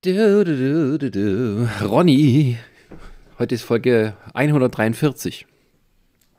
Du, 0.00 0.44
du, 0.44 0.96
du, 0.96 1.10
du, 1.10 1.68
Ronny, 1.84 2.56
heute 3.40 3.56
ist 3.56 3.64
Folge 3.64 4.16
143. 4.32 5.44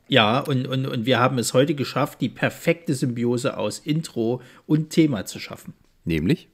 Ja, 0.08 0.38
und, 0.38 0.66
und, 0.66 0.86
und 0.86 1.04
wir 1.04 1.18
haben 1.18 1.36
es 1.36 1.52
heute 1.52 1.74
geschafft, 1.74 2.22
die 2.22 2.30
perfekte 2.30 2.94
Symbiose 2.94 3.58
aus 3.58 3.78
Intro 3.78 4.40
und 4.64 4.88
Thema 4.88 5.26
zu 5.26 5.38
schaffen. 5.38 5.74
Nämlich? 6.06 6.48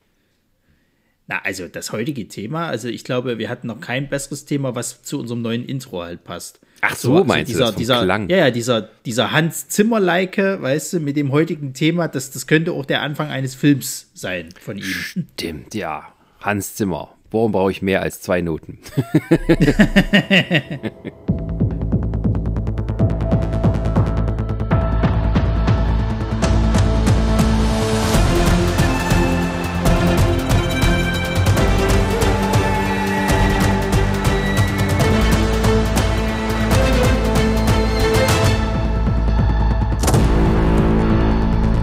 Na, 1.28 1.38
also 1.44 1.68
das 1.68 1.92
heutige 1.92 2.26
Thema, 2.26 2.66
also 2.66 2.88
ich 2.88 3.04
glaube, 3.04 3.38
wir 3.38 3.48
hatten 3.50 3.68
noch 3.68 3.80
kein 3.80 4.08
besseres 4.08 4.44
Thema, 4.44 4.74
was 4.74 5.04
zu 5.04 5.20
unserem 5.20 5.42
neuen 5.42 5.64
Intro 5.64 6.02
halt 6.02 6.24
passt. 6.24 6.58
Ach 6.80 6.96
so, 6.96 7.10
so 7.10 7.14
also 7.18 7.24
meinst 7.26 7.50
dieser, 7.50 7.66
du 7.66 7.70
das 7.70 7.76
dieser, 7.76 8.02
Klang? 8.02 8.28
Ja, 8.28 8.38
ja, 8.38 8.50
dieser, 8.50 8.82
dieser 8.82 9.30
Hans 9.30 9.68
Zimmer-like, 9.68 10.38
weißt 10.38 10.94
du, 10.94 10.98
mit 10.98 11.16
dem 11.16 11.30
heutigen 11.30 11.72
Thema, 11.72 12.08
das, 12.08 12.32
das 12.32 12.48
könnte 12.48 12.72
auch 12.72 12.84
der 12.84 13.02
Anfang 13.02 13.28
eines 13.28 13.54
Films 13.54 14.10
sein 14.12 14.48
von 14.60 14.78
ihm. 14.78 14.82
Stimmt, 14.82 15.72
ja. 15.76 16.15
Hans 16.40 16.76
Zimmer. 16.76 17.10
Warum 17.30 17.52
brauche 17.52 17.70
ich 17.70 17.82
mehr 17.82 18.02
als 18.02 18.20
zwei 18.20 18.40
Noten? 18.40 18.78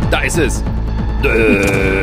da 0.10 0.22
ist 0.22 0.38
es. 0.38 0.64
Äh. 1.24 2.03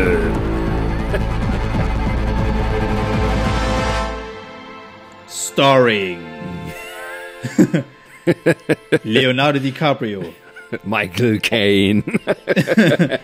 Starring 5.61 6.19
Leonardo 9.05 9.59
DiCaprio. 9.59 10.25
Michael 10.85 11.39
Caine. 11.39 12.03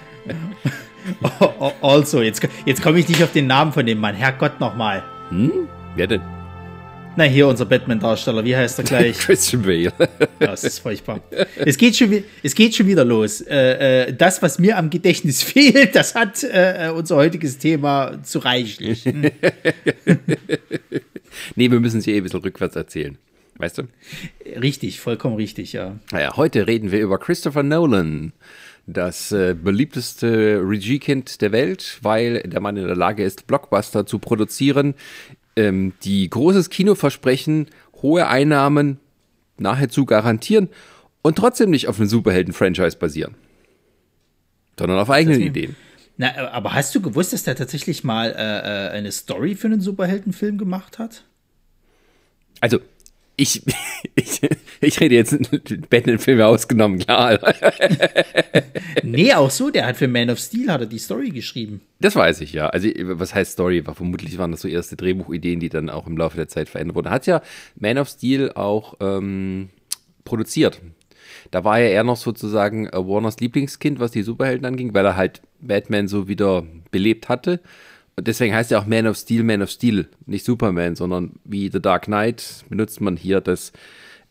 also, 1.80 2.20
jetzt, 2.20 2.46
jetzt 2.66 2.82
komme 2.82 2.98
ich 2.98 3.08
nicht 3.08 3.22
auf 3.22 3.32
den 3.32 3.46
Namen 3.46 3.72
von 3.72 3.86
dem 3.86 3.98
Mann. 4.00 4.14
Herrgott 4.14 4.60
nochmal. 4.60 5.02
Hm? 5.30 5.66
Wer 5.94 6.08
denn? 6.08 6.35
Na, 7.18 7.24
hier 7.24 7.48
unser 7.48 7.64
Batman-Darsteller. 7.64 8.44
Wie 8.44 8.54
heißt 8.54 8.78
er 8.78 8.84
gleich? 8.84 9.18
Christian 9.18 9.62
Bale. 9.62 9.84
ja, 9.84 9.92
das 10.38 10.64
ist 10.64 10.80
furchtbar. 10.80 11.20
Es 11.56 11.78
geht 11.78 11.96
schon, 11.96 12.22
es 12.42 12.54
geht 12.54 12.74
schon 12.74 12.86
wieder 12.86 13.06
los. 13.06 13.40
Äh, 13.40 14.08
äh, 14.08 14.12
das, 14.12 14.42
was 14.42 14.58
mir 14.58 14.76
am 14.76 14.90
Gedächtnis 14.90 15.42
fehlt, 15.42 15.96
das 15.96 16.14
hat 16.14 16.44
äh, 16.44 16.92
unser 16.94 17.16
heutiges 17.16 17.56
Thema 17.56 18.22
zu 18.22 18.38
reichlich. 18.40 19.04
Hm. 19.16 19.30
nee, 21.54 21.70
wir 21.70 21.80
müssen 21.80 22.00
sie 22.00 22.12
eh 22.12 22.18
ein 22.18 22.22
bisschen 22.22 22.40
rückwärts 22.40 22.76
erzählen. 22.76 23.18
Weißt 23.56 23.78
du? 23.78 23.84
Richtig, 24.60 25.00
vollkommen 25.00 25.36
richtig, 25.36 25.72
ja. 25.72 25.96
Naja, 26.12 26.36
heute 26.36 26.66
reden 26.66 26.92
wir 26.92 27.00
über 27.00 27.18
Christopher 27.18 27.62
Nolan, 27.62 28.32
das 28.86 29.32
äh, 29.32 29.54
beliebteste 29.54 30.60
Regiekind 30.62 31.40
der 31.40 31.52
Welt, 31.52 31.98
weil 32.02 32.42
der 32.42 32.60
Mann 32.60 32.76
in 32.76 32.86
der 32.86 32.96
Lage 32.96 33.22
ist, 33.24 33.46
Blockbuster 33.46 34.06
zu 34.06 34.18
produzieren, 34.18 34.94
ähm, 35.56 35.94
die 36.02 36.28
großes 36.28 36.70
Kino 36.70 36.94
versprechen, 36.94 37.66
hohe 38.02 38.28
Einnahmen 38.28 39.00
nahezu 39.58 40.04
garantieren 40.04 40.68
und 41.22 41.36
trotzdem 41.36 41.70
nicht 41.70 41.88
auf 41.88 41.98
einem 41.98 42.08
Superhelden-Franchise 42.08 42.98
basieren, 42.98 43.34
sondern 44.78 44.98
auf 44.98 45.10
eigenen 45.10 45.40
Ideen. 45.40 45.76
Na, 46.18 46.34
aber 46.52 46.72
hast 46.72 46.94
du 46.94 47.02
gewusst, 47.02 47.32
dass 47.32 47.42
der 47.42 47.56
tatsächlich 47.56 48.04
mal 48.04 48.30
äh, 48.30 48.96
eine 48.96 49.12
Story 49.12 49.54
für 49.54 49.66
einen 49.66 49.80
Superheldenfilm 49.80 50.56
gemacht 50.56 50.98
hat? 50.98 51.24
Also, 52.60 52.78
ich, 53.36 53.62
ich, 54.14 54.40
ich 54.80 55.00
rede 55.00 55.14
jetzt 55.14 55.38
Batman-Filme 55.90 56.46
ausgenommen, 56.46 56.98
klar. 56.98 57.38
nee, 59.02 59.32
auch 59.34 59.50
so, 59.50 59.70
der 59.70 59.86
hat 59.86 59.96
für 59.96 60.08
Man 60.08 60.30
of 60.30 60.38
Steel 60.38 60.70
hat 60.70 60.80
er 60.80 60.86
die 60.86 60.98
Story 60.98 61.30
geschrieben. 61.30 61.82
Das 62.00 62.16
weiß 62.16 62.40
ich, 62.40 62.52
ja. 62.52 62.68
Also, 62.68 62.88
was 62.88 63.34
heißt 63.34 63.52
Story? 63.52 63.86
War, 63.86 63.94
vermutlich 63.94 64.38
waren 64.38 64.50
das 64.50 64.60
so 64.60 64.68
erste 64.68 64.96
Drehbuchideen, 64.96 65.60
die 65.60 65.68
dann 65.68 65.90
auch 65.90 66.06
im 66.06 66.16
Laufe 66.16 66.36
der 66.36 66.48
Zeit 66.48 66.68
verändert 66.68 66.96
wurden. 66.96 67.10
Hat 67.10 67.26
ja 67.26 67.42
Man 67.78 67.98
of 67.98 68.08
Steel 68.08 68.52
auch 68.52 68.94
ähm, 69.00 69.70
produziert. 70.24 70.80
Da 71.50 71.64
war 71.64 71.78
er 71.78 71.90
eher 71.90 72.04
noch 72.04 72.16
sozusagen 72.16 72.86
äh, 72.86 72.92
Warners 72.96 73.38
Lieblingskind, 73.40 74.00
was 74.00 74.10
die 74.10 74.22
Superhelden 74.22 74.66
anging, 74.66 74.94
weil 74.94 75.04
er 75.04 75.16
halt 75.16 75.42
Batman 75.60 76.08
so 76.08 76.28
wieder 76.28 76.64
belebt 76.90 77.28
hatte. 77.28 77.60
Und 78.16 78.26
deswegen 78.26 78.54
heißt 78.54 78.70
ja 78.70 78.78
auch 78.78 78.86
Man 78.86 79.06
of 79.06 79.16
Steel, 79.16 79.42
Man 79.42 79.62
of 79.62 79.70
Steel, 79.70 80.08
nicht 80.24 80.44
Superman, 80.44 80.96
sondern 80.96 81.38
wie 81.44 81.70
The 81.70 81.82
Dark 81.82 82.06
Knight 82.06 82.64
benutzt 82.68 83.00
man 83.02 83.16
hier 83.16 83.42
das 83.42 83.72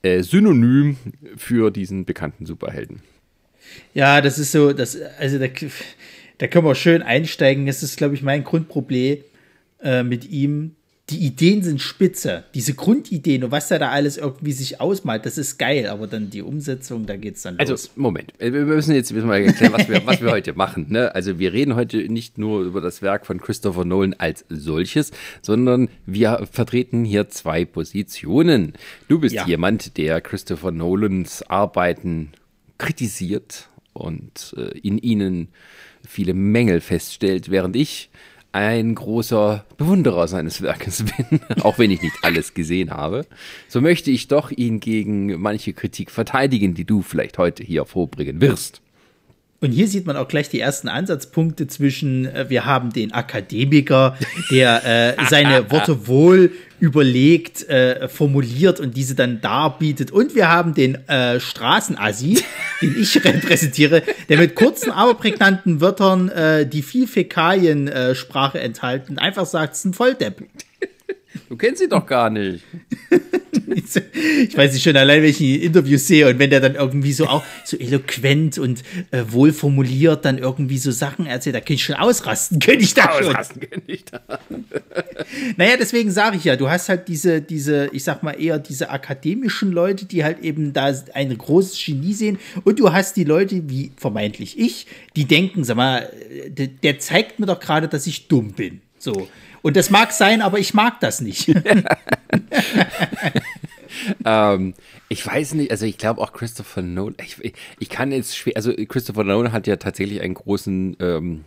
äh, 0.02 0.24
Synonym 0.24 0.98
für 1.38 1.72
diesen 1.72 2.06
bekannten 2.06 2.48
Superhelden. 2.48 3.02
Ja, 3.94 4.22
das 4.22 4.40
ist 4.40 4.52
so, 4.52 4.74
das, 4.74 4.98
also 5.20 5.38
da, 5.38 5.48
da 6.40 6.48
können 6.48 6.66
wir 6.66 6.76
schön 6.76 7.04
einsteigen. 7.04 7.68
Das 7.68 7.84
ist, 7.84 7.98
glaube 7.98 8.16
ich, 8.16 8.24
mein 8.24 8.44
Grundproblem 8.44 9.20
äh, 9.82 10.04
mit 10.04 10.30
ihm 10.30 10.75
die 11.12 11.20
Ideen 11.20 11.62
sind 11.62 11.82
spitze. 11.82 12.46
Diese 12.56 12.74
Grundideen 12.74 13.44
und 13.44 13.52
was 13.52 13.70
er 13.70 13.78
da 13.78 13.90
alles 13.90 14.18
irgendwie 14.18 14.54
sich 14.54 14.82
ausmalt, 14.82 15.26
das 15.26 15.38
ist 15.38 15.60
geil, 15.60 15.88
aber 15.88 16.08
dann 16.08 16.32
die 16.32 16.42
Umsetzung, 16.42 17.06
da 17.06 17.16
geht's 17.16 17.44
dann 17.44 17.60
also, 17.60 17.74
los. 17.74 17.90
Also, 17.90 18.02
Moment, 18.02 18.34
wir 18.40 18.52
müssen 18.52 18.96
jetzt 18.96 19.14
müssen 19.14 19.28
mal 19.28 19.40
erklären, 19.40 19.74
was 19.74 19.88
wir, 19.88 20.06
was 20.08 20.22
wir 20.22 20.32
heute 20.32 20.54
machen. 20.54 20.88
Ne? 20.90 21.14
Also, 21.14 21.38
wir 21.38 21.54
reden 21.54 21.76
heute 21.76 21.98
nicht 22.10 22.40
nur 22.40 22.64
über 22.64 22.82
das 22.82 23.04
Werk 23.04 23.28
von 23.28 23.40
Christopher 23.40 23.86
Nolan 23.86 24.16
als 24.18 24.46
solches, 24.50 25.12
sondern 25.44 25.90
wir 26.08 26.48
vertreten 26.52 27.06
hier 27.06 27.30
zwei 27.30 27.66
Positionen. 27.66 28.74
Du 29.08 29.20
bist 29.20 29.36
ja. 29.36 29.46
jemand, 29.46 29.98
der 29.98 30.22
Christopher 30.22 30.72
Nolans 30.72 31.44
Arbeiten 31.44 32.32
kritisiert 32.80 33.70
und 33.94 34.56
äh, 34.58 34.76
in 34.80 34.98
ihnen 34.98 35.50
viele 36.08 36.34
Mängel 36.34 36.82
feststellt, 36.82 37.52
während 37.52 37.76
ich 37.76 38.10
ein 38.56 38.96
großer 38.96 39.66
Bewunderer 39.76 40.30
seines 40.30 40.62
Werkes 40.62 41.04
bin, 41.04 41.42
auch 41.62 41.78
wenn 41.78 41.92
ich 41.92 42.02
nicht 42.02 42.16
alles 42.22 42.54
gesehen 42.54 42.92
habe, 42.92 43.26
so 43.68 43.82
möchte 43.82 44.12
ich 44.12 44.30
doch 44.30 44.50
ihn 44.50 44.80
gegen 44.80 45.42
manche 45.42 45.74
Kritik 45.74 46.10
verteidigen, 46.10 46.74
die 46.74 46.86
du 46.86 47.02
vielleicht 47.02 47.38
heute 47.38 47.64
hier 47.64 47.84
vorbringen 47.86 48.40
wirst. 48.40 48.82
Und 49.66 49.72
hier 49.72 49.88
sieht 49.88 50.06
man 50.06 50.16
auch 50.16 50.28
gleich 50.28 50.48
die 50.48 50.60
ersten 50.60 50.88
Ansatzpunkte 50.88 51.66
zwischen, 51.66 52.28
äh, 52.28 52.46
wir 52.50 52.66
haben 52.66 52.94
den 52.94 53.14
Akademiker, 53.14 54.16
der 54.52 55.18
äh, 55.18 55.26
seine 55.30 55.72
Worte 55.72 56.08
wohl 56.08 56.52
überlegt, 56.80 57.68
äh, 57.68 58.08
formuliert 58.08 58.80
und 58.80 58.96
diese 58.96 59.16
dann 59.16 59.42
darbietet. 59.42 60.12
Und 60.12 60.36
wir 60.36 60.50
haben 60.50 60.76
den 60.76 60.96
äh, 61.08 61.40
Straßenassi, 61.40 62.44
den 62.82 62.96
ich 62.96 63.26
repräsentiere, 63.26 64.04
der 64.30 64.38
mit 64.38 64.54
kurzen, 64.54 64.92
aber 64.92 65.16
prägnanten 65.16 65.82
Wörtern, 65.82 66.30
äh, 66.30 66.68
die 66.68 66.84
viel 66.84 67.08
Fäkalien-Sprache 67.08 68.60
äh, 68.60 68.66
enthalten, 68.66 69.18
einfach 69.18 69.48
sagt, 69.48 69.74
es 69.74 69.80
ist 69.80 69.86
ein 69.86 69.94
Volldepp. 69.94 70.44
Du 71.50 71.56
kennst 71.56 71.82
sie 71.82 71.90
doch 71.90 72.06
gar 72.06 72.30
nicht. 72.30 72.64
ich 73.76 74.58
weiß 74.58 74.74
nicht 74.74 74.84
schon, 74.84 74.96
allein 74.96 75.22
wenn 75.22 75.30
ich 75.30 75.38
die 75.38 75.64
Interviews 75.64 76.08
sehe 76.08 76.28
und 76.28 76.40
wenn 76.40 76.50
der 76.50 76.60
dann 76.60 76.76
irgendwie 76.76 77.14
so 77.14 77.28
auch 77.28 77.44
so 77.64 77.78
eloquent 77.78 78.58
und 78.58 78.84
äh, 79.12 79.24
wohl 79.28 79.54
formuliert 79.54 80.26
dann 80.26 80.38
irgendwie 80.38 80.78
so 80.78 80.92
Sachen 80.92 81.26
erzählt, 81.26 81.56
da 81.56 81.60
könnte 81.60 81.74
ich 81.74 81.84
schon 81.84 81.96
ausrasten, 81.96 82.60
könnte 82.60 82.84
ich 82.84 82.94
da 82.94 83.10
ausrasten, 83.10 83.62
schon. 83.62 83.70
Könnte 83.70 83.92
ich 83.92 84.06
da. 84.06 84.22
naja, 85.58 85.76
deswegen 85.80 86.12
sage 86.12 86.38
ich 86.38 86.44
ja, 86.44 86.56
du 86.56 86.70
hast 86.70 86.90
halt 86.90 87.08
diese, 87.08 87.42
diese, 87.42 87.90
ich 87.92 88.04
sag 88.04 88.24
mal 88.24 88.34
eher 88.34 88.60
diese 88.60 88.90
akademischen 88.90 89.72
Leute, 89.72 90.06
die 90.06 90.24
halt 90.24 90.40
eben 90.40 90.74
da 90.74 90.94
ein 91.14 91.38
großes 91.38 91.84
Genie 91.84 92.14
sehen 92.14 92.38
und 92.64 92.80
du 92.80 92.94
hast 92.94 93.18
die 93.18 93.24
Leute, 93.24 93.70
wie 93.70 93.92
vermeintlich 93.98 94.60
ich, 94.60 94.88
die 95.16 95.26
denken, 95.26 95.64
sag 95.64 95.78
mal, 95.78 96.10
der, 96.48 96.68
der 96.68 97.00
zeigt 97.00 97.40
mir 97.40 97.46
doch 97.46 97.60
gerade, 97.60 97.88
dass 97.88 98.08
ich 98.08 98.28
dumm 98.28 98.54
bin. 98.54 98.82
So. 99.00 99.28
Und 99.66 99.76
das 99.76 99.90
mag 99.90 100.12
sein, 100.12 100.44
aber 100.44 100.60
ich 100.60 100.76
mag 100.76 101.00
das 101.00 101.22
nicht. 101.22 101.48
ähm, 104.24 104.76
ich 105.10 105.26
weiß 105.26 105.56
nicht, 105.56 105.72
also 105.72 105.88
ich 105.88 105.98
glaube 105.98 106.22
auch 106.22 106.34
Christopher 106.34 106.84
Nolan, 106.84 107.16
ich, 107.20 107.56
ich, 107.80 107.90
kann 107.90 108.12
jetzt 108.12 108.38
schwer, 108.38 108.54
also 108.58 108.72
Christopher 108.88 109.24
Nolan 109.24 109.52
hat 109.52 109.66
ja 109.66 109.78
tatsächlich 109.78 110.22
einen 110.22 110.36
großen, 110.36 110.98
ähm, 111.00 111.46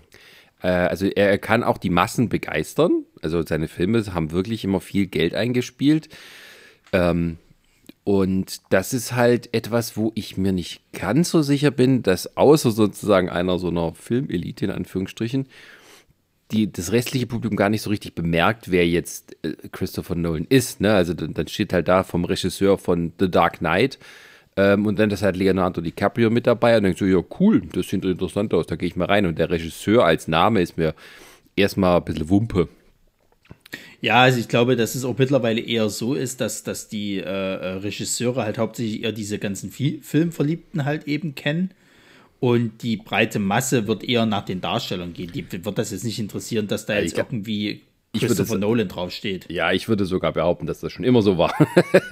äh, 0.63 0.67
also 0.67 1.07
er 1.07 1.39
kann 1.39 1.63
auch 1.63 1.79
die 1.79 1.91
Massen 1.91 2.29
begeistern. 2.29 3.05
Also 3.23 3.47
seine 3.47 3.69
Filme 3.69 4.05
haben 4.13 4.33
wirklich 4.33 4.65
immer 4.65 4.81
viel 4.81 5.07
Geld 5.07 5.37
eingespielt. 5.37 6.09
Ähm, 6.93 7.39
und 8.03 8.63
das 8.71 8.95
ist 8.95 9.15
halt 9.15 9.55
etwas, 9.55 9.97
wo 9.97 10.11
ich 10.17 10.37
mir 10.37 10.51
nicht 10.51 10.81
ganz 10.93 11.31
so 11.31 11.43
sicher 11.43 11.71
bin, 11.71 12.03
dass 12.03 12.37
außer 12.37 12.73
sozusagen 12.73 13.29
einer 13.29 13.61
so 13.61 13.69
einer 13.69 13.95
Filmelite 13.95 14.65
in 14.65 14.73
Anführungsstrichen, 14.73 15.47
die, 16.51 16.73
das 16.73 16.93
restliche 16.93 17.27
Publikum 17.27 17.57
gar 17.57 17.69
nicht 17.69 17.83
so 17.83 17.91
richtig 17.91 18.15
bemerkt, 18.15 18.71
wer 18.71 18.87
jetzt 18.87 19.37
äh, 19.43 19.53
Christopher 19.71 20.15
Nolan 20.15 20.47
ist. 20.49 20.81
Ne? 20.81 20.93
Also 20.93 21.15
dann, 21.15 21.35
dann, 21.35 21.49
steht 21.49 21.73
halt 21.73 21.89
da 21.89 22.03
vom 22.03 22.25
Regisseur 22.25 22.79
von 22.79 23.13
The 23.19 23.31
Dark 23.31 23.59
Knight 23.59 23.99
ähm, 24.57 24.87
und 24.87 24.99
dann 24.99 25.11
ist 25.11 25.23
halt 25.23 25.37
Leonardo 25.37 25.81
DiCaprio 25.81 26.31
mit 26.31 26.47
dabei 26.47 26.77
und 26.77 26.85
denkt 26.85 26.99
so, 26.99 27.05
ja 27.05 27.23
cool, 27.39 27.63
das 27.73 27.89
sieht 27.89 28.05
interessant 28.05 28.55
aus, 28.55 28.67
da 28.67 28.77
gehe 28.77 28.89
ich 28.89 28.97
mal 28.97 29.07
rein. 29.07 29.27
Und 29.27 29.39
der 29.39 29.51
Regisseur 29.51 30.05
als 30.05 30.27
Name 30.27 30.63
ist 30.63 30.79
mir 30.79 30.95
erstmal 31.55 31.99
ein 31.99 32.05
bisschen 32.05 32.31
Wumpe. 32.31 32.69
Ja, 34.01 34.23
also 34.23 34.39
ich 34.39 34.49
glaube, 34.49 34.77
dass 34.77 34.95
es 34.95 35.05
auch 35.05 35.19
mittlerweile 35.19 35.61
eher 35.61 35.91
so 35.91 36.15
ist, 36.15 36.41
dass, 36.41 36.63
dass 36.63 36.89
die 36.89 37.19
äh, 37.19 37.23
äh 37.23 37.67
Regisseure 37.79 38.45
halt 38.45 38.57
hauptsächlich 38.57 39.03
eher 39.03 39.13
diese 39.13 39.39
ganzen 39.39 39.71
Filmverliebten 39.71 40.85
halt 40.85 41.07
eben 41.07 41.35
kennen. 41.35 41.73
Und 42.41 42.83
die 42.83 42.97
breite 42.97 43.41
Masse 43.41 43.89
wird 43.89 44.05
eher 44.05 44.25
nach 44.25 44.45
den 44.45 44.61
Darstellern 44.61 45.13
gehen. 45.13 45.33
Die 45.33 45.45
wird 45.65 45.79
das 45.79 45.91
jetzt 45.91 46.05
nicht 46.05 46.21
interessieren, 46.21 46.69
dass 46.69 46.87
da 46.87 46.99
jetzt 46.99 47.19
irgendwie 47.19 47.83
Christopher 48.21 48.51
würde, 48.51 48.61
Nolan 48.61 48.89
draufsteht. 48.89 49.47
Ja, 49.51 49.73
ich 49.73 49.89
würde 49.89 50.05
sogar 50.05 50.33
behaupten, 50.33 50.67
dass 50.67 50.81
das 50.81 50.93
schon 50.93 51.05
immer 51.05 51.23
so 51.23 51.39
war. 51.39 51.55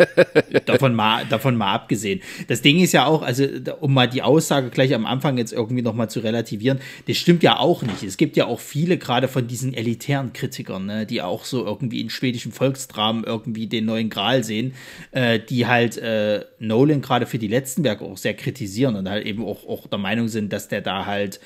davon, 0.67 0.95
mal, 0.95 1.25
davon 1.27 1.57
mal 1.57 1.73
abgesehen. 1.73 2.21
Das 2.49 2.63
Ding 2.63 2.81
ist 2.81 2.93
ja 2.93 3.07
auch, 3.07 3.23
also 3.23 3.47
um 3.81 3.95
mal 3.95 4.09
die 4.09 4.23
Aussage 4.23 4.71
gleich 4.71 4.95
am 4.95 5.07
Anfang 5.07 5.39
jetzt 5.39 5.53
irgendwie 5.53 5.83
nochmal 5.83 6.11
zu 6.11 6.21
relativieren, 6.21 6.81
das 7.07 7.17
stimmt 7.17 7.43
ja 7.43 7.59
auch 7.59 7.83
nicht. 7.83 8.03
Es 8.03 8.17
gibt 8.17 8.37
ja 8.37 8.47
auch 8.47 8.61
viele 8.61 8.99
gerade 8.99 9.29
von 9.29 9.47
diesen 9.47 9.75
elitären 9.75 10.33
Kritikern, 10.33 10.87
ne, 10.87 11.07
die 11.07 11.23
auch 11.23 11.45
so 11.45 11.65
irgendwie 11.65 12.01
in 12.01 12.11
schwedischen 12.11 12.53
Volksdramen 12.53 13.25
irgendwie 13.25 13.67
den 13.67 13.85
neuen 13.85 14.11
Gral 14.11 14.45
sehen, 14.45 14.75
äh, 15.13 15.39
die 15.39 15.67
halt 15.67 15.97
äh, 15.99 16.45
Nolan 16.59 17.03
gerade 17.03 17.27
für 17.27 17.39
die 17.39 17.49
letzten 17.49 17.85
Werke 17.85 18.05
auch 18.05 18.17
sehr 18.17 18.35
kritisieren 18.35 18.97
und 18.97 19.09
halt 19.09 19.27
eben 19.27 19.45
auch, 19.45 19.67
auch 19.67 19.87
der 19.87 19.99
Meinung 19.99 20.29
sind, 20.29 20.53
dass 20.53 20.69
der 20.69 20.81
da 20.81 21.07
halt 21.07 21.41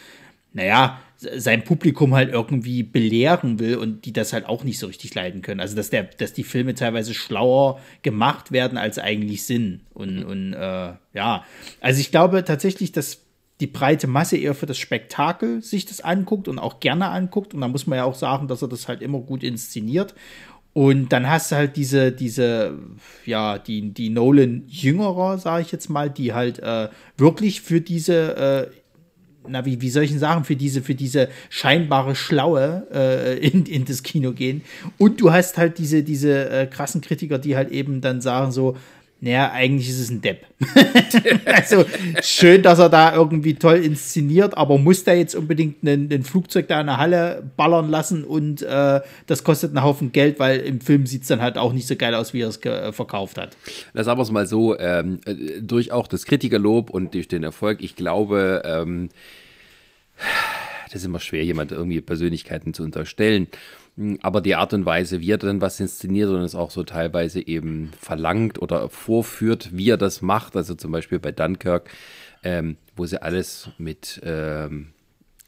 naja, 0.53 1.01
sein 1.17 1.65
Publikum 1.65 2.15
halt 2.15 2.33
irgendwie 2.33 2.83
belehren 2.83 3.59
will 3.59 3.77
und 3.77 4.05
die 4.05 4.13
das 4.13 4.33
halt 4.33 4.47
auch 4.47 4.65
nicht 4.65 4.79
so 4.79 4.87
richtig 4.87 5.15
leiden 5.15 5.43
können. 5.43 5.61
Also 5.61 5.77
dass 5.77 5.91
der, 5.91 6.05
dass 6.05 6.33
die 6.33 6.45
Filme 6.45 6.75
teilweise 6.75 7.13
schlauer 7.13 7.79
gemacht 8.03 8.53
werden 8.53 8.79
als 8.79 8.99
eigentlich 8.99 9.45
sind. 9.45 9.83
Und, 9.93 10.25
und 10.25 10.55
äh, 10.55 10.93
ja, 11.13 11.45
also 11.81 12.01
ich 12.01 12.11
glaube 12.11 12.43
tatsächlich, 12.45 12.93
dass 12.93 13.21
die 13.61 13.67
breite 13.67 14.07
Masse 14.07 14.39
eher 14.39 14.55
für 14.55 14.65
das 14.65 14.79
Spektakel 14.79 15.63
sich 15.63 15.85
das 15.85 16.01
anguckt 16.01 16.49
und 16.49 16.59
auch 16.59 16.81
gerne 16.81 17.09
anguckt. 17.09 17.53
Und 17.53 17.61
da 17.61 17.69
muss 17.69 17.87
man 17.87 17.99
ja 17.99 18.05
auch 18.05 18.15
sagen, 18.15 18.49
dass 18.49 18.63
er 18.63 18.69
das 18.69 18.89
halt 18.89 19.03
immer 19.03 19.19
gut 19.21 19.43
inszeniert. 19.43 20.15
Und 20.73 21.13
dann 21.13 21.29
hast 21.29 21.51
du 21.51 21.57
halt 21.57 21.77
diese, 21.77 22.13
diese, 22.13 22.79
ja, 23.27 23.59
die, 23.59 23.93
die 23.93 24.09
Nolan-Jüngerer, 24.09 25.39
sage 25.39 25.63
ich 25.63 25.73
jetzt 25.73 25.91
mal, 25.91 26.09
die 26.09 26.33
halt 26.33 26.61
äh, 26.61 26.89
wirklich 27.17 27.61
für 27.61 27.81
diese 27.81 28.37
äh, 28.37 28.80
na, 29.49 29.65
wie, 29.65 29.81
wie 29.81 29.91
denn 29.91 30.19
sagen, 30.19 30.45
für 30.45 30.57
diese, 30.57 30.83
für 30.83 30.95
diese 30.95 31.29
scheinbare 31.49 32.15
Schlaue 32.15 32.87
äh, 32.93 33.39
in, 33.39 33.67
in 33.67 33.85
das 33.85 34.03
Kino 34.03 34.33
gehen. 34.33 34.63
Und 34.99 35.21
du 35.21 35.33
hast 35.33 35.59
halt 35.59 35.79
diese, 35.79 36.03
diese 36.03 36.51
äh, 36.51 36.67
krassen 36.67 37.01
Kritiker, 37.01 37.39
die 37.39 37.57
halt 37.57 37.71
eben 37.71 38.01
dann 38.01 38.21
sagen 38.21 38.53
so, 38.53 38.77
naja, 39.23 39.51
eigentlich 39.53 39.89
ist 39.91 40.01
es 40.01 40.11
ein 40.11 40.23
Depp. 40.23 40.47
also 41.45 41.85
schön, 42.23 42.63
dass 42.63 42.79
er 42.79 42.89
da 42.89 43.15
irgendwie 43.15 43.55
toll 43.55 43.77
inszeniert, 43.77 44.57
aber 44.57 44.79
muss 44.79 45.05
der 45.05 45.19
jetzt 45.19 45.35
unbedingt 45.35 45.83
ein 45.83 46.23
Flugzeug 46.23 46.69
da 46.69 46.81
in 46.81 46.87
der 46.87 46.97
Halle 46.97 47.43
ballern 47.57 47.91
lassen 47.91 48.25
und 48.25 48.63
äh, 48.63 49.01
das 49.27 49.45
kostet 49.45 49.77
einen 49.77 49.85
Haufen 49.85 50.13
Geld, 50.13 50.39
weil 50.39 50.61
im 50.61 50.81
Film 50.81 51.05
sieht 51.05 51.23
es 51.23 51.29
dann 51.29 51.43
halt 51.43 51.59
auch 51.59 51.75
nicht 51.75 51.87
so 51.87 51.97
geil 51.97 52.15
aus, 52.15 52.33
wie 52.33 52.41
er 52.41 52.49
es 52.49 52.65
äh, 52.65 52.93
verkauft 52.93 53.37
hat. 53.37 53.57
Sagen 53.93 54.19
wir 54.19 54.23
es 54.23 54.31
mal 54.31 54.47
so, 54.47 54.79
ähm, 54.79 55.21
äh, 55.27 55.61
durch 55.61 55.93
auch 55.93 56.07
das 56.07 56.25
Kritikerlob 56.25 56.89
und 56.89 57.13
durch 57.13 57.29
den 57.29 57.43
Erfolg, 57.43 57.83
ich 57.83 57.97
glaube, 57.97 58.63
ähm, 58.65 59.11
das 60.87 61.03
ist 61.03 61.05
immer 61.05 61.21
schwer, 61.21 61.45
jemand 61.45 61.73
irgendwie 61.73 62.01
Persönlichkeiten 62.01 62.73
zu 62.73 62.83
unterstellen. 62.83 63.49
Hm, 64.01 64.19
aber 64.23 64.41
die 64.41 64.55
Art 64.55 64.73
und 64.73 64.87
Weise, 64.87 65.21
wie 65.21 65.31
er 65.31 65.39
dann 65.39 65.61
was 65.61 65.79
inszeniert 65.79 66.31
und 66.31 66.41
es 66.41 66.55
auch 66.55 66.71
so 66.71 66.85
teilweise 66.85 67.47
eben 67.47 67.91
verlangt 68.01 68.61
oder 68.61 68.89
vorführt, 68.89 69.77
wie 69.77 69.91
er 69.91 69.99
das 69.99 70.23
macht, 70.23 70.57
also 70.57 70.75
zum 70.75 70.91
Beispiel 70.91 71.19
bei 71.19 71.33
Dunkirk, 71.33 71.91
ähm, 72.43 72.79
wo 72.97 73.05
sie 73.05 73.21
alles 73.21 73.69
mit 73.77 74.19
ähm, 74.25 74.95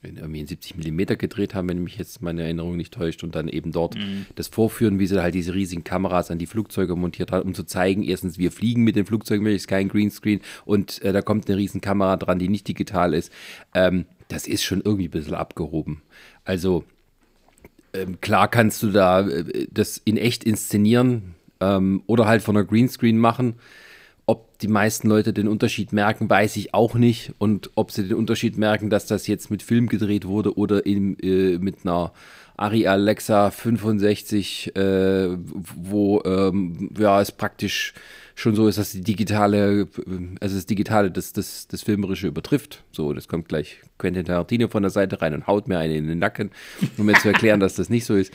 irgendwie 0.03 0.41
in 0.41 0.47
70 0.47 0.77
Millimeter 0.77 1.17
gedreht 1.17 1.55
haben, 1.55 1.71
wenn 1.71 1.83
mich 1.83 1.97
jetzt 1.97 2.21
meine 2.21 2.43
Erinnerung 2.43 2.77
nicht 2.77 2.93
täuscht, 2.93 3.25
und 3.25 3.35
dann 3.35 3.49
eben 3.49 3.73
dort 3.73 3.95
mhm. 3.95 4.27
das 4.35 4.49
Vorführen, 4.49 4.99
wie 4.99 5.07
sie 5.07 5.23
halt 5.23 5.35
diese 5.35 5.55
riesigen 5.55 5.85
Kameras 5.85 6.31
an 6.31 6.39
die 6.39 6.47
Flugzeuge 6.47 6.95
montiert 6.95 7.33
haben, 7.33 7.49
um 7.49 7.55
zu 7.55 7.65
zeigen, 7.65 8.03
erstens, 8.03 8.37
wir 8.37 8.53
fliegen 8.53 8.85
mit 8.85 8.97
den 8.97 9.07
Flugzeugen, 9.07 9.47
ist 9.47 9.69
kein 9.69 9.89
Greenscreen 9.89 10.41
und 10.67 11.01
äh, 11.01 11.15
da 11.15 11.23
kommt 11.23 11.49
eine 11.49 11.57
riesen 11.57 11.81
Kamera 11.81 12.19
dran, 12.19 12.39
die 12.39 12.49
nicht 12.51 12.69
digital 12.69 13.15
ist. 13.15 13.33
Ähm, 13.73 14.05
das 14.29 14.47
ist 14.47 14.63
schon 14.63 14.83
irgendwie 14.83 15.09
ein 15.09 15.11
bisschen 15.11 15.35
abgehoben. 15.35 16.03
Also 16.45 16.85
ähm, 17.95 18.21
klar 18.21 18.49
kannst 18.49 18.83
du 18.83 18.91
da 18.91 19.27
äh, 19.29 19.67
das 19.71 20.01
in 20.05 20.17
echt 20.17 20.45
inszenieren 20.45 21.35
ähm, 21.61 22.03
oder 22.07 22.27
halt 22.27 22.43
von 22.43 22.57
einer 22.57 22.67
Greenscreen 22.67 23.19
machen. 23.19 23.55
Ob 24.25 24.59
die 24.59 24.69
meisten 24.69 25.09
Leute 25.09 25.33
den 25.33 25.49
Unterschied 25.49 25.93
merken, 25.93 26.31
weiß 26.31 26.57
ich 26.57 26.75
auch 26.75 26.95
nicht. 26.95 27.33
Und 27.39 27.71
ob 27.75 27.91
sie 27.91 28.07
den 28.07 28.17
Unterschied 28.17 28.57
merken, 28.57 28.89
dass 28.89 29.07
das 29.07 29.27
jetzt 29.27 29.51
mit 29.51 29.63
Film 29.63 29.89
gedreht 29.89 30.27
wurde 30.27 30.57
oder 30.57 30.87
in, 30.87 31.19
äh, 31.19 31.59
mit 31.59 31.85
einer 31.85 32.13
Ari 32.57 32.87
Alexa 32.87 33.51
65, 33.51 34.77
äh, 34.77 35.37
wo 35.41 36.23
ähm, 36.25 36.91
ja, 36.97 37.21
es 37.21 37.33
praktisch 37.33 37.95
schon 38.35 38.55
so 38.55 38.69
ist, 38.69 38.79
dass 38.79 38.93
die 38.93 39.03
digitale, 39.03 39.89
also 40.41 40.57
das 40.57 40.67
Digitale 40.67 41.11
das, 41.11 41.33
das, 41.33 41.69
das 41.69 41.83
Filmerische 41.83 42.27
übertrifft. 42.27 42.85
So, 42.93 43.13
das 43.13 43.29
kommt 43.29 43.49
gleich 43.49 43.81
Quentin 43.99 44.25
Tarantino 44.25 44.69
von 44.69 44.83
der 44.83 44.91
Seite 44.91 45.21
rein 45.21 45.35
und 45.35 45.47
haut 45.47 45.69
mir 45.69 45.79
einen 45.79 45.95
in 45.95 46.09
den 46.09 46.19
Nacken, 46.19 46.51
um 46.97 47.07
mir 47.07 47.15
zu 47.15 47.29
erklären, 47.29 47.61
dass 47.61 47.75
das 47.75 47.91
nicht 47.91 48.05
so 48.05 48.15
ist. 48.15 48.33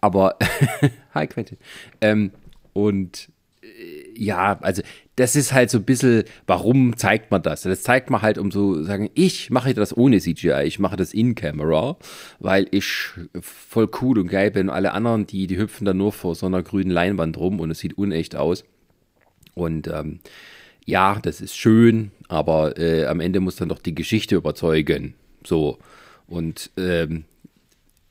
Aber, 0.00 0.36
hi 1.14 1.26
Quentin. 1.26 1.58
Ähm, 2.00 2.32
und 2.72 3.30
äh, 3.62 3.68
ja, 4.16 4.58
also 4.60 4.82
das 5.16 5.34
ist 5.34 5.52
halt 5.52 5.70
so 5.70 5.78
ein 5.78 5.84
bisschen, 5.84 6.24
warum 6.46 6.96
zeigt 6.96 7.30
man 7.30 7.42
das? 7.42 7.62
Das 7.62 7.82
zeigt 7.82 8.10
man 8.10 8.22
halt, 8.22 8.38
um 8.38 8.50
so 8.50 8.82
sagen, 8.82 9.10
ich 9.14 9.50
mache 9.50 9.74
das 9.74 9.96
ohne 9.96 10.20
CGI, 10.20 10.62
ich 10.64 10.78
mache 10.78 10.96
das 10.96 11.12
in 11.12 11.34
Camera, 11.34 11.96
weil 12.38 12.66
ich 12.70 13.10
voll 13.40 13.88
cool 14.00 14.18
und 14.18 14.28
geil 14.28 14.50
bin. 14.50 14.70
Alle 14.70 14.92
anderen, 14.92 15.26
die, 15.26 15.46
die 15.46 15.58
hüpfen 15.58 15.84
da 15.84 15.94
nur 15.94 16.12
vor 16.12 16.34
so 16.34 16.46
einer 16.46 16.62
grünen 16.62 16.90
Leinwand 16.90 17.36
rum 17.36 17.58
und 17.60 17.70
es 17.70 17.80
sieht 17.80 17.98
unecht 17.98 18.36
aus. 18.36 18.64
Und 19.58 19.88
ähm, 19.88 20.20
ja, 20.86 21.18
das 21.20 21.40
ist 21.40 21.56
schön, 21.56 22.12
aber 22.28 22.78
äh, 22.78 23.06
am 23.06 23.20
Ende 23.20 23.40
muss 23.40 23.56
dann 23.56 23.68
doch 23.68 23.80
die 23.80 23.94
Geschichte 23.94 24.36
überzeugen. 24.36 25.14
So. 25.44 25.78
Und 26.26 26.70
ähm, 26.76 27.24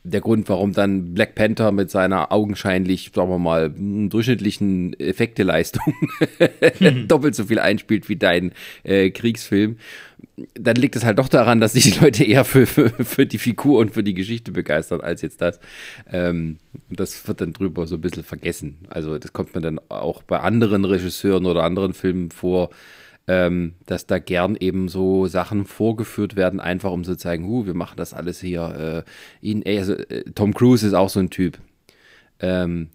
der 0.10 0.22
Grund, 0.22 0.48
warum 0.50 0.74
dann 0.74 1.14
Black 1.14 1.36
Panther 1.36 1.72
mit 1.72 1.92
seiner 1.92 2.32
augenscheinlich, 2.32 3.12
sagen 3.14 3.30
wir 3.30 3.40
mal, 3.40 3.74
durchschnittlichen 3.76 5.00
Effekteleistung 5.00 5.94
hm. 6.80 7.08
doppelt 7.08 7.36
so 7.36 7.46
viel 7.46 7.60
einspielt 7.60 8.10
wie 8.10 8.16
dein 8.16 8.52
äh, 8.84 9.10
Kriegsfilm, 9.10 9.78
dann 10.54 10.76
liegt 10.76 10.96
es 10.96 11.04
halt 11.04 11.20
doch 11.20 11.30
daran, 11.30 11.60
dass 11.60 11.74
sich 11.74 11.92
die 11.92 12.00
Leute 12.00 12.24
eher 12.24 12.46
für, 12.46 12.66
für, 12.66 12.90
für 12.90 13.26
die 13.26 13.38
Figur 13.38 13.80
und 13.80 13.92
für 13.92 14.04
die 14.04 14.14
Geschichte 14.14 14.52
begeistern, 14.52 15.02
als 15.02 15.22
jetzt 15.22 15.42
das. 15.42 15.60
Ähm, 16.12 16.58
das 16.90 17.28
wird 17.28 17.42
dann 17.42 17.54
drüber 17.54 17.88
so 17.88 17.96
ein 17.96 18.02
bisschen 18.02 18.24
vergessen. 18.24 18.78
Also 18.90 19.18
das 19.18 19.34
kommt 19.34 19.56
mir 19.56 19.62
dann 19.62 19.80
auch 19.90 20.24
bei 20.24 20.40
anderen 20.40 20.86
Regisseuren 20.86 21.46
oder 21.46 21.64
anderen 21.64 21.94
Filmen 21.94 22.32
vor, 22.32 22.70
ähm, 23.28 23.74
dass 23.86 24.08
da 24.08 24.20
gern 24.20 24.56
eben 24.56 24.88
so 24.88 25.28
Sachen 25.28 25.66
vorgeführt 25.66 26.36
werden, 26.36 26.60
einfach 26.60 26.92
um 26.92 27.04
zu 27.04 27.16
zeigen, 27.16 27.46
huh, 27.46 27.66
wir 27.66 27.74
machen 27.74 27.98
das 27.98 28.14
alles 28.14 28.40
hier 28.40 29.06
äh, 29.42 29.48
in, 29.48 29.64
also, 29.66 29.94
äh, 29.94 30.24
Tom 30.34 30.54
Cruise 30.54 30.86
ist 30.86 30.94
auch 30.94 31.10
so 31.10 31.20
ein 31.20 31.30
Typ. 31.30 31.60
Ähm, 32.40 32.90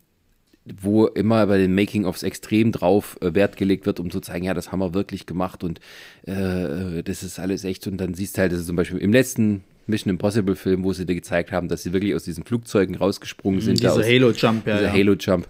wo 0.65 1.07
immer 1.07 1.47
bei 1.47 1.59
den 1.59 1.75
Making-ofs 1.75 2.23
extrem 2.23 2.71
drauf 2.71 3.19
äh, 3.21 3.35
Wert 3.35 3.57
gelegt 3.57 3.85
wird, 3.85 3.99
um 3.99 4.11
zu 4.11 4.21
zeigen, 4.21 4.45
ja, 4.45 4.55
das 4.55 4.71
haben 4.71 4.79
wir 4.79 4.95
wirklich 4.95 5.27
gemacht 5.27 5.65
und 5.65 5.81
äh, 6.25 7.03
das 7.03 7.23
ist 7.23 7.39
alles 7.39 7.65
echt. 7.65 7.87
Und 7.87 7.99
dann 7.99 8.15
siehst 8.15 8.37
du 8.37 8.43
halt, 8.43 8.53
dass 8.53 8.65
zum 8.65 8.77
Beispiel 8.77 8.99
im 8.99 9.12
letzten 9.12 9.65
Mission 9.87 10.11
Impossible 10.11 10.55
Film, 10.55 10.85
wo 10.85 10.93
sie 10.93 11.05
dir 11.05 11.17
gezeigt 11.17 11.51
haben, 11.51 11.69
dass 11.69 11.83
sie 11.83 11.93
wirklich 11.93 12.15
aus 12.15 12.25
diesen 12.25 12.45
Flugzeugen 12.45 12.95
rausgesprungen 12.95 13.59
mhm, 13.59 13.65
sind. 13.65 13.81
Dieser 13.81 14.05
Halo-Jump, 14.05 14.67
ja. 14.67 14.79
Dieser 14.79 14.89
ja. 14.89 14.93
Halo-Jump. 14.93 15.49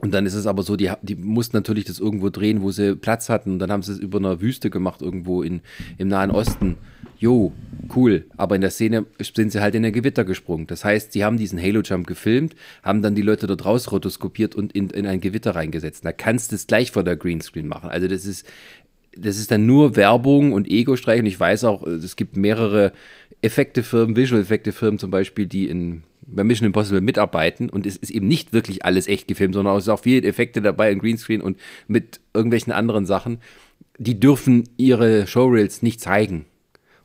Und 0.00 0.14
dann 0.14 0.26
ist 0.26 0.34
es 0.34 0.46
aber 0.46 0.62
so, 0.62 0.76
die, 0.76 0.90
die 1.02 1.16
mussten 1.16 1.56
natürlich 1.56 1.84
das 1.84 1.98
irgendwo 1.98 2.30
drehen, 2.30 2.62
wo 2.62 2.70
sie 2.70 2.94
Platz 2.94 3.28
hatten. 3.28 3.52
Und 3.52 3.58
dann 3.58 3.72
haben 3.72 3.82
sie 3.82 3.92
es 3.92 3.98
über 3.98 4.18
einer 4.18 4.40
Wüste 4.40 4.70
gemacht, 4.70 5.02
irgendwo 5.02 5.42
in, 5.42 5.60
im 5.98 6.08
Nahen 6.08 6.30
Osten. 6.30 6.76
Jo, 7.18 7.52
cool. 7.96 8.26
Aber 8.36 8.54
in 8.54 8.60
der 8.60 8.70
Szene 8.70 9.06
sind 9.20 9.50
sie 9.50 9.60
halt 9.60 9.74
in 9.74 9.84
ein 9.84 9.92
Gewitter 9.92 10.24
gesprungen. 10.24 10.68
Das 10.68 10.84
heißt, 10.84 11.12
sie 11.12 11.24
haben 11.24 11.36
diesen 11.36 11.60
Halo-Jump 11.60 12.06
gefilmt, 12.06 12.54
haben 12.84 13.02
dann 13.02 13.16
die 13.16 13.22
Leute 13.22 13.48
dort 13.48 13.64
raus 13.64 13.90
rotoskopiert 13.90 14.54
und 14.54 14.72
in, 14.72 14.90
in 14.90 15.06
ein 15.06 15.20
Gewitter 15.20 15.56
reingesetzt. 15.56 16.04
Da 16.04 16.12
kannst 16.12 16.52
du 16.52 16.56
es 16.56 16.68
gleich 16.68 16.92
vor 16.92 17.02
der 17.02 17.16
Greenscreen 17.16 17.66
machen. 17.66 17.90
Also 17.90 18.06
das 18.06 18.24
ist, 18.24 18.46
das 19.16 19.38
ist 19.38 19.50
dann 19.50 19.66
nur 19.66 19.96
Werbung 19.96 20.52
und 20.52 20.68
Ego-Streich. 20.68 21.18
Und 21.18 21.26
ich 21.26 21.40
weiß 21.40 21.64
auch, 21.64 21.84
es 21.84 22.14
gibt 22.14 22.36
mehrere 22.36 22.92
Effektefirmen, 23.42 24.14
Visual-Effekte-Firmen 24.14 25.00
zum 25.00 25.10
Beispiel, 25.10 25.46
die 25.46 25.68
in 25.68 26.04
bei 26.30 26.44
Mission 26.44 26.66
Impossible 26.66 27.00
mitarbeiten 27.00 27.70
und 27.70 27.86
es 27.86 27.96
ist 27.96 28.10
eben 28.10 28.28
nicht 28.28 28.52
wirklich 28.52 28.84
alles 28.84 29.08
echt 29.08 29.28
gefilmt, 29.28 29.54
sondern 29.54 29.76
es 29.76 29.84
ist 29.84 29.88
auch 29.88 30.00
viele 30.00 30.26
Effekte 30.26 30.60
dabei 30.60 30.92
in 30.92 30.98
Greenscreen 30.98 31.40
und 31.40 31.58
mit 31.86 32.20
irgendwelchen 32.34 32.72
anderen 32.72 33.06
Sachen. 33.06 33.38
Die 33.98 34.20
dürfen 34.20 34.64
ihre 34.76 35.26
Showreels 35.26 35.82
nicht 35.82 36.00
zeigen, 36.00 36.44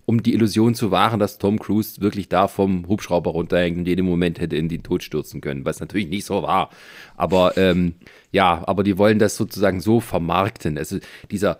um 0.05 0.21
die 0.21 0.33
Illusion 0.33 0.75
zu 0.75 0.91
wahren, 0.91 1.19
dass 1.19 1.37
Tom 1.37 1.57
Cruise 1.57 2.01
wirklich 2.01 2.27
da 2.27 2.47
vom 2.47 2.87
Hubschrauber 2.87 3.31
runterhängt 3.31 3.77
und 3.77 3.87
jeden 3.87 4.05
Moment 4.05 4.39
hätte 4.39 4.57
in 4.57 4.69
den 4.69 4.83
Tod 4.83 5.03
stürzen 5.03 5.41
können, 5.41 5.65
was 5.65 5.79
natürlich 5.79 6.09
nicht 6.09 6.25
so 6.25 6.43
war. 6.43 6.69
Aber 7.15 7.57
ähm, 7.57 7.95
ja, 8.31 8.61
aber 8.67 8.83
die 8.83 8.97
wollen 8.97 9.19
das 9.19 9.37
sozusagen 9.37 9.79
so 9.79 10.01
vermarkten. 10.01 10.77
Also 10.77 10.99
dieser, 11.31 11.59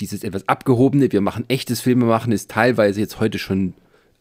dieses 0.00 0.22
etwas 0.22 0.46
abgehobene, 0.46 1.10
wir 1.10 1.22
machen 1.22 1.46
echtes 1.48 1.80
Filme 1.80 2.04
machen, 2.04 2.32
ist 2.32 2.50
teilweise 2.50 3.00
jetzt 3.00 3.18
heute 3.18 3.38
schon 3.38 3.74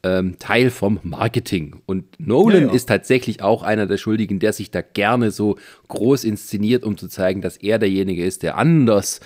ähm, 0.08 0.40
Teil 0.40 0.70
vom 0.70 1.00
Marketing. 1.04 1.82
Und 1.86 2.06
Nolan 2.20 2.62
ja, 2.64 2.68
ja. 2.68 2.74
ist 2.74 2.88
tatsächlich 2.88 3.42
auch 3.42 3.64
einer 3.64 3.86
der 3.86 3.98
Schuldigen, 3.98 4.40
der 4.40 4.54
sich 4.54 4.72
da 4.72 4.82
gerne 4.82 5.32
so 5.32 5.58
groß 5.88 6.24
inszeniert, 6.24 6.84
um 6.84 6.98
zu 6.98 7.08
zeigen, 7.08 7.42
dass 7.42 7.58
er 7.58 7.80
derjenige 7.80 8.26
ist, 8.26 8.44
der 8.44 8.58
anders 8.58 9.20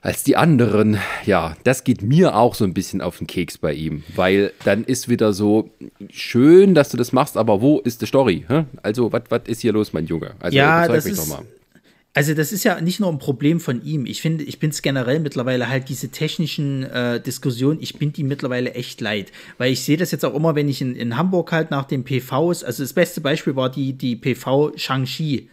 als 0.00 0.24
die 0.24 0.36
anderen. 0.36 0.98
Ja, 1.24 1.56
das 1.62 1.84
geht 1.84 2.02
mir 2.02 2.34
auch 2.36 2.54
so 2.54 2.64
ein 2.64 2.74
bisschen 2.74 3.00
auf 3.00 3.18
den 3.18 3.26
Keks 3.28 3.58
bei 3.58 3.72
ihm, 3.72 4.02
weil 4.14 4.52
dann 4.64 4.84
ist 4.84 5.08
wieder 5.08 5.32
so 5.32 5.70
schön, 6.10 6.74
dass 6.74 6.90
du 6.90 6.96
das 6.96 7.12
machst, 7.12 7.36
aber 7.36 7.60
wo 7.60 7.78
ist 7.78 8.02
die 8.02 8.06
Story? 8.06 8.44
Hä? 8.48 8.64
Also, 8.82 9.12
was 9.12 9.42
ist 9.46 9.60
hier 9.60 9.72
los, 9.72 9.92
mein 9.92 10.06
Junge? 10.06 10.32
Also, 10.40 10.56
ja, 10.56 10.88
das 10.88 11.04
mich 11.04 11.14
ist, 11.14 11.20
doch 11.20 11.38
mal. 11.38 11.46
Also 12.14 12.34
das 12.34 12.52
ist 12.52 12.64
ja 12.64 12.80
nicht 12.80 13.00
nur 13.00 13.10
ein 13.10 13.18
Problem 13.18 13.58
von 13.58 13.82
ihm. 13.82 14.04
Ich 14.04 14.20
finde, 14.20 14.44
ich 14.44 14.58
bin 14.58 14.68
es 14.70 14.82
generell 14.82 15.18
mittlerweile 15.18 15.68
halt 15.68 15.88
diese 15.88 16.10
technischen 16.10 16.82
äh, 16.84 17.20
Diskussionen, 17.20 17.80
ich 17.80 17.98
bin 17.98 18.12
die 18.12 18.22
mittlerweile 18.22 18.74
echt 18.74 19.00
leid. 19.00 19.32
Weil 19.56 19.72
ich 19.72 19.82
sehe 19.82 19.96
das 19.96 20.10
jetzt 20.10 20.24
auch 20.24 20.34
immer, 20.34 20.54
wenn 20.54 20.68
ich 20.68 20.82
in, 20.82 20.94
in 20.94 21.16
Hamburg 21.16 21.52
halt 21.52 21.70
nach 21.70 21.84
den 21.84 22.04
PVs, 22.04 22.64
also 22.64 22.82
das 22.82 22.92
beste 22.92 23.22
Beispiel 23.22 23.56
war 23.56 23.70
die, 23.70 23.94
die 23.94 24.16
PV 24.16 24.72
Shang-Chi 24.76 25.48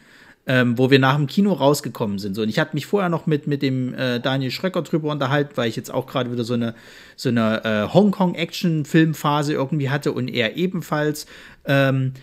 ähm, 0.50 0.80
wo 0.80 0.90
wir 0.90 0.98
nach 0.98 1.16
dem 1.16 1.28
Kino 1.28 1.54
rausgekommen 1.54 2.18
sind. 2.18 2.34
So, 2.34 2.42
und 2.42 2.50
ich 2.50 2.58
hatte 2.58 2.76
mich 2.76 2.88
vorher 2.88 3.08
noch 3.08 3.28
mit, 3.28 3.46
mit 3.46 3.62
dem 3.62 3.94
äh, 3.94 4.20
Daniel 4.20 4.50
Schröcker 4.50 4.82
drüber 4.82 5.12
unterhalten, 5.12 5.52
weil 5.56 5.70
ich 5.70 5.76
jetzt 5.76 5.94
auch 5.94 6.08
gerade 6.08 6.32
wieder 6.32 6.44
so 6.44 6.56
eine, 6.56 6.74
so 7.16 7.30
eine 7.30 7.64
äh, 7.64 7.94
Hongkong-Action-Filmphase 7.94 9.54
irgendwie 9.54 9.92
hatte 9.92 10.12
und 10.12 10.28
er 10.28 10.58
ebenfalls. 10.58 11.28
Ähm, 11.66 12.14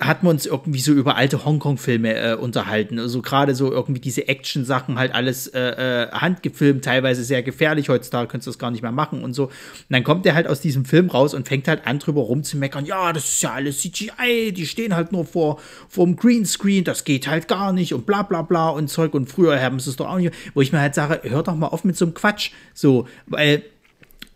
hatten 0.00 0.26
wir 0.26 0.30
uns 0.30 0.46
irgendwie 0.46 0.80
so 0.80 0.92
über 0.92 1.16
alte 1.16 1.44
Hongkong-Filme 1.44 2.14
äh, 2.14 2.34
unterhalten. 2.34 2.98
Also 2.98 3.22
gerade 3.22 3.54
so 3.54 3.70
irgendwie 3.70 4.00
diese 4.00 4.28
Action-Sachen 4.28 4.98
halt 4.98 5.14
alles 5.14 5.48
äh, 5.48 5.60
äh, 5.60 6.10
handgefilmt, 6.10 6.84
teilweise 6.84 7.24
sehr 7.24 7.42
gefährlich. 7.42 7.88
Heutzutage 7.88 8.28
könntest 8.28 8.46
du 8.46 8.50
das 8.50 8.58
gar 8.58 8.70
nicht 8.70 8.82
mehr 8.82 8.92
machen 8.92 9.22
und 9.22 9.34
so. 9.34 9.44
Und 9.44 9.52
dann 9.88 10.04
kommt 10.04 10.26
er 10.26 10.34
halt 10.34 10.46
aus 10.46 10.60
diesem 10.60 10.84
Film 10.84 11.10
raus 11.10 11.34
und 11.34 11.48
fängt 11.48 11.68
halt 11.68 11.86
an, 11.86 11.98
drüber 11.98 12.22
rumzumeckern. 12.22 12.86
Ja, 12.86 13.12
das 13.12 13.24
ist 13.24 13.42
ja 13.42 13.52
alles 13.52 13.80
CGI, 13.80 14.52
die 14.52 14.66
stehen 14.66 14.94
halt 14.94 15.12
nur 15.12 15.24
vor, 15.24 15.60
vor 15.88 16.06
dem 16.06 16.16
Greenscreen, 16.16 16.84
das 16.84 17.04
geht 17.04 17.28
halt 17.28 17.48
gar 17.48 17.72
nicht 17.72 17.94
und 17.94 18.06
bla 18.06 18.22
bla 18.22 18.42
bla 18.42 18.70
und 18.70 18.88
Zeug. 18.88 19.14
Und 19.14 19.26
früher 19.26 19.60
haben 19.60 19.78
sie 19.80 19.90
es 19.90 19.96
doch 19.96 20.08
auch 20.08 20.18
nicht. 20.18 20.34
Wo 20.54 20.60
ich 20.60 20.72
mir 20.72 20.80
halt 20.80 20.94
sage, 20.94 21.20
hör 21.24 21.42
doch 21.42 21.54
mal 21.54 21.68
auf 21.68 21.84
mit 21.84 21.96
so 21.96 22.04
einem 22.04 22.14
Quatsch. 22.14 22.50
So, 22.74 23.06
weil 23.26 23.62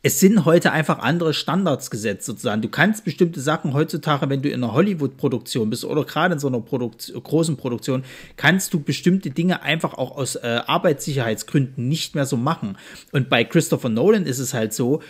es 0.06 0.20
sind 0.20 0.44
heute 0.44 0.70
einfach 0.70 1.00
andere 1.00 1.34
Standards 1.34 1.90
gesetzt 1.90 2.26
sozusagen. 2.26 2.62
Du 2.62 2.68
kannst 2.68 3.04
bestimmte 3.04 3.40
Sachen 3.40 3.74
heutzutage, 3.74 4.30
wenn 4.30 4.40
du 4.40 4.48
in 4.48 4.62
einer 4.62 4.72
Hollywood-Produktion 4.72 5.68
bist 5.68 5.84
oder 5.84 6.04
gerade 6.04 6.34
in 6.34 6.38
so 6.38 6.46
einer 6.46 6.60
Produkt 6.60 7.12
großen 7.12 7.56
Produktion, 7.56 8.04
kannst 8.36 8.72
du 8.72 8.78
bestimmte 8.78 9.30
Dinge 9.30 9.64
einfach 9.64 9.94
auch 9.94 10.16
aus 10.16 10.36
äh, 10.36 10.60
Arbeitssicherheitsgründen 10.64 11.88
nicht 11.88 12.14
mehr 12.14 12.24
so 12.24 12.36
machen. 12.36 12.78
Und 13.10 13.28
bei 13.28 13.42
Christopher 13.42 13.88
Nolan 13.88 14.26
ist 14.26 14.38
es 14.38 14.54
halt 14.54 14.72
so, 14.72 15.02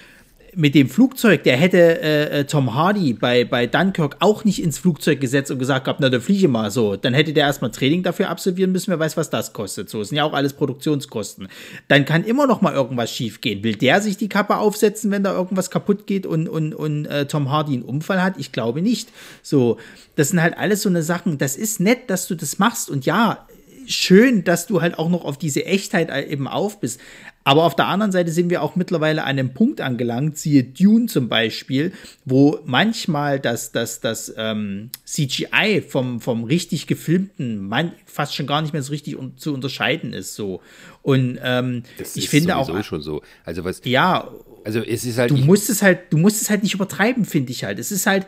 mit 0.58 0.75
dem 0.75 0.88
Flugzeug, 0.88 1.42
der 1.42 1.58
hätte 1.58 2.00
äh, 2.00 2.40
äh, 2.40 2.44
Tom 2.44 2.75
Hardy 2.75 3.12
bei, 3.12 3.44
bei 3.44 3.66
Dunkirk 3.66 4.16
auch 4.20 4.42
nicht 4.42 4.62
ins 4.62 4.78
Flugzeug 4.78 5.20
gesetzt 5.20 5.50
und 5.50 5.58
gesagt 5.58 5.84
gehabt, 5.84 6.00
na, 6.00 6.08
dann 6.08 6.22
fliege 6.22 6.48
mal 6.48 6.70
so. 6.70 6.96
Dann 6.96 7.12
hätte 7.12 7.34
der 7.34 7.44
erstmal 7.44 7.70
Training 7.70 8.02
dafür 8.02 8.30
absolvieren 8.30 8.72
müssen, 8.72 8.90
wer 8.90 8.98
weiß, 8.98 9.18
was 9.18 9.28
das 9.28 9.52
kostet. 9.52 9.90
So, 9.90 9.98
das 9.98 10.08
sind 10.08 10.16
ja 10.16 10.25
auch 10.25 10.32
alles 10.32 10.54
Produktionskosten. 10.54 11.48
Dann 11.88 12.06
kann 12.06 12.25
immer 12.25 12.46
noch 12.46 12.62
mal 12.62 12.72
irgendwas 12.72 13.12
schief 13.12 13.42
gehen. 13.42 13.62
Will 13.64 13.76
der 13.76 14.00
sich 14.00 14.16
die 14.16 14.30
Kappe 14.30 14.56
aufsetzen, 14.56 15.10
wenn 15.10 15.22
da 15.22 15.34
irgendwas 15.34 15.70
kaputt 15.70 16.06
geht 16.06 16.25
und, 16.25 16.48
und, 16.48 16.75
und 16.75 17.04
äh, 17.04 17.26
Tom 17.26 17.50
Hardy 17.50 17.75
einen 17.75 17.82
Unfall 17.82 18.22
hat? 18.22 18.38
Ich 18.38 18.50
glaube 18.50 18.80
nicht. 18.80 19.10
So, 19.42 19.76
das 20.14 20.30
sind 20.30 20.40
halt 20.40 20.56
alles 20.56 20.80
so 20.80 20.88
eine 20.88 21.02
Sachen. 21.02 21.36
Das 21.36 21.56
ist 21.56 21.80
nett, 21.80 22.08
dass 22.08 22.28
du 22.28 22.34
das 22.34 22.58
machst. 22.58 22.88
Und 22.88 23.04
ja, 23.04 23.46
schön, 23.86 24.42
dass 24.42 24.66
du 24.66 24.80
halt 24.80 24.98
auch 24.98 25.10
noch 25.10 25.26
auf 25.26 25.36
diese 25.36 25.66
Echtheit 25.66 26.10
eben 26.30 26.48
auf 26.48 26.80
bist. 26.80 26.98
Aber 27.46 27.62
auf 27.62 27.76
der 27.76 27.86
anderen 27.86 28.10
Seite 28.10 28.32
sind 28.32 28.50
wir 28.50 28.60
auch 28.60 28.74
mittlerweile 28.74 29.22
an 29.22 29.28
einem 29.28 29.54
Punkt 29.54 29.80
angelangt, 29.80 30.36
siehe 30.36 30.64
Dune 30.64 31.06
zum 31.06 31.28
Beispiel, 31.28 31.92
wo 32.24 32.58
manchmal 32.64 33.38
das, 33.38 33.70
das, 33.70 34.00
das 34.00 34.34
ähm, 34.36 34.90
CGI 35.04 35.80
vom, 35.88 36.20
vom 36.20 36.42
richtig 36.42 36.88
gefilmten 36.88 37.60
man, 37.60 37.92
fast 38.04 38.34
schon 38.34 38.48
gar 38.48 38.62
nicht 38.62 38.72
mehr 38.72 38.82
so 38.82 38.90
richtig 38.90 39.16
un 39.16 39.38
zu 39.38 39.54
unterscheiden 39.54 40.12
ist. 40.12 40.34
So. 40.34 40.60
Und 41.02 41.38
ähm, 41.40 41.84
das 41.98 42.16
ich 42.16 42.28
finde 42.28 42.56
auch. 42.56 42.82
schon 42.82 43.00
so. 43.00 43.22
Also 43.44 43.62
was. 43.62 43.80
Ja. 43.84 44.28
Also 44.64 44.80
es 44.80 45.04
ist 45.04 45.18
halt. 45.18 45.30
Du 45.30 45.36
musst 45.36 45.70
es 45.70 45.82
halt, 45.82 46.00
du 46.10 46.18
musst 46.18 46.42
es 46.42 46.50
halt 46.50 46.64
nicht 46.64 46.74
übertreiben, 46.74 47.24
finde 47.24 47.52
ich 47.52 47.62
halt. 47.62 47.78
Es 47.78 47.92
ist 47.92 48.06
halt, 48.06 48.26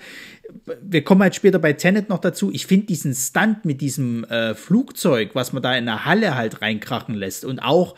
wir 0.80 1.02
kommen 1.02 1.22
halt 1.22 1.34
später 1.34 1.58
bei 1.58 1.72
Tenet 1.72 2.08
noch 2.08 2.20
dazu. 2.20 2.52
Ich 2.52 2.66
finde 2.66 2.86
diesen 2.86 3.16
Stunt 3.16 3.64
mit 3.64 3.80
diesem 3.80 4.22
äh, 4.26 4.54
Flugzeug, 4.54 5.30
was 5.34 5.52
man 5.52 5.60
da 5.60 5.76
in 5.76 5.86
der 5.86 6.04
Halle 6.04 6.36
halt 6.36 6.62
reinkrachen 6.62 7.16
lässt 7.16 7.44
und 7.44 7.58
auch 7.58 7.96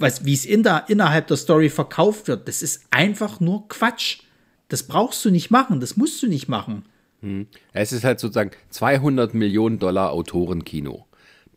was, 0.00 0.24
wie 0.24 0.34
es 0.34 0.44
in 0.44 0.62
der, 0.62 0.84
innerhalb 0.88 1.26
der 1.26 1.36
Story 1.36 1.68
verkauft 1.68 2.28
wird, 2.28 2.48
das 2.48 2.62
ist 2.62 2.84
einfach 2.90 3.40
nur 3.40 3.68
Quatsch. 3.68 4.20
Das 4.68 4.84
brauchst 4.84 5.24
du 5.24 5.30
nicht 5.30 5.50
machen, 5.50 5.80
das 5.80 5.96
musst 5.96 6.22
du 6.22 6.28
nicht 6.28 6.48
machen. 6.48 6.84
Hm. 7.20 7.46
Es 7.72 7.92
ist 7.92 8.04
halt 8.04 8.20
sozusagen 8.20 8.52
200 8.70 9.34
Millionen 9.34 9.78
Dollar 9.78 10.12
Autorenkino. 10.12 11.06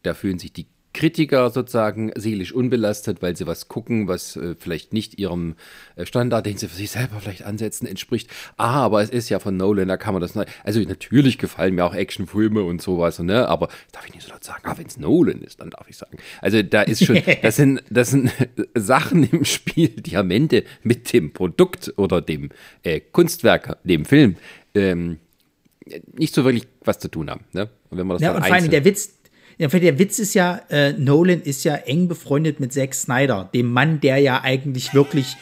Da 0.02 0.14
fühlen 0.14 0.40
sich 0.40 0.52
die 0.52 0.68
Kritiker 0.94 1.50
sozusagen 1.50 2.12
seelisch 2.16 2.54
unbelastet, 2.54 3.22
weil 3.22 3.36
sie 3.36 3.48
was 3.48 3.68
gucken, 3.68 4.08
was 4.08 4.36
äh, 4.36 4.56
vielleicht 4.58 4.94
nicht 4.94 5.18
ihrem 5.20 5.56
äh, 5.96 6.06
Standard, 6.06 6.46
den 6.46 6.58
sie 6.58 6.68
für 6.68 6.76
sich 6.76 6.92
selber 6.92 7.20
vielleicht 7.20 7.44
ansetzen, 7.44 7.88
entspricht. 7.88 8.30
Ah, 8.58 8.84
aber 8.84 9.02
es 9.02 9.10
ist 9.10 9.30
ja 9.30 9.40
von 9.40 9.58
Nolan, 9.58 9.88
da 9.88 9.98
kann 9.98 10.14
man 10.14 10.22
das. 10.22 10.38
Also 10.64 10.80
natürlich 10.82 11.38
gefallen 11.40 11.76
mir 11.76 11.86
auch 11.86 11.96
Actionfilme 11.96 12.64
und 12.64 12.82
sowas, 12.82 13.20
ne? 13.20 13.48
Aber 13.48 13.70
darf 13.92 14.06
ich 14.06 14.14
nicht 14.14 14.26
so 14.26 14.32
laut 14.32 14.44
sagen, 14.44 14.62
ah, 14.66 14.78
wenn 14.78 14.86
es 14.86 14.98
Nolan 14.98 15.42
ist, 15.42 15.62
dann 15.62 15.72
darf 15.72 15.90
ich 15.90 15.98
sagen. 15.98 16.18
Also 16.42 16.62
da 16.62 16.84
ist 16.84 17.04
schon, 17.04 17.22
das 17.42 17.56
sind, 17.56 17.84
das 17.90 18.12
sind 18.12 18.32
Sachen 18.76 19.24
im 19.24 19.46
Spiel, 19.46 19.90
die 19.90 20.16
am 20.16 20.30
Ende 20.30 20.64
mit 20.84 21.12
dem 21.12 21.34
Produkt 21.34 21.94
oder 21.98 22.22
dem 22.22 22.50
äh, 22.84 23.00
Kunstwerk, 23.00 23.78
dem 23.84 24.06
Film, 24.06 24.36
ähm, 24.76 25.18
nicht 26.14 26.34
so 26.34 26.44
wirklich 26.46 26.68
was 26.84 27.00
zu 27.00 27.10
tun 27.10 27.30
haben. 27.30 27.46
Ne? 27.52 27.70
Und 27.90 27.98
wenn 27.98 28.08
man 28.08 28.16
das 28.16 28.22
ja, 28.22 28.36
und 28.36 28.46
vor 28.46 28.54
allem 28.54 28.70
der 28.70 28.86
Witz, 28.86 29.14
der 29.60 30.00
Witz 30.00 30.20
ist 30.20 30.34
ja, 30.34 30.62
äh, 30.70 30.94
Nolan 30.94 31.42
ist 31.42 31.64
ja 31.64 31.76
eng 31.76 32.08
befreundet 32.08 32.60
mit 32.60 32.74
Zack 32.74 32.94
Snyder, 32.94 33.50
dem 33.54 33.72
Mann, 33.72 34.00
der 34.00 34.18
ja 34.18 34.42
eigentlich 34.42 34.94
wirklich 34.94 35.36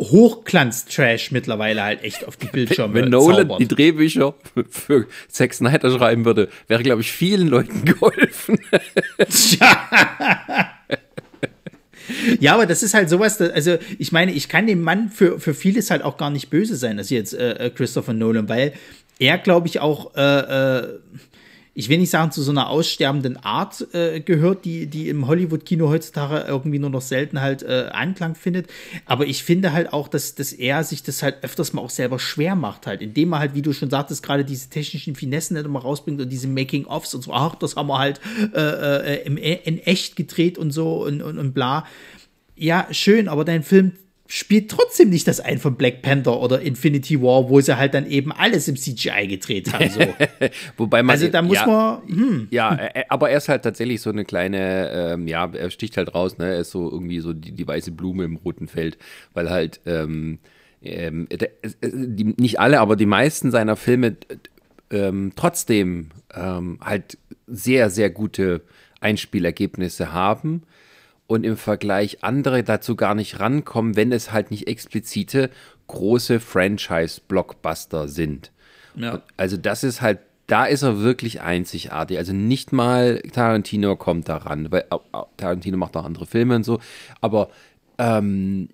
Hochglanz-Trash 0.00 1.30
mittlerweile 1.30 1.82
halt 1.82 2.02
echt 2.02 2.26
auf 2.26 2.36
die 2.36 2.46
Bildschirme 2.46 2.94
Wenn 2.94 3.10
Nolan 3.10 3.48
zaubert. 3.48 3.60
die 3.60 3.68
Drehbücher 3.68 4.34
für 4.70 5.06
Zack 5.28 5.52
Snyder 5.52 5.90
schreiben 5.90 6.24
würde, 6.24 6.48
wäre, 6.68 6.82
glaube 6.82 7.02
ich, 7.02 7.12
vielen 7.12 7.48
Leuten 7.48 7.84
geholfen. 7.84 8.58
ja, 12.40 12.54
aber 12.54 12.64
das 12.64 12.82
ist 12.82 12.94
halt 12.94 13.10
sowas, 13.10 13.40
also 13.40 13.76
ich 13.98 14.10
meine, 14.10 14.32
ich 14.32 14.48
kann 14.48 14.66
dem 14.66 14.80
Mann 14.80 15.10
für, 15.10 15.38
für 15.38 15.52
vieles 15.52 15.90
halt 15.90 16.02
auch 16.02 16.16
gar 16.16 16.30
nicht 16.30 16.48
böse 16.48 16.76
sein, 16.76 16.96
dass 16.96 17.10
jetzt 17.10 17.34
äh, 17.34 17.66
äh 17.66 17.70
Christopher 17.70 18.14
Nolan, 18.14 18.48
weil 18.48 18.72
er, 19.18 19.36
glaube 19.36 19.68
ich, 19.68 19.80
auch 19.80 20.14
äh, 20.16 20.78
äh, 20.78 20.98
ich 21.72 21.88
will 21.88 21.98
nicht 21.98 22.10
sagen, 22.10 22.32
zu 22.32 22.42
so 22.42 22.50
einer 22.50 22.68
aussterbenden 22.68 23.36
Art 23.36 23.86
äh, 23.94 24.20
gehört, 24.20 24.64
die, 24.64 24.86
die 24.86 25.08
im 25.08 25.28
Hollywood-Kino 25.28 25.88
heutzutage 25.88 26.44
irgendwie 26.48 26.78
nur 26.80 26.90
noch 26.90 27.00
selten 27.00 27.40
halt 27.40 27.62
äh, 27.62 27.88
Anklang 27.92 28.34
findet. 28.34 28.68
Aber 29.06 29.26
ich 29.26 29.44
finde 29.44 29.72
halt 29.72 29.92
auch, 29.92 30.08
dass, 30.08 30.34
dass 30.34 30.52
er 30.52 30.82
sich 30.82 31.02
das 31.02 31.22
halt 31.22 31.44
öfters 31.44 31.72
mal 31.72 31.82
auch 31.82 31.90
selber 31.90 32.18
schwer 32.18 32.56
macht, 32.56 32.86
halt, 32.86 33.02
indem 33.02 33.32
er 33.32 33.38
halt, 33.38 33.54
wie 33.54 33.62
du 33.62 33.72
schon 33.72 33.88
sagtest, 33.88 34.22
gerade 34.22 34.44
diese 34.44 34.68
technischen 34.68 35.14
Finessen 35.14 35.56
halt 35.56 35.66
immer 35.66 35.80
rausbringt 35.80 36.20
und 36.20 36.28
diese 36.28 36.48
Making-ofs 36.48 37.14
und 37.14 37.22
so, 37.22 37.32
ach, 37.32 37.54
das 37.54 37.76
haben 37.76 37.88
wir 37.88 37.98
halt 37.98 38.20
äh, 38.52 39.16
äh, 39.16 39.26
im, 39.26 39.36
in 39.36 39.78
echt 39.78 40.16
gedreht 40.16 40.58
und 40.58 40.72
so 40.72 41.04
und, 41.04 41.22
und, 41.22 41.38
und 41.38 41.52
bla. 41.52 41.86
Ja, 42.56 42.88
schön, 42.90 43.28
aber 43.28 43.44
dein 43.44 43.62
Film 43.62 43.92
spielt 44.32 44.70
trotzdem 44.70 45.10
nicht 45.10 45.26
das 45.26 45.40
ein 45.40 45.58
von 45.58 45.74
Black 45.74 46.02
Panther 46.02 46.40
oder 46.40 46.60
Infinity 46.60 47.20
War, 47.20 47.50
wo 47.50 47.60
sie 47.60 47.76
halt 47.76 47.94
dann 47.94 48.08
eben 48.08 48.30
alles 48.30 48.68
im 48.68 48.76
CGI 48.76 49.26
gedreht 49.26 49.72
haben. 49.72 49.90
So. 49.90 50.00
Wobei 50.76 51.02
man, 51.02 51.14
also 51.14 51.26
da 51.26 51.42
muss 51.42 51.56
ja, 51.56 51.66
man. 51.66 52.08
Hm. 52.08 52.48
Ja, 52.52 52.78
aber 53.08 53.30
er 53.30 53.38
ist 53.38 53.48
halt 53.48 53.64
tatsächlich 53.64 54.00
so 54.00 54.10
eine 54.10 54.24
kleine, 54.24 54.90
ähm, 55.14 55.26
ja, 55.26 55.50
er 55.52 55.70
sticht 55.70 55.96
halt 55.96 56.14
raus, 56.14 56.38
ne? 56.38 56.46
Er 56.46 56.60
ist 56.60 56.70
so 56.70 56.88
irgendwie 56.88 57.18
so 57.18 57.32
die, 57.32 57.50
die 57.50 57.66
weiße 57.66 57.90
Blume 57.90 58.22
im 58.22 58.36
roten 58.36 58.68
Feld, 58.68 58.98
weil 59.34 59.50
halt 59.50 59.80
ähm, 59.84 60.38
ähm, 60.80 61.26
die, 61.82 62.34
nicht 62.38 62.60
alle, 62.60 62.78
aber 62.78 62.94
die 62.94 63.06
meisten 63.06 63.50
seiner 63.50 63.74
Filme 63.74 64.16
ähm, 64.92 65.32
trotzdem 65.34 66.10
ähm, 66.32 66.78
halt 66.80 67.18
sehr, 67.48 67.90
sehr 67.90 68.10
gute 68.10 68.62
Einspielergebnisse 69.00 70.12
haben 70.12 70.62
und 71.30 71.44
im 71.44 71.56
Vergleich 71.56 72.24
andere 72.24 72.64
dazu 72.64 72.96
gar 72.96 73.14
nicht 73.14 73.38
rankommen, 73.38 73.94
wenn 73.94 74.10
es 74.10 74.32
halt 74.32 74.50
nicht 74.50 74.66
explizite 74.66 75.50
große 75.86 76.40
Franchise-Blockbuster 76.40 78.08
sind. 78.08 78.50
Ja. 78.96 79.22
Also 79.36 79.56
das 79.56 79.84
ist 79.84 80.02
halt, 80.02 80.18
da 80.48 80.64
ist 80.64 80.82
er 80.82 80.98
wirklich 80.98 81.40
einzigartig. 81.40 82.18
Also 82.18 82.32
nicht 82.32 82.72
mal 82.72 83.22
Tarantino 83.32 83.94
kommt 83.94 84.28
daran, 84.28 84.72
weil 84.72 84.86
Tarantino 85.36 85.76
macht 85.76 85.96
auch 85.96 86.04
andere 86.04 86.26
Filme 86.26 86.56
und 86.56 86.64
so, 86.64 86.80
aber 87.20 87.50
ähm, 87.98 88.68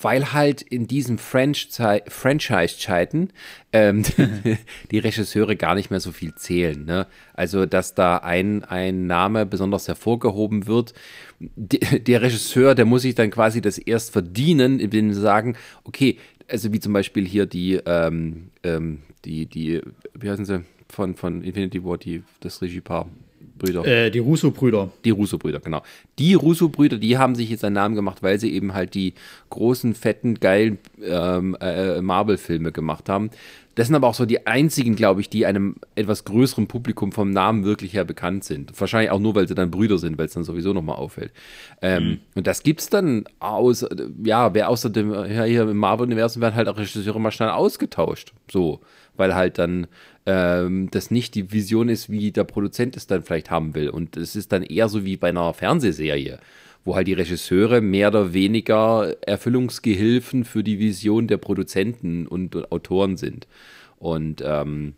weil 0.00 0.32
halt 0.32 0.62
in 0.62 0.86
diesen 0.86 1.18
Franchise-Zeiten 1.18 3.30
ähm, 3.72 4.04
die 4.90 4.98
Regisseure 4.98 5.56
gar 5.56 5.74
nicht 5.74 5.90
mehr 5.90 6.00
so 6.00 6.12
viel 6.12 6.34
zählen. 6.34 6.84
Ne? 6.84 7.06
Also, 7.34 7.66
dass 7.66 7.94
da 7.94 8.18
ein, 8.18 8.64
ein 8.64 9.06
Name 9.06 9.46
besonders 9.46 9.88
hervorgehoben 9.88 10.66
wird. 10.66 10.94
der 11.38 12.22
Regisseur, 12.22 12.74
der 12.74 12.84
muss 12.84 13.02
sich 13.02 13.14
dann 13.14 13.30
quasi 13.30 13.60
das 13.60 13.78
erst 13.78 14.12
verdienen, 14.12 14.80
indem 14.80 15.12
sie 15.12 15.20
sagen, 15.20 15.56
okay, 15.84 16.18
also 16.48 16.72
wie 16.72 16.80
zum 16.80 16.92
Beispiel 16.92 17.26
hier 17.26 17.46
die, 17.46 17.74
ähm, 17.86 18.50
ähm, 18.62 19.02
die, 19.24 19.46
die, 19.46 19.80
wie 20.14 20.30
heißen 20.30 20.44
sie, 20.44 20.64
von, 20.88 21.14
von 21.14 21.42
Infinity 21.42 21.84
War, 21.84 21.98
die, 21.98 22.22
das 22.40 22.62
Regiepaar. 22.62 23.08
Brüder. 23.58 23.84
Äh, 23.84 24.10
die 24.10 24.18
Russo-Brüder. 24.18 24.90
Die 25.04 25.10
Russo-Brüder, 25.10 25.60
genau. 25.60 25.82
Die 26.18 26.34
Russo-Brüder, 26.34 26.98
die 26.98 27.18
haben 27.18 27.34
sich 27.34 27.50
jetzt 27.50 27.64
einen 27.64 27.74
Namen 27.74 27.94
gemacht, 27.94 28.22
weil 28.22 28.38
sie 28.38 28.52
eben 28.52 28.74
halt 28.74 28.94
die 28.94 29.14
großen, 29.50 29.94
fetten, 29.94 30.40
geilen 30.40 30.78
ähm, 31.02 31.56
äh, 31.60 32.00
Marvel-Filme 32.00 32.72
gemacht 32.72 33.08
haben. 33.08 33.30
Das 33.76 33.88
sind 33.88 33.94
aber 33.94 34.08
auch 34.08 34.14
so 34.14 34.24
die 34.24 34.46
einzigen, 34.46 34.96
glaube 34.96 35.20
ich, 35.20 35.28
die 35.28 35.44
einem 35.44 35.76
etwas 35.96 36.24
größeren 36.24 36.66
Publikum 36.66 37.12
vom 37.12 37.30
Namen 37.30 37.64
wirklich 37.64 37.92
her 37.92 38.04
bekannt 38.04 38.42
sind. 38.42 38.72
Wahrscheinlich 38.80 39.10
auch 39.10 39.18
nur, 39.18 39.34
weil 39.34 39.46
sie 39.46 39.54
dann 39.54 39.70
Brüder 39.70 39.98
sind, 39.98 40.16
weil 40.16 40.26
es 40.26 40.32
dann 40.32 40.44
sowieso 40.44 40.72
nochmal 40.72 40.96
auffällt. 40.96 41.30
Ähm, 41.82 42.04
mhm. 42.04 42.18
Und 42.34 42.46
das 42.46 42.62
gibt 42.62 42.80
es 42.80 42.88
dann 42.88 43.24
aus, 43.38 43.86
ja, 44.24 44.54
wer 44.54 44.70
außer 44.70 44.88
dem, 44.88 45.12
ja, 45.12 45.44
hier 45.44 45.68
im 45.68 45.76
Marvel-Universum 45.76 46.40
werden 46.40 46.54
halt 46.54 46.68
auch 46.68 46.78
Regisseure 46.78 47.20
mal 47.20 47.30
schnell 47.30 47.50
ausgetauscht. 47.50 48.32
So, 48.50 48.80
weil 49.18 49.34
halt 49.34 49.58
dann 49.58 49.86
ähm, 50.26 50.88
das 50.90 51.10
nicht 51.10 51.34
die 51.34 51.52
Vision 51.52 51.88
ist, 51.88 52.10
wie 52.10 52.32
der 52.32 52.44
Produzent 52.44 52.96
es 52.96 53.06
dann 53.06 53.22
vielleicht 53.22 53.50
haben 53.50 53.74
will. 53.74 53.88
Und 53.88 54.16
es 54.16 54.36
ist 54.36 54.52
dann 54.52 54.62
eher 54.62 54.88
so 54.88 55.04
wie 55.04 55.16
bei 55.16 55.28
einer 55.28 55.54
Fernsehserie 55.54 56.38
wo 56.86 56.94
halt 56.94 57.08
die 57.08 57.14
Regisseure 57.14 57.80
mehr 57.80 58.08
oder 58.08 58.32
weniger 58.32 59.16
Erfüllungsgehilfen 59.26 60.44
für 60.44 60.62
die 60.62 60.78
Vision 60.78 61.26
der 61.26 61.36
Produzenten 61.36 62.26
und, 62.28 62.54
und 62.54 62.72
Autoren 62.72 63.16
sind. 63.16 63.48
Und 63.98 64.42
ähm, 64.46 64.94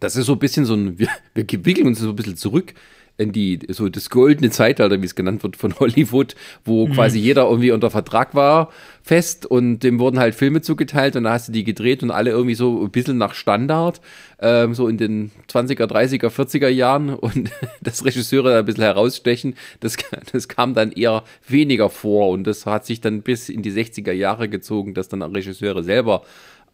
das 0.00 0.16
ist 0.16 0.26
so 0.26 0.32
ein 0.32 0.38
bisschen 0.38 0.64
so 0.64 0.74
ein, 0.74 0.98
wir, 0.98 1.08
wir 1.34 1.46
wickeln 1.66 1.86
uns 1.86 2.00
so 2.00 2.08
ein 2.08 2.16
bisschen 2.16 2.36
zurück 2.36 2.74
in 3.20 3.32
die, 3.32 3.58
so 3.68 3.88
das 3.88 4.10
goldene 4.10 4.50
Zeitalter, 4.50 5.00
wie 5.00 5.06
es 5.06 5.14
genannt 5.14 5.42
wird, 5.42 5.56
von 5.56 5.78
Hollywood, 5.78 6.34
wo 6.64 6.86
mhm. 6.86 6.92
quasi 6.92 7.18
jeder 7.18 7.44
irgendwie 7.48 7.70
unter 7.70 7.90
Vertrag 7.90 8.34
war, 8.34 8.70
fest 9.02 9.46
und 9.46 9.80
dem 9.80 9.98
wurden 9.98 10.18
halt 10.18 10.34
Filme 10.34 10.62
zugeteilt 10.62 11.16
und 11.16 11.24
da 11.24 11.32
hast 11.32 11.48
du 11.48 11.52
die 11.52 11.64
gedreht 11.64 12.02
und 12.02 12.10
alle 12.10 12.30
irgendwie 12.30 12.54
so 12.54 12.82
ein 12.82 12.90
bisschen 12.90 13.18
nach 13.18 13.34
Standard, 13.34 14.00
ähm, 14.40 14.74
so 14.74 14.88
in 14.88 14.96
den 14.96 15.30
20er, 15.50 15.84
30er, 15.84 16.28
40er 16.28 16.68
Jahren 16.68 17.10
und 17.14 17.50
das 17.82 18.04
Regisseure 18.04 18.58
ein 18.58 18.64
bisschen 18.64 18.84
herausstechen, 18.84 19.54
das, 19.80 19.96
das 20.32 20.48
kam 20.48 20.74
dann 20.74 20.92
eher 20.92 21.22
weniger 21.46 21.90
vor 21.90 22.30
und 22.30 22.44
das 22.46 22.66
hat 22.66 22.86
sich 22.86 23.00
dann 23.00 23.22
bis 23.22 23.48
in 23.48 23.62
die 23.62 23.72
60er 23.72 24.12
Jahre 24.12 24.48
gezogen, 24.48 24.94
dass 24.94 25.08
dann 25.08 25.22
Regisseure 25.22 25.82
selber 25.82 26.22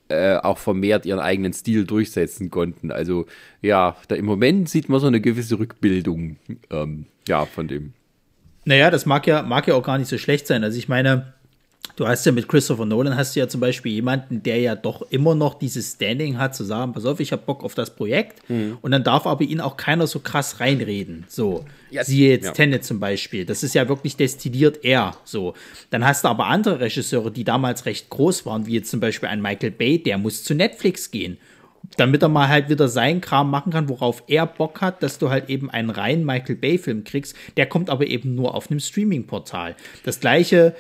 äh, 0.09 0.37
auch 0.37 0.59
vermehrt 0.59 1.07
ihren 1.07 1.21
eigenen 1.21 1.53
Stil 1.53 1.85
durchsetzen 1.85 2.51
konnten. 2.51 2.91
Also 2.91 3.27
ja, 3.63 3.97
da 4.09 4.15
im 4.15 4.25
Moment 4.25 4.69
sieht 4.69 4.89
man 4.89 5.01
so 5.01 5.07
eine 5.07 5.21
gewisse 5.21 5.59
Rückbildung 5.59 6.37
ähm, 6.71 7.07
ja, 7.27 7.45
von 7.47 7.69
dem. 7.69 7.93
Naja, 8.65 8.91
das 8.91 9.07
mag 9.07 9.27
ja, 9.27 9.43
mag 9.43 9.67
ja 9.69 9.75
auch 9.75 9.83
gar 9.85 9.99
nicht 9.99 10.09
so 10.09 10.19
schlecht 10.19 10.47
sein. 10.47 10.65
Also 10.65 10.79
ich 10.79 10.89
meine, 10.89 11.35
Du 11.95 12.07
hast 12.07 12.27
ja 12.27 12.33
mit 12.33 12.49
Christopher 12.49 12.85
Nolan 12.85 13.17
hast 13.17 13.37
du 13.37 13.41
ja 13.41 13.49
zum 13.49 13.61
Beispiel 13.61 13.93
jemanden, 13.93 14.43
der 14.43 14.59
ja 14.59 14.75
doch 14.75 15.03
immer 15.11 15.35
noch 15.35 15.55
dieses 15.55 15.93
Standing 15.93 16.39
hat, 16.39 16.55
zu 16.55 16.65
sagen, 16.65 16.93
pass 16.93 17.05
auf, 17.07 17.21
ich 17.21 17.33
habe 17.33 17.43
Bock 17.47 17.63
auf 17.63 17.75
das 17.75 17.95
Projekt 17.95 18.49
mhm. 18.51 18.79
und 18.83 18.91
dann 18.91 19.05
darf 19.05 19.27
aber 19.27 19.45
ihn 19.45 19.61
auch 19.61 19.77
keiner 19.77 20.07
so 20.07 20.21
krass 20.21 20.61
reinreden. 20.61 21.25
So, 21.29 21.65
ja, 21.91 22.05
siehe 22.05 22.31
jetzt 22.31 22.47
ja. 22.47 22.53
Tenet 22.53 22.85
zum 22.85 23.01
Beispiel. 23.01 23.45
Das 23.45 23.63
ist 23.63 23.75
ja 23.75 23.89
wirklich 23.89 24.17
destilliert 24.17 24.85
er. 24.85 25.17
So, 25.25 25.55
dann 25.91 26.05
hast 26.05 26.25
du 26.25 26.29
aber 26.29 26.47
andere 26.47 26.81
Regisseure, 26.81 27.31
die 27.31 27.45
damals 27.45 27.87
recht 27.87 28.11
groß 28.11 28.45
waren, 28.47 28.67
wie 28.67 28.75
jetzt 28.75 28.91
zum 28.91 29.01
Beispiel 29.01 29.29
ein 29.29 29.41
Michael 29.41 29.71
Bay, 29.71 30.03
der 30.03 30.19
muss 30.19 30.45
zu 30.45 30.55
Netflix 30.55 31.11
gehen 31.11 31.39
damit 31.97 32.23
er 32.23 32.29
mal 32.29 32.49
halt 32.49 32.69
wieder 32.69 32.89
seinen 32.89 33.21
Kram 33.21 33.51
machen 33.51 33.73
kann, 33.73 33.89
worauf 33.89 34.25
er 34.27 34.47
Bock 34.47 34.81
hat, 34.81 35.03
dass 35.03 35.19
du 35.19 35.31
halt 35.31 35.49
eben 35.49 35.71
einen 35.71 35.91
reinen 35.91 36.25
Michael 36.25 36.57
Bay-Film 36.57 37.05
kriegst. 37.05 37.37
Der 37.57 37.67
kommt 37.67 37.91
aber 37.91 38.07
eben 38.07 38.35
nur 38.35 38.55
auf 38.55 38.71
einem 38.71 38.81
Streaming-Portal. 38.81 39.77
Das 40.05 40.21
gleiche 40.21 40.75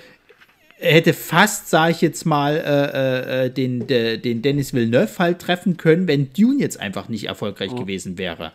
hätte 0.79 1.13
fast, 1.13 1.69
sage 1.69 1.93
ich 1.93 2.01
jetzt 2.01 2.27
mal, 2.27 2.57
äh, 2.57 3.47
äh, 3.47 3.51
den, 3.51 3.87
de, 3.87 4.19
den 4.19 4.43
Dennis 4.43 4.75
Villeneuve 4.75 5.19
halt 5.19 5.39
treffen 5.41 5.77
können, 5.77 6.07
wenn 6.07 6.33
Dune 6.33 6.61
jetzt 6.61 6.79
einfach 6.79 7.09
nicht 7.09 7.25
erfolgreich 7.25 7.73
oh. 7.73 7.77
gewesen 7.77 8.19
wäre. 8.19 8.53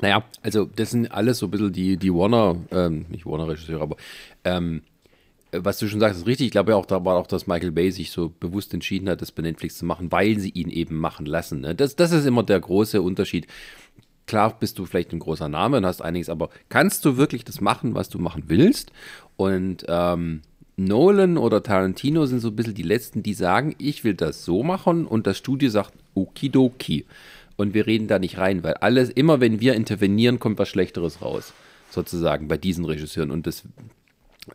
Naja, 0.00 0.24
also 0.42 0.66
das 0.66 0.90
sind 0.90 1.10
alles 1.10 1.38
so 1.38 1.46
ein 1.46 1.50
bisschen 1.50 1.72
die, 1.72 1.96
die 1.96 2.12
Warner, 2.12 2.56
ähm, 2.70 3.06
nicht 3.08 3.24
Warner-Regisseure, 3.26 3.82
aber 3.82 3.96
ähm, 4.44 4.82
was 5.52 5.78
du 5.78 5.88
schon 5.88 6.00
sagst, 6.00 6.20
ist 6.20 6.26
richtig. 6.26 6.46
Ich 6.46 6.52
glaube 6.52 6.72
ja 6.72 6.76
auch, 6.76 6.86
da 6.86 7.04
war 7.04 7.16
auch, 7.16 7.26
dass 7.26 7.46
Michael 7.46 7.70
Bay 7.70 7.90
sich 7.90 8.10
so 8.10 8.28
bewusst 8.28 8.74
entschieden 8.74 9.08
hat, 9.08 9.22
das 9.22 9.32
bei 9.32 9.42
Netflix 9.42 9.78
zu 9.78 9.86
machen, 9.86 10.12
weil 10.12 10.38
sie 10.38 10.50
ihn 10.50 10.68
eben 10.68 10.96
machen 10.96 11.24
lassen. 11.24 11.60
Ne? 11.60 11.74
Das, 11.74 11.96
das 11.96 12.12
ist 12.12 12.26
immer 12.26 12.42
der 12.42 12.60
große 12.60 13.00
Unterschied. 13.00 13.46
Klar 14.26 14.58
bist 14.58 14.78
du 14.78 14.86
vielleicht 14.86 15.12
ein 15.12 15.20
großer 15.20 15.48
Name 15.48 15.78
und 15.78 15.86
hast 15.86 16.02
einiges, 16.02 16.28
aber 16.28 16.50
kannst 16.68 17.04
du 17.04 17.16
wirklich 17.16 17.44
das 17.44 17.60
machen, 17.60 17.94
was 17.94 18.08
du 18.08 18.18
machen 18.18 18.44
willst? 18.48 18.92
Und 19.36 19.86
ähm, 19.88 20.42
Nolan 20.76 21.38
oder 21.38 21.62
Tarantino 21.62 22.26
sind 22.26 22.40
so 22.40 22.48
ein 22.48 22.56
bisschen 22.56 22.74
die 22.74 22.82
letzten, 22.82 23.22
die 23.22 23.34
sagen, 23.34 23.74
ich 23.78 24.04
will 24.04 24.14
das 24.14 24.44
so 24.44 24.62
machen 24.62 25.06
und 25.06 25.26
das 25.26 25.38
Studio 25.38 25.70
sagt 25.70 25.92
okidoki. 26.14 27.06
Und 27.56 27.72
wir 27.72 27.86
reden 27.86 28.06
da 28.06 28.18
nicht 28.18 28.36
rein, 28.36 28.62
weil 28.62 28.74
alles, 28.74 29.08
immer 29.08 29.40
wenn 29.40 29.60
wir 29.60 29.74
intervenieren, 29.74 30.38
kommt 30.38 30.58
was 30.58 30.68
Schlechteres 30.68 31.22
raus. 31.22 31.54
Sozusagen 31.90 32.48
bei 32.48 32.58
diesen 32.58 32.84
Regisseuren. 32.84 33.30
Und 33.30 33.46
das, 33.46 33.62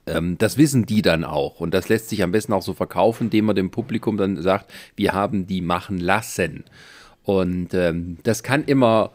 ähm, 0.06 0.38
das 0.38 0.58
wissen 0.58 0.86
die 0.86 1.02
dann 1.02 1.24
auch. 1.24 1.60
Und 1.60 1.74
das 1.74 1.90
lässt 1.90 2.10
sich 2.10 2.22
am 2.22 2.32
besten 2.32 2.54
auch 2.54 2.62
so 2.62 2.76
verkaufen, 2.76 3.26
indem 3.26 3.46
man 3.46 3.56
dem 3.56 3.72
Publikum 3.72 4.18
dann 4.18 4.40
sagt, 4.40 4.72
wir 4.96 5.14
haben 5.14 5.48
die 5.48 5.62
machen 5.62 5.98
lassen. 5.98 6.66
Und 7.24 7.74
ähm, 7.74 8.18
das 8.22 8.44
kann 8.44 8.64
immer 8.66 9.12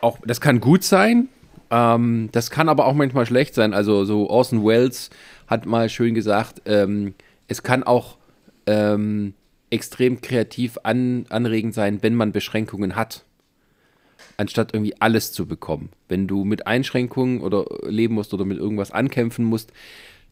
auch, 0.00 0.18
das 0.24 0.40
kann 0.40 0.60
gut 0.60 0.82
sein, 0.82 1.28
ähm, 1.70 2.28
das 2.32 2.50
kann 2.50 2.68
aber 2.68 2.86
auch 2.86 2.94
manchmal 2.94 3.26
schlecht 3.26 3.54
sein. 3.54 3.74
Also 3.74 4.04
so 4.04 4.30
Orson 4.30 4.64
Welles 4.64 5.10
hat 5.46 5.66
mal 5.66 5.88
schön 5.88 6.14
gesagt, 6.14 6.62
ähm, 6.66 7.14
es 7.48 7.62
kann 7.62 7.82
auch 7.82 8.18
ähm, 8.66 9.34
extrem 9.70 10.20
kreativ 10.20 10.78
an, 10.82 11.26
anregend 11.28 11.74
sein, 11.74 12.02
wenn 12.02 12.14
man 12.14 12.32
Beschränkungen 12.32 12.96
hat, 12.96 13.24
anstatt 14.36 14.74
irgendwie 14.74 15.00
alles 15.00 15.32
zu 15.32 15.46
bekommen. 15.46 15.90
Wenn 16.08 16.26
du 16.26 16.44
mit 16.44 16.66
Einschränkungen 16.66 17.40
oder 17.40 17.66
leben 17.88 18.14
musst 18.14 18.34
oder 18.34 18.44
mit 18.44 18.58
irgendwas 18.58 18.90
ankämpfen 18.90 19.44
musst, 19.44 19.72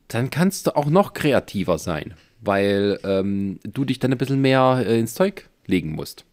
dann 0.09 0.31
kannst 0.31 0.67
du 0.67 0.77
auch 0.77 0.87
noch 0.87 1.15
kreativer 1.15 1.79
sein, 1.79 2.15
weil 2.41 2.99
ähm, 3.05 3.59
du 3.63 3.85
dich 3.85 3.99
dann 3.99 4.13
ein 4.13 4.19
bisschen 4.19 4.41
mehr 4.41 4.85
äh, 4.87 4.99
ins 4.99 5.15
Zeug 5.15 5.49
legen 5.67 5.93
musst. 5.93 6.25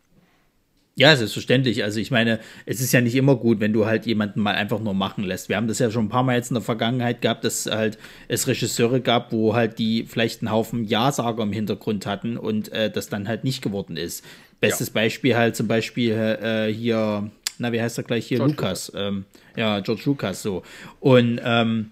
Ja, 0.96 1.16
selbstverständlich. 1.16 1.84
Also 1.84 2.00
ich 2.00 2.12
meine, 2.12 2.40
es 2.66 2.82
ist 2.82 2.92
ja 2.92 3.00
nicht 3.00 3.16
immer 3.16 3.36
gut, 3.38 3.62
wenn 3.62 3.72
du 3.72 3.86
halt 3.86 4.06
jemanden 4.06 4.42
mal 4.42 4.56
einfach 4.56 4.80
nur 4.80 4.94
machen 4.94 5.24
lässt. 5.24 5.48
Wir 5.48 5.56
haben 5.56 5.68
das 5.68 5.80
ja 5.80 5.90
schon 5.90 6.06
ein 6.06 6.10
paar 6.10 6.24
Mal 6.24 6.36
jetzt 6.36 6.52
in 6.52 6.56
der 6.56 6.64
Vergangenheit 6.64 7.22
gehabt, 7.22 7.46
dass 7.46 7.66
halt 7.66 7.98
es 8.28 8.48
Regisseure 8.48 9.00
gab, 9.00 9.32
wo 9.32 9.56
halt 9.56 9.80
die 9.80 10.06
vielleicht 10.06 10.42
einen 10.42 10.52
Haufen 10.52 10.84
Ja-Sager 10.84 11.44
im 11.44 11.54
Hintergrund 11.54 12.06
hatten 12.06 12.38
und 12.38 12.72
äh, 12.74 12.92
das 12.92 13.08
dann 13.08 13.28
halt 13.28 13.46
nicht 13.46 13.62
geworden 13.62 13.96
ist. 13.96 14.26
Bestes 14.60 14.88
ja. 14.88 14.94
Beispiel 14.96 15.36
halt 15.36 15.56
zum 15.56 15.68
Beispiel 15.68 16.12
äh, 16.12 16.74
hier, 16.74 17.32
na, 17.58 17.72
wie 17.72 17.82
heißt 17.82 17.98
er 17.98 18.04
gleich 18.04 18.28
hier? 18.28 18.38
George 18.38 18.54
Lucas. 18.54 18.92
Ähm, 18.94 19.26
ja, 19.56 19.80
George 19.80 20.04
Lucas 20.06 20.42
so. 20.42 20.62
Und 21.00 21.40
ähm, 21.44 21.92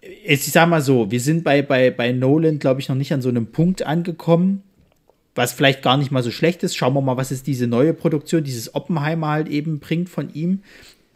ich 0.00 0.44
sag 0.50 0.68
mal 0.68 0.80
so, 0.80 1.10
wir 1.10 1.20
sind 1.20 1.44
bei, 1.44 1.60
bei, 1.60 1.90
bei 1.90 2.12
Nolan, 2.12 2.58
glaube 2.58 2.80
ich, 2.80 2.88
noch 2.88 2.96
nicht 2.96 3.12
an 3.12 3.20
so 3.20 3.28
einem 3.28 3.48
Punkt 3.48 3.82
angekommen, 3.82 4.62
was 5.40 5.52
vielleicht 5.52 5.80
gar 5.80 5.96
nicht 5.96 6.10
mal 6.10 6.22
so 6.22 6.30
schlecht 6.30 6.62
ist. 6.62 6.76
Schauen 6.76 6.92
wir 6.92 7.00
mal, 7.00 7.16
was 7.16 7.30
es 7.30 7.42
diese 7.42 7.66
neue 7.66 7.94
Produktion, 7.94 8.44
dieses 8.44 8.74
Oppenheimer 8.74 9.28
halt 9.28 9.48
eben 9.48 9.80
bringt 9.80 10.10
von 10.10 10.32
ihm. 10.34 10.60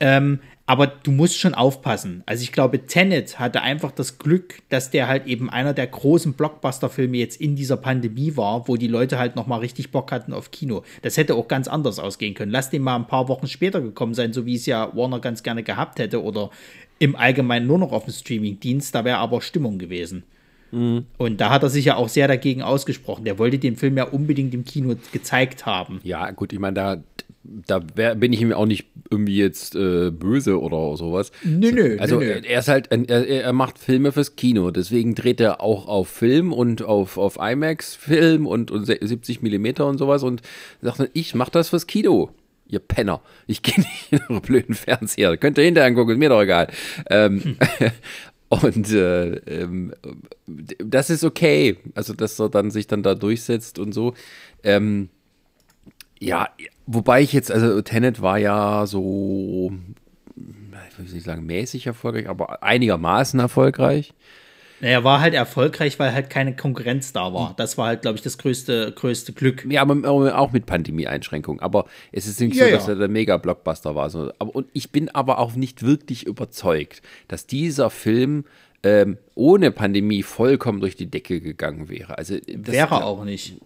Ähm, 0.00 0.40
aber 0.64 0.86
du 0.86 1.10
musst 1.10 1.38
schon 1.38 1.52
aufpassen. 1.52 2.22
Also 2.24 2.42
ich 2.42 2.50
glaube, 2.50 2.86
Tenet 2.86 3.38
hatte 3.38 3.60
einfach 3.60 3.92
das 3.92 4.16
Glück, 4.16 4.62
dass 4.70 4.90
der 4.90 5.08
halt 5.08 5.26
eben 5.26 5.50
einer 5.50 5.74
der 5.74 5.86
großen 5.86 6.32
Blockbuster-Filme 6.32 7.18
jetzt 7.18 7.38
in 7.38 7.54
dieser 7.54 7.76
Pandemie 7.76 8.34
war, 8.34 8.66
wo 8.66 8.76
die 8.76 8.88
Leute 8.88 9.18
halt 9.18 9.36
nochmal 9.36 9.60
richtig 9.60 9.90
Bock 9.90 10.10
hatten 10.10 10.32
auf 10.32 10.50
Kino. 10.50 10.84
Das 11.02 11.18
hätte 11.18 11.34
auch 11.34 11.46
ganz 11.46 11.68
anders 11.68 11.98
ausgehen 11.98 12.32
können. 12.32 12.50
Lass 12.50 12.70
den 12.70 12.80
mal 12.80 12.96
ein 12.96 13.06
paar 13.06 13.28
Wochen 13.28 13.46
später 13.46 13.82
gekommen 13.82 14.14
sein, 14.14 14.32
so 14.32 14.46
wie 14.46 14.54
es 14.54 14.64
ja 14.64 14.96
Warner 14.96 15.20
ganz 15.20 15.42
gerne 15.42 15.62
gehabt 15.62 15.98
hätte 15.98 16.22
oder 16.22 16.48
im 16.98 17.14
Allgemeinen 17.14 17.66
nur 17.66 17.78
noch 17.78 17.92
auf 17.92 18.06
dem 18.06 18.14
Streaming-Dienst. 18.14 18.94
Da 18.94 19.04
wäre 19.04 19.18
aber 19.18 19.42
Stimmung 19.42 19.78
gewesen. 19.78 20.24
Mhm. 20.74 21.06
Und 21.16 21.40
da 21.40 21.50
hat 21.50 21.62
er 21.62 21.70
sich 21.70 21.84
ja 21.84 21.96
auch 21.96 22.08
sehr 22.08 22.28
dagegen 22.28 22.62
ausgesprochen. 22.62 23.24
Der 23.24 23.38
wollte 23.38 23.58
den 23.58 23.76
Film 23.76 23.96
ja 23.96 24.04
unbedingt 24.04 24.52
im 24.54 24.64
Kino 24.64 24.94
gezeigt 25.12 25.66
haben. 25.66 26.00
Ja, 26.02 26.30
gut, 26.32 26.52
ich 26.52 26.58
meine, 26.58 26.74
da, 26.74 27.02
da 27.44 27.80
wär, 27.94 28.14
bin 28.16 28.32
ich 28.32 28.40
ihm 28.40 28.52
auch 28.52 28.66
nicht 28.66 28.86
irgendwie 29.10 29.36
jetzt 29.36 29.76
äh, 29.76 30.10
böse 30.10 30.60
oder 30.60 30.96
sowas. 30.96 31.30
Nö, 31.44 31.70
nö. 31.70 31.96
Also 32.00 32.18
nö, 32.18 32.26
nö. 32.26 32.40
er 32.44 32.58
ist 32.58 32.68
halt, 32.68 32.88
er, 32.90 33.26
er 33.26 33.52
macht 33.52 33.78
Filme 33.78 34.12
fürs 34.12 34.34
Kino, 34.34 34.70
deswegen 34.70 35.14
dreht 35.14 35.40
er 35.40 35.60
auch 35.60 35.86
auf 35.86 36.08
Film 36.08 36.52
und 36.52 36.82
auf, 36.82 37.18
auf 37.18 37.38
IMAX-Film 37.40 38.46
und, 38.46 38.70
und 38.70 38.86
70 38.86 39.42
Millimeter 39.42 39.86
und 39.86 39.98
sowas 39.98 40.22
und 40.22 40.42
sagt 40.80 40.98
dann, 40.98 41.08
ich 41.12 41.34
mach 41.34 41.50
das 41.50 41.68
fürs 41.68 41.86
Kino 41.86 42.30
ihr 42.66 42.78
Penner. 42.80 43.20
Ich 43.46 43.62
gehe 43.62 43.76
nicht 43.76 44.08
in 44.10 44.20
eure 44.28 44.40
blöden 44.40 44.74
Fernseher. 44.74 45.36
Könnt 45.36 45.58
ihr 45.58 45.64
hinterher 45.64 45.92
gucken, 45.92 46.14
ist 46.14 46.18
mir 46.18 46.30
doch 46.30 46.42
egal. 46.42 46.68
Ähm, 47.10 47.42
hm. 47.42 47.56
Und 48.62 48.90
äh, 48.92 49.36
ähm, 49.46 49.94
das 50.78 51.10
ist 51.10 51.24
okay, 51.24 51.78
also 51.94 52.14
dass 52.14 52.38
er 52.38 52.48
dann 52.48 52.70
sich 52.70 52.86
dann 52.86 53.02
da 53.02 53.14
durchsetzt 53.14 53.78
und 53.78 53.92
so. 53.92 54.14
Ähm, 54.62 55.08
ja, 56.20 56.48
wobei 56.86 57.22
ich 57.22 57.32
jetzt, 57.32 57.50
also 57.50 57.82
Tenet 57.82 58.22
war 58.22 58.38
ja 58.38 58.86
so, 58.86 59.72
ich 60.36 60.98
will 60.98 61.12
nicht 61.12 61.24
sagen 61.24 61.46
mäßig 61.46 61.86
erfolgreich, 61.86 62.28
aber 62.28 62.62
einigermaßen 62.62 63.40
erfolgreich. 63.40 64.14
Naja, 64.80 65.04
war 65.04 65.20
halt 65.20 65.34
erfolgreich, 65.34 65.98
weil 65.98 66.12
halt 66.12 66.30
keine 66.30 66.56
Konkurrenz 66.56 67.12
da 67.12 67.32
war. 67.32 67.54
Das 67.56 67.78
war 67.78 67.86
halt, 67.86 68.02
glaube 68.02 68.16
ich, 68.16 68.22
das 68.22 68.38
größte, 68.38 68.92
größte 68.92 69.32
Glück. 69.32 69.64
Ja, 69.68 69.82
aber 69.82 70.08
auch 70.10 70.52
mit 70.52 70.66
Pandemie-Einschränkungen. 70.66 71.60
Aber 71.60 71.86
es 72.12 72.26
ist 72.26 72.40
nicht 72.40 72.56
ja, 72.56 72.66
so, 72.66 72.70
dass 72.72 72.86
ja. 72.86 72.92
er 72.94 72.98
der 72.98 73.08
Mega-Blockbuster 73.08 73.94
war. 73.94 74.12
und 74.38 74.66
ich 74.72 74.90
bin 74.90 75.08
aber 75.08 75.38
auch 75.38 75.54
nicht 75.54 75.82
wirklich 75.82 76.26
überzeugt, 76.26 77.02
dass 77.28 77.46
dieser 77.46 77.90
Film 77.90 78.44
ähm, 78.84 79.16
ohne 79.34 79.70
Pandemie 79.70 80.22
vollkommen 80.22 80.80
durch 80.80 80.94
die 80.94 81.06
Decke 81.06 81.40
gegangen 81.40 81.88
wäre. 81.88 82.18
Also 82.18 82.36
das, 82.46 82.74
wäre 82.74 83.02
auch 83.02 83.24
nicht. 83.24 83.56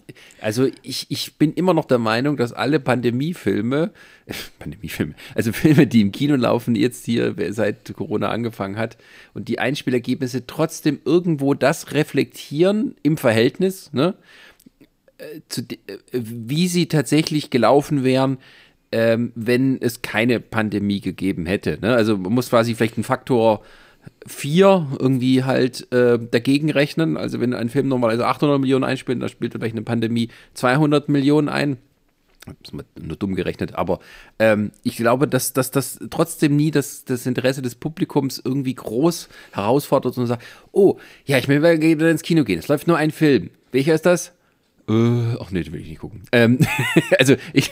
Also 0.41 0.69
ich, 0.83 1.07
ich 1.09 1.35
bin 1.35 1.53
immer 1.55 1.75
noch 1.75 1.87
der 1.87 1.99
Meinung, 1.99 2.37
dass 2.37 2.53
alle 2.53 2.79
Pandemiefilme, 2.79 3.91
äh, 4.27 4.33
Pandemiefilme, 4.61 5.15
also 5.35 5.53
Filme, 5.53 5.89
die 5.89 6.03
im 6.03 6.13
Kino 6.13 6.37
laufen, 6.37 6.77
jetzt 6.77 7.05
hier 7.05 7.35
seit 7.51 7.93
Corona 7.95 8.29
angefangen 8.29 8.77
hat 8.77 8.97
und 9.35 9.49
die 9.49 9.59
Einspielergebnisse 9.59 10.47
trotzdem 10.47 11.01
irgendwo 11.05 11.53
das 11.55 11.93
reflektieren 11.93 12.95
im 13.03 13.17
Verhältnis, 13.17 13.93
ne, 13.93 14.15
äh, 15.19 15.41
zu, 15.49 15.63
äh, 15.63 15.99
wie 16.13 16.69
sie 16.69 16.87
tatsächlich 16.87 17.51
gelaufen 17.51 18.05
wären, 18.05 18.39
ähm, 18.93 19.33
wenn 19.35 19.83
es 19.83 20.01
keine 20.01 20.39
Pandemie 20.39 21.01
gegeben 21.01 21.45
hätte. 21.45 21.79
Ne? 21.83 21.93
Also 21.93 22.17
man 22.17 22.33
muss 22.33 22.51
quasi 22.51 22.77
vielleicht 22.77 22.97
einen 22.97 23.05
Faktor 23.05 23.65
vier 24.27 24.87
irgendwie 24.99 25.45
halt 25.45 25.91
äh, 25.93 26.19
dagegen 26.19 26.71
rechnen. 26.71 27.17
Also 27.17 27.41
wenn 27.41 27.55
ein 27.55 27.69
Film 27.69 27.89
normalerweise 27.89 28.27
800 28.27 28.61
Millionen 28.61 28.85
einspielt, 28.85 29.21
dann 29.23 29.29
spielt 29.29 29.53
vielleicht 29.53 29.75
eine 29.75 29.83
Pandemie 29.83 30.29
200 30.55 31.09
Millionen 31.09 31.49
ein. 31.49 31.79
Das 32.63 32.73
ist 32.73 33.07
nur 33.07 33.17
dumm 33.17 33.35
gerechnet, 33.35 33.75
aber 33.75 34.01
ähm, 34.39 34.71
ich 34.83 34.97
glaube, 34.97 35.29
dass, 35.29 35.53
das 35.53 35.99
trotzdem 36.11 36.57
nie 36.57 36.71
das, 36.71 37.05
das 37.05 37.27
Interesse 37.27 37.61
des 37.61 37.75
Publikums 37.75 38.41
irgendwie 38.43 38.75
groß 38.75 39.29
herausfordert 39.53 40.17
und 40.17 40.27
sagt, 40.27 40.43
oh, 40.73 40.99
ja, 41.27 41.37
ich 41.37 41.49
will 41.49 41.63
wieder 41.63 42.11
ins 42.11 42.23
Kino 42.23 42.45
gehen. 42.45 42.59
Es 42.59 42.69
läuft 42.69 42.87
nur 42.87 42.97
ein 42.97 43.11
Film. 43.11 43.51
Welcher 43.73 43.95
ist 43.95 44.07
das? 44.07 44.33
Äh, 44.89 45.37
ach 45.39 45.51
nee, 45.51 45.63
den 45.63 45.73
will 45.73 45.83
ich 45.83 45.89
nicht 45.89 46.01
gucken. 46.01 46.23
Ähm, 46.33 46.59
also 47.19 47.37
ich, 47.53 47.71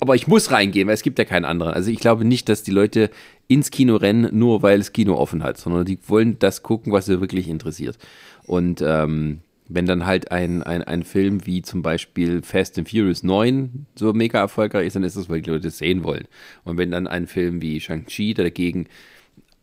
aber 0.00 0.14
ich 0.14 0.26
muss 0.26 0.50
reingehen, 0.50 0.88
weil 0.88 0.94
es 0.94 1.02
gibt 1.02 1.18
ja 1.18 1.24
keinen 1.24 1.44
anderen. 1.44 1.72
Also 1.72 1.90
ich 1.90 1.98
glaube 1.98 2.24
nicht, 2.24 2.48
dass 2.48 2.62
die 2.62 2.70
Leute 2.70 3.10
ins 3.48 3.70
Kino 3.70 3.96
rennen, 3.96 4.28
nur 4.36 4.62
weil 4.62 4.78
das 4.78 4.92
Kino 4.92 5.16
offen 5.16 5.42
hat, 5.42 5.58
sondern 5.58 5.84
die 5.84 5.98
wollen 6.06 6.38
das 6.38 6.62
gucken, 6.62 6.92
was 6.92 7.06
sie 7.06 7.20
wirklich 7.20 7.48
interessiert. 7.48 7.98
Und 8.46 8.82
ähm, 8.84 9.40
wenn 9.68 9.86
dann 9.86 10.06
halt 10.06 10.30
ein, 10.30 10.62
ein, 10.62 10.82
ein 10.82 11.02
Film 11.02 11.46
wie 11.46 11.62
zum 11.62 11.82
Beispiel 11.82 12.42
Fast 12.42 12.78
and 12.78 12.88
Furious 12.88 13.22
9 13.22 13.86
so 13.96 14.12
mega 14.12 14.38
erfolgreich 14.38 14.86
ist, 14.86 14.96
dann 14.96 15.02
ist 15.02 15.16
das, 15.16 15.28
weil 15.28 15.42
die 15.42 15.50
Leute 15.50 15.64
das 15.64 15.78
sehen 15.78 16.04
wollen. 16.04 16.26
Und 16.64 16.78
wenn 16.78 16.90
dann 16.90 17.06
ein 17.06 17.26
Film 17.26 17.60
wie 17.62 17.80
Shang-Chi 17.80 18.34
dagegen 18.34 18.86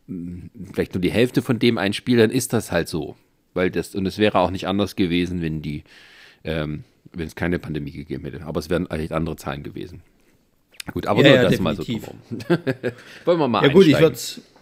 hm, 0.08 0.50
vielleicht 0.74 0.94
nur 0.94 1.02
die 1.02 1.12
Hälfte 1.12 1.42
von 1.42 1.60
dem 1.60 1.78
einspielt, 1.78 2.20
dann 2.20 2.32
ist 2.32 2.54
das 2.54 2.72
halt 2.72 2.90
so. 2.90 3.16
Weil 3.54 3.72
das, 3.72 3.96
und 3.96 4.06
es 4.06 4.18
wäre 4.18 4.40
auch 4.40 4.52
nicht 4.52 4.68
anders 4.68 4.96
gewesen, 4.96 5.42
wenn 5.42 5.62
die, 5.62 5.84
ähm, 6.44 6.84
wenn 7.14 7.28
es 7.28 7.36
keine 7.36 7.60
Pandemie 7.60 7.92
gegeben 7.92 8.26
hätte. 8.26 8.44
Aber 8.46 8.60
es 8.60 8.70
wären 8.70 8.88
eigentlich 8.88 9.14
andere 9.14 9.36
Zahlen 9.38 9.64
gewesen. 9.64 10.02
Gut, 10.92 11.08
aber 11.08 11.22
ja, 11.22 11.28
nur 11.28 11.36
ja, 11.38 11.44
das 11.44 11.52
definitiv. 11.52 12.08
mal 12.08 12.16
so 12.50 12.58
Wollen 13.26 13.40
wir 13.40 13.48
mal 13.48 13.64
Ja 13.66 13.72
gut, 13.72 13.88
ich 13.88 14.00
würde 14.00 14.18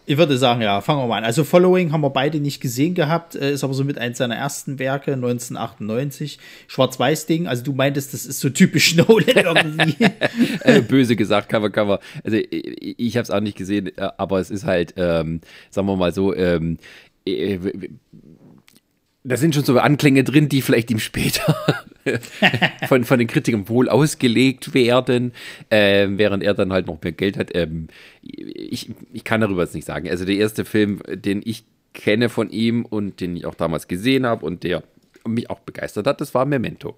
ich 0.05 0.17
würde 0.17 0.37
sagen, 0.37 0.61
ja, 0.61 0.81
fangen 0.81 0.99
wir 0.99 1.07
mal 1.07 1.19
an. 1.19 1.23
Also 1.23 1.43
Following 1.43 1.91
haben 1.91 2.01
wir 2.01 2.09
beide 2.09 2.39
nicht 2.39 2.59
gesehen 2.59 2.95
gehabt, 2.95 3.35
äh, 3.35 3.53
ist 3.53 3.63
aber 3.63 3.73
so 3.73 3.83
mit 3.83 3.97
eins 3.97 4.17
seiner 4.17 4.35
ersten 4.35 4.79
Werke, 4.79 5.13
1998. 5.13 6.39
Schwarz-Weiß-Ding, 6.67 7.47
also 7.47 7.63
du 7.63 7.73
meintest, 7.73 8.13
das 8.13 8.25
ist 8.25 8.39
so 8.39 8.49
typisch 8.49 8.95
Nolan 8.97 9.27
irgendwie. 9.27 9.95
also 10.63 10.81
böse 10.87 11.15
gesagt, 11.15 11.49
Cover, 11.49 11.69
Cover. 11.69 11.99
Also 12.23 12.37
ich, 12.37 12.95
ich 12.99 13.15
habe 13.15 13.23
es 13.23 13.31
auch 13.31 13.39
nicht 13.39 13.57
gesehen, 13.57 13.87
äh, 13.95 14.09
aber 14.17 14.39
es 14.39 14.49
ist 14.49 14.65
halt, 14.65 14.95
ähm, 14.97 15.41
sagen 15.69 15.87
wir 15.87 15.95
mal 15.95 16.13
so, 16.13 16.35
ähm, 16.35 16.77
äh, 17.25 17.59
da 19.23 19.37
sind 19.37 19.53
schon 19.53 19.63
so 19.63 19.77
Anklänge 19.79 20.23
drin, 20.23 20.49
die 20.49 20.61
vielleicht 20.61 20.89
ihm 20.89 20.99
später 20.99 21.55
von, 22.87 23.03
von 23.03 23.19
den 23.19 23.27
Kritikern 23.27 23.69
wohl 23.69 23.87
ausgelegt 23.87 24.73
werden, 24.73 25.33
äh, 25.69 26.07
während 26.09 26.43
er 26.43 26.53
dann 26.53 26.73
halt 26.73 26.87
noch 26.87 27.01
mehr 27.01 27.11
Geld 27.11 27.37
hat. 27.37 27.55
Ähm, 27.55 27.87
ich, 28.21 28.91
ich 29.13 29.23
kann 29.23 29.41
darüber 29.41 29.61
jetzt 29.61 29.75
nicht 29.75 29.85
sagen. 29.85 30.09
Also 30.09 30.25
der 30.25 30.35
erste 30.35 30.65
Film, 30.65 31.01
den 31.07 31.41
ich 31.45 31.65
kenne 31.93 32.29
von 32.29 32.49
ihm 32.49 32.85
und 32.85 33.19
den 33.21 33.35
ich 33.35 33.45
auch 33.45 33.55
damals 33.55 33.87
gesehen 33.87 34.25
habe 34.25 34.45
und 34.45 34.63
der 34.63 34.83
mich 35.27 35.49
auch 35.49 35.59
begeistert 35.59 36.07
hat, 36.07 36.19
das 36.21 36.33
war 36.33 36.45
Memento. 36.45 36.95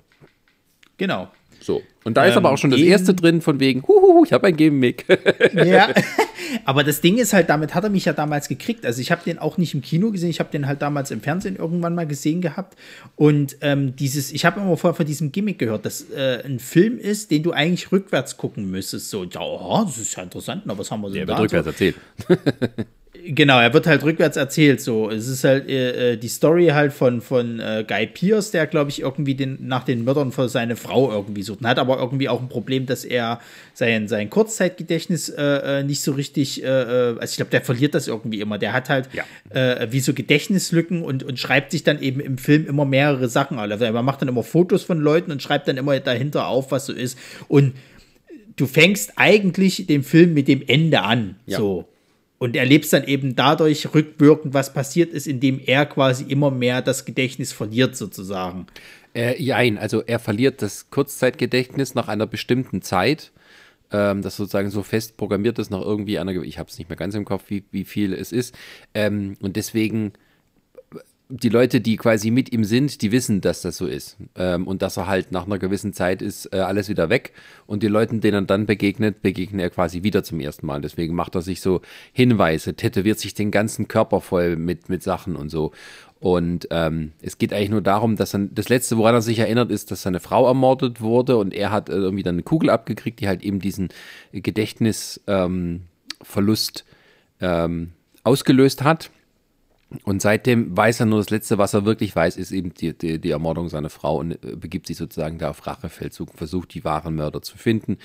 Genau. 0.97 1.29
So. 1.63 1.81
Und 2.03 2.17
da 2.17 2.25
ist 2.25 2.35
aber 2.35 2.51
auch 2.51 2.57
schon 2.57 2.71
das 2.71 2.81
ähm, 2.81 2.87
erste 2.87 3.13
drin, 3.13 3.39
von 3.39 3.59
wegen, 3.61 3.81
huhuhu, 3.83 4.25
ich 4.25 4.33
habe 4.33 4.47
ein 4.47 4.57
Gimmick. 4.57 5.05
ja. 5.53 5.89
Aber 6.65 6.83
das 6.83 7.01
Ding 7.01 7.17
ist 7.17 7.33
halt, 7.33 7.49
damit 7.49 7.73
hat 7.73 7.83
er 7.83 7.89
mich 7.89 8.05
ja 8.05 8.13
damals 8.13 8.47
gekriegt. 8.47 8.85
Also 8.85 9.01
ich 9.01 9.11
habe 9.11 9.23
den 9.23 9.39
auch 9.39 9.57
nicht 9.57 9.73
im 9.73 9.81
Kino 9.81 10.11
gesehen, 10.11 10.29
ich 10.29 10.39
habe 10.39 10.51
den 10.51 10.67
halt 10.67 10.81
damals 10.81 11.09
im 11.11 11.21
Fernsehen 11.21 11.55
irgendwann 11.55 11.95
mal 11.95 12.05
gesehen 12.05 12.41
gehabt. 12.41 12.77
Und 13.15 13.57
ähm, 13.61 13.95
dieses, 13.95 14.31
ich 14.31 14.45
habe 14.45 14.59
immer 14.59 14.75
vorher 14.77 14.95
von 14.95 15.05
diesem 15.05 15.31
Gimmick 15.31 15.57
gehört, 15.57 15.85
dass 15.85 16.09
äh, 16.11 16.43
ein 16.45 16.59
Film 16.59 16.99
ist, 16.99 17.31
den 17.31 17.43
du 17.43 17.51
eigentlich 17.51 17.91
rückwärts 17.91 18.37
gucken 18.37 18.69
müsstest. 18.69 19.09
So, 19.09 19.23
ja, 19.23 19.41
oh, 19.41 19.83
das 19.85 19.97
ist 19.97 20.15
ja 20.15 20.23
interessant, 20.23 20.63
aber 20.65 20.79
was 20.79 20.91
haben 20.91 21.01
wir 21.01 21.07
so 21.07 21.15
Der 21.15 21.27
wird 21.27 21.39
rückwärts 21.39 21.65
so? 21.65 21.71
erzählt. 21.71 21.95
Genau, 23.25 23.59
er 23.59 23.73
wird 23.73 23.87
halt 23.87 24.03
rückwärts 24.03 24.35
erzählt. 24.35 24.81
So, 24.81 25.09
es 25.09 25.27
ist 25.27 25.43
halt 25.43 25.69
äh, 25.69 26.13
äh, 26.13 26.17
die 26.17 26.27
Story 26.27 26.67
halt 26.67 26.91
von 26.91 27.21
von 27.21 27.59
äh, 27.59 27.85
Guy 27.87 28.07
Pierce, 28.07 28.51
der 28.51 28.67
glaube 28.67 28.89
ich 28.89 29.01
irgendwie 29.01 29.35
den 29.35 29.57
nach 29.61 29.83
den 29.83 30.03
Mördern 30.03 30.31
für 30.31 30.49
seine 30.49 30.75
Frau 30.75 31.11
irgendwie 31.11 31.43
sucht. 31.43 31.61
Und 31.61 31.67
hat 31.67 31.79
aber 31.79 31.99
irgendwie 31.99 32.27
auch 32.27 32.41
ein 32.41 32.49
Problem, 32.49 32.85
dass 32.85 33.05
er 33.05 33.39
sein 33.73 34.07
sein 34.07 34.29
Kurzzeitgedächtnis 34.29 35.29
äh, 35.29 35.79
äh 35.79 35.83
nicht 35.83 36.01
so 36.01 36.11
richtig. 36.11 36.63
Äh, 36.63 36.67
also 36.67 37.23
ich 37.23 37.35
glaube, 37.37 37.51
der 37.51 37.61
verliert 37.61 37.95
das 37.95 38.07
irgendwie 38.07 38.41
immer. 38.41 38.57
Der 38.57 38.73
hat 38.73 38.89
halt 38.89 39.09
ja. 39.13 39.23
wie 39.91 39.99
so 39.99 40.13
Gedächtnislücken 40.13 41.03
und 41.03 41.23
und 41.23 41.39
schreibt 41.39 41.71
sich 41.71 41.83
dann 41.83 42.01
eben 42.01 42.19
im 42.19 42.37
Film 42.37 42.65
immer 42.65 42.85
mehrere 42.85 43.29
Sachen. 43.29 43.57
Also 43.59 43.85
er 43.85 44.01
macht 44.01 44.21
dann 44.21 44.27
immer 44.27 44.43
Fotos 44.43 44.83
von 44.83 44.99
Leuten 44.99 45.31
und 45.31 45.41
schreibt 45.41 45.67
dann 45.67 45.77
immer 45.77 45.99
dahinter 45.99 46.47
auf, 46.47 46.71
was 46.71 46.87
so 46.87 46.93
ist. 46.93 47.17
Und 47.47 47.73
du 48.55 48.65
fängst 48.65 49.13
eigentlich 49.15 49.87
den 49.87 50.03
Film 50.03 50.33
mit 50.33 50.47
dem 50.47 50.61
Ende 50.65 51.01
an. 51.01 51.35
Ja. 51.45 51.57
So 51.57 51.87
und 52.43 52.57
erlebst 52.57 52.91
dann 52.91 53.05
eben 53.05 53.37
dadurch 53.37 53.93
rückwirkend, 53.95 54.53
was 54.53 54.73
passiert 54.73 55.13
ist, 55.13 55.27
indem 55.27 55.61
er 55.65 55.85
quasi 55.85 56.25
immer 56.25 56.51
mehr 56.51 56.81
das 56.81 57.05
Gedächtnis 57.05 57.53
verliert, 57.53 57.95
sozusagen. 57.95 58.67
Äh, 59.15 59.41
jein, 59.41 59.77
also 59.77 60.03
er 60.05 60.19
verliert 60.19 60.61
das 60.61 60.89
Kurzzeitgedächtnis 60.89 61.95
nach 61.95 62.09
einer 62.09 62.27
bestimmten 62.27 62.81
Zeit, 62.81 63.31
ähm, 63.93 64.21
das 64.21 64.35
sozusagen 64.35 64.71
so 64.71 64.83
fest 64.83 65.15
programmiert 65.15 65.57
ist, 65.57 65.71
nach 65.71 65.79
irgendwie 65.79 66.19
einer, 66.19 66.33
ich 66.33 66.59
habe 66.59 66.69
es 66.69 66.77
nicht 66.77 66.89
mehr 66.89 66.97
ganz 66.97 67.15
im 67.15 67.23
Kopf, 67.23 67.45
wie, 67.47 67.63
wie 67.71 67.85
viel 67.85 68.11
es 68.11 68.33
ist. 68.33 68.53
Ähm, 68.93 69.37
und 69.39 69.55
deswegen 69.55 70.11
die 71.29 71.49
Leute, 71.49 71.81
die 71.81 71.97
quasi 71.97 72.31
mit 72.31 72.51
ihm 72.51 72.63
sind, 72.63 73.01
die 73.01 73.11
wissen, 73.11 73.41
dass 73.41 73.61
das 73.61 73.77
so 73.77 73.87
ist. 73.87 74.17
Ähm, 74.35 74.67
und 74.67 74.81
dass 74.81 74.97
er 74.97 75.07
halt 75.07 75.31
nach 75.31 75.45
einer 75.45 75.57
gewissen 75.57 75.93
Zeit 75.93 76.21
ist 76.21 76.53
äh, 76.53 76.57
alles 76.57 76.89
wieder 76.89 77.09
weg. 77.09 77.33
Und 77.65 77.81
die 77.81 77.87
Leuten, 77.87 78.21
denen 78.21 78.43
er 78.43 78.47
dann 78.47 78.65
begegnet, 78.65 79.21
begegnet 79.21 79.61
er 79.61 79.69
quasi 79.69 80.03
wieder 80.03 80.23
zum 80.23 80.39
ersten 80.39 80.67
Mal. 80.67 80.81
Deswegen 80.81 81.15
macht 81.15 81.35
er 81.35 81.41
sich 81.41 81.61
so 81.61 81.81
Hinweise, 82.11 82.75
tätowiert 82.75 83.19
sich 83.19 83.33
den 83.33 83.51
ganzen 83.51 83.87
Körper 83.87 84.21
voll 84.21 84.57
mit, 84.57 84.89
mit 84.89 85.01
Sachen 85.01 85.35
und 85.35 85.49
so. 85.49 85.71
Und 86.19 86.67
ähm, 86.71 87.11
es 87.21 87.37
geht 87.37 87.51
eigentlich 87.51 87.69
nur 87.69 87.81
darum, 87.81 88.15
dass 88.15 88.33
er, 88.33 88.47
das 88.49 88.69
Letzte, 88.69 88.97
woran 88.97 89.15
er 89.15 89.21
sich 89.21 89.39
erinnert, 89.39 89.71
ist, 89.71 89.91
dass 89.91 90.03
seine 90.03 90.21
Frau 90.21 90.47
ermordet 90.47 91.01
wurde 91.01 91.35
und 91.35 91.53
er 91.53 91.71
hat 91.71 91.89
äh, 91.89 91.93
irgendwie 91.93 92.23
dann 92.23 92.35
eine 92.35 92.43
Kugel 92.43 92.69
abgekriegt, 92.69 93.19
die 93.19 93.27
halt 93.27 93.43
eben 93.43 93.59
diesen 93.59 93.89
Gedächtnisverlust 94.31 96.85
ähm, 97.41 97.91
ausgelöst 98.23 98.83
hat. 98.83 99.09
Und 100.03 100.21
seitdem 100.21 100.75
weiß 100.75 101.01
er 101.01 101.05
nur, 101.05 101.19
das 101.19 101.29
Letzte, 101.29 101.57
was 101.57 101.73
er 101.73 101.85
wirklich 101.85 102.15
weiß, 102.15 102.37
ist 102.37 102.51
eben 102.51 102.73
die, 102.73 102.93
die, 102.93 103.19
die 103.19 103.31
Ermordung 103.31 103.69
seiner 103.69 103.89
Frau 103.89 104.17
und 104.17 104.31
äh, 104.43 104.55
begibt 104.55 104.87
sich 104.87 104.97
sozusagen 104.97 105.37
da 105.37 105.49
auf 105.51 105.65
Rachefeldzug 105.65 106.31
und 106.31 106.37
versucht, 106.37 106.73
die 106.73 106.83
wahren 106.83 107.15
Mörder 107.15 107.41
zu 107.41 107.57
finden. 107.57 107.97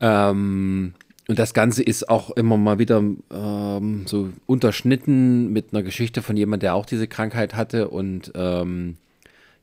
Ähm, 0.00 0.94
und 1.28 1.38
das 1.38 1.54
Ganze 1.54 1.82
ist 1.82 2.08
auch 2.08 2.30
immer 2.30 2.56
mal 2.56 2.78
wieder 2.78 3.02
ähm, 3.32 4.06
so 4.06 4.30
unterschnitten 4.46 5.52
mit 5.52 5.72
einer 5.72 5.82
Geschichte 5.82 6.22
von 6.22 6.36
jemand, 6.36 6.62
der 6.62 6.74
auch 6.74 6.86
diese 6.86 7.08
Krankheit 7.08 7.54
hatte. 7.54 7.88
Und 7.88 8.32
ähm, 8.36 8.96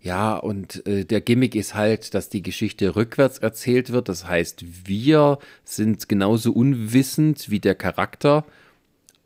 ja, 0.01 0.35
und 0.35 0.85
äh, 0.85 1.05
der 1.05 1.21
Gimmick 1.21 1.55
ist 1.55 1.75
halt, 1.75 2.13
dass 2.13 2.27
die 2.27 2.41
Geschichte 2.41 2.97
rückwärts 2.97 3.37
erzählt 3.37 3.91
wird. 3.91 4.09
Das 4.09 4.27
heißt, 4.27 4.65
wir 4.85 5.39
sind 5.63 6.09
genauso 6.09 6.51
unwissend 6.51 7.49
wie 7.49 7.59
der 7.59 7.75
Charakter 7.75 8.43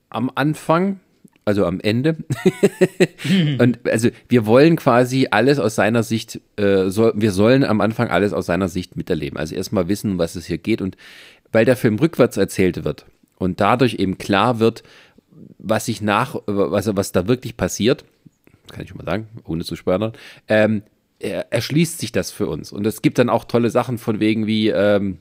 am 0.09 0.31
Anfang 0.35 0.99
also 1.47 1.65
am 1.65 1.79
Ende. 1.79 2.17
und 3.59 3.79
also 3.87 4.09
wir 4.27 4.45
wollen 4.45 4.75
quasi 4.75 5.29
alles 5.31 5.59
aus 5.59 5.75
seiner 5.75 6.03
Sicht, 6.03 6.41
äh, 6.57 6.89
so, 6.89 7.13
wir 7.15 7.31
sollen 7.31 7.63
am 7.63 7.79
Anfang 7.79 8.09
alles 8.09 8.33
aus 8.33 8.47
seiner 8.47 8.67
Sicht 8.67 8.97
miterleben. 8.97 9.39
Also 9.39 9.55
erstmal 9.55 9.87
wissen, 9.87 10.17
was 10.17 10.35
es 10.35 10.45
hier 10.45 10.57
geht. 10.57 10.81
Und 10.81 10.97
weil 11.53 11.63
der 11.63 11.77
Film 11.77 11.97
rückwärts 11.99 12.35
erzählt 12.35 12.83
wird 12.83 13.05
und 13.37 13.61
dadurch 13.61 13.95
eben 13.95 14.17
klar 14.17 14.59
wird, 14.59 14.83
was 15.57 15.85
sich 15.85 16.01
nach, 16.01 16.35
was, 16.47 16.93
was 16.93 17.13
da 17.13 17.29
wirklich 17.29 17.55
passiert, 17.55 18.03
kann 18.69 18.83
ich 18.83 18.89
schon 18.89 18.97
mal 18.97 19.05
sagen, 19.05 19.27
ohne 19.45 19.63
zu 19.63 19.77
spoilern, 19.77 20.11
ähm, 20.49 20.83
er, 21.19 21.51
erschließt 21.53 21.97
sich 21.97 22.11
das 22.11 22.29
für 22.31 22.47
uns. 22.47 22.73
Und 22.73 22.85
es 22.85 23.01
gibt 23.01 23.19
dann 23.19 23.29
auch 23.29 23.45
tolle 23.45 23.69
Sachen 23.69 23.97
von 23.97 24.19
wegen 24.19 24.47
wie, 24.47 24.67
ähm, 24.67 25.19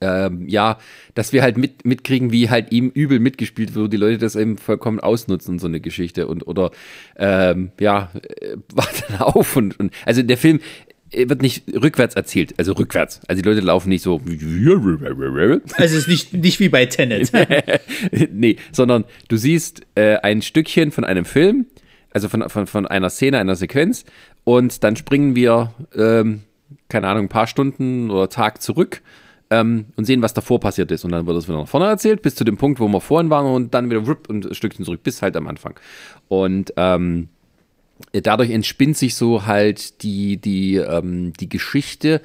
ähm, 0.00 0.48
ja, 0.48 0.78
dass 1.14 1.32
wir 1.32 1.42
halt 1.42 1.58
mit, 1.58 1.84
mitkriegen, 1.84 2.32
wie 2.32 2.50
halt 2.50 2.72
ihm 2.72 2.88
übel 2.88 3.20
mitgespielt 3.20 3.74
wird, 3.74 3.92
die 3.92 3.96
Leute 3.96 4.18
das 4.18 4.36
eben 4.36 4.58
vollkommen 4.58 5.00
ausnutzen, 5.00 5.58
so 5.58 5.66
eine 5.66 5.80
Geschichte. 5.80 6.26
Und 6.26 6.46
oder 6.46 6.70
ähm, 7.16 7.72
ja, 7.80 8.10
äh, 8.40 8.56
wacht 8.72 9.04
dann 9.08 9.20
auf 9.20 9.56
und, 9.56 9.78
und 9.78 9.92
also 10.04 10.22
der 10.22 10.38
Film 10.38 10.60
äh, 11.10 11.28
wird 11.28 11.42
nicht 11.42 11.64
rückwärts 11.74 12.14
erzählt, 12.14 12.54
also 12.58 12.72
rückwärts. 12.72 13.20
Also 13.28 13.42
die 13.42 13.48
Leute 13.48 13.60
laufen 13.60 13.88
nicht 13.88 14.02
so. 14.02 14.20
Also 15.76 15.96
es 15.96 16.02
ist 16.02 16.08
nicht, 16.08 16.32
nicht 16.34 16.60
wie 16.60 16.68
bei 16.68 16.86
Tenet. 16.86 17.32
nee, 18.32 18.56
sondern 18.72 19.04
du 19.28 19.36
siehst 19.36 19.82
äh, 19.94 20.16
ein 20.16 20.42
Stückchen 20.42 20.90
von 20.90 21.04
einem 21.04 21.24
Film, 21.24 21.66
also 22.12 22.28
von, 22.28 22.48
von, 22.48 22.66
von 22.66 22.86
einer 22.86 23.10
Szene, 23.10 23.38
einer 23.38 23.56
Sequenz, 23.56 24.04
und 24.44 24.82
dann 24.84 24.96
springen 24.96 25.36
wir, 25.36 25.72
ähm, 25.94 26.42
keine 26.88 27.08
Ahnung, 27.08 27.26
ein 27.26 27.28
paar 27.28 27.46
Stunden 27.46 28.10
oder 28.10 28.28
Tag 28.28 28.60
zurück 28.60 29.02
ähm, 29.52 29.84
und 29.96 30.06
sehen, 30.06 30.22
was 30.22 30.32
davor 30.32 30.60
passiert 30.60 30.90
ist. 30.90 31.04
Und 31.04 31.12
dann 31.12 31.26
wird 31.26 31.36
es 31.36 31.46
wieder 31.46 31.58
nach 31.58 31.68
vorne 31.68 31.86
erzählt, 31.86 32.22
bis 32.22 32.34
zu 32.34 32.42
dem 32.42 32.56
Punkt, 32.56 32.80
wo 32.80 32.88
wir 32.88 33.02
vorhin 33.02 33.28
waren 33.28 33.46
und 33.46 33.74
dann 33.74 33.90
wieder 33.90 34.02
und 34.28 34.46
ein 34.46 34.54
Stückchen 34.54 34.86
zurück, 34.86 35.02
bis 35.02 35.20
halt 35.20 35.36
am 35.36 35.46
Anfang. 35.46 35.78
Und 36.28 36.72
ähm, 36.78 37.28
dadurch 38.12 38.50
entspinnt 38.50 38.96
sich 38.96 39.14
so 39.14 39.44
halt 39.44 40.02
die, 40.02 40.38
die, 40.38 40.76
ähm, 40.76 41.34
die 41.34 41.50
Geschichte 41.50 42.22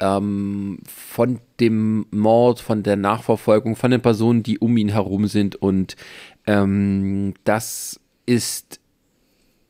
ähm, 0.00 0.78
von 0.88 1.40
dem 1.60 2.06
Mord, 2.10 2.60
von 2.60 2.82
der 2.82 2.96
Nachverfolgung, 2.96 3.76
von 3.76 3.90
den 3.90 4.00
Personen, 4.00 4.42
die 4.42 4.58
um 4.58 4.74
ihn 4.78 4.88
herum 4.88 5.26
sind. 5.26 5.56
Und 5.56 5.96
ähm, 6.46 7.34
das 7.44 8.00
ist 8.24 8.80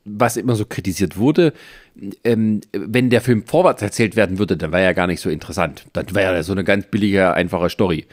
was 0.04 0.36
immer 0.36 0.56
so 0.56 0.64
kritisiert 0.64 1.16
wurde, 1.16 1.52
ähm, 2.24 2.60
wenn 2.72 3.10
der 3.10 3.20
Film 3.20 3.44
vorwärts 3.46 3.82
erzählt 3.82 4.16
werden 4.16 4.38
würde, 4.38 4.56
dann 4.56 4.72
wäre 4.72 4.82
er 4.82 4.94
gar 4.94 5.06
nicht 5.06 5.20
so 5.20 5.30
interessant. 5.30 5.86
Dann 5.92 6.14
wäre 6.14 6.34
er 6.34 6.42
so 6.42 6.52
eine 6.52 6.64
ganz 6.64 6.86
billige, 6.86 7.34
einfache 7.34 7.70
Story. 7.70 8.06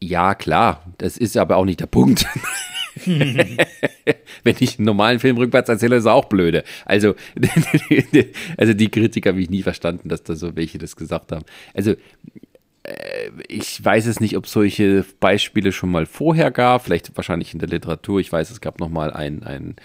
Ja, 0.00 0.34
klar, 0.34 0.84
das 0.98 1.16
ist 1.16 1.36
aber 1.36 1.56
auch 1.56 1.64
nicht 1.64 1.80
der 1.80 1.86
Punkt. 1.86 2.26
wenn 3.04 4.56
ich 4.58 4.78
einen 4.78 4.86
normalen 4.86 5.18
Film 5.18 5.36
rückwärts 5.36 5.68
erzähle, 5.68 5.96
ist 5.96 6.06
er 6.06 6.14
auch 6.14 6.26
blöde. 6.26 6.64
Also, 6.84 7.14
also 8.56 8.74
die 8.74 8.90
Kritik 8.90 9.26
habe 9.26 9.40
ich 9.40 9.50
nie 9.50 9.62
verstanden, 9.62 10.08
dass 10.08 10.22
da 10.22 10.34
so 10.34 10.56
welche 10.56 10.78
das 10.78 10.96
gesagt 10.96 11.32
haben. 11.32 11.44
Also, 11.74 11.92
äh, 12.82 13.30
ich 13.48 13.84
weiß 13.84 14.06
es 14.06 14.20
nicht, 14.20 14.36
ob 14.36 14.44
es 14.44 14.52
solche 14.52 15.04
Beispiele 15.20 15.72
schon 15.72 15.90
mal 15.90 16.06
vorher 16.06 16.50
gab, 16.50 16.84
vielleicht 16.84 17.16
wahrscheinlich 17.16 17.52
in 17.52 17.60
der 17.60 17.68
Literatur. 17.68 18.20
Ich 18.20 18.32
weiß, 18.32 18.50
es 18.50 18.60
gab 18.60 18.80
noch 18.80 18.88
mal 18.88 19.12
ein, 19.12 19.42
ein 19.42 19.76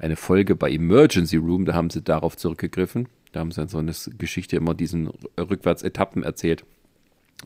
eine 0.00 0.16
Folge 0.16 0.56
bei 0.56 0.70
Emergency 0.70 1.36
Room, 1.36 1.64
da 1.64 1.74
haben 1.74 1.90
sie 1.90 2.02
darauf 2.02 2.36
zurückgegriffen. 2.36 3.08
Da 3.32 3.40
haben 3.40 3.52
sie 3.52 3.60
dann 3.60 3.68
so 3.68 3.78
eine 3.78 3.92
Geschichte 4.18 4.56
immer 4.56 4.74
diesen 4.74 5.08
Rückwärts-Etappen 5.38 6.22
erzählt. 6.22 6.64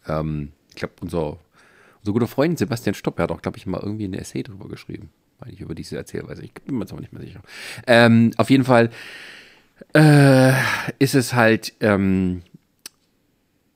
Ähm, 0.07 0.53
ich 0.71 0.77
glaube, 0.77 0.95
unser, 1.01 1.39
unser 2.01 2.13
guter 2.13 2.27
Freund 2.27 2.59
Sebastian 2.59 2.95
Stopp, 2.95 3.19
hat 3.19 3.31
auch, 3.31 3.43
glaube 3.43 3.59
ich, 3.59 3.67
mal 3.67 3.81
irgendwie 3.83 4.05
eine 4.05 4.19
Essay 4.19 4.43
drüber 4.43 4.69
geschrieben. 4.69 5.11
Meine 5.41 5.53
ich 5.53 5.61
über 5.61 5.75
diese 5.75 5.97
Erzählweise. 5.97 6.43
Ich 6.43 6.55
bin 6.55 6.77
mir 6.77 6.83
jetzt 6.83 6.93
aber 6.93 7.01
nicht 7.01 7.13
mehr 7.13 7.23
sicher. 7.23 7.43
Ähm, 7.87 8.31
auf 8.37 8.51
jeden 8.51 8.65
Fall 8.65 8.91
äh, 9.95 10.53
ist 10.99 11.15
es 11.15 11.35
halt 11.35 11.75
ähm, 11.81 12.43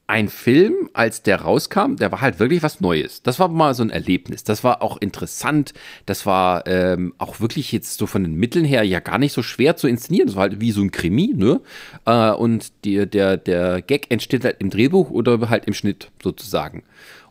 ein 0.09 0.29
Film, 0.29 0.89
als 0.95 1.23
der 1.23 1.43
rauskam, 1.43 1.97
der 1.97 2.11
war 2.11 2.23
halt 2.23 2.41
wirklich 2.41 2.63
was 2.63 2.81
Neues. 2.81 3.23
Das 3.23 3.39
war 3.39 3.49
mal 3.49 3.75
so 3.75 3.83
ein 3.83 3.91
Erlebnis. 3.91 4.43
Das 4.43 4.65
war 4.65 4.81
auch 4.81 4.97
interessant. 4.97 5.75
Das 6.07 6.25
war 6.25 6.67
ähm, 6.67 7.13
auch 7.19 7.41
wirklich 7.41 7.73
jetzt 7.73 7.99
so 7.99 8.07
von 8.07 8.25
den 8.25 8.35
Mitteln 8.35 8.65
her 8.65 8.83
ja 8.85 9.01
gar 9.01 9.19
nicht 9.19 9.35
so 9.35 9.43
schwer 9.43 9.77
zu 9.77 9.87
inszenieren. 9.87 10.29
Das 10.29 10.37
war 10.37 10.45
halt 10.45 10.63
wie 10.63 10.73
so 10.73 10.81
ein 10.81 10.93
Krimi, 10.93 11.35
ne? 11.37 11.61
Äh, 12.07 12.31
und 12.31 12.73
die, 12.87 13.07
der, 13.07 13.37
der 13.37 13.83
Gag 13.83 14.11
entsteht 14.11 14.45
halt 14.45 14.57
im 14.61 14.71
Drehbuch 14.71 15.11
oder 15.11 15.51
halt 15.51 15.67
im 15.67 15.75
Schnitt 15.75 16.11
sozusagen. 16.23 16.85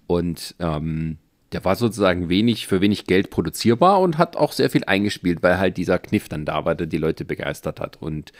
Und 0.05 0.53
ähm, 0.59 1.17
der 1.53 1.63
war 1.63 1.75
sozusagen 1.75 2.29
wenig 2.29 2.67
für 2.67 2.81
wenig 2.81 3.05
Geld 3.05 3.29
produzierbar 3.29 4.01
und 4.01 4.17
hat 4.17 4.35
auch 4.35 4.51
sehr 4.51 4.69
viel 4.69 4.83
eingespielt, 4.83 5.41
weil 5.41 5.57
halt 5.57 5.77
dieser 5.77 5.99
Kniff 5.99 6.27
dann 6.27 6.45
da 6.45 6.65
war, 6.65 6.75
der 6.75 6.87
die 6.87 6.97
Leute 6.97 7.25
begeistert 7.25 7.79
hat. 7.79 7.97
Und 8.01 8.33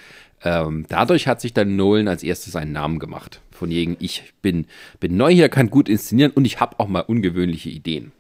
ähm, 0.44 0.86
dadurch 0.90 1.28
hat 1.28 1.42
sich 1.42 1.54
dann 1.54 1.76
Nolan 1.76 2.08
als 2.08 2.24
erstes 2.24 2.56
einen 2.56 2.74
Namen 2.74 3.00
gemacht. 3.00 3.42
Von 3.52 3.70
wegen, 3.70 3.96
ich 4.00 4.34
bin, 4.42 4.66
bin 5.00 5.16
neu 5.18 5.34
hier, 5.34 5.50
kann 5.50 5.70
gut 5.70 5.90
inszenieren 5.90 6.32
und 6.32 6.46
ich 6.46 6.60
habe 6.60 6.80
auch 6.80 6.88
mal 6.88 7.02
ungewöhnliche 7.02 7.70
Ideen. 7.70 8.12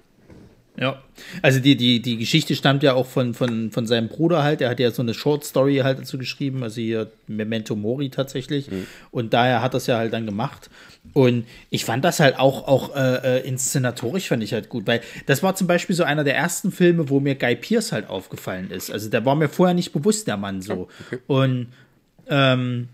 Ja, 0.80 1.02
also 1.42 1.60
die, 1.60 1.76
die, 1.76 2.04
die 2.04 2.18
Geschichte 2.18 2.56
stammt 2.56 2.84
ja 2.84 2.94
auch 2.94 3.08
von, 3.08 3.34
von, 3.34 3.72
von 3.72 3.88
seinem 3.88 4.10
Bruder 4.10 4.44
halt. 4.44 4.62
Er 4.62 4.70
hat 4.70 4.80
ja 4.80 4.92
so 4.92 5.02
eine 5.02 5.16
Short 5.16 5.44
Story 5.44 5.78
halt 5.78 5.98
dazu 5.98 6.20
geschrieben, 6.20 6.62
also 6.62 6.80
hier 6.80 7.10
Memento 7.26 7.76
Mori 7.76 8.10
tatsächlich. 8.10 8.70
Mhm. 8.70 8.86
Und 9.10 9.34
daher 9.34 9.64
hat 9.64 9.74
das 9.74 9.88
ja 9.88 9.98
halt 9.98 10.14
dann 10.14 10.28
gemacht. 10.28 10.70
Und 11.14 11.48
ich 11.72 11.84
fand 11.84 12.06
das 12.06 12.20
halt 12.20 12.38
auch, 12.38 12.68
auch 12.68 12.96
äh, 12.96 13.40
äh, 13.40 13.48
inszenatorisch 13.48 14.28
fand 14.28 14.44
ich 14.44 14.54
halt 14.54 14.70
gut, 14.70 14.86
weil 14.86 15.02
das 15.26 15.42
war 15.42 15.56
zum 15.56 15.66
Beispiel 15.66 15.96
so 15.96 16.04
einer 16.04 16.24
der 16.24 16.36
ersten 16.36 16.72
Filme, 16.72 17.10
wo 17.10 17.20
mir 17.20 17.34
Guy 17.34 17.56
Pierce 17.56 17.92
halt 17.92 18.08
aufgefallen 18.08 18.70
ist. 18.70 18.92
Also 18.92 19.10
der 19.10 19.26
war 19.26 19.36
mir 19.36 19.50
vorher 19.50 19.74
nicht 19.74 19.94
bewusst, 19.94 20.28
der 20.28 20.38
Mann 20.38 20.62
so. 20.62 20.90
Okay. 21.08 21.20
Und 21.26 21.68
ähm, 22.30 22.90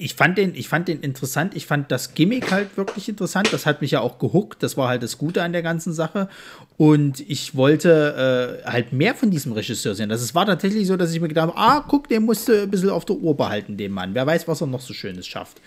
ich 0.00 0.14
fand 0.14 0.38
den, 0.38 0.54
ich 0.54 0.68
fand 0.68 0.88
den 0.88 1.00
interessant. 1.00 1.54
Ich 1.56 1.66
fand 1.66 1.90
das 1.90 2.14
Gimmick 2.14 2.50
halt 2.50 2.76
wirklich 2.76 3.08
interessant. 3.08 3.52
Das 3.52 3.66
hat 3.66 3.80
mich 3.80 3.90
ja 3.90 4.00
auch 4.00 4.18
gehuckt. 4.18 4.62
Das 4.62 4.76
war 4.76 4.88
halt 4.88 5.02
das 5.02 5.18
Gute 5.18 5.42
an 5.42 5.52
der 5.52 5.62
ganzen 5.62 5.92
Sache. 5.92 6.28
Und 6.76 7.20
ich 7.20 7.56
wollte 7.56 8.62
äh, 8.64 8.70
halt 8.70 8.92
mehr 8.92 9.14
von 9.14 9.30
diesem 9.30 9.52
Regisseur 9.52 9.94
sehen. 9.94 10.08
Das 10.08 10.34
war 10.34 10.46
tatsächlich 10.46 10.86
so, 10.86 10.96
dass 10.96 11.12
ich 11.12 11.20
mir 11.20 11.28
gedacht 11.28 11.48
habe, 11.48 11.58
ah, 11.58 11.84
guck, 11.86 12.08
den 12.08 12.24
musst 12.24 12.48
du 12.48 12.62
ein 12.62 12.70
bisschen 12.70 12.90
auf 12.90 13.04
der 13.04 13.16
Uhr 13.16 13.36
behalten, 13.36 13.76
den 13.76 13.92
Mann. 13.92 14.14
Wer 14.14 14.26
weiß, 14.26 14.46
was 14.46 14.60
er 14.60 14.66
noch 14.66 14.80
so 14.80 14.94
Schönes 14.94 15.26
schafft. 15.26 15.60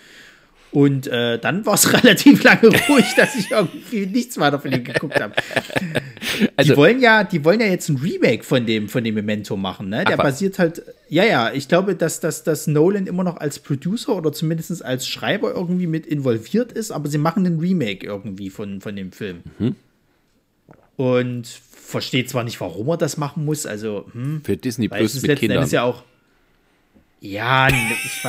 Und 0.72 1.06
äh, 1.06 1.38
dann 1.38 1.66
war 1.66 1.74
es 1.74 1.92
relativ 2.02 2.42
lange 2.42 2.68
ruhig, 2.88 3.14
dass 3.14 3.36
ich 3.36 3.50
irgendwie 3.50 4.06
nichts 4.06 4.38
weiter 4.38 4.58
von 4.58 4.72
ihm 4.72 4.82
geguckt 4.82 5.20
habe. 5.20 5.34
Also, 6.56 6.72
die 6.72 6.76
wollen 6.78 7.00
ja, 7.00 7.24
die 7.24 7.44
wollen 7.44 7.60
ja 7.60 7.66
jetzt 7.66 7.90
ein 7.90 7.98
Remake 7.98 8.42
von 8.42 8.64
dem, 8.64 8.88
von 8.88 9.04
dem 9.04 9.14
Memento 9.14 9.56
machen, 9.56 9.90
ne? 9.90 10.04
Der 10.04 10.16
basiert 10.16 10.58
halt, 10.58 10.82
ja, 11.08 11.24
ja, 11.24 11.52
ich 11.52 11.68
glaube, 11.68 11.94
dass, 11.94 12.20
dass, 12.20 12.42
dass 12.42 12.66
Nolan 12.66 13.06
immer 13.06 13.22
noch 13.22 13.36
als 13.36 13.58
Producer 13.58 14.16
oder 14.16 14.32
zumindest 14.32 14.82
als 14.82 15.06
Schreiber 15.06 15.54
irgendwie 15.54 15.86
mit 15.86 16.06
involviert 16.06 16.72
ist, 16.72 16.90
aber 16.90 17.08
sie 17.10 17.18
machen 17.18 17.44
ein 17.44 17.58
Remake 17.58 18.06
irgendwie 18.06 18.48
von, 18.48 18.80
von 18.80 18.96
dem 18.96 19.12
Film. 19.12 19.42
Mhm. 19.58 19.76
Und 20.96 21.46
versteht 21.46 22.30
zwar 22.30 22.44
nicht, 22.44 22.60
warum 22.60 22.88
er 22.88 22.96
das 22.96 23.18
machen 23.18 23.44
muss, 23.44 23.66
also 23.66 24.06
hm, 24.12 24.40
für 24.42 24.56
Disney 24.56 24.88
Plus 24.88 25.20
mit 25.20 25.38
Kindern. 25.38 25.62
Ist 25.64 25.72
ja 25.72 25.82
auch 25.82 26.02
ja, 27.24 27.68
ich, 27.68 28.26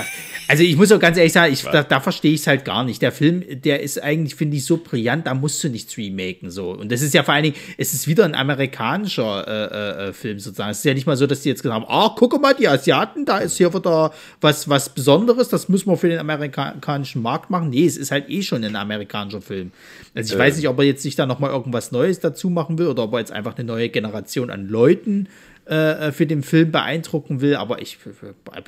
also 0.48 0.62
ich 0.62 0.76
muss 0.76 0.92
auch 0.92 1.00
ganz 1.00 1.18
ehrlich 1.18 1.34
sagen, 1.34 1.52
ich, 1.52 1.64
da, 1.64 1.82
da 1.82 2.00
verstehe 2.00 2.34
ich 2.34 2.42
es 2.42 2.48
halt 2.48 2.64
gar 2.64 2.84
nicht. 2.84 3.02
Der 3.02 3.12
Film, 3.12 3.44
der 3.64 3.82
ist 3.82 4.00
eigentlich, 4.00 4.36
finde 4.36 4.56
ich, 4.56 4.66
so 4.66 4.78
brillant, 4.78 5.26
da 5.26 5.34
musst 5.34 5.64
du 5.64 5.70
nichts 5.70 5.98
remaken. 5.98 6.52
So. 6.52 6.70
Und 6.70 6.92
das 6.92 7.02
ist 7.02 7.16
ja 7.16 7.24
vor 7.24 7.34
allen 7.34 7.46
Dingen, 7.46 7.56
es 7.80 7.96
ist 7.96 8.08
wieder 8.08 8.24
ein 8.24 8.36
amerikanischer 8.36 9.48
äh, 9.48 10.10
äh, 10.10 10.14
Film 10.14 10.38
sozusagen. 10.38 10.70
Es 10.70 10.78
ist 10.78 10.86
ja 10.86 10.94
nicht 10.94 11.08
mal 11.08 11.18
so, 11.18 11.26
dass 11.26 11.42
die 11.42 11.50
jetzt 11.50 11.64
gesagt 11.64 11.82
haben, 11.82 11.92
ah, 11.92 12.14
guck 12.16 12.40
mal, 12.40 12.54
die 12.54 12.68
Asiaten, 12.68 13.26
da 13.26 13.40
ist 13.40 13.58
hier 13.58 13.74
wieder 13.74 14.14
was, 14.42 14.70
was 14.70 14.90
Besonderes, 14.90 15.50
das 15.50 15.70
müssen 15.70 15.90
wir 15.90 15.98
für 15.98 16.10
den 16.10 16.20
amerikanischen 16.20 17.24
Markt 17.24 17.50
machen. 17.50 17.72
Nee, 17.72 17.88
es 17.88 17.98
ist 17.98 18.12
halt 18.12 18.30
eh 18.30 18.44
schon 18.44 18.64
ein 18.64 18.76
amerikanischer 18.76 19.42
Film. 19.42 19.72
Also 20.14 20.36
ich 20.36 20.40
äh. 20.40 20.44
weiß 20.44 20.58
nicht, 20.58 20.68
ob 20.68 20.78
er 20.78 20.86
jetzt 20.86 21.04
nicht 21.04 21.18
da 21.18 21.26
nochmal 21.26 21.50
irgendwas 21.50 21.92
Neues 21.92 22.20
dazu 22.20 22.52
machen 22.52 22.78
will 22.78 22.86
oder 22.86 23.06
ob 23.06 23.14
er 23.14 23.20
jetzt 23.20 23.32
einfach 23.32 23.58
eine 23.58 23.66
neue 23.66 23.90
Generation 23.90 24.52
an 24.52 24.68
Leuten 24.68 25.26
äh, 25.26 25.53
für 25.66 26.26
den 26.28 26.44
Film 26.44 26.72
beeindrucken 26.72 27.40
will, 27.40 27.56
aber 27.56 27.82
ich 27.82 27.98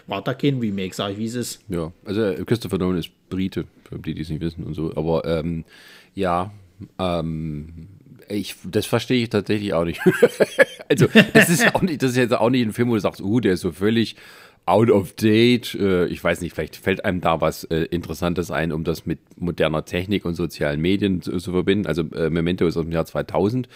war 0.08 0.22
da 0.22 0.34
kein 0.34 0.60
Remake, 0.60 0.96
sage 0.96 1.14
ich, 1.14 1.20
wie 1.20 1.26
es 1.26 1.36
ist. 1.36 1.62
Ja, 1.68 1.92
also 2.06 2.22
äh, 2.24 2.44
Christopher 2.46 2.78
Nolan 2.78 3.00
ist 3.00 3.10
Brite, 3.30 3.66
für 3.84 4.00
die, 4.00 4.14
die 4.14 4.22
es 4.22 4.30
nicht 4.30 4.42
wissen 4.42 4.64
und 4.64 4.76
so, 4.76 4.96
aber 4.96 5.26
ähm, 5.26 5.66
ja, 6.14 6.52
ähm, 6.98 7.88
ich, 8.30 8.56
das 8.64 8.86
verstehe 8.86 9.22
ich 9.22 9.30
tatsächlich 9.30 9.74
auch 9.74 9.86
nicht. 9.86 10.02
also, 10.90 11.08
das 11.34 11.50
ist 11.50 11.76
auch 11.76 11.82
nicht, 11.82 12.02
das 12.02 12.12
ist 12.12 12.18
jetzt 12.18 12.34
auch 12.34 12.50
nicht 12.50 12.66
ein 12.66 12.74
Film, 12.74 12.90
wo 12.90 12.96
du 12.96 13.00
sagst, 13.00 13.22
uh, 13.22 13.40
der 13.40 13.54
ist 13.54 13.62
so 13.62 13.72
völlig 13.72 14.16
out 14.66 14.90
of 14.90 15.14
date. 15.14 15.76
Äh, 15.76 16.08
ich 16.08 16.24
weiß 16.24 16.42
nicht, 16.42 16.54
vielleicht 16.54 16.76
fällt 16.76 17.06
einem 17.06 17.22
da 17.22 17.42
was 17.42 17.66
äh, 17.66 17.84
Interessantes 17.86 18.52
ein, 18.52 18.72
um 18.72 18.84
das 18.84 19.06
mit 19.06 19.20
moderner 19.38 19.86
Technik 19.86 20.26
und 20.26 20.36
sozialen 20.36 20.82
Medien 20.82 21.22
zu, 21.22 21.38
zu 21.38 21.52
verbinden. 21.52 21.88
Also, 21.88 22.04
äh, 22.14 22.30
Memento 22.30 22.66
ist 22.66 22.78
aus 22.78 22.84
dem 22.84 22.92
Jahr 22.92 23.06
2000. 23.06 23.70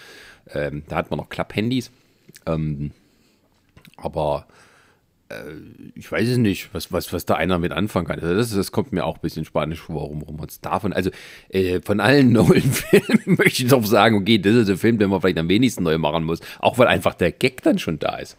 Ähm, 0.51 0.83
da 0.87 0.95
hat 0.95 1.11
man 1.11 1.19
noch 1.19 1.29
Klapphandys. 1.29 1.91
Ähm, 2.45 2.91
aber 4.01 4.47
äh, 5.29 5.35
ich 5.95 6.11
weiß 6.11 6.27
es 6.27 6.37
nicht, 6.37 6.73
was, 6.73 6.91
was, 6.91 7.13
was 7.13 7.25
da 7.25 7.35
einer 7.35 7.59
mit 7.59 7.71
anfangen 7.71 8.07
kann. 8.07 8.19
Also 8.19 8.35
das, 8.35 8.53
das 8.53 8.71
kommt 8.71 8.91
mir 8.91 9.05
auch 9.05 9.15
ein 9.15 9.21
bisschen 9.21 9.45
spanisch 9.45 9.79
vor, 9.79 9.95
warum, 9.95 10.21
warum 10.21 10.37
man 10.37 10.47
es 10.47 10.59
davon. 10.61 10.93
Also 10.93 11.11
äh, 11.49 11.81
von 11.81 11.99
allen 11.99 12.31
neuen 12.33 12.61
filmen 12.61 13.37
möchte 13.37 13.63
ich 13.63 13.69
doch 13.69 13.85
sagen, 13.85 14.17
okay, 14.17 14.39
das 14.39 14.55
ist 14.55 14.69
der 14.69 14.77
Film, 14.77 14.97
den 14.97 15.09
man 15.09 15.21
vielleicht 15.21 15.37
am 15.37 15.49
wenigsten 15.49 15.83
neu 15.83 15.97
machen 15.97 16.23
muss. 16.23 16.39
Auch 16.59 16.77
weil 16.77 16.87
einfach 16.87 17.15
der 17.15 17.31
Gag 17.31 17.61
dann 17.63 17.79
schon 17.79 17.99
da 17.99 18.17
ist. 18.17 18.37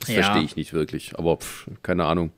Das 0.00 0.08
ja. 0.08 0.22
verstehe 0.22 0.44
ich 0.44 0.56
nicht 0.56 0.72
wirklich. 0.72 1.12
Aber 1.18 1.36
pff, 1.36 1.68
keine 1.82 2.04
Ahnung. 2.04 2.32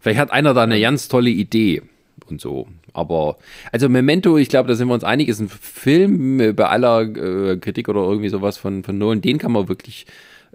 Vielleicht 0.00 0.18
hat 0.18 0.32
einer 0.32 0.54
da 0.54 0.62
eine 0.62 0.80
ganz 0.80 1.08
tolle 1.08 1.30
Idee 1.30 1.82
und 2.26 2.40
so. 2.40 2.66
Aber, 2.92 3.38
also 3.70 3.88
Memento, 3.88 4.36
ich 4.36 4.48
glaube, 4.48 4.68
da 4.68 4.74
sind 4.74 4.88
wir 4.88 4.94
uns 4.94 5.04
einig, 5.04 5.28
ist 5.28 5.40
ein 5.40 5.48
Film 5.48 6.54
bei 6.54 6.66
aller 6.66 7.02
äh, 7.02 7.56
Kritik 7.56 7.88
oder 7.88 8.00
irgendwie 8.00 8.28
sowas 8.28 8.58
von, 8.58 8.82
von 8.82 8.98
Nolan, 8.98 9.20
den 9.20 9.38
kann 9.38 9.52
man 9.52 9.68
wirklich 9.68 10.06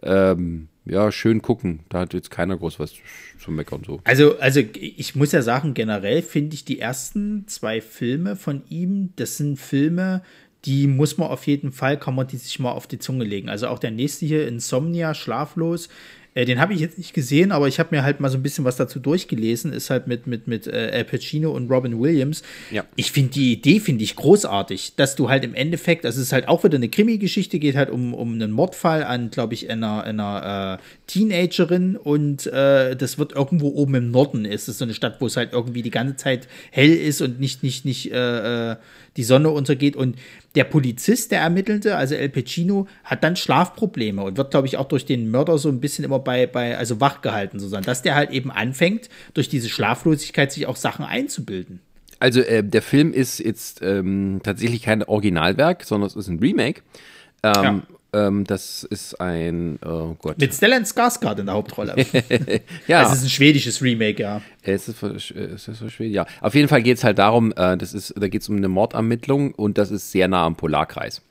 ähm, 0.04 0.68
ja, 0.90 1.12
schön 1.12 1.42
gucken. 1.42 1.82
Da 1.90 2.00
hat 2.00 2.14
jetzt 2.14 2.32
keiner 2.32 2.58
groß 2.58 2.80
was 2.80 2.94
zu 3.40 3.52
meckern. 3.52 3.84
So. 3.86 4.00
Also, 4.04 4.38
also 4.40 4.62
ich 4.74 5.16
muss 5.16 5.32
ja 5.32 5.42
sagen, 5.42 5.74
generell 5.74 6.22
finde 6.22 6.56
ich 6.56 6.66
die 6.66 6.80
ersten 6.80 7.48
zwei 7.48 7.82
Filme 7.82 8.36
von 8.36 8.64
ihm, 8.70 9.14
das 9.16 9.38
sind 9.38 9.58
Filme, 9.58 10.22
die 10.66 10.88
muss 10.88 11.18
man 11.18 11.30
auf 11.30 11.48
jeden 11.48 11.72
Fall, 11.72 11.98
kann 11.98 12.16
man 12.16 12.28
die 12.28 12.38
sich 12.38 12.60
mal 12.60 12.72
auf 12.72 12.88
die 12.88 13.00
Zunge 13.00 13.24
legen. 13.24 13.50
Also 13.50 13.68
auch 13.68 13.80
der 13.80 13.92
nächste 13.92 14.26
hier, 14.26 14.48
Insomnia, 14.48 15.14
Schlaflos, 15.14 15.90
äh, 16.38 16.46
den 16.46 16.60
habe 16.60 16.76
ich 16.76 16.80
jetzt 16.80 17.00
nicht 17.00 17.16
gesehen, 17.16 17.52
aber 17.52 17.68
ich 17.68 17.80
habe 17.80 17.96
mir 17.96 18.04
halt 18.04 18.20
mal 18.20 18.30
so 18.30 18.38
ein 18.38 18.44
bisschen 18.44 18.64
was 18.64 18.76
dazu 18.76 19.00
durchgelesen. 19.00 19.74
Ist 19.74 19.90
halt 19.90 20.06
mit, 20.06 20.28
mit, 20.28 20.48
mit 20.48 20.68
äh, 20.68 20.92
Al 20.94 21.04
Pacino 21.04 21.52
und 21.52 21.72
Robin 21.72 22.00
Williams. 22.00 22.44
Ja. 22.70 22.86
Ich 22.96 23.12
finde 23.12 23.32
die 23.32 23.54
Idee, 23.54 23.80
finde 23.80 24.04
ich 24.04 24.16
großartig, 24.16 24.94
dass 24.96 25.16
du 25.16 25.30
halt 25.30 25.44
im 25.44 25.56
Endeffekt, 25.56 26.06
also 26.06 26.22
es 26.22 26.28
ist 26.28 26.34
halt 26.34 26.48
auch 26.48 26.64
wieder 26.64 26.76
eine 26.76 26.90
Krimi-Geschichte, 26.90 27.58
geht 27.58 27.76
halt 27.76 27.90
um, 27.90 28.14
um 28.14 28.34
einen 28.34 28.52
Mordfall 28.52 29.04
an, 29.04 29.32
glaube 29.32 29.56
ich, 29.56 29.68
einer, 29.72 30.04
einer 30.04 30.80
äh, 30.80 30.84
Teenagerin 31.08 31.96
und 31.98 32.46
äh, 32.46 32.96
das 32.96 33.18
wird 33.18 33.32
irgendwo 33.32 33.70
oben 33.70 33.96
im 33.96 34.12
Norden. 34.12 34.46
Es 34.46 34.68
ist 34.68 34.78
so 34.78 34.86
eine 34.86 34.94
Stadt, 34.94 35.20
wo 35.20 35.26
es 35.26 35.38
halt 35.38 35.54
irgendwie 35.54 35.82
die 35.82 35.90
ganze 35.90 36.18
Zeit 36.18 36.48
hell 36.70 36.94
ist 36.94 37.20
und 37.22 37.40
nicht, 37.40 37.64
nicht, 37.64 37.84
nicht 37.84 38.12
äh, 38.12 38.76
die 39.16 39.24
Sonne 39.24 39.50
untergeht 39.50 39.96
und 39.96 40.18
der 40.58 40.64
Polizist, 40.64 41.32
der 41.32 41.42
Ermittelte, 41.42 41.96
also 41.96 42.16
El 42.16 42.30
Pacino, 42.30 42.88
hat 43.04 43.24
dann 43.24 43.36
Schlafprobleme 43.36 44.24
und 44.24 44.38
wird, 44.38 44.50
glaube 44.50 44.66
ich, 44.66 44.78
auch 44.78 44.88
durch 44.88 45.06
den 45.06 45.30
Mörder 45.30 45.60
so 45.60 45.70
ein 45.70 45.80
bisschen 45.80 46.04
immer 46.04 46.18
bei, 46.18 46.48
bei 46.48 46.76
also 46.76 47.00
wach 47.00 47.22
gehalten, 47.22 47.60
sozusagen, 47.60 47.86
dass 47.86 48.02
der 48.02 48.16
halt 48.16 48.32
eben 48.32 48.50
anfängt, 48.50 49.08
durch 49.36 49.50
diese 49.50 49.70
Schlaflosigkeit 49.70 50.52
sich 50.52 50.66
auch 50.66 50.76
Sachen 50.76 51.06
einzubilden. 51.06 51.80
Also 52.18 52.42
äh, 52.42 52.64
der 52.64 52.82
Film 52.82 53.14
ist 53.14 53.38
jetzt 53.38 53.84
ähm, 53.84 54.42
tatsächlich 54.42 54.82
kein 54.82 55.04
Originalwerk, 55.04 55.84
sondern 55.84 56.08
es 56.08 56.16
ist 56.16 56.28
ein 56.28 56.40
Remake. 56.40 56.82
Ähm, 57.44 57.54
ja. 57.54 57.82
Ähm, 58.14 58.46
das 58.46 58.84
ist 58.84 59.20
ein, 59.20 59.80
oh 59.86 60.16
Gott. 60.20 60.38
Mit 60.40 60.54
Stellan 60.54 60.84
Skarsgård 60.84 61.40
in 61.40 61.46
der 61.48 61.56
Hauptrolle. 61.56 61.96
ja. 62.88 63.04
Es 63.04 63.14
ist 63.14 63.24
ein 63.24 63.30
schwedisches 63.30 63.82
Remake, 63.82 64.22
ja. 64.22 64.42
Es 64.62 64.88
ist, 64.88 65.04
es 65.04 65.32
ist 65.32 65.80
so 65.80 65.90
schwedisch, 65.90 66.16
ja. 66.16 66.26
Auf 66.42 66.56
jeden 66.56 66.68
Fall 66.68 66.82
geht 66.82 66.98
es 66.98 67.04
halt 67.04 67.20
darum, 67.20 67.52
äh, 67.56 67.78
das 67.78 67.94
ist, 67.94 68.14
da 68.18 68.28
geht 68.28 68.42
es 68.42 68.50
um 68.50 68.56
eine 68.56 68.70
Mordermittlung 68.70 69.54
und 69.54 69.78
das 69.78 69.92
ist 69.92 70.12
sehr 70.12 70.28
nah 70.28 70.46
am 70.46 70.56
Polarkreis. 70.56 71.22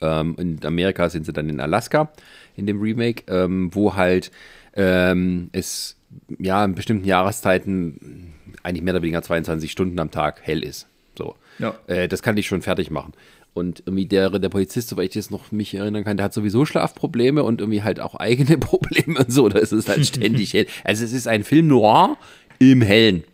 Ähm, 0.00 0.36
in 0.38 0.64
Amerika 0.64 1.08
sind 1.08 1.24
sie 1.24 1.32
dann 1.32 1.48
in 1.48 1.60
Alaska 1.60 2.10
in 2.54 2.66
dem 2.66 2.80
Remake, 2.80 3.24
ähm, 3.28 3.70
wo 3.72 3.94
halt 3.94 4.30
ähm, 4.74 5.48
es 5.52 5.96
ja 6.38 6.64
in 6.64 6.74
bestimmten 6.74 7.06
Jahreszeiten 7.06 8.34
eigentlich 8.62 8.82
mehr 8.82 8.94
oder 8.94 9.02
weniger 9.02 9.22
22 9.22 9.70
Stunden 9.70 9.98
am 9.98 10.10
Tag 10.10 10.40
hell 10.42 10.62
ist. 10.62 10.86
So. 11.16 11.36
Ja. 11.58 11.74
Äh, 11.86 12.08
das 12.08 12.22
kann 12.22 12.36
ich 12.36 12.46
schon 12.46 12.62
fertig 12.62 12.90
machen. 12.90 13.12
Und 13.56 13.82
irgendwie 13.86 14.04
der, 14.04 14.28
der 14.38 14.50
Polizist, 14.50 14.90
soweit 14.90 15.06
ich 15.06 15.14
das 15.14 15.30
noch 15.30 15.50
mich 15.50 15.74
erinnern 15.74 16.04
kann, 16.04 16.18
der 16.18 16.24
hat 16.24 16.34
sowieso 16.34 16.66
Schlafprobleme 16.66 17.42
und 17.42 17.62
irgendwie 17.62 17.82
halt 17.82 18.00
auch 18.00 18.14
eigene 18.14 18.58
Probleme 18.58 19.20
und 19.20 19.32
so. 19.32 19.48
Das 19.48 19.72
ist 19.72 19.88
halt 19.88 20.04
ständig 20.06 20.52
hell. 20.52 20.66
Also 20.84 21.06
es 21.06 21.14
ist 21.14 21.26
ein 21.26 21.42
Film 21.42 21.68
noir 21.68 22.18
im 22.58 22.82
Hellen. 22.82 23.24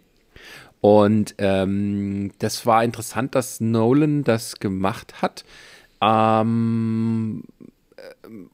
Und 0.81 1.35
ähm, 1.39 2.31
das 2.39 2.67
war 2.67 2.85
interessant, 2.85 3.35
dass 3.35 3.61
Nolan 3.61 4.23
das 4.23 4.61
gemacht 4.61 5.23
hat. 5.23 5.45
Ähm, 6.01 7.43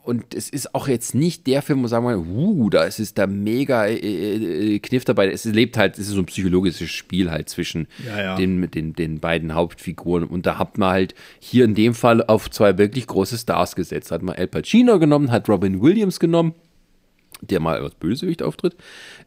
und 0.03 0.35
es 0.35 0.49
ist 0.51 0.75
auch 0.75 0.89
jetzt 0.89 1.15
nicht 1.15 1.47
der 1.47 1.63
Film, 1.63 1.83
wo 1.83 1.87
sagen 1.87 2.07
wir, 2.07 2.19
uh, 2.19 2.71
da 2.71 2.85
ist 2.85 2.99
es 2.99 3.15
der 3.15 3.27
mega 3.27 3.87
äh, 3.87 3.97
äh, 3.97 4.79
Kniff 4.79 5.05
dabei. 5.05 5.31
Es 5.31 5.45
lebt 5.45 5.77
halt, 5.77 5.95
es 5.99 6.09
ist 6.09 6.15
so 6.15 6.21
ein 6.21 6.27
psychologisches 6.27 6.91
Spiel 6.91 7.31
halt 7.31 7.49
zwischen 7.49 7.87
ja, 8.07 8.21
ja. 8.21 8.37
Den, 8.37 8.71
den, 8.71 8.95
den 8.95 9.21
beiden 9.21 9.55
Hauptfiguren. 9.55 10.25
Und 10.25 10.47
da 10.47 10.59
hat 10.59 10.79
man 10.79 10.91
halt 10.91 11.15
hier 11.39 11.65
in 11.65 11.75
dem 11.75 11.95
Fall 11.95 12.23
auf 12.25 12.51
zwei 12.51 12.79
wirklich 12.79 13.07
große 13.07 13.39
Stars 13.39 13.77
gesetzt. 13.77 14.11
Hat 14.11 14.23
man 14.23 14.37
Al 14.37 14.49
Pacino 14.49 14.99
genommen, 14.99 15.31
hat 15.31 15.49
Robin 15.49 15.81
Williams 15.81 16.19
genommen, 16.19 16.55
der 17.41 17.61
mal 17.61 17.79
als 17.79 17.95
Bösewicht 17.95 18.43
auftritt. 18.43 18.77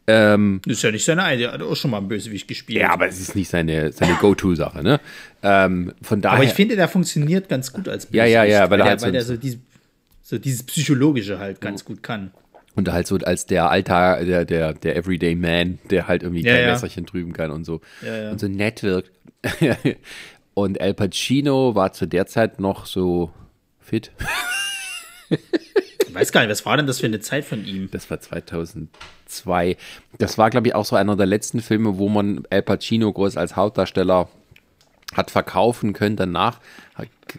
Ähm, 0.08 0.62
das 0.66 0.78
ist 0.78 0.84
ja 0.84 0.92
nicht 0.92 1.06
seine 1.06 1.24
eine, 1.24 1.38
der 1.38 1.54
hat 1.54 1.62
auch 1.62 1.76
schon 1.76 1.92
mal 1.92 1.98
einen 1.98 2.08
Bösewicht 2.08 2.48
gespielt. 2.48 2.82
Ja, 2.82 2.92
aber 2.92 3.08
es 3.08 3.20
ist 3.20 3.36
nicht 3.36 3.50
seine, 3.50 3.92
seine 3.92 4.16
Go-To-Sache, 4.16 4.84
ne? 4.84 5.00
Ähm, 5.44 5.94
von 6.02 6.22
daher. 6.22 6.38
Aber 6.38 6.44
ich 6.44 6.54
finde, 6.54 6.76
der 6.76 6.88
funktioniert 6.88 7.48
ganz 7.48 7.72
gut 7.72 7.88
als 7.88 8.08
Bösewicht. 8.08 8.34
Ja, 8.34 8.44
ja, 8.44 8.44
ja, 8.44 8.70
weil, 8.70 8.72
weil 8.72 8.80
er 8.82 8.86
halt 8.86 9.00
so, 9.00 9.12
der 9.12 9.24
so 9.24 9.38
diese 9.38 9.60
so 10.32 10.38
dieses 10.40 10.64
Psychologische 10.64 11.40
halt 11.40 11.60
ganz 11.60 11.84
gut 11.84 12.02
kann. 12.02 12.32
Und 12.74 12.90
halt 12.90 13.06
so 13.06 13.18
als 13.18 13.48
der 13.48 13.70
Alltag, 13.70 14.26
der, 14.26 14.46
der, 14.46 14.74
der 14.74 14.96
Everyday 14.96 15.36
Man, 15.36 15.80
der 15.90 16.08
halt 16.08 16.24
irgendwie 16.24 16.42
ja, 16.42 16.54
kein 16.54 16.64
ja. 16.64 16.72
Messerchen 16.72 17.06
drüben 17.06 17.34
kann 17.34 17.52
und 17.52 17.66
so. 17.66 17.82
Ja, 18.02 18.16
ja. 18.16 18.32
Und 18.32 18.40
so 18.40 18.48
nett 18.48 18.82
wirkt. 18.82 19.12
und 20.54 20.80
Al 20.80 20.94
Pacino 20.94 21.76
war 21.76 21.92
zu 21.92 22.08
der 22.08 22.28
Zeit 22.28 22.62
noch 22.62 22.86
so 22.86 23.34
fit. 23.82 24.12
ich 25.30 26.16
weiß 26.16 26.32
gar 26.32 26.42
nicht, 26.42 26.50
was 26.50 26.66
war 26.66 26.78
denn 26.78 26.88
das 26.88 27.02
für 27.02 27.08
eine 27.08 27.20
Zeit 27.20 27.44
von 27.44 27.66
ihm? 27.66 27.90
Das 27.92 28.10
war 28.10 28.22
2002. 28.22 29.76
Das 30.18 30.38
war, 30.38 30.50
glaube 30.50 30.68
ich, 30.68 30.76
auch 30.76 30.86
so 30.86 30.96
einer 30.96 31.18
der 31.18 31.26
letzten 31.26 31.60
Filme, 31.60 31.98
wo 31.98 32.08
man 32.08 32.44
Al 32.50 32.62
Pacino 32.62 33.12
groß 33.12 33.36
als 33.36 33.58
Hauptdarsteller 33.58 34.30
hat 35.14 35.32
verkaufen 35.32 35.94
können. 35.94 36.16
Danach 36.16 36.60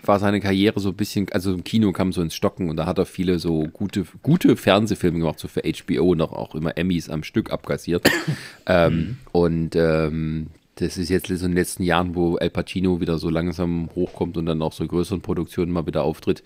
war 0.05 0.19
seine 0.19 0.41
Karriere 0.41 0.81
so 0.81 0.91
ein 0.91 0.97
bisschen, 0.97 1.29
also 1.33 1.53
im 1.53 1.65
Kino 1.65 1.93
kam 1.93 2.13
so 2.13 2.23
ins 2.23 2.35
Stocken 2.35 2.71
und 2.71 2.77
da 2.77 2.87
hat 2.87 2.99
er 2.99 3.07
viele 3.07 3.39
so 3.39 3.65
gute, 3.73 4.05
gute 4.23 4.57
Fernsehfilme 4.57 5.19
gemacht, 5.19 5.39
so 5.39 5.49
für 5.49 5.63
HBO 5.63 6.15
noch 6.15 6.33
auch 6.33 6.55
immer 6.55 6.77
Emmys 6.77 7.09
am 7.09 7.23
Stück 7.23 7.53
abkassiert. 7.53 8.09
ähm, 8.67 8.95
mhm. 8.95 9.19
Und 9.33 9.77
ähm, 9.77 10.47
das 10.77 10.97
ist 10.97 11.11
jetzt 11.11 11.29
so 11.29 11.35
in 11.35 11.53
den 11.53 11.53
letzten 11.53 11.83
Jahren, 11.83 12.15
wo 12.15 12.37
El 12.39 12.51
Pacino 12.51 13.01
wieder 13.01 13.19
so 13.19 13.29
langsam 13.29 13.91
hochkommt 13.95 14.37
und 14.37 14.47
dann 14.47 14.63
auch 14.63 14.73
so 14.73 14.87
größeren 14.87 15.21
Produktionen 15.21 15.73
mal 15.73 15.87
wieder 15.87 16.03
auftritt. 16.03 16.43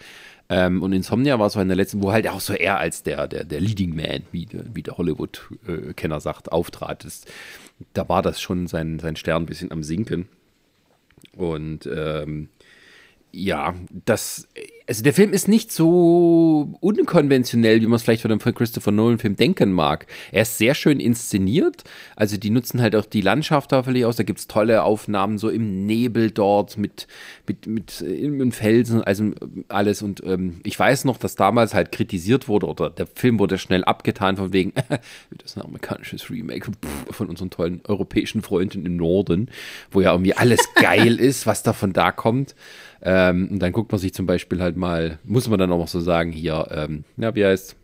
Ähm, 0.49 0.83
und 0.83 0.93
Insomnia 0.93 1.39
war 1.39 1.51
so 1.51 1.61
in 1.61 1.69
der 1.69 1.77
letzten, 1.77 2.03
wo 2.03 2.13
halt 2.13 2.29
auch 2.29 2.41
so 2.41 2.53
er 2.53 2.79
als 2.79 3.03
der, 3.03 3.27
der, 3.29 3.45
der 3.45 3.61
Leading 3.61 3.95
Man, 3.95 4.23
wie, 4.33 4.49
wie 4.75 4.83
der 4.83 4.99
Hollywood-Kenner 4.99 6.21
sagt, 6.21 6.53
auftrat. 6.53 7.05
Ist, 7.05 7.31
da 7.95 8.09
war 8.09 8.23
das 8.23 8.41
schon 8.41 8.67
sein, 8.67 8.99
sein 8.99 9.17
Stern 9.17 9.43
ein 9.43 9.47
bisschen 9.47 9.73
am 9.73 9.83
Sinken. 9.83 10.29
Und 11.37 11.89
ähm, 11.93 12.49
ja, 13.33 13.75
das, 14.05 14.49
also 14.89 15.03
der 15.03 15.13
Film 15.13 15.33
ist 15.33 15.49
nicht 15.49 15.73
so 15.73 16.77
unkonventionell, 16.81 17.81
wie 17.81 17.87
man 17.87 17.97
es 17.97 18.05
vielleicht 18.05 18.23
von 18.23 18.31
einem 18.31 18.41
Christopher 18.41 18.93
Nolan-Film 18.93 19.35
denken 19.35 19.73
mag. 19.73 20.07
Er 20.31 20.43
ist 20.43 20.59
sehr 20.59 20.75
schön 20.75 21.01
inszeniert, 21.01 21.83
also 22.15 22.37
die 22.37 22.51
nutzen 22.51 22.81
halt 22.81 22.95
auch 22.95 23.05
die 23.05 23.21
Landschaft 23.21 23.73
da 23.73 23.83
völlig 23.83 24.05
aus. 24.05 24.17
Da 24.17 24.23
gibt 24.23 24.39
es 24.39 24.47
tolle 24.47 24.85
Aufnahmen 24.85 25.39
so 25.39 25.51
im 25.51 25.87
Nebel 25.87 26.31
dort 26.31 26.79
mit, 26.79 27.09
mit, 27.49 27.67
mit 27.67 28.01
im 28.01 28.53
Felsen, 28.53 29.03
also 29.03 29.33
alles. 29.69 30.03
Und 30.03 30.23
ähm, 30.25 30.61
ich 30.63 30.79
weiß 30.79 31.05
noch, 31.05 31.17
dass 31.17 31.35
damals 31.35 31.75
halt 31.75 31.91
kritisiert 31.91 32.47
wurde 32.47 32.67
oder 32.67 32.89
der 32.89 33.09
Film 33.09 33.41
wurde 33.41 33.59
schnell 33.59 33.83
abgetan 33.83 34.37
von 34.37 34.53
wegen, 34.53 34.73
das 34.89 35.01
ist 35.47 35.57
ein 35.57 35.65
amerikanisches 35.65 36.31
Remake 36.31 36.71
von 37.11 37.29
unseren 37.29 37.51
tollen 37.51 37.81
europäischen 37.89 38.41
Freunden 38.41 38.87
im 38.87 38.97
Norden, 38.97 39.51
wo 39.91 40.01
ja 40.01 40.13
irgendwie 40.13 40.35
alles 40.35 40.61
geil 40.77 41.17
ist, 41.21 41.47
was 41.47 41.65
da 41.65 41.73
von 41.73 41.93
da 41.93 42.13
kommt. 42.13 42.55
Ähm, 43.03 43.49
und 43.53 43.59
dann 43.61 43.73
guckt 43.73 43.93
man 43.93 44.01
sich 44.01 44.15
zum 44.15 44.27
Beispiel 44.27 44.61
halt 44.61 44.76
mal, 44.77 45.19
muss 45.25 45.49
man 45.49 45.59
dann 45.59 45.73
auch 45.73 45.79
noch 45.79 45.89
so 45.89 46.01
sagen, 46.01 46.33
hier, 46.33 46.69
ähm, 46.71 47.05
ja, 47.17 47.35
wie 47.35 47.45
heißt 47.45 47.77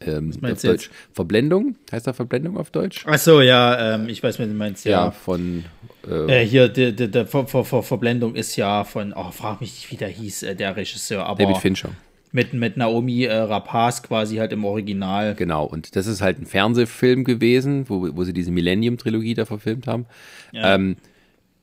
ähm, 0.00 0.32
auf 0.42 0.62
Deutsch? 0.62 0.90
Verblendung? 1.12 1.76
Heißt 1.92 2.06
da 2.06 2.12
Verblendung 2.12 2.56
auf 2.56 2.70
Deutsch? 2.70 3.04
Ach 3.06 3.18
so, 3.18 3.40
ja, 3.40 3.94
ähm, 3.94 4.08
ich 4.08 4.22
weiß, 4.22 4.38
was 4.38 4.46
du 4.46 4.54
meinst, 4.54 4.84
ja. 4.84 5.06
Ja, 5.06 5.10
von. 5.10 5.64
Äh, 6.08 6.42
äh, 6.42 6.46
hier, 6.46 6.68
der, 6.68 6.92
der, 6.92 7.08
der 7.08 7.26
Ver, 7.26 7.46
Ver, 7.46 7.64
Ver, 7.64 7.82
Verblendung 7.82 8.34
ist 8.34 8.56
ja 8.56 8.84
von, 8.84 9.12
oh, 9.14 9.30
frag 9.30 9.60
mich 9.60 9.72
nicht, 9.72 9.90
wie 9.90 9.96
der 9.96 10.08
hieß, 10.08 10.42
äh, 10.44 10.56
der 10.56 10.76
Regisseur, 10.76 11.26
aber. 11.26 11.42
David 11.42 11.58
Fincher. 11.58 11.90
Mit, 12.32 12.52
mit 12.52 12.76
Naomi 12.76 13.24
äh, 13.24 13.32
Rapaz 13.32 14.02
quasi 14.02 14.36
halt 14.36 14.52
im 14.52 14.64
Original. 14.64 15.36
Genau, 15.36 15.64
und 15.64 15.94
das 15.94 16.08
ist 16.08 16.20
halt 16.20 16.40
ein 16.40 16.46
Fernsehfilm 16.46 17.22
gewesen, 17.22 17.88
wo, 17.88 18.08
wo 18.16 18.24
sie 18.24 18.32
diese 18.32 18.50
Millennium-Trilogie 18.50 19.34
da 19.34 19.44
verfilmt 19.44 19.86
haben. 19.86 20.06
Ja. 20.50 20.74
Ähm, 20.74 20.96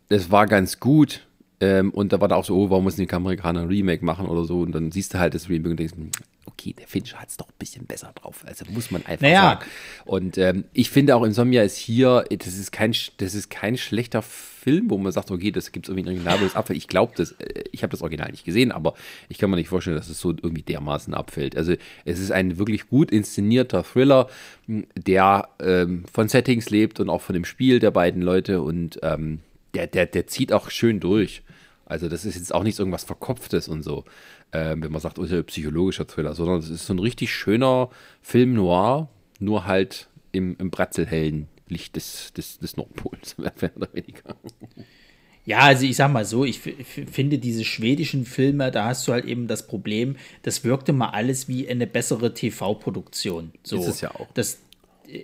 das 0.07 0.31
war 0.31 0.45
ganz 0.45 0.79
gut, 0.79 1.27
ähm, 1.61 1.91
und 1.91 2.11
da 2.11 2.19
war 2.19 2.27
da 2.27 2.35
auch 2.35 2.43
so, 2.43 2.57
oh, 2.57 2.69
warum 2.71 2.85
müssen 2.85 3.05
die 3.05 3.13
Amerikaner 3.13 3.61
ein 3.61 3.67
Remake 3.67 4.03
machen 4.03 4.25
oder 4.25 4.45
so? 4.45 4.61
Und 4.61 4.73
dann 4.73 4.91
siehst 4.91 5.13
du 5.13 5.19
halt 5.19 5.35
das 5.35 5.47
Remake 5.47 5.69
und 5.69 5.79
denkst, 5.79 5.93
hm, 5.95 6.09
okay, 6.47 6.73
der 6.73 6.87
Fincher 6.87 7.19
hat 7.19 7.29
es 7.29 7.37
doch 7.37 7.47
ein 7.47 7.59
bisschen 7.59 7.85
besser 7.85 8.11
drauf. 8.15 8.43
Also 8.47 8.65
muss 8.71 8.89
man 8.89 9.05
einfach 9.05 9.21
naja. 9.21 9.41
sagen. 9.41 9.65
Und 10.05 10.37
ähm, 10.39 10.65
ich 10.73 10.89
finde 10.89 11.15
auch 11.15 11.23
Insomnia 11.23 11.61
ist 11.61 11.77
hier, 11.77 12.25
das 12.29 12.57
ist 12.57 12.71
kein, 12.71 12.95
das 13.17 13.35
ist 13.35 13.51
kein 13.51 13.77
schlechter 13.77 14.23
Film, 14.23 14.89
wo 14.89 14.97
man 14.97 15.11
sagt, 15.11 15.29
okay, 15.29 15.51
das 15.51 15.71
gibt 15.71 15.85
es 15.85 15.89
irgendwie 15.89 16.09
ein 16.09 16.15
originales 16.15 16.55
Abfall. 16.55 16.77
Ich 16.77 16.87
glaube 16.87 17.13
das, 17.15 17.33
äh, 17.33 17.63
ich 17.71 17.83
habe 17.83 17.91
das 17.91 18.01
Original 18.01 18.31
nicht 18.31 18.43
gesehen, 18.43 18.71
aber 18.71 18.95
ich 19.29 19.37
kann 19.37 19.51
mir 19.51 19.55
nicht 19.55 19.69
vorstellen, 19.69 19.97
dass 19.97 20.09
es 20.09 20.19
so 20.19 20.31
irgendwie 20.31 20.63
dermaßen 20.63 21.13
abfällt. 21.13 21.55
Also 21.55 21.75
es 22.05 22.19
ist 22.19 22.31
ein 22.31 22.57
wirklich 22.57 22.87
gut 22.87 23.11
inszenierter 23.11 23.83
Thriller, 23.83 24.29
hm, 24.65 24.87
der 24.95 25.47
ähm, 25.59 26.05
von 26.11 26.27
Settings 26.27 26.71
lebt 26.71 26.99
und 26.99 27.09
auch 27.09 27.21
von 27.21 27.33
dem 27.33 27.45
Spiel 27.45 27.77
der 27.77 27.91
beiden 27.91 28.23
Leute 28.23 28.63
und 28.63 28.99
ähm, 29.03 29.41
der, 29.75 29.87
der, 29.87 30.05
der 30.05 30.27
zieht 30.27 30.53
auch 30.53 30.69
schön 30.69 30.99
durch. 30.99 31.43
Also 31.91 32.07
das 32.07 32.23
ist 32.23 32.35
jetzt 32.35 32.55
auch 32.55 32.63
nicht 32.63 32.79
irgendwas 32.79 33.03
Verkopftes 33.03 33.67
und 33.67 33.83
so, 33.83 34.05
äh, 34.51 34.75
wenn 34.77 34.91
man 34.93 35.01
sagt, 35.01 35.19
oh, 35.19 35.23
ein 35.23 35.43
psychologischer 35.43 36.07
Thriller, 36.07 36.33
sondern 36.33 36.59
es 36.59 36.69
ist 36.69 36.85
so 36.85 36.93
ein 36.93 36.99
richtig 36.99 37.33
schöner 37.33 37.89
Film 38.21 38.53
noir, 38.53 39.09
nur 39.39 39.65
halt 39.65 40.07
im, 40.31 40.55
im 40.57 40.71
bratzelhellen 40.71 41.49
Licht 41.67 41.97
des, 41.97 42.31
des, 42.31 42.59
des 42.59 42.77
Nordpols, 42.77 43.37
mehr 43.37 43.51
oder 43.75 43.89
weniger. 43.91 44.37
Ja, 45.43 45.59
also 45.59 45.85
ich 45.85 45.97
sag 45.97 46.13
mal 46.13 46.23
so, 46.23 46.45
ich 46.45 46.61
finde 46.61 47.39
diese 47.39 47.65
schwedischen 47.65 48.25
Filme, 48.25 48.71
da 48.71 48.85
hast 48.85 49.05
du 49.07 49.11
halt 49.11 49.25
eben 49.25 49.47
das 49.47 49.67
Problem, 49.67 50.15
das 50.43 50.63
wirkte 50.63 50.93
mal 50.93 51.09
alles 51.09 51.49
wie 51.49 51.67
eine 51.67 51.87
bessere 51.87 52.33
TV-Produktion. 52.33 53.51
So, 53.63 53.79
ist 53.79 53.87
es 53.87 54.01
ja 54.01 54.15
auch. 54.15 54.27
Das, 54.33 54.59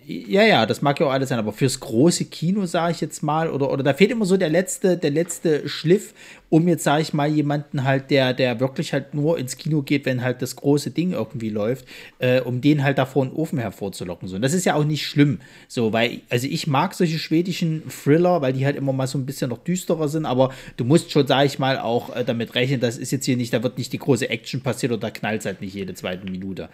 ja, 0.05 0.43
ja, 0.43 0.65
das 0.65 0.82
mag 0.82 0.99
ja 0.99 1.05
auch 1.05 1.11
alles 1.11 1.30
sein, 1.30 1.39
aber 1.39 1.53
fürs 1.53 1.80
große 1.80 2.26
Kino, 2.26 2.65
sage 2.65 2.93
ich 2.93 3.01
jetzt 3.01 3.24
mal, 3.24 3.49
oder, 3.49 3.72
oder 3.72 3.84
da 3.84 3.93
fehlt 3.93 4.11
immer 4.11 4.26
so 4.26 4.38
der 4.38 4.49
letzte, 4.49 4.97
der 4.97 5.11
letzte 5.11 5.70
Schliff, 5.70 6.13
um 6.50 6.68
jetzt, 6.68 6.84
sage 6.84 7.02
ich 7.02 7.14
mal, 7.14 7.28
jemanden 7.28 7.84
halt, 7.84 8.10
der, 8.10 8.34
der 8.34 8.60
wirklich 8.60 8.93
halt 8.93 9.14
nur 9.14 9.38
ins 9.38 9.58
Kino 9.58 9.82
geht, 9.82 10.06
wenn 10.06 10.24
halt 10.24 10.41
das 10.41 10.56
große 10.56 10.91
Ding 10.91 11.12
irgendwie 11.12 11.50
läuft, 11.50 11.86
äh, 12.20 12.39
um 12.39 12.62
den 12.62 12.84
halt 12.84 12.98
da 12.98 13.06
vor 13.06 13.26
den 13.26 13.34
Ofen 13.34 13.60
hervorzulocken. 13.60 14.28
So. 14.28 14.36
Und 14.38 14.41
das 14.41 14.54
ist 14.54 14.66
ja 14.66 14.76
auch 14.76 14.86
nicht 14.86 15.06
schlimm, 15.06 15.39
so, 15.68 15.91
weil, 15.91 16.22
also 16.30 16.48
ich 16.48 16.68
mag 16.68 16.93
solche 16.93 17.20
schwedischen 17.20 17.84
Thriller, 17.89 18.41
weil 18.41 18.54
die 18.54 18.66
halt 18.66 18.78
immer 18.78 18.93
mal 18.93 19.08
so 19.08 19.18
ein 19.18 19.26
bisschen 19.26 19.50
noch 19.50 19.60
düsterer 19.60 20.08
sind, 20.08 20.26
aber 20.26 20.54
du 20.78 20.86
musst 20.86 21.12
schon, 21.12 21.28
sage 21.28 21.48
ich 21.48 21.60
mal, 21.60 21.80
auch 21.80 22.16
äh, 22.16 22.24
damit 22.24 22.56
rechnen, 22.56 22.80
das 22.80 22.98
ist 22.98 23.12
jetzt 23.12 23.26
hier 23.26 23.38
nicht, 23.38 23.54
da 23.54 23.62
wird 23.64 23.78
nicht 23.78 23.91
die 23.91 24.00
große 24.00 24.30
Action 24.30 24.62
passiert 24.62 24.93
oder 24.93 25.02
da 25.02 25.12
knallt 25.12 25.45
halt 25.45 25.62
nicht 25.62 25.74
jede 25.74 25.93
zweite 25.95 26.30
Minute. 26.30 26.70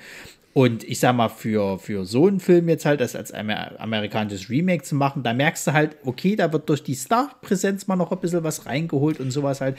Und 0.54 0.84
ich 0.84 1.00
sag 1.00 1.16
mal, 1.16 1.30
für, 1.30 1.80
für 1.80 2.06
so 2.06 2.28
einen 2.28 2.40
Film 2.40 2.70
jetzt 2.70 2.86
halt, 2.86 3.02
das 3.02 3.16
als 3.16 3.32
Amer 3.32 3.72
amerikanisches 3.80 4.52
Remake 4.52 4.84
zu 4.84 4.94
machen, 4.94 5.24
da 5.24 5.34
merkst 5.34 5.66
du 5.66 5.74
halt, 5.74 5.98
okay, 6.06 6.36
da 6.36 6.54
wird 6.54 6.70
durch 6.70 6.84
die 6.84 6.94
Star-Präsenz 6.94 7.88
mal 7.88 7.96
noch 7.96 8.12
ein 8.12 8.20
bisschen 8.20 8.44
was 8.44 8.68
reingeholt 8.68 9.20
und 9.20 9.32
sowas 9.32 9.62
halt. 9.64 9.78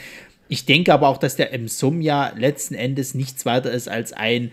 Ich 0.49 0.67
denke 0.67 0.93
aber 0.93 1.09
auch, 1.09 1.17
dass 1.17 1.37
der 1.37 1.53
im 1.53 1.69
Sum 1.69 2.01
ja 2.01 2.33
letzten 2.37 2.75
Endes 2.75 3.15
nichts 3.15 3.47
weiter 3.47 3.71
ist 3.71 3.89
als 3.89 4.13
ein, 4.13 4.51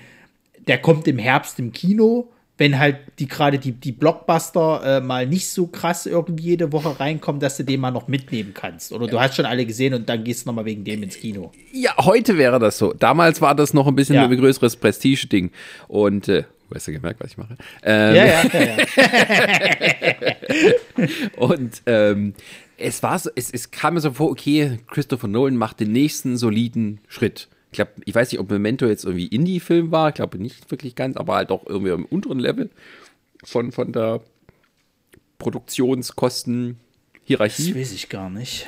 der 0.67 0.77
kommt 0.77 1.07
im 1.07 1.17
Herbst 1.17 1.59
im 1.59 1.73
Kino, 1.73 2.29
wenn 2.57 2.77
halt 2.77 2.97
die 3.19 3.27
gerade 3.27 3.57
die, 3.57 3.71
die 3.71 3.91
Blockbuster 3.91 4.97
äh, 4.97 5.01
mal 5.01 5.25
nicht 5.25 5.49
so 5.49 5.67
krass 5.67 6.05
irgendwie 6.05 6.43
jede 6.43 6.71
Woche 6.71 6.99
reinkommen, 6.99 7.39
dass 7.39 7.57
du 7.57 7.63
den 7.63 7.79
mal 7.79 7.91
noch 7.91 8.07
mitnehmen 8.07 8.53
kannst. 8.53 8.91
Oder 8.91 9.07
du 9.07 9.19
hast 9.19 9.35
schon 9.35 9.45
alle 9.45 9.65
gesehen 9.65 9.95
und 9.95 10.07
dann 10.07 10.23
gehst 10.23 10.45
du 10.45 10.49
nochmal 10.49 10.65
wegen 10.65 10.83
dem 10.83 11.01
ins 11.01 11.17
Kino. 11.17 11.51
Ja, 11.73 11.95
heute 11.97 12.37
wäre 12.37 12.59
das 12.59 12.77
so. 12.77 12.93
Damals 12.93 13.41
war 13.41 13.55
das 13.55 13.73
noch 13.73 13.87
ein 13.87 13.95
bisschen 13.95 14.15
ja. 14.15 14.25
ein 14.25 14.37
größeres 14.37 14.75
Prestige-Ding. 14.75 15.51
Und 15.87 16.27
äh, 16.27 16.43
Hast 16.73 16.87
du 16.87 16.93
gemerkt, 16.93 17.19
was 17.19 17.31
ich 17.31 17.37
mache? 17.37 17.57
Ähm, 17.83 18.15
ja, 18.15 18.25
ja, 18.25 18.43
ja. 18.53 18.77
ja. 20.97 21.07
und 21.37 21.81
ähm, 21.85 22.33
es 22.81 23.03
war 23.03 23.19
so, 23.19 23.29
es, 23.35 23.51
es 23.51 23.71
kam 23.71 23.95
mir 23.95 24.01
so 24.01 24.11
vor, 24.11 24.29
okay, 24.29 24.79
Christopher 24.87 25.27
Nolan 25.27 25.57
macht 25.57 25.79
den 25.79 25.91
nächsten 25.91 26.37
soliden 26.37 27.01
Schritt 27.07 27.49
ich 27.71 27.77
glaube, 27.77 27.93
ich 28.03 28.13
weiß 28.13 28.31
nicht, 28.31 28.39
ob 28.39 28.51
Memento 28.51 28.85
jetzt 28.85 29.05
irgendwie 29.05 29.25
Indie-Film 29.27 29.91
war, 29.91 30.09
ich 30.09 30.15
glaube 30.15 30.37
nicht 30.37 30.69
wirklich 30.71 30.95
ganz, 30.95 31.15
aber 31.15 31.35
halt 31.35 31.51
auch 31.51 31.65
irgendwie 31.65 31.91
im 31.91 32.03
unteren 32.05 32.39
Level 32.39 32.69
von, 33.45 33.71
von 33.71 33.93
der 33.93 34.19
Produktionskosten-Hierarchie. 35.39 37.69
Das 37.69 37.79
weiß 37.79 37.93
ich 37.93 38.09
gar 38.09 38.29
nicht. 38.29 38.65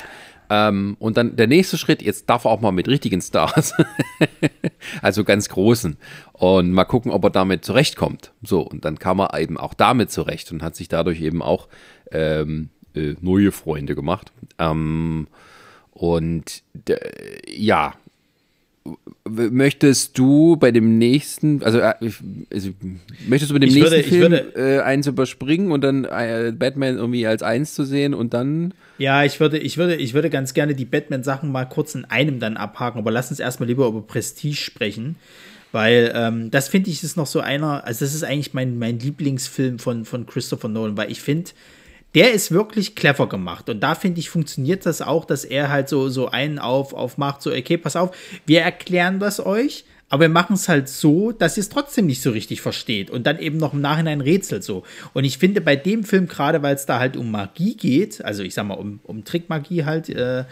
Ähm, 0.50 0.96
und 1.00 1.18
dann 1.18 1.36
der 1.36 1.48
nächste 1.48 1.78
Schritt, 1.78 2.02
jetzt 2.02 2.30
darf 2.30 2.46
er 2.46 2.52
auch 2.52 2.62
mal 2.62 2.72
mit 2.72 2.88
richtigen 2.88 3.22
Stars, 3.22 3.74
also 5.02 5.26
ganz 5.26 5.50
großen, 5.50 5.98
und 6.32 6.72
mal 6.72 6.86
gucken, 6.86 7.12
ob 7.12 7.26
er 7.26 7.30
damit 7.30 7.66
zurechtkommt. 7.66 8.32
So, 8.42 8.62
und 8.62 8.86
dann 8.86 9.00
kam 9.00 9.20
er 9.20 9.38
eben 9.38 9.58
auch 9.58 9.74
damit 9.74 10.12
zurecht 10.12 10.54
und 10.54 10.64
hat 10.64 10.78
sich 10.78 10.88
dadurch 10.88 11.20
eben 11.20 11.42
auch 11.42 11.68
ähm, 12.12 12.70
äh, 12.96 13.16
neue 13.22 13.52
Freunde 13.52 13.96
gemacht. 13.96 14.32
Ähm, 14.60 15.28
und 15.94 16.64
ja, 17.48 17.94
möchtest 19.26 20.18
du 20.18 20.58
bei 20.58 20.72
dem 20.72 20.98
nächsten, 20.98 21.64
also, 21.64 21.80
äh, 21.80 21.94
also 22.52 22.70
möchtest 23.28 23.52
du 23.52 23.56
bei 23.56 23.60
dem 23.60 23.70
ich 23.70 23.76
nächsten 23.76 23.92
würde, 23.92 24.04
Film 24.04 24.32
würde, 24.32 24.78
äh, 24.78 24.82
eins 24.82 25.08
überspringen 25.08 25.72
und 25.72 25.82
dann 25.82 26.06
äh, 26.06 26.54
Batman 26.56 26.98
irgendwie 26.98 27.26
als 27.26 27.44
eins 27.44 27.74
zu 27.74 27.86
sehen 27.86 28.14
und 28.14 28.34
dann? 28.34 28.74
Ja, 28.98 29.24
ich 29.24 29.40
würde, 29.40 29.58
ich 29.58 29.78
würde, 29.78 29.96
ich 29.96 30.14
würde 30.14 30.30
ganz 30.30 30.54
gerne 30.54 30.76
die 30.76 30.86
Batman-Sachen 30.86 31.52
mal 31.52 31.66
kurz 31.66 31.96
in 31.96 32.06
einem 32.06 32.40
dann 32.40 32.58
abhaken, 32.58 33.00
aber 33.00 33.12
lass 33.12 33.30
uns 33.30 33.40
erstmal 33.40 33.70
lieber 33.70 33.88
über 33.88 34.02
Prestige 34.02 34.56
sprechen. 34.56 35.16
Weil 35.72 36.12
ähm, 36.14 36.52
das 36.52 36.68
finde 36.68 36.92
ich 36.92 37.04
ist 37.04 37.18
noch 37.18 37.26
so 37.26 37.40
einer, 37.40 37.84
also 37.84 38.06
das 38.06 38.14
ist 38.14 38.24
eigentlich 38.24 38.54
mein, 38.54 38.78
mein 38.78 39.00
Lieblingsfilm 39.00 39.80
von, 39.80 40.06
von 40.06 40.28
Christopher 40.28 40.68
Nolan, 40.68 40.98
weil 40.98 41.12
ich 41.12 41.20
finde, 41.20 41.50
der 42.16 42.34
ist 42.34 42.52
wirklich 42.52 42.96
clever 42.96 43.28
gemacht. 43.28 43.70
Und 43.70 43.82
da 43.82 43.96
finde 43.96 44.20
ich, 44.20 44.30
funktioniert 44.30 44.86
das 44.86 45.02
auch, 45.02 45.26
dass 45.26 45.46
er 45.46 45.70
halt 45.70 45.90
so, 45.90 46.10
so 46.10 46.30
einen 46.30 46.60
auf, 46.60 46.94
auf 46.94 47.18
macht, 47.18 47.42
so, 47.42 47.52
okay, 47.52 47.78
pass 47.78 47.96
auf, 47.96 48.16
wir 48.46 48.62
erklären 48.62 49.20
das 49.20 49.44
euch, 49.44 49.86
aber 50.10 50.22
wir 50.22 50.30
machen 50.30 50.54
es 50.54 50.70
halt 50.70 50.90
so, 50.90 51.32
dass 51.32 51.58
ihr 51.58 51.62
es 51.62 51.70
trotzdem 51.70 52.06
nicht 52.06 52.22
so 52.22 52.30
richtig 52.30 52.62
versteht 52.62 53.10
und 53.10 53.26
dann 53.26 53.40
eben 53.40 53.58
noch 53.58 53.74
im 53.74 53.82
Nachhinein 53.82 54.22
rätselt 54.22 54.64
so. 54.64 54.84
Und 55.14 55.24
ich 55.24 55.40
finde 55.40 55.60
bei 55.60 55.76
dem 55.76 56.04
Film, 56.04 56.28
gerade 56.28 56.62
weil 56.62 56.76
es 56.76 56.86
da 56.86 57.00
halt 57.00 57.18
um 57.18 57.32
Magie 57.32 57.76
geht, 57.76 58.24
also 58.24 58.44
ich 58.44 58.54
sag 58.54 58.68
mal 58.68 58.76
um, 58.76 59.00
um 59.04 59.24
Trickmagie 59.24 59.86
halt, 59.86 60.10
äh, 60.10 60.44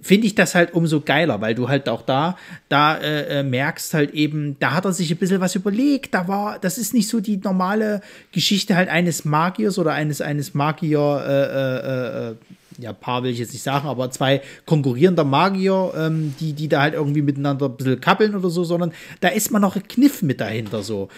finde 0.00 0.26
ich 0.26 0.34
das 0.34 0.54
halt 0.54 0.72
umso 0.72 1.00
geiler, 1.00 1.40
weil 1.40 1.54
du 1.54 1.68
halt 1.68 1.88
auch 1.88 2.02
da, 2.02 2.38
da 2.68 2.96
äh, 2.96 3.40
äh, 3.40 3.42
merkst 3.42 3.92
halt 3.92 4.12
eben, 4.12 4.56
da 4.58 4.72
hat 4.72 4.86
er 4.86 4.92
sich 4.92 5.10
ein 5.10 5.18
bisschen 5.18 5.40
was 5.40 5.54
überlegt, 5.54 6.14
da 6.14 6.26
war, 6.26 6.58
das 6.58 6.78
ist 6.78 6.94
nicht 6.94 7.08
so 7.08 7.20
die 7.20 7.36
normale 7.36 8.00
Geschichte 8.32 8.76
halt 8.76 8.88
eines 8.88 9.24
Magiers 9.24 9.78
oder 9.78 9.92
eines, 9.92 10.20
eines 10.20 10.54
Magier, 10.54 11.22
äh, 11.26 12.28
äh, 12.28 12.30
äh 12.30 12.34
ja, 12.78 12.92
Paar 12.92 13.22
will 13.22 13.30
ich 13.30 13.38
jetzt 13.38 13.52
nicht 13.52 13.62
sagen, 13.62 13.86
aber 13.86 14.10
zwei 14.10 14.42
konkurrierender 14.66 15.22
Magier, 15.22 15.92
ähm, 15.96 16.34
die, 16.40 16.54
die 16.54 16.68
da 16.68 16.80
halt 16.80 16.94
irgendwie 16.94 17.22
miteinander 17.22 17.66
ein 17.66 17.76
bisschen 17.76 18.00
kappeln 18.00 18.34
oder 18.34 18.50
so, 18.50 18.64
sondern 18.64 18.92
da 19.20 19.28
ist 19.28 19.52
man 19.52 19.62
noch 19.62 19.76
ein 19.76 19.86
Kniff 19.86 20.22
mit 20.22 20.40
dahinter 20.40 20.82
so. 20.82 21.08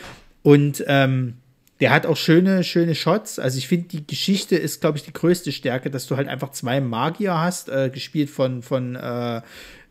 Und 0.43 0.85
ähm, 0.87 1.35
der 1.81 1.91
hat 1.91 2.07
auch 2.07 2.16
schöne, 2.16 2.64
schöne 2.64 2.95
Shots. 2.95 3.39
Also 3.39 3.59
ich 3.59 3.68
finde, 3.68 3.89
die 3.89 4.07
Geschichte 4.07 4.57
ist, 4.57 4.81
glaube 4.81 4.99
ich, 4.99 5.05
die 5.05 5.12
größte 5.12 5.53
Stärke, 5.53 5.91
dass 5.91 6.07
du 6.07 6.16
halt 6.16 6.29
einfach 6.29 6.51
zwei 6.53 6.81
Magier 6.81 7.39
hast, 7.39 7.68
äh, 7.68 7.91
gespielt 7.93 8.31
von, 8.31 8.62
von 8.62 8.97
äh, 8.97 9.43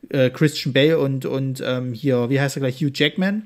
äh, 0.10 0.30
Christian 0.30 0.74
Bale 0.74 1.00
und, 1.00 1.26
und 1.26 1.62
ähm, 1.66 1.94
hier, 1.94 2.30
wie 2.30 2.40
heißt 2.40 2.58
er 2.58 2.62
gleich, 2.62 2.82
Hugh 2.82 2.92
Jackman 2.94 3.44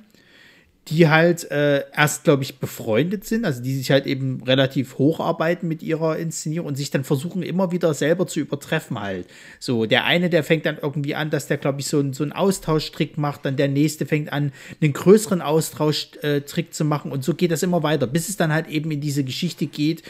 die 0.89 1.07
halt 1.07 1.49
äh, 1.51 1.83
erst, 1.95 2.23
glaube 2.23 2.43
ich, 2.43 2.57
befreundet 2.57 3.25
sind, 3.25 3.45
also 3.45 3.61
die 3.61 3.75
sich 3.75 3.91
halt 3.91 4.05
eben 4.07 4.41
relativ 4.43 4.97
hocharbeiten 4.97 5.69
mit 5.69 5.83
ihrer 5.83 6.17
Inszenierung 6.17 6.67
und 6.67 6.75
sich 6.75 6.89
dann 6.89 7.03
versuchen, 7.03 7.43
immer 7.43 7.71
wieder 7.71 7.93
selber 7.93 8.25
zu 8.25 8.39
übertreffen 8.39 8.99
halt. 8.99 9.27
So, 9.59 9.85
der 9.85 10.05
eine, 10.05 10.29
der 10.29 10.43
fängt 10.43 10.65
dann 10.65 10.77
irgendwie 10.81 11.15
an, 11.15 11.29
dass 11.29 11.47
der, 11.47 11.57
glaube 11.57 11.79
ich, 11.81 11.87
so, 11.87 12.11
so 12.11 12.23
einen 12.23 12.31
Austauschtrick 12.31 13.17
macht, 13.17 13.45
dann 13.45 13.55
der 13.55 13.67
nächste 13.67 14.05
fängt 14.05 14.33
an, 14.33 14.51
einen 14.81 14.93
größeren 14.93 15.41
Austauschtrick 15.41 16.73
zu 16.73 16.85
machen 16.85 17.11
und 17.11 17.23
so 17.23 17.33
geht 17.33 17.51
das 17.51 17.63
immer 17.63 17.83
weiter, 17.83 18.07
bis 18.07 18.27
es 18.27 18.37
dann 18.37 18.51
halt 18.51 18.67
eben 18.67 18.89
in 18.89 19.01
diese 19.01 19.23
Geschichte 19.23 19.67
geht, 19.67 20.03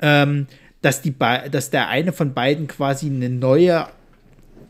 ähm, 0.00 0.46
dass, 0.82 1.02
die 1.02 1.14
dass 1.50 1.70
der 1.70 1.88
eine 1.88 2.12
von 2.12 2.34
beiden 2.34 2.68
quasi 2.68 3.06
eine 3.06 3.28
neue 3.28 3.88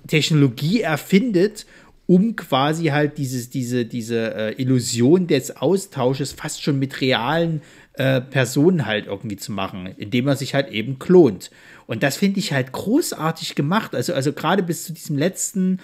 Technologie 0.07 0.81
erfindet 0.81 1.67
um 2.11 2.35
quasi 2.35 2.87
halt 2.87 3.19
dieses, 3.19 3.51
diese, 3.51 3.85
diese 3.85 4.35
äh, 4.35 4.61
Illusion 4.61 5.29
des 5.29 5.57
Austausches 5.57 6.33
fast 6.33 6.61
schon 6.61 6.77
mit 6.77 7.01
realen 7.01 7.63
äh, 7.93 8.21
Personen 8.21 8.85
halt 8.85 9.07
irgendwie 9.07 9.37
zu 9.37 9.53
machen, 9.53 9.87
indem 9.97 10.27
er 10.27 10.35
sich 10.35 10.53
halt 10.53 10.71
eben 10.71 10.99
klont. 10.99 11.53
Und 11.87 12.03
das 12.03 12.17
finde 12.17 12.41
ich 12.41 12.53
halt 12.53 12.73
großartig 12.73 13.55
gemacht. 13.55 13.95
Also, 13.95 14.13
also 14.13 14.33
gerade 14.33 14.65
bis 14.65 14.87
zu 14.87 14.93
diesem 14.93 15.19
letzten 15.19 15.79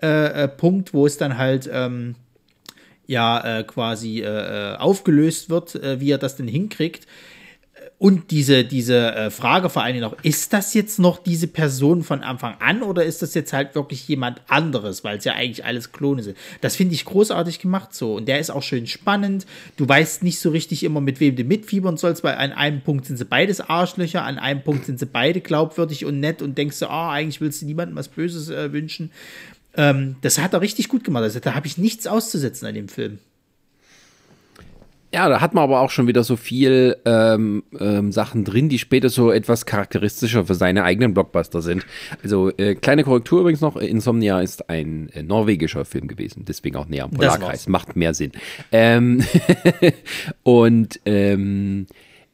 äh, 0.00 0.44
äh 0.44 0.46
Punkt, 0.46 0.94
wo 0.94 1.04
es 1.04 1.16
dann 1.16 1.36
halt 1.36 1.68
ähm, 1.72 2.14
ja 3.08 3.58
äh, 3.58 3.64
quasi 3.64 4.20
äh, 4.20 4.76
aufgelöst 4.76 5.50
wird, 5.50 5.74
wie 5.98 6.12
er 6.12 6.18
das 6.18 6.36
denn 6.36 6.46
hinkriegt 6.46 7.08
und 8.02 8.32
diese, 8.32 8.64
diese 8.64 9.14
äh, 9.14 9.30
Frage 9.30 9.70
vor 9.70 9.84
allen 9.84 9.94
Dingen 9.94 10.10
noch, 10.10 10.24
ist 10.24 10.52
das 10.52 10.74
jetzt 10.74 10.98
noch 10.98 11.22
diese 11.22 11.46
Person 11.46 12.02
von 12.02 12.24
Anfang 12.24 12.56
an 12.58 12.82
oder 12.82 13.04
ist 13.04 13.22
das 13.22 13.32
jetzt 13.34 13.52
halt 13.52 13.76
wirklich 13.76 14.08
jemand 14.08 14.40
anderes, 14.48 15.04
weil 15.04 15.18
es 15.18 15.24
ja 15.24 15.34
eigentlich 15.34 15.64
alles 15.64 15.92
Klone 15.92 16.24
sind? 16.24 16.36
Das 16.62 16.74
finde 16.74 16.94
ich 16.94 17.04
großartig 17.04 17.60
gemacht 17.60 17.94
so. 17.94 18.16
Und 18.16 18.26
der 18.26 18.40
ist 18.40 18.50
auch 18.50 18.64
schön 18.64 18.88
spannend. 18.88 19.46
Du 19.76 19.88
weißt 19.88 20.24
nicht 20.24 20.40
so 20.40 20.50
richtig 20.50 20.82
immer, 20.82 21.00
mit 21.00 21.20
wem 21.20 21.36
du 21.36 21.44
mitfiebern 21.44 21.96
sollst, 21.96 22.24
weil 22.24 22.34
an 22.34 22.50
einem 22.50 22.80
Punkt 22.80 23.06
sind 23.06 23.18
sie 23.18 23.24
beides 23.24 23.60
Arschlöcher, 23.60 24.24
an 24.24 24.40
einem 24.40 24.64
Punkt 24.64 24.84
sind 24.84 24.98
sie 24.98 25.06
beide 25.06 25.40
glaubwürdig 25.40 26.04
und 26.04 26.18
nett 26.18 26.42
und 26.42 26.58
denkst 26.58 26.80
du, 26.80 26.90
ah, 26.90 27.06
oh, 27.06 27.12
eigentlich 27.12 27.40
willst 27.40 27.62
du 27.62 27.66
niemandem 27.66 27.96
was 27.96 28.08
Böses 28.08 28.50
äh, 28.50 28.72
wünschen. 28.72 29.12
Ähm, 29.76 30.16
das 30.22 30.38
hat 30.38 30.54
er 30.54 30.60
richtig 30.60 30.88
gut 30.88 31.04
gemacht. 31.04 31.22
Also 31.22 31.38
da 31.38 31.54
habe 31.54 31.68
ich 31.68 31.78
nichts 31.78 32.08
auszusetzen 32.08 32.66
an 32.66 32.74
dem 32.74 32.88
Film. 32.88 33.20
Ja, 35.14 35.28
da 35.28 35.42
hat 35.42 35.52
man 35.52 35.64
aber 35.64 35.80
auch 35.80 35.90
schon 35.90 36.06
wieder 36.06 36.24
so 36.24 36.36
viel 36.36 36.96
ähm, 37.04 37.64
ähm, 37.78 38.12
Sachen 38.12 38.44
drin, 38.44 38.70
die 38.70 38.78
später 38.78 39.10
so 39.10 39.30
etwas 39.30 39.66
charakteristischer 39.66 40.46
für 40.46 40.54
seine 40.54 40.84
eigenen 40.84 41.12
Blockbuster 41.12 41.60
sind. 41.60 41.84
Also 42.22 42.50
äh, 42.56 42.74
kleine 42.74 43.04
Korrektur 43.04 43.40
übrigens 43.40 43.60
noch, 43.60 43.76
Insomnia 43.76 44.40
ist 44.40 44.70
ein 44.70 45.10
äh, 45.10 45.22
norwegischer 45.22 45.84
Film 45.84 46.08
gewesen, 46.08 46.46
deswegen 46.46 46.76
auch 46.76 46.86
näher 46.86 47.04
am 47.04 47.10
Polarkreis, 47.10 47.68
macht 47.68 47.94
mehr 47.94 48.14
Sinn. 48.14 48.32
Ähm 48.70 49.22
und 50.44 50.98
ähm, 51.04 51.86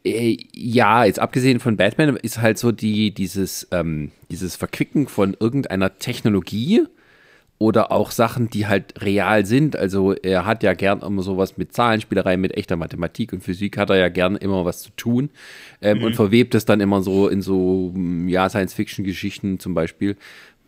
äh, 0.05 0.37
ja, 0.55 1.05
jetzt 1.05 1.19
abgesehen 1.19 1.59
von 1.59 1.77
Batman 1.77 2.17
ist 2.17 2.41
halt 2.41 2.59
so 2.59 2.71
die, 2.71 3.13
dieses, 3.13 3.67
ähm, 3.73 4.13
dieses 4.31 4.55
Verquicken 4.55 5.09
von 5.09 5.37
irgendeiner 5.39 5.99
Technologie, 5.99 6.85
oder 7.59 7.91
auch 7.91 8.13
Sachen, 8.13 8.49
die 8.49 8.67
halt 8.67 9.03
real 9.03 9.45
sind. 9.45 9.75
Also 9.75 10.13
er 10.15 10.47
hat 10.47 10.63
ja 10.63 10.75
gern 10.75 11.01
immer 11.01 11.23
sowas 11.23 11.57
mit 11.57 11.73
Zahlenspielerei, 11.73 12.37
mit 12.37 12.57
echter 12.57 12.77
Mathematik 12.77 13.33
und 13.33 13.43
Physik 13.43 13.77
hat 13.77 13.91
er 13.91 13.97
ja 13.97 14.09
gern 14.09 14.37
immer 14.37 14.65
was 14.65 14.81
zu 14.81 14.91
tun 14.91 15.31
ähm, 15.83 15.99
mhm. 15.99 16.05
und 16.05 16.17
verwebt 16.17 16.55
es 16.55 16.65
dann 16.65 16.81
immer 16.81 17.03
so 17.03 17.29
in 17.29 17.43
so 17.43 17.93
ja 18.27 18.49
Science-Fiction-Geschichten 18.49 19.59
zum 19.59 19.75
Beispiel. 19.75 20.17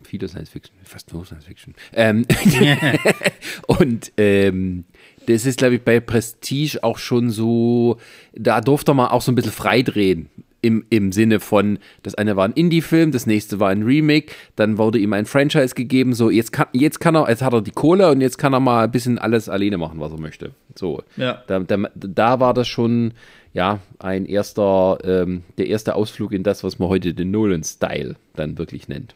viele 0.03 0.27
Science 0.27 0.49
Fiction, 0.49 0.75
fast 0.83 1.13
nur 1.13 1.25
Science 1.25 1.45
Fiction. 1.45 1.75
Ähm, 1.93 2.25
und 3.67 4.11
ähm, 4.17 4.83
das 5.27 5.45
ist, 5.45 5.59
glaube 5.59 5.75
ich, 5.75 5.81
bei 5.83 5.99
Prestige 5.99 6.83
auch 6.83 6.97
schon 6.97 7.29
so, 7.29 7.97
da 8.33 8.59
durfte 8.59 8.93
man 8.93 9.09
auch 9.09 9.21
so 9.21 9.31
ein 9.31 9.35
bisschen 9.35 9.51
freidrehen. 9.51 10.29
Im, 10.61 10.85
Im 10.89 11.11
Sinne 11.11 11.39
von, 11.39 11.79
das 12.03 12.15
eine 12.15 12.35
war 12.35 12.45
ein 12.45 12.53
Indie-Film, 12.53 13.11
das 13.11 13.25
nächste 13.25 13.59
war 13.59 13.69
ein 13.69 13.83
Remake, 13.83 14.31
dann 14.55 14.77
wurde 14.77 14.99
ihm 14.99 15.13
ein 15.13 15.25
Franchise 15.25 15.73
gegeben, 15.73 16.13
so 16.13 16.29
jetzt 16.29 16.51
kann, 16.51 16.67
jetzt 16.73 16.99
kann 16.99 17.15
er, 17.15 17.29
jetzt 17.29 17.41
hat 17.41 17.53
er 17.53 17.61
die 17.61 17.71
Kohle 17.71 18.11
und 18.11 18.21
jetzt 18.21 18.37
kann 18.37 18.53
er 18.53 18.59
mal 18.59 18.83
ein 18.83 18.91
bisschen 18.91 19.17
alles 19.17 19.49
alleine 19.49 19.77
machen, 19.77 19.99
was 19.99 20.11
er 20.11 20.19
möchte. 20.19 20.51
So. 20.75 21.01
Ja. 21.17 21.43
Da, 21.47 21.59
da, 21.59 21.77
da 21.95 22.39
war 22.39 22.53
das 22.53 22.67
schon, 22.67 23.13
ja, 23.53 23.79
ein 23.99 24.25
erster, 24.25 24.99
ähm, 25.03 25.43
der 25.57 25.67
erste 25.67 25.95
Ausflug 25.95 26.31
in 26.31 26.43
das, 26.43 26.63
was 26.63 26.79
man 26.79 26.89
heute 26.89 27.13
den 27.13 27.31
Nolan-Style 27.31 28.15
dann 28.35 28.57
wirklich 28.57 28.87
nennt. 28.87 29.15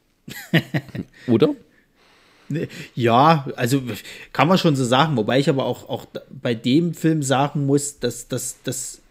Oder? 1.28 1.50
Ja, 2.94 3.48
also 3.56 3.82
kann 4.32 4.48
man 4.48 4.58
schon 4.58 4.76
so 4.76 4.84
sagen, 4.84 5.18
wobei 5.18 5.40
ich 5.40 5.50
aber 5.50 5.66
auch, 5.66 5.90
auch 5.90 6.06
bei 6.30 6.54
dem 6.54 6.94
Film 6.94 7.24
sagen 7.24 7.66
muss, 7.66 8.00
dass 8.00 8.28
das 8.28 9.02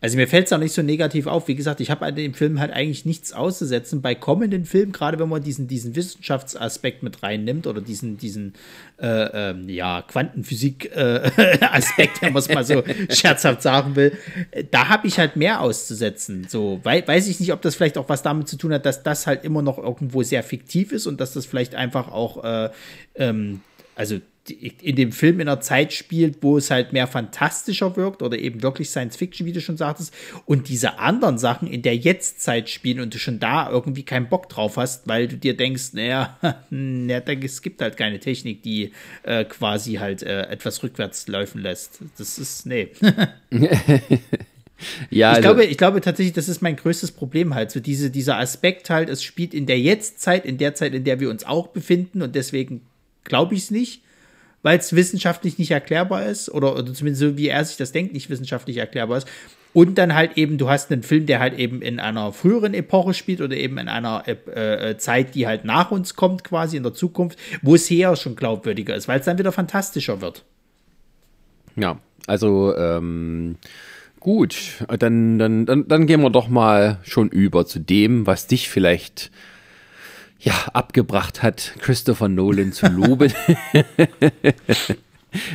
also 0.00 0.16
mir 0.16 0.28
fällt 0.28 0.46
es 0.46 0.52
auch 0.52 0.58
nicht 0.58 0.74
so 0.74 0.82
negativ 0.82 1.26
auf. 1.26 1.48
Wie 1.48 1.56
gesagt, 1.56 1.80
ich 1.80 1.90
habe 1.90 2.06
an 2.06 2.14
dem 2.14 2.32
Film 2.32 2.60
halt 2.60 2.72
eigentlich 2.72 3.04
nichts 3.04 3.32
auszusetzen. 3.32 4.00
Bei 4.00 4.14
kommenden 4.14 4.64
Filmen, 4.64 4.92
gerade 4.92 5.18
wenn 5.18 5.28
man 5.28 5.42
diesen, 5.42 5.66
diesen 5.66 5.96
Wissenschaftsaspekt 5.96 7.02
mit 7.02 7.24
reinnimmt 7.24 7.66
oder 7.66 7.80
diesen, 7.80 8.16
diesen 8.16 8.52
äh, 9.00 9.50
ähm, 9.50 9.68
ja, 9.68 10.02
Quantenphysik-Aspekt, 10.02 12.16
äh, 12.16 12.16
wenn 12.20 12.32
man 12.32 12.40
es 12.40 12.48
mal 12.48 12.64
so 12.64 12.84
scherzhaft 13.10 13.62
sagen 13.62 13.96
will, 13.96 14.16
da 14.70 14.88
habe 14.88 15.08
ich 15.08 15.18
halt 15.18 15.34
mehr 15.34 15.60
auszusetzen. 15.60 16.46
So, 16.48 16.78
wei 16.84 17.04
weiß 17.04 17.26
ich 17.26 17.40
nicht, 17.40 17.52
ob 17.52 17.60
das 17.62 17.74
vielleicht 17.74 17.98
auch 17.98 18.08
was 18.08 18.22
damit 18.22 18.46
zu 18.46 18.56
tun 18.56 18.72
hat, 18.72 18.86
dass 18.86 19.02
das 19.02 19.26
halt 19.26 19.44
immer 19.44 19.62
noch 19.62 19.78
irgendwo 19.78 20.22
sehr 20.22 20.44
fiktiv 20.44 20.92
ist 20.92 21.08
und 21.08 21.20
dass 21.20 21.32
das 21.32 21.44
vielleicht 21.44 21.74
einfach 21.74 22.12
auch, 22.12 22.44
äh, 22.44 22.70
ähm, 23.16 23.62
also 23.96 24.20
in 24.50 24.96
dem 24.96 25.12
Film 25.12 25.40
in 25.40 25.48
einer 25.48 25.60
Zeit 25.60 25.92
spielt, 25.92 26.42
wo 26.42 26.58
es 26.58 26.70
halt 26.70 26.92
mehr 26.92 27.06
fantastischer 27.06 27.96
wirkt 27.96 28.22
oder 28.22 28.38
eben 28.38 28.62
wirklich 28.62 28.90
Science 28.90 29.16
Fiction, 29.16 29.46
wie 29.46 29.52
du 29.52 29.60
schon 29.60 29.76
sagtest, 29.76 30.14
und 30.46 30.68
diese 30.68 30.98
anderen 30.98 31.38
Sachen 31.38 31.68
in 31.68 31.82
der 31.82 31.96
Jetztzeit 31.96 32.68
spielen 32.68 33.00
und 33.00 33.14
du 33.14 33.18
schon 33.18 33.40
da 33.40 33.70
irgendwie 33.70 34.02
keinen 34.02 34.28
Bock 34.28 34.48
drauf 34.48 34.76
hast, 34.76 35.08
weil 35.08 35.28
du 35.28 35.36
dir 35.36 35.56
denkst, 35.56 35.92
naja, 35.92 36.38
naja 36.70 37.22
es 37.42 37.62
gibt 37.62 37.80
halt 37.80 37.96
keine 37.96 38.18
Technik, 38.20 38.62
die 38.62 38.92
äh, 39.22 39.44
quasi 39.44 39.94
halt 39.94 40.22
äh, 40.22 40.42
etwas 40.42 40.82
rückwärts 40.82 41.28
laufen 41.28 41.62
lässt. 41.62 42.00
Das 42.16 42.38
ist, 42.38 42.66
nee. 42.66 42.88
Ja, 45.10 45.32
ich, 45.32 45.36
also, 45.38 45.48
glaube, 45.48 45.64
ich 45.64 45.76
glaube 45.76 46.00
tatsächlich, 46.00 46.34
das 46.34 46.48
ist 46.48 46.62
mein 46.62 46.76
größtes 46.76 47.10
Problem 47.10 47.54
halt. 47.54 47.70
So 47.70 47.80
diese, 47.80 48.10
dieser 48.10 48.38
Aspekt 48.38 48.90
halt, 48.90 49.08
es 49.08 49.22
spielt 49.22 49.52
in 49.52 49.66
der 49.66 49.80
Jetztzeit, 49.80 50.46
in 50.46 50.56
der 50.56 50.74
Zeit, 50.74 50.94
in 50.94 51.02
der 51.02 51.18
wir 51.18 51.30
uns 51.30 51.44
auch 51.44 51.68
befinden 51.68 52.22
und 52.22 52.36
deswegen 52.36 52.82
glaube 53.24 53.54
ich 53.54 53.62
es 53.62 53.70
nicht 53.70 54.02
weil 54.62 54.78
es 54.78 54.94
wissenschaftlich 54.94 55.58
nicht 55.58 55.70
erklärbar 55.70 56.26
ist 56.26 56.50
oder, 56.50 56.76
oder 56.76 56.92
zumindest 56.92 57.20
so 57.20 57.36
wie 57.36 57.48
er 57.48 57.64
sich 57.64 57.76
das 57.76 57.92
denkt, 57.92 58.12
nicht 58.12 58.30
wissenschaftlich 58.30 58.76
erklärbar 58.76 59.18
ist. 59.18 59.28
Und 59.74 59.98
dann 59.98 60.14
halt 60.14 60.36
eben, 60.36 60.56
du 60.58 60.68
hast 60.68 60.90
einen 60.90 61.02
Film, 61.02 61.26
der 61.26 61.40
halt 61.40 61.58
eben 61.58 61.82
in 61.82 62.00
einer 62.00 62.32
früheren 62.32 62.74
Epoche 62.74 63.14
spielt 63.14 63.40
oder 63.40 63.54
eben 63.54 63.78
in 63.78 63.88
einer 63.88 64.24
äh, 64.26 64.90
äh 64.90 64.98
Zeit, 64.98 65.34
die 65.34 65.46
halt 65.46 65.64
nach 65.64 65.90
uns 65.90 66.14
kommt, 66.16 66.42
quasi 66.42 66.76
in 66.76 66.82
der 66.82 66.94
Zukunft, 66.94 67.38
wo 67.62 67.74
es 67.74 67.86
hier 67.86 68.16
schon 68.16 68.34
glaubwürdiger 68.34 68.96
ist, 68.96 69.08
weil 69.08 69.20
es 69.20 69.26
dann 69.26 69.38
wieder 69.38 69.52
fantastischer 69.52 70.20
wird. 70.20 70.44
Ja, 71.76 72.00
also 72.26 72.74
ähm, 72.76 73.56
gut, 74.20 74.84
dann, 74.98 75.38
dann, 75.38 75.66
dann, 75.66 75.86
dann 75.86 76.06
gehen 76.06 76.22
wir 76.22 76.30
doch 76.30 76.48
mal 76.48 76.98
schon 77.02 77.28
über 77.28 77.66
zu 77.66 77.78
dem, 77.78 78.26
was 78.26 78.46
dich 78.46 78.68
vielleicht 78.68 79.30
ja, 80.40 80.54
abgebracht 80.72 81.42
hat, 81.42 81.74
Christopher 81.80 82.28
Nolan 82.28 82.72
zu 82.72 82.86
loben. 82.86 83.32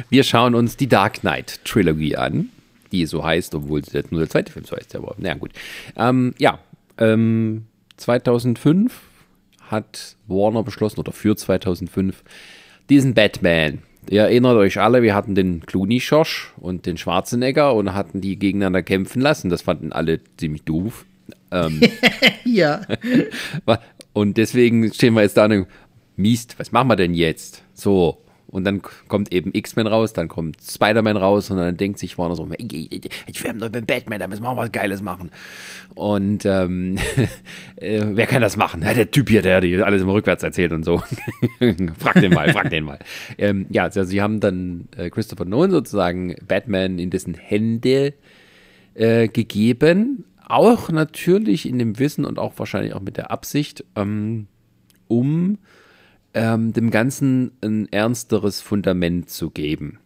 Wir 0.10 0.24
schauen 0.24 0.56
uns 0.56 0.78
die 0.78 0.88
Dark 0.88 1.22
Knight 1.22 1.64
Trilogy 1.66 2.16
an, 2.16 2.50
die 2.92 3.06
so 3.06 3.24
heißt, 3.24 3.56
obwohl 3.56 3.82
jetzt 3.92 4.12
nur 4.12 4.22
der 4.22 4.30
zweite 4.30 4.52
Film 4.52 4.66
so 4.66 4.76
heißt. 4.76 4.96
Aber 4.96 5.16
naja, 5.18 5.36
gut. 5.36 5.52
Ähm, 5.96 6.34
ja, 6.38 6.60
ähm, 6.98 7.66
2005 7.98 9.02
hat 9.70 10.16
Warner 10.28 10.64
beschlossen, 10.64 11.00
oder 11.00 11.12
für 11.12 11.36
2005, 11.36 12.24
diesen 12.90 13.14
Batman. 13.14 13.80
Ihr 14.10 14.24
erinnert 14.24 14.58
euch 14.58 14.80
alle, 14.80 15.02
wir 15.02 15.16
hatten 15.16 15.34
den 15.34 15.66
Clooney-Schosch 15.66 16.54
und 16.58 16.86
den 16.86 16.98
Schwarzenegger 16.98 17.74
und 17.74 17.94
hatten 17.94 18.20
die 18.20 18.38
gegeneinander 18.38 18.84
kämpfen 18.84 19.22
lassen. 19.22 19.50
Das 19.50 19.62
fanden 19.62 19.94
alle 19.94 20.20
ziemlich 20.38 20.64
doof. 20.64 21.06
Ähm, 21.52 21.80
ja. 22.44 22.82
Und 24.14 24.38
deswegen 24.38 24.94
stehen 24.94 25.16
wir 25.16 25.24
jetzt 25.24 25.38
da 25.38 25.46
und 25.46 25.68
Mist, 26.16 26.60
was 26.60 26.72
machen 26.72 26.88
wir 26.88 26.96
denn 26.96 27.14
jetzt? 27.14 27.64
So. 27.74 28.20
Und 28.48 28.66
dann 28.66 28.84
kommt 29.08 29.34
eben 29.34 29.50
X-Men 29.52 29.88
raus, 29.88 30.14
dann 30.14 30.28
kommt 30.28 30.58
Spider-Man 30.62 31.18
raus 31.18 31.50
und 31.50 31.58
dann 31.58 31.76
denkt 31.76 31.98
sich 31.98 32.20
Warner 32.20 32.36
so, 32.36 32.48
ich 32.56 33.44
werde 33.44 33.68
mit 33.68 33.88
Batman, 33.88 34.20
da 34.20 34.28
müssen 34.28 34.44
wir 34.44 34.50
auch 34.50 34.58
was 34.58 34.72
Geiles 34.72 35.02
machen. 35.02 35.32
Und 35.96 36.46
ähm, 36.46 37.00
äh, 37.78 38.04
wer 38.12 38.28
kann 38.28 38.44
das 38.44 38.56
machen? 38.56 38.84
Ja, 38.84 38.94
der 38.94 39.10
Typ 39.10 39.30
hier, 39.30 39.42
der 39.42 39.60
die 39.60 39.82
alles 39.82 40.04
immer 40.04 40.14
rückwärts 40.14 40.44
erzählt 40.44 40.72
und 40.72 40.86
so. 40.86 41.00
frag 41.98 42.22
den 42.22 42.32
mal, 42.32 42.54
frag 42.54 42.70
den 42.70 42.84
mal. 42.84 43.00
Ähm, 43.40 43.66
ja, 43.72 43.86
also 43.86 44.04
sie 44.04 44.22
haben 44.22 44.40
dann 44.40 44.88
äh, 44.98 45.10
Christopher 45.10 45.46
Nolan 45.46 45.72
sozusagen 45.72 46.36
Batman 46.48 47.00
in 47.00 47.10
dessen 47.10 47.34
Hände 47.34 48.14
äh, 48.94 49.30
gegeben 49.30 50.26
auch 50.48 50.90
natürlich 50.90 51.68
in 51.68 51.80
dem 51.80 52.00
Wissen 52.00 52.26
und 52.26 52.40
auch 52.40 52.54
wahrscheinlich 52.58 52.94
auch 52.94 53.02
mit 53.02 53.18
der 53.18 53.32
Absicht, 53.32 53.84
ähm, 53.96 54.48
um 55.08 55.60
ähm, 56.34 56.74
dem 56.74 56.92
Ganzen 56.92 57.52
ein 57.62 57.92
ernsteres 57.92 58.62
Fundament 58.62 59.30
zu 59.30 59.50
geben. 59.50 60.00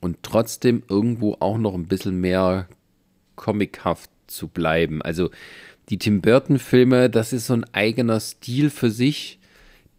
Und 0.00 0.18
trotzdem 0.22 0.82
irgendwo 0.88 1.36
auch 1.40 1.58
noch 1.58 1.74
ein 1.74 1.86
bisschen 1.86 2.20
mehr 2.20 2.68
comichaft 3.36 4.10
zu 4.26 4.48
bleiben. 4.48 5.02
Also 5.02 5.30
die 5.88 5.98
Tim 5.98 6.20
Burton-Filme, 6.20 7.10
das 7.10 7.32
ist 7.32 7.46
so 7.46 7.54
ein 7.54 7.64
eigener 7.72 8.20
Stil 8.20 8.70
für 8.70 8.90
sich. 8.90 9.38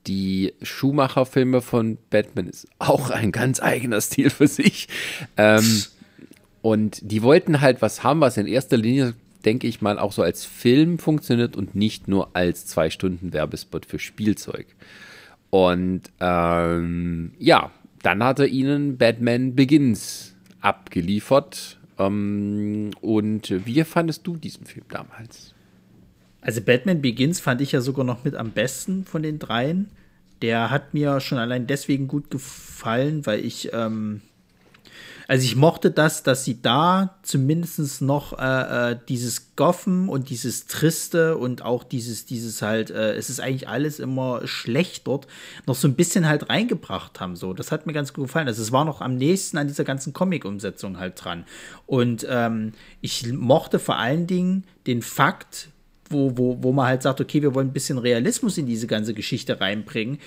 Die 0.07 0.53
Schumacher-Filme 0.61 1.61
von 1.61 1.97
Batman 2.09 2.47
ist 2.47 2.67
auch 2.79 3.09
ein 3.09 3.31
ganz 3.31 3.61
eigener 3.61 3.99
Stil 4.01 4.29
für 4.29 4.47
sich. 4.47 4.87
Ähm, 5.35 5.83
und 6.61 6.99
die 7.01 7.23
wollten 7.23 7.61
halt 7.61 7.81
was 7.81 8.03
haben, 8.03 8.21
was 8.21 8.37
in 8.37 8.47
erster 8.47 8.77
Linie 8.77 9.13
denke 9.45 9.67
ich 9.67 9.81
mal, 9.81 9.99
auch 9.99 10.11
so 10.11 10.21
als 10.21 10.45
Film 10.45 10.99
funktioniert 10.99 11.55
und 11.55 11.75
nicht 11.75 12.07
nur 12.07 12.35
als 12.35 12.65
zwei 12.65 12.89
Stunden 12.89 13.33
Werbespot 13.33 13.85
für 13.85 13.99
Spielzeug. 13.99 14.67
Und 15.49 16.03
ähm, 16.19 17.31
ja, 17.39 17.71
dann 18.03 18.23
hat 18.23 18.39
er 18.39 18.47
ihnen 18.47 18.97
Batman 18.97 19.55
Begins 19.55 20.35
abgeliefert. 20.61 21.77
Ähm, 21.97 22.91
und 23.01 23.65
wie 23.65 23.83
fandest 23.83 24.27
du 24.27 24.37
diesen 24.37 24.65
Film 24.65 24.85
damals? 24.89 25.53
Also 26.41 26.61
Batman 26.61 27.01
Begins 27.01 27.39
fand 27.39 27.61
ich 27.61 27.71
ja 27.71 27.81
sogar 27.81 28.05
noch 28.05 28.23
mit 28.23 28.35
am 28.35 28.51
besten 28.51 29.05
von 29.05 29.23
den 29.23 29.39
dreien. 29.39 29.89
Der 30.41 30.69
hat 30.69 30.93
mir 30.93 31.19
schon 31.19 31.37
allein 31.37 31.67
deswegen 31.67 32.07
gut 32.07 32.29
gefallen, 32.29 33.25
weil 33.25 33.43
ich 33.43 33.71
ähm, 33.73 34.21
also 35.29 35.45
ich 35.45 35.55
mochte 35.55 35.91
das, 35.91 36.23
dass 36.23 36.43
sie 36.43 36.59
da 36.59 37.19
zumindest 37.21 38.01
noch 38.01 38.39
äh, 38.39 38.93
äh, 38.93 38.97
dieses 39.09 39.55
Goffen 39.55 40.09
und 40.09 40.31
dieses 40.31 40.65
Triste 40.65 41.37
und 41.37 41.61
auch 41.61 41.83
dieses, 41.83 42.25
dieses 42.25 42.63
halt, 42.63 42.89
äh, 42.89 43.13
es 43.13 43.29
ist 43.29 43.39
eigentlich 43.39 43.67
alles 43.67 43.99
immer 43.99 44.47
schlecht 44.47 45.05
dort, 45.05 45.27
noch 45.67 45.75
so 45.75 45.87
ein 45.87 45.93
bisschen 45.93 46.27
halt 46.27 46.49
reingebracht 46.49 47.19
haben. 47.19 47.35
So, 47.35 47.53
das 47.53 47.71
hat 47.71 47.85
mir 47.85 47.93
ganz 47.93 48.11
gut 48.11 48.25
gefallen. 48.25 48.47
Also 48.47 48.63
es 48.63 48.71
war 48.71 48.85
noch 48.85 49.01
am 49.01 49.17
nächsten 49.17 49.59
an 49.59 49.67
dieser 49.67 49.83
ganzen 49.83 50.13
Comic-Umsetzung 50.13 50.97
halt 50.97 51.23
dran. 51.23 51.45
Und 51.85 52.25
ähm, 52.27 52.71
ich 52.99 53.31
mochte 53.31 53.77
vor 53.77 53.97
allen 53.97 54.25
Dingen 54.25 54.63
den 54.87 55.03
Fakt, 55.03 55.67
wo, 56.09 56.39
wo, 56.39 56.57
wo 56.63 56.71
man 56.71 56.87
halt 56.87 57.03
sagt, 57.03 57.21
okay, 57.21 57.43
wir 57.43 57.53
wollen 57.53 57.67
ein 57.67 57.73
bisschen 57.73 57.99
Realismus 57.99 58.57
in 58.57 58.65
diese 58.65 58.87
ganze 58.87 59.13
Geschichte 59.13 59.61
reinbringen 59.61 60.17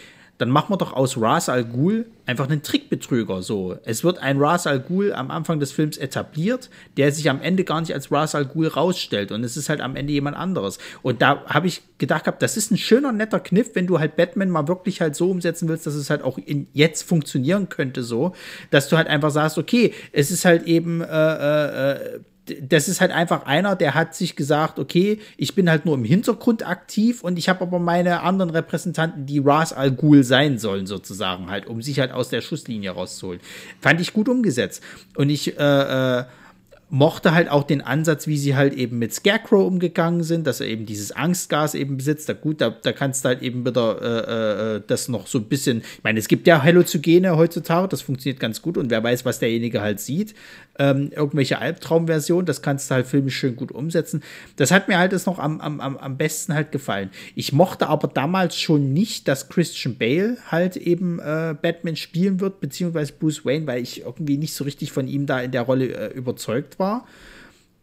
dann 0.42 0.50
machen 0.50 0.72
wir 0.72 0.76
doch 0.76 0.92
aus 0.92 1.16
Ras 1.20 1.48
Al 1.48 1.64
Ghul 1.64 2.06
einfach 2.26 2.48
einen 2.48 2.64
Trickbetrüger. 2.64 3.42
So, 3.42 3.76
es 3.84 4.02
wird 4.02 4.18
ein 4.18 4.40
Ras 4.40 4.66
Al 4.66 4.80
Ghul 4.80 5.12
am 5.12 5.30
Anfang 5.30 5.60
des 5.60 5.70
Films 5.70 5.96
etabliert, 5.96 6.68
der 6.96 7.12
sich 7.12 7.30
am 7.30 7.40
Ende 7.40 7.62
gar 7.62 7.80
nicht 7.80 7.94
als 7.94 8.10
Ras 8.10 8.34
Al 8.34 8.46
Ghul 8.46 8.66
rausstellt 8.66 9.30
und 9.30 9.44
es 9.44 9.56
ist 9.56 9.68
halt 9.68 9.80
am 9.80 9.94
Ende 9.94 10.12
jemand 10.12 10.36
anderes. 10.36 10.78
Und 11.02 11.22
da 11.22 11.44
habe 11.46 11.68
ich 11.68 11.82
gedacht 11.98 12.24
gehabt, 12.24 12.42
das 12.42 12.56
ist 12.56 12.72
ein 12.72 12.76
schöner 12.76 13.12
netter 13.12 13.38
Kniff, 13.38 13.70
wenn 13.74 13.86
du 13.86 14.00
halt 14.00 14.16
Batman 14.16 14.50
mal 14.50 14.66
wirklich 14.66 15.00
halt 15.00 15.14
so 15.14 15.30
umsetzen 15.30 15.68
willst, 15.68 15.86
dass 15.86 15.94
es 15.94 16.10
halt 16.10 16.22
auch 16.22 16.38
in 16.38 16.66
jetzt 16.72 17.02
funktionieren 17.02 17.68
könnte, 17.68 18.02
so, 18.02 18.32
dass 18.72 18.88
du 18.88 18.96
halt 18.96 19.06
einfach 19.06 19.30
sagst, 19.30 19.58
okay, 19.58 19.94
es 20.10 20.32
ist 20.32 20.44
halt 20.44 20.64
eben 20.64 21.02
äh, 21.02 21.92
äh, 21.92 22.20
das 22.60 22.88
ist 22.88 23.00
halt 23.00 23.12
einfach 23.12 23.46
einer, 23.46 23.76
der 23.76 23.94
hat 23.94 24.14
sich 24.14 24.34
gesagt, 24.34 24.78
okay, 24.78 25.20
ich 25.36 25.54
bin 25.54 25.70
halt 25.70 25.84
nur 25.86 25.94
im 25.94 26.04
Hintergrund 26.04 26.66
aktiv 26.66 27.22
und 27.22 27.38
ich 27.38 27.48
habe 27.48 27.60
aber 27.60 27.78
meine 27.78 28.22
anderen 28.22 28.50
Repräsentanten, 28.50 29.26
die 29.26 29.38
Ras 29.38 29.72
Al 29.72 29.92
Ghul 29.92 30.24
sein 30.24 30.58
sollen, 30.58 30.86
sozusagen 30.86 31.50
halt, 31.50 31.66
um 31.66 31.82
sich 31.82 32.00
halt 32.00 32.10
aus 32.10 32.30
der 32.30 32.40
Schusslinie 32.40 32.90
rauszuholen. 32.90 33.40
Fand 33.80 34.00
ich 34.00 34.12
gut 34.12 34.28
umgesetzt. 34.28 34.82
Und 35.14 35.30
ich, 35.30 35.56
äh, 35.56 36.20
äh, 36.20 36.24
mochte 36.92 37.32
halt 37.32 37.48
auch 37.48 37.62
den 37.62 37.80
Ansatz, 37.80 38.26
wie 38.26 38.36
sie 38.36 38.54
halt 38.54 38.74
eben 38.74 38.98
mit 38.98 39.14
Scarecrow 39.14 39.66
umgegangen 39.66 40.22
sind, 40.22 40.46
dass 40.46 40.60
er 40.60 40.66
eben 40.66 40.84
dieses 40.84 41.10
Angstgas 41.10 41.74
eben 41.74 41.96
besitzt. 41.96 42.28
Da 42.28 42.34
gut, 42.34 42.60
da, 42.60 42.68
da 42.68 42.92
kannst 42.92 43.24
du 43.24 43.30
halt 43.30 43.40
eben 43.40 43.64
wieder 43.64 44.02
äh, 44.02 44.76
äh, 44.76 44.82
das 44.86 45.08
noch 45.08 45.26
so 45.26 45.38
ein 45.38 45.44
bisschen. 45.44 45.78
Ich 45.78 46.04
meine, 46.04 46.18
es 46.18 46.28
gibt 46.28 46.46
ja 46.46 46.62
Halluzogene 46.62 47.34
heutzutage, 47.34 47.88
das 47.88 48.02
funktioniert 48.02 48.40
ganz 48.40 48.60
gut 48.60 48.76
und 48.76 48.90
wer 48.90 49.02
weiß, 49.02 49.24
was 49.24 49.38
derjenige 49.38 49.80
halt 49.80 50.00
sieht. 50.00 50.34
Ähm, 50.78 51.10
irgendwelche 51.14 51.58
Albtraumversionen, 51.58 52.46
das 52.46 52.62
kannst 52.62 52.90
du 52.90 52.94
halt 52.94 53.06
filmisch 53.06 53.36
schön 53.36 53.56
gut 53.56 53.70
umsetzen. 53.70 54.22
Das 54.56 54.70
hat 54.70 54.88
mir 54.88 54.98
halt 54.98 55.12
das 55.12 55.26
noch 55.26 55.38
am, 55.38 55.60
am, 55.60 55.80
am 55.80 56.16
besten 56.16 56.54
halt 56.54 56.72
gefallen. 56.72 57.10
Ich 57.34 57.52
mochte 57.52 57.88
aber 57.88 58.08
damals 58.08 58.58
schon 58.58 58.94
nicht, 58.94 59.28
dass 59.28 59.50
Christian 59.50 59.98
Bale 59.98 60.38
halt 60.50 60.78
eben 60.78 61.18
äh, 61.18 61.54
Batman 61.60 61.96
spielen 61.96 62.40
wird, 62.40 62.60
beziehungsweise 62.60 63.12
Bruce 63.12 63.44
Wayne, 63.44 63.66
weil 63.66 63.82
ich 63.82 64.00
irgendwie 64.00 64.38
nicht 64.38 64.54
so 64.54 64.64
richtig 64.64 64.92
von 64.92 65.08
ihm 65.08 65.26
da 65.26 65.40
in 65.40 65.50
der 65.50 65.62
Rolle 65.62 65.88
äh, 65.88 66.14
überzeugt 66.14 66.78
war. 66.78 67.06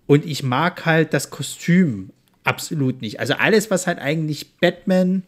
Und 0.08 0.26
ich 0.26 0.42
mag 0.42 0.88
halt 0.88 1.14
das 1.14 1.30
Kostüm 1.30 2.10
absolut 2.44 3.02
nicht. 3.02 3.20
Also 3.20 3.36
alles, 3.36 3.70
was 3.70 3.86
halt 3.86 4.00
eigentlich 4.00 4.58
Batman, 4.58 5.22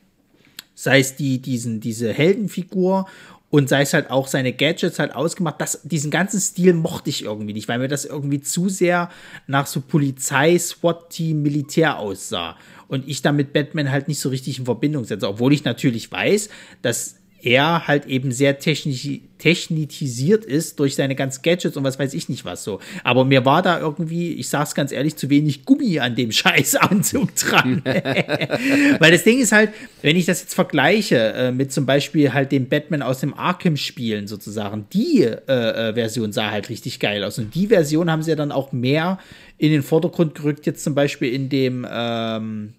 sei 0.73 0.99
es 0.99 1.15
die, 1.15 1.39
diesen, 1.39 1.79
diese 1.79 2.11
Heldenfigur 2.11 3.07
und 3.51 3.67
sei 3.67 3.81
es 3.81 3.93
halt 3.93 4.09
auch 4.09 4.27
seine 4.27 4.53
Gadgets 4.53 4.97
halt 4.97 5.13
ausgemacht, 5.13 5.59
das, 5.59 5.81
diesen 5.83 6.09
ganzen 6.09 6.39
Stil 6.39 6.73
mochte 6.73 7.09
ich 7.09 7.25
irgendwie 7.25 7.53
nicht, 7.53 7.67
weil 7.67 7.79
mir 7.79 7.89
das 7.89 8.05
irgendwie 8.05 8.39
zu 8.39 8.69
sehr 8.69 9.09
nach 9.45 9.67
so 9.67 9.81
Polizei, 9.81 10.57
SWAT-Team, 10.57 11.41
Militär 11.41 11.99
aussah. 11.99 12.55
Und 12.87 13.07
ich 13.07 13.21
damit 13.21 13.51
Batman 13.51 13.91
halt 13.91 14.07
nicht 14.07 14.19
so 14.19 14.29
richtig 14.29 14.57
in 14.57 14.65
Verbindung 14.65 15.03
setze, 15.03 15.27
obwohl 15.27 15.51
ich 15.53 15.65
natürlich 15.65 16.09
weiß, 16.09 16.49
dass 16.81 17.17
er 17.41 17.87
halt 17.87 18.05
eben 18.05 18.31
sehr 18.31 18.57
technisch, 18.59 19.07
technitisiert 19.41 20.45
ist 20.45 20.79
durch 20.79 20.93
seine 20.93 21.15
ganzen 21.15 21.41
Gadgets 21.41 21.75
und 21.75 21.83
was 21.83 21.97
weiß 21.97 22.13
ich 22.13 22.29
nicht 22.29 22.45
was 22.45 22.63
so. 22.63 22.79
Aber 23.03 23.25
mir 23.25 23.43
war 23.43 23.63
da 23.63 23.79
irgendwie, 23.79 24.33
ich 24.33 24.49
sag's 24.49 24.75
ganz 24.75 24.91
ehrlich, 24.91 25.15
zu 25.15 25.31
wenig 25.31 25.65
Gummi 25.65 25.99
an 25.99 26.15
dem 26.15 26.31
Scheißanzug 26.31 27.35
dran. 27.35 27.81
Weil 27.83 29.11
das 29.11 29.23
Ding 29.23 29.39
ist 29.39 29.51
halt, 29.51 29.71
wenn 30.03 30.15
ich 30.15 30.27
das 30.27 30.41
jetzt 30.41 30.53
vergleiche 30.53 31.17
äh, 31.17 31.51
mit 31.51 31.73
zum 31.73 31.87
Beispiel 31.87 32.33
halt 32.33 32.51
dem 32.51 32.69
Batman 32.69 33.01
aus 33.01 33.21
dem 33.21 33.33
Arkham-Spielen 33.33 34.27
sozusagen, 34.27 34.85
die 34.93 35.23
äh, 35.23 35.39
äh, 35.47 35.93
Version 35.95 36.31
sah 36.31 36.51
halt 36.51 36.69
richtig 36.69 36.99
geil 36.99 37.23
aus. 37.23 37.39
Und 37.39 37.55
die 37.55 37.67
Version 37.67 38.11
haben 38.11 38.21
sie 38.21 38.29
ja 38.29 38.35
dann 38.35 38.51
auch 38.51 38.71
mehr 38.71 39.17
in 39.57 39.71
den 39.71 39.81
Vordergrund 39.81 40.35
gerückt, 40.35 40.67
jetzt 40.67 40.83
zum 40.83 40.93
Beispiel 40.93 41.33
in 41.33 41.49
dem 41.49 41.87
ähm, 41.89 42.73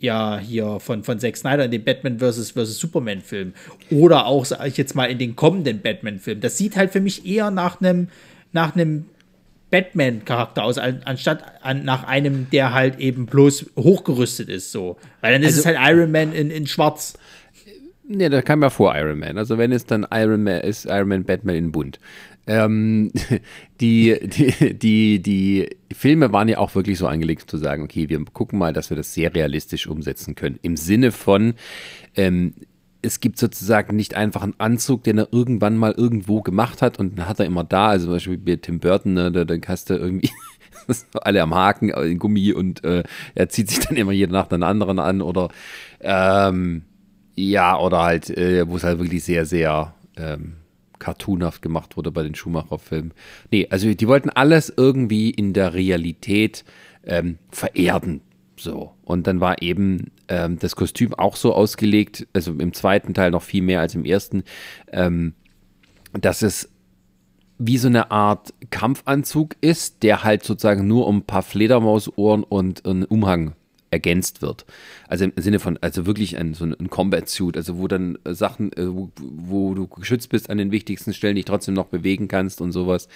ja 0.00 0.38
hier 0.38 0.80
von, 0.80 1.04
von 1.04 1.18
Zack 1.18 1.36
Snyder 1.36 1.66
in 1.66 1.70
dem 1.70 1.84
Batman 1.84 2.18
vs. 2.18 2.52
vs. 2.52 2.78
Superman 2.78 3.20
Film 3.20 3.52
oder 3.90 4.26
auch, 4.26 4.44
sage 4.44 4.68
ich 4.68 4.76
jetzt 4.76 4.94
mal, 4.94 5.10
in 5.10 5.18
den 5.18 5.36
kommenden 5.36 5.80
Batman 5.80 6.18
Film. 6.18 6.40
Das 6.40 6.58
sieht 6.58 6.76
halt 6.76 6.90
für 6.90 7.00
mich 7.00 7.26
eher 7.26 7.50
nach 7.50 7.80
einem 7.80 8.08
nach 8.52 8.74
einem 8.74 9.06
Batman-Charakter 9.70 10.64
aus, 10.64 10.78
anstatt 10.78 11.44
an, 11.62 11.84
nach 11.84 12.04
einem, 12.04 12.48
der 12.50 12.74
halt 12.74 12.98
eben 12.98 13.26
bloß 13.26 13.70
hochgerüstet 13.76 14.48
ist, 14.48 14.72
so. 14.72 14.96
Weil 15.20 15.32
dann 15.32 15.42
ist 15.42 15.58
also, 15.58 15.60
es 15.60 15.66
halt 15.66 15.78
Iron 15.94 16.10
Man 16.10 16.32
in, 16.32 16.50
in 16.50 16.66
schwarz. 16.66 17.14
Ne, 18.08 18.28
da 18.28 18.42
kam 18.42 18.62
ja 18.62 18.70
vor 18.70 18.96
Iron 18.96 19.20
Man. 19.20 19.38
Also 19.38 19.58
wenn 19.58 19.70
es 19.70 19.86
dann 19.86 20.04
Iron 20.10 20.42
Man 20.42 20.62
ist, 20.62 20.86
Iron 20.86 21.08
Man 21.08 21.24
Batman 21.24 21.54
in 21.54 21.72
bunt. 21.72 22.00
Ähm, 22.50 23.12
die, 23.80 24.18
die, 24.20 24.74
die, 24.76 25.22
die 25.22 25.76
Filme 25.92 26.32
waren 26.32 26.48
ja 26.48 26.58
auch 26.58 26.74
wirklich 26.74 26.98
so 26.98 27.06
angelegt 27.06 27.48
zu 27.48 27.56
sagen, 27.56 27.84
okay, 27.84 28.08
wir 28.08 28.22
gucken 28.24 28.58
mal, 28.58 28.72
dass 28.72 28.90
wir 28.90 28.96
das 28.96 29.14
sehr 29.14 29.32
realistisch 29.32 29.86
umsetzen 29.86 30.34
können. 30.34 30.58
Im 30.62 30.76
Sinne 30.76 31.12
von, 31.12 31.54
ähm, 32.16 32.54
es 33.02 33.20
gibt 33.20 33.38
sozusagen 33.38 33.94
nicht 33.94 34.14
einfach 34.14 34.42
einen 34.42 34.58
Anzug, 34.58 35.04
den 35.04 35.18
er 35.18 35.28
irgendwann 35.30 35.76
mal 35.76 35.92
irgendwo 35.92 36.42
gemacht 36.42 36.82
hat 36.82 36.98
und 36.98 37.18
dann 37.18 37.28
hat 37.28 37.38
er 37.38 37.46
immer 37.46 37.62
da, 37.62 37.88
also 37.88 38.06
zum 38.06 38.14
Beispiel 38.14 38.38
bei 38.38 38.56
Tim 38.56 38.80
Burton, 38.80 39.14
ne, 39.14 39.30
da, 39.30 39.44
da 39.44 39.54
hast 39.68 39.88
du 39.88 39.94
irgendwie 39.94 40.30
alle 41.22 41.40
am 41.40 41.54
Haken, 41.54 41.90
in 41.90 42.18
Gummi 42.18 42.52
und 42.52 42.82
äh, 42.82 43.04
er 43.36 43.48
zieht 43.48 43.70
sich 43.70 43.78
dann 43.78 43.96
immer 43.96 44.12
jede 44.12 44.32
Nacht 44.32 44.52
einen 44.52 44.64
anderen 44.64 44.98
an 44.98 45.22
oder 45.22 45.50
ähm, 46.00 46.82
ja, 47.36 47.78
oder 47.78 48.02
halt, 48.02 48.28
äh, 48.28 48.68
wo 48.68 48.76
es 48.76 48.82
halt 48.82 48.98
wirklich 48.98 49.22
sehr, 49.22 49.46
sehr 49.46 49.94
ähm, 50.16 50.56
cartoonhaft 51.00 51.62
gemacht 51.62 51.96
wurde 51.96 52.12
bei 52.12 52.22
den 52.22 52.36
Schumacher-Filmen. 52.36 53.12
Nee, 53.50 53.66
also 53.70 53.92
die 53.92 54.06
wollten 54.06 54.30
alles 54.30 54.72
irgendwie 54.76 55.30
in 55.30 55.52
der 55.52 55.74
Realität 55.74 56.64
ähm, 57.04 57.38
vererden. 57.50 58.20
So. 58.56 58.92
Und 59.04 59.26
dann 59.26 59.40
war 59.40 59.62
eben 59.62 60.12
ähm, 60.28 60.58
das 60.58 60.76
Kostüm 60.76 61.14
auch 61.14 61.34
so 61.36 61.54
ausgelegt, 61.54 62.28
also 62.32 62.52
im 62.52 62.72
zweiten 62.72 63.14
Teil 63.14 63.30
noch 63.32 63.42
viel 63.42 63.62
mehr 63.62 63.80
als 63.80 63.94
im 63.94 64.04
ersten, 64.04 64.44
ähm, 64.92 65.34
dass 66.12 66.42
es 66.42 66.70
wie 67.58 67.78
so 67.78 67.88
eine 67.88 68.10
Art 68.10 68.54
Kampfanzug 68.70 69.56
ist, 69.60 70.02
der 70.02 70.24
halt 70.24 70.44
sozusagen 70.44 70.86
nur 70.86 71.06
um 71.06 71.18
ein 71.18 71.26
paar 71.26 71.42
Fledermausohren 71.42 72.42
und 72.42 72.86
einen 72.86 73.04
Umhang 73.04 73.54
ergänzt 73.90 74.42
wird. 74.42 74.66
Also 75.08 75.24
im 75.24 75.32
Sinne 75.36 75.58
von, 75.58 75.78
also 75.80 76.06
wirklich 76.06 76.36
ein, 76.36 76.54
so 76.54 76.64
ein 76.64 76.90
Combat-Suit, 76.90 77.56
also 77.56 77.78
wo 77.78 77.88
dann 77.88 78.18
äh, 78.24 78.34
Sachen, 78.34 78.72
äh, 78.72 78.86
wo, 78.86 79.10
wo, 79.18 79.74
du 79.74 79.86
geschützt 79.86 80.28
bist 80.28 80.50
an 80.50 80.58
den 80.58 80.70
wichtigsten 80.70 81.12
Stellen, 81.12 81.36
dich 81.36 81.44
trotzdem 81.44 81.74
noch 81.74 81.86
bewegen 81.86 82.28
kannst 82.28 82.60
und 82.60 82.72
sowas. 82.72 83.08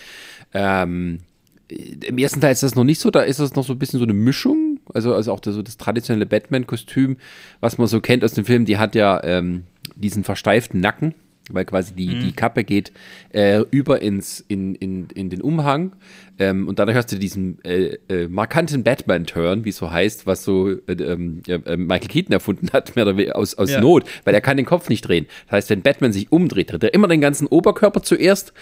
Ähm, 0.52 1.20
Im 1.68 2.18
ersten 2.18 2.40
Teil 2.40 2.52
ist 2.52 2.62
das 2.62 2.74
noch 2.74 2.84
nicht 2.84 3.00
so, 3.00 3.10
da 3.10 3.22
ist 3.22 3.40
das 3.40 3.54
noch 3.54 3.64
so 3.64 3.72
ein 3.72 3.78
bisschen 3.78 3.98
so 3.98 4.04
eine 4.04 4.14
Mischung, 4.14 4.80
also, 4.92 5.14
also 5.14 5.32
auch 5.32 5.40
das, 5.40 5.54
so 5.54 5.62
das 5.62 5.76
traditionelle 5.76 6.26
Batman-Kostüm, 6.26 7.16
was 7.60 7.78
man 7.78 7.86
so 7.86 8.00
kennt 8.00 8.24
aus 8.24 8.34
dem 8.34 8.44
Film, 8.44 8.64
die 8.64 8.78
hat 8.78 8.94
ja 8.94 9.22
ähm, 9.22 9.64
diesen 9.96 10.24
versteiften 10.24 10.80
Nacken 10.80 11.14
weil 11.50 11.64
quasi 11.64 11.94
die, 11.94 12.08
mhm. 12.08 12.20
die 12.20 12.32
Kappe 12.32 12.64
geht 12.64 12.92
äh, 13.32 13.60
über 13.70 14.00
ins, 14.00 14.40
in, 14.48 14.74
in, 14.74 15.08
in 15.14 15.30
den 15.30 15.42
Umhang 15.42 15.92
ähm, 16.38 16.66
und 16.66 16.78
dadurch 16.78 16.96
hast 16.96 17.12
du 17.12 17.16
diesen 17.16 17.62
äh, 17.64 17.98
äh, 18.08 18.28
markanten 18.28 18.82
Batman-Turn, 18.82 19.64
wie 19.64 19.68
es 19.68 19.76
so 19.76 19.90
heißt, 19.90 20.26
was 20.26 20.42
so 20.42 20.70
äh, 20.70 20.92
ähm, 20.92 21.42
äh, 21.46 21.76
Michael 21.76 22.08
Keaton 22.08 22.32
erfunden 22.32 22.70
hat, 22.72 22.96
mehr 22.96 23.04
oder 23.04 23.16
weniger 23.16 23.36
aus, 23.36 23.54
aus 23.54 23.70
ja. 23.70 23.80
Not, 23.80 24.04
weil 24.24 24.34
er 24.34 24.40
kann 24.40 24.56
den 24.56 24.66
Kopf 24.66 24.88
nicht 24.88 25.02
drehen. 25.02 25.26
Das 25.46 25.52
heißt, 25.52 25.70
wenn 25.70 25.82
Batman 25.82 26.12
sich 26.12 26.32
umdreht, 26.32 26.72
dreht 26.72 26.82
er 26.82 26.94
immer 26.94 27.08
den 27.08 27.20
ganzen 27.20 27.46
Oberkörper 27.46 28.02
zuerst 28.02 28.52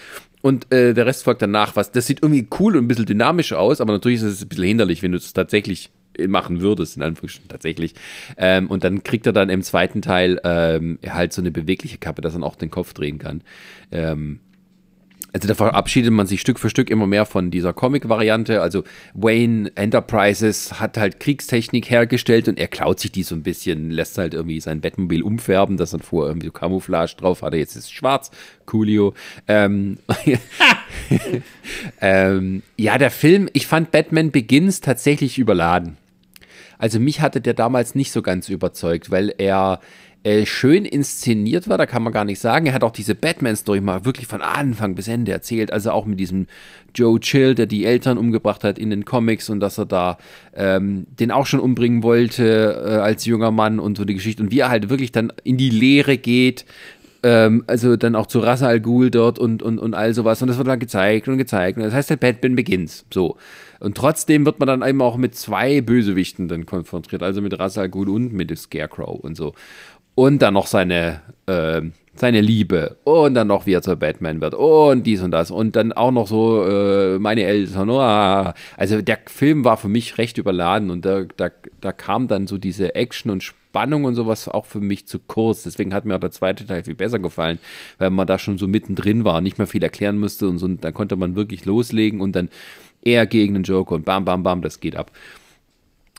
und 0.41 0.71
äh, 0.73 0.93
der 0.93 1.05
Rest 1.05 1.23
folgt 1.23 1.41
danach. 1.41 1.75
Was, 1.75 1.91
das 1.91 2.05
sieht 2.05 2.21
irgendwie 2.21 2.47
cool 2.59 2.75
und 2.75 2.85
ein 2.85 2.87
bisschen 2.87 3.05
dynamisch 3.05 3.53
aus, 3.53 3.81
aber 3.81 3.93
natürlich 3.93 4.17
ist 4.17 4.23
es 4.23 4.41
ein 4.43 4.49
bisschen 4.49 4.65
hinderlich, 4.65 5.01
wenn 5.01 5.11
du 5.11 5.17
es 5.17 5.33
tatsächlich 5.33 5.89
machen 6.27 6.61
würdest, 6.61 6.97
in 6.97 7.03
Anführungsstrichen 7.03 7.49
tatsächlich. 7.49 7.95
Ähm, 8.37 8.67
und 8.67 8.83
dann 8.83 9.03
kriegt 9.03 9.25
er 9.25 9.33
dann 9.33 9.49
im 9.49 9.61
zweiten 9.61 10.01
Teil 10.01 10.39
ähm, 10.43 10.99
halt 11.07 11.33
so 11.33 11.41
eine 11.41 11.51
bewegliche 11.51 11.97
Kappe, 11.97 12.21
dass 12.21 12.35
er 12.35 12.43
auch 12.43 12.55
den 12.55 12.69
Kopf 12.71 12.93
drehen 12.93 13.17
kann. 13.17 13.41
Ähm, 13.91 14.39
also 15.33 15.47
da 15.47 15.55
verabschiedet 15.55 16.11
man 16.11 16.27
sich 16.27 16.41
Stück 16.41 16.59
für 16.59 16.69
Stück 16.69 16.91
immer 16.91 17.07
mehr 17.07 17.25
von 17.25 17.49
dieser 17.49 17.73
Comic-Variante. 17.73 18.61
Also 18.61 18.83
Wayne 19.15 19.71
Enterprises 19.73 20.79
hat 20.79 20.95
halt 20.97 21.19
Kriegstechnik 21.19 21.89
hergestellt 21.89 22.47
und 22.47 22.59
er 22.59 22.67
klaut 22.67 22.99
sich 22.99 23.11
die 23.11 23.23
so 23.23 23.33
ein 23.33 23.41
bisschen, 23.41 23.89
lässt 23.89 24.19
halt 24.19 24.35
irgendwie 24.35 24.59
sein 24.59 24.79
Bettmobil 24.79 25.23
umfärben, 25.23 25.75
das 25.75 25.89
dann 25.89 26.01
vorher 26.01 26.29
irgendwie 26.29 26.47
so 26.47 26.53
Camouflage 26.53 27.15
drauf 27.17 27.41
hatte. 27.41 27.57
Jetzt 27.57 27.75
ist 27.75 27.85
es 27.85 27.91
schwarz, 27.91 28.29
coolio. 28.67 29.15
Ähm, 29.47 29.97
ähm, 32.01 32.61
ja, 32.77 32.99
der 32.99 33.11
Film, 33.11 33.49
ich 33.53 33.65
fand 33.65 33.91
Batman 33.91 34.29
Begins 34.29 34.81
tatsächlich 34.81 35.39
überladen. 35.39 35.97
Also 36.83 36.99
mich 36.99 37.21
hatte 37.21 37.39
der 37.39 37.53
damals 37.53 37.95
nicht 37.95 38.11
so 38.11 38.21
ganz 38.21 38.49
überzeugt, 38.49 39.09
weil 39.09 39.33
er 39.37 39.79
äh, 40.23 40.45
schön 40.45 40.83
inszeniert 40.83 41.69
war, 41.69 41.77
da 41.77 41.85
kann 41.85 42.03
man 42.03 42.11
gar 42.11 42.25
nicht 42.25 42.39
sagen. 42.39 42.65
Er 42.65 42.73
hat 42.73 42.83
auch 42.83 42.91
diese 42.91 43.15
Batman-Story 43.15 43.79
mal 43.79 44.03
wirklich 44.03 44.27
von 44.27 44.41
Anfang 44.41 44.93
bis 44.93 45.07
Ende 45.07 45.31
erzählt. 45.31 45.71
Also 45.71 45.91
auch 45.91 46.05
mit 46.05 46.19
diesem 46.19 46.47
Joe 46.93 47.21
Chill, 47.21 47.55
der 47.55 47.67
die 47.67 47.85
Eltern 47.85 48.17
umgebracht 48.17 48.65
hat 48.65 48.77
in 48.77 48.89
den 48.89 49.05
Comics 49.05 49.49
und 49.49 49.61
dass 49.61 49.77
er 49.77 49.85
da 49.85 50.17
ähm, 50.53 51.07
den 51.07 51.31
auch 51.31 51.45
schon 51.45 51.61
umbringen 51.61 52.03
wollte 52.03 52.83
äh, 52.85 52.89
als 52.95 53.23
junger 53.23 53.51
Mann 53.51 53.79
und 53.79 53.97
so 53.97 54.03
die 54.03 54.15
Geschichte. 54.15 54.43
Und 54.43 54.51
wie 54.51 54.59
er 54.59 54.69
halt 54.69 54.89
wirklich 54.89 55.13
dann 55.13 55.31
in 55.45 55.55
die 55.55 55.69
Lehre 55.69 56.17
geht, 56.17 56.65
ähm, 57.23 57.63
also 57.67 57.95
dann 57.95 58.17
auch 58.17 58.27
zu 58.27 58.39
Rasa 58.39 58.67
Al 58.67 58.81
Ghul 58.81 59.09
dort 59.09 59.39
und, 59.39 59.63
und, 59.63 59.79
und 59.79 59.93
all 59.93 60.13
sowas. 60.13 60.41
Und 60.41 60.49
das 60.49 60.57
wird 60.57 60.67
dann 60.67 60.79
gezeigt 60.79 61.29
und 61.29 61.37
gezeigt. 61.37 61.77
Und 61.77 61.85
das 61.85 61.93
heißt, 61.93 62.09
der 62.09 62.17
Batman 62.17 62.57
beginnt. 62.57 63.05
So. 63.09 63.37
Und 63.83 63.97
trotzdem 63.97 64.45
wird 64.45 64.59
man 64.59 64.67
dann 64.67 64.81
eben 64.81 65.01
auch 65.01 65.17
mit 65.17 65.35
zwei 65.35 65.81
Bösewichten 65.81 66.47
dann 66.47 66.65
konfrontiert, 66.65 67.21
also 67.21 67.41
mit 67.41 67.59
Ra's 67.59 67.77
al 67.77 67.89
Ghul 67.89 68.07
und 68.07 68.31
mit 68.31 68.57
Scarecrow 68.57 69.19
und 69.19 69.35
so. 69.35 69.53
Und 70.15 70.41
dann 70.41 70.53
noch 70.53 70.67
seine, 70.67 71.19
äh, 71.47 71.81
seine 72.15 72.39
Liebe 72.39 72.95
und 73.03 73.33
dann 73.33 73.47
noch, 73.47 73.65
wie 73.65 73.73
er 73.73 73.81
zur 73.81 73.97
Batman 73.97 74.39
wird 74.39 74.53
und 74.53 75.03
dies 75.03 75.21
und 75.21 75.31
das 75.31 75.51
und 75.51 75.75
dann 75.75 75.91
auch 75.91 76.11
noch 76.11 76.27
so 76.27 76.63
äh, 76.65 77.19
meine 77.19 77.43
Eltern. 77.43 77.89
Oh, 77.89 77.99
also 77.99 79.01
der 79.01 79.19
Film 79.25 79.65
war 79.65 79.75
für 79.75 79.89
mich 79.89 80.17
recht 80.17 80.37
überladen 80.37 80.89
und 80.89 81.03
da, 81.03 81.23
da, 81.35 81.49
da 81.81 81.91
kam 81.91 82.29
dann 82.29 82.47
so 82.47 82.57
diese 82.57 82.95
Action 82.95 83.31
und 83.31 83.43
Spannung 83.43 84.05
und 84.05 84.15
sowas 84.15 84.47
auch 84.47 84.65
für 84.65 84.79
mich 84.79 85.07
zu 85.07 85.19
kurz. 85.19 85.63
Deswegen 85.63 85.93
hat 85.93 86.05
mir 86.05 86.15
auch 86.15 86.19
der 86.21 86.31
zweite 86.31 86.65
Teil 86.65 86.85
viel 86.85 86.95
besser 86.95 87.19
gefallen, 87.19 87.59
weil 87.97 88.11
man 88.11 88.27
da 88.27 88.39
schon 88.39 88.57
so 88.57 88.67
mittendrin 88.67 89.25
war, 89.25 89.41
nicht 89.41 89.57
mehr 89.57 89.67
viel 89.67 89.83
erklären 89.83 90.19
musste 90.19 90.47
und 90.47 90.59
so. 90.59 90.67
Und 90.67 90.85
dann 90.85 90.93
konnte 90.93 91.17
man 91.17 91.35
wirklich 91.35 91.65
loslegen 91.65 92.21
und 92.21 92.33
dann 92.33 92.49
er 93.03 93.25
gegen 93.25 93.53
den 93.53 93.63
Joker 93.63 93.95
und 93.95 94.05
bam, 94.05 94.25
bam, 94.25 94.43
bam, 94.43 94.61
das 94.61 94.79
geht 94.79 94.95
ab. 94.95 95.11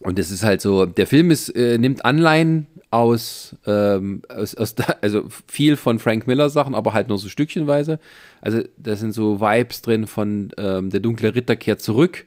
und 0.03 0.19
es 0.19 0.31
ist 0.31 0.43
halt 0.43 0.61
so, 0.61 0.87
der 0.87 1.07
Film 1.07 1.31
ist, 1.31 1.51
äh, 1.51 1.79
nimmt 1.79 2.05
Anleihen 2.05 2.67
aus, 2.95 3.57
ähm, 3.67 4.23
aus, 4.29 4.55
aus 4.55 4.77
also 5.01 5.25
viel 5.49 5.77
von 5.77 5.99
Frank 5.99 6.29
Miller 6.29 6.49
Sachen, 6.49 6.77
aber 6.77 6.93
halt 6.93 7.09
nur 7.09 7.19
so 7.19 7.29
stückchenweise. 7.29 7.99
Also 8.41 8.63
da 8.77 8.95
sind 8.95 9.13
so 9.13 9.41
Vibes 9.41 9.83
drin 9.83 10.07
von 10.07 10.51
ähm, 10.57 10.91
Der 10.91 11.01
dunkle 11.01 11.35
Ritter 11.35 11.57
kehrt 11.57 11.81
zurück, 11.81 12.25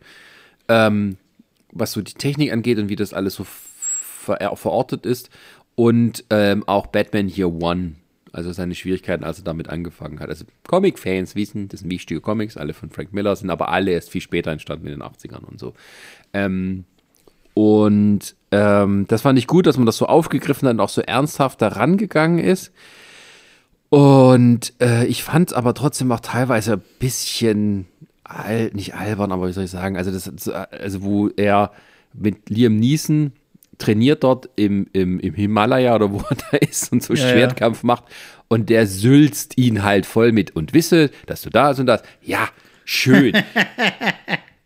ähm, 0.68 1.16
was 1.72 1.94
so 1.94 2.02
die 2.02 2.16
Technik 2.16 2.52
angeht 2.52 2.80
und 2.80 2.90
wie 2.90 2.98
das 2.98 3.14
alles 3.14 3.36
so 3.36 3.46
ver 3.46 4.56
verortet 4.58 5.06
ist. 5.06 5.30
Und 5.76 6.26
ähm, 6.32 6.68
auch 6.68 6.88
Batman 6.88 7.30
Year 7.30 7.50
One, 7.50 7.96
also 8.38 8.52
seine 8.52 8.76
Schwierigkeiten, 8.76 9.24
als 9.24 9.40
er 9.40 9.46
damit 9.46 9.68
angefangen 9.68 10.20
hat. 10.20 10.30
Also 10.30 10.46
Comic-Fans 10.68 11.34
wissen, 11.36 11.70
das 11.70 11.80
sind 11.80 11.90
wichtige 11.90 12.22
Comics, 12.22 12.56
alle 12.56 12.76
von 12.76 12.92
Frank 12.92 13.12
Miller, 13.12 13.36
sind 13.36 13.50
aber 13.50 13.70
alle 13.70 13.92
erst 13.92 14.12
viel 14.12 14.22
später 14.22 14.52
entstanden 14.52 14.86
in 14.86 14.94
den 14.94 15.02
80ern 15.02 15.44
und 15.44 15.60
so. 15.60 15.74
Ähm, 16.34 16.86
und 17.56 18.36
ähm, 18.52 19.06
das 19.08 19.24
fand 19.24 19.40
ich 19.40 19.48
gut, 19.48 19.66
dass 19.66 19.78
man 19.78 19.88
das 19.88 19.98
so 19.98 20.06
aufgegriffen 20.06 20.68
hat 20.68 20.76
und 20.76 20.80
auch 20.82 20.90
so 20.90 21.02
ernsthaft 21.02 21.64
daran 21.64 21.98
gegangen 21.98 22.38
ist. 22.38 22.72
Und 23.90 24.74
äh, 24.80 25.08
ich 25.08 25.24
fand 25.24 25.50
es 25.50 25.58
aber 25.58 25.74
trotzdem 25.74 26.12
auch 26.12 26.20
teilweise 26.20 26.74
ein 26.74 26.84
bisschen 27.00 27.88
al 28.24 28.70
nicht 28.74 28.94
albern, 28.94 29.32
aber 29.32 29.48
wie 29.48 29.54
soll 29.54 29.64
ich 29.64 29.72
sagen, 29.72 29.98
also 29.98 30.12
das, 30.12 30.48
also 30.48 31.02
wo 31.02 31.30
er 31.30 31.72
mit 32.14 32.52
Liam 32.52 32.76
Neeson 32.76 33.32
trainiert 33.78 34.24
dort 34.24 34.50
im, 34.56 34.88
im, 34.94 35.20
im 35.20 35.34
Himalaya 35.34 35.96
oder 35.96 36.12
wo 36.12 36.18
er 36.30 36.38
da 36.52 36.58
ist 36.58 36.92
und 36.92 37.04
so 37.04 37.14
ja, 37.14 37.30
Schwertkampf 37.30 37.84
ja. 37.84 37.88
macht 37.88 38.06
und 38.48 38.70
der 38.70 38.88
sülzt 38.88 39.58
ihn 39.58 39.84
halt 39.84 40.06
voll 40.06 40.32
mit 40.32 40.56
und 40.56 40.74
wisse, 40.74 41.12
dass 41.26 41.42
du 41.42 41.50
da 41.50 41.72
ist 41.72 41.80
und 41.80 41.86
das. 41.86 42.02
Ja, 42.22 42.50
schön. 42.86 43.34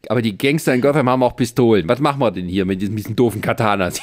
Aber 0.10 0.22
die 0.22 0.38
Gangster 0.38 0.74
in 0.74 0.82
Gotham 0.82 1.08
haben 1.10 1.22
auch 1.22 1.36
Pistolen. 1.36 1.88
Was 1.88 2.00
machen 2.00 2.20
wir 2.20 2.32
denn 2.32 2.48
hier 2.48 2.66
mit 2.66 2.82
diesen, 2.82 2.96
diesen 2.96 3.16
doofen 3.16 3.40
Katanas? 3.40 4.02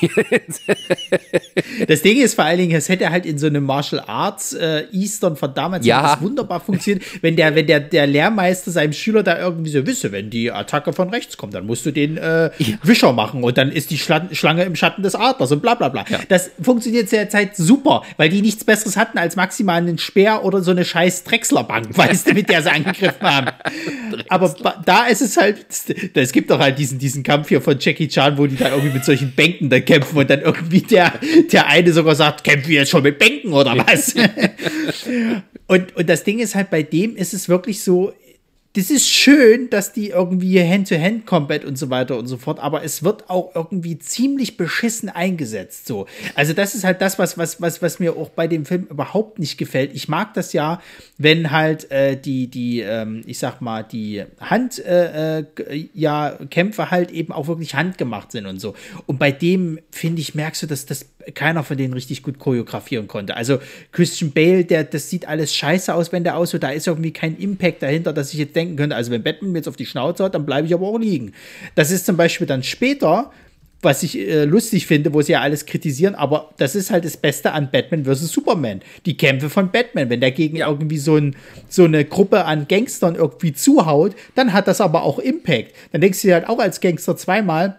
das 1.88 2.02
Ding 2.02 2.18
ist 2.18 2.34
vor 2.34 2.44
allen 2.44 2.58
Dingen, 2.58 2.76
es 2.76 2.88
hätte 2.88 3.10
halt 3.10 3.26
in 3.26 3.38
so 3.38 3.48
einem 3.48 3.64
Martial 3.64 4.02
Arts 4.06 4.52
äh, 4.52 4.84
Eastern 4.92 5.36
von 5.36 5.52
damals 5.54 5.84
ja. 5.84 6.16
wunderbar 6.20 6.60
funktioniert, 6.60 7.04
wenn 7.22 7.34
der, 7.34 7.54
wenn 7.56 7.66
der, 7.66 7.80
der 7.80 8.06
Lehrmeister 8.06 8.70
seinem 8.70 8.92
Schüler 8.92 9.24
da 9.24 9.38
irgendwie 9.38 9.70
so 9.70 9.86
wisse, 9.86 10.12
wenn 10.12 10.30
die 10.30 10.52
Attacke 10.52 10.92
von 10.92 11.10
rechts 11.10 11.36
kommt, 11.36 11.54
dann 11.54 11.66
musst 11.66 11.84
du 11.84 11.90
den 11.90 12.16
äh. 12.16 12.50
Wischer 12.82 13.12
machen 13.12 13.42
und 13.42 13.58
dann 13.58 13.72
ist 13.72 13.90
die 13.90 13.98
Schla 13.98 14.28
Schlange 14.32 14.64
im 14.64 14.76
Schatten 14.76 15.02
des 15.02 15.14
Adlers 15.14 15.52
und 15.52 15.62
bla 15.62 15.74
bla 15.74 15.88
bla. 15.88 16.04
Ja. 16.08 16.20
Das 16.28 16.50
funktioniert 16.60 17.10
derzeit 17.10 17.56
super, 17.56 18.02
weil 18.16 18.28
die 18.28 18.42
nichts 18.42 18.64
Besseres 18.64 18.96
hatten 18.96 19.18
als 19.18 19.36
maximal 19.36 19.78
einen 19.78 19.98
Speer 19.98 20.44
oder 20.44 20.62
so 20.62 20.70
eine 20.70 20.84
scheiß 20.84 21.24
Drechslerbank, 21.24 21.88
weißt 21.96 22.28
du, 22.28 22.34
mit 22.34 22.48
der 22.48 22.62
sie 22.62 22.70
angegriffen 22.70 23.22
haben. 23.22 23.50
Aber 24.28 24.54
da 24.84 25.06
ist 25.06 25.22
es 25.22 25.36
halt 25.36 25.66
es 26.14 26.32
gibt 26.32 26.50
doch 26.50 26.58
halt 26.58 26.78
diesen, 26.78 26.98
diesen 26.98 27.22
Kampf 27.22 27.48
hier 27.48 27.60
von 27.60 27.76
Jackie 27.78 28.08
Chan, 28.08 28.38
wo 28.38 28.46
die 28.46 28.56
da 28.56 28.70
irgendwie 28.70 28.94
mit 28.94 29.04
solchen 29.04 29.32
Bänken 29.32 29.70
da 29.70 29.80
kämpfen 29.80 30.18
und 30.18 30.30
dann 30.30 30.40
irgendwie 30.40 30.80
der, 30.80 31.12
der 31.52 31.66
eine 31.68 31.92
sogar 31.92 32.14
sagt, 32.14 32.44
kämpfen 32.44 32.68
wir 32.68 32.80
jetzt 32.80 32.90
schon 32.90 33.02
mit 33.02 33.18
Bänken 33.18 33.52
oder 33.52 33.76
was? 33.76 34.14
und, 35.66 35.96
und 35.96 36.08
das 36.08 36.24
Ding 36.24 36.38
ist 36.38 36.54
halt, 36.54 36.70
bei 36.70 36.82
dem 36.82 37.16
ist 37.16 37.34
es 37.34 37.48
wirklich 37.48 37.82
so, 37.82 38.12
das 38.74 38.90
ist 38.90 39.08
schön, 39.08 39.70
dass 39.70 39.92
die 39.92 40.10
irgendwie 40.10 40.62
Hand-to-Hand-Combat 40.62 41.64
und 41.64 41.76
so 41.76 41.88
weiter 41.88 42.18
und 42.18 42.26
so 42.26 42.36
fort, 42.36 42.60
aber 42.60 42.84
es 42.84 43.02
wird 43.02 43.30
auch 43.30 43.54
irgendwie 43.54 43.98
ziemlich 43.98 44.56
beschissen 44.56 45.08
eingesetzt. 45.08 45.86
So. 45.86 46.06
Also, 46.34 46.52
das 46.52 46.74
ist 46.74 46.84
halt 46.84 47.00
das, 47.00 47.18
was, 47.18 47.38
was, 47.38 47.60
was, 47.62 47.80
was 47.80 47.98
mir 47.98 48.16
auch 48.16 48.28
bei 48.28 48.46
dem 48.46 48.66
Film 48.66 48.86
überhaupt 48.90 49.38
nicht 49.38 49.56
gefällt. 49.56 49.94
Ich 49.94 50.08
mag 50.08 50.34
das 50.34 50.52
ja, 50.52 50.82
wenn 51.16 51.50
halt 51.50 51.90
äh, 51.90 52.16
die, 52.16 52.48
die, 52.48 52.80
ähm, 52.80 53.22
ich 53.26 53.38
sag 53.38 53.60
mal, 53.62 53.82
die 53.82 54.24
Hand, 54.38 54.78
äh, 54.84 55.40
äh, 55.40 55.44
ja, 55.94 56.38
Kämpfe 56.50 56.90
halt 56.90 57.10
eben 57.10 57.32
auch 57.32 57.48
wirklich 57.48 57.74
handgemacht 57.74 58.32
sind 58.32 58.46
und 58.46 58.60
so. 58.60 58.74
Und 59.06 59.18
bei 59.18 59.32
dem, 59.32 59.78
finde 59.90 60.20
ich, 60.20 60.34
merkst 60.34 60.62
du, 60.62 60.66
dass 60.66 60.84
das 60.84 61.06
keiner 61.34 61.64
von 61.64 61.76
denen 61.76 61.92
richtig 61.92 62.22
gut 62.22 62.38
choreografieren 62.38 63.08
konnte. 63.08 63.36
Also 63.36 63.58
Christian 63.92 64.32
Bale, 64.32 64.64
der, 64.64 64.84
das 64.84 65.10
sieht 65.10 65.28
alles 65.28 65.54
scheiße 65.54 65.94
aus, 65.94 66.12
wenn 66.12 66.24
der 66.24 66.36
aussieht. 66.36 66.62
Da 66.62 66.70
ist 66.70 66.86
irgendwie 66.86 67.12
kein 67.12 67.36
Impact 67.36 67.82
dahinter, 67.82 68.12
dass 68.12 68.32
ich 68.32 68.38
jetzt 68.38 68.56
denken 68.56 68.76
könnte, 68.76 68.96
also 68.96 69.10
wenn 69.10 69.22
Batman 69.22 69.52
mir 69.52 69.58
jetzt 69.58 69.68
auf 69.68 69.76
die 69.76 69.86
Schnauze 69.86 70.24
hat, 70.24 70.34
dann 70.34 70.46
bleibe 70.46 70.66
ich 70.66 70.74
aber 70.74 70.86
auch 70.86 70.98
liegen. 70.98 71.32
Das 71.74 71.90
ist 71.90 72.06
zum 72.06 72.16
Beispiel 72.16 72.46
dann 72.46 72.62
später, 72.62 73.30
was 73.80 74.02
ich 74.02 74.18
äh, 74.18 74.44
lustig 74.44 74.86
finde, 74.86 75.14
wo 75.14 75.22
sie 75.22 75.32
ja 75.32 75.40
alles 75.40 75.66
kritisieren, 75.66 76.14
aber 76.14 76.50
das 76.56 76.74
ist 76.74 76.90
halt 76.90 77.04
das 77.04 77.16
Beste 77.16 77.52
an 77.52 77.70
Batman 77.70 78.04
vs. 78.04 78.28
Superman. 78.28 78.80
Die 79.06 79.16
Kämpfe 79.16 79.50
von 79.50 79.70
Batman. 79.70 80.10
Wenn 80.10 80.20
der 80.20 80.32
gegen 80.32 80.56
irgendwie 80.56 80.98
so, 80.98 81.16
ein, 81.16 81.36
so 81.68 81.84
eine 81.84 82.04
Gruppe 82.04 82.44
an 82.44 82.66
Gangstern 82.68 83.14
irgendwie 83.14 83.52
zuhaut, 83.52 84.16
dann 84.34 84.52
hat 84.52 84.66
das 84.66 84.80
aber 84.80 85.02
auch 85.02 85.18
Impact. 85.18 85.74
Dann 85.92 86.00
denkst 86.00 86.22
du 86.22 86.28
dir 86.28 86.34
halt 86.34 86.48
auch 86.48 86.58
als 86.58 86.80
Gangster 86.80 87.16
zweimal, 87.16 87.78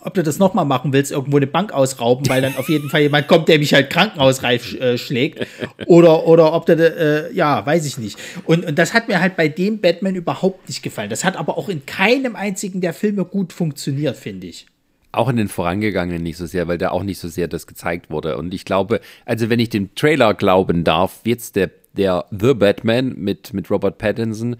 ob 0.00 0.14
du 0.14 0.22
das 0.22 0.38
nochmal 0.38 0.64
machen 0.64 0.92
willst, 0.92 1.12
irgendwo 1.12 1.36
eine 1.36 1.46
Bank 1.46 1.72
ausrauben, 1.72 2.28
weil 2.28 2.42
dann 2.42 2.56
auf 2.56 2.68
jeden 2.68 2.88
Fall 2.90 3.02
jemand 3.02 3.28
kommt, 3.28 3.48
der 3.48 3.58
mich 3.58 3.74
halt 3.74 3.90
krankenhausreif 3.90 4.74
äh, 4.74 4.98
schlägt. 4.98 5.46
Oder, 5.86 6.26
oder 6.26 6.52
ob 6.52 6.66
du, 6.66 6.74
äh, 6.74 7.32
ja, 7.34 7.64
weiß 7.64 7.86
ich 7.86 7.98
nicht. 7.98 8.18
Und, 8.44 8.64
und 8.64 8.78
das 8.78 8.94
hat 8.94 9.08
mir 9.08 9.20
halt 9.20 9.36
bei 9.36 9.48
dem 9.48 9.80
Batman 9.80 10.14
überhaupt 10.14 10.68
nicht 10.68 10.82
gefallen. 10.82 11.10
Das 11.10 11.24
hat 11.24 11.36
aber 11.36 11.58
auch 11.58 11.68
in 11.68 11.86
keinem 11.86 12.36
einzigen 12.36 12.80
der 12.80 12.94
Filme 12.94 13.24
gut 13.24 13.52
funktioniert, 13.52 14.16
finde 14.16 14.46
ich. 14.46 14.66
Auch 15.10 15.28
in 15.28 15.36
den 15.36 15.48
vorangegangenen 15.48 16.22
nicht 16.22 16.36
so 16.36 16.46
sehr, 16.46 16.68
weil 16.68 16.78
da 16.78 16.90
auch 16.90 17.02
nicht 17.02 17.18
so 17.18 17.28
sehr 17.28 17.48
das 17.48 17.66
gezeigt 17.66 18.10
wurde. 18.10 18.36
Und 18.36 18.52
ich 18.52 18.64
glaube, 18.64 19.00
also 19.24 19.48
wenn 19.48 19.58
ich 19.58 19.70
dem 19.70 19.94
Trailer 19.94 20.34
glauben 20.34 20.84
darf, 20.84 21.20
jetzt 21.24 21.56
der, 21.56 21.70
der 21.94 22.26
The 22.30 22.54
Batman 22.54 23.14
mit, 23.16 23.54
mit 23.54 23.70
Robert 23.70 23.98
Pattinson, 23.98 24.56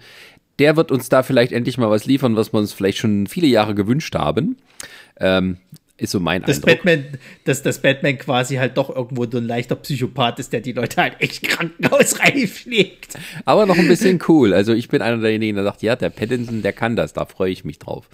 der 0.59 0.75
wird 0.75 0.91
uns 0.91 1.07
da 1.09 1.23
vielleicht 1.23 1.51
endlich 1.51 1.77
mal 1.77 1.89
was 1.89 2.05
liefern, 2.05 2.35
was 2.35 2.53
wir 2.53 2.59
uns 2.59 2.73
vielleicht 2.73 2.97
schon 2.97 3.27
viele 3.27 3.47
Jahre 3.47 3.75
gewünscht 3.75 4.13
haben. 4.15 4.57
Ähm, 5.19 5.57
ist 5.99 6.11
so 6.11 6.19
mein 6.19 6.41
dass 6.41 6.57
Eindruck. 6.57 6.83
Batman, 6.83 7.05
dass 7.43 7.61
das 7.61 7.81
Batman 7.81 8.17
quasi 8.17 8.55
halt 8.55 8.77
doch 8.77 8.89
irgendwo 8.95 9.29
so 9.29 9.37
ein 9.37 9.45
leichter 9.45 9.75
Psychopath 9.75 10.39
ist, 10.39 10.53
der 10.53 10.61
die 10.61 10.71
Leute 10.71 11.01
halt 11.01 11.15
echt 11.19 11.43
krankenhausreif 11.43 12.53
pflegt. 12.63 13.17
Aber 13.45 13.65
noch 13.65 13.77
ein 13.77 13.87
bisschen 13.87 14.19
cool. 14.27 14.53
Also 14.53 14.73
ich 14.73 14.87
bin 14.87 15.01
einer 15.01 15.17
derjenigen, 15.17 15.55
der 15.55 15.65
sagt, 15.65 15.81
ja, 15.81 15.95
der 15.95 16.09
Pattinson, 16.09 16.61
der 16.61 16.73
kann 16.73 16.95
das, 16.95 17.13
da 17.13 17.25
freue 17.25 17.51
ich 17.51 17.65
mich 17.65 17.79
drauf. 17.79 18.09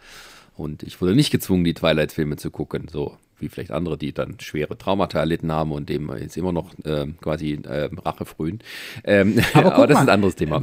Und 0.55 0.83
ich 0.83 0.99
wurde 1.01 1.15
nicht 1.15 1.31
gezwungen, 1.31 1.63
die 1.63 1.73
Twilight-Filme 1.73 2.37
zu 2.37 2.49
gucken, 2.49 2.87
so 2.91 3.17
wie 3.39 3.49
vielleicht 3.49 3.71
andere, 3.71 3.97
die 3.97 4.13
dann 4.13 4.39
schwere 4.39 4.77
Traumata 4.77 5.19
erlitten 5.19 5.51
haben 5.51 5.73
und 5.73 5.89
dem 5.89 6.09
jetzt 6.17 6.37
immer 6.37 6.53
noch 6.53 6.71
äh, 6.85 7.05
quasi 7.21 7.59
äh, 7.63 7.89
Rache 8.05 8.25
frühen. 8.25 8.59
Ähm, 9.03 9.43
aber, 9.53 9.73
aber 9.75 9.87
das 9.87 9.95
mal, 9.95 10.01
ist 10.01 10.07
ein 10.07 10.13
anderes 10.13 10.35
Thema. 10.35 10.61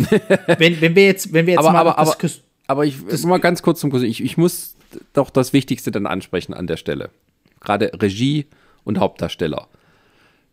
Wenn, 0.58 0.80
wenn 0.80 0.96
wir 0.96 1.04
jetzt, 1.04 1.32
wenn 1.32 1.46
wir 1.46 1.54
jetzt 1.54 1.60
aber, 1.60 1.72
mal 1.72 1.80
aber, 1.80 1.98
aber, 1.98 2.16
aber 2.66 2.86
ich 2.86 2.96
das, 3.06 3.24
mal 3.24 3.38
ganz 3.38 3.62
kurz 3.62 3.80
zum 3.80 3.90
Kurs. 3.90 4.02
Ich, 4.02 4.24
ich 4.24 4.38
muss 4.38 4.74
doch 5.12 5.30
das 5.30 5.52
Wichtigste 5.52 5.90
dann 5.90 6.06
ansprechen 6.06 6.54
an 6.54 6.66
der 6.66 6.76
Stelle. 6.76 7.10
Gerade 7.60 7.92
Regie 8.00 8.46
und 8.84 8.98
Hauptdarsteller. 8.98 9.68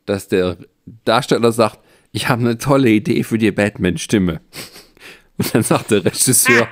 Dass 0.06 0.28
der 0.28 0.58
Darsteller 1.06 1.52
sagt, 1.52 1.80
ich 2.12 2.30
habe 2.30 2.42
eine 2.42 2.58
tolle 2.58 2.90
Idee 2.90 3.24
für 3.24 3.38
die 3.38 3.52
Batman-Stimme. 3.52 4.42
Und 5.38 5.56
dann 5.56 5.64
sagt 5.64 5.92
der 5.92 6.04
Regisseur, 6.04 6.68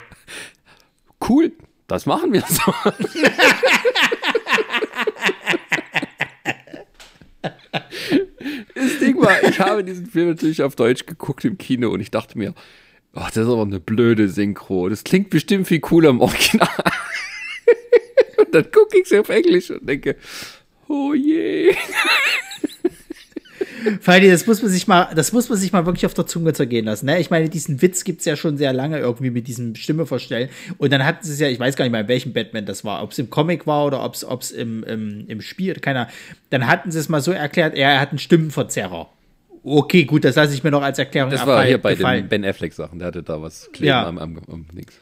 cool, 1.30 1.54
das 1.88 2.06
machen 2.06 2.34
wir 2.34 2.44
so. 2.48 2.74
das 8.76 9.00
Ding 9.00 9.22
war, 9.22 9.42
ich 9.44 9.60
habe 9.60 9.84
diesen 9.84 10.06
Film 10.08 10.30
natürlich 10.30 10.64
auf 10.64 10.76
Deutsch 10.76 11.06
geguckt 11.06 11.46
im 11.46 11.58
Kino 11.58 11.90
und 11.90 12.02
ich 12.02 12.12
dachte 12.12 12.38
mir, 12.38 12.54
oh, 13.14 13.22
das 13.26 13.38
ist 13.38 13.48
aber 13.48 13.62
eine 13.62 13.80
blöde 13.80 14.28
Synchro. 14.30 14.90
Das 14.90 15.04
klingt 15.04 15.30
bestimmt 15.30 15.68
viel 15.68 15.80
cooler 15.80 16.10
im 16.10 16.20
Original. 16.22 16.68
und 18.38 18.54
dann 18.54 18.72
gucke 18.72 19.00
ich 19.00 19.08
sie 19.08 19.20
auf 19.20 19.30
Englisch 19.30 19.72
und 19.72 19.88
denke, 19.88 20.16
oh 20.88 21.14
je. 21.14 21.76
Feini, 24.02 24.30
das 24.30 24.46
muss 24.48 24.62
man 24.62 24.72
sich 24.72 24.88
mal, 24.88 25.10
das 25.16 25.32
muss 25.32 25.50
man 25.50 25.58
sich 25.58 25.72
mal 25.72 25.86
wirklich 25.86 26.06
auf 26.06 26.14
der 26.14 26.26
Zunge 26.26 26.54
zergehen 26.54 26.86
lassen. 26.86 27.06
Ne? 27.06 27.20
Ich 27.20 27.30
meine, 27.30 27.50
diesen 27.50 27.82
Witz 27.82 28.04
gibt 28.04 28.20
es 28.20 28.26
ja 28.26 28.36
schon 28.36 28.58
sehr 28.58 28.74
lange 28.74 29.00
irgendwie 29.00 29.30
mit 29.30 29.48
diesem 29.48 29.76
Stimme 29.76 30.06
verstellen. 30.06 30.50
Und 30.78 30.92
dann 30.92 31.06
hatten 31.06 31.26
sie 31.26 31.34
es 31.34 31.40
ja, 31.40 31.48
ich 31.48 31.60
weiß 31.60 31.76
gar 31.76 31.86
nicht 31.86 31.92
mal, 31.92 32.02
in 32.02 32.08
welchem 32.08 32.34
Batman 32.34 32.66
das 32.66 32.84
war, 32.84 33.04
ob 33.04 33.12
es 33.12 33.20
im 33.20 33.30
Comic 33.30 33.68
war 33.68 33.86
oder 33.86 34.04
ob 34.04 34.14
es 34.14 34.52
im, 34.52 34.84
im, 34.84 35.26
im 35.28 35.42
Spiel, 35.42 35.76
keiner. 35.76 36.08
Dann 36.50 36.68
hatten 36.68 36.92
sie 36.92 37.00
es 37.00 37.10
mal 37.10 37.22
so 37.22 37.32
erklärt, 37.32 37.76
er 37.76 38.00
hat 38.00 38.10
einen 38.10 38.20
Stimmenverzerrer. 38.20 39.10
Okay, 39.64 40.06
gut, 40.06 40.24
das 40.24 40.36
lasse 40.36 40.54
ich 40.54 40.64
mir 40.64 40.72
noch 40.72 40.82
als 40.82 40.98
Erklärung 40.98 41.30
Das 41.32 41.46
war 41.46 41.66
hier 41.66 41.78
bei 41.78 41.96
gefallen. 41.96 42.24
den 42.24 42.30
Ben 42.30 42.46
Affleck-Sachen, 42.46 43.00
der 43.00 43.10
hatte 43.10 43.24
da 43.24 43.42
was 43.42 43.70
kleben 43.74 43.88
ja. 43.88 44.08
am, 44.08 44.18
am, 44.18 44.40
am 44.50 44.66
Nix. 44.74 44.98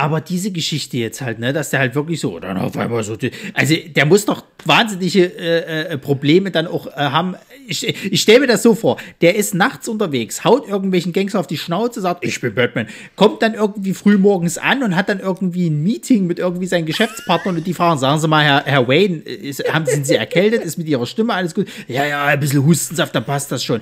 Aber 0.00 0.20
diese 0.20 0.52
Geschichte 0.52 0.96
jetzt 0.96 1.20
halt, 1.22 1.40
ne, 1.40 1.52
dass 1.52 1.70
der 1.70 1.80
halt 1.80 1.96
wirklich 1.96 2.20
so, 2.20 2.38
dann 2.38 2.56
auf 2.56 2.76
einmal 2.76 3.02
so, 3.02 3.16
also 3.52 3.74
der 3.74 4.06
muss 4.06 4.26
doch 4.26 4.44
wahnsinnige 4.64 5.24
äh, 5.36 5.92
äh, 5.94 5.98
Probleme 5.98 6.52
dann 6.52 6.68
auch 6.68 6.86
äh, 6.86 6.90
haben. 6.92 7.34
Ich, 7.66 7.84
ich 7.84 8.20
stelle 8.20 8.38
mir 8.38 8.46
das 8.46 8.62
so 8.62 8.76
vor, 8.76 8.98
der 9.22 9.34
ist 9.34 9.56
nachts 9.56 9.88
unterwegs, 9.88 10.44
haut 10.44 10.68
irgendwelchen 10.68 11.12
Gangster 11.12 11.40
auf 11.40 11.48
die 11.48 11.58
Schnauze, 11.58 12.00
sagt, 12.00 12.24
ich 12.24 12.40
bin 12.40 12.54
Batman, 12.54 12.86
kommt 13.16 13.42
dann 13.42 13.54
irgendwie 13.54 13.92
früh 13.92 14.18
morgens 14.18 14.56
an 14.56 14.84
und 14.84 14.94
hat 14.94 15.08
dann 15.08 15.18
irgendwie 15.18 15.68
ein 15.68 15.82
Meeting 15.82 16.28
mit 16.28 16.38
irgendwie 16.38 16.66
seinen 16.66 16.86
Geschäftspartnern 16.86 17.56
und 17.56 17.66
die 17.66 17.74
fragen, 17.74 17.98
sagen 17.98 18.20
Sie 18.20 18.28
mal, 18.28 18.44
Herr, 18.44 18.62
Herr 18.66 18.86
Wayne, 18.86 19.16
ist, 19.16 19.64
haben, 19.68 19.86
sind 19.86 20.06
Sie 20.06 20.14
erkältet, 20.14 20.62
ist 20.62 20.78
mit 20.78 20.86
Ihrer 20.86 21.06
Stimme 21.06 21.34
alles 21.34 21.56
gut? 21.56 21.66
Ja, 21.88 22.06
ja, 22.06 22.24
ein 22.24 22.38
bisschen 22.38 22.64
Hustensaft, 22.64 23.16
dann 23.16 23.24
passt 23.24 23.50
das 23.50 23.64
schon. 23.64 23.80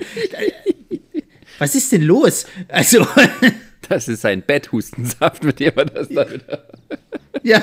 Was 1.59 1.75
ist 1.75 1.93
denn 1.93 2.03
los? 2.03 2.47
Also. 2.69 3.07
Das 3.89 4.09
ist 4.09 4.25
ein 4.25 4.43
Betthustensaft, 4.43 5.45
mit 5.45 5.61
dem 5.61 5.73
man 5.75 5.91
das 5.93 6.09
da 6.09 6.31
wieder. 6.31 6.65
ja. 7.43 7.63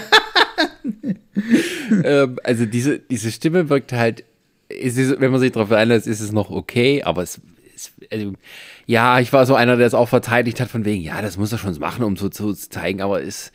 ähm, 2.03 2.39
also 2.43 2.65
diese, 2.65 2.99
diese 2.99 3.31
Stimme 3.31 3.69
wirkt 3.69 3.93
halt, 3.93 4.23
ist, 4.69 4.97
wenn 5.19 5.31
man 5.31 5.39
sich 5.39 5.51
darauf 5.51 5.71
einlässt, 5.71 6.07
ist 6.07 6.21
es 6.21 6.31
noch 6.31 6.49
okay, 6.49 7.03
aber 7.03 7.23
es 7.23 7.41
ist, 7.75 7.93
also, 8.11 8.33
ja, 8.85 9.19
ich 9.19 9.33
war 9.33 9.45
so 9.45 9.55
einer, 9.55 9.77
der 9.77 9.87
es 9.87 9.93
auch 9.93 10.09
verteidigt 10.09 10.59
hat, 10.59 10.69
von 10.69 10.85
wegen, 10.85 11.01
ja, 11.01 11.21
das 11.21 11.37
muss 11.37 11.51
er 11.51 11.57
schon 11.57 11.77
machen, 11.79 12.03
um 12.03 12.15
so 12.15 12.29
zu 12.29 12.53
zeigen, 12.53 13.01
aber 13.01 13.21
es 13.21 13.51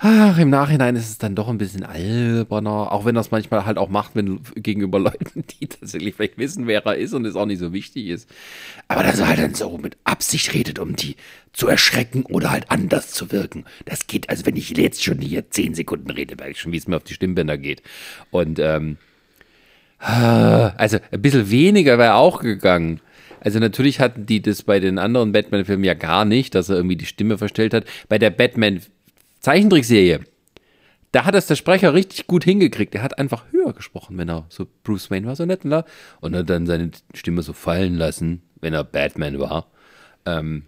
Ach, 0.00 0.38
im 0.38 0.48
Nachhinein 0.48 0.94
ist 0.94 1.10
es 1.10 1.18
dann 1.18 1.34
doch 1.34 1.48
ein 1.48 1.58
bisschen 1.58 1.82
alberner, 1.82 2.92
auch 2.92 3.04
wenn 3.04 3.16
das 3.16 3.32
manchmal 3.32 3.66
halt 3.66 3.78
auch 3.78 3.88
macht, 3.88 4.14
wenn 4.14 4.40
gegenüber 4.54 4.98
Leuten, 5.00 5.42
die 5.60 5.66
tatsächlich 5.66 6.14
vielleicht 6.14 6.38
wissen, 6.38 6.68
wer 6.68 6.86
er 6.86 6.96
ist 6.96 7.14
und 7.14 7.24
es 7.24 7.34
auch 7.34 7.46
nicht 7.46 7.58
so 7.58 7.72
wichtig 7.72 8.06
ist. 8.06 8.30
Aber 8.86 9.02
dass 9.02 9.18
er 9.18 9.26
halt 9.26 9.40
dann 9.40 9.54
so 9.54 9.76
mit 9.76 9.96
Absicht 10.04 10.54
redet, 10.54 10.78
um 10.78 10.94
die 10.94 11.16
zu 11.52 11.66
erschrecken 11.66 12.22
oder 12.22 12.52
halt 12.52 12.70
anders 12.70 13.10
zu 13.10 13.32
wirken. 13.32 13.64
Das 13.86 14.06
geht, 14.06 14.30
also 14.30 14.46
wenn 14.46 14.54
ich 14.54 14.70
jetzt 14.70 15.02
schon 15.02 15.18
hier 15.18 15.50
zehn 15.50 15.74
Sekunden 15.74 16.10
rede, 16.10 16.36
merke 16.36 16.52
ich 16.52 16.60
schon, 16.60 16.70
wie 16.70 16.76
es 16.76 16.86
mir 16.86 16.96
auf 16.96 17.04
die 17.04 17.14
Stimmbänder 17.14 17.58
geht. 17.58 17.82
Und 18.30 18.60
ähm, 18.60 18.98
also 19.98 20.98
ein 21.10 21.22
bisschen 21.22 21.50
weniger 21.50 21.98
wäre 21.98 22.14
auch 22.14 22.40
gegangen. 22.40 23.00
Also 23.40 23.58
natürlich 23.58 23.98
hatten 23.98 24.26
die 24.26 24.42
das 24.42 24.62
bei 24.62 24.78
den 24.78 24.98
anderen 24.98 25.32
Batman-Filmen 25.32 25.84
ja 25.84 25.94
gar 25.94 26.24
nicht, 26.24 26.54
dass 26.54 26.68
er 26.68 26.76
irgendwie 26.76 26.96
die 26.96 27.06
Stimme 27.06 27.36
verstellt 27.36 27.74
hat. 27.74 27.84
Bei 28.08 28.18
der 28.18 28.30
Batman 28.30 28.80
Zeichentrickserie. 29.40 30.20
Da 31.12 31.24
hat 31.24 31.34
es 31.34 31.46
der 31.46 31.56
Sprecher 31.56 31.94
richtig 31.94 32.26
gut 32.26 32.44
hingekriegt. 32.44 32.94
Er 32.94 33.02
hat 33.02 33.18
einfach 33.18 33.44
höher 33.50 33.72
gesprochen, 33.72 34.18
wenn 34.18 34.28
er 34.28 34.46
so 34.50 34.66
Bruce 34.84 35.10
Wayne 35.10 35.26
war, 35.26 35.36
so 35.36 35.46
nett 35.46 35.64
und, 35.64 35.84
und 36.20 36.36
hat 36.36 36.50
dann 36.50 36.66
seine 36.66 36.90
Stimme 37.14 37.42
so 37.42 37.54
fallen 37.54 37.94
lassen, 37.94 38.42
wenn 38.60 38.74
er 38.74 38.84
Batman 38.84 39.38
war. 39.38 39.68
Ähm, 40.26 40.66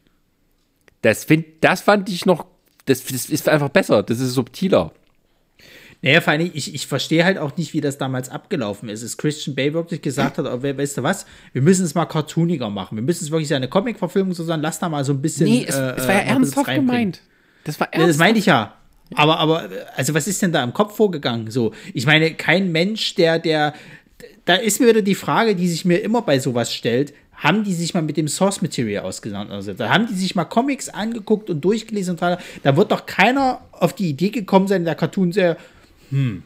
das, 1.03 1.25
find, 1.25 1.47
das 1.61 1.83
fand 1.83 2.09
ich 2.09 2.25
noch, 2.25 2.47
das, 2.87 3.05
das 3.05 3.29
ist 3.29 3.49
einfach 3.49 3.69
besser, 3.69 4.03
das 4.03 4.21
ist 4.21 4.33
subtiler. 4.33 4.93
Naja, 6.03 6.23
vor 6.23 6.33
allem, 6.33 6.51
ich, 6.55 6.75
ich 6.75 6.87
verstehe 6.87 7.25
halt 7.25 7.37
auch 7.37 7.57
nicht, 7.59 7.75
wie 7.75 7.83
das 7.83 7.99
damals 7.99 8.31
abgelaufen 8.31 8.89
ist. 8.89 9.05
Dass 9.05 9.19
Christian 9.19 9.55
Bay 9.55 9.75
wirklich 9.75 10.01
gesagt 10.01 10.39
hat, 10.39 10.47
oh, 10.47 10.63
weißt 10.63 10.97
du 10.97 11.03
was, 11.03 11.27
wir 11.53 11.61
müssen 11.61 11.85
es 11.85 11.95
mal 11.95 12.07
cartooniger 12.07 12.71
machen. 12.71 12.97
Wir 12.97 13.03
müssen 13.03 13.25
es 13.25 13.31
wirklich 13.31 13.53
eine 13.55 13.69
Comic-Verfilmung 13.69 14.33
so 14.33 14.45
sein, 14.45 14.63
lass 14.63 14.79
da 14.79 14.89
mal 14.89 15.05
so 15.05 15.13
ein 15.13 15.21
bisschen. 15.21 15.47
Nee, 15.47 15.67
es, 15.69 15.75
äh, 15.75 15.93
es 15.97 16.09
war 16.09 16.15
ja 16.15 16.21
äh, 16.21 16.29
ernsthaft 16.29 16.75
gemeint. 16.75 17.21
Das 17.65 17.79
war 17.81 17.93
ernst. 17.93 18.09
Das 18.09 18.17
meinte 18.19 18.39
ich 18.39 18.47
ja. 18.47 18.75
Aber, 19.15 19.39
aber, 19.39 19.69
also 19.97 20.15
was 20.15 20.29
ist 20.29 20.41
denn 20.43 20.53
da 20.53 20.63
im 20.63 20.73
Kopf 20.73 20.97
vorgegangen? 20.97 21.51
So, 21.51 21.73
ich 21.95 22.07
meine, 22.07 22.35
kein 22.35 22.71
Mensch, 22.71 23.15
der, 23.17 23.39
der, 23.39 23.75
da 24.45 24.55
ist 24.55 24.81
mir 24.81 24.89
wieder 24.89 25.03
die 25.03 25.15
Frage, 25.15 25.57
die 25.57 25.69
sich 25.69 25.85
mir 25.85 25.99
immer 25.99 26.23
bei 26.23 26.39
sowas 26.39 26.73
stellt. 26.73 27.13
Haben 27.35 27.65
die 27.65 27.73
sich 27.73 27.95
mal 27.95 28.03
mit 28.03 28.19
dem 28.19 28.29
Source 28.29 28.61
Material 28.61 29.05
auseinandergesetzt? 29.05 29.81
Also, 29.81 29.93
haben 29.93 30.07
die 30.07 30.15
sich 30.15 30.35
mal 30.35 30.45
Comics 30.45 30.91
angeguckt 30.91 31.49
und 31.49 31.63
durchgelesen 31.63 32.19
und 32.19 32.39
da 32.63 32.77
wird 32.77 32.93
doch 32.93 33.07
keiner 33.07 33.63
auf 33.73 33.95
die 33.95 34.11
Idee 34.11 34.29
gekommen 34.29 34.69
sein, 34.69 34.85
der 34.85 34.95
Cartoon 34.95 35.33
sehr, 35.33 35.57
hm, 36.11 36.43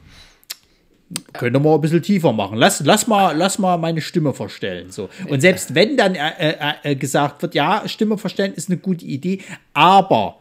könnte 1.33 1.59
man 1.59 1.75
ein 1.75 1.81
bisschen 1.81 2.03
tiefer 2.03 2.33
machen. 2.33 2.57
Lass, 2.59 2.81
lass, 2.81 3.07
mal, 3.07 3.37
lass 3.37 3.59
mal 3.59 3.77
meine 3.77 4.01
Stimme 4.01 4.33
verstellen. 4.33 4.91
So. 4.91 5.09
Und 5.29 5.41
selbst 5.41 5.75
wenn 5.75 5.97
dann 5.97 6.15
äh, 6.15 6.31
äh, 6.39 6.75
äh 6.83 6.97
gesagt 6.97 7.43
wird, 7.43 7.55
ja, 7.55 7.83
Stimme 7.87 8.17
verstellen 8.17 8.55
ist 8.55 8.71
eine 8.71 8.79
gute 8.79 9.05
Idee, 9.05 9.41
aber 9.75 10.39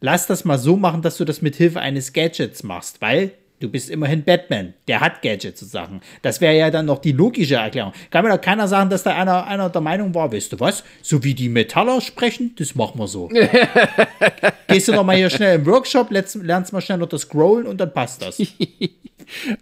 lass 0.00 0.26
das 0.26 0.44
mal 0.44 0.58
so 0.58 0.76
machen, 0.76 1.02
dass 1.02 1.16
du 1.16 1.24
das 1.24 1.42
mit 1.42 1.56
Hilfe 1.56 1.80
eines 1.80 2.12
Gadgets 2.12 2.62
machst, 2.62 3.00
weil 3.00 3.32
du 3.60 3.68
bist 3.68 3.90
immerhin 3.90 4.22
Batman. 4.22 4.74
Der 4.88 5.00
hat 5.00 5.22
Gadgets 5.22 5.58
zu 5.58 5.64
Sachen. 5.64 6.00
Das 6.22 6.40
wäre 6.40 6.56
ja 6.56 6.70
dann 6.70 6.86
noch 6.86 6.98
die 6.98 7.12
logische 7.12 7.56
Erklärung. 7.56 7.92
Kann 8.10 8.24
mir 8.24 8.30
doch 8.30 8.40
keiner 8.40 8.68
sagen, 8.68 8.90
dass 8.90 9.02
da 9.02 9.16
einer, 9.16 9.46
einer 9.46 9.70
der 9.70 9.80
Meinung 9.80 10.14
war, 10.14 10.32
weißt 10.32 10.52
du 10.52 10.60
was, 10.60 10.84
so 11.02 11.24
wie 11.24 11.34
die 11.34 11.48
Metaller 11.48 12.00
sprechen, 12.00 12.54
das 12.56 12.74
machen 12.74 12.98
wir 12.98 13.08
so. 13.08 13.28
Gehst 14.68 14.88
du 14.88 14.92
noch 14.92 15.04
mal 15.04 15.16
hier 15.16 15.30
schnell 15.30 15.56
im 15.58 15.66
Workshop, 15.66 16.10
lernst, 16.10 16.72
mal 16.72 16.80
schnell 16.80 16.98
noch 16.98 17.08
das 17.08 17.22
Scrollen 17.22 17.66
und 17.66 17.80
dann 17.80 17.92
passt 17.92 18.22
das. 18.22 18.40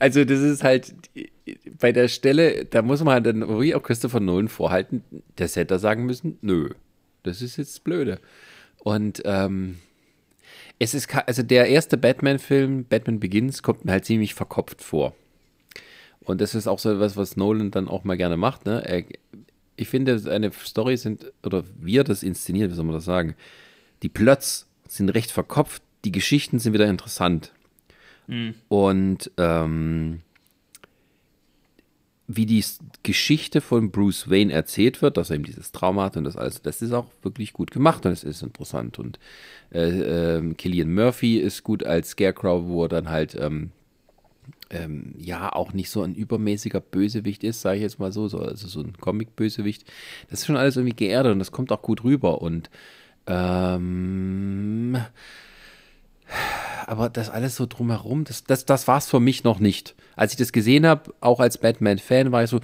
Also 0.01 0.25
das 0.25 0.41
ist 0.41 0.65
halt 0.65 0.93
bei 1.79 1.93
der 1.93 2.09
Stelle, 2.09 2.65
da 2.65 2.83
muss 2.83 3.03
man 3.03 3.23
dann 3.23 3.47
wirklich 3.47 3.75
auch 3.77 3.83
Christopher 3.83 4.21
Nolan 4.21 4.49
vorhalten, 4.49 5.05
der 5.39 5.49
hätte 5.49 5.79
sagen 5.79 6.05
müssen, 6.05 6.37
nö, 6.43 6.71
das 7.23 7.43
ist 7.43 7.57
jetzt 7.59 7.85
blöde. 7.85 8.19
Und 8.79 9.23
ähm, 9.25 9.79
es 10.79 10.95
ist, 10.95 11.15
also 11.15 11.43
der 11.43 11.69
erste 11.69 11.97
Batman-Film, 11.97 12.85
Batman 12.85 13.21
Begins, 13.21 13.63
kommt 13.63 13.85
mir 13.85 13.93
halt 13.93 14.05
ziemlich 14.05 14.35
verkopft 14.35 14.83
vor. 14.83 15.15
Und 16.21 16.41
das 16.41 16.55
ist 16.55 16.67
auch 16.67 16.79
so 16.79 16.93
etwas, 16.93 17.17
was 17.17 17.37
Nolan 17.37 17.71
dann 17.71 17.89
auch 17.89 18.05
mal 18.05 18.17
gerne 18.17 18.37
macht. 18.37 18.67
Ne? 18.67 18.83
Er, 18.87 19.05
ich 19.77 19.89
finde, 19.89 20.21
eine 20.31 20.53
Story 20.53 20.97
sind, 20.97 21.33
oder 21.43 21.65
wir 21.81 22.05
das 22.05 22.23
inszenieren, 22.23 22.71
wie 22.71 22.75
soll 22.75 22.85
man 22.85 22.95
das 22.95 23.05
sagen? 23.05 23.35
Die 24.03 24.09
Plots 24.09 24.67
sind 24.89 25.09
recht 25.11 25.31
verkopft, 25.31 25.83
die 26.05 26.13
Geschichten 26.13 26.59
sind 26.59 26.73
wieder 26.73 26.89
interessant. 26.89 27.53
Mhm. 28.27 28.55
Und 28.69 29.31
ähm, 29.37 30.21
wie 32.29 32.47
die 32.47 32.65
Geschichte 33.03 33.61
von 33.61 33.91
Bruce 33.91 34.31
Wayne 34.31 34.53
erzählt 34.53 35.03
wird, 35.03 35.17
dass 35.17 35.31
er 35.31 35.37
eben 35.37 35.45
dieses 35.45 35.73
Trauma 35.73 36.05
hat 36.05 36.17
und 36.17 36.25
das 36.25 36.37
alles, 36.37 36.63
das 36.63 36.81
ist 36.81 36.93
auch 36.93 37.07
wirklich 37.23 37.53
gut 37.53 37.71
gemacht 37.71 38.07
und 38.07 38.13
es 38.13 38.25
ist 38.25 38.43
interessant. 38.43 38.99
Und 38.99 39.19
äh, 39.73 40.37
äh, 40.39 40.55
Killian 40.55 40.95
Murphy 40.95 41.39
ist 41.39 41.63
gut 41.63 41.85
als 41.85 42.11
Scarecrow, 42.11 42.67
wo 42.67 42.85
er 42.85 42.89
dann 42.89 43.11
halt 43.11 43.37
ähm, 43.39 43.71
ähm, 44.71 45.15
ja 45.19 45.53
auch 45.53 45.73
nicht 45.73 45.91
so 45.91 46.03
ein 46.03 46.15
übermäßiger 46.15 46.81
Bösewicht 46.81 47.45
ist, 47.45 47.61
sage 47.61 47.77
ich 47.77 47.83
jetzt 47.83 47.99
mal 47.99 48.13
so, 48.13 48.29
so 48.29 48.39
also 48.39 48.67
so 48.69 48.81
ein 48.81 48.95
Comic-Bösewicht. 48.99 49.85
Das 50.31 50.41
ist 50.41 50.47
schon 50.47 50.57
alles 50.57 50.77
irgendwie 50.77 50.97
geerdet 50.97 51.33
und 51.33 51.39
das 51.39 51.53
kommt 51.53 51.73
auch 51.73 51.83
gut 51.83 52.05
rüber 52.05 52.41
und 52.41 52.71
ähm, 53.27 54.97
aber 56.87 57.09
das 57.09 57.31
alles 57.31 57.57
so 57.57 57.67
drumherum, 57.67 58.25
das, 58.25 58.45
das, 58.45 58.65
das 58.65 58.89
war 58.89 58.99
es 58.99 59.07
für 59.07 59.21
mich 59.21 59.45
noch 59.45 59.59
nicht. 59.59 59.95
Als 60.17 60.33
ich 60.33 60.39
das 60.39 60.53
gesehen 60.53 60.87
habe, 60.87 61.15
auch 61.21 61.41
als 61.41 61.59
Batman-Fan, 61.59 62.33
war 62.33 62.45
ich 62.45 62.51
so, 62.51 62.61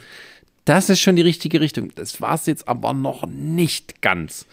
das 0.64 0.90
ist 0.90 1.00
schon 1.00 1.16
die 1.16 1.22
richtige 1.22 1.60
Richtung. 1.60 1.92
Das 1.94 2.20
war 2.20 2.34
es 2.34 2.46
jetzt 2.46 2.68
aber 2.68 2.92
noch 2.92 3.26
nicht 3.26 4.02
ganz. 4.02 4.46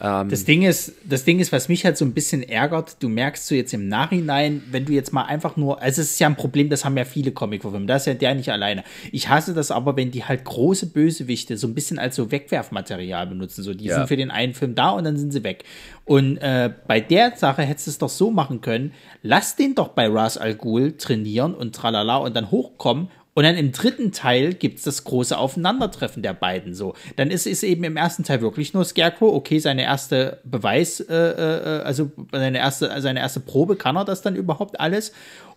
Ähm, 0.00 0.28
das, 0.28 0.44
Ding 0.44 0.62
ist, 0.62 0.92
das 1.04 1.24
Ding 1.24 1.40
ist, 1.40 1.52
was 1.52 1.68
mich 1.68 1.84
halt 1.84 1.96
so 1.96 2.04
ein 2.04 2.12
bisschen 2.12 2.42
ärgert, 2.42 2.96
du 3.00 3.08
merkst 3.08 3.46
so 3.46 3.54
jetzt 3.54 3.72
im 3.72 3.88
Nachhinein, 3.88 4.62
wenn 4.70 4.84
du 4.84 4.92
jetzt 4.92 5.12
mal 5.12 5.22
einfach 5.22 5.56
nur, 5.56 5.80
also 5.80 6.02
es 6.02 6.12
ist 6.12 6.18
ja 6.18 6.26
ein 6.26 6.36
Problem, 6.36 6.68
das 6.68 6.84
haben 6.84 6.96
ja 6.96 7.04
viele 7.04 7.32
Comic-Verfilme, 7.32 7.86
da 7.86 7.96
ist 7.96 8.06
ja 8.06 8.14
der 8.14 8.34
nicht 8.34 8.50
alleine. 8.50 8.84
Ich 9.12 9.28
hasse 9.28 9.54
das 9.54 9.70
aber, 9.70 9.96
wenn 9.96 10.10
die 10.10 10.24
halt 10.24 10.44
große 10.44 10.86
Bösewichte 10.86 11.56
so 11.56 11.66
ein 11.66 11.74
bisschen 11.74 11.98
als 11.98 12.16
so 12.16 12.30
Wegwerfmaterial 12.30 13.26
benutzen. 13.26 13.62
So, 13.62 13.74
die 13.74 13.86
ja. 13.86 13.96
sind 13.96 14.08
für 14.08 14.16
den 14.16 14.30
einen 14.30 14.54
Film 14.54 14.74
da 14.74 14.90
und 14.90 15.04
dann 15.04 15.16
sind 15.16 15.32
sie 15.32 15.44
weg. 15.44 15.64
Und 16.04 16.38
äh, 16.38 16.70
bei 16.86 17.00
der 17.00 17.36
Sache 17.36 17.62
hättest 17.62 17.86
du 17.86 17.90
es 17.90 17.98
doch 17.98 18.08
so 18.08 18.30
machen 18.30 18.60
können, 18.60 18.92
lass 19.22 19.56
den 19.56 19.74
doch 19.74 19.88
bei 19.88 20.06
Ras 20.06 20.36
Al 20.36 20.54
Ghul 20.54 20.96
trainieren 20.96 21.54
und 21.54 21.74
tralala 21.74 22.18
und 22.18 22.36
dann 22.36 22.50
hochkommen 22.50 23.08
und 23.36 23.42
dann 23.42 23.56
im 23.56 23.70
dritten 23.70 24.12
Teil 24.12 24.54
gibt 24.54 24.78
es 24.78 24.84
das 24.84 25.04
große 25.04 25.36
Aufeinandertreffen 25.36 26.22
der 26.22 26.32
beiden 26.32 26.72
so. 26.72 26.94
Dann 27.16 27.30
ist 27.30 27.46
es 27.46 27.62
eben 27.62 27.84
im 27.84 27.98
ersten 27.98 28.24
Teil 28.24 28.40
wirklich 28.40 28.72
nur 28.72 28.82
Scarecrow, 28.82 29.34
okay, 29.34 29.58
seine 29.58 29.82
erste 29.82 30.40
Beweis, 30.42 31.00
äh, 31.00 31.14
äh, 31.14 31.82
also 31.82 32.10
seine 32.32 32.56
erste, 32.56 32.90
seine 33.02 33.20
erste 33.20 33.40
Probe, 33.40 33.76
kann 33.76 33.94
er 33.94 34.06
das 34.06 34.22
dann 34.22 34.36
überhaupt 34.36 34.80
alles? 34.80 35.12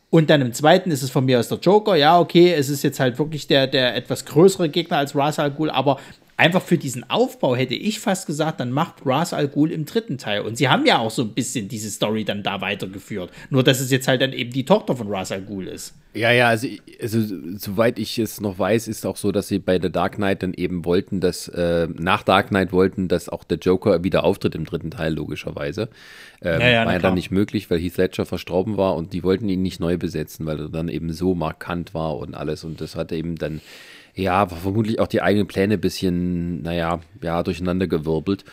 Und 0.10 0.30
dann 0.30 0.42
im 0.42 0.52
zweiten 0.52 0.92
ist 0.92 1.04
es 1.04 1.10
von 1.10 1.24
mir 1.24 1.40
aus 1.40 1.48
der 1.48 1.60
Joker, 1.60 1.96
ja, 1.96 2.20
okay, 2.20 2.52
es 2.52 2.68
ist 2.68 2.84
jetzt 2.84 3.00
halt 3.00 3.18
wirklich 3.18 3.48
der, 3.48 3.66
der 3.66 3.96
etwas 3.96 4.26
größere 4.26 4.68
Gegner 4.68 4.98
als 4.98 5.16
Ra's 5.16 5.40
al 5.40 5.52
Ghul, 5.52 5.70
aber 5.70 6.02
einfach 6.40 6.62
für 6.62 6.78
diesen 6.78 7.10
Aufbau 7.10 7.56
hätte 7.56 7.76
ich 7.76 8.00
fast 8.00 8.26
gesagt, 8.26 8.62
dann 8.62 8.72
macht 8.72 9.06
Ras 9.06 9.34
Al 9.34 9.50
Ghul 9.50 9.72
im 9.72 9.86
dritten 9.86 10.18
Teil. 10.18 10.42
Und 10.42 10.58
sie 10.58 10.70
haben 10.70 10.86
ja 10.86 10.98
auch 11.00 11.12
so 11.12 11.24
ein 11.24 11.34
bisschen 11.34 11.68
diese 11.68 11.90
Story 11.90 12.24
dann 12.24 12.44
da 12.44 12.62
weitergeführt. 12.62 13.30
Nur, 13.50 13.64
dass 13.64 13.82
es 13.82 13.92
jetzt 13.92 14.08
halt 14.08 14.22
dann 14.22 14.32
eben 14.32 14.52
die 14.52 14.66
Tochter 14.66 14.96
von 14.96 15.10
Ras 15.10 15.32
Al 15.32 15.42
Ghul 15.42 15.68
ist. 15.68 15.94
Ja, 16.14 16.32
ja, 16.32 16.48
also, 16.48 16.68
also 17.00 17.20
soweit 17.58 18.00
ich 18.00 18.18
es 18.18 18.42
noch 18.42 18.58
weiß, 18.58 18.88
ist 18.88 19.06
auch 19.06 19.18
so, 19.18 19.32
dass 19.32 19.48
sie 19.48 19.60
bei 19.60 19.80
The 19.80 19.92
Dark 19.92 20.16
Knight 20.16 20.42
dann 20.42 20.54
eben 20.54 20.84
wollten, 20.84 21.20
dass 21.20 21.50
äh, 21.50 21.88
nach 21.94 22.24
Dark 22.24 22.48
Knight 22.48 22.72
wollten, 22.72 23.08
dass 23.10 23.30
auch 23.30 23.44
der 23.44 23.60
Joker 23.60 24.04
wieder 24.04 24.24
auftritt 24.24 24.56
im 24.56 24.66
dritten 24.66 24.90
Teil, 24.90 25.14
logischerweise. 25.14 25.90
Ähm, 26.42 26.62
ja, 26.62 26.70
ja, 26.70 26.86
war 26.86 26.94
ja 26.94 27.00
dann 27.00 27.14
nicht 27.14 27.30
möglich, 27.30 27.70
weil 27.70 27.80
Heath 27.80 27.98
Ledger 27.98 28.26
verstorben 28.26 28.78
war 28.78 28.96
und 28.96 29.14
die 29.14 29.24
wollten 29.24 29.48
ihn 29.50 29.62
nicht 29.62 29.80
neu 29.80 29.98
besetzen, 29.98 30.46
weil 30.46 30.60
er 30.60 30.70
dann 30.70 30.88
eben 30.88 31.12
so 31.14 31.36
markant 31.36 31.94
war 31.94 32.18
und 32.18 32.34
alles. 32.34 32.64
Und 32.64 32.82
das 32.82 32.96
hatte 32.96 33.16
eben 33.16 33.36
dann 33.36 33.62
ja, 34.20 34.48
vermutlich 34.48 35.00
auch 35.00 35.08
die 35.08 35.22
eigenen 35.22 35.48
Pläne 35.48 35.76
ein 35.76 35.82
bisschen, 35.82 36.62
naja, 36.62 37.00
ja, 37.22 37.42
durcheinander 37.42 37.88
gewirbelt. 37.88 38.44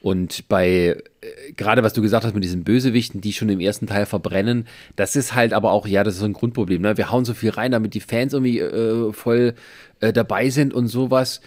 Und 0.00 0.48
bei, 0.48 0.96
äh, 1.20 1.52
gerade 1.56 1.82
was 1.82 1.94
du 1.94 2.02
gesagt 2.02 2.24
hast 2.24 2.34
mit 2.34 2.44
diesen 2.44 2.62
Bösewichten, 2.62 3.20
die 3.20 3.32
schon 3.32 3.48
im 3.48 3.58
ersten 3.58 3.88
Teil 3.88 4.06
verbrennen, 4.06 4.68
das 4.94 5.16
ist 5.16 5.34
halt 5.34 5.52
aber 5.52 5.72
auch, 5.72 5.86
ja, 5.86 6.04
das 6.04 6.14
ist 6.14 6.20
so 6.20 6.26
ein 6.26 6.32
Grundproblem. 6.32 6.80
Ne? 6.80 6.96
Wir 6.96 7.10
hauen 7.10 7.24
so 7.24 7.34
viel 7.34 7.50
rein, 7.50 7.72
damit 7.72 7.94
die 7.94 8.00
Fans 8.00 8.32
irgendwie 8.32 8.60
äh, 8.60 9.12
voll 9.12 9.54
äh, 10.00 10.12
dabei 10.12 10.48
sind 10.50 10.72
und 10.72 10.86
sowas. 10.86 11.40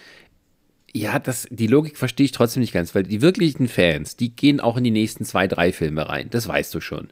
Ja, 0.92 1.18
das, 1.18 1.48
die 1.50 1.68
Logik 1.68 1.96
verstehe 1.96 2.26
ich 2.26 2.32
trotzdem 2.32 2.60
nicht 2.60 2.74
ganz, 2.74 2.94
weil 2.94 3.04
die 3.04 3.22
wirklichen 3.22 3.68
Fans, 3.68 4.16
die 4.16 4.34
gehen 4.34 4.60
auch 4.60 4.76
in 4.76 4.84
die 4.84 4.90
nächsten 4.90 5.24
zwei, 5.24 5.46
drei 5.46 5.72
Filme 5.72 6.06
rein. 6.08 6.28
Das 6.30 6.46
weißt 6.46 6.74
du 6.74 6.80
schon. 6.80 7.08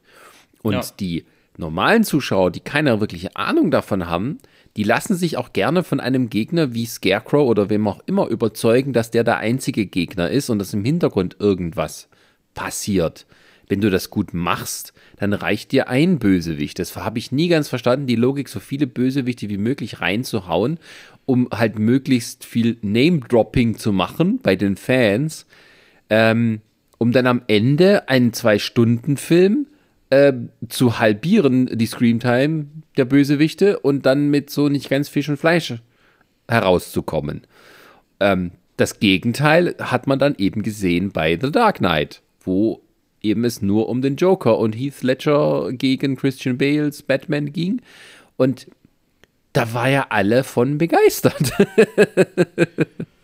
Und 0.63 0.75
ja. 0.75 0.83
die 1.01 1.25
normalen 1.59 2.05
Zuschauer, 2.05 2.51
die 2.51 2.61
keine 2.61 3.01
wirkliche 3.01 3.37
Ahnung 3.37 3.71
davon 3.71 4.07
haben, 4.07 4.39
die 4.77 4.85
lassen 4.85 5.17
sich 5.17 5.37
auch 5.37 5.53
gerne 5.53 5.83
von 5.83 6.01
einem 6.01 6.31
Gegner 6.31 6.73
wie 6.73 6.87
Scarecrow 6.87 7.49
oder 7.49 7.69
wem 7.69 7.89
auch 7.89 8.01
immer 8.07 8.29
überzeugen, 8.29 8.93
dass 8.93 9.11
der 9.11 9.25
der 9.25 9.39
einzige 9.39 9.87
Gegner 9.87 10.31
ist 10.31 10.51
und 10.51 10.59
dass 10.59 10.73
im 10.73 10.85
Hintergrund 10.85 11.37
irgendwas 11.41 12.09
passiert. 12.55 13.27
wenn 13.69 13.81
du 13.81 13.91
das 13.91 14.11
gut 14.11 14.33
machst, 14.33 14.95
dann 15.17 15.33
reicht 15.33 15.73
dir 15.73 15.89
ein 15.89 16.19
Bösewicht. 16.19 16.79
Das 16.79 16.97
habe 16.97 17.19
ich 17.19 17.33
nie 17.33 17.49
ganz 17.49 17.69
verstanden, 17.69 18.07
die 18.07 18.17
Logik, 18.17 18.49
so 18.49 18.61
viele 18.61 18.87
Bösewichte 18.87 19.49
wie 19.49 19.59
möglich 19.59 20.01
reinzuhauen, 20.01 20.79
um 21.27 21.49
halt 21.53 21.79
möglichst 21.79 22.45
viel 22.45 22.79
Name-Dropping 22.81 23.77
zu 23.77 23.93
machen 23.93 24.41
bei 24.43 24.57
den 24.57 24.77
Fans, 24.77 25.47
ähm, 26.09 26.63
um 26.97 27.13
dann 27.13 27.27
am 27.27 27.43
Ende 27.47 28.09
einen 28.09 28.33
Zwei-Stunden-Film 28.33 29.67
äh, 30.11 30.33
zu 30.69 30.99
halbieren, 30.99 31.67
die 31.73 31.87
Screamtime 31.87 32.67
der 32.97 33.05
Bösewichte, 33.05 33.79
und 33.79 34.07
dann 34.07 34.31
mit 34.31 34.51
so 34.51 34.69
nicht 34.69 34.89
ganz 34.89 35.09
Fisch 35.09 35.29
und 35.29 35.37
Fleisch 35.37 35.75
herauszukommen. 36.49 37.43
Ähm, 38.21 38.53
das 38.77 39.01
Gegenteil 39.01 39.75
hat 39.81 40.07
man 40.07 40.19
dann 40.19 40.35
eben 40.39 40.63
gesehen 40.63 41.11
bei 41.11 41.39
The 41.41 41.51
Dark 41.51 41.79
Knight, 41.79 42.23
wo 42.41 42.81
eben 43.23 43.45
es 43.45 43.61
nur 43.61 43.89
um 43.89 44.03
den 44.03 44.17
Joker 44.17 44.59
und 44.59 44.75
Heath 44.75 45.03
Ledger 45.03 45.73
gegen 45.73 46.17
Christian 46.17 46.57
Bales 46.57 47.03
Batman 47.03 47.53
ging. 47.53 47.83
Und 48.37 48.69
da 49.53 49.75
war 49.75 49.89
ja 49.89 50.07
alle 50.11 50.45
von 50.45 50.79
begeistert. 50.79 51.53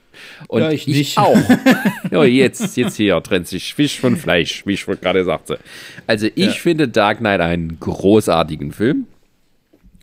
Und 0.49 0.62
ja, 0.62 0.70
ich, 0.70 0.86
ich 0.88 1.18
auch. 1.18 1.36
ja, 2.11 2.24
jetzt, 2.24 2.76
jetzt 2.76 2.97
hier 2.97 3.22
trennt 3.22 3.49
sich 3.49 3.74
Fisch 3.74 4.01
von 4.01 4.16
Fleisch, 4.16 4.66
wie 4.66 4.74
ich 4.74 4.86
gerade 4.86 5.24
sagte. 5.24 5.59
Also 6.07 6.26
ich 6.26 6.47
ja. 6.47 6.53
finde 6.53 6.88
Dark 6.88 7.18
Knight 7.18 7.40
einen 7.40 7.78
großartigen 7.80 8.72
Film. 8.72 9.07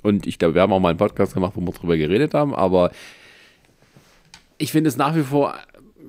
Und 0.03 0.25
ich 0.25 0.39
glaube, 0.39 0.55
wir 0.55 0.61
haben 0.61 0.73
auch 0.73 0.79
mal 0.79 0.89
einen 0.89 0.97
Podcast 0.97 1.33
gemacht, 1.33 1.53
wo 1.55 1.61
wir 1.61 1.73
drüber 1.73 1.95
geredet 1.95 2.33
haben, 2.33 2.55
aber 2.55 2.91
ich 4.57 4.71
finde 4.71 4.87
es 4.87 4.97
nach 4.97 5.15
wie 5.15 5.23
vor 5.23 5.55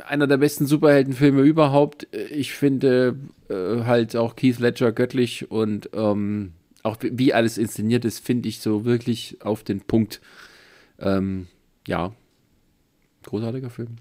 einer 0.08 0.26
der 0.26 0.38
besten 0.38 0.66
Superheldenfilme 0.66 1.42
überhaupt. 1.42 2.08
Ich 2.30 2.52
finde 2.52 3.16
äh, 3.48 3.84
halt 3.84 4.16
auch 4.16 4.36
Keith 4.36 4.58
Ledger 4.58 4.92
göttlich 4.92 5.50
und 5.50 5.90
ähm, 5.94 6.52
auch 6.82 6.96
wie 7.00 7.32
alles 7.32 7.58
inszeniert 7.58 8.04
ist, 8.04 8.24
finde 8.24 8.48
ich 8.48 8.60
so 8.60 8.84
wirklich 8.84 9.38
auf 9.40 9.62
den 9.62 9.80
Punkt. 9.80 10.20
Ähm, 10.98 11.46
ja, 11.86 12.12
großartiger 13.24 13.70
Film. 13.70 13.96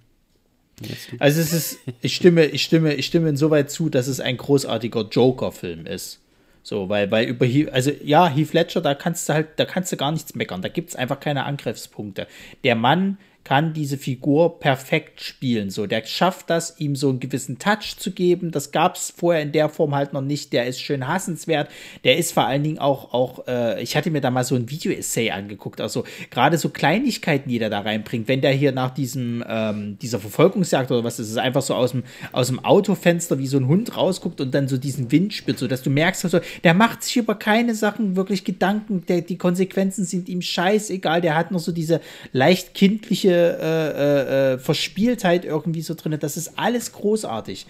Also 1.20 1.42
es 1.42 1.54
ist, 1.54 1.80
ich 2.02 2.16
stimme, 2.16 2.46
ich 2.46 2.64
stimme, 2.64 2.94
ich 2.94 3.06
stimme 3.06 3.30
insoweit 3.30 3.70
zu, 3.70 3.90
dass 3.90 4.08
es 4.08 4.20
ein 4.20 4.38
großartiger 4.38 5.08
Joker-Film 5.10 5.86
ist. 5.86 6.20
So, 6.64 6.90
weil, 6.90 7.10
weil 7.10 7.28
über 7.28 7.48
also 7.74 7.92
ja, 8.04 8.28
Heath 8.28 8.54
Ledger, 8.54 8.82
da 8.82 8.94
kannst 8.94 9.28
du 9.28 9.34
halt, 9.34 9.48
da 9.58 9.66
kannst 9.66 9.92
du 9.92 9.98
gar 9.98 10.12
nichts 10.12 10.36
meckern. 10.36 10.62
Da 10.62 10.70
gibt 10.70 10.90
es 10.90 10.96
einfach 10.96 11.20
keine 11.20 11.46
Angriffspunkte. 11.46 12.28
Der 12.64 12.76
Mann 12.76 13.18
kann 13.44 13.74
diese 13.74 13.98
Figur 13.98 14.60
perfekt 14.60 15.22
spielen. 15.22 15.72
So, 15.72 15.88
der 15.88 16.06
schafft 16.06 16.50
das, 16.50 16.80
ihm 16.80 16.96
so 16.96 17.10
einen 17.10 17.20
gewissen 17.20 17.58
Touch 17.58 17.98
zu 17.98 18.12
geben. 18.12 18.52
Das 18.52 18.72
gab 18.72 18.96
es 18.96 19.12
vorher 19.16 19.42
in 19.42 19.52
der 19.52 19.68
Form 19.70 19.96
halt 19.96 20.14
noch 20.14 20.22
nicht. 20.22 20.54
Der 20.54 20.68
ist 20.68 20.80
schön 20.80 21.08
hassenswert. 21.08 21.70
Der 22.04 22.18
ist 22.18 22.34
vor 22.34 22.46
allen 22.46 22.64
Dingen 22.64 22.78
auch, 22.78 23.14
auch 23.14 23.48
äh, 23.48 23.82
ich 23.82 23.96
hatte 23.98 24.12
mir 24.12 24.22
da 24.22 24.30
mal 24.30 24.44
so 24.44 24.56
ein 24.56 24.70
Video-Essay 24.70 25.32
angeguckt. 25.32 25.82
Also 25.82 26.04
gerade 26.30 26.58
so 26.58 26.70
Kleinigkeiten, 26.70 27.50
die 27.50 27.58
der 27.58 27.72
da 27.72 27.80
reinbringt. 27.80 28.28
Wenn 28.28 28.42
der 28.42 28.52
hier 28.52 28.72
nach 28.74 28.92
diesem, 28.92 29.44
ähm, 29.48 29.98
dieser 30.00 30.20
Verfolgungsjagd 30.20 30.92
oder 30.92 31.04
was 31.04 31.20
ist, 31.20 31.30
ist 31.30 31.38
einfach 31.38 31.64
so 31.64 31.74
aus 31.74 31.92
dem, 31.92 32.04
aus 32.32 32.48
dem 32.48 32.64
Autofenster 32.64 33.40
wie 33.40 33.48
so 33.48 33.58
ein 33.58 33.68
Hund 33.68 33.98
rausguckt 33.98 34.40
und 34.40 34.54
dann 34.54 34.68
so 34.68 34.78
diesen 34.78 35.12
Wind 35.12 35.34
spürt, 35.34 35.58
so 35.58 35.68
dass 35.68 35.82
du 35.82 35.90
merkst, 35.90 36.24
also, 36.26 36.40
der 36.64 36.76
macht 36.76 37.04
sich 37.04 37.18
über 37.18 37.36
keine 37.36 37.74
Sachen 37.74 38.16
wirklich 38.16 38.44
Gedanken. 38.44 39.04
Der, 39.08 39.22
die 39.22 39.38
Konsequenzen 39.38 40.06
sind 40.06 40.30
ihm 40.30 40.44
scheißegal. 40.44 41.22
Der 41.22 41.36
hat 41.36 41.52
noch 41.52 41.60
so 41.60 41.72
diese 41.72 42.02
leicht 42.34 42.76
kindliche 42.76 43.31
äh, 43.36 44.54
äh, 44.54 44.58
Verspieltheit 44.60 45.46
irgendwie 45.46 45.82
so 45.82 45.94
drin. 45.94 46.18
Das 46.20 46.38
ist 46.38 46.58
alles 46.58 46.92
großartig. 46.92 47.66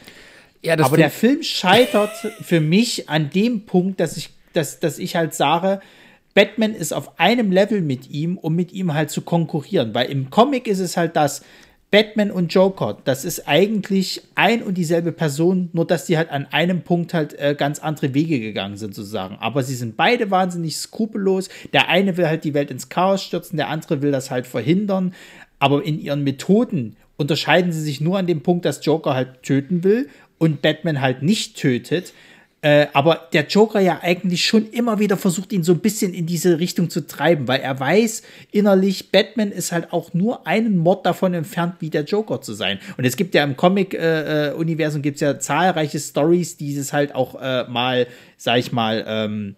Ja, 0.62 0.78
Aber 0.80 0.98
der 0.98 1.10
Film 1.10 1.42
scheitert 1.42 2.12
für 2.42 2.60
mich 2.60 3.10
an 3.10 3.30
dem 3.32 3.66
Punkt, 3.66 4.00
dass 4.00 4.18
ich, 4.18 4.30
dass, 4.54 4.80
dass 4.80 5.00
ich 5.00 5.16
halt 5.16 5.34
sage, 5.34 5.80
Batman 6.34 6.74
ist 6.74 6.94
auf 6.94 7.20
einem 7.20 7.52
Level 7.52 7.82
mit 7.82 8.10
ihm, 8.10 8.38
um 8.38 8.56
mit 8.56 8.72
ihm 8.72 8.94
halt 8.94 9.10
zu 9.10 9.22
konkurrieren. 9.22 9.94
Weil 9.94 10.10
im 10.10 10.30
Comic 10.30 10.68
ist 10.68 10.80
es 10.80 10.98
halt 10.98 11.16
das, 11.16 11.42
Batman 11.92 12.32
und 12.32 12.54
Joker, 12.54 12.98
das 13.04 13.26
ist 13.26 13.50
eigentlich 13.50 14.22
ein 14.36 14.64
und 14.64 14.76
dieselbe 14.76 15.12
Person, 15.12 15.70
nur 15.74 15.86
dass 15.86 16.06
die 16.06 16.16
halt 16.16 16.30
an 16.30 16.48
einem 16.50 16.84
Punkt 16.84 17.14
halt 17.14 17.38
äh, 17.38 17.54
ganz 17.54 17.80
andere 17.80 18.14
Wege 18.14 18.40
gegangen 18.40 18.78
sind, 18.78 18.96
sozusagen. 18.96 19.36
Aber 19.42 19.62
sie 19.62 19.76
sind 19.76 19.98
beide 19.98 20.32
wahnsinnig 20.32 20.78
skrupellos. 20.78 21.50
Der 21.74 21.90
eine 21.90 22.16
will 22.16 22.28
halt 22.28 22.46
die 22.46 22.54
Welt 22.54 22.72
ins 22.72 22.88
Chaos 22.88 23.22
stürzen, 23.22 23.58
der 23.58 23.68
andere 23.68 24.02
will 24.02 24.14
das 24.14 24.32
halt 24.32 24.48
verhindern 24.48 25.14
aber 25.62 25.86
in 25.86 26.02
ihren 26.02 26.24
Methoden 26.24 26.98
unterscheiden 27.18 27.72
sie 27.72 27.82
sich 27.82 28.02
nur 28.02 28.18
an 28.18 28.26
dem 28.26 28.42
Punkt, 28.42 28.66
dass 28.66 28.84
Joker 28.84 29.14
halt 29.14 29.44
töten 29.44 29.84
will 29.84 30.10
und 30.40 30.64
Batman 30.64 31.02
halt 31.02 31.22
nicht 31.22 31.56
tötet. 31.56 32.14
Äh, 32.64 32.88
aber 32.94 33.28
der 33.32 33.46
Joker 33.46 33.80
ja 33.80 34.00
eigentlich 34.02 34.46
schon 34.46 34.70
immer 34.72 34.98
wieder 34.98 35.18
versucht, 35.18 35.54
ihn 35.54 35.64
so 35.64 35.74
ein 35.74 35.80
bisschen 35.80 36.16
in 36.16 36.26
diese 36.26 36.60
Richtung 36.60 36.90
zu 36.90 37.06
treiben, 37.06 37.48
weil 37.48 37.60
er 37.60 37.80
weiß 37.80 38.24
innerlich, 38.52 39.12
Batman 39.12 39.52
ist 39.52 39.72
halt 39.72 39.94
auch 39.94 40.16
nur 40.16 40.48
einen 40.48 40.78
Mord 40.78 41.06
davon 41.06 41.36
entfernt, 41.36 41.76
wie 41.80 41.92
der 41.92 42.06
Joker 42.06 42.42
zu 42.42 42.54
sein. 42.54 42.80
Und 42.98 43.06
es 43.06 43.16
gibt 43.16 43.36
ja 43.36 43.44
im 43.44 43.56
Comic-Universum 43.56 45.02
äh, 45.02 45.04
gibt 45.04 45.16
es 45.16 45.22
ja 45.22 45.40
zahlreiche 45.40 46.00
Stories, 46.00 46.58
die 46.58 46.76
es 46.76 46.92
halt 46.92 47.14
auch 47.14 47.40
äh, 47.40 47.66
mal, 47.68 48.08
sag 48.38 48.58
ich 48.58 48.72
mal, 48.72 49.04
ähm, 49.08 49.56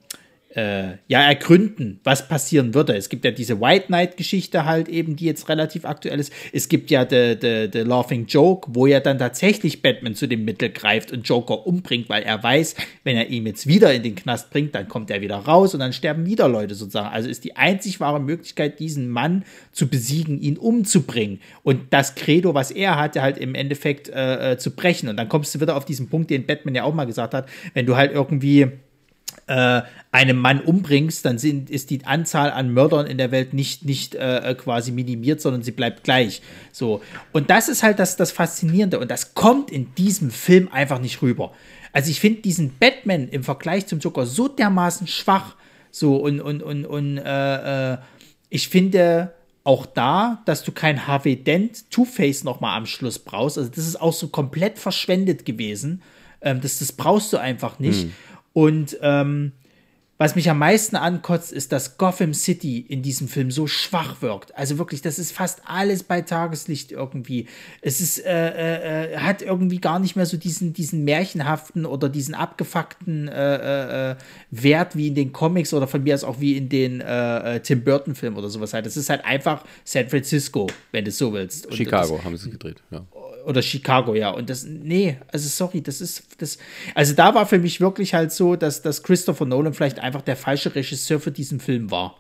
äh, 0.56 0.98
ja, 1.08 1.22
ergründen, 1.22 2.00
was 2.04 2.28
passieren 2.28 2.74
würde. 2.74 2.96
Es 2.96 3.10
gibt 3.10 3.26
ja 3.26 3.32
diese 3.32 3.60
White 3.60 3.88
Knight-Geschichte 3.88 4.66
halt 4.66 4.88
eben, 4.88 5.16
die 5.16 5.26
jetzt 5.26 5.50
relativ 5.50 5.86
aktuell 5.86 6.20
ist. 6.20 6.32
Es 6.52 6.70
gibt 6.70 6.92
ja 6.92 7.08
The, 7.10 7.36
the, 7.40 7.70
the 7.72 7.80
Laughing 7.80 8.26
Joke, 8.28 8.70
wo 8.74 8.86
ja 8.88 9.00
dann 9.00 9.18
tatsächlich 9.18 9.82
Batman 9.82 10.16
zu 10.16 10.28
dem 10.28 10.46
Mittel 10.46 10.70
greift 10.70 11.12
und 11.12 11.28
Joker 11.28 11.66
umbringt, 11.66 12.10
weil 12.10 12.24
er 12.24 12.42
weiß, 12.42 12.76
wenn 13.04 13.18
er 13.18 13.30
ihn 13.30 13.46
jetzt 13.46 13.68
wieder 13.68 13.94
in 13.94 14.04
den 14.04 14.16
Knast 14.16 14.52
bringt, 14.52 14.76
dann 14.76 14.88
kommt 14.88 15.10
er 15.10 15.22
wieder 15.22 15.38
raus 15.38 15.74
und 15.74 15.80
dann 15.80 15.94
sterben 15.94 16.26
wieder 16.26 16.48
Leute 16.48 16.76
sozusagen. 16.76 17.14
Also 17.14 17.30
ist 17.30 17.44
die 17.44 17.56
einzig 17.56 18.00
wahre 18.00 18.20
Möglichkeit, 18.20 18.80
diesen 18.80 19.10
Mann 19.10 19.44
zu 19.72 19.88
besiegen, 19.88 20.40
ihn 20.40 20.58
umzubringen 20.58 21.42
und 21.64 21.92
das 21.92 22.16
Credo, 22.16 22.54
was 22.54 22.72
er 22.72 22.98
hatte, 22.98 23.22
halt 23.22 23.38
im 23.38 23.56
Endeffekt 23.56 24.10
äh, 24.10 24.54
äh, 24.54 24.58
zu 24.58 24.76
brechen. 24.76 25.10
Und 25.10 25.18
dann 25.18 25.30
kommst 25.30 25.54
du 25.56 25.62
wieder 25.62 25.76
auf 25.76 25.86
diesen 25.86 26.10
Punkt, 26.10 26.30
den 26.30 26.46
Batman 26.46 26.76
ja 26.76 26.84
auch 26.84 26.94
mal 26.94 27.06
gesagt 27.06 27.34
hat, 27.34 27.50
wenn 27.74 27.86
du 27.86 27.96
halt 27.96 28.12
irgendwie 28.12 28.72
äh, 29.48 29.82
Mann 30.34 30.62
umbringst, 30.62 31.26
dann 31.26 31.38
sind, 31.38 31.70
ist 31.70 31.90
die 31.90 32.06
Anzahl 32.06 32.52
an 32.52 32.74
Mördern 32.74 33.08
in 33.08 33.18
der 33.18 33.32
Welt 33.32 33.54
nicht, 33.54 33.86
nicht 33.86 34.16
äh, 34.16 34.56
quasi 34.58 34.92
minimiert, 34.92 35.42
sondern 35.42 35.64
sie 35.64 35.72
bleibt 35.72 36.04
gleich. 36.04 36.42
So. 36.72 37.02
Und 37.32 37.50
das 37.50 37.70
ist 37.70 37.84
halt 37.84 38.00
das, 38.00 38.16
das 38.16 38.32
Faszinierende. 38.32 39.00
Und 39.00 39.12
das 39.12 39.34
kommt 39.34 39.72
in 39.72 39.94
diesem 39.96 40.32
Film 40.32 40.70
einfach 40.72 41.00
nicht 41.00 41.22
rüber. 41.22 41.52
Also 41.92 42.10
ich 42.10 42.20
finde 42.20 42.42
diesen 42.42 42.78
Batman 42.80 43.28
im 43.30 43.44
Vergleich 43.44 43.88
zum 43.88 44.00
Joker 44.00 44.26
so 44.26 44.48
dermaßen 44.48 45.08
schwach. 45.08 45.56
So 45.92 46.18
und, 46.18 46.42
und, 46.42 46.64
und, 46.64 46.86
und 46.86 47.18
äh, 47.18 47.94
äh 47.94 47.98
ich 48.50 48.70
finde 48.70 49.34
auch 49.64 49.88
da, 49.88 50.44
dass 50.46 50.64
du 50.64 50.72
kein 50.72 51.08
Harvey 51.08 51.36
Dent 51.36 51.90
Two-Face 51.90 52.44
nochmal 52.44 52.78
am 52.78 52.86
Schluss 52.86 53.18
brauchst. 53.18 53.58
Also 53.58 53.70
das 53.70 53.88
ist 53.88 54.00
auch 54.00 54.14
so 54.14 54.28
komplett 54.28 54.78
verschwendet 54.78 55.46
gewesen. 55.46 56.02
Ähm, 56.42 56.62
das, 56.62 56.80
das 56.80 56.92
brauchst 56.92 57.34
du 57.34 57.38
einfach 57.38 57.80
nicht. 57.80 58.06
Mhm. 58.06 58.14
Und 58.54 58.98
ähm, 59.02 59.52
was 60.20 60.36
mich 60.36 60.50
am 60.50 60.60
meisten 60.60 60.96
ankotzt, 60.96 61.52
ist, 61.52 61.72
dass 61.72 61.98
Gotham 61.98 62.34
City 62.36 62.80
in 62.80 63.02
diesem 63.02 63.28
Film 63.28 63.50
so 63.50 63.66
schwach 63.66 64.22
wirkt. 64.22 64.56
Also 64.56 64.78
wirklich, 64.78 65.02
das 65.02 65.18
ist 65.18 65.34
fast 65.34 65.64
alles 65.66 66.04
bei 66.04 66.22
Tageslicht 66.22 66.92
irgendwie. 66.92 67.48
Es 67.82 68.00
ist, 68.00 68.24
äh, 68.24 69.16
äh, 69.16 69.18
hat 69.18 69.42
irgendwie 69.42 69.80
gar 69.80 69.98
nicht 69.98 70.16
mehr 70.16 70.28
so 70.28 70.38
diesen, 70.38 70.72
diesen 70.72 71.04
märchenhaften 71.04 71.86
oder 71.86 72.10
diesen 72.10 72.36
abgefuckten 72.36 73.28
äh, 73.28 74.12
äh 74.12 74.16
Wert 74.52 74.96
wie 74.96 75.08
in 75.08 75.16
den 75.16 75.34
Comics 75.34 75.74
oder 75.74 75.88
von 75.88 76.04
mir 76.04 76.14
aus 76.14 76.24
auch 76.24 76.40
wie 76.40 76.58
in 76.58 76.70
den 76.70 77.02
äh, 77.02 77.56
äh, 77.56 77.60
Tim 77.60 77.84
Burton-Filmen 77.84 78.38
oder 78.38 78.50
sowas 78.50 78.74
halt. 78.74 78.86
Es 78.86 78.96
ist 78.96 79.10
halt 79.10 79.26
einfach 79.26 79.66
San 79.84 80.08
Francisco, 80.08 80.68
wenn 80.92 81.04
du 81.04 81.10
es 81.10 81.18
so 81.18 81.34
willst. 81.34 81.66
Und 81.66 81.76
Chicago 81.76 82.18
das, 82.18 82.24
haben 82.26 82.38
sie 82.38 82.52
gedreht, 82.52 82.84
ja 82.92 83.04
oder 83.46 83.62
Chicago, 83.62 84.16
ja. 84.16 84.32
Und 84.32 84.50
das, 84.50 84.66
nee, 84.66 85.18
also 85.32 85.48
sorry, 85.48 85.82
das 85.82 86.02
ist, 86.02 86.24
das, 86.38 86.58
also 86.96 87.14
da 87.14 87.36
war 87.36 87.46
für 87.46 87.60
mich 87.60 87.82
wirklich 87.82 88.14
halt 88.14 88.32
so, 88.32 88.56
dass, 88.56 88.82
dass 88.82 89.04
Christopher 89.04 89.46
Nolan 89.46 89.74
vielleicht 89.74 90.00
einfach 90.00 90.22
der 90.22 90.36
falsche 90.36 90.74
Regisseur 90.74 91.20
für 91.20 91.32
diesen 91.32 91.60
Film 91.60 91.92
war. 91.92 92.18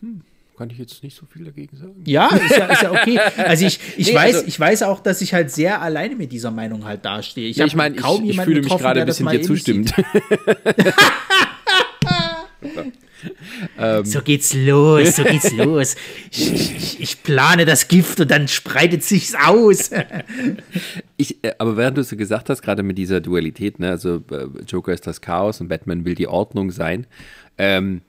Hm, 0.00 0.22
kann 0.56 0.70
ich 0.70 0.78
jetzt 0.78 1.02
nicht 1.02 1.16
so 1.16 1.26
viel 1.26 1.44
dagegen 1.44 1.76
sagen. 1.76 2.02
Ja, 2.04 2.28
ist 2.34 2.56
ja, 2.56 2.66
ist 2.66 2.82
ja 2.82 2.90
okay. 2.90 3.18
Also 3.36 3.66
ich, 3.66 3.78
ich 3.96 4.08
nee, 4.08 4.14
weiß, 4.14 4.34
also, 4.36 4.46
ich 4.48 4.58
weiß 4.58 4.82
auch, 4.82 5.00
dass 5.00 5.20
ich 5.20 5.34
halt 5.34 5.50
sehr 5.50 5.80
alleine 5.80 6.16
mit 6.16 6.32
dieser 6.32 6.50
Meinung 6.50 6.84
halt 6.84 7.04
dastehe. 7.04 7.48
Ich, 7.48 7.56
ja, 7.56 7.66
ich 7.66 7.76
meine, 7.76 7.96
ich, 7.96 8.04
ich 8.04 8.40
fühle 8.40 8.62
mich 8.62 8.76
gerade 8.76 9.00
ein 9.00 9.06
bisschen 9.06 9.28
dir 9.28 9.42
zustimmt. 9.42 9.94
Ähm, 13.78 14.04
so 14.04 14.22
geht's 14.22 14.54
los, 14.54 15.16
so 15.16 15.24
geht's 15.24 15.52
los. 15.52 15.96
Ich, 16.30 16.52
ich, 16.52 17.00
ich, 17.00 17.22
plane 17.22 17.64
das 17.64 17.88
Gift 17.88 18.20
und 18.20 18.30
dann 18.30 18.48
spreitet 18.48 19.02
sich's 19.02 19.34
aus. 19.34 19.90
ich, 21.16 21.42
äh, 21.42 21.54
aber 21.58 21.76
während 21.76 21.96
du 21.96 22.02
es 22.02 22.08
so 22.08 22.16
gesagt 22.16 22.50
hast, 22.50 22.62
gerade 22.62 22.82
mit 22.82 22.98
dieser 22.98 23.20
Dualität, 23.20 23.78
ne, 23.78 23.90
also 23.90 24.22
äh, 24.30 24.46
Joker 24.66 24.92
ist 24.92 25.06
das 25.06 25.20
Chaos 25.20 25.60
und 25.60 25.68
Batman 25.68 26.04
will 26.04 26.14
die 26.14 26.28
Ordnung 26.28 26.70
sein, 26.70 27.06
ähm, 27.56 28.02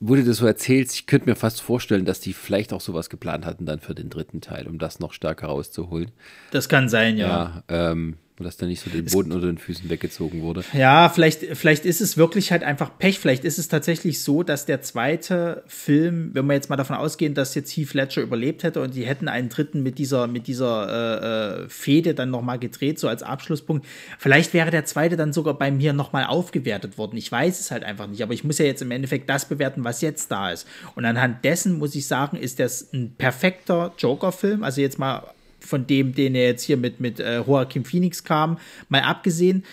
wurde 0.00 0.24
das 0.24 0.36
so 0.36 0.46
erzählt, 0.46 0.92
ich 0.92 1.06
könnte 1.06 1.28
mir 1.28 1.36
fast 1.36 1.60
vorstellen, 1.60 2.04
dass 2.04 2.20
die 2.20 2.32
vielleicht 2.32 2.72
auch 2.72 2.80
sowas 2.80 3.10
geplant 3.10 3.44
hatten 3.44 3.66
dann 3.66 3.80
für 3.80 3.94
den 3.94 4.10
dritten 4.10 4.40
Teil, 4.40 4.66
um 4.68 4.78
das 4.78 5.00
noch 5.00 5.12
stärker 5.12 5.48
rauszuholen. 5.48 6.12
Das 6.52 6.68
kann 6.68 6.88
sein, 6.88 7.16
ja. 7.16 7.28
Ja, 7.68 7.90
ähm, 7.90 8.16
dass 8.44 8.56
da 8.56 8.66
nicht 8.66 8.80
so 8.80 8.90
den 8.90 9.04
Boden 9.06 9.32
unter 9.32 9.46
den 9.46 9.58
Füßen 9.58 9.88
weggezogen 9.90 10.42
wurde. 10.42 10.64
Ja, 10.72 11.08
vielleicht, 11.08 11.40
vielleicht 11.56 11.84
ist 11.84 12.00
es 12.00 12.16
wirklich 12.16 12.52
halt 12.52 12.62
einfach 12.62 12.98
Pech. 12.98 13.18
Vielleicht 13.18 13.44
ist 13.44 13.58
es 13.58 13.68
tatsächlich 13.68 14.22
so, 14.22 14.42
dass 14.42 14.66
der 14.66 14.82
zweite 14.82 15.62
Film, 15.66 16.30
wenn 16.34 16.46
wir 16.46 16.54
jetzt 16.54 16.70
mal 16.70 16.76
davon 16.76 16.96
ausgehen, 16.96 17.34
dass 17.34 17.54
jetzt 17.54 17.70
Heath 17.76 17.94
Ledger 17.94 18.22
überlebt 18.22 18.62
hätte 18.62 18.80
und 18.80 18.94
die 18.94 19.06
hätten 19.06 19.28
einen 19.28 19.48
dritten 19.48 19.82
mit 19.82 19.98
dieser, 19.98 20.26
mit 20.26 20.46
dieser 20.46 21.62
äh, 21.62 21.64
äh 21.64 21.68
Fehde 21.68 22.14
dann 22.14 22.30
nochmal 22.30 22.58
gedreht, 22.58 22.98
so 22.98 23.08
als 23.08 23.22
Abschlusspunkt. 23.22 23.86
Vielleicht 24.18 24.54
wäre 24.54 24.70
der 24.70 24.84
zweite 24.84 25.16
dann 25.16 25.32
sogar 25.32 25.54
bei 25.54 25.70
mir 25.70 25.92
nochmal 25.92 26.24
aufgewertet 26.24 26.98
worden. 26.98 27.16
Ich 27.16 27.30
weiß 27.30 27.60
es 27.60 27.70
halt 27.70 27.84
einfach 27.84 28.06
nicht. 28.06 28.22
Aber 28.22 28.32
ich 28.32 28.44
muss 28.44 28.58
ja 28.58 28.66
jetzt 28.66 28.82
im 28.82 28.90
Endeffekt 28.90 29.28
das 29.28 29.48
bewerten, 29.48 29.84
was 29.84 30.00
jetzt 30.00 30.30
da 30.30 30.50
ist. 30.50 30.66
Und 30.94 31.04
anhand 31.04 31.44
dessen 31.44 31.78
muss 31.78 31.94
ich 31.94 32.06
sagen, 32.06 32.36
ist 32.36 32.58
das 32.58 32.92
ein 32.92 33.14
perfekter 33.16 33.92
Joker-Film. 33.98 34.62
Also 34.62 34.80
jetzt 34.80 34.98
mal 34.98 35.22
von 35.60 35.86
dem, 35.86 36.14
den 36.14 36.34
er 36.34 36.46
jetzt 36.46 36.62
hier 36.62 36.76
mit, 36.76 37.00
mit 37.00 37.20
äh, 37.20 37.38
Joaquin 37.38 37.84
Phoenix 37.84 38.24
kam, 38.24 38.58
mal 38.88 39.02
abgesehen. 39.02 39.64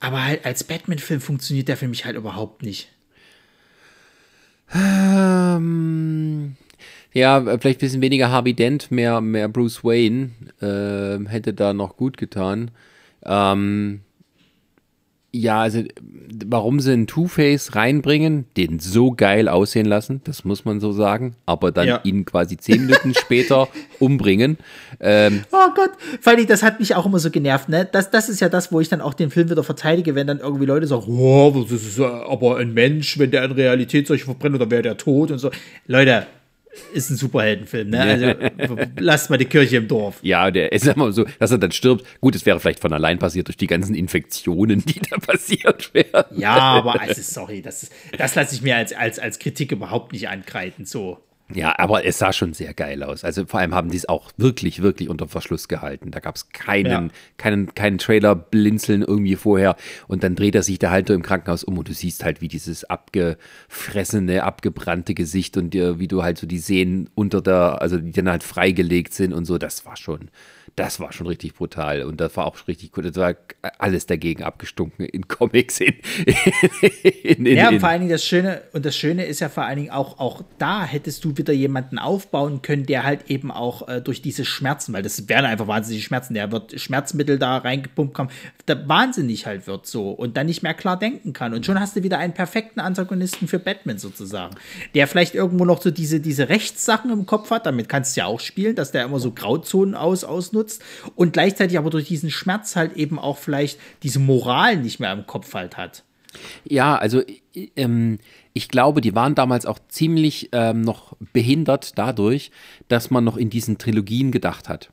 Aber 0.00 0.24
halt 0.24 0.44
als 0.44 0.64
Batman-Film 0.64 1.20
funktioniert 1.20 1.68
der 1.68 1.76
für 1.76 1.88
mich 1.88 2.04
halt 2.04 2.16
überhaupt 2.16 2.62
nicht. 2.62 2.88
Ähm, 4.74 6.56
ja, 7.12 7.40
vielleicht 7.58 7.78
ein 7.78 7.86
bisschen 7.86 8.00
weniger 8.00 8.30
Harvey 8.30 8.54
Dent, 8.54 8.90
mehr, 8.90 9.20
mehr 9.20 9.48
Bruce 9.48 9.84
Wayne 9.84 10.30
äh, 10.60 11.28
hätte 11.28 11.52
da 11.52 11.72
noch 11.74 11.96
gut 11.96 12.16
getan. 12.16 12.70
Ähm, 13.24 14.00
ja, 15.34 15.62
also 15.62 15.82
warum 16.46 16.78
sie 16.80 16.92
einen 16.92 17.06
Two-Face 17.06 17.74
reinbringen, 17.74 18.44
den 18.58 18.78
so 18.80 19.12
geil 19.12 19.48
aussehen 19.48 19.86
lassen, 19.86 20.20
das 20.24 20.44
muss 20.44 20.66
man 20.66 20.78
so 20.78 20.92
sagen, 20.92 21.36
aber 21.46 21.72
dann 21.72 21.88
ja. 21.88 22.00
ihn 22.04 22.26
quasi 22.26 22.58
zehn 22.58 22.84
Minuten 22.84 23.14
später 23.14 23.68
umbringen. 23.98 24.58
Ähm, 25.00 25.44
oh 25.50 25.70
Gott, 25.74 25.92
Fanny, 26.20 26.44
das 26.44 26.62
hat 26.62 26.80
mich 26.80 26.94
auch 26.94 27.06
immer 27.06 27.18
so 27.18 27.30
genervt, 27.30 27.70
ne? 27.70 27.88
Das, 27.90 28.10
das 28.10 28.28
ist 28.28 28.40
ja 28.40 28.50
das, 28.50 28.72
wo 28.72 28.80
ich 28.80 28.90
dann 28.90 29.00
auch 29.00 29.14
den 29.14 29.30
Film 29.30 29.48
wieder 29.48 29.64
verteidige, 29.64 30.14
wenn 30.14 30.26
dann 30.26 30.38
irgendwie 30.38 30.66
Leute 30.66 30.86
sagen, 30.86 31.04
oh, 31.08 31.66
das 31.68 31.82
ist 31.82 31.98
aber 31.98 32.58
ein 32.58 32.74
Mensch, 32.74 33.18
wenn 33.18 33.30
der 33.30 33.44
in 33.44 33.52
Realität 33.52 34.06
solche 34.06 34.26
verbrennt, 34.26 34.56
oder 34.56 34.70
wäre 34.70 34.82
der 34.82 34.98
tot 34.98 35.30
und 35.30 35.38
so. 35.38 35.50
Leute, 35.86 36.26
ist 36.92 37.10
ein 37.10 37.16
Superheldenfilm, 37.16 37.90
ne? 37.90 38.00
Also 38.58 38.76
lasst 38.98 39.30
mal 39.30 39.36
die 39.36 39.44
Kirche 39.44 39.76
im 39.76 39.88
Dorf. 39.88 40.18
Ja, 40.22 40.50
der 40.50 40.72
ist 40.72 40.86
immer 40.86 41.12
so, 41.12 41.26
dass 41.38 41.50
er 41.50 41.58
dann 41.58 41.72
stirbt. 41.72 42.04
Gut, 42.20 42.34
es 42.34 42.46
wäre 42.46 42.60
vielleicht 42.60 42.80
von 42.80 42.92
allein 42.92 43.18
passiert 43.18 43.48
durch 43.48 43.56
die 43.56 43.66
ganzen 43.66 43.94
Infektionen, 43.94 44.84
die 44.84 45.00
da 45.10 45.18
passiert 45.18 45.92
wären. 45.92 46.24
Ja, 46.36 46.56
aber 46.56 47.00
also 47.00 47.20
sorry, 47.22 47.62
das, 47.62 47.90
das 48.16 48.34
lasse 48.34 48.54
ich 48.54 48.62
mir 48.62 48.76
als, 48.76 48.92
als, 48.92 49.18
als 49.18 49.38
Kritik 49.38 49.72
überhaupt 49.72 50.12
nicht 50.12 50.28
ankreiden. 50.28 50.84
So. 50.84 51.18
Ja, 51.54 51.78
aber 51.78 52.04
es 52.04 52.18
sah 52.18 52.32
schon 52.32 52.52
sehr 52.52 52.74
geil 52.74 53.02
aus. 53.02 53.24
Also 53.24 53.46
vor 53.46 53.60
allem 53.60 53.74
haben 53.74 53.90
die 53.90 53.96
es 53.96 54.08
auch 54.08 54.30
wirklich, 54.36 54.82
wirklich 54.82 55.08
unter 55.08 55.28
Verschluss 55.28 55.68
gehalten. 55.68 56.10
Da 56.10 56.20
gab 56.20 56.36
es 56.36 56.50
keinen, 56.50 56.90
ja. 56.90 57.08
keinen, 57.36 57.74
keinen 57.74 57.98
Trailer-Blinzeln 57.98 59.02
irgendwie 59.02 59.36
vorher. 59.36 59.76
Und 60.08 60.22
dann 60.24 60.34
dreht 60.34 60.54
er 60.54 60.62
sich 60.62 60.78
da 60.78 60.90
halt 60.90 61.10
im 61.10 61.22
Krankenhaus 61.22 61.64
um 61.64 61.78
und 61.78 61.88
du 61.88 61.94
siehst 61.94 62.24
halt, 62.24 62.40
wie 62.40 62.48
dieses 62.48 62.84
abgefressene, 62.84 64.42
abgebrannte 64.44 65.14
Gesicht 65.14 65.56
und 65.56 65.70
dir, 65.70 65.98
wie 65.98 66.08
du 66.08 66.22
halt 66.22 66.38
so 66.38 66.46
die 66.46 66.58
Sehnen 66.58 67.10
unter 67.14 67.40
der, 67.40 67.80
also 67.80 67.98
die 67.98 68.12
dann 68.12 68.28
halt 68.28 68.42
freigelegt 68.42 69.14
sind 69.14 69.32
und 69.32 69.44
so. 69.44 69.58
Das 69.58 69.84
war 69.86 69.96
schon, 69.96 70.30
das 70.76 71.00
war 71.00 71.12
schon 71.12 71.26
richtig 71.26 71.54
brutal 71.54 72.02
und 72.02 72.20
das 72.20 72.36
war 72.36 72.46
auch 72.46 72.56
richtig 72.66 72.92
gut. 72.92 73.04
Das 73.04 73.16
war 73.16 73.34
alles 73.78 74.06
dagegen 74.06 74.42
abgestunken 74.42 75.04
in 75.04 75.28
Comics. 75.28 75.80
In, 75.80 75.94
in, 77.22 77.46
in, 77.46 77.56
ja, 77.56 77.78
vor 77.78 77.88
allen 77.88 78.00
Dingen 78.00 78.10
das 78.10 78.24
Schöne, 78.24 78.62
und 78.72 78.84
das 78.84 78.96
Schöne 78.96 79.24
ist 79.24 79.40
ja 79.40 79.48
vor 79.48 79.64
allen 79.64 79.76
Dingen 79.76 79.90
auch, 79.90 80.18
auch 80.18 80.42
da 80.58 80.84
hättest 80.84 81.24
du 81.24 81.36
wieder 81.36 81.52
jemanden 81.52 81.98
aufbauen 81.98 82.62
können, 82.62 82.86
der 82.86 83.04
halt 83.04 83.30
eben 83.30 83.50
auch 83.50 83.88
äh, 83.88 84.00
durch 84.00 84.22
diese 84.22 84.44
Schmerzen, 84.44 84.92
weil 84.92 85.02
das 85.02 85.28
wären 85.28 85.44
einfach 85.44 85.66
wahnsinnige 85.66 86.04
Schmerzen, 86.04 86.34
der 86.34 86.50
wird 86.52 86.80
Schmerzmittel 86.80 87.38
da 87.38 87.58
reingepumpt 87.58 88.14
kommen, 88.14 88.30
der 88.66 88.88
wahnsinnig 88.88 89.46
halt 89.46 89.66
wird 89.66 89.86
so 89.86 90.10
und 90.10 90.36
dann 90.36 90.46
nicht 90.46 90.62
mehr 90.62 90.74
klar 90.74 90.98
denken 90.98 91.32
kann. 91.32 91.52
Und 91.54 91.66
schon 91.66 91.78
hast 91.78 91.96
du 91.96 92.02
wieder 92.02 92.18
einen 92.18 92.34
perfekten 92.34 92.80
Antagonisten 92.80 93.48
für 93.48 93.58
Batman 93.58 93.98
sozusagen, 93.98 94.54
der 94.94 95.06
vielleicht 95.06 95.34
irgendwo 95.34 95.64
noch 95.64 95.82
so 95.82 95.90
diese, 95.90 96.20
diese 96.20 96.48
Rechtssachen 96.48 97.10
im 97.10 97.26
Kopf 97.26 97.50
hat, 97.50 97.66
damit 97.66 97.88
kannst 97.88 98.16
du 98.16 98.20
ja 98.20 98.26
auch 98.26 98.40
spielen, 98.40 98.74
dass 98.74 98.92
der 98.92 99.04
immer 99.04 99.20
so 99.20 99.32
Grauzonen 99.32 99.94
aus, 99.94 100.24
ausnutzt 100.52 100.80
nutzt 100.80 100.82
und 101.16 101.32
gleichzeitig 101.32 101.78
aber 101.78 101.90
durch 101.90 102.06
diesen 102.06 102.30
Schmerz 102.30 102.76
halt 102.76 102.94
eben 102.94 103.18
auch 103.18 103.38
vielleicht 103.38 103.78
diese 104.02 104.18
Moral 104.18 104.76
nicht 104.76 105.00
mehr 105.00 105.12
im 105.12 105.26
Kopf 105.26 105.54
halt 105.54 105.76
hat. 105.76 106.04
Ja, 106.64 106.96
also 106.96 107.22
ähm, 107.76 108.18
ich 108.54 108.68
glaube, 108.68 109.00
die 109.00 109.14
waren 109.14 109.34
damals 109.34 109.66
auch 109.66 109.78
ziemlich 109.88 110.48
ähm, 110.52 110.80
noch 110.80 111.14
behindert 111.32 111.98
dadurch, 111.98 112.50
dass 112.88 113.10
man 113.10 113.24
noch 113.24 113.36
in 113.36 113.50
diesen 113.50 113.78
Trilogien 113.78 114.30
gedacht 114.30 114.68
hat. 114.68 114.90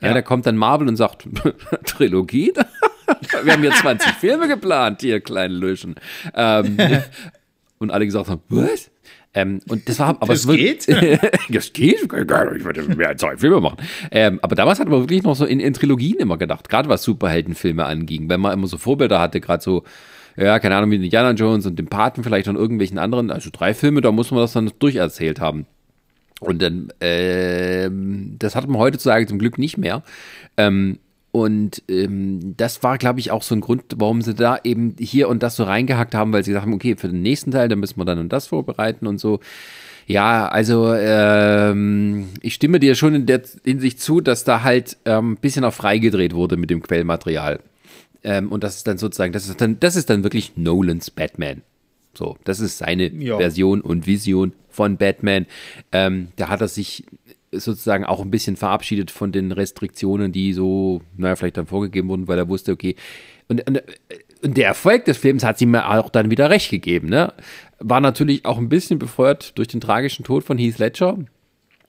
Ja, 0.00 0.08
ja 0.08 0.14
da 0.14 0.22
kommt 0.22 0.46
dann 0.46 0.56
Marvel 0.56 0.88
und 0.88 0.96
sagt, 0.96 1.28
Trilogie? 1.84 2.52
Wir 3.42 3.52
haben 3.52 3.62
hier 3.62 3.72
20 3.72 4.12
Filme 4.20 4.46
geplant, 4.46 5.02
ihr 5.02 5.20
kleinen 5.20 5.54
Löschen. 5.54 5.96
Ähm, 6.34 6.78
und 7.78 7.90
alle 7.90 8.06
gesagt 8.06 8.28
haben, 8.28 8.42
was? 8.48 8.90
Ähm, 9.32 9.60
und 9.68 9.88
das 9.88 9.98
war 9.98 10.08
aber 10.20 10.34
das 10.34 10.46
geht? 10.46 10.88
das 11.48 11.72
geht? 11.72 12.02
Ich 12.02 12.10
würde 12.10 12.82
mehr 12.96 13.08
als 13.08 13.20
zwei 13.20 13.36
Filme 13.36 13.60
machen. 13.60 13.78
Ähm, 14.10 14.38
aber 14.42 14.54
damals 14.54 14.80
hat 14.80 14.88
man 14.88 15.00
wirklich 15.00 15.22
noch 15.22 15.36
so 15.36 15.44
in, 15.44 15.60
in 15.60 15.72
Trilogien 15.72 16.18
immer 16.18 16.38
gedacht, 16.38 16.68
gerade 16.68 16.88
was 16.88 17.02
Superheldenfilme 17.02 17.84
anging, 17.84 18.28
wenn 18.28 18.40
man 18.40 18.52
immer 18.52 18.66
so 18.66 18.78
Vorbilder 18.78 19.20
hatte, 19.20 19.40
gerade 19.40 19.62
so 19.62 19.84
ja, 20.36 20.58
keine 20.58 20.76
Ahnung, 20.76 20.90
wie 20.90 20.96
Indiana 20.96 21.32
Jones 21.32 21.66
und 21.66 21.78
dem 21.78 21.88
Paten 21.88 22.24
vielleicht 22.24 22.48
und 22.48 22.56
irgendwelchen 22.56 22.98
anderen, 22.98 23.30
also 23.30 23.50
drei 23.52 23.74
Filme, 23.74 24.00
da 24.00 24.12
muss 24.12 24.30
man 24.30 24.40
das 24.40 24.52
dann 24.52 24.70
durcherzählt 24.78 25.40
haben. 25.40 25.66
Und 26.40 26.62
dann, 26.62 26.90
äh, 27.00 27.90
das 28.38 28.56
hat 28.56 28.66
man 28.66 28.78
heutzutage 28.78 29.26
zum 29.26 29.38
Glück 29.38 29.58
nicht 29.58 29.76
mehr. 29.76 30.02
Ähm, 30.56 30.98
und 31.32 31.82
ähm, 31.88 32.56
das 32.56 32.82
war, 32.82 32.98
glaube 32.98 33.20
ich, 33.20 33.30
auch 33.30 33.42
so 33.42 33.54
ein 33.54 33.60
Grund, 33.60 33.84
warum 33.96 34.20
sie 34.20 34.34
da 34.34 34.58
eben 34.64 34.96
hier 34.98 35.28
und 35.28 35.42
das 35.42 35.56
so 35.56 35.64
reingehackt 35.64 36.14
haben, 36.14 36.32
weil 36.32 36.42
sie 36.42 36.50
gesagt 36.50 36.66
haben, 36.66 36.74
okay, 36.74 36.96
für 36.96 37.08
den 37.08 37.22
nächsten 37.22 37.52
Teil, 37.52 37.68
da 37.68 37.76
müssen 37.76 37.98
wir 37.98 38.04
dann 38.04 38.18
und 38.18 38.32
das 38.32 38.48
vorbereiten 38.48 39.06
und 39.06 39.18
so. 39.18 39.40
Ja, 40.06 40.48
also 40.48 40.92
ähm, 40.92 42.30
ich 42.42 42.54
stimme 42.54 42.80
dir 42.80 42.96
schon 42.96 43.14
in 43.14 43.26
der 43.26 43.42
Hinsicht 43.64 44.00
zu, 44.00 44.20
dass 44.20 44.42
da 44.42 44.64
halt 44.64 44.96
ein 45.04 45.18
ähm, 45.18 45.36
bisschen 45.36 45.64
auch 45.64 45.74
freigedreht 45.74 46.34
wurde 46.34 46.56
mit 46.56 46.68
dem 46.68 46.82
Quellmaterial. 46.82 47.60
Ähm, 48.24 48.50
und 48.50 48.64
das 48.64 48.76
ist 48.76 48.88
dann 48.88 48.98
sozusagen, 48.98 49.32
das 49.32 49.48
ist 49.48 49.60
dann, 49.60 49.78
das 49.78 49.94
ist 49.94 50.10
dann 50.10 50.24
wirklich 50.24 50.56
Nolans 50.56 51.12
Batman. 51.12 51.62
So, 52.12 52.36
das 52.42 52.58
ist 52.58 52.78
seine 52.78 53.08
ja. 53.08 53.36
Version 53.36 53.80
und 53.80 54.08
Vision 54.08 54.52
von 54.68 54.96
Batman. 54.96 55.46
Ähm, 55.92 56.28
da 56.34 56.48
hat 56.48 56.60
er 56.60 56.68
sich 56.68 57.04
sozusagen 57.52 58.04
auch 58.04 58.20
ein 58.20 58.30
bisschen 58.30 58.56
verabschiedet 58.56 59.10
von 59.10 59.32
den 59.32 59.52
Restriktionen, 59.52 60.32
die 60.32 60.52
so, 60.52 61.02
naja, 61.16 61.36
vielleicht 61.36 61.56
dann 61.56 61.66
vorgegeben 61.66 62.08
wurden, 62.08 62.28
weil 62.28 62.38
er 62.38 62.48
wusste, 62.48 62.72
okay, 62.72 62.94
und, 63.48 63.66
und, 63.68 63.82
und 64.42 64.56
der 64.56 64.66
Erfolg 64.66 65.04
des 65.06 65.18
Films 65.18 65.42
hat 65.42 65.60
ihm 65.60 65.74
auch 65.74 66.10
dann 66.10 66.30
wieder 66.30 66.50
recht 66.50 66.70
gegeben, 66.70 67.08
ne? 67.08 67.32
War 67.80 68.00
natürlich 68.00 68.44
auch 68.44 68.58
ein 68.58 68.68
bisschen 68.68 68.98
befeuert 68.98 69.58
durch 69.58 69.68
den 69.68 69.80
tragischen 69.80 70.24
Tod 70.24 70.44
von 70.44 70.58
Heath 70.58 70.78
Ledger, 70.78 71.18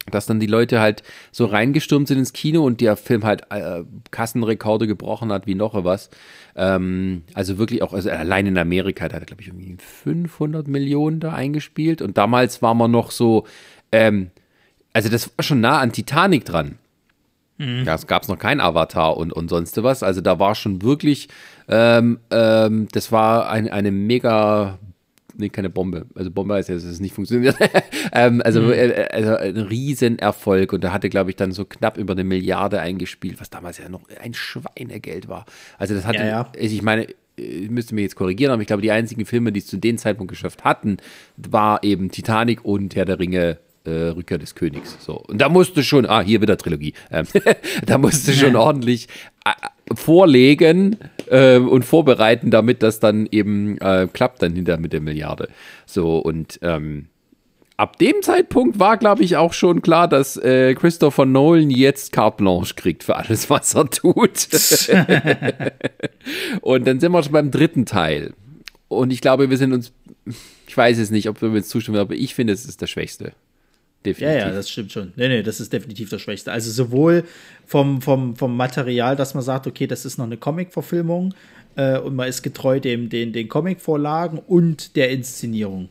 dass 0.10 0.26
dann 0.26 0.40
die 0.40 0.48
Leute 0.48 0.80
halt 0.80 1.04
so 1.32 1.46
reingestürmt 1.46 2.08
sind 2.08 2.18
ins 2.18 2.34
Kino 2.34 2.64
und 2.64 2.82
der 2.82 2.96
Film 2.96 3.24
halt 3.24 3.44
äh, 3.52 3.84
Kassenrekorde 4.10 4.88
gebrochen 4.88 5.32
hat, 5.32 5.46
wie 5.46 5.54
noch 5.54 5.76
was. 5.84 6.10
Ähm, 6.56 7.24
also 7.36 7.60
wirklich 7.60 7.84
auch, 7.84 7.94
also 7.94 8.10
allein 8.10 8.48
in 8.48 8.58
Amerika, 8.58 9.08
da 9.08 9.18
hat 9.18 9.24
er, 9.24 9.28
glaube 9.28 9.44
ich, 9.44 9.50
irgendwie 9.50 9.78
500 9.78 10.68
Millionen 10.68 11.20
da 11.20 11.34
eingespielt 11.34 12.02
und 12.02 12.18
damals 12.18 12.64
war 12.64 12.74
man 12.74 12.90
noch 12.90 13.12
so, 13.12 13.46
ähm, 13.92 14.32
also 14.94 15.10
das 15.10 15.32
war 15.38 15.44
schon 15.44 15.62
nah 15.62 15.80
an 15.80 15.92
Titanic 15.92 16.46
dran. 16.46 16.78
Mhm. 17.62 17.84
Ja, 17.86 17.96
es 17.96 18.08
gab 18.08 18.28
noch 18.28 18.40
kein 18.40 18.60
Avatar 18.60 19.18
und, 19.18 19.32
und 19.32 19.50
sonst 19.50 19.82
was. 19.82 20.04
Also 20.04 20.22
da 20.22 20.40
war 20.40 20.56
schon 20.56 20.82
wirklich, 20.82 21.30
ähm, 21.68 22.20
ähm, 22.32 22.88
das 22.92 23.12
war 23.12 23.50
ein, 23.50 23.70
eine 23.70 23.92
mega, 23.92 24.80
nee, 25.38 25.50
keine 25.50 25.70
Bombe. 25.70 26.08
Also 26.16 26.32
Bombe 26.32 26.56
heißt 26.56 26.70
ja, 26.70 26.76
dass 26.76 26.84
es 26.84 27.00
nicht 27.00 27.14
funktioniert. 27.14 27.56
ähm, 28.14 28.42
also, 28.44 28.62
mhm. 28.62 28.72
äh, 28.72 29.08
also 29.12 29.36
ein 29.36 29.58
Riesenerfolg 29.58 30.74
und 30.74 30.84
da 30.84 30.92
hatte, 30.92 31.10
glaube 31.10 31.30
ich, 31.30 31.36
dann 31.36 31.52
so 31.52 31.66
knapp 31.66 31.98
über 31.98 32.14
eine 32.14 32.24
Milliarde 32.24 32.80
eingespielt, 32.80 33.40
was 33.40 33.52
damals 33.52 33.78
ja 33.78 33.90
noch 33.90 34.02
ein 34.22 34.34
Schweinegeld 34.34 35.28
war. 35.28 35.46
Also 35.78 35.94
das 35.94 36.06
hatte, 36.06 36.20
ja, 36.20 36.26
ja. 36.26 36.52
ich 36.56 36.82
meine, 36.82 37.08
ich 37.36 37.70
müsste 37.70 37.96
mir 37.96 38.02
jetzt 38.02 38.16
korrigieren, 38.16 38.52
aber 38.52 38.62
ich 38.62 38.68
glaube, 38.68 38.82
die 38.82 38.92
einzigen 38.92 39.26
Filme, 39.26 39.52
die 39.52 39.60
es 39.60 39.68
zu 39.68 39.78
dem 39.78 39.98
Zeitpunkt 39.98 40.32
geschafft 40.32 40.64
hatten, 40.64 40.98
war 41.38 41.84
eben 41.84 42.12
Titanic 42.12 42.66
und 42.66 42.96
Herr 42.96 43.06
der 43.06 43.20
Ringe 43.20 43.60
äh, 43.86 43.90
Rückkehr 43.90 44.38
des 44.38 44.56
Königs. 44.56 44.98
So. 45.00 45.14
Und 45.14 45.40
da 45.40 45.50
musste 45.50 45.84
schon, 45.84 46.06
ah, 46.06 46.22
hier 46.22 46.42
wieder 46.42 46.58
Trilogie, 46.58 46.94
ähm, 47.12 47.26
da 47.86 47.98
musste 47.98 48.34
schon 48.34 48.56
ordentlich 48.56 49.08
äh, 49.46 49.96
vorlegen 49.96 50.98
äh, 51.28 51.58
und 51.58 51.84
vorbereiten, 51.84 52.52
damit 52.52 52.84
das 52.84 53.00
dann 53.00 53.28
eben 53.32 53.78
äh, 53.80 54.08
klappt 54.12 54.42
dann 54.42 54.54
hinter 54.54 54.78
mit 54.78 54.94
der 54.94 55.02
Milliarde. 55.02 55.50
So, 55.86 56.20
und 56.20 56.60
ähm, 56.62 57.08
ab 57.78 57.98
dem 57.98 58.22
Zeitpunkt 58.22 58.80
war, 58.80 58.98
glaube 58.98 59.24
ich, 59.24 59.38
auch 59.38 59.54
schon 59.54 59.82
klar, 59.82 60.08
dass 60.08 60.38
äh, 60.38 60.76
Christopher 60.76 61.26
Nolan 61.26 61.72
jetzt 61.72 62.12
carte 62.12 62.38
blanche 62.38 62.76
kriegt 62.76 63.04
für 63.04 63.16
alles, 63.16 63.50
was 63.50 63.74
er 63.74 63.90
tut. 63.90 64.14
und 66.62 66.88
dann 66.88 67.00
sind 67.00 67.12
wir 67.12 67.24
schon 67.24 67.32
beim 67.32 67.50
dritten 67.50 67.86
Teil. 67.86 68.34
Und 68.88 69.12
ich 69.12 69.22
glaube, 69.22 69.50
wir 69.50 69.58
sind 69.58 69.74
uns, 69.74 69.94
ich 70.68 70.78
weiß 70.78 71.00
es 71.00 71.10
nicht, 71.10 71.28
ob 71.28 71.42
wir 71.42 71.50
uns 71.50 71.70
zustimmen, 71.70 71.98
aber 71.98 72.14
ich 72.14 72.36
finde, 72.36 72.54
es 72.54 72.66
ist 72.66 72.82
der 72.82 72.88
schwächste. 72.88 73.34
Definitiv. 74.06 74.40
Ja, 74.40 74.48
ja, 74.48 74.52
das 74.52 74.70
stimmt 74.70 74.92
schon. 74.92 75.14
Nee, 75.16 75.28
nee, 75.28 75.44
das 75.44 75.60
ist 75.60 75.72
definitiv 75.72 76.10
das 76.10 76.22
Schwächste. 76.22 76.52
Also 76.52 76.72
sowohl 76.72 77.24
vom, 77.66 78.02
vom, 78.02 78.36
vom 78.36 78.58
Material, 78.58 79.16
dass 79.16 79.36
man 79.36 79.44
sagt, 79.44 79.68
okay, 79.68 79.86
das 79.86 80.06
ist 80.06 80.18
noch 80.18 80.26
eine 80.26 80.38
Comic-Verfilmung 80.38 81.36
äh, 81.76 82.00
und 82.00 82.16
man 82.16 82.28
ist 82.28 82.42
getreu 82.42 82.80
dem, 82.80 83.10
den, 83.10 83.32
den 83.32 83.48
Comic-Vorlagen 83.48 84.40
und 84.40 84.96
der 84.96 85.12
Inszenierung. 85.12 85.90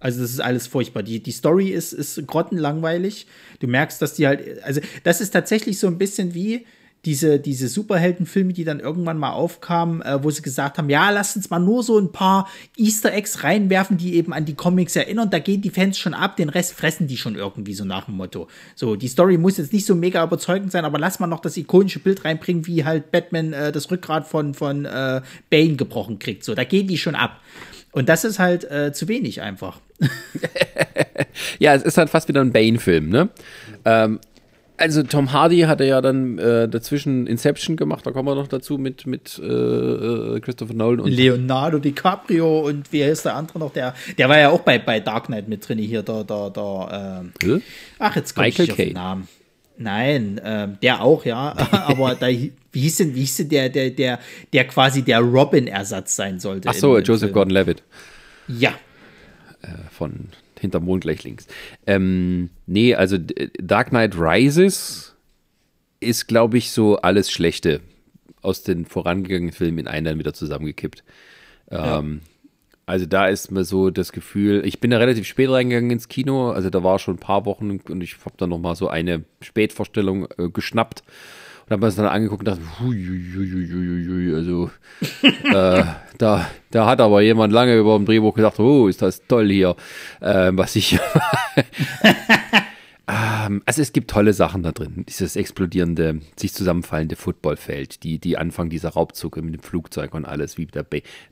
Also 0.00 0.22
das 0.22 0.30
ist 0.30 0.40
alles 0.40 0.66
furchtbar. 0.66 1.02
Die, 1.02 1.22
die 1.22 1.30
Story 1.30 1.68
ist, 1.68 1.92
ist 1.92 2.26
grottenlangweilig. 2.26 3.26
Du 3.60 3.66
merkst, 3.66 4.00
dass 4.00 4.14
die 4.14 4.26
halt, 4.26 4.62
also 4.64 4.80
das 5.04 5.20
ist 5.20 5.30
tatsächlich 5.30 5.78
so 5.78 5.86
ein 5.86 5.98
bisschen 5.98 6.32
wie, 6.32 6.64
diese, 7.04 7.40
diese 7.40 7.68
Superheldenfilme, 7.68 8.52
die 8.52 8.64
dann 8.64 8.80
irgendwann 8.80 9.16
mal 9.16 9.32
aufkamen, 9.32 10.02
äh, 10.02 10.22
wo 10.22 10.30
sie 10.30 10.42
gesagt 10.42 10.78
haben, 10.78 10.90
ja, 10.90 11.10
lass 11.10 11.34
uns 11.34 11.48
mal 11.48 11.58
nur 11.58 11.82
so 11.82 11.98
ein 11.98 12.12
paar 12.12 12.48
Easter 12.76 13.12
Eggs 13.12 13.42
reinwerfen, 13.42 13.96
die 13.96 14.14
eben 14.14 14.32
an 14.32 14.44
die 14.44 14.54
Comics 14.54 14.96
erinnern. 14.96 15.30
Da 15.30 15.38
gehen 15.38 15.62
die 15.62 15.70
Fans 15.70 15.98
schon 15.98 16.14
ab, 16.14 16.36
den 16.36 16.50
Rest 16.50 16.74
fressen 16.74 17.06
die 17.06 17.16
schon 17.16 17.36
irgendwie 17.36 17.74
so 17.74 17.84
nach 17.84 18.04
dem 18.04 18.16
Motto. 18.16 18.48
So, 18.74 18.96
die 18.96 19.08
Story 19.08 19.38
muss 19.38 19.56
jetzt 19.56 19.72
nicht 19.72 19.86
so 19.86 19.94
mega 19.94 20.22
überzeugend 20.22 20.72
sein, 20.72 20.84
aber 20.84 20.98
lass 20.98 21.20
mal 21.20 21.26
noch 21.26 21.40
das 21.40 21.56
ikonische 21.56 22.00
Bild 22.00 22.24
reinbringen, 22.24 22.66
wie 22.66 22.84
halt 22.84 23.10
Batman 23.10 23.52
äh, 23.52 23.72
das 23.72 23.90
Rückgrat 23.90 24.26
von, 24.26 24.52
von 24.52 24.84
äh, 24.84 25.22
Bane 25.48 25.76
gebrochen 25.76 26.18
kriegt. 26.18 26.44
So, 26.44 26.54
da 26.54 26.64
gehen 26.64 26.86
die 26.86 26.98
schon 26.98 27.14
ab. 27.14 27.40
Und 27.92 28.08
das 28.08 28.24
ist 28.24 28.38
halt 28.38 28.70
äh, 28.70 28.92
zu 28.92 29.08
wenig 29.08 29.40
einfach. 29.40 29.80
ja, 31.58 31.74
es 31.74 31.82
ist 31.82 31.98
halt 31.98 32.10
fast 32.10 32.28
wieder 32.28 32.40
ein 32.40 32.52
Bane-Film, 32.52 33.08
ne? 33.08 33.30
Ähm, 33.84 34.20
also 34.80 35.02
Tom 35.02 35.32
Hardy 35.32 35.60
hatte 35.60 35.84
ja 35.84 36.00
dann 36.00 36.38
äh, 36.38 36.68
dazwischen 36.68 37.26
Inception 37.26 37.76
gemacht, 37.76 38.06
da 38.06 38.12
kommen 38.12 38.28
wir 38.28 38.34
noch 38.34 38.48
dazu 38.48 38.78
mit, 38.78 39.06
mit 39.06 39.38
äh, 39.38 39.44
äh 39.44 40.40
Christopher 40.40 40.74
Nolan 40.74 41.00
und 41.00 41.10
Leonardo 41.10 41.78
DiCaprio 41.78 42.60
und 42.66 42.90
wie 42.92 43.04
heißt 43.04 43.26
der 43.26 43.36
andere 43.36 43.58
noch? 43.58 43.72
Der, 43.72 43.94
der 44.16 44.28
war 44.28 44.38
ja 44.38 44.48
auch 44.48 44.60
bei, 44.60 44.78
bei 44.78 45.00
Dark 45.00 45.26
Knight 45.26 45.48
mit 45.48 45.68
drin 45.68 45.78
hier, 45.78 46.02
der, 46.02 46.24
der, 46.24 46.50
der 46.50 47.30
äh, 47.42 47.60
Ach, 47.98 48.16
jetzt 48.16 48.34
komme 48.34 48.48
ich 48.48 48.58
nicht 48.58 48.70
auf 48.70 48.76
den 48.76 48.94
Namen. 48.94 49.28
Nein, 49.76 50.38
äh, 50.38 50.68
der 50.82 51.02
auch, 51.02 51.24
ja. 51.24 51.54
Aber 51.70 52.14
da, 52.14 52.28
wie 52.28 52.52
hieß 52.72 52.96
denn, 52.96 53.14
wie 53.14 53.20
hieß 53.20 53.36
denn 53.38 53.48
der, 53.48 53.68
der, 53.68 53.90
der, 53.90 54.18
der 54.52 54.66
quasi 54.66 55.02
der 55.02 55.20
Robin-Ersatz 55.20 56.16
sein 56.16 56.38
sollte? 56.38 56.68
Ach 56.68 56.74
so, 56.74 56.98
Joseph 56.98 57.32
Gordon-Levitt. 57.32 57.82
Ja. 58.48 58.70
Äh, 59.62 59.68
von 59.90 60.28
hinterm 60.60 60.84
Mond 60.84 61.02
gleich 61.02 61.24
links. 61.24 61.46
Ähm, 61.86 62.50
nee, 62.66 62.94
also 62.94 63.16
Dark 63.58 63.90
Knight 63.90 64.14
Rises 64.16 65.16
ist, 66.00 66.28
glaube 66.28 66.58
ich, 66.58 66.70
so 66.70 66.96
alles 66.98 67.30
Schlechte 67.30 67.80
aus 68.42 68.62
den 68.62 68.86
vorangegangenen 68.86 69.52
Filmen 69.52 69.78
in 69.78 69.88
einen 69.88 70.04
dann 70.06 70.18
wieder 70.18 70.32
zusammengekippt. 70.32 71.04
Ja. 71.70 71.98
Ähm, 71.98 72.20
also 72.86 73.06
da 73.06 73.28
ist 73.28 73.52
mir 73.52 73.64
so 73.64 73.90
das 73.90 74.10
Gefühl, 74.10 74.62
ich 74.64 74.80
bin 74.80 74.90
da 74.90 74.98
relativ 74.98 75.26
spät 75.26 75.48
reingegangen 75.48 75.92
ins 75.92 76.08
Kino, 76.08 76.50
also 76.50 76.70
da 76.70 76.82
war 76.82 76.98
schon 76.98 77.14
ein 77.14 77.20
paar 77.20 77.44
Wochen 77.44 77.78
und 77.88 78.00
ich 78.00 78.16
habe 78.24 78.34
dann 78.36 78.50
noch 78.50 78.58
mal 78.58 78.74
so 78.74 78.88
eine 78.88 79.24
Spätvorstellung 79.40 80.26
äh, 80.38 80.48
geschnappt 80.48 81.04
und 81.70 81.74
habe 81.74 81.82
mir 81.82 81.86
das 81.86 81.94
dann 81.94 82.06
angeguckt 82.06 82.40
und 82.40 82.58
dachte, 82.58 82.80
hui, 82.80 84.34
also 84.34 84.72
äh, 85.22 85.84
da, 86.18 86.50
da 86.72 86.86
hat 86.86 87.00
aber 87.00 87.20
jemand 87.20 87.52
lange 87.52 87.76
über 87.76 87.96
dem 87.96 88.06
Drehbuch 88.06 88.34
gedacht, 88.34 88.58
oh, 88.58 88.88
ist 88.88 89.02
das 89.02 89.24
toll 89.28 89.48
hier, 89.48 89.76
äh, 90.20 90.50
was 90.52 90.74
ich 90.74 90.98
also 93.66 93.82
es 93.82 93.92
gibt 93.92 94.10
tolle 94.10 94.32
Sachen 94.32 94.62
da 94.62 94.72
drin. 94.72 95.04
Dieses 95.08 95.36
explodierende, 95.36 96.20
sich 96.36 96.52
zusammenfallende 96.52 97.16
Footballfeld, 97.16 98.02
die, 98.04 98.18
die 98.18 98.36
Anfang 98.36 98.70
dieser 98.70 98.90
Raubzug 98.90 99.36
mit 99.36 99.54
dem 99.54 99.62
Flugzeug 99.62 100.14
und 100.14 100.24
alles, 100.24 100.58
wie 100.58 100.66
der 100.66 100.86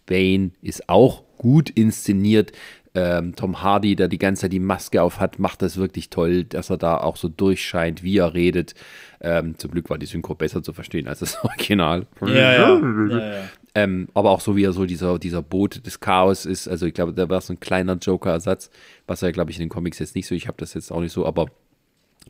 Bane 0.06 0.50
ist 0.62 0.88
auch 0.88 1.22
gut 1.36 1.70
inszeniert. 1.70 2.52
Ähm, 2.94 3.36
Tom 3.36 3.62
Hardy, 3.62 3.94
der 3.94 4.08
die 4.08 4.18
ganze 4.18 4.42
Zeit 4.42 4.52
die 4.52 4.58
Maske 4.58 5.02
auf 5.02 5.20
hat, 5.20 5.38
macht 5.38 5.62
das 5.62 5.76
wirklich 5.76 6.10
toll, 6.10 6.44
dass 6.44 6.70
er 6.70 6.78
da 6.78 6.96
auch 6.96 7.16
so 7.16 7.28
durchscheint, 7.28 8.02
wie 8.02 8.18
er 8.18 8.34
redet. 8.34 8.74
Ähm, 9.20 9.56
zum 9.58 9.70
Glück 9.70 9.90
war 9.90 9.98
die 9.98 10.06
Synchro 10.06 10.34
besser 10.34 10.62
zu 10.62 10.72
verstehen 10.72 11.06
als 11.06 11.20
das 11.20 11.38
Original. 11.44 12.06
Ja, 12.22 12.28
ja. 12.28 12.80
ja, 12.80 13.18
ja. 13.18 13.44
Ähm, 13.74 14.08
aber 14.14 14.30
auch 14.30 14.40
so 14.40 14.56
wie 14.56 14.64
er 14.64 14.72
so 14.72 14.86
dieser, 14.86 15.18
dieser 15.18 15.42
Boot 15.42 15.86
des 15.86 16.00
Chaos 16.00 16.44
ist. 16.44 16.66
Also 16.66 16.86
ich 16.86 16.94
glaube, 16.94 17.12
da 17.12 17.28
war 17.28 17.40
so 17.40 17.52
ein 17.52 17.60
kleiner 17.60 17.94
Joker-Ersatz, 17.94 18.70
was 19.06 19.22
er, 19.22 19.30
glaube 19.30 19.50
ich, 19.52 19.58
in 19.58 19.66
den 19.66 19.68
Comics 19.68 20.00
jetzt 20.00 20.16
nicht 20.16 20.26
so. 20.26 20.34
Ich 20.34 20.48
habe 20.48 20.56
das 20.58 20.74
jetzt 20.74 20.90
auch 20.90 21.00
nicht 21.00 21.12
so, 21.12 21.26
aber 21.26 21.46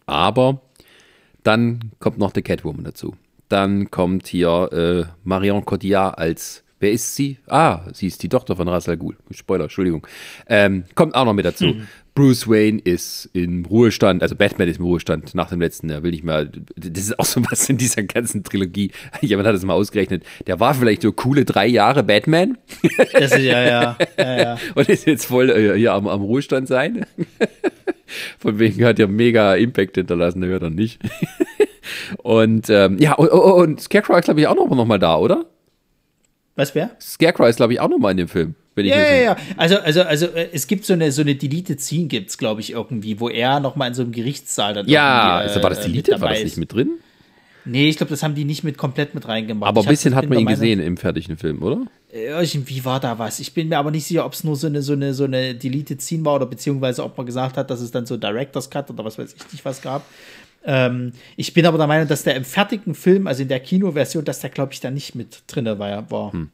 aber 0.09 0.61
dann 1.43 1.93
kommt 1.99 2.19
noch 2.19 2.33
der 2.33 2.43
Catwoman 2.43 2.85
dazu. 2.85 3.15
Dann 3.49 3.91
kommt 3.91 4.27
hier 4.27 4.73
äh, 4.73 5.11
Marion 5.25 5.65
Cotillard 5.65 6.19
als 6.19 6.65
Wer 6.81 6.93
ist 6.93 7.17
sie? 7.17 7.39
Ah, 7.49 7.81
sie 7.93 8.07
ist 8.07 8.23
die 8.23 8.29
Tochter 8.29 8.55
von 8.55 8.69
Ra's 8.69 8.89
al 8.89 8.97
Ghul. 8.97 9.17
Spoiler, 9.33 9.65
Entschuldigung. 9.65 10.07
Ähm, 10.47 10.85
kommt 10.95 11.17
auch 11.17 11.25
noch 11.25 11.33
mit 11.33 11.45
dazu. 11.45 11.67
Mhm. 11.67 11.89
Bruce 12.15 12.49
Wayne 12.49 12.81
ist 12.81 13.31
im 13.33 13.65
Ruhestand, 13.65 14.23
also 14.23 14.35
Batman 14.35 14.69
ist 14.69 14.79
im 14.79 14.85
Ruhestand 14.85 15.35
nach 15.35 15.51
dem 15.51 15.61
letzten, 15.61 15.89
er 15.89 16.03
will 16.03 16.11
nicht 16.11 16.25
mehr, 16.25 16.47
das 16.47 17.05
ist 17.05 17.19
auch 17.19 17.25
so 17.25 17.41
was 17.49 17.69
in 17.69 17.79
dieser 17.79 18.03
ganzen 18.03 18.43
Trilogie. 18.43 18.91
Jemand 19.21 19.47
hat 19.47 19.55
das 19.55 19.65
mal 19.65 19.75
ausgerechnet. 19.75 20.25
Der 20.47 20.59
war 20.59 20.75
vielleicht 20.75 21.03
so 21.03 21.13
coole 21.13 21.45
drei 21.45 21.67
Jahre 21.67 22.03
Batman. 22.03 22.59
Das 23.13 23.33
ist, 23.33 23.39
ja, 23.39 23.63
ja, 23.63 23.97
ja, 24.17 24.37
ja. 24.37 24.59
Und 24.75 24.89
ist 24.89 25.07
jetzt 25.07 25.27
voll 25.27 25.51
äh, 25.51 25.77
hier 25.77 25.93
am, 25.93 26.09
am 26.09 26.23
Ruhestand 26.23 26.69
sein. 26.69 27.07
Von 28.39 28.59
wegen 28.59 28.85
hat 28.85 28.99
ja 28.99 29.07
mega 29.07 29.55
Impact 29.55 29.97
hinterlassen, 29.97 30.41
der 30.41 30.51
hört 30.51 30.63
er 30.63 30.71
nicht. 30.71 31.01
und 32.23 32.69
ähm, 32.71 32.99
ja, 32.99 33.15
und, 33.15 33.29
und 33.29 33.81
Scarecrow 33.81 34.19
ist, 34.19 34.25
glaube 34.25 34.41
ich, 34.41 34.47
auch 34.47 34.57
noch, 34.57 34.69
noch 34.69 34.85
mal 34.85 34.99
da, 34.99 35.17
oder? 35.17 35.47
Was 36.57 36.75
wer? 36.75 36.91
Scarecrow 37.01 37.49
ist, 37.49 37.57
glaube 37.57 37.73
ich, 37.73 37.81
auch 37.81 37.89
noch 37.89 37.99
mal 37.99 38.11
in 38.11 38.17
dem 38.17 38.29
Film. 38.29 38.55
ja, 38.77 38.85
ja, 38.85 39.23
ja. 39.23 39.37
Also, 39.57 39.79
also, 39.79 40.03
also 40.03 40.27
äh, 40.27 40.49
es 40.53 40.67
gibt 40.67 40.85
so 40.85 40.93
eine, 40.93 41.13
so 41.13 41.23
eine 41.23 41.35
Deleted 41.35 41.81
Scene, 41.81 42.07
gibt 42.07 42.31
es, 42.31 42.39
glaube 42.39 42.61
ich, 42.61 42.73
irgendwie, 42.73 43.21
wo 43.21 43.29
er 43.29 43.61
noch 43.61 43.77
mal 43.77 43.87
in 43.87 43.95
so 43.95 44.03
einem 44.03 44.13
Gerichtssaal 44.13 44.75
dann 44.75 44.89
Ja, 44.89 45.37
also 45.37 45.63
war 45.63 45.71
das 45.71 45.81
äh, 45.81 45.89
Deleted? 45.89 46.21
War 46.21 46.31
das 46.31 46.43
nicht 46.43 46.57
mit 46.57 46.73
drin? 46.73 46.99
Nee, 47.69 47.89
ich 47.89 47.97
glaube, 47.97 48.11
das 48.11 48.23
haben 48.23 48.35
die 48.35 48.45
nicht 48.45 48.65
mit 48.65 48.79
komplett 48.79 49.15
mit 49.15 49.29
reingemacht. 49.29 49.69
Aber 49.69 49.83
ein 49.83 49.87
bisschen 49.87 50.15
hat 50.15 50.29
man 50.29 50.39
ihn 50.39 50.47
gesehen 50.47 50.81
im 50.81 50.97
fertigen 50.97 51.37
Film, 51.37 51.63
oder? 51.63 51.87
Irgendwie 52.11 52.85
war 52.85 52.99
da 52.99 53.19
was. 53.19 53.41
Ich 53.41 53.53
bin 53.53 53.69
mir 53.69 53.79
aber 53.79 53.91
nicht 53.91 54.07
sicher, 54.07 54.25
ob 54.25 54.33
es 54.33 54.43
nur 54.43 54.57
so 54.57 54.67
eine, 54.67 54.81
so 54.81 54.95
eine, 54.95 55.13
so 55.13 55.25
eine 55.25 55.55
Deleted 55.55 56.01
Scene 56.01 56.25
war 56.25 56.37
oder 56.37 56.47
beziehungsweise 56.47 57.05
ob 57.05 57.17
man 57.17 57.27
gesagt 57.27 57.57
hat, 57.59 57.71
dass 57.71 57.81
es 57.81 57.91
dann 57.91 58.07
so 58.07 58.17
Director's 58.17 58.71
Cut 58.71 58.89
oder 58.91 59.05
was 59.05 59.19
weiß 59.19 59.35
ich 59.35 59.53
nicht 59.53 59.65
was 59.65 59.83
gab. 59.83 60.05
Ähm, 60.65 61.13
ich 61.37 61.53
bin 61.53 61.67
aber 61.67 61.79
der 61.79 61.87
Meinung, 61.87 62.09
dass 62.09 62.23
der 62.23 62.37
im 62.37 62.45
fertigen 62.45 62.95
Film, 62.95 63.27
also 63.27 63.43
in 63.43 63.49
der 63.49 63.61
Kinoversion, 63.61 64.25
dass 64.25 64.41
der, 64.41 64.51
glaube 64.51 64.73
ich, 64.73 64.81
da 64.81 64.91
nicht 64.91 65.15
mit 65.15 65.43
drin 65.47 65.67
war. 65.67 66.11
war. 66.11 66.33
Hm. 66.33 66.51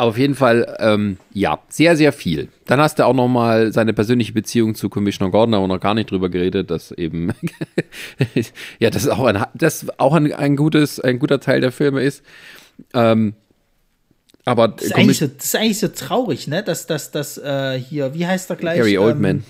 Auf 0.00 0.16
jeden 0.16 0.34
Fall, 0.34 0.78
ähm, 0.78 1.18
ja, 1.34 1.58
sehr, 1.68 1.94
sehr 1.94 2.14
viel. 2.14 2.48
Dann 2.64 2.80
hast 2.80 2.98
du 2.98 3.04
auch 3.04 3.12
noch 3.12 3.28
mal 3.28 3.70
seine 3.70 3.92
persönliche 3.92 4.32
Beziehung 4.32 4.74
zu 4.74 4.88
Commissioner 4.88 5.30
Gordon, 5.30 5.52
da 5.52 5.58
haben 5.58 5.64
wir 5.64 5.74
noch 5.74 5.78
gar 5.78 5.92
nicht 5.92 6.10
drüber 6.10 6.30
geredet, 6.30 6.70
dass 6.70 6.90
eben, 6.92 7.34
ja, 8.78 8.88
das 8.88 9.02
ist 9.02 9.10
auch 9.10 9.26
ein, 9.26 9.44
das 9.52 9.84
auch 9.98 10.14
ein, 10.14 10.32
ein, 10.32 10.56
gutes, 10.56 11.00
ein 11.00 11.18
guter 11.18 11.38
Teil 11.38 11.60
der 11.60 11.70
Filme 11.70 12.02
ist. 12.02 12.22
Ähm, 12.94 13.34
aber 14.46 14.68
das 14.68 14.86
ist, 14.86 14.96
eigentlich 14.96 15.18
so, 15.18 15.26
das 15.26 15.44
ist 15.44 15.56
eigentlich 15.56 15.80
so 15.80 15.88
traurig, 15.88 16.48
ne? 16.48 16.62
Dass 16.62 16.86
das, 16.86 17.10
das 17.10 17.36
äh, 17.36 17.78
hier, 17.78 18.14
wie 18.14 18.26
heißt 18.26 18.48
der 18.48 18.56
gleich? 18.56 18.78
Gary 18.78 18.96
Oldman. 18.96 19.36
Ähm, 19.36 19.44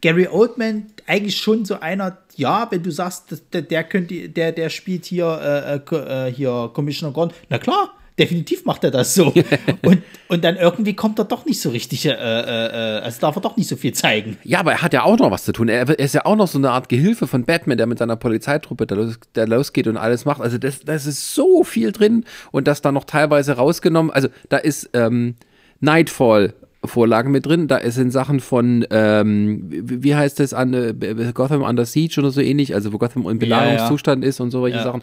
Gary 0.00 0.28
Oldman 0.28 0.86
eigentlich 1.08 1.38
schon 1.38 1.64
so 1.64 1.80
einer, 1.80 2.18
ja, 2.36 2.68
wenn 2.70 2.84
du 2.84 2.92
sagst, 2.92 3.42
der, 3.52 3.62
der 3.62 3.82
könnte, 3.82 4.28
der, 4.28 4.52
der 4.52 4.70
spielt 4.70 5.06
hier, 5.06 5.82
äh, 5.90 6.28
äh, 6.28 6.32
hier 6.32 6.70
Commissioner 6.72 7.12
Gordon, 7.12 7.34
na 7.48 7.58
klar, 7.58 7.97
definitiv 8.18 8.64
macht 8.64 8.84
er 8.84 8.90
das 8.90 9.14
so. 9.14 9.32
und, 9.82 10.02
und 10.28 10.44
dann 10.44 10.56
irgendwie 10.56 10.94
kommt 10.94 11.18
er 11.18 11.24
doch 11.24 11.46
nicht 11.46 11.60
so 11.60 11.70
richtig, 11.70 12.06
äh, 12.06 12.10
äh, 12.10 12.16
äh, 12.16 13.00
also 13.00 13.20
darf 13.20 13.36
er 13.36 13.42
doch 13.42 13.56
nicht 13.56 13.68
so 13.68 13.76
viel 13.76 13.92
zeigen. 13.92 14.36
Ja, 14.44 14.60
aber 14.60 14.72
er 14.72 14.82
hat 14.82 14.92
ja 14.92 15.02
auch 15.02 15.18
noch 15.18 15.30
was 15.30 15.44
zu 15.44 15.52
tun. 15.52 15.68
Er, 15.68 15.88
er 15.88 15.98
ist 15.98 16.14
ja 16.14 16.24
auch 16.24 16.36
noch 16.36 16.48
so 16.48 16.58
eine 16.58 16.70
Art 16.70 16.88
Gehilfe 16.88 17.26
von 17.26 17.44
Batman, 17.44 17.78
der 17.78 17.86
mit 17.86 17.98
seiner 17.98 18.16
Polizeitruppe 18.16 18.86
da, 18.86 18.94
los, 18.94 19.18
da 19.32 19.44
losgeht 19.44 19.86
und 19.86 19.96
alles 19.96 20.24
macht. 20.24 20.40
Also 20.40 20.58
das, 20.58 20.80
das 20.80 21.06
ist 21.06 21.34
so 21.34 21.64
viel 21.64 21.92
drin 21.92 22.24
und 22.50 22.66
das 22.68 22.82
dann 22.82 22.94
noch 22.94 23.04
teilweise 23.04 23.52
rausgenommen. 23.52 24.10
Also 24.10 24.28
da 24.48 24.58
ist 24.58 24.90
ähm, 24.92 25.36
Nightfall 25.80 26.54
Vorlagen 26.84 27.32
mit 27.32 27.46
drin. 27.46 27.68
Da 27.68 27.80
sind 27.90 28.12
Sachen 28.12 28.40
von, 28.40 28.86
ähm, 28.90 29.64
wie 29.68 30.14
heißt 30.14 30.38
das, 30.40 30.54
an, 30.54 30.74
äh, 30.74 30.94
Gotham 31.34 31.62
Under 31.62 31.84
Siege 31.84 32.20
oder 32.20 32.30
so 32.30 32.40
ähnlich, 32.40 32.74
also 32.74 32.92
wo 32.92 32.98
Gotham 32.98 33.28
im 33.28 33.38
Belagerungszustand 33.38 34.22
ja, 34.22 34.26
ja. 34.26 34.28
ist 34.28 34.40
und 34.40 34.50
so 34.50 34.62
welche 34.62 34.78
ja. 34.78 34.84
Sachen. 34.84 35.02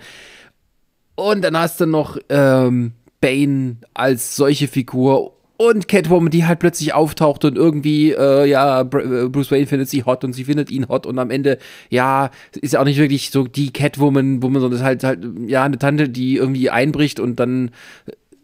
Und 1.16 1.44
dann 1.44 1.58
hast 1.58 1.80
du 1.80 1.86
noch 1.86 2.18
ähm, 2.30 2.94
Bane 3.26 3.78
als 3.96 4.36
solche 4.36 4.68
Figur 4.68 5.34
und 5.58 5.88
Catwoman, 5.88 6.30
die 6.30 6.46
halt 6.46 6.60
plötzlich 6.60 6.94
auftaucht 6.94 7.44
und 7.44 7.58
irgendwie, 7.58 8.12
äh, 8.12 8.46
ja, 8.46 8.82
äh, 8.82 8.86
Bruce 8.86 9.50
Wayne 9.50 9.66
findet 9.66 9.90
sie 9.90 10.04
hot 10.04 10.24
und 10.24 10.34
sie 10.34 10.44
findet 10.44 10.70
ihn 10.70 10.88
hot 10.90 11.08
und 11.08 11.18
am 11.18 11.32
Ende, 11.32 11.58
ja, 11.90 12.30
ist 12.54 12.74
ja 12.74 12.82
auch 12.82 12.86
nicht 12.86 13.00
wirklich 13.00 13.32
so 13.32 13.48
die 13.48 13.74
Catwoman, 13.74 14.44
wo 14.44 14.50
man 14.50 14.62
so 14.62 14.70
das 14.70 14.84
halt, 14.84 15.04
halt, 15.04 15.26
ja, 15.48 15.64
eine 15.64 15.80
Tante, 15.80 16.08
die 16.08 16.36
irgendwie 16.36 16.70
einbricht 16.70 17.20
und 17.20 17.40
dann 17.40 17.72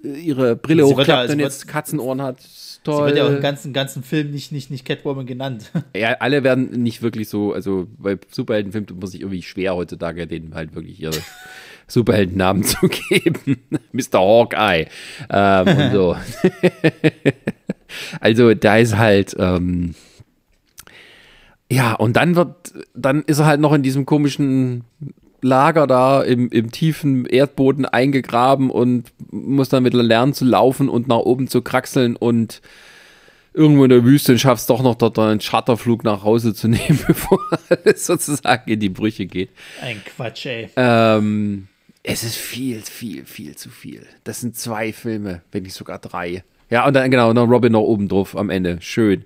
äh, 0.03 0.20
ihre 0.20 0.56
Brille 0.56 0.84
sie 0.84 0.94
hochklappt 0.95 1.28
ja, 1.28 1.34
und 1.34 1.40
jetzt 1.40 1.68
Katzenohren 1.68 2.24
hat. 2.24 2.38
Toll. 2.84 2.95
Sie 2.95 3.06
wird 3.06 3.18
ja 3.18 3.28
auch 3.28 3.36
im 3.36 3.41
ganzen, 3.41 3.74
ganzen 3.74 4.02
Film 4.02 4.32
nicht, 4.32 4.52
nicht, 4.52 4.72
nicht 4.72 4.86
Catwoman 4.86 5.28
genannt. 5.28 5.70
Ja, 5.95 6.14
alle 6.20 6.44
werden 6.44 6.72
nicht 6.82 7.03
wirklich 7.03 7.30
so, 7.30 7.53
also 7.53 7.86
bei 7.99 8.18
Superheldenfilmen 8.32 8.99
muss 8.99 9.14
ich 9.14 9.22
irgendwie 9.22 9.44
schwer 9.44 9.76
heutzutage 9.76 10.26
denen 10.26 10.56
halt 10.56 10.74
wirklich 10.74 10.99
ihre 10.99 11.22
Superheldennamen 11.91 12.63
zu 12.65 12.88
geben. 12.88 13.57
Mr. 13.91 14.19
Hawkeye. 14.19 14.88
Ähm, 15.30 15.68
und 15.68 15.91
so. 15.91 16.15
also 18.19 18.53
da 18.53 18.77
ist 18.77 18.97
halt, 18.97 19.35
ähm, 19.39 19.95
Ja, 21.72 21.93
und 21.93 22.15
dann 22.18 22.35
wird, 22.35 22.73
dann 22.93 23.23
ist 23.23 23.39
er 23.39 23.45
halt 23.45 23.61
noch 23.61 23.73
in 23.73 23.84
diesem 23.84 24.05
komischen 24.05 24.84
Lager 25.41 25.88
da 25.88 26.22
im, 26.22 26.49
im 26.49 26.72
tiefen 26.72 27.26
Erdboden 27.26 27.85
eingegraben 27.85 28.69
und 28.69 29.11
muss 29.31 29.69
dann 29.69 29.84
wieder 29.84 30.03
lernen 30.03 30.34
zu 30.34 30.45
laufen 30.45 30.88
und 30.88 31.07
nach 31.07 31.18
oben 31.18 31.47
zu 31.47 31.61
kraxeln 31.63 32.15
und 32.15 32.61
irgendwo 33.53 33.84
in 33.84 33.89
der 33.89 34.05
Wüste 34.05 34.34
und 34.34 34.38
schaffst 34.38 34.69
doch 34.69 34.84
noch 34.84 34.95
dort 34.95 35.18
einen 35.19 35.39
Charterflug 35.39 36.03
nach 36.03 36.23
Hause 36.23 36.53
zu 36.53 36.68
nehmen, 36.69 36.99
bevor 37.07 37.39
alles 37.69 38.05
sozusagen 38.05 38.69
in 38.69 38.80
die 38.80 38.89
Brüche 38.89 39.26
geht. 39.26 39.49
Ein 39.81 40.01
Quatsch, 40.05 40.45
ey. 40.45 40.69
Ähm, 40.76 41.68
es 42.03 42.23
ist 42.23 42.36
viel, 42.36 42.82
viel, 42.82 43.26
viel 43.26 43.56
zu 43.56 43.69
viel. 43.69 44.06
Das 44.23 44.41
sind 44.41 44.56
zwei 44.56 44.91
Filme, 44.94 45.41
wenn 45.52 45.64
nicht 45.64 45.76
sogar 45.76 45.99
drei. 45.99 46.44
Ja, 46.69 46.88
und 46.88 46.94
dann 46.94 47.11
genau, 47.11 47.34
noch 47.34 47.48
Robin 47.48 47.73
noch 47.73 47.82
oben 47.82 48.07
drauf 48.07 48.36
am 48.36 48.49
Ende. 48.49 48.78
Schön. 48.82 49.26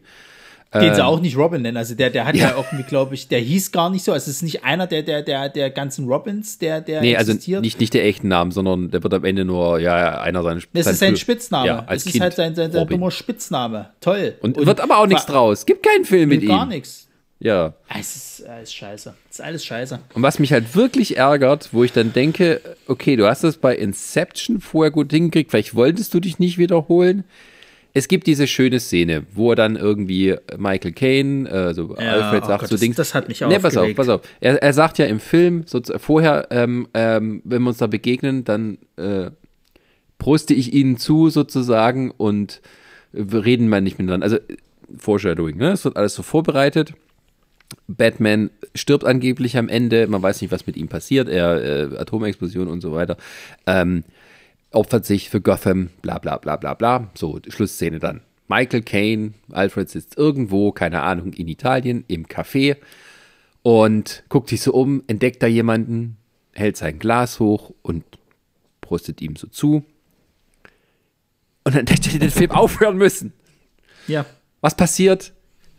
Den 0.82 0.94
sie 0.94 1.06
auch 1.06 1.22
nicht 1.22 1.38
Robin 1.38 1.62
nennen. 1.62 1.78
Also 1.78 1.96
der, 1.96 2.10
der 2.10 2.26
hat 2.26 2.36
ja, 2.36 2.50
ja 2.50 2.58
irgendwie, 2.58 2.84
glaube 2.84 3.16
ich, 3.16 3.28
der 3.28 3.40
hieß 3.40 3.72
gar 3.72 3.90
nicht 3.90 4.04
so. 4.04 4.12
Also 4.12 4.30
es 4.30 4.38
ist 4.38 4.42
nicht 4.42 4.64
einer 4.64 4.88
der, 4.88 5.04
der, 5.04 5.22
der, 5.22 5.48
der 5.48 5.70
ganzen 5.70 6.06
Robins, 6.08 6.58
der, 6.58 6.82
der 6.82 7.02
nee, 7.02 7.14
existiert. 7.14 7.58
also 7.58 7.62
nicht, 7.62 7.80
nicht 7.80 7.94
der 7.94 8.04
echten 8.04 8.28
Namen, 8.28 8.52
sondern 8.52 8.92
der 8.92 9.02
wird 9.02 9.14
am 9.14 9.24
Ende 9.24 9.46
nur, 9.46 9.80
ja, 9.80 10.20
einer 10.20 10.44
seiner 10.44 10.62
Das 10.74 10.88
ist 10.88 11.00
sein 11.00 11.16
Spitzname. 11.16 11.68
Ja, 11.68 11.86
als 11.86 12.04
das 12.04 12.12
kind 12.12 12.16
ist 12.16 12.22
halt 12.22 12.34
sein, 12.34 12.56
sein, 12.56 12.72
sein 12.72 12.88
dummer 12.88 13.12
Spitzname. 13.12 13.92
Toll. 14.02 14.36
Und, 14.42 14.58
und 14.58 14.66
wird 14.66 14.82
aber 14.82 14.98
auch 14.98 15.08
nichts 15.08 15.26
draus. 15.26 15.66
Gibt 15.66 15.84
keinen 15.84 16.04
Film 16.04 16.30
mit 16.30 16.42
ihm. 16.42 16.50
Gar 16.50 16.66
nichts. 16.66 17.08
Ja. 17.40 17.74
Es 17.94 18.16
ist 18.16 18.48
alles 18.48 18.74
scheiße. 18.74 19.14
Es 19.30 19.40
ist 19.40 19.46
alles 19.46 19.66
scheiße. 19.66 20.00
Und 20.14 20.22
was 20.24 20.40
mich 20.40 20.54
halt 20.54 20.76
wirklich 20.76 21.18
ärgert, 21.18 21.70
wo 21.74 21.84
ich 21.84 21.92
dann 21.92 22.14
denke, 22.14 22.62
okay, 22.88 23.16
du 23.16 23.28
hast 23.28 23.44
das 23.44 23.58
bei 23.58 23.76
Inception 23.76 24.62
vorher 24.62 24.92
gut 24.92 25.12
hingekriegt, 25.12 25.52
vielleicht 25.52 25.76
wolltest 25.76 26.14
du 26.14 26.20
dich 26.20 26.40
nicht 26.40 26.58
wiederholen 26.58 27.26
es 27.98 28.10
gibt 28.10 28.28
diese 28.28 28.46
schöne 28.46 28.82
Szene, 28.82 29.26
wo 29.34 29.54
er 29.54 29.56
dann 29.56 29.78
irgendwie 29.78 30.36
Michael 30.58 30.92
Caine, 30.92 31.50
also 31.50 31.96
ja, 31.98 32.12
Alfred 32.12 32.44
oh 32.44 32.48
sagt 32.48 32.60
oh 32.60 32.64
Gott, 32.64 32.70
so 32.70 32.78
Dings. 32.78 32.98
Das 32.98 33.16
hat 33.16 33.30
mich 33.30 33.42
auch. 33.42 33.48
Nee, 33.48 33.58
pass 33.58 33.78
auf, 33.78 33.96
pass 33.96 34.10
auf. 34.10 34.22
Er, 34.42 34.62
er 34.62 34.74
sagt 34.74 34.98
ja 34.98 35.06
im 35.06 35.22
Film, 35.22 35.64
so, 35.66 35.82
vorher, 35.98 36.48
ähm, 36.52 36.90
ähm, 36.94 37.42
wenn 37.46 37.62
wir 37.62 37.70
uns 37.70 37.78
da 37.78 37.88
begegnen, 37.88 38.44
dann 38.44 38.80
äh, 38.98 39.32
proste 40.18 40.54
ich 40.54 40.74
ihnen 40.74 40.98
zu 40.98 41.30
sozusagen 41.30 42.12
und 42.12 42.62
wir 43.14 43.46
reden 43.46 43.70
mal 43.70 43.80
nicht 43.80 43.98
miteinander. 43.98 44.26
Also 44.26 44.40
Foreshadowing, 44.98 45.56
ne? 45.56 45.72
Es 45.72 45.86
wird 45.86 45.96
alles 45.96 46.16
so 46.16 46.22
vorbereitet. 46.22 46.94
Batman 47.88 48.50
stirbt 48.74 49.06
angeblich 49.06 49.58
am 49.58 49.70
Ende, 49.70 50.08
man 50.08 50.22
weiß 50.22 50.42
nicht, 50.42 50.52
was 50.52 50.68
mit 50.68 50.78
ihm 50.78 50.88
passiert, 50.88 51.30
er 51.30 51.92
äh, 51.92 51.98
Atomexplosion 51.98 52.68
und 52.68 52.82
so 52.82 52.94
weiter. 52.94 53.18
Ähm, 53.66 54.04
opfert 54.72 55.06
sich 55.06 55.30
für 55.30 55.42
Gotham, 55.42 55.90
bla 56.02 56.18
bla 56.18 56.38
bla 56.38 56.58
bla 56.58 56.74
bla. 56.74 57.12
So, 57.16 57.40
Schlussszene 57.48 58.00
dann. 58.00 58.22
Michael 58.48 58.84
Caine, 58.84 59.34
Alfred 59.52 59.90
sitzt 59.90 60.18
irgendwo, 60.18 60.72
keine 60.72 61.02
Ahnung, 61.02 61.34
in 61.34 61.48
Italien, 61.48 62.06
im 62.08 62.28
Café 62.28 62.78
und 63.64 64.24
guckt 64.30 64.50
sich 64.50 64.62
so 64.62 64.74
um, 64.74 65.04
entdeckt 65.08 65.42
da 65.42 65.48
jemanden, 65.48 66.18
hält 66.54 66.78
sein 66.78 67.00
Glas 67.00 67.40
hoch 67.40 67.74
und 67.82 68.04
prostet 68.82 69.22
ihm 69.22 69.36
so 69.36 69.48
zu. 69.48 69.84
Und 71.64 71.76
dann 71.76 71.88
hätte 71.88 72.12
er 72.12 72.20
den 72.20 72.30
Film 72.30 72.52
aufhören 72.52 72.98
müssen. 72.98 73.34
Ja. 74.08 74.26
Was 74.62 74.76
passiert? 74.76 75.34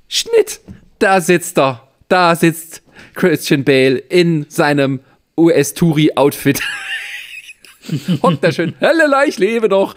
Schnitt! 0.08 0.60
Da 0.98 1.20
sitzt 1.20 1.58
er. 1.58 1.82
Da 2.08 2.34
sitzt 2.36 2.82
Christian 3.14 3.64
Bale 3.64 3.96
in 3.98 4.46
seinem 4.48 5.00
US-Touri-Outfit. 5.36 6.60
Hockt 8.22 8.42
da 8.42 8.52
schön, 8.52 8.74
Hellele, 8.78 9.26
ich 9.26 9.38
lebe 9.38 9.68
doch. 9.68 9.94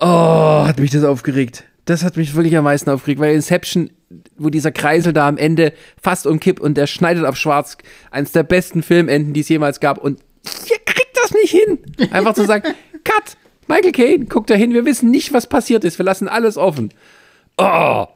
Oh, 0.00 0.66
hat 0.66 0.78
mich 0.78 0.90
das 0.90 1.04
aufgeregt. 1.04 1.64
Das 1.84 2.02
hat 2.02 2.16
mich 2.16 2.34
wirklich 2.34 2.56
am 2.56 2.64
meisten 2.64 2.90
aufgeregt, 2.90 3.20
weil 3.20 3.34
Inception, 3.34 3.90
wo 4.36 4.50
dieser 4.50 4.72
Kreisel 4.72 5.12
da 5.12 5.28
am 5.28 5.38
Ende 5.38 5.72
fast 6.02 6.26
umkippt 6.26 6.60
und 6.60 6.76
der 6.76 6.86
schneidet 6.86 7.24
auf 7.24 7.36
schwarz, 7.36 7.78
eines 8.10 8.32
der 8.32 8.42
besten 8.42 8.82
Filmenden, 8.82 9.32
die 9.32 9.40
es 9.40 9.48
jemals 9.48 9.80
gab 9.80 9.98
und 9.98 10.20
ihr 10.68 10.78
kriegt 10.84 11.16
das 11.16 11.30
nicht 11.30 11.50
hin. 11.50 11.78
Einfach 12.10 12.34
zu 12.34 12.44
sagen, 12.44 12.74
Cut, 13.04 13.36
Michael 13.68 13.92
Caine, 13.92 14.26
guck 14.26 14.48
da 14.48 14.54
hin, 14.54 14.74
wir 14.74 14.84
wissen 14.84 15.10
nicht, 15.10 15.32
was 15.32 15.46
passiert 15.46 15.84
ist, 15.84 15.98
wir 15.98 16.04
lassen 16.04 16.28
alles 16.28 16.56
offen. 16.56 16.92
Oh, 17.56 18.06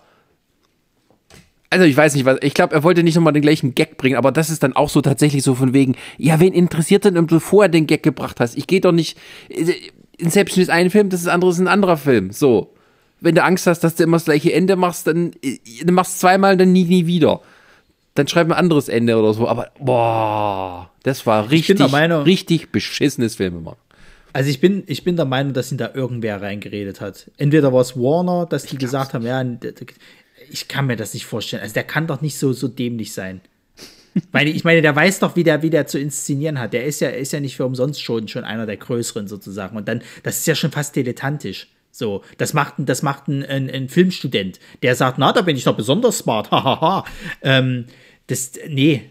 also 1.71 1.85
ich 1.85 1.97
weiß 1.97 2.15
nicht, 2.15 2.25
was, 2.25 2.39
ich 2.43 2.55
glaube, 2.55 2.75
er 2.75 2.83
wollte 2.83 3.05
nicht 3.05 3.15
nochmal 3.15 3.33
den 3.33 3.43
gleichen 3.43 3.77
Gag 3.77 3.97
bringen, 3.97 4.17
aber 4.17 4.33
das 4.33 4.51
ist 4.51 4.63
dann 4.65 4.75
auch 4.75 4.89
so 4.89 5.01
tatsächlich 5.01 5.45
so 5.45 5.55
von 5.55 5.73
wegen, 5.73 5.95
ja, 6.19 6.41
wen 6.41 6.53
interessiert 6.53 7.05
denn, 7.05 7.17
ob 7.17 7.29
du 7.29 7.39
vorher 7.39 7.69
den 7.69 7.87
Gag 7.87 8.03
gebracht 8.03 8.41
hast? 8.41 8.59
Ich 8.59 8.67
gehe 8.67 8.81
doch 8.81 8.93
nicht, 8.93 9.17
äh, 9.49 9.73
Inception 10.19 10.63
ist 10.63 10.69
ein 10.69 10.91
Film, 10.91 11.09
das 11.09 11.21
ist 11.21 11.29
andere 11.29 11.51
ist 11.53 11.59
ein 11.59 11.69
anderer 11.69 11.97
Film, 11.97 12.33
so. 12.33 12.75
Wenn 13.21 13.35
du 13.35 13.45
Angst 13.45 13.67
hast, 13.67 13.81
dass 13.81 13.95
du 13.95 14.03
immer 14.03 14.17
das 14.17 14.25
gleiche 14.25 14.53
Ende 14.53 14.77
machst, 14.77 15.07
dann 15.07 15.33
äh, 15.43 15.59
du 15.85 15.93
machst 15.93 16.19
zweimal, 16.19 16.57
dann 16.57 16.73
nie, 16.73 16.85
nie 16.85 17.07
wieder. 17.07 17.41
Dann 18.15 18.27
schreib 18.27 18.49
ein 18.49 18.53
anderes 18.53 18.89
Ende 18.89 19.17
oder 19.17 19.33
so, 19.33 19.47
aber 19.47 19.71
boah, 19.79 20.91
das 21.05 21.25
war 21.27 21.51
richtig, 21.51 21.79
Meinung, 21.93 22.23
richtig 22.23 22.73
beschissenes 22.73 23.37
Film 23.37 23.59
immer. 23.59 23.77
Also 24.33 24.51
ich 24.51 24.61
bin, 24.61 24.85
ich 24.87 25.05
bin 25.05 25.17
der 25.17 25.25
Meinung, 25.25 25.53
dass 25.53 25.73
ihn 25.73 25.79
da 25.79 25.91
irgendwer 25.93 26.41
reingeredet 26.41 27.01
hat. 27.01 27.31
Entweder 27.37 27.73
war 27.73 27.81
es 27.81 27.97
Warner, 27.97 28.47
dass 28.47 28.65
die 28.65 28.79
gesagt 28.79 29.15
haben, 29.15 29.27
ja, 29.27 29.43
ich 30.51 30.68
kann 30.68 30.86
mir 30.86 30.97
das 30.97 31.14
nicht 31.14 31.27
vorstellen. 31.27 31.62
Also 31.62 31.74
der 31.74 31.85
kann 31.85 32.06
doch 32.06 32.20
nicht 32.20 32.39
so, 32.39 32.52
so 32.52 32.68
dämlich 32.68 33.12
sein. 33.12 33.40
Weil 34.32 34.48
ich 34.48 34.64
meine, 34.64 34.82
der 34.82 34.94
weiß 34.94 35.20
doch, 35.20 35.36
wie 35.36 35.44
der, 35.44 35.62
wie 35.62 35.70
der 35.70 35.86
zu 35.86 35.98
inszenieren 35.98 36.59
hat. 36.59 36.72
Der 36.72 36.85
ist 36.85 37.01
ja, 37.01 37.10
ist 37.10 37.32
ja 37.32 37.40
nicht 37.40 37.56
für 37.56 37.64
umsonst 37.64 38.02
schon, 38.02 38.28
schon 38.28 38.44
einer 38.44 38.66
der 38.66 38.77
größeren 38.77 39.28
sozusagen. 39.28 39.77
Und 39.77 39.86
dann, 39.89 40.02
das 40.22 40.39
ist 40.39 40.47
ja 40.47 40.55
schon 40.55 40.72
fast 40.72 40.97
dilettantisch. 40.97 41.68
So, 41.93 42.22
das 42.39 42.52
macht, 42.52 42.74
das 42.78 43.02
macht 43.02 43.28
ein, 43.28 43.44
ein, 43.44 43.68
ein 43.68 43.89
Filmstudent, 43.89 44.60
der 44.82 44.94
sagt, 44.94 45.18
na, 45.18 45.32
da 45.32 45.43
bin 45.43 45.56
ich 45.56 45.64
doch 45.64 45.77
besonders 45.77 46.18
smart, 46.18 46.51
hahaha. 46.52 47.05
ähm, 47.43 47.86
das, 48.28 48.52
nee, 48.68 49.10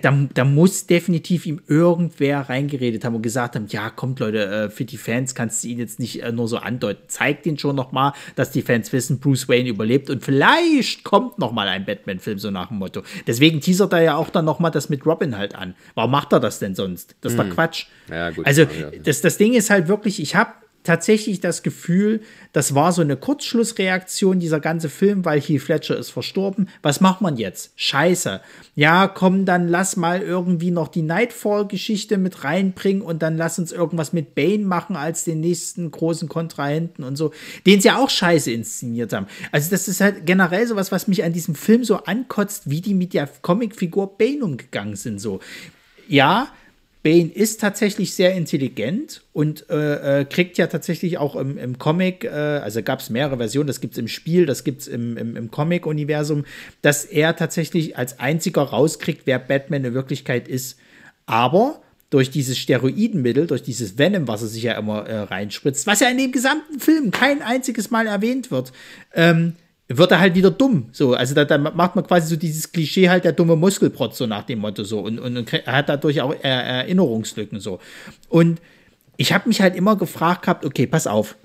da, 0.00 0.28
da 0.34 0.44
muss 0.44 0.86
definitiv 0.86 1.46
ihm 1.46 1.60
irgendwer 1.66 2.48
reingeredet 2.48 3.04
haben 3.04 3.14
und 3.14 3.22
gesagt 3.22 3.56
haben, 3.56 3.66
ja, 3.68 3.90
kommt 3.90 4.20
Leute, 4.20 4.46
äh, 4.46 4.70
für 4.70 4.84
die 4.84 4.96
Fans 4.96 5.34
kannst 5.34 5.64
du 5.64 5.68
ihn 5.68 5.78
jetzt 5.78 5.98
nicht 5.98 6.22
äh, 6.22 6.32
nur 6.32 6.48
so 6.48 6.58
andeuten. 6.58 7.02
Zeigt 7.08 7.46
ihn 7.46 7.58
schon 7.58 7.76
noch 7.76 7.92
mal, 7.92 8.12
dass 8.36 8.50
die 8.50 8.62
Fans 8.62 8.92
wissen, 8.92 9.20
Bruce 9.20 9.48
Wayne 9.48 9.68
überlebt 9.68 10.10
und 10.10 10.24
vielleicht 10.24 11.04
kommt 11.04 11.38
noch 11.38 11.52
mal 11.52 11.68
ein 11.68 11.84
Batman-Film, 11.84 12.38
so 12.38 12.50
nach 12.50 12.68
dem 12.68 12.78
Motto. 12.78 13.02
Deswegen 13.26 13.60
teasert 13.60 13.92
er 13.92 14.02
ja 14.02 14.16
auch 14.16 14.30
dann 14.30 14.44
noch 14.44 14.58
mal 14.58 14.70
das 14.70 14.88
mit 14.88 15.04
Robin 15.06 15.36
halt 15.36 15.54
an. 15.54 15.74
Warum 15.94 16.10
macht 16.10 16.32
er 16.32 16.40
das 16.40 16.58
denn 16.58 16.74
sonst? 16.74 17.16
Das 17.20 17.32
ist 17.32 17.38
hm. 17.38 17.48
doch 17.48 17.54
Quatsch. 17.54 17.86
Ja, 18.08 18.30
gut, 18.30 18.46
also, 18.46 18.66
das, 19.02 19.20
das 19.20 19.36
Ding 19.36 19.54
ist 19.54 19.70
halt 19.70 19.88
wirklich, 19.88 20.20
ich 20.20 20.34
habe 20.34 20.52
tatsächlich 20.82 21.40
das 21.40 21.62
Gefühl, 21.62 22.20
das 22.52 22.74
war 22.74 22.92
so 22.92 23.02
eine 23.02 23.16
Kurzschlussreaktion, 23.16 24.40
dieser 24.40 24.60
ganze 24.60 24.88
Film, 24.88 25.24
weil 25.24 25.40
Heath 25.40 25.62
Fletcher 25.62 25.96
ist 25.96 26.10
verstorben. 26.10 26.68
Was 26.82 27.00
macht 27.00 27.20
man 27.20 27.36
jetzt? 27.36 27.72
Scheiße. 27.76 28.40
Ja, 28.74 29.08
komm, 29.08 29.44
dann 29.44 29.68
lass 29.68 29.96
mal 29.96 30.22
irgendwie 30.22 30.70
noch 30.70 30.88
die 30.88 31.02
Nightfall-Geschichte 31.02 32.16
mit 32.16 32.44
reinbringen 32.44 33.02
und 33.02 33.22
dann 33.22 33.36
lass 33.36 33.58
uns 33.58 33.72
irgendwas 33.72 34.12
mit 34.12 34.34
Bane 34.34 34.64
machen 34.64 34.96
als 34.96 35.24
den 35.24 35.40
nächsten 35.40 35.90
großen 35.90 36.28
Kontrahenten 36.28 37.04
und 37.04 37.16
so, 37.16 37.32
den 37.66 37.80
sie 37.80 37.90
auch 37.90 38.10
scheiße 38.10 38.50
inszeniert 38.50 39.12
haben. 39.12 39.26
Also, 39.52 39.70
das 39.70 39.86
ist 39.86 40.00
halt 40.00 40.24
generell 40.24 40.66
sowas, 40.66 40.92
was 40.92 41.08
mich 41.08 41.24
an 41.24 41.32
diesem 41.32 41.54
Film 41.54 41.84
so 41.84 41.96
ankotzt, 42.04 42.70
wie 42.70 42.80
die 42.80 42.94
mit 42.94 43.12
der 43.12 43.28
Comicfigur 43.42 44.16
Bane 44.16 44.42
umgegangen 44.42 44.96
sind. 44.96 45.20
So, 45.20 45.40
ja, 46.08 46.48
Bane 47.02 47.30
ist 47.32 47.60
tatsächlich 47.60 48.14
sehr 48.14 48.34
intelligent 48.34 49.22
und 49.32 49.68
äh, 49.70 50.20
äh, 50.20 50.24
kriegt 50.26 50.58
ja 50.58 50.66
tatsächlich 50.66 51.16
auch 51.16 51.34
im, 51.34 51.56
im 51.56 51.78
Comic, 51.78 52.24
äh, 52.24 52.28
also 52.28 52.82
gab 52.82 53.00
es 53.00 53.08
mehrere 53.08 53.38
Versionen, 53.38 53.68
das 53.68 53.80
gibt 53.80 53.94
es 53.94 53.98
im 53.98 54.08
Spiel, 54.08 54.44
das 54.44 54.64
gibt 54.64 54.82
es 54.82 54.88
im, 54.88 55.16
im, 55.16 55.34
im 55.36 55.50
Comic-Universum, 55.50 56.44
dass 56.82 57.06
er 57.06 57.36
tatsächlich 57.36 57.96
als 57.96 58.20
einziger 58.20 58.62
rauskriegt, 58.62 59.22
wer 59.24 59.38
Batman 59.38 59.84
in 59.84 59.94
Wirklichkeit 59.94 60.46
ist. 60.46 60.78
Aber 61.24 61.80
durch 62.10 62.30
dieses 62.30 62.58
Steroidenmittel, 62.58 63.46
durch 63.46 63.62
dieses 63.62 63.96
Venom, 63.96 64.28
was 64.28 64.42
er 64.42 64.48
sich 64.48 64.64
ja 64.64 64.74
immer 64.74 65.06
äh, 65.06 65.20
reinspritzt, 65.20 65.86
was 65.86 66.00
ja 66.00 66.08
in 66.10 66.18
dem 66.18 66.32
gesamten 66.32 66.80
Film 66.80 67.12
kein 67.12 67.40
einziges 67.40 67.90
Mal 67.90 68.08
erwähnt 68.08 68.50
wird, 68.50 68.72
ähm, 69.14 69.54
wird 69.96 70.12
er 70.12 70.20
halt 70.20 70.34
wieder 70.34 70.50
dumm. 70.50 70.88
So, 70.92 71.14
also 71.14 71.34
da, 71.34 71.44
da, 71.44 71.58
macht 71.58 71.96
man 71.96 72.06
quasi 72.06 72.28
so 72.28 72.36
dieses 72.36 72.70
Klischee 72.70 73.08
halt 73.08 73.24
der 73.24 73.32
dumme 73.32 73.56
Muskelprotz, 73.56 74.18
so 74.18 74.26
nach 74.26 74.44
dem 74.44 74.60
Motto 74.60 74.84
so 74.84 75.00
und, 75.00 75.18
und, 75.18 75.36
und 75.36 75.52
hat 75.52 75.88
dadurch 75.88 76.20
auch 76.20 76.34
Erinnerungslücken 76.42 77.58
so. 77.58 77.80
Und 78.28 78.60
ich 79.16 79.32
habe 79.32 79.48
mich 79.48 79.60
halt 79.60 79.74
immer 79.74 79.96
gefragt 79.96 80.42
gehabt, 80.42 80.64
okay, 80.64 80.86
pass 80.86 81.06
auf. 81.06 81.36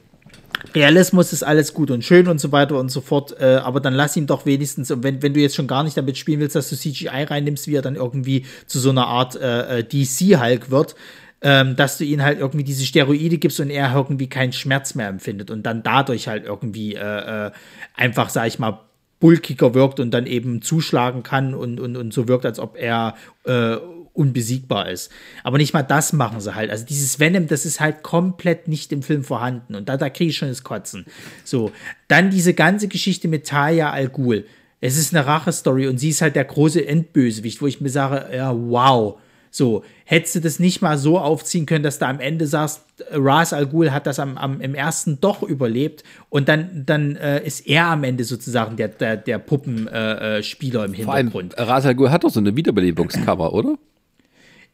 Realismus 0.74 1.34
ist 1.34 1.44
alles 1.44 1.74
gut 1.74 1.92
und 1.92 2.04
schön 2.04 2.28
und 2.28 2.40
so 2.40 2.52
weiter 2.52 2.80
und 2.80 2.90
so 2.90 3.02
fort, 3.02 3.36
äh, 3.40 3.56
aber 3.56 3.80
dann 3.80 3.94
lass 3.94 4.16
ihn 4.16 4.28
doch 4.28 4.46
wenigstens, 4.46 4.92
wenn, 4.96 5.22
wenn 5.22 5.34
du 5.34 5.40
jetzt 5.40 5.56
schon 5.56 5.68
gar 5.68 5.84
nicht 5.84 5.98
damit 5.98 6.18
spielen 6.18 6.40
willst, 6.40 6.56
dass 6.56 6.70
du 6.70 6.76
CGI 6.76 7.24
reinnimmst, 7.24 7.68
wie 7.68 7.76
er 7.76 7.82
dann 7.82 7.96
irgendwie 7.96 8.46
zu 8.66 8.80
so 8.80 8.90
einer 8.90 9.08
Art 9.08 9.36
äh, 9.36 9.80
äh 9.80 9.84
DC-Hulk 9.84 10.72
wird, 10.72 10.96
ähm, 11.42 11.76
dass 11.76 11.98
du 11.98 12.06
ihm 12.06 12.22
halt 12.22 12.40
irgendwie 12.40 12.64
diese 12.64 12.86
Steroide 12.86 13.38
gibst 13.38 13.60
und 13.60 13.70
er 13.70 13.94
irgendwie 13.94 14.28
keinen 14.28 14.54
Schmerz 14.54 14.96
mehr 14.96 15.08
empfindet 15.08 15.52
und 15.52 15.64
dann 15.64 15.84
dadurch 15.84 16.28
halt 16.28 16.46
irgendwie 16.46 16.96
äh, 16.96 17.48
äh, 17.48 17.52
einfach, 17.96 18.30
sag 18.30 18.48
ich 18.48 18.60
mal, 18.60 18.82
bulkiger 19.20 19.74
wirkt 19.74 20.00
und 20.00 20.12
dann 20.12 20.26
eben 20.26 20.62
zuschlagen 20.62 21.24
kann 21.24 21.54
und, 21.54 21.80
und, 21.80 21.96
und 21.98 22.14
so 22.14 22.28
wirkt, 22.28 22.46
als 22.46 22.60
ob 22.60 22.78
er 22.78 23.16
äh, 23.46 23.78
unbesiegbar 24.16 24.90
ist. 24.90 25.12
Aber 25.44 25.58
nicht 25.58 25.74
mal 25.74 25.84
das 25.84 26.14
machen 26.14 26.40
sie 26.40 26.56
halt. 26.56 26.72
Also 26.72 26.86
dieses 26.86 27.20
Venom, 27.20 27.48
das 27.48 27.66
ist 27.66 27.80
halt 27.80 28.02
komplett 28.02 28.68
nicht 28.68 28.92
im 28.92 29.04
Film 29.04 29.24
vorhanden. 29.24 29.76
Und 29.76 29.90
da, 29.90 29.98
da 29.98 30.10
kriege 30.10 30.30
ich 30.30 30.38
schon 30.38 30.50
das 30.50 30.64
Kotzen. 30.64 31.06
So, 31.44 31.72
dann 32.08 32.32
diese 32.32 32.54
ganze 32.54 32.88
Geschichte 32.88 33.28
mit 33.28 33.46
Talia 33.46 33.92
Al 33.92 34.10
Ghul. 34.10 34.46
Es 34.82 34.98
ist 34.98 35.14
eine 35.14 35.26
Rache-Story 35.26 35.88
und 35.88 35.98
sie 35.98 36.10
ist 36.10 36.22
halt 36.22 36.36
der 36.36 36.46
große 36.46 36.86
Endbösewicht, 36.86 37.62
wo 37.62 37.68
ich 37.68 37.82
mir 37.82 37.90
sage, 37.90 38.36
ja, 38.36 38.56
wow. 38.56 39.20
So, 39.56 39.86
hättest 40.04 40.36
du 40.36 40.42
das 40.42 40.60
nicht 40.60 40.82
mal 40.82 40.98
so 40.98 41.18
aufziehen 41.18 41.66
können, 41.66 41.82
dass 41.82 41.98
du 41.98 42.06
am 42.06 42.20
Ende 42.20 42.46
sagst, 42.46 42.82
Ras 43.10 43.54
Al 43.54 43.68
Ghul 43.68 43.92
hat 43.92 44.06
das 44.06 44.20
am, 44.20 44.38
am, 44.38 44.60
im 44.60 44.76
ersten 44.76 45.22
doch 45.22 45.44
überlebt 45.44 46.04
und 46.28 46.50
dann, 46.50 46.84
dann 46.86 47.16
äh, 47.16 47.42
ist 47.42 47.66
er 47.66 47.86
am 47.86 48.04
Ende 48.04 48.26
sozusagen 48.26 48.76
der, 48.76 48.90
der, 48.90 49.16
der 49.16 49.40
Puppenspieler 49.40 50.82
äh, 50.82 50.86
im 50.88 50.94
Hintergrund. 50.94 51.54
Vor 51.54 51.60
allem, 51.62 51.70
Ras 51.70 51.86
Al 51.86 51.96
Ghul 51.96 52.12
hat 52.12 52.26
doch 52.26 52.32
so 52.32 52.42
eine 52.42 52.54
Wiederbelebungscover, 52.54 53.54
oder? 53.54 53.78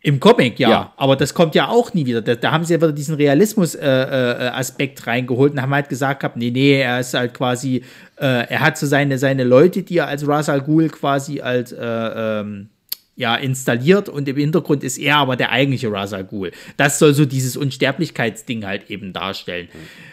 Im 0.02 0.20
Comic, 0.20 0.58
ja. 0.58 0.70
ja. 0.72 0.94
Aber 0.98 1.16
das 1.16 1.36
kommt 1.36 1.54
ja 1.54 1.68
auch 1.68 1.94
nie 1.94 2.08
wieder. 2.08 2.24
Da, 2.24 2.34
da 2.34 2.52
haben 2.52 2.64
sie 2.64 2.74
ja 2.74 2.82
wieder 2.82 2.92
diesen 2.92 3.14
Realismus-Aspekt 3.14 5.00
äh, 5.00 5.04
äh, 5.04 5.10
reingeholt 5.12 5.54
und 5.54 5.62
haben 5.62 5.76
halt 5.76 5.90
gesagt 5.90 6.22
gehabt, 6.22 6.38
nee, 6.38 6.50
nee, 6.50 6.82
er 6.82 7.02
ist 7.02 7.14
halt 7.14 7.36
quasi, 7.36 7.84
äh, 8.20 8.48
er 8.48 8.62
hat 8.62 8.80
so 8.80 8.88
seine, 8.88 9.20
seine 9.20 9.44
Leute, 9.44 9.84
die 9.84 10.00
er 10.00 10.08
als 10.08 10.28
Ras 10.28 10.50
Al 10.50 10.62
Ghul 10.62 10.90
quasi 10.90 11.40
als, 11.40 11.72
äh, 11.72 11.86
ähm, 11.86 12.70
ja, 13.16 13.36
installiert 13.36 14.10
und 14.10 14.28
im 14.28 14.38
Hintergrund 14.38 14.84
ist 14.84 14.98
er 14.98 15.18
aber 15.18 15.36
der 15.36 15.52
eigentliche 15.52 15.92
Ras 15.92 16.14
Al 16.14 16.26
Ghul. 16.26 16.52
Das 16.78 17.00
soll 17.00 17.14
so 17.14 17.26
dieses 17.26 17.58
Unsterblichkeitsding 17.58 18.66
halt 18.66 18.90
eben 18.90 19.14
darstellen. 19.14 19.68
Mhm 19.74 20.12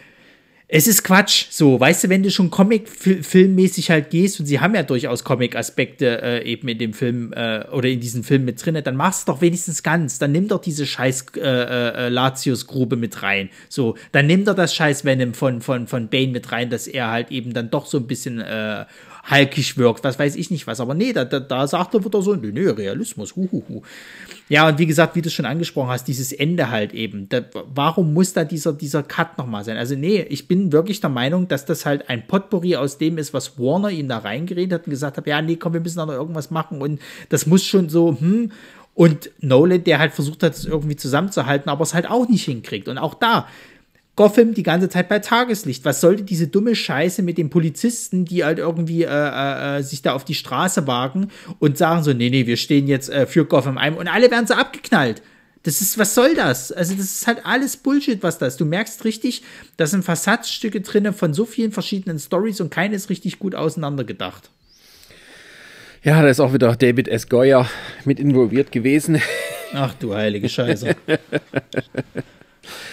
es 0.70 0.86
ist 0.86 1.02
Quatsch. 1.02 1.46
So, 1.48 1.80
weißt 1.80 2.04
du, 2.04 2.08
wenn 2.10 2.22
du 2.22 2.30
schon 2.30 2.50
Comic-filmmäßig 2.50 3.90
halt 3.90 4.10
gehst 4.10 4.38
und 4.38 4.44
sie 4.44 4.60
haben 4.60 4.74
ja 4.74 4.82
durchaus 4.82 5.24
Comic-Aspekte 5.24 6.20
äh, 6.22 6.44
eben 6.44 6.68
in 6.68 6.78
dem 6.78 6.92
Film 6.92 7.32
äh, 7.32 7.64
oder 7.72 7.88
in 7.88 8.00
diesem 8.00 8.22
Film 8.22 8.44
mit 8.44 8.64
drin, 8.64 8.78
dann 8.84 8.94
machst 8.94 9.26
du 9.26 9.32
doch 9.32 9.40
wenigstens 9.40 9.82
ganz. 9.82 10.18
Dann 10.18 10.32
nimm 10.32 10.46
doch 10.46 10.60
diese 10.60 10.84
scheiß 10.84 11.26
äh, 11.36 11.40
äh, 11.40 12.08
Latius-Grube 12.10 12.96
mit 12.96 13.22
rein. 13.22 13.48
So, 13.70 13.96
dann 14.12 14.26
nimm 14.26 14.44
doch 14.44 14.54
das 14.54 14.74
scheiß 14.74 15.06
Venom 15.06 15.32
von, 15.32 15.62
von, 15.62 15.86
von 15.86 16.08
Bane 16.08 16.32
mit 16.32 16.52
rein, 16.52 16.68
dass 16.68 16.86
er 16.86 17.10
halt 17.10 17.30
eben 17.30 17.54
dann 17.54 17.70
doch 17.70 17.86
so 17.86 17.96
ein 17.96 18.06
bisschen 18.06 18.42
äh, 18.42 18.84
halkig 19.30 19.76
wirkt, 19.76 20.04
was 20.04 20.18
weiß 20.18 20.36
ich 20.36 20.50
nicht 20.50 20.66
was. 20.66 20.80
Aber 20.80 20.94
nee, 20.94 21.12
da, 21.12 21.24
da, 21.24 21.40
da 21.40 21.66
sagt 21.66 21.94
er 21.94 22.04
wieder 22.04 22.22
so, 22.22 22.34
nee, 22.34 22.50
nee, 22.52 22.68
Realismus, 22.68 23.36
huhuhu. 23.36 23.82
Ja, 24.48 24.66
und 24.66 24.78
wie 24.78 24.86
gesagt, 24.86 25.14
wie 25.14 25.22
du 25.22 25.30
schon 25.30 25.44
angesprochen 25.44 25.90
hast, 25.90 26.08
dieses 26.08 26.32
Ende 26.32 26.70
halt 26.70 26.94
eben. 26.94 27.28
Da, 27.28 27.42
warum 27.74 28.14
muss 28.14 28.32
da 28.32 28.44
dieser, 28.44 28.72
dieser 28.72 29.02
Cut 29.02 29.36
nochmal 29.36 29.64
sein? 29.64 29.76
Also 29.76 29.94
nee, 29.94 30.22
ich 30.22 30.48
bin 30.48 30.72
wirklich 30.72 31.00
der 31.00 31.10
Meinung, 31.10 31.48
dass 31.48 31.66
das 31.66 31.84
halt 31.84 32.08
ein 32.08 32.26
Potpourri 32.26 32.76
aus 32.76 32.98
dem 32.98 33.18
ist, 33.18 33.34
was 33.34 33.58
Warner 33.58 33.90
ihn 33.90 34.08
da 34.08 34.18
reingeredet 34.18 34.80
hat 34.80 34.86
und 34.86 34.90
gesagt 34.90 35.18
hat, 35.18 35.26
ja, 35.26 35.42
nee, 35.42 35.56
komm, 35.56 35.74
wir 35.74 35.80
müssen 35.80 35.98
da 35.98 36.06
noch 36.06 36.14
irgendwas 36.14 36.50
machen 36.50 36.80
und 36.80 37.00
das 37.28 37.46
muss 37.46 37.64
schon 37.64 37.88
so, 37.88 38.16
hm, 38.18 38.50
und 38.94 39.30
Nolan, 39.38 39.84
der 39.84 40.00
halt 40.00 40.12
versucht 40.12 40.42
hat, 40.42 40.54
es 40.54 40.64
irgendwie 40.64 40.96
zusammenzuhalten, 40.96 41.70
aber 41.70 41.82
es 41.82 41.94
halt 41.94 42.10
auch 42.10 42.28
nicht 42.28 42.44
hinkriegt. 42.44 42.88
Und 42.88 42.98
auch 42.98 43.14
da, 43.14 43.46
Gotham 44.18 44.52
die 44.52 44.64
ganze 44.64 44.88
Zeit 44.88 45.08
bei 45.08 45.20
Tageslicht. 45.20 45.84
Was 45.84 46.00
sollte 46.00 46.24
diese 46.24 46.48
dumme 46.48 46.74
Scheiße 46.74 47.22
mit 47.22 47.38
den 47.38 47.50
Polizisten, 47.50 48.24
die 48.24 48.42
halt 48.42 48.58
irgendwie 48.58 49.04
äh, 49.04 49.06
äh, 49.06 49.78
äh, 49.78 49.82
sich 49.84 50.02
da 50.02 50.12
auf 50.12 50.24
die 50.24 50.34
Straße 50.34 50.88
wagen 50.88 51.28
und 51.60 51.78
sagen 51.78 52.02
so, 52.02 52.12
nee, 52.12 52.28
nee, 52.28 52.44
wir 52.44 52.56
stehen 52.56 52.88
jetzt 52.88 53.10
äh, 53.10 53.28
für 53.28 53.44
Gotham 53.44 53.78
ein 53.78 53.94
und 53.94 54.08
alle 54.08 54.28
werden 54.32 54.48
so 54.48 54.54
abgeknallt. 54.54 55.22
Das 55.62 55.80
ist, 55.80 55.98
was 55.98 56.16
soll 56.16 56.34
das? 56.34 56.72
Also, 56.72 56.96
das 56.96 57.04
ist 57.04 57.26
halt 57.28 57.46
alles 57.46 57.76
Bullshit, 57.76 58.20
was 58.24 58.38
das. 58.38 58.56
Du 58.56 58.64
merkst 58.64 59.04
richtig, 59.04 59.44
da 59.76 59.86
sind 59.86 60.04
Fassadstücke 60.04 60.80
drin 60.80 61.12
von 61.12 61.32
so 61.32 61.44
vielen 61.44 61.70
verschiedenen 61.70 62.18
Stories 62.18 62.60
und 62.60 62.70
keine 62.70 62.96
ist 62.96 63.10
richtig 63.10 63.38
gut 63.38 63.54
auseinandergedacht. 63.54 64.50
Ja, 66.02 66.22
da 66.22 66.28
ist 66.28 66.40
auch 66.40 66.52
wieder 66.52 66.74
David 66.74 67.06
S. 67.06 67.28
Goyer 67.28 67.70
mit 68.04 68.18
involviert 68.18 68.72
gewesen. 68.72 69.22
Ach 69.74 69.94
du 69.94 70.12
heilige 70.12 70.48
Scheiße. 70.48 70.96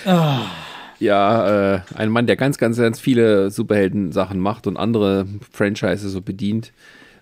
oh. 0.05 0.39
Ja, 0.99 1.75
äh, 1.75 1.79
ein 1.95 2.09
Mann, 2.09 2.27
der 2.27 2.35
ganz, 2.35 2.57
ganz, 2.57 2.77
ganz 2.77 2.99
viele 2.99 3.51
Superhelden-Sachen 3.51 4.39
macht 4.39 4.67
und 4.67 4.77
andere 4.77 5.27
Franchises 5.51 6.11
so 6.11 6.21
bedient, 6.21 6.71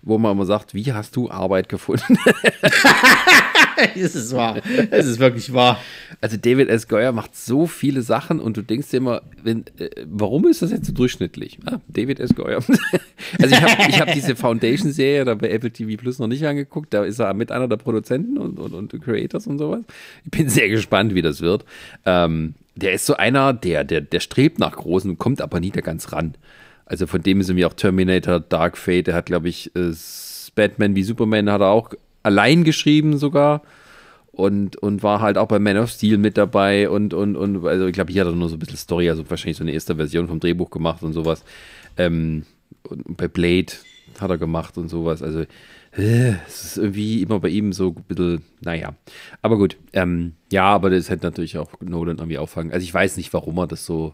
wo 0.02 0.18
man 0.18 0.34
immer 0.34 0.45
sagt, 0.45 0.74
wie 0.74 0.94
hast 0.94 1.16
du 1.16 1.32
Arbeit 1.32 1.70
gefunden? 1.70 2.18
es 3.95 4.16
ist 4.16 4.36
wahr. 4.36 4.62
Es 4.91 5.06
ist 5.06 5.20
wirklich 5.20 5.54
wahr. 5.54 5.80
Also 6.22 6.38
David 6.38 6.70
S. 6.70 6.88
Goyer 6.88 7.12
macht 7.12 7.36
so 7.36 7.68
viele 7.68 8.02
Sachen 8.02 8.40
und 8.40 8.58
du 8.58 8.62
denkst 8.62 8.90
dir 8.90 8.98
immer, 8.98 9.22
wenn, 9.41 9.66
äh, 9.78 9.90
warum 10.06 10.48
ist 10.48 10.62
das 10.62 10.72
jetzt 10.72 10.86
so 10.86 10.94
durchschnittlich? 10.94 11.60
Ah, 11.66 11.80
David 11.88 12.20
S. 12.20 12.36
Goyer. 12.36 12.58
also 13.40 13.56
ich 13.56 13.62
habe 13.62 13.90
ich 13.90 14.00
hab 14.00 14.14
diese 14.14 14.36
Foundation-Serie 14.36 15.26
da 15.26 15.36
bei 15.36 15.50
Apple 15.50 15.72
TV 15.72 16.00
Plus 16.00 16.20
noch 16.20 16.28
nicht 16.28 16.45
angeguckt. 16.45 16.94
Da 16.94 17.04
ist 17.04 17.20
er 17.20 17.34
mit 17.34 17.52
einer 17.52 17.68
der 17.68 17.78
Produzenten 17.78 18.38
und, 18.38 18.60
und, 18.60 18.74
und 18.74 19.02
Creators 19.02 19.48
und 19.48 19.58
sowas. 19.58 19.82
Ich 20.26 20.32
bin 20.32 20.50
sehr 20.50 20.70
gespannt, 20.70 21.16
wie 21.16 21.22
das 21.22 21.41
wird. 21.41 21.66
Ähm, 22.06 22.56
der 22.76 22.94
ist 22.94 23.06
so 23.06 23.16
einer, 23.16 23.54
der, 23.54 23.84
der, 23.84 24.02
der 24.02 24.20
strebt 24.20 24.60
nach 24.60 24.76
Großen, 24.76 25.18
kommt 25.18 25.41
aber 25.41 25.60
nie 25.60 25.72
da 25.72 25.82
ganz 25.82 26.12
ran. 26.12 26.36
Also 26.86 27.08
von 27.08 27.22
dem 27.22 27.40
ist 27.40 27.50
irgendwie 27.50 27.66
auch 27.66 27.74
Terminator, 27.74 28.40
Dark 28.40 28.78
Fate, 28.78 29.08
der 29.08 29.16
hat, 29.16 29.28
glaube 29.28 29.50
ich, 29.50 29.76
äh, 29.76 29.91
Batman 30.56 30.95
wie 30.95 31.04
Superman 31.04 31.50
hat 31.52 31.62
er 31.62 31.70
auch 31.70 31.94
allein 32.22 32.64
geschrieben 32.64 33.18
sogar. 33.18 33.62
Und, 34.32 34.78
und 34.78 35.04
war 35.04 35.22
halt 35.22 35.38
auch 35.38 35.48
bei 35.48 35.60
Man 35.60 35.78
of 35.78 35.91
Steel 35.91 36.18
mit 36.18 36.38
dabei 36.40 36.90
und, 36.90 37.14
und, 37.14 37.36
und 37.36 37.68
also 37.68 37.86
ich 37.86 37.94
glaube, 37.94 38.12
hier 38.12 38.22
hat 38.22 38.32
er 38.32 38.36
nur 38.36 38.50
so 38.50 38.56
ein 38.56 38.60
bisschen 38.60 38.78
Story, 38.78 39.08
also 39.08 39.30
wahrscheinlich 39.30 39.58
so 39.58 39.64
eine 39.64 39.74
erste 39.74 39.95
Version 39.95 40.28
vom 40.28 40.40
Drehbuch 40.40 40.72
gemacht 40.72 41.04
und 41.04 41.14
sowas. 41.14 41.44
Ähm, 41.98 42.44
und 42.82 43.16
bei 43.16 43.28
Blade 43.28 43.74
hat 44.20 44.32
er 44.32 44.40
gemacht 44.40 44.76
und 44.80 44.90
sowas. 44.90 45.22
Also 45.22 45.45
es 45.95 46.64
ist 46.65 46.78
irgendwie 46.78 47.22
immer 47.22 47.40
bei 47.40 47.49
ihm 47.49 47.72
so 47.74 47.90
ein 47.95 48.03
bisschen, 48.03 48.44
naja. 48.61 48.95
Aber 49.41 49.57
gut, 49.57 49.78
ähm, 49.94 50.34
ja, 50.52 50.65
aber 50.65 50.90
das 50.90 51.10
hätte 51.10 51.26
natürlich 51.26 51.57
auch 51.57 51.70
Nolan 51.82 52.18
irgendwie 52.18 52.38
auffangen. 52.38 52.72
Also 52.74 52.84
ich 52.84 52.94
weiß 52.94 53.18
nicht, 53.18 53.34
warum 53.34 53.57
er 53.57 53.68
das 53.68 53.86
so 53.86 54.14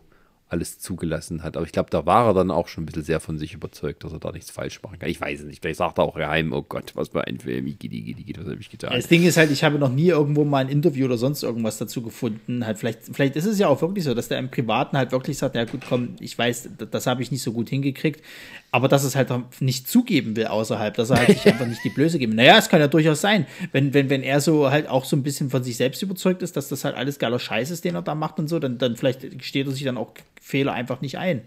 alles 0.50 0.80
zugelassen 0.80 1.44
hat. 1.44 1.56
Aber 1.56 1.66
ich 1.66 1.72
glaube, 1.72 1.92
da 1.92 2.08
war 2.08 2.28
er 2.28 2.34
dann 2.34 2.50
auch 2.50 2.68
schon 2.68 2.84
ein 2.84 2.86
bisschen 2.88 3.04
sehr 3.04 3.20
von 3.20 3.38
sich 3.38 3.54
überzeugt, 3.54 4.04
dass 4.04 4.12
er 4.12 4.20
da 4.20 4.32
nichts 4.32 4.50
falsch 4.50 4.82
machen 4.82 4.98
kann. 4.98 5.08
Ich 5.08 5.22
weiß 5.22 5.42
es 5.42 5.46
nicht. 5.46 5.62
Vielleicht 5.62 5.78
sagt 5.78 6.00
er 6.00 6.04
auch 6.04 6.16
geheim, 6.16 6.54
oh 6.54 6.64
Gott, 6.64 6.92
was 6.96 7.10
für 7.10 7.26
ein 7.26 7.40
Film, 7.40 7.66
gidi, 7.66 8.02
gidi, 8.02 8.24
gidi, 8.24 8.40
was 8.40 8.48
habe 8.48 8.60
ich 8.60 8.70
getan. 8.70 8.92
Das 8.96 9.08
Ding 9.08 9.24
ist 9.24 9.38
halt, 9.38 9.52
ich 9.52 9.64
habe 9.64 9.78
noch 9.78 9.92
nie 9.92 10.08
irgendwo 10.08 10.44
mal 10.46 10.58
ein 10.58 10.70
Interview 10.70 11.06
oder 11.06 11.20
sonst 11.20 11.44
irgendwas 11.44 11.78
dazu 11.78 12.02
gefunden. 12.02 12.66
Halt 12.66 12.80
vielleicht, 12.80 13.02
vielleicht 13.14 13.36
ist 13.36 13.46
es 13.46 13.60
ja 13.60 13.68
auch 13.68 13.80
wirklich 13.82 14.04
so, 14.04 14.16
dass 14.16 14.28
der 14.28 14.40
im 14.40 14.50
Privaten 14.50 14.98
halt 14.98 15.12
wirklich 15.12 15.38
sagt, 15.38 15.56
ja 15.56 15.66
gut, 15.66 15.82
komm, 15.88 16.16
ich 16.20 16.36
weiß, 16.36 16.70
das, 16.80 16.90
das 16.90 17.08
habe 17.08 17.22
ich 17.22 17.32
nicht 17.32 17.44
so 17.44 17.54
gut 17.54 17.70
hingekriegt, 17.70 18.24
aber 18.72 18.88
dass 18.88 19.04
es 19.04 19.16
halt 19.16 19.32
nicht 19.60 19.88
zugeben 19.88 20.36
will 20.36 20.48
außerhalb, 20.48 20.96
dass 20.96 21.12
er 21.12 21.18
halt 21.18 21.30
sich 21.30 21.46
einfach 21.46 21.68
nicht 21.68 21.84
die 21.84 21.90
Blöße 21.90 22.18
geben. 22.18 22.34
Naja, 22.34 22.58
es 22.58 22.70
kann 22.70 22.80
ja 22.80 22.88
durchaus 22.88 23.22
sein, 23.22 23.46
wenn, 23.72 23.94
wenn, 23.94 24.10
wenn 24.10 24.24
er 24.24 24.42
so 24.42 24.72
halt 24.72 24.88
auch 24.90 25.06
so 25.06 25.16
ein 25.16 25.22
bisschen 25.22 25.52
von 25.52 25.64
sich 25.64 25.78
selbst 25.78 26.02
überzeugt 26.02 26.42
ist, 26.42 26.58
dass 26.58 26.70
das 26.70 26.86
halt 26.86 26.96
alles 26.96 27.20
geiler 27.20 27.38
Scheiß 27.38 27.70
ist, 27.70 27.86
den 27.86 27.94
er 27.94 28.02
da 28.02 28.16
macht 28.16 28.40
und 28.40 28.48
so, 28.48 28.58
dann, 28.58 28.80
dann 28.80 28.96
vielleicht 28.96 29.44
steht 29.44 29.68
er 29.68 29.74
sich 29.74 29.84
dann 29.84 29.98
auch 29.98 30.14
Fehler 30.50 30.74
einfach 30.74 31.02
nicht 31.02 31.18
ein. 31.18 31.42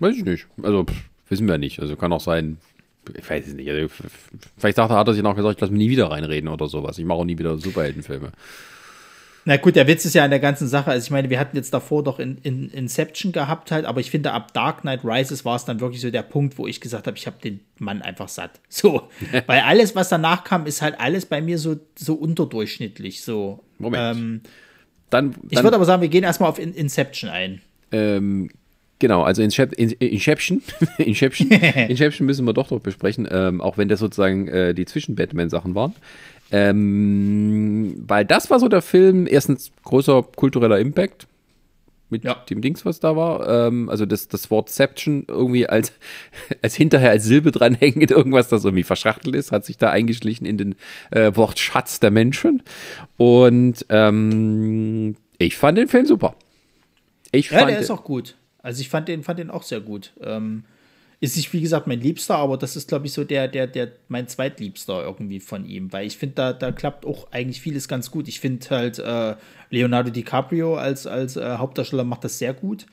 Weiß 0.00 0.16
ich 0.16 0.24
nicht. 0.24 0.46
Also 0.62 0.84
pff, 0.84 0.94
wissen 1.30 1.48
wir 1.48 1.58
nicht. 1.58 1.80
Also 1.80 1.96
kann 1.96 2.12
auch 2.12 2.20
sein, 2.20 2.58
ich 3.16 3.28
weiß 3.28 3.46
es 3.46 3.54
nicht. 3.54 3.70
Also, 3.70 3.88
vielleicht 4.58 4.78
dachte, 4.78 4.94
hat 4.94 5.08
er 5.08 5.14
sich 5.14 5.22
noch 5.22 5.34
gesagt, 5.34 5.56
ich 5.56 5.60
lasse 5.60 5.72
mich 5.72 5.78
nie 5.78 5.90
wieder 5.90 6.10
reinreden 6.10 6.48
oder 6.48 6.68
sowas. 6.68 6.98
Ich 6.98 7.06
mache 7.06 7.18
auch 7.18 7.24
nie 7.24 7.38
wieder 7.38 7.56
Superheldenfilme. 7.56 8.32
Na 9.46 9.56
gut, 9.56 9.76
der 9.76 9.86
Witz 9.86 10.04
ist 10.04 10.14
ja 10.14 10.24
an 10.24 10.30
der 10.30 10.40
ganzen 10.40 10.68
Sache. 10.68 10.90
Also 10.90 11.06
ich 11.06 11.10
meine, 11.10 11.30
wir 11.30 11.40
hatten 11.40 11.56
jetzt 11.56 11.72
davor 11.72 12.04
doch 12.04 12.18
in, 12.18 12.36
in 12.42 12.68
Inception 12.68 13.32
gehabt 13.32 13.70
halt, 13.70 13.86
aber 13.86 13.98
ich 13.98 14.10
finde, 14.10 14.32
ab 14.32 14.52
Dark 14.52 14.82
Knight 14.82 15.00
Rises 15.04 15.46
war 15.46 15.56
es 15.56 15.64
dann 15.64 15.80
wirklich 15.80 16.02
so 16.02 16.10
der 16.10 16.22
Punkt, 16.22 16.58
wo 16.58 16.66
ich 16.66 16.82
gesagt 16.82 17.06
habe, 17.06 17.16
ich 17.16 17.26
habe 17.26 17.38
den 17.42 17.60
Mann 17.78 18.02
einfach 18.02 18.28
satt. 18.28 18.60
So, 18.68 19.08
weil 19.46 19.60
alles, 19.60 19.96
was 19.96 20.10
danach 20.10 20.44
kam, 20.44 20.66
ist 20.66 20.82
halt 20.82 21.00
alles 21.00 21.24
bei 21.24 21.40
mir 21.40 21.56
so, 21.56 21.76
so 21.98 22.12
unterdurchschnittlich. 22.12 23.22
So. 23.22 23.64
Moment. 23.78 24.18
Ähm, 24.18 24.40
dann, 25.08 25.32
dann, 25.32 25.40
ich 25.48 25.62
würde 25.62 25.76
aber 25.76 25.86
sagen, 25.86 26.02
wir 26.02 26.10
gehen 26.10 26.24
erstmal 26.24 26.50
auf 26.50 26.58
in 26.58 26.74
Inception 26.74 27.30
ein. 27.30 27.62
Ähm, 27.92 28.50
genau, 28.98 29.22
also 29.22 29.42
Incep 29.42 29.72
Inception, 29.74 30.62
Inception, 30.98 31.50
Inception 31.50 32.26
müssen 32.26 32.46
wir 32.46 32.52
doch 32.52 32.70
noch 32.70 32.80
besprechen, 32.80 33.28
ähm, 33.30 33.60
auch 33.60 33.78
wenn 33.78 33.88
das 33.88 34.00
sozusagen 34.00 34.48
äh, 34.48 34.74
die 34.74 34.86
Zwischen-Batman-Sachen 34.86 35.74
waren. 35.74 35.94
Ähm, 36.50 38.04
weil 38.06 38.24
das 38.24 38.50
war 38.50 38.58
so 38.58 38.68
der 38.68 38.82
Film, 38.82 39.26
erstens 39.28 39.70
großer 39.84 40.22
kultureller 40.22 40.78
Impact 40.78 41.26
mit 42.10 42.24
ja. 42.24 42.34
dem 42.48 42.60
Dings, 42.60 42.84
was 42.84 43.00
da 43.00 43.16
war. 43.16 43.66
Ähm, 43.66 43.88
also 43.88 44.06
das, 44.06 44.28
das 44.28 44.50
Wort 44.50 44.70
Ception 44.70 45.24
irgendwie 45.28 45.68
als, 45.68 45.92
als 46.62 46.74
hinterher 46.74 47.10
als 47.10 47.24
Silbe 47.24 47.52
dranhängend, 47.52 48.10
irgendwas, 48.10 48.48
das 48.48 48.64
irgendwie 48.64 48.84
verschachtelt 48.84 49.34
ist, 49.34 49.52
hat 49.52 49.64
sich 49.64 49.76
da 49.76 49.90
eingeschlichen 49.90 50.46
in 50.46 50.56
den 50.56 50.74
äh, 51.10 51.32
Wortschatz 51.34 52.00
der 52.00 52.10
Menschen. 52.10 52.62
Und 53.16 53.84
ähm, 53.90 55.16
ich 55.38 55.56
fand 55.56 55.78
den 55.78 55.88
Film 55.88 56.06
super. 56.06 56.34
Ich 57.32 57.50
ja, 57.50 57.64
der 57.64 57.78
ist 57.78 57.90
auch 57.90 58.04
gut. 58.04 58.36
Also 58.62 58.80
ich 58.80 58.88
fand 58.88 59.08
den, 59.08 59.22
fand 59.22 59.38
den 59.38 59.50
auch 59.50 59.62
sehr 59.62 59.80
gut. 59.80 60.12
Ähm, 60.20 60.64
ist 61.20 61.36
nicht, 61.36 61.52
wie 61.52 61.60
gesagt, 61.60 61.86
mein 61.86 62.00
Liebster, 62.00 62.36
aber 62.36 62.56
das 62.56 62.76
ist, 62.76 62.88
glaube 62.88 63.06
ich, 63.06 63.12
so 63.12 63.24
der, 63.24 63.48
der, 63.48 63.66
der, 63.66 63.92
mein 64.08 64.28
Zweitliebster 64.28 65.02
irgendwie 65.02 65.40
von 65.40 65.64
ihm, 65.66 65.92
weil 65.92 66.06
ich 66.06 66.16
finde, 66.16 66.36
da, 66.36 66.52
da 66.52 66.70
klappt 66.70 67.04
auch 67.04 67.32
eigentlich 67.32 67.60
vieles 67.60 67.88
ganz 67.88 68.10
gut. 68.10 68.28
Ich 68.28 68.38
finde 68.38 68.70
halt, 68.70 68.98
äh, 69.00 69.34
Leonardo 69.70 70.10
DiCaprio 70.10 70.76
als, 70.76 71.06
als 71.06 71.36
äh, 71.36 71.56
Hauptdarsteller 71.56 72.04
macht 72.04 72.22
das 72.22 72.38
sehr 72.38 72.54
gut. 72.54 72.86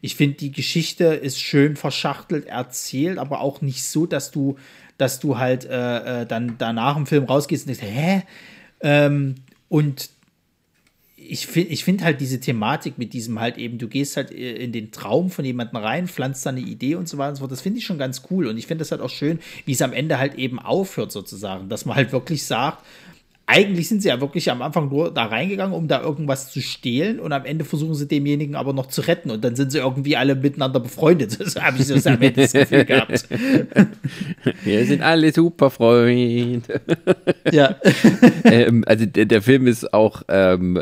Ich 0.00 0.16
finde, 0.16 0.36
die 0.36 0.52
Geschichte 0.52 1.06
ist 1.06 1.40
schön 1.40 1.76
verschachtelt 1.76 2.46
erzählt, 2.46 3.18
aber 3.18 3.40
auch 3.40 3.60
nicht 3.60 3.84
so, 3.84 4.06
dass 4.06 4.30
du, 4.30 4.56
dass 4.96 5.18
du 5.18 5.38
halt 5.38 5.64
äh, 5.64 6.22
äh 6.22 6.26
dann 6.26 6.56
danach 6.58 6.96
im 6.96 7.06
Film 7.06 7.24
rausgehst 7.24 7.66
und 7.66 7.76
denkst, 7.76 7.94
hä? 7.94 8.22
Ähm, 8.80 9.36
und 9.68 10.10
ich 11.28 11.46
finde 11.46 11.70
ich 11.70 11.84
find 11.84 12.02
halt 12.02 12.20
diese 12.20 12.40
Thematik 12.40 12.98
mit 12.98 13.12
diesem 13.12 13.40
halt 13.40 13.58
eben, 13.58 13.78
du 13.78 13.88
gehst 13.88 14.16
halt 14.16 14.30
äh, 14.30 14.56
in 14.56 14.72
den 14.72 14.90
Traum 14.90 15.30
von 15.30 15.44
jemandem 15.44 15.76
rein, 15.76 16.08
pflanzt 16.08 16.44
da 16.44 16.50
eine 16.50 16.60
Idee 16.60 16.96
und 16.96 17.08
so 17.08 17.18
weiter 17.18 17.30
und 17.30 17.36
so 17.36 17.40
fort. 17.40 17.52
Das 17.52 17.60
finde 17.60 17.78
ich 17.78 17.86
schon 17.86 17.98
ganz 17.98 18.22
cool. 18.30 18.46
Und 18.46 18.58
ich 18.58 18.66
finde 18.66 18.82
das 18.82 18.90
halt 18.90 19.00
auch 19.00 19.10
schön, 19.10 19.38
wie 19.64 19.72
es 19.72 19.82
am 19.82 19.92
Ende 19.92 20.18
halt 20.18 20.34
eben 20.34 20.58
aufhört, 20.58 21.12
sozusagen. 21.12 21.68
Dass 21.68 21.84
man 21.84 21.96
halt 21.96 22.12
wirklich 22.12 22.44
sagt, 22.44 22.84
eigentlich 23.52 23.86
sind 23.86 24.00
sie 24.00 24.08
ja 24.08 24.18
wirklich 24.18 24.50
am 24.50 24.62
Anfang 24.62 24.88
nur 24.88 25.12
da 25.12 25.26
reingegangen, 25.26 25.74
um 25.74 25.86
da 25.86 26.00
irgendwas 26.00 26.50
zu 26.50 26.62
stehlen 26.62 27.20
und 27.20 27.32
am 27.32 27.44
Ende 27.44 27.66
versuchen 27.66 27.94
sie 27.94 28.08
demjenigen 28.08 28.54
aber 28.54 28.72
noch 28.72 28.86
zu 28.86 29.02
retten 29.02 29.30
und 29.30 29.44
dann 29.44 29.56
sind 29.56 29.72
sie 29.72 29.78
irgendwie 29.78 30.16
alle 30.16 30.34
miteinander 30.34 30.80
befreundet. 30.80 31.38
So 31.52 31.60
habe 31.60 31.76
ich 31.76 31.86
so 31.86 31.94
das 31.96 32.52
Gefühl 32.52 32.84
gehabt. 32.86 33.28
Wir 34.64 34.86
sind 34.86 35.02
alle 35.02 35.32
super 35.32 35.70
Freunde. 35.70 36.80
Ja. 37.52 37.76
ähm, 38.44 38.84
also 38.86 39.04
der, 39.04 39.26
der, 39.26 39.42
Film 39.42 39.66
ist 39.66 39.92
auch 39.92 40.22
ähm, 40.28 40.80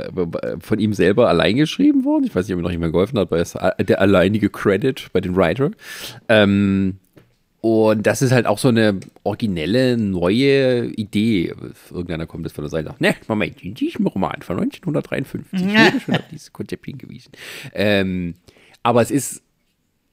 von 0.61 0.79
ihm 0.79 0.93
selber 0.93 1.29
allein 1.29 1.57
geschrieben 1.57 2.05
worden. 2.05 2.25
Ich 2.25 2.35
weiß 2.35 2.47
nicht, 2.47 2.55
ob 2.55 2.61
er 2.61 2.63
noch 2.63 2.71
jemand 2.71 2.93
geholfen 2.93 3.19
hat, 3.19 3.29
aber 3.29 3.39
er 3.39 3.43
ist 3.43 3.59
der 3.89 4.01
alleinige 4.01 4.51
Credit 4.51 5.09
bei 5.13 5.21
den 5.21 5.35
Writern. 5.35 5.75
Ähm, 6.29 6.99
und 7.61 8.07
das 8.07 8.23
ist 8.23 8.33
halt 8.33 8.47
auch 8.47 8.59
so 8.59 8.69
eine 8.69 8.99
originelle, 9.23 9.99
neue 9.99 10.87
Idee. 10.87 11.55
Irgendeiner 11.91 12.27
kommt 12.27 12.47
das 12.47 12.53
von 12.53 12.65
der 12.65 12.71
Seite. 12.71 12.95
Ne, 12.99 13.15
Moment, 13.29 13.63
in 13.63 13.75
diesem 13.75 14.07
Roman 14.07 14.41
von 14.41 14.59
1953 14.59 15.69
wurde 15.69 16.01
schon 16.01 16.15
auf 16.15 16.29
dieses 16.31 16.53
Konzept 16.53 16.87
hingewiesen. 16.87 17.33
Ähm, 17.75 18.35
aber 18.83 19.03
es 19.03 19.11
ist 19.11 19.43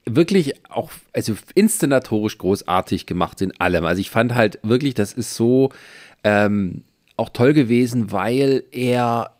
wirklich 0.06 0.56
auch, 0.70 0.92
also 1.14 1.36
inszenatorisch 1.56 2.38
großartig 2.38 3.06
gemacht 3.06 3.42
in 3.42 3.58
allem. 3.60 3.86
Also 3.86 4.02
ich 4.02 4.10
fand 4.10 4.36
halt 4.36 4.60
wirklich, 4.64 4.94
das 4.94 5.14
ist 5.14 5.36
so 5.36 5.72
ähm, 6.26 6.84
auch 7.16 7.30
toll 7.30 7.54
gewesen, 7.54 8.12
weil 8.12 8.64
er 8.72 9.32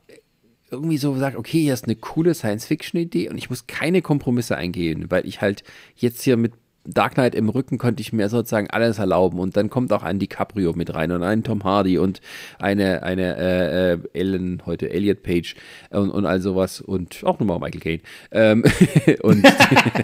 irgendwie 0.72 0.98
so 0.98 1.16
sagt, 1.18 1.38
okay, 1.38 1.62
hier 1.62 1.74
ist 1.74 1.86
eine 1.86 1.96
coole 1.96 2.34
Science-Fiction-Idee 2.34 3.30
und 3.30 3.38
ich 3.38 3.50
muss 3.50 3.68
keine 3.68 4.02
Kompromisse 4.02 4.56
eingehen, 4.56 5.06
weil 5.10 5.26
ich 5.26 5.42
halt 5.42 5.64
jetzt 5.96 6.22
hier 6.24 6.38
mit 6.38 6.54
Dark 6.88 7.16
Knight 7.16 7.36
im 7.36 7.50
Rücken 7.50 7.78
konnte 7.78 8.02
ich 8.02 8.14
mir 8.14 8.30
sozusagen 8.30 8.70
alles 8.70 9.00
erlauben. 9.00 9.40
Und 9.40 9.58
dann 9.58 9.70
kommt 9.70 9.92
auch 9.94 10.04
ein 10.04 10.20
DiCaprio 10.20 10.74
mit 10.74 10.94
rein 10.94 11.12
und 11.12 11.24
ein 11.24 11.44
Tom 11.44 11.64
Hardy 11.64 11.98
und 11.98 12.22
eine, 12.60 13.04
eine 13.04 13.38
äh, 13.38 13.94
äh 13.94 14.00
Ellen, 14.14 14.64
heute 14.66 14.90
Elliot 14.90 15.22
Page 15.24 15.56
und, 15.90 16.10
und 16.10 16.26
all 16.26 16.42
sowas 16.42 16.82
und 16.82 17.24
auch 17.24 17.40
nochmal 17.40 17.60
Michael 17.60 17.82
Caine. 17.82 18.02
Ähm, 18.32 18.64
und, 19.22 19.46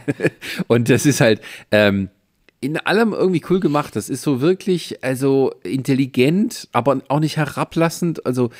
und 0.67 0.89
das 0.89 1.05
ist 1.05 1.21
halt, 1.21 1.41
ähm, 1.71 2.09
in 2.63 2.77
allem 2.77 3.11
irgendwie 3.11 3.43
cool 3.49 3.59
gemacht. 3.59 3.95
Das 3.95 4.09
ist 4.09 4.21
so 4.21 4.39
wirklich, 4.39 5.03
also 5.03 5.53
intelligent, 5.63 6.69
aber 6.71 7.01
auch 7.09 7.19
nicht 7.19 7.35
herablassend. 7.35 8.25
Also, 8.25 8.51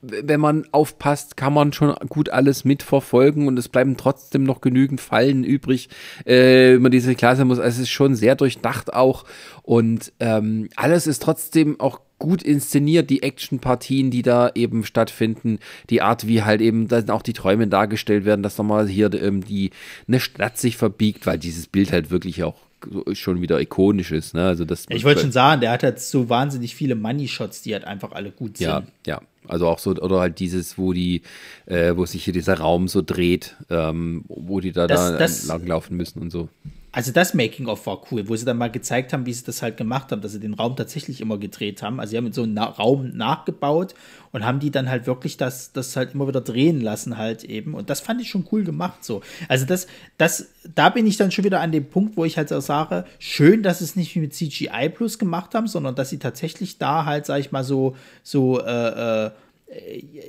wenn 0.00 0.40
man 0.40 0.66
aufpasst, 0.72 1.36
kann 1.36 1.52
man 1.52 1.74
schon 1.74 1.94
gut 2.08 2.30
alles 2.30 2.64
mitverfolgen 2.64 3.46
und 3.46 3.58
es 3.58 3.68
bleiben 3.68 3.98
trotzdem 3.98 4.44
noch 4.44 4.62
genügend 4.62 5.02
Fallen 5.02 5.44
übrig, 5.44 5.90
äh, 6.24 6.78
man 6.78 6.90
diese 6.90 7.14
Klasse 7.14 7.44
muss. 7.44 7.58
Also, 7.58 7.68
es 7.68 7.78
ist 7.80 7.90
schon 7.90 8.14
sehr 8.14 8.34
durchdacht 8.34 8.94
auch 8.94 9.24
und 9.62 10.12
ähm, 10.20 10.70
alles 10.76 11.06
ist 11.06 11.22
trotzdem 11.22 11.78
auch 11.80 12.00
gut 12.18 12.42
inszeniert, 12.42 13.10
die 13.10 13.22
Actionpartien, 13.22 14.10
die 14.10 14.22
da 14.22 14.50
eben 14.54 14.84
stattfinden, 14.84 15.58
die 15.90 16.02
Art, 16.02 16.26
wie 16.26 16.42
halt 16.42 16.60
eben 16.60 16.88
dann 16.88 17.10
auch 17.10 17.22
die 17.22 17.32
Träume 17.32 17.66
dargestellt 17.66 18.24
werden, 18.24 18.42
dass 18.42 18.58
nochmal 18.58 18.88
hier 18.88 19.12
ähm, 19.14 19.44
die 19.44 19.70
eine 20.08 20.20
Stadt 20.20 20.58
sich 20.58 20.76
verbiegt, 20.76 21.26
weil 21.26 21.38
dieses 21.38 21.66
Bild 21.66 21.92
halt 21.92 22.10
wirklich 22.10 22.42
auch 22.42 22.69
schon 23.12 23.40
wieder 23.40 23.60
ikonisch 23.60 24.12
ist. 24.12 24.34
Ne? 24.34 24.46
Also 24.46 24.64
das 24.64 24.86
ich 24.88 25.04
wollte 25.04 25.20
schon 25.20 25.32
sagen, 25.32 25.60
der 25.60 25.70
hat 25.70 25.82
halt 25.82 26.00
so 26.00 26.28
wahnsinnig 26.28 26.74
viele 26.74 26.94
Money-Shots, 26.94 27.62
die 27.62 27.74
halt 27.74 27.84
einfach 27.84 28.12
alle 28.12 28.30
gut 28.30 28.58
sind. 28.58 28.68
Ja, 28.68 28.82
ja. 29.06 29.20
Also 29.48 29.66
auch 29.66 29.78
so, 29.78 29.90
oder 29.92 30.20
halt 30.20 30.38
dieses, 30.38 30.78
wo 30.78 30.92
die, 30.92 31.22
äh, 31.66 31.96
wo 31.96 32.06
sich 32.06 32.24
hier 32.24 32.32
dieser 32.32 32.58
Raum 32.58 32.88
so 32.88 33.02
dreht, 33.02 33.56
ähm, 33.68 34.24
wo 34.28 34.60
die 34.60 34.72
da, 34.72 34.86
das, 34.86 35.12
da 35.12 35.18
das, 35.18 35.46
langlaufen 35.46 35.96
müssen 35.96 36.20
und 36.20 36.30
so 36.30 36.48
also 36.92 37.12
das 37.12 37.34
Making-of 37.34 37.86
war 37.86 38.02
cool, 38.10 38.28
wo 38.28 38.34
sie 38.34 38.44
dann 38.44 38.58
mal 38.58 38.70
gezeigt 38.70 39.12
haben, 39.12 39.24
wie 39.24 39.32
sie 39.32 39.44
das 39.44 39.62
halt 39.62 39.76
gemacht 39.76 40.10
haben, 40.10 40.22
dass 40.22 40.32
sie 40.32 40.40
den 40.40 40.54
Raum 40.54 40.74
tatsächlich 40.74 41.20
immer 41.20 41.38
gedreht 41.38 41.82
haben. 41.82 42.00
Also 42.00 42.10
sie 42.10 42.16
haben 42.16 42.32
so 42.32 42.42
einen 42.42 42.54
Na 42.54 42.64
Raum 42.64 43.16
nachgebaut 43.16 43.94
und 44.32 44.44
haben 44.44 44.58
die 44.58 44.72
dann 44.72 44.88
halt 44.88 45.06
wirklich 45.06 45.36
das, 45.36 45.72
das 45.72 45.94
halt 45.94 46.14
immer 46.14 46.26
wieder 46.26 46.40
drehen 46.40 46.80
lassen 46.80 47.16
halt 47.16 47.44
eben. 47.44 47.74
Und 47.74 47.90
das 47.90 48.00
fand 48.00 48.20
ich 48.20 48.28
schon 48.28 48.46
cool 48.50 48.64
gemacht 48.64 49.04
so. 49.04 49.22
Also 49.46 49.66
das, 49.66 49.86
das, 50.18 50.48
da 50.74 50.88
bin 50.88 51.06
ich 51.06 51.16
dann 51.16 51.30
schon 51.30 51.44
wieder 51.44 51.60
an 51.60 51.70
dem 51.70 51.86
Punkt, 51.86 52.16
wo 52.16 52.24
ich 52.24 52.36
halt 52.36 52.52
auch 52.52 52.60
sage, 52.60 53.04
schön, 53.20 53.62
dass 53.62 53.80
es 53.80 53.94
nicht 53.94 54.16
mit 54.16 54.34
CGI 54.34 54.88
Plus 54.88 55.18
gemacht 55.18 55.54
haben, 55.54 55.68
sondern 55.68 55.94
dass 55.94 56.10
sie 56.10 56.18
tatsächlich 56.18 56.78
da 56.78 57.04
halt, 57.04 57.24
sag 57.24 57.38
ich 57.38 57.52
mal, 57.52 57.62
so, 57.62 57.94
so, 58.24 58.60
äh, 58.60 59.26
äh, 59.26 59.30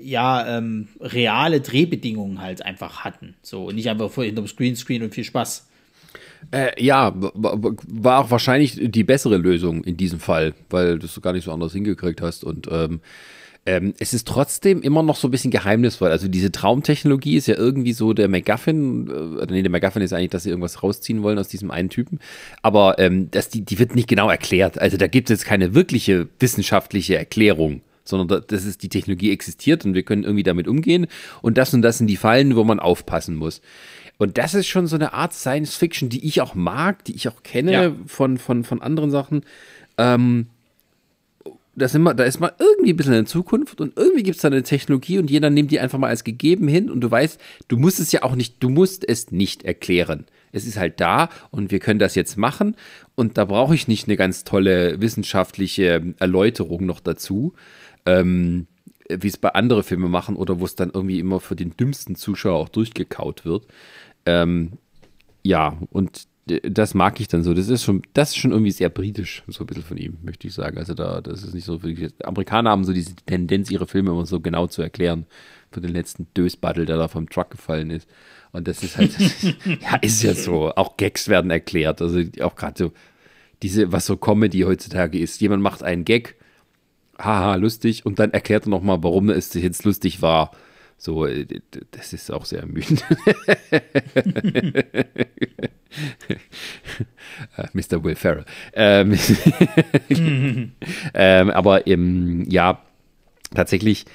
ja, 0.04 0.58
ähm, 0.58 0.90
reale 1.00 1.62
Drehbedingungen 1.62 2.40
halt 2.40 2.64
einfach 2.64 3.00
hatten. 3.00 3.34
So, 3.42 3.66
und 3.66 3.76
nicht 3.76 3.90
einfach 3.90 4.12
vor 4.12 4.24
hinterm 4.24 4.48
Screenscreen 4.48 5.02
und 5.02 5.16
viel 5.16 5.24
Spaß. 5.24 5.70
Äh, 6.49 6.84
ja, 6.84 7.13
war 7.15 8.19
auch 8.19 8.31
wahrscheinlich 8.31 8.80
die 8.81 9.03
bessere 9.03 9.38
Lösung 9.38 9.84
in 9.84 9.97
diesem 9.97 10.19
Fall, 10.19 10.53
weil 10.69 10.99
du 10.99 11.05
es 11.05 11.22
gar 11.22 11.34
nicht 11.34 11.45
so 11.45 11.51
anders 11.51 11.73
hingekriegt 11.73 12.22
hast. 12.22 12.43
Und 12.43 12.68
ähm, 12.72 13.01
ähm, 13.65 13.93
es 13.99 14.13
ist 14.13 14.27
trotzdem 14.27 14.81
immer 14.81 15.03
noch 15.03 15.15
so 15.15 15.27
ein 15.27 15.31
bisschen 15.31 15.51
geheimnisvoll. 15.51 16.09
Also 16.09 16.27
diese 16.27 16.51
Traumtechnologie 16.51 17.38
ist 17.38 17.47
ja 17.47 17.55
irgendwie 17.55 17.93
so 17.93 18.13
der 18.13 18.27
MacGuffin, 18.27 19.38
äh, 19.39 19.45
nee, 19.51 19.61
der 19.61 19.69
MacGuffin 19.69 20.01
ist 20.01 20.13
eigentlich, 20.13 20.31
dass 20.31 20.43
sie 20.43 20.49
irgendwas 20.49 20.81
rausziehen 20.81 21.22
wollen 21.22 21.38
aus 21.38 21.47
diesem 21.47 21.69
einen 21.69 21.89
Typen. 21.89 22.19
Aber 22.63 22.97
ähm, 22.97 23.30
das, 23.30 23.49
die, 23.49 23.61
die 23.61 23.77
wird 23.77 23.93
nicht 23.93 24.07
genau 24.07 24.30
erklärt. 24.30 24.80
Also 24.80 24.97
da 24.97 25.05
gibt 25.07 25.30
es 25.30 25.39
jetzt 25.39 25.45
keine 25.47 25.76
wirkliche 25.76 26.27
wissenschaftliche 26.39 27.18
Erklärung 27.18 27.81
sondern 28.03 28.43
das 28.47 28.65
ist 28.65 28.81
die 28.81 28.89
Technologie 28.89 29.31
existiert 29.31 29.85
und 29.85 29.93
wir 29.93 30.03
können 30.03 30.23
irgendwie 30.23 30.43
damit 30.43 30.68
umgehen 30.68 31.05
und 31.43 31.57
das 31.57 31.73
und 31.73 31.84
das 31.84 31.99
sind 31.99 32.07
die 32.07 32.18
Fallen, 32.18 32.55
wo 32.55 32.63
man 32.63 32.80
aufpassen 32.80 33.35
muss. 33.35 33.61
Und 34.22 34.38
das 34.38 34.53
ist 34.53 34.68
schon 34.68 34.85
so 34.85 34.98
eine 34.98 35.14
Art 35.14 35.34
Science 35.34 35.76
Fiction, 35.76 36.10
die 36.10 36.23
ich 36.23 36.41
auch 36.41 36.53
mag, 36.53 37.03
die 37.06 37.15
ich 37.15 37.27
auch 37.27 37.41
kenne 37.41 37.72
ja. 37.72 37.91
von, 38.06 38.38
von, 38.38 38.64
von 38.64 38.80
anderen 38.80 39.10
Sachen. 39.10 39.41
Ähm, 39.98 40.45
das 41.73 41.95
immer, 41.95 42.14
da 42.14 42.23
ist 42.26 42.39
mal 42.39 42.53
irgendwie 42.60 42.93
ein 42.93 42.98
bisschen 42.98 43.15
in 43.15 43.26
Zukunft 43.26 43.81
und 43.81 43.98
irgendwie 43.98 44.22
gibt 44.22 44.35
es 44.35 44.43
da 44.43 44.49
eine 44.49 44.61
Technologie 44.61 45.18
und 45.18 45.31
jeder 45.31 45.49
nimmt 45.49 45.72
die 45.72 45.80
einfach 45.80 45.98
mal 45.98 46.10
als 46.10 46.23
gegeben 46.23 46.68
hin 46.68 46.91
und 46.91 47.02
du 47.02 47.10
weißt, 47.10 47.41
du 47.68 47.77
musst 47.77 47.99
es 47.99 48.11
ja 48.11 48.22
auch 48.22 48.35
nicht, 48.35 48.61
du 48.61 48.69
musst 48.69 49.10
es 49.10 49.31
nicht 49.31 49.64
erklären. 49.64 50.27
Es 50.52 50.68
ist 50.68 50.77
halt 50.77 51.02
da 51.02 51.30
und 51.49 51.72
wir 51.72 51.80
können 51.80 51.98
das 51.98 52.14
jetzt 52.14 52.38
machen 52.38 52.76
und 53.15 53.39
da 53.39 53.45
brauche 53.45 53.73
ich 53.73 53.88
nicht 53.88 54.07
eine 54.07 54.18
ganz 54.18 54.43
tolle 54.43 55.02
wissenschaftliche 55.02 56.14
Erläuterung 56.19 56.85
noch 56.85 56.99
dazu. 56.99 57.56
Ähm, 58.06 58.68
wie 59.10 59.27
es 59.27 59.38
bei 59.38 59.49
anderen 59.49 59.84
Filmen 59.84 60.10
machen 60.10 60.35
oder 60.35 60.60
wo 60.60 60.65
es 60.65 60.76
dann 60.76 60.91
irgendwie 60.93 61.19
immer 61.19 61.39
für 61.39 61.56
den 61.56 61.76
dümmsten 61.76 62.15
Zuschauer 62.15 62.60
auch 62.60 62.69
durchgekaut 62.69 63.45
wird. 63.45 63.65
Ähm, 64.26 64.73
ja, 65.43 65.77
und 65.91 66.27
das 66.64 66.93
mag 66.93 67.19
ich 67.19 67.27
dann 67.27 67.43
so. 67.43 67.53
Das 67.53 67.69
ist 67.69 67.84
schon, 67.84 68.02
das 68.14 68.30
ist 68.30 68.38
schon 68.38 68.52
irgendwie 68.52 68.72
sehr 68.72 68.89
britisch, 68.89 69.43
so 69.48 69.64
ein 69.64 69.68
bisschen 69.68 69.84
von 69.84 69.98
ihm, 69.98 70.18
möchte 70.23 70.48
ich 70.48 70.53
sagen. 70.53 70.77
Also 70.77 70.93
da, 70.93 71.22
das 71.22 71.43
ist 71.43 71.53
nicht 71.53 71.65
so 71.65 71.84
wirklich. 71.84 72.14
Amerikaner 72.23 72.72
haben 72.72 72.84
so 72.84 72.93
diese 72.93 73.15
Tendenz, 73.15 73.69
ihre 73.69 73.88
Filme 73.88 74.11
immer 74.11 74.26
so 74.26 74.39
genau 74.39 74.68
zu 74.68 74.81
erklären. 74.81 75.26
Für 75.72 75.81
den 75.81 75.91
letzten 75.91 76.27
Dösbattel, 76.35 76.85
der 76.85 76.98
da 76.98 77.07
vom 77.07 77.30
Truck 77.30 77.52
gefallen 77.52 77.91
ist. 77.91 78.10
Und 78.52 78.68
das 78.68 78.84
ist 78.84 78.98
halt, 78.98 79.18
ja, 79.81 79.95
ist 80.02 80.22
ja 80.23 80.34
so. 80.34 80.73
Auch 80.76 80.98
Gags 80.98 81.30
werden 81.30 81.52
erklärt. 81.52 82.02
Also 82.02 82.22
auch 82.41 82.56
gerade 82.56 82.77
so, 82.77 82.91
diese, 83.61 83.91
was 83.91 84.06
so 84.06 84.18
Comedy 84.18 84.61
heutzutage 84.61 85.19
ist. 85.19 85.39
Jemand 85.39 85.64
macht 85.64 85.84
einen 85.84 86.03
Gag, 86.03 86.35
haha, 87.18 87.56
lustig, 87.56 88.06
und 88.06 88.19
dann 88.19 88.31
erklärt 88.31 88.65
er 88.65 88.69
nochmal, 88.69 89.03
warum 89.03 89.30
es 89.30 89.53
jetzt 89.53 89.85
lustig 89.85 90.22
war. 90.22 90.52
So, 91.03 91.26
äh, 91.26 91.48
das 91.90 92.14
ist 92.14 92.32
auch 92.32 92.45
sehr 92.45 92.60
ermüdend. 92.60 93.03
Äh, 97.57 97.68
Mr. 97.73 98.02
Will 98.03 98.15
Ferrell. 98.15 98.45
Ähm, 98.73 99.18
ähm, 101.14 101.49
aber 101.49 101.86
ähm, 101.86 102.45
ja, 102.49 102.82
tatsächlich 103.53 104.06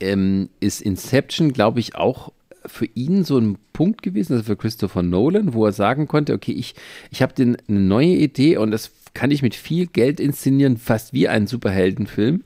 ähm, 0.00 0.48
ist 0.60 0.80
Inception, 0.80 1.52
glaube 1.52 1.80
ich, 1.80 1.96
auch 1.96 2.32
für 2.64 2.86
ihn 2.94 3.24
so 3.24 3.36
ein 3.36 3.58
Punkt 3.74 4.02
gewesen, 4.02 4.34
also 4.34 4.44
für 4.44 4.56
Christopher 4.56 5.02
Nolan, 5.02 5.52
wo 5.52 5.66
er 5.66 5.72
sagen 5.72 6.08
konnte, 6.08 6.32
okay, 6.32 6.52
ich, 6.52 6.74
ich 7.10 7.20
habe 7.20 7.34
eine 7.42 7.56
neue 7.66 8.14
Idee 8.14 8.56
und 8.56 8.70
das 8.70 8.92
kann 9.12 9.30
ich 9.30 9.42
mit 9.42 9.54
viel 9.54 9.86
Geld 9.86 10.18
inszenieren, 10.18 10.78
fast 10.78 11.12
wie 11.12 11.28
einen 11.28 11.46
Superheldenfilm. 11.46 12.44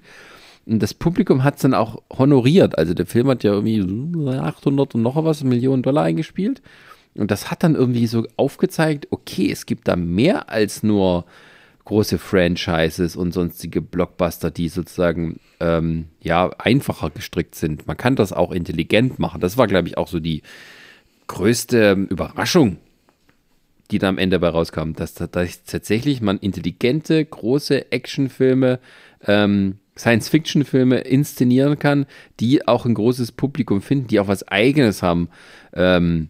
Und 0.67 0.83
das 0.83 0.95
Publikum 0.95 1.45
hat 1.45 1.57
es 1.57 1.63
dann 1.63 1.75
auch 1.75 2.03
honoriert. 2.11 2.77
Also 2.77 2.93
der 2.93 3.07
Film 3.07 3.29
hat 3.29 3.45
ja 3.45 3.53
irgendwie 3.53 3.81
800 4.29 4.95
und 4.95 5.03
noch 5.03 5.23
was 5.25 5.45
Millionen 5.45 5.83
Dollar 5.83 6.05
eingespielt. 6.05 6.61
Und 7.15 7.31
das 7.31 7.51
hat 7.51 7.63
dann 7.63 7.75
irgendwie 7.75 8.07
so 8.07 8.27
aufgezeigt, 8.37 9.09
okay, 9.11 9.51
es 9.51 9.67
gibt 9.67 9.89
da 9.89 9.97
mehr 9.97 10.51
als 10.51 10.83
nur 10.83 11.25
große 11.85 12.19
Franchises 12.19 13.15
und 13.17 13.33
sonstige 13.33 13.81
Blockbuster, 13.81 14.51
die 14.51 14.69
sozusagen 14.69 15.39
ähm, 15.61 16.07
ja 16.21 16.51
einfacher 16.59 17.11
gestrickt 17.11 17.55
sind. 17.55 17.87
Man 17.87 17.97
kann 17.97 18.17
das 18.17 18.33
auch 18.33 18.51
intelligent 18.51 19.21
machen. 19.21 19.41
Das 19.41 19.57
war, 19.57 19.69
glaube 19.69 19.89
ich, 19.89 19.97
auch 19.97 20.09
so 20.09 20.19
die 20.19 20.43
größte 21.29 21.93
Überraschung 22.11 22.79
die 23.91 23.99
da 23.99 24.09
am 24.09 24.19
Ende 24.19 24.39
dabei 24.39 24.49
rauskamen, 24.49 24.95
dass, 24.95 25.15
dass 25.15 25.65
tatsächlich 25.65 26.21
man 26.21 26.39
intelligente, 26.39 27.25
große 27.25 27.93
Actionfilme, 27.93 28.81
ähm, 29.27 29.79
Science-Fiction-Filme 29.99 30.99
inszenieren 30.99 31.79
kann, 31.79 32.07
die 32.41 32.67
auch 32.67 32.85
ein 32.85 32.95
großes 32.95 33.33
Publikum 33.33 33.81
finden, 33.81 34.09
die 34.09 34.21
auch 34.21 34.29
was 34.29 34.47
Eigenes 34.49 35.03
haben. 35.03 35.29
Ähm, 35.73 36.29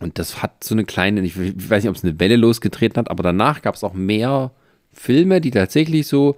und 0.00 0.18
das 0.18 0.42
hat 0.42 0.62
so 0.62 0.74
eine 0.74 0.84
kleine, 0.84 1.20
ich 1.22 1.36
weiß 1.36 1.82
nicht, 1.82 1.90
ob 1.90 1.96
es 1.96 2.04
eine 2.04 2.18
Welle 2.20 2.36
losgetreten 2.36 2.98
hat, 2.98 3.10
aber 3.10 3.22
danach 3.22 3.62
gab 3.62 3.74
es 3.74 3.84
auch 3.84 3.94
mehr 3.94 4.52
Filme, 4.92 5.40
die 5.40 5.50
tatsächlich 5.50 6.06
so 6.06 6.36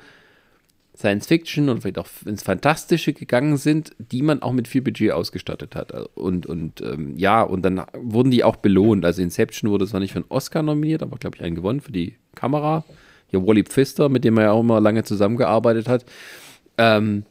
Science 0.97 1.29
Fiction 1.29 1.69
und 1.69 1.81
vielleicht 1.81 1.99
auch 1.99 2.09
ins 2.27 2.43
Fantastische 2.43 3.13
gegangen 3.13 3.57
sind, 3.57 3.93
die 3.99 4.21
man 4.21 4.43
auch 4.43 4.53
mit 4.53 4.67
viel 4.67 4.83
Budget 4.83 5.13
ausgestattet 5.13 5.77
hat. 5.77 5.93
Und, 6.17 6.47
und 6.47 6.81
ähm, 6.81 7.17
ja, 7.17 7.43
und 7.43 7.63
dann 7.63 7.83
wurden 7.95 8.33
die 8.33 8.43
auch 8.43 8.57
belohnt. 8.57 9.05
Also 9.05 9.23
Inception 9.23 9.71
wurde 9.71 9.87
zwar 9.87 10.01
nicht 10.01 10.13
für 10.13 10.19
einen 10.19 10.31
Oscar 10.31 10.65
nominiert, 10.65 11.05
aber 11.05 11.17
glaube 11.19 11.37
ich 11.37 11.43
einen 11.43 11.55
gewonnen 11.55 11.81
für 11.81 11.93
die 11.93 12.17
Kamera. 12.35 12.85
Hier 13.29 13.47
Wally 13.47 13.63
Pfister, 13.63 14.09
mit 14.09 14.25
dem 14.25 14.39
er 14.39 14.45
ja 14.45 14.51
auch 14.53 14.61
immer 14.61 14.81
lange 14.81 15.05
zusammengearbeitet 15.05 15.89
hat. 15.89 16.05
Ähm, 16.79 17.25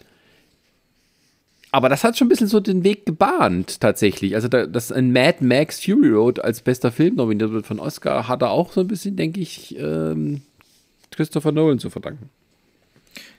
aber 1.72 1.90
das 1.90 2.04
hat 2.04 2.18
schon 2.18 2.28
ein 2.28 2.30
bisschen 2.30 2.48
so 2.48 2.60
den 2.60 2.84
Weg 2.84 3.06
gebahnt, 3.06 3.82
tatsächlich. 3.82 4.36
Also, 4.36 4.48
da, 4.48 4.66
dass 4.66 4.92
ein 4.92 5.12
Mad 5.12 5.44
Max 5.44 5.84
Fury 5.84 6.10
Road 6.10 6.40
als 6.40 6.62
bester 6.62 6.92
Film 6.92 7.16
nominiert 7.16 7.52
wird 7.52 7.66
von 7.66 7.80
Oscar, 7.80 8.28
hat 8.28 8.42
er 8.42 8.52
auch 8.52 8.72
so 8.72 8.82
ein 8.82 8.88
bisschen, 8.88 9.16
denke 9.16 9.40
ich, 9.40 9.78
ähm, 9.78 10.42
Christopher 11.12 11.52
Nolan 11.52 11.80
zu 11.80 11.90
verdanken. 11.90 12.30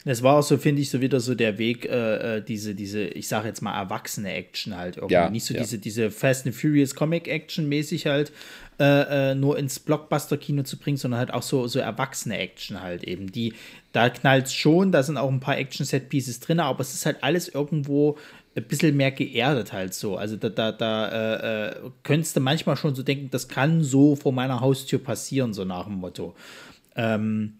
Das 0.05 0.23
war 0.23 0.39
auch 0.39 0.43
so, 0.43 0.57
finde 0.59 0.83
ich, 0.83 0.91
so 0.91 1.01
wieder 1.01 1.21
so 1.21 1.35
der 1.35 1.59
Weg, 1.59 1.85
äh, 1.85 2.37
äh 2.37 2.43
diese, 2.43 2.75
diese, 2.75 3.03
ich 3.03 3.29
sage 3.29 3.49
jetzt 3.49 3.63
mal, 3.63 3.79
erwachsene 3.79 4.33
Action 4.33 4.77
halt 4.77 4.97
irgendwie. 4.97 5.15
Ja, 5.15 5.31
Nicht 5.31 5.45
so 5.45 5.55
ja. 5.55 5.61
diese, 5.61 5.79
diese 5.79 6.11
Fast 6.11 6.47
and 6.47 6.55
Furious 6.55 6.95
Comic-Action 6.95 7.69
mäßig 7.69 8.07
halt 8.07 8.33
äh, 8.81 9.31
äh, 9.31 9.35
nur 9.35 9.59
ins 9.59 9.81
Blockbuster-Kino 9.81 10.63
zu 10.63 10.79
bringen, 10.79 10.97
sondern 10.97 11.19
halt 11.19 11.35
auch 11.35 11.43
so, 11.43 11.67
so 11.67 11.81
erwachsene 11.81 12.39
Action 12.39 12.81
halt 12.81 13.03
eben. 13.05 13.33
Die, 13.33 13.55
da 13.93 14.09
knallt 14.09 14.51
schon, 14.51 14.93
da 14.93 15.03
sind 15.03 15.17
auch 15.17 15.31
ein 15.31 15.41
paar 15.41 15.59
Action-Set-Pieces 15.59 16.41
drin, 16.41 16.61
aber 16.61 16.81
es 16.81 16.95
ist 16.95 17.05
halt 17.05 17.23
alles 17.23 17.49
irgendwo 17.49 18.17
ein 18.57 18.65
bisschen 18.65 18.97
mehr 18.97 19.11
geerdet 19.11 19.73
halt 19.73 19.95
so. 19.95 20.17
Also 20.17 20.37
da, 20.37 20.49
da, 20.49 20.73
da 20.73 21.09
äh, 21.09 21.69
äh, 21.69 21.77
könntest 22.03 22.37
du 22.37 22.41
manchmal 22.41 22.77
schon 22.77 22.95
so 22.95 23.03
denken, 23.03 23.31
das 23.31 23.49
kann 23.49 23.83
so 23.83 24.17
vor 24.17 24.33
meiner 24.33 24.61
Haustür 24.61 24.99
passieren, 24.99 25.53
so 25.53 25.65
nach 25.65 25.85
dem 25.85 25.95
Motto. 25.95 26.35
Ähm, 26.97 27.58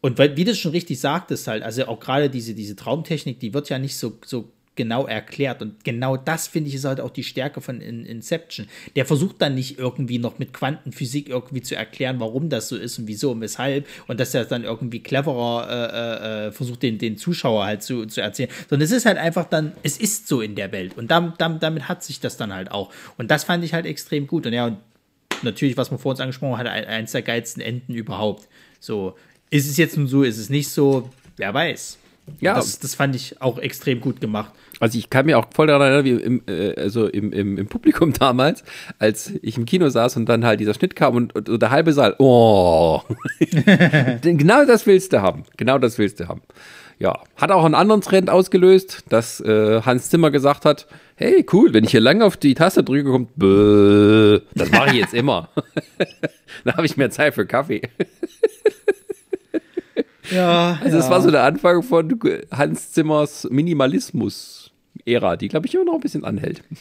und 0.00 0.18
weil, 0.18 0.36
wie 0.36 0.44
du 0.44 0.54
schon 0.54 0.70
richtig 0.72 1.00
sagtest, 1.00 1.46
halt, 1.48 1.62
also 1.62 1.86
auch 1.86 1.98
gerade 1.98 2.30
diese, 2.30 2.54
diese 2.54 2.76
Traumtechnik, 2.76 3.40
die 3.40 3.52
wird 3.52 3.68
ja 3.68 3.78
nicht 3.78 3.96
so, 3.96 4.18
so 4.24 4.52
genau 4.78 5.06
erklärt. 5.06 5.60
Und 5.60 5.84
genau 5.84 6.16
das, 6.16 6.46
finde 6.46 6.68
ich, 6.68 6.76
ist 6.76 6.84
halt 6.84 7.00
auch 7.00 7.10
die 7.10 7.24
Stärke 7.24 7.60
von 7.60 7.80
In 7.80 8.06
Inception. 8.06 8.68
Der 8.94 9.04
versucht 9.04 9.42
dann 9.42 9.56
nicht 9.56 9.76
irgendwie 9.76 10.18
noch 10.18 10.38
mit 10.38 10.54
Quantenphysik 10.54 11.28
irgendwie 11.28 11.62
zu 11.62 11.74
erklären, 11.74 12.20
warum 12.20 12.48
das 12.48 12.68
so 12.68 12.76
ist 12.76 12.96
und 12.98 13.08
wieso 13.08 13.32
und 13.32 13.40
weshalb. 13.40 13.86
Und 14.06 14.20
dass 14.20 14.32
er 14.34 14.44
dann 14.44 14.62
irgendwie 14.62 15.00
cleverer 15.00 15.66
äh, 15.68 16.46
äh, 16.46 16.52
versucht, 16.52 16.84
den, 16.84 16.98
den 16.98 17.18
Zuschauer 17.18 17.64
halt 17.64 17.82
zu, 17.82 18.06
zu 18.06 18.20
erzählen. 18.20 18.50
Sondern 18.70 18.84
es 18.84 18.92
ist 18.92 19.04
halt 19.04 19.18
einfach 19.18 19.46
dann, 19.46 19.72
es 19.82 19.98
ist 19.98 20.28
so 20.28 20.40
in 20.40 20.54
der 20.54 20.70
Welt. 20.70 20.96
Und 20.96 21.10
damit, 21.10 21.34
damit, 21.38 21.62
damit 21.62 21.88
hat 21.88 22.04
sich 22.04 22.20
das 22.20 22.36
dann 22.36 22.54
halt 22.54 22.70
auch. 22.70 22.92
Und 23.18 23.32
das 23.32 23.42
fand 23.42 23.64
ich 23.64 23.74
halt 23.74 23.84
extrem 23.84 24.28
gut. 24.28 24.46
Und 24.46 24.52
ja, 24.52 24.66
und 24.66 24.78
natürlich, 25.42 25.76
was 25.76 25.90
man 25.90 25.98
vor 25.98 26.10
uns 26.10 26.20
angesprochen 26.20 26.56
hat, 26.56 26.68
eins 26.68 27.10
der 27.10 27.22
geilsten 27.22 27.60
Enden 27.60 27.94
überhaupt. 27.94 28.48
So, 28.80 29.16
ist 29.50 29.68
es 29.68 29.76
jetzt 29.76 29.96
nun 29.96 30.06
so, 30.06 30.22
ist 30.22 30.38
es 30.38 30.50
nicht 30.50 30.68
so, 30.68 31.10
wer 31.36 31.52
weiß. 31.54 31.98
Ja. 32.40 32.54
Das, 32.54 32.78
das 32.78 32.94
fand 32.94 33.16
ich 33.16 33.40
auch 33.40 33.58
extrem 33.58 34.00
gut 34.00 34.20
gemacht. 34.20 34.52
Also 34.80 34.98
ich 34.98 35.10
kann 35.10 35.26
mir 35.26 35.38
auch 35.38 35.46
voll 35.52 35.66
daran 35.66 35.90
erinnern, 35.92 36.04
wie 36.04 36.22
im, 36.22 36.42
äh, 36.46 36.74
also 36.80 37.06
im, 37.06 37.32
im, 37.32 37.58
im, 37.58 37.66
Publikum 37.66 38.12
damals, 38.18 38.62
als 38.98 39.32
ich 39.42 39.56
im 39.56 39.64
Kino 39.64 39.88
saß 39.88 40.16
und 40.16 40.26
dann 40.26 40.44
halt 40.44 40.60
dieser 40.60 40.74
Schnitt 40.74 40.94
kam 40.94 41.16
und, 41.16 41.34
und, 41.34 41.48
und 41.48 41.62
der 41.62 41.70
halbe 41.70 41.92
Saal, 41.92 42.14
oh, 42.18 43.02
genau 44.22 44.64
das 44.64 44.86
willst 44.86 45.12
du 45.12 45.22
haben, 45.22 45.44
genau 45.56 45.78
das 45.78 45.98
willst 45.98 46.20
du 46.20 46.28
haben. 46.28 46.42
Ja, 47.00 47.20
hat 47.36 47.52
auch 47.52 47.64
einen 47.64 47.76
anderen 47.76 48.00
Trend 48.00 48.28
ausgelöst, 48.28 49.04
dass 49.08 49.40
äh, 49.40 49.82
Hans 49.82 50.10
Zimmer 50.10 50.32
gesagt 50.32 50.64
hat, 50.64 50.88
hey, 51.14 51.46
cool, 51.52 51.72
wenn 51.72 51.84
ich 51.84 51.92
hier 51.92 52.00
lange 52.00 52.24
auf 52.24 52.36
die 52.36 52.54
Taste 52.54 52.82
drücke, 52.82 53.10
kommt 53.10 53.36
Bäh. 53.36 54.40
Das 54.54 54.70
mache 54.72 54.88
ich 54.88 54.94
jetzt 54.94 55.14
immer. 55.14 55.48
da 56.64 56.76
habe 56.76 56.86
ich 56.86 56.96
mehr 56.96 57.10
Zeit 57.10 57.34
für 57.34 57.46
Kaffee. 57.46 57.82
Ja. 60.30 60.78
Also, 60.82 60.98
es 60.98 61.04
ja. 61.04 61.10
war 61.10 61.22
so 61.22 61.30
der 61.30 61.44
Anfang 61.44 61.82
von 61.82 62.18
Hans 62.50 62.92
Zimmers 62.92 63.46
Minimalismus. 63.50 64.68
Ära, 65.08 65.36
die 65.36 65.48
glaube 65.48 65.66
ich 65.66 65.74
immer 65.74 65.84
noch 65.84 65.94
ein 65.94 66.00
bisschen 66.00 66.24
anhält. 66.24 66.62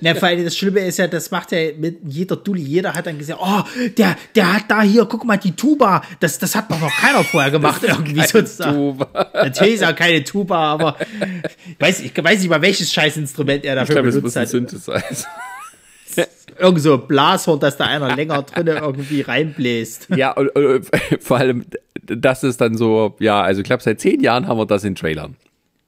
Ja, 0.00 0.14
vor 0.14 0.28
allem 0.28 0.44
das 0.44 0.56
Schlimme 0.56 0.80
ist 0.80 0.98
ja, 0.98 1.06
das 1.06 1.30
macht 1.30 1.52
er 1.52 1.74
mit 1.74 1.98
jeder 2.04 2.36
Dulli. 2.36 2.62
Jeder 2.62 2.94
hat 2.94 3.06
dann 3.06 3.18
gesagt, 3.18 3.40
oh, 3.42 3.62
der, 3.96 4.16
der 4.34 4.54
hat 4.54 4.64
da 4.68 4.82
hier, 4.82 5.04
guck 5.06 5.24
mal, 5.24 5.36
die 5.36 5.52
Tuba. 5.52 6.02
Das, 6.20 6.38
das 6.38 6.54
hat 6.54 6.70
doch 6.70 6.80
noch 6.80 6.90
keiner 6.90 7.22
vorher 7.24 7.50
gemacht, 7.50 7.82
irgendwie 7.86 8.20
sozusagen. 8.26 8.76
Tuba. 8.76 9.08
Natürlich 9.34 9.74
ist 9.74 9.84
auch 9.84 9.94
keine 9.94 10.24
Tuba, 10.24 10.72
aber 10.72 10.96
ich 11.70 11.80
weiß, 11.80 12.00
ich 12.00 12.16
weiß 12.16 12.40
nicht 12.40 12.48
mal, 12.48 12.62
welches 12.62 12.92
Scheißinstrument 12.92 13.64
er 13.64 13.74
dafür 13.76 13.96
ich 13.96 14.02
glaub, 14.02 14.14
benutzt 14.14 14.36
hat. 14.36 14.48
Synthesizer. 14.48 15.02
Irgend 16.58 16.80
so 16.80 16.94
ein 16.94 17.06
Blashorn, 17.06 17.60
dass 17.60 17.76
da 17.76 17.84
einer 17.84 18.16
länger 18.16 18.42
drinne 18.42 18.78
irgendwie 18.78 19.20
reinbläst. 19.20 20.08
Ja, 20.16 20.32
und, 20.32 20.48
und, 20.48 20.86
vor 21.20 21.36
allem, 21.36 21.64
das 22.08 22.44
ist 22.44 22.60
dann 22.60 22.76
so, 22.76 23.16
ja, 23.20 23.42
also 23.42 23.60
ich 23.60 23.66
glaube, 23.66 23.82
seit 23.82 24.00
zehn 24.00 24.20
Jahren 24.20 24.46
haben 24.46 24.58
wir 24.58 24.66
das 24.66 24.84
in 24.84 24.94
Trailern. 24.94 25.36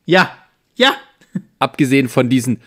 Ja, 0.07 0.31
ja. 0.77 0.95
Abgesehen 1.59 2.09
von 2.09 2.29
diesen 2.29 2.61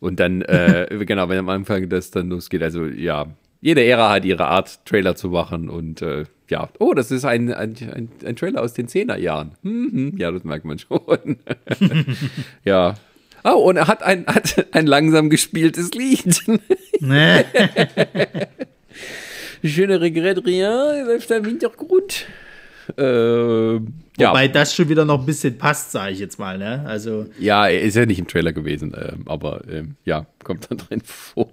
und 0.00 0.20
dann, 0.20 0.42
äh, 0.42 0.86
genau, 1.06 1.28
wenn 1.28 1.38
am 1.38 1.48
Anfang 1.48 1.88
das 1.88 2.10
dann 2.10 2.28
losgeht, 2.28 2.62
also 2.62 2.86
ja, 2.86 3.26
jede 3.60 3.82
Ära 3.84 4.12
hat 4.12 4.24
ihre 4.24 4.46
Art, 4.46 4.84
Trailer 4.84 5.16
zu 5.16 5.30
machen 5.30 5.70
und 5.70 6.02
äh, 6.02 6.24
ja, 6.50 6.68
oh, 6.78 6.92
das 6.92 7.10
ist 7.10 7.24
ein, 7.24 7.52
ein, 7.52 7.74
ein, 7.94 8.10
ein 8.24 8.36
Trailer 8.36 8.60
aus 8.60 8.74
den 8.74 8.86
10er 8.86 9.16
Jahren. 9.16 9.52
Hm, 9.62 9.90
hm, 9.92 10.18
ja, 10.18 10.30
das 10.30 10.44
merkt 10.44 10.66
man 10.66 10.78
schon. 10.78 11.38
ja. 12.64 12.96
Oh, 13.42 13.68
und 13.68 13.76
er 13.76 13.86
hat 13.86 14.02
ein, 14.02 14.26
hat 14.26 14.66
ein 14.72 14.86
langsam 14.86 15.30
gespieltes 15.30 15.92
Lied. 15.92 16.42
Nee. 19.64 19.70
Schöne 19.70 20.00
Regret 20.00 20.44
Rien 20.44 21.06
läuft 21.06 21.30
im 21.30 21.44
Hintergrund. 21.44 22.26
Äh, 22.98 23.74
ja. 23.74 23.80
Wobei 24.18 24.48
das 24.48 24.74
schon 24.74 24.90
wieder 24.90 25.06
noch 25.06 25.20
ein 25.20 25.26
bisschen 25.26 25.56
passt, 25.56 25.90
sage 25.92 26.12
ich 26.12 26.18
jetzt 26.18 26.38
mal. 26.38 26.58
Ne? 26.58 26.84
Also 26.86 27.26
ja, 27.38 27.66
ist 27.66 27.96
ja 27.96 28.04
nicht 28.04 28.18
im 28.18 28.26
Trailer 28.28 28.52
gewesen, 28.52 28.92
äh, 28.92 29.14
aber 29.24 29.66
äh, 29.66 29.84
ja, 30.04 30.26
kommt 30.42 30.70
da 30.70 30.74
drin 30.74 31.00
vor. 31.04 31.48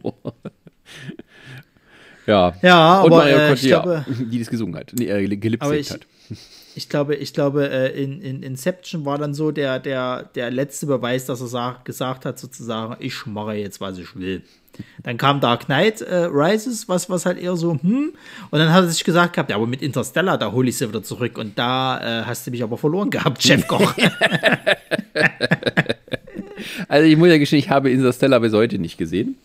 ja. 2.28 2.54
Ja, 2.62 3.02
Und 3.02 3.14
aber 3.14 3.18
Mario 3.24 3.38
äh, 3.38 3.48
Conti, 3.48 3.68
glaube, 3.68 4.06
ja, 4.08 4.26
die 4.26 4.40
das 4.40 4.50
gesungen 4.50 4.76
hat, 4.76 4.92
nee, 4.94 5.06
äh, 5.06 5.38
gelipsingt 5.38 5.92
hat. 5.92 6.02
Ich 6.76 6.88
glaube, 6.90 7.16
ich 7.16 7.34
glaube, 7.34 7.70
äh, 7.70 8.02
in, 8.02 8.22
in 8.22 8.44
Inception 8.44 9.06
war 9.06 9.18
dann 9.18 9.34
so 9.34 9.52
der, 9.52 9.80
der, 9.80 10.24
der 10.36 10.52
letzte 10.52 10.86
Beweis, 10.86 11.26
dass 11.26 11.42
er 11.42 11.48
sag, 11.48 11.86
gesagt 11.86 12.26
hat, 12.26 12.40
sozusagen, 12.40 12.96
ich 13.00 13.26
mache 13.26 13.54
jetzt, 13.54 13.82
was 13.82 13.98
ich 13.98 14.16
will. 14.18 14.44
Dann 15.04 15.18
kam 15.18 15.42
Dark 15.42 15.66
Knight 15.66 16.02
äh, 16.02 16.28
Rises, 16.32 16.88
was, 16.88 17.10
was 17.10 17.26
halt 17.26 17.40
eher 17.40 17.56
so, 17.56 17.74
hm. 17.74 18.14
Und 18.50 18.60
dann 18.60 18.72
hat 18.74 18.84
er 18.84 18.90
sich 18.90 19.04
gesagt 19.04 19.34
gehabt, 19.34 19.50
ja, 19.50 19.56
aber 19.56 19.68
mit 19.68 19.82
Interstellar, 19.82 20.38
da 20.38 20.52
hole 20.52 20.70
ich 20.70 20.78
sie 20.78 20.88
wieder 20.88 21.04
zurück. 21.04 21.38
Und 21.38 21.58
da 21.58 22.22
äh, 22.22 22.26
hast 22.26 22.48
du 22.48 22.52
mich 22.52 22.64
aber 22.64 22.78
verloren 22.78 23.10
gehabt, 23.10 23.44
Chef 23.44 23.68
Koch. 23.68 23.94
also 26.88 27.08
ich 27.08 27.18
muss 27.18 27.30
ja 27.30 27.38
gestehen, 27.38 27.60
ich 27.60 27.70
habe 27.70 27.90
Interstellar 27.90 28.40
bis 28.40 28.54
heute 28.54 28.80
nicht 28.80 28.98
gesehen. 28.98 29.36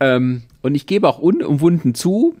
Ähm, 0.00 0.42
und 0.62 0.74
ich 0.74 0.86
gebe 0.86 1.08
auch 1.08 1.18
unumwunden 1.18 1.94
zu, 1.94 2.36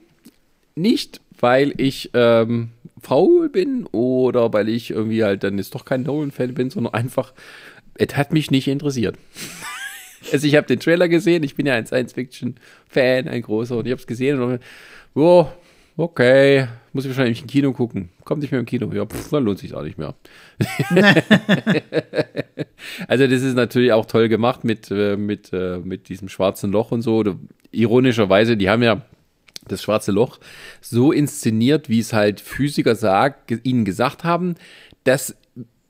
nicht 0.74 1.20
weil 1.40 1.74
ich 1.78 2.10
ähm, 2.14 2.70
faul 3.00 3.48
bin 3.48 3.86
oder 3.86 4.52
weil 4.52 4.68
ich 4.68 4.90
irgendwie 4.90 5.24
halt 5.24 5.42
dann 5.42 5.58
jetzt 5.58 5.74
doch 5.74 5.84
kein 5.84 6.02
Nolan-Fan 6.02 6.54
bin, 6.54 6.70
sondern 6.70 6.94
einfach, 6.94 7.32
es 7.94 8.16
hat 8.16 8.32
mich 8.32 8.50
nicht 8.50 8.68
interessiert. 8.68 9.16
Also 10.32 10.46
ich 10.46 10.54
habe 10.56 10.66
den 10.66 10.80
Trailer 10.80 11.08
gesehen, 11.08 11.42
ich 11.42 11.54
bin 11.54 11.66
ja 11.66 11.74
ein 11.74 11.86
Science-Fiction-Fan, 11.86 13.28
ein 13.28 13.42
großer, 13.42 13.76
und 13.76 13.86
ich 13.86 13.92
habe 13.92 14.00
es 14.00 14.06
gesehen 14.06 14.40
und 14.40 14.60
oh, 15.14 15.46
okay, 15.96 16.66
muss 16.92 17.04
ich 17.04 17.10
wahrscheinlich 17.10 17.42
im 17.42 17.46
Kino 17.46 17.72
gucken. 17.72 18.08
Kommt 18.24 18.42
nicht 18.42 18.50
mehr 18.50 18.60
im 18.60 18.66
Kino. 18.66 18.90
Ja, 18.92 19.06
pff, 19.06 19.30
dann 19.30 19.44
lohnt 19.44 19.58
sich 19.58 19.74
auch 19.74 19.82
nicht 19.82 19.98
mehr. 19.98 20.14
also 23.08 23.26
das 23.26 23.42
ist 23.42 23.54
natürlich 23.54 23.92
auch 23.92 24.06
toll 24.06 24.28
gemacht 24.28 24.64
mit, 24.64 24.90
äh, 24.90 25.16
mit, 25.16 25.52
äh, 25.52 25.78
mit 25.78 26.08
diesem 26.08 26.28
schwarzen 26.28 26.72
Loch 26.72 26.90
und 26.90 27.02
so. 27.02 27.22
Ironischerweise, 27.70 28.56
die 28.56 28.68
haben 28.68 28.82
ja 28.82 29.02
das 29.68 29.82
schwarze 29.82 30.10
Loch 30.10 30.40
so 30.80 31.12
inszeniert, 31.12 31.88
wie 31.88 32.00
es 32.00 32.12
halt 32.12 32.40
Physiker 32.40 32.94
sagt, 32.94 33.52
ihnen 33.64 33.84
gesagt 33.84 34.24
haben, 34.24 34.54
dass 35.04 35.36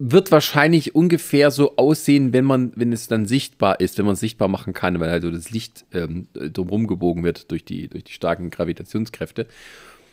wird 0.02 0.32
wahrscheinlich 0.32 0.94
ungefähr 0.94 1.50
so 1.50 1.76
aussehen, 1.76 2.32
wenn 2.32 2.46
man, 2.46 2.72
wenn 2.74 2.90
es 2.90 3.06
dann 3.06 3.26
sichtbar 3.26 3.80
ist, 3.80 3.98
wenn 3.98 4.06
man 4.06 4.14
es 4.14 4.20
sichtbar 4.20 4.48
machen 4.48 4.72
kann, 4.72 4.98
weil 4.98 5.10
also 5.10 5.30
das 5.30 5.50
Licht 5.50 5.84
ähm, 5.92 6.26
drumherum 6.32 6.86
gebogen 6.86 7.22
wird 7.22 7.50
durch 7.50 7.66
die, 7.66 7.86
durch 7.88 8.04
die 8.04 8.14
starken 8.14 8.48
Gravitationskräfte. 8.48 9.46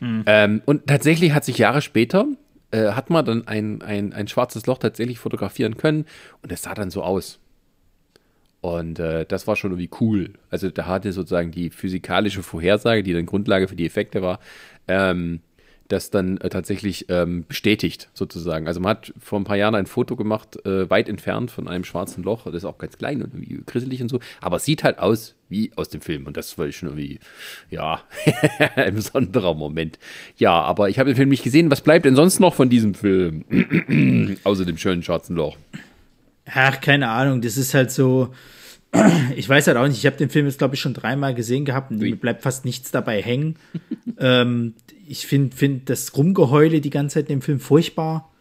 Mhm. 0.02 0.24
Ähm, 0.26 0.62
und 0.66 0.88
tatsächlich 0.88 1.32
hat 1.32 1.46
sich 1.46 1.58
Jahre 1.58 1.82
später, 1.82 2.28
äh, 2.72 2.92
hat 2.92 3.10
man 3.10 3.24
dann 3.24 3.48
ein, 3.48 3.82
ein, 3.82 4.12
ein 4.12 4.28
schwarzes 4.28 4.66
Loch 4.66 4.78
tatsächlich 4.78 5.20
fotografieren 5.20 5.78
können 5.78 6.06
und 6.44 6.52
es 6.52 6.64
sah 6.64 6.74
dann 6.74 6.90
so 6.90 7.02
aus. 7.02 7.40
Und 8.60 9.00
äh, 9.00 9.26
das 9.26 9.48
war 9.48 9.56
schon 9.56 9.72
irgendwie 9.72 9.90
cool. 10.02 10.34
Also 10.50 10.70
da 10.70 10.86
hatte 10.86 11.14
sozusagen 11.14 11.52
die 11.52 11.70
physikalische 11.70 12.44
Vorhersage, 12.44 13.04
die 13.04 13.14
dann 13.14 13.26
Grundlage 13.26 13.70
für 13.70 13.78
die 13.78 13.86
Effekte 13.86 14.22
war, 14.22 14.42
ähm, 14.90 15.40
das 15.88 16.10
dann 16.10 16.38
äh, 16.38 16.50
tatsächlich 16.50 17.06
ähm, 17.10 17.46
bestätigt, 17.48 18.10
sozusagen. 18.14 18.68
Also 18.68 18.80
man 18.80 18.92
hat 18.92 19.14
vor 19.20 19.40
ein 19.40 19.44
paar 19.44 19.58
Jahren 19.58 19.76
ein 19.76 19.86
Foto 19.86 20.16
gemacht, 20.16 20.64
äh, 20.66 20.90
weit 20.90 21.10
entfernt 21.10 21.52
von 21.52 21.68
einem 21.68 21.84
schwarzen 21.84 22.24
Loch. 22.24 22.46
Das 22.46 22.56
ist 22.56 22.66
auch 22.66 22.78
ganz 22.78 22.98
klein 22.98 23.22
und 23.22 23.34
irgendwie 23.34 23.62
grisselig 23.66 24.02
und 24.02 24.10
so. 24.10 24.20
Aber 24.42 24.58
es 24.58 24.66
sieht 24.66 24.84
halt 24.84 25.00
aus 25.00 25.36
wie 25.50 25.72
aus 25.76 25.90
dem 25.90 26.02
Film. 26.02 26.26
Und 26.26 26.38
das 26.38 26.58
war 26.58 26.72
schon 26.72 26.90
irgendwie, 26.90 27.20
ja, 27.70 28.02
ein 28.76 28.96
besonderer 28.96 29.54
Moment. 29.54 29.98
Ja, 30.38 30.62
aber 30.62 30.90
ich 30.90 31.00
habe 31.00 31.10
den 31.10 31.16
Film 31.16 31.30
nicht 31.30 31.44
gesehen. 31.44 31.72
Was 31.72 31.82
bleibt 31.82 32.06
denn 32.06 32.16
sonst 32.16 32.40
noch 32.40 32.54
von 32.54 32.70
diesem 32.70 32.94
Film? 32.94 33.46
Außer 34.44 34.66
dem 34.66 34.78
schönen 34.78 35.04
schwarzen 35.04 35.36
Loch. 35.36 35.58
Ach, 36.46 36.80
keine 36.82 37.10
Ahnung. 37.10 37.42
Das 37.42 37.58
ist 37.58 37.74
halt 37.74 37.92
so. 37.92 38.34
Ich 39.36 39.48
weiß 39.48 39.68
halt 39.68 39.78
auch 39.78 39.88
nicht. 39.88 39.98
Ich 39.98 40.06
habe 40.06 40.16
den 40.16 40.30
Film 40.30 40.46
jetzt, 40.46 40.58
glaube 40.58 40.76
ich, 40.76 40.82
schon 40.82 40.94
dreimal 40.94 41.36
gesehen 41.36 41.66
gehabt 41.66 41.92
und 41.92 42.00
mir 42.00 42.16
bleibt 42.16 42.42
fast 42.42 42.64
nichts 42.64 42.90
dabei 42.90 43.22
hängen. 43.22 43.58
ähm, 44.18 44.74
ich 45.08 45.28
finde 45.28 45.56
find 45.56 45.90
das 45.90 46.16
Rumgeheule 46.16 46.82
die 46.82 46.90
ganze 46.90 47.16
Zeit 47.16 47.30
in 47.30 47.40
dem 47.40 47.42
Film 47.42 47.60
furchtbar. 47.60 48.32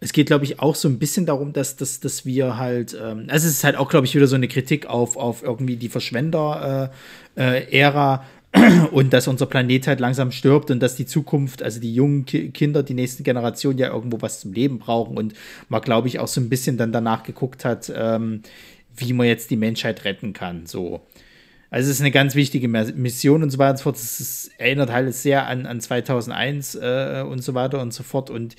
Es 0.00 0.12
geht, 0.12 0.28
glaube 0.28 0.44
ich, 0.44 0.60
auch 0.60 0.76
so 0.76 0.88
ein 0.88 1.00
bisschen 1.00 1.26
darum, 1.26 1.52
dass, 1.52 1.76
dass, 1.76 1.98
dass 1.98 2.24
wir 2.24 2.56
halt, 2.56 2.96
ähm, 3.00 3.24
also 3.28 3.48
es 3.48 3.54
ist 3.54 3.64
halt 3.64 3.76
auch, 3.76 3.88
glaube 3.88 4.06
ich, 4.06 4.14
wieder 4.14 4.28
so 4.28 4.36
eine 4.36 4.46
Kritik 4.46 4.86
auf, 4.86 5.16
auf 5.16 5.42
irgendwie 5.42 5.76
die 5.76 5.88
Verschwender-Ära 5.88 6.90
äh, 7.34 8.16
äh, 8.16 8.18
und 8.92 9.12
dass 9.12 9.28
unser 9.28 9.46
Planet 9.46 9.88
halt 9.88 10.00
langsam 10.00 10.30
stirbt 10.30 10.70
und 10.70 10.80
dass 10.80 10.94
die 10.94 11.06
Zukunft, 11.06 11.62
also 11.62 11.80
die 11.80 11.92
jungen 11.92 12.24
Ki 12.24 12.50
Kinder, 12.50 12.82
die 12.82 12.94
nächsten 12.94 13.24
Generationen 13.24 13.78
ja 13.78 13.88
irgendwo 13.92 14.22
was 14.22 14.40
zum 14.40 14.52
Leben 14.52 14.78
brauchen 14.78 15.18
und 15.18 15.34
man, 15.68 15.82
glaube 15.82 16.08
ich, 16.08 16.18
auch 16.18 16.28
so 16.28 16.40
ein 16.40 16.48
bisschen 16.48 16.78
dann 16.78 16.92
danach 16.92 17.24
geguckt 17.24 17.64
hat, 17.64 17.92
ähm, 17.94 18.42
wie 18.96 19.12
man 19.12 19.26
jetzt 19.26 19.50
die 19.50 19.56
Menschheit 19.56 20.04
retten 20.04 20.32
kann, 20.32 20.66
so. 20.66 21.00
Also 21.70 21.90
es 21.90 21.96
ist 21.96 22.00
eine 22.00 22.10
ganz 22.10 22.34
wichtige 22.34 22.66
Mission 22.68 23.42
und 23.42 23.50
so 23.50 23.58
weiter 23.58 23.72
und 23.72 23.76
so 23.78 23.82
fort. 23.84 23.96
Es 23.96 24.50
erinnert 24.56 24.90
halt 24.90 25.14
sehr 25.14 25.46
an, 25.46 25.66
an 25.66 25.80
2001 25.80 26.76
äh, 26.76 27.24
und 27.28 27.42
so 27.42 27.54
weiter 27.54 27.80
und 27.82 27.92
so 27.92 28.02
fort. 28.02 28.30
Und 28.30 28.56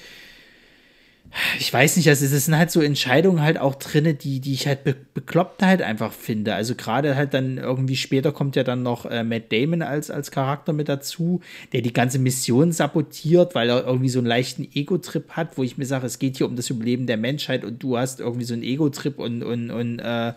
ich 1.59 1.71
weiß 1.71 1.97
nicht, 1.97 2.09
also 2.09 2.25
es 2.25 2.45
sind 2.45 2.57
halt 2.57 2.71
so 2.71 2.81
Entscheidungen 2.81 3.41
halt 3.41 3.59
auch 3.59 3.75
drin, 3.75 4.17
die, 4.19 4.39
die 4.39 4.53
ich 4.53 4.65
halt 4.65 4.83
be 4.83 4.95
bekloppt 5.13 5.61
halt 5.61 5.81
einfach 5.81 6.11
finde. 6.11 6.55
Also 6.55 6.73
gerade 6.73 7.15
halt 7.15 7.33
dann 7.33 7.57
irgendwie 7.57 7.95
später 7.97 8.31
kommt 8.31 8.55
ja 8.55 8.63
dann 8.63 8.81
noch 8.81 9.05
äh, 9.05 9.23
Matt 9.23 9.51
Damon 9.51 9.83
als, 9.83 10.09
als 10.09 10.31
Charakter 10.31 10.73
mit 10.73 10.89
dazu, 10.89 11.41
der 11.71 11.81
die 11.81 11.93
ganze 11.93 12.17
Mission 12.17 12.71
sabotiert, 12.71 13.53
weil 13.53 13.69
er 13.69 13.85
irgendwie 13.85 14.09
so 14.09 14.19
einen 14.19 14.27
leichten 14.27 14.67
Ego-Trip 14.73 15.31
hat, 15.31 15.57
wo 15.57 15.63
ich 15.63 15.77
mir 15.77 15.85
sage, 15.85 16.07
es 16.07 16.17
geht 16.17 16.37
hier 16.37 16.47
um 16.47 16.55
das 16.55 16.69
Überleben 16.69 17.05
der 17.05 17.17
Menschheit 17.17 17.63
und 17.63 17.81
du 17.83 17.97
hast 17.97 18.19
irgendwie 18.19 18.45
so 18.45 18.55
einen 18.55 18.63
Ego-Trip 18.63 19.19
und, 19.19 19.43
und, 19.43 19.69
und 19.69 19.99
äh, 19.99 20.33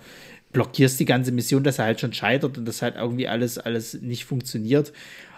blockierst 0.53 1.01
die 1.01 1.05
ganze 1.05 1.33
Mission, 1.33 1.65
dass 1.65 1.79
er 1.79 1.87
halt 1.87 2.01
schon 2.01 2.13
scheitert 2.13 2.59
und 2.59 2.67
das 2.67 2.83
halt 2.83 2.97
irgendwie 2.97 3.29
alles, 3.29 3.59
alles 3.59 3.95
nicht 3.95 4.25
funktioniert. 4.25 4.93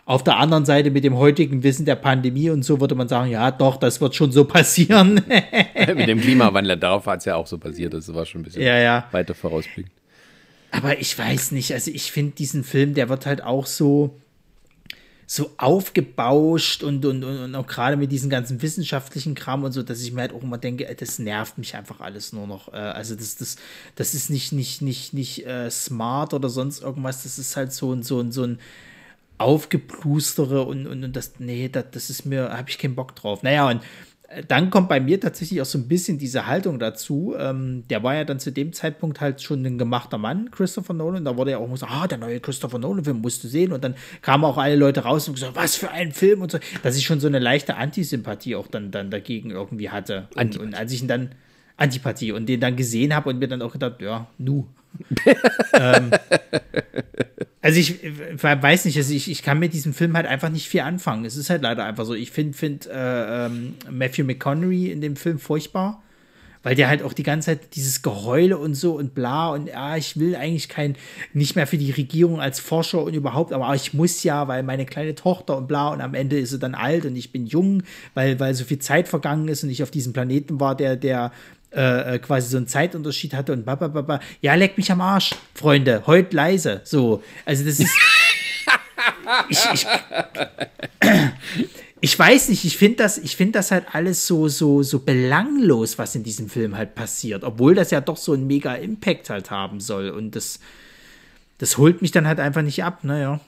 Auf 0.07 0.23
der 0.23 0.36
anderen 0.36 0.66
Seite 0.66 0.91
mit 0.91 1.03
dem 1.03 1.16
heutigen 1.16 1.62
Wissen 1.62 1.86
der 1.86 1.95
Pandemie 1.95 2.51
und 2.51 2.62
so 2.62 2.78
würde 2.81 2.95
man 2.95 3.09
sagen, 3.09 3.31
ja, 3.31 3.51
doch, 3.51 3.78
das 3.78 4.01
wird 4.01 4.15
schon 4.15 4.32
so 4.32 4.45
passieren. 4.45 5.15
mit 5.95 6.09
dem 6.09 6.20
Klimawandel, 6.20 6.77
darauf 6.78 7.07
hat 7.07 7.20
es 7.20 7.24
ja 7.24 7.36
auch 7.36 7.47
so 7.47 7.57
passiert, 7.57 7.95
das 7.95 8.12
war 8.12 8.27
schon 8.27 8.43
ein 8.43 8.45
bisschen 8.45 8.62
ja, 8.62 8.78
ja. 8.78 9.09
weiter 9.12 9.35
vorausblickend. 9.35 9.93
Aber 10.73 10.99
ich 10.99 11.16
weiß 11.16 11.53
nicht, 11.53 11.73
also 11.73 11.91
ich 11.91 12.11
finde 12.11 12.32
diesen 12.32 12.65
Film, 12.65 12.95
der 12.95 13.09
wird 13.09 13.27
halt 13.27 13.43
auch 13.43 13.65
so, 13.65 14.19
so 15.27 15.51
aufgebauscht 15.57 16.83
und, 16.83 17.05
und, 17.05 17.25
und, 17.25 17.55
auch 17.55 17.67
gerade 17.67 17.97
mit 17.97 18.13
diesem 18.13 18.31
ganzen 18.31 18.61
wissenschaftlichen 18.63 19.35
Kram 19.35 19.65
und 19.65 19.73
so, 19.73 19.83
dass 19.83 20.03
ich 20.03 20.13
mir 20.13 20.23
halt 20.23 20.33
auch 20.33 20.43
immer 20.43 20.59
denke, 20.59 20.93
das 20.95 21.19
nervt 21.19 21.59
mich 21.59 21.75
einfach 21.75 22.01
alles 22.01 22.33
nur 22.33 22.47
noch. 22.47 22.73
Äh, 22.73 22.77
also 22.77 23.15
das, 23.15 23.37
das, 23.37 23.57
das 23.97 24.15
ist 24.15 24.31
nicht, 24.31 24.53
nicht, 24.53 24.83
nicht, 24.83 25.15
nicht 25.15 25.47
äh, 25.47 25.71
smart 25.71 26.35
oder 26.35 26.49
sonst 26.49 26.83
irgendwas, 26.83 27.23
das 27.23 27.39
ist 27.39 27.57
halt 27.57 27.73
so, 27.73 28.01
so, 28.03 28.31
so 28.31 28.45
ein 28.45 28.59
aufgeplustere 29.39 30.63
und, 30.63 30.87
und, 30.87 31.05
und 31.05 31.17
das, 31.17 31.33
nee, 31.39 31.69
das, 31.69 31.87
das 31.91 32.11
ist 32.11 32.25
mir, 32.25 32.57
habe 32.57 32.71
ich 32.71 32.79
keinen 32.79 32.95
Bock 32.95 33.17
drauf. 33.17 33.43
Naja, 33.43 33.69
und 33.69 33.83
dann 34.48 34.70
kommt 34.70 34.89
bei 34.89 35.01
mir 35.01 35.20
tatsächlich 35.20 35.61
auch 35.61 35.66
so 35.66 35.78
ein 35.78 35.89
bisschen 35.89 36.19
diese 36.19 36.47
Haltung 36.47 36.78
dazu. 36.78 37.35
Ähm, 37.39 37.85
der 37.89 38.02
war 38.02 38.15
ja 38.15 38.24
dann 38.24 38.40
zu 38.40 38.52
dem 38.52 38.73
Zeitpunkt 38.73 39.20
halt 39.20 39.43
schon 39.43 39.65
ein 39.65 39.78
gemachter 39.78 40.19
Mann, 40.19 40.51
Christopher 40.51 40.94
Nolan. 40.94 41.24
Da 41.24 41.36
wurde 41.36 41.52
ja 41.52 41.59
auch 41.59 41.70
gesagt, 41.70 41.93
ah, 41.94 42.06
der 42.06 42.19
neue 42.19 42.40
Christopher 42.40 42.78
Nolan-Film 42.78 43.20
musst 43.20 43.44
du 43.44 43.48
sehen. 43.48 43.73
Und 43.73 43.85
dann 43.85 43.94
kamen 44.23 44.44
auch 44.44 44.59
alle 44.59 44.77
Leute 44.77 45.01
raus 45.01 45.28
und 45.28 45.35
gesagt, 45.35 45.56
was 45.56 45.77
für 45.77 45.90
ein 45.90 46.12
Film 46.12 46.43
und 46.43 46.52
so. 46.52 46.59
Dass 46.82 46.97
ich 46.97 47.05
schon 47.05 47.20
so 47.20 47.27
eine 47.27 47.39
leichte 47.39 47.77
Antisympathie 47.77 48.56
auch 48.56 48.66
dann, 48.66 48.90
dann 48.90 49.11
dagegen 49.11 49.51
irgendwie 49.51 49.90
hatte. 49.90 50.28
Und, 50.36 50.56
und 50.56 50.74
als 50.74 50.93
ich 50.93 51.02
ihn 51.02 51.09
dann, 51.09 51.31
Antipathie, 51.77 52.32
und 52.32 52.47
den 52.47 52.61
dann 52.61 52.77
gesehen 52.77 53.15
habe 53.15 53.31
und 53.31 53.39
mir 53.39 53.48
dann 53.48 53.62
auch 53.62 53.73
gedacht, 53.73 54.01
ja, 54.01 54.28
nu. 54.39 54.66
ähm, 55.73 56.11
also 57.65 57.78
ich 57.78 57.99
weiß 58.03 58.85
nicht, 58.85 58.99
also 58.99 59.15
ich, 59.15 59.31
ich 59.31 59.43
kann 59.43 59.59
mit 59.59 59.73
diesem 59.73 59.95
Film 59.95 60.15
halt 60.19 60.27
einfach 60.27 60.51
nicht 60.51 60.69
viel 60.69 60.81
anfangen. 60.81 61.24
Es 61.24 61.35
ist 61.35 61.49
halt 61.49 61.62
leider 61.62 61.82
einfach 61.82 62.05
so. 62.05 62.12
Ich 62.12 62.31
finde 62.31 62.53
find, 62.53 62.86
äh, 62.86 63.47
ähm, 63.47 63.77
Matthew 63.91 64.24
McConaughey 64.24 64.91
in 64.91 65.01
dem 65.01 65.16
Film 65.16 65.39
furchtbar, 65.39 66.03
weil 66.62 66.74
der 66.74 66.89
halt 66.89 67.03
auch 67.03 67.15
die 67.15 67.23
ganze 67.23 67.47
Zeit 67.47 67.74
dieses 67.74 68.03
Geheule 68.03 68.59
und 68.59 68.74
so 68.74 68.99
und 68.99 69.15
bla 69.15 69.49
und 69.49 69.69
ja, 69.69 69.97
ich 69.97 70.20
will 70.20 70.36
eigentlich 70.36 70.69
kein, 70.69 70.97
nicht 71.32 71.57
mehr 71.57 71.66
für 71.66 71.78
die 71.78 71.91
Regierung 71.91 72.39
als 72.39 72.61
Forscher 72.61 73.03
und 73.03 73.15
überhaupt, 73.15 73.51
aber 73.55 73.74
ich 73.74 73.95
muss 73.95 74.23
ja, 74.24 74.47
weil 74.47 74.62
meine 74.62 74.85
kleine 74.85 75.15
Tochter 75.15 75.57
und 75.57 75.66
bla 75.66 75.89
und 75.89 76.03
am 76.03 76.12
Ende 76.12 76.39
ist 76.39 76.51
sie 76.51 76.59
dann 76.59 76.74
alt 76.74 77.07
und 77.07 77.16
ich 77.16 77.32
bin 77.32 77.47
jung, 77.47 77.82
weil, 78.12 78.39
weil 78.41 78.53
so 78.53 78.66
viel 78.66 78.78
Zeit 78.78 79.09
vergangen 79.09 79.49
ist 79.49 79.65
und 79.65 79.70
ich 79.70 79.82
auf 79.82 79.91
diesem 79.91 80.12
Planeten 80.12 80.61
war, 80.61 80.77
der, 80.77 80.97
der 80.97 81.32
äh, 81.75 82.15
äh, 82.15 82.19
quasi 82.19 82.49
so 82.49 82.57
einen 82.57 82.67
Zeitunterschied 82.67 83.35
hatte 83.35 83.53
und 83.53 83.65
babababa. 83.65 84.21
Ja, 84.41 84.55
leck 84.55 84.77
mich 84.77 84.91
am 84.93 85.01
Arsch, 85.01 85.35
Freunde, 85.55 86.07
heut 86.07 86.33
leise. 86.33 86.81
So, 86.85 87.23
also 87.45 87.65
das 87.65 87.81
ist. 87.81 87.91
ich, 89.49 89.59
ich, 89.73 89.87
ich 92.01 92.19
weiß 92.19 92.51
nicht, 92.51 92.65
ich 92.65 92.77
finde 92.77 92.97
das, 92.97 93.19
ich 93.19 93.37
das 93.53 93.71
halt 93.71 93.87
alles 93.93 94.27
so, 94.27 94.49
so, 94.49 94.83
so 94.83 94.99
belanglos, 94.99 95.99
was 95.99 96.15
in 96.15 96.23
diesem 96.23 96.51
Film 96.51 96.77
halt 96.77 96.95
passiert, 96.95 97.45
obwohl 97.45 97.75
das 97.75 97.91
ja 97.91 98.03
doch 98.03 98.19
so 98.19 98.35
einen 98.35 98.47
mega 98.47 98.75
Impact 98.75 99.31
halt 99.31 99.51
haben 99.51 99.81
soll. 99.81 100.11
Und 100.11 100.37
das, 100.37 100.61
das 101.59 101.79
holt 101.79 102.03
mich 102.03 102.11
dann 102.11 102.27
halt 102.27 102.41
einfach 102.41 102.61
nicht 102.63 102.85
ab, 102.85 103.05
naja. 103.05 103.41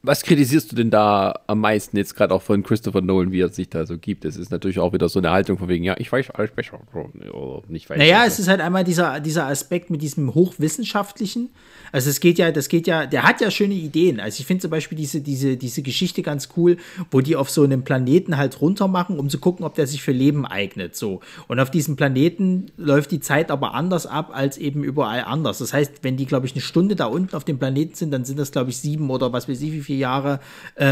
Was 0.00 0.22
kritisierst 0.22 0.70
du 0.70 0.76
denn 0.76 0.90
da 0.90 1.40
am 1.48 1.60
meisten 1.60 1.96
jetzt 1.96 2.14
gerade 2.14 2.32
auch 2.32 2.42
von 2.42 2.62
Christopher 2.62 3.00
Nolan, 3.00 3.32
wie 3.32 3.40
er 3.40 3.48
sich 3.48 3.68
da 3.68 3.84
so 3.84 3.98
gibt? 3.98 4.24
Es 4.24 4.36
ist 4.36 4.50
natürlich 4.50 4.78
auch 4.78 4.92
wieder 4.92 5.08
so 5.08 5.18
eine 5.18 5.30
Haltung 5.30 5.58
von 5.58 5.66
wegen, 5.66 5.82
ja, 5.82 5.96
ich 5.98 6.12
weiß 6.12 6.30
alles 6.30 6.52
besser. 6.52 6.78
Oder 6.94 7.62
nicht 7.66 7.90
weiß 7.90 7.98
naja, 7.98 8.24
es 8.24 8.38
ist 8.38 8.46
halt 8.46 8.60
einmal 8.60 8.84
dieser, 8.84 9.18
dieser 9.18 9.46
Aspekt 9.46 9.90
mit 9.90 10.00
diesem 10.00 10.34
Hochwissenschaftlichen. 10.36 11.50
Also 11.90 12.10
es 12.10 12.20
geht 12.20 12.38
ja, 12.38 12.52
das 12.52 12.68
geht 12.68 12.86
ja, 12.86 13.06
der 13.06 13.24
hat 13.24 13.40
ja 13.40 13.50
schöne 13.50 13.74
Ideen. 13.74 14.20
Also 14.20 14.38
ich 14.40 14.46
finde 14.46 14.62
zum 14.62 14.70
Beispiel 14.70 14.96
diese, 14.96 15.20
diese, 15.20 15.56
diese 15.56 15.82
Geschichte 15.82 16.22
ganz 16.22 16.50
cool, 16.56 16.76
wo 17.10 17.20
die 17.20 17.34
auf 17.34 17.50
so 17.50 17.64
einem 17.64 17.82
Planeten 17.82 18.36
halt 18.36 18.60
runter 18.60 18.86
machen, 18.86 19.18
um 19.18 19.28
zu 19.28 19.38
gucken, 19.38 19.64
ob 19.64 19.74
der 19.74 19.88
sich 19.88 20.02
für 20.02 20.12
Leben 20.12 20.46
eignet. 20.46 20.94
So. 20.94 21.22
Und 21.48 21.58
auf 21.58 21.72
diesem 21.72 21.96
Planeten 21.96 22.66
läuft 22.76 23.10
die 23.10 23.20
Zeit 23.20 23.50
aber 23.50 23.74
anders 23.74 24.06
ab 24.06 24.30
als 24.32 24.58
eben 24.58 24.84
überall 24.84 25.24
anders. 25.24 25.58
Das 25.58 25.72
heißt, 25.72 26.04
wenn 26.04 26.16
die, 26.16 26.26
glaube 26.26 26.46
ich, 26.46 26.52
eine 26.52 26.60
Stunde 26.60 26.94
da 26.94 27.06
unten 27.06 27.34
auf 27.34 27.44
dem 27.44 27.58
Planeten 27.58 27.94
sind, 27.96 28.12
dann 28.12 28.24
sind 28.24 28.38
das, 28.38 28.52
glaube 28.52 28.70
ich, 28.70 28.76
sieben 28.76 29.10
oder 29.10 29.32
was 29.32 29.48
weiß 29.48 29.60
ich, 29.60 29.72
wie 29.72 29.87
viele 29.88 30.00
Jahre 30.00 30.40
äh, 30.78 30.84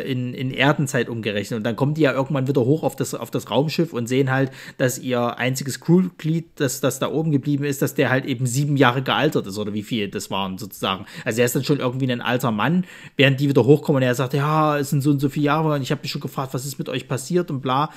äh, 0.00 0.10
in, 0.10 0.34
in 0.34 0.50
Erdenzeit 0.50 1.08
umgerechnet. 1.08 1.56
Und 1.56 1.64
dann 1.64 1.76
kommen 1.76 1.94
die 1.94 2.02
ja 2.02 2.12
irgendwann 2.12 2.48
wieder 2.48 2.62
hoch 2.62 2.82
auf 2.82 2.96
das, 2.96 3.14
auf 3.14 3.30
das 3.30 3.50
Raumschiff 3.50 3.92
und 3.92 4.08
sehen 4.08 4.30
halt, 4.30 4.50
dass 4.76 4.98
ihr 4.98 5.38
einziges 5.38 5.80
Crewglied, 5.80 6.48
das, 6.56 6.80
das 6.80 6.98
da 6.98 7.10
oben 7.10 7.30
geblieben 7.30 7.64
ist, 7.64 7.80
dass 7.80 7.94
der 7.94 8.10
halt 8.10 8.26
eben 8.26 8.46
sieben 8.46 8.76
Jahre 8.76 9.02
gealtert 9.02 9.46
ist 9.46 9.56
oder 9.56 9.72
wie 9.72 9.84
viel 9.84 10.08
das 10.08 10.30
waren 10.30 10.58
sozusagen. 10.58 11.06
Also 11.24 11.40
er 11.40 11.46
ist 11.46 11.54
dann 11.54 11.64
schon 11.64 11.78
irgendwie 11.78 12.10
ein 12.10 12.20
alter 12.20 12.50
Mann, 12.50 12.84
während 13.16 13.38
die 13.38 13.48
wieder 13.48 13.64
hochkommen 13.64 14.02
und 14.02 14.06
er 14.06 14.14
sagt, 14.16 14.34
ja, 14.34 14.78
es 14.78 14.90
sind 14.90 15.02
so 15.02 15.10
und 15.10 15.20
so 15.20 15.28
viele 15.28 15.46
Jahre 15.46 15.74
und 15.74 15.82
ich 15.82 15.92
habe 15.92 16.02
mich 16.02 16.10
schon 16.10 16.20
gefragt, 16.20 16.52
was 16.52 16.66
ist 16.66 16.78
mit 16.78 16.88
euch 16.88 17.06
passiert 17.06 17.50
und 17.50 17.60
bla. 17.60 17.90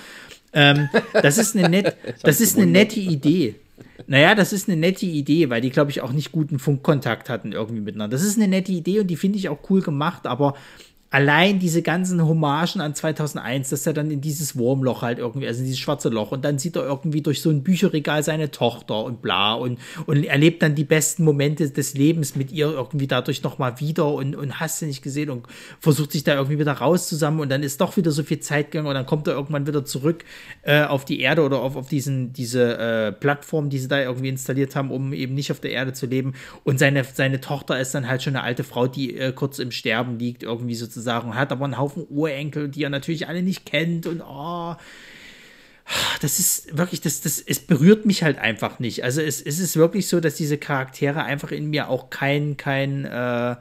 Ähm, 0.53 0.87
das 1.13 1.39
ist 1.39 1.57
eine, 1.57 1.67
net, 1.67 1.97
das 2.21 2.39
ist 2.39 2.57
eine 2.57 2.67
nette 2.67 2.99
Idee. 2.99 3.55
Naja, 4.07 4.35
das 4.35 4.53
ist 4.53 4.67
eine 4.67 4.77
nette 4.77 5.05
Idee, 5.05 5.49
weil 5.49 5.61
die, 5.61 5.69
glaube 5.69 5.91
ich, 5.91 6.01
auch 6.01 6.11
nicht 6.11 6.31
guten 6.31 6.59
Funkkontakt 6.59 7.29
hatten 7.29 7.51
irgendwie 7.51 7.81
miteinander. 7.81 8.15
Das 8.15 8.25
ist 8.25 8.37
eine 8.37 8.47
nette 8.47 8.71
Idee 8.71 8.99
und 8.99 9.07
die 9.07 9.15
finde 9.15 9.37
ich 9.37 9.49
auch 9.49 9.69
cool 9.69 9.81
gemacht, 9.81 10.27
aber 10.27 10.55
allein 11.13 11.59
diese 11.59 11.83
ganzen 11.83 12.25
Hommagen 12.25 12.81
an 12.81 12.95
2001, 12.95 13.69
dass 13.69 13.85
er 13.85 13.93
dann 13.93 14.09
in 14.09 14.19
dieses 14.19 14.57
Wurmloch 14.57 15.03
halt 15.03 15.19
irgendwie, 15.19 15.45
also 15.45 15.59
in 15.59 15.65
dieses 15.65 15.79
schwarze 15.79 16.09
Loch 16.09 16.31
und 16.31 16.43
dann 16.43 16.57
sieht 16.57 16.75
er 16.75 16.85
irgendwie 16.85 17.21
durch 17.21 17.39
so 17.39 17.51
ein 17.51 17.61
Bücherregal 17.61 18.23
seine 18.23 18.49
Tochter 18.49 19.03
und 19.03 19.21
bla 19.21 19.53
und, 19.53 19.77
und 20.07 20.23
erlebt 20.23 20.63
dann 20.63 20.73
die 20.73 20.83
besten 20.83 21.23
Momente 21.23 21.69
des 21.69 21.93
Lebens 21.93 22.35
mit 22.35 22.51
ihr 22.51 22.71
irgendwie 22.71 23.05
dadurch 23.05 23.43
nochmal 23.43 23.79
wieder 23.79 24.07
und, 24.11 24.35
und 24.35 24.59
hast 24.59 24.81
du 24.81 24.87
nicht 24.87 25.03
gesehen 25.03 25.29
und 25.29 25.45
versucht 25.79 26.13
sich 26.13 26.23
da 26.23 26.33
irgendwie 26.33 26.57
wieder 26.57 26.71
raus 26.71 27.07
zusammen 27.07 27.41
und 27.41 27.49
dann 27.49 27.61
ist 27.61 27.79
doch 27.79 27.95
wieder 27.95 28.09
so 28.09 28.23
viel 28.23 28.39
Zeit 28.39 28.71
gegangen 28.71 28.87
und 28.87 28.95
dann 28.95 29.05
kommt 29.05 29.27
er 29.27 29.35
irgendwann 29.35 29.67
wieder 29.67 29.85
zurück 29.85 30.25
äh, 30.63 30.81
auf 30.81 31.05
die 31.05 31.19
Erde 31.19 31.43
oder 31.43 31.61
auf, 31.61 31.75
auf 31.75 31.87
diesen, 31.87 32.33
diese 32.33 32.79
äh, 32.79 33.11
Plattform, 33.11 33.69
die 33.69 33.77
sie 33.77 33.87
da 33.87 34.01
irgendwie 34.01 34.29
installiert 34.29 34.75
haben, 34.75 34.89
um 34.89 35.13
eben 35.13 35.35
nicht 35.35 35.51
auf 35.51 35.59
der 35.59 35.73
Erde 35.73 35.93
zu 35.93 36.07
leben. 36.07 36.33
Und 36.63 36.79
seine, 36.79 37.03
seine 37.03 37.39
Tochter 37.39 37.79
ist 37.79 37.93
dann 37.93 38.09
halt 38.09 38.23
schon 38.23 38.35
eine 38.35 38.43
alte 38.43 38.63
Frau, 38.63 38.87
die 38.87 39.15
äh, 39.15 39.31
kurz 39.31 39.59
im 39.59 39.69
Sterben 39.69 40.17
liegt, 40.17 40.41
irgendwie 40.41 40.73
sozusagen 40.73 41.02
sozusagen, 41.03 41.35
hat 41.35 41.51
aber 41.51 41.65
einen 41.65 41.77
Haufen 41.77 42.05
Urenkel, 42.09 42.69
die 42.69 42.83
er 42.83 42.89
natürlich 42.89 43.27
alle 43.27 43.43
nicht 43.43 43.65
kennt 43.65 44.07
und 44.07 44.21
oh. 44.21 44.75
das 46.21 46.39
ist 46.39 46.77
wirklich, 46.77 47.01
das, 47.01 47.21
das, 47.21 47.39
es 47.39 47.59
berührt 47.59 48.05
mich 48.05 48.23
halt 48.23 48.37
einfach 48.37 48.79
nicht. 48.79 49.03
Also 49.03 49.21
es, 49.21 49.41
es 49.41 49.59
ist 49.59 49.75
wirklich 49.75 50.07
so, 50.07 50.19
dass 50.19 50.35
diese 50.35 50.57
Charaktere 50.57 51.23
einfach 51.23 51.51
in 51.51 51.69
mir 51.69 51.89
auch 51.89 52.09
kein, 52.09 52.57
kein, 52.57 53.05
äh, 53.05 53.55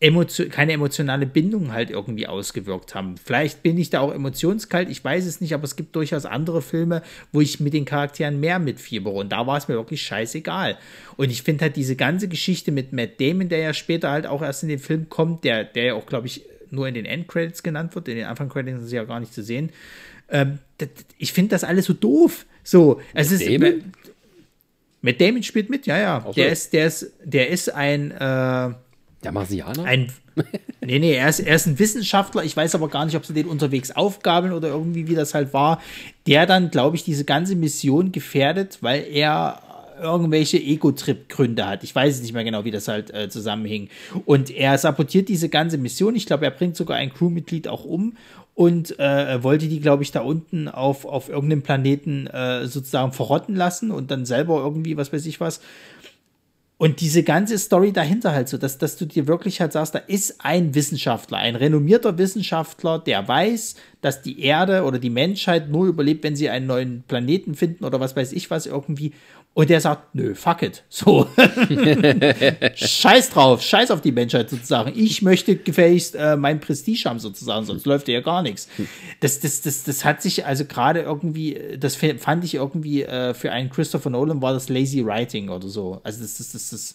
Emotio 0.00 0.48
keine 0.48 0.72
emotionale 0.72 1.26
Bindung 1.26 1.72
halt 1.72 1.90
irgendwie 1.90 2.28
ausgewirkt 2.28 2.94
haben. 2.94 3.16
Vielleicht 3.16 3.64
bin 3.64 3.76
ich 3.78 3.90
da 3.90 3.98
auch 3.98 4.14
emotionskalt, 4.14 4.88
ich 4.88 5.02
weiß 5.02 5.26
es 5.26 5.40
nicht, 5.40 5.54
aber 5.54 5.64
es 5.64 5.74
gibt 5.74 5.96
durchaus 5.96 6.24
andere 6.24 6.62
Filme, 6.62 7.02
wo 7.32 7.40
ich 7.40 7.58
mit 7.58 7.74
den 7.74 7.84
Charakteren 7.84 8.38
mehr 8.38 8.60
mitfiebere 8.60 9.14
und 9.14 9.30
da 9.30 9.46
war 9.48 9.58
es 9.58 9.66
mir 9.66 9.74
wirklich 9.74 10.02
scheißegal. 10.02 10.78
Und 11.16 11.30
ich 11.30 11.42
finde 11.42 11.62
halt 11.62 11.76
diese 11.76 11.96
ganze 11.96 12.28
Geschichte 12.28 12.70
mit 12.70 12.92
Matt 12.92 13.20
Damon, 13.20 13.48
der 13.48 13.58
ja 13.58 13.74
später 13.74 14.10
halt 14.10 14.26
auch 14.26 14.42
erst 14.42 14.62
in 14.62 14.68
den 14.68 14.78
Film 14.78 15.08
kommt, 15.08 15.42
der, 15.42 15.64
der 15.64 15.84
ja 15.84 15.94
auch, 15.94 16.06
glaube 16.06 16.28
ich, 16.28 16.44
nur 16.70 16.88
in 16.88 16.94
den 16.94 17.04
Endcredits 17.04 17.62
genannt 17.62 17.94
wird, 17.94 18.08
in 18.08 18.16
den 18.16 18.26
Anfang-Credits 18.26 18.82
ist 18.82 18.92
ja 18.92 19.04
gar 19.04 19.20
nicht 19.20 19.32
zu 19.32 19.42
sehen. 19.42 19.70
Ähm, 20.30 20.58
das, 20.78 20.88
ich 21.18 21.32
finde 21.32 21.50
das 21.50 21.64
alles 21.64 21.86
so 21.86 21.92
doof. 21.92 22.46
So, 22.62 23.00
es 23.14 23.32
ist. 23.32 23.46
Damon? 23.46 23.92
Matt 25.00 25.20
Damon 25.20 25.42
spielt 25.42 25.70
mit, 25.70 25.86
ja, 25.86 25.98
ja. 25.98 26.22
So. 26.26 26.32
Der 26.32 26.50
ist, 26.50 26.72
der 26.72 26.86
ist, 26.86 27.12
der 27.24 27.48
ist 27.48 27.72
ein 27.72 28.10
äh, 28.10 28.74
der 29.22 29.32
Marsianer? 29.32 29.84
Ein, 29.84 30.12
nee, 30.80 30.98
nee, 30.98 31.14
er 31.14 31.28
ist, 31.28 31.40
er 31.40 31.56
ist 31.56 31.66
ein 31.66 31.78
Wissenschaftler. 31.78 32.44
Ich 32.44 32.56
weiß 32.56 32.74
aber 32.74 32.88
gar 32.88 33.04
nicht, 33.04 33.16
ob 33.16 33.26
sie 33.26 33.34
den 33.34 33.46
unterwegs 33.46 33.90
aufgabeln 33.90 34.52
oder 34.52 34.68
irgendwie, 34.68 35.08
wie 35.08 35.14
das 35.14 35.34
halt 35.34 35.52
war. 35.52 35.82
Der 36.26 36.46
dann, 36.46 36.70
glaube 36.70 36.96
ich, 36.96 37.04
diese 37.04 37.24
ganze 37.24 37.56
Mission 37.56 38.12
gefährdet, 38.12 38.78
weil 38.80 39.04
er 39.10 39.62
irgendwelche 40.00 40.58
Ego-Trip-Gründe 40.58 41.66
hat. 41.66 41.84
Ich 41.84 41.94
weiß 41.94 42.20
nicht 42.22 42.32
mehr 42.32 42.44
genau, 42.44 42.64
wie 42.64 42.70
das 42.70 42.88
halt 42.88 43.12
äh, 43.12 43.28
zusammenhing. 43.28 43.88
Und 44.24 44.50
er 44.50 44.76
sabotiert 44.78 45.28
diese 45.28 45.48
ganze 45.48 45.78
Mission. 45.78 46.16
Ich 46.16 46.26
glaube, 46.26 46.44
er 46.44 46.50
bringt 46.50 46.76
sogar 46.76 46.96
ein 46.96 47.12
Crewmitglied 47.12 47.68
auch 47.68 47.84
um 47.84 48.16
und 48.54 48.98
äh, 48.98 49.42
wollte 49.42 49.68
die, 49.68 49.80
glaube 49.80 50.02
ich, 50.02 50.10
da 50.10 50.20
unten 50.20 50.68
auf, 50.68 51.04
auf 51.04 51.28
irgendeinem 51.28 51.62
Planeten 51.62 52.26
äh, 52.26 52.66
sozusagen 52.66 53.12
verrotten 53.12 53.54
lassen 53.54 53.90
und 53.90 54.10
dann 54.10 54.26
selber 54.26 54.58
irgendwie, 54.58 54.96
was 54.96 55.12
weiß 55.12 55.26
ich 55.26 55.40
was, 55.40 55.60
und 56.78 57.00
diese 57.00 57.24
ganze 57.24 57.58
Story 57.58 57.92
dahinter 57.92 58.32
halt 58.32 58.48
so, 58.48 58.56
dass, 58.56 58.78
dass 58.78 58.96
du 58.96 59.04
dir 59.04 59.26
wirklich 59.26 59.60
halt 59.60 59.72
sagst, 59.72 59.96
da 59.96 59.98
ist 59.98 60.44
ein 60.44 60.76
Wissenschaftler, 60.76 61.38
ein 61.38 61.56
renommierter 61.56 62.16
Wissenschaftler, 62.18 63.00
der 63.00 63.26
weiß, 63.26 63.74
dass 64.00 64.22
die 64.22 64.40
Erde 64.40 64.84
oder 64.84 64.98
die 64.98 65.10
Menschheit 65.10 65.68
nur 65.68 65.86
überlebt, 65.86 66.22
wenn 66.22 66.36
sie 66.36 66.48
einen 66.48 66.66
neuen 66.66 67.02
Planeten 67.02 67.54
finden 67.54 67.84
oder 67.84 67.98
was 67.98 68.14
weiß 68.14 68.32
ich 68.32 68.50
was 68.50 68.66
irgendwie. 68.66 69.12
Und 69.54 69.70
der 69.70 69.80
sagt, 69.80 70.14
nö, 70.14 70.36
fuck 70.36 70.62
it. 70.62 70.84
So. 70.88 71.26
scheiß 72.74 73.30
drauf, 73.30 73.60
scheiß 73.60 73.90
auf 73.90 74.00
die 74.00 74.12
Menschheit 74.12 74.50
sozusagen. 74.50 74.92
Ich 74.94 75.20
möchte 75.22 75.56
gefälligst 75.56 76.14
äh, 76.14 76.36
mein 76.36 76.60
Prestige 76.60 77.08
haben 77.08 77.18
sozusagen, 77.18 77.66
sonst 77.66 77.84
läuft 77.84 78.06
ja 78.06 78.20
gar 78.20 78.42
nichts. 78.42 78.68
Das, 79.18 79.40
das, 79.40 79.62
das, 79.62 79.82
das 79.82 80.04
hat 80.04 80.22
sich 80.22 80.46
also 80.46 80.64
gerade 80.64 81.00
irgendwie, 81.00 81.76
das 81.76 81.96
fand 81.96 82.44
ich 82.44 82.54
irgendwie 82.54 83.02
äh, 83.02 83.34
für 83.34 83.50
einen 83.50 83.70
Christopher 83.70 84.10
Nolan 84.10 84.40
war 84.40 84.52
das 84.52 84.68
lazy 84.68 85.04
writing 85.04 85.48
oder 85.48 85.66
so. 85.66 86.00
Also 86.04 86.22
das, 86.22 86.38
das, 86.38 86.52
das, 86.52 86.70
das 86.70 86.94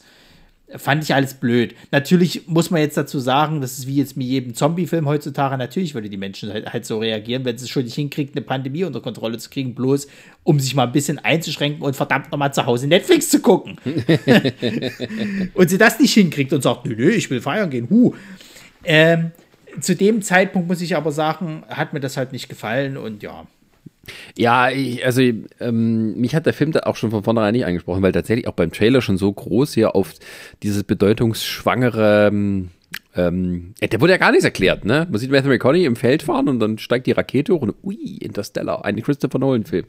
fand 0.75 1.03
ich 1.03 1.13
alles 1.13 1.35
blöd. 1.35 1.75
Natürlich 1.91 2.47
muss 2.47 2.71
man 2.71 2.81
jetzt 2.81 2.97
dazu 2.97 3.19
sagen, 3.19 3.61
das 3.61 3.77
ist 3.77 3.87
wie 3.87 3.97
jetzt 3.97 4.17
mit 4.17 4.27
jedem 4.27 4.55
Zombie-Film 4.55 5.07
heutzutage, 5.07 5.57
natürlich 5.57 5.93
würde 5.93 6.09
die 6.09 6.17
Menschen 6.17 6.51
halt, 6.51 6.71
halt, 6.71 6.85
so 6.85 6.99
reagieren, 6.99 7.45
wenn 7.45 7.57
sie 7.57 7.65
es 7.65 7.69
schon 7.69 7.83
nicht 7.83 7.95
hinkriegt, 7.95 8.35
eine 8.35 8.43
Pandemie 8.43 8.83
unter 8.83 9.01
Kontrolle 9.01 9.37
zu 9.37 9.49
kriegen, 9.49 9.75
bloß 9.75 10.07
um 10.43 10.59
sich 10.59 10.73
mal 10.73 10.87
ein 10.87 10.91
bisschen 10.91 11.19
einzuschränken 11.19 11.81
und 11.81 11.95
verdammt 11.95 12.31
nochmal 12.31 12.53
zu 12.53 12.65
Hause 12.65 12.87
Netflix 12.87 13.29
zu 13.29 13.41
gucken. 13.41 13.77
und 15.53 15.69
sie 15.69 15.77
das 15.77 15.99
nicht 15.99 16.13
hinkriegt 16.13 16.53
und 16.53 16.63
sagt, 16.63 16.85
nö, 16.85 16.95
nö, 16.95 17.09
ich 17.09 17.29
will 17.29 17.41
feiern 17.41 17.69
gehen, 17.69 17.89
hu. 17.89 18.15
Ähm, 18.83 19.31
zu 19.79 19.95
dem 19.95 20.21
Zeitpunkt 20.21 20.67
muss 20.67 20.81
ich 20.81 20.95
aber 20.95 21.11
sagen, 21.11 21.63
hat 21.67 21.93
mir 21.93 21.99
das 21.99 22.17
halt 22.17 22.31
nicht 22.31 22.49
gefallen 22.49 22.97
und 22.97 23.23
ja, 23.23 23.45
ja, 24.37 24.69
ich, 24.69 25.05
also 25.05 25.21
ähm, 25.21 26.15
mich 26.15 26.35
hat 26.35 26.45
der 26.45 26.53
Film 26.53 26.71
da 26.71 26.81
auch 26.81 26.95
schon 26.95 27.11
von 27.11 27.23
vornherein 27.23 27.53
nicht 27.53 27.65
angesprochen, 27.65 28.01
weil 28.01 28.11
tatsächlich 28.11 28.47
auch 28.47 28.53
beim 28.53 28.71
Trailer 28.71 29.01
schon 29.01 29.17
so 29.17 29.31
groß 29.31 29.73
hier 29.73 29.95
auf 29.95 30.13
dieses 30.61 30.83
bedeutungsschwangere, 30.83 32.27
ähm, 32.27 32.69
ähm 33.15 33.73
der 33.81 34.01
wurde 34.01 34.13
ja 34.13 34.17
gar 34.17 34.31
nichts 34.31 34.45
erklärt, 34.45 34.83
ne? 34.83 35.07
Man 35.09 35.19
sieht 35.19 35.31
Matthew 35.31 35.49
McConaughey 35.49 35.85
im 35.85 35.95
Feld 35.95 36.23
fahren 36.23 36.49
und 36.49 36.59
dann 36.59 36.77
steigt 36.79 37.07
die 37.07 37.13
Rakete 37.13 37.53
hoch 37.53 37.61
und 37.61 37.75
ui, 37.83 38.17
Interstellar, 38.19 38.83
ein 38.83 39.01
Christopher 39.01 39.39
Nolan-Film. 39.39 39.85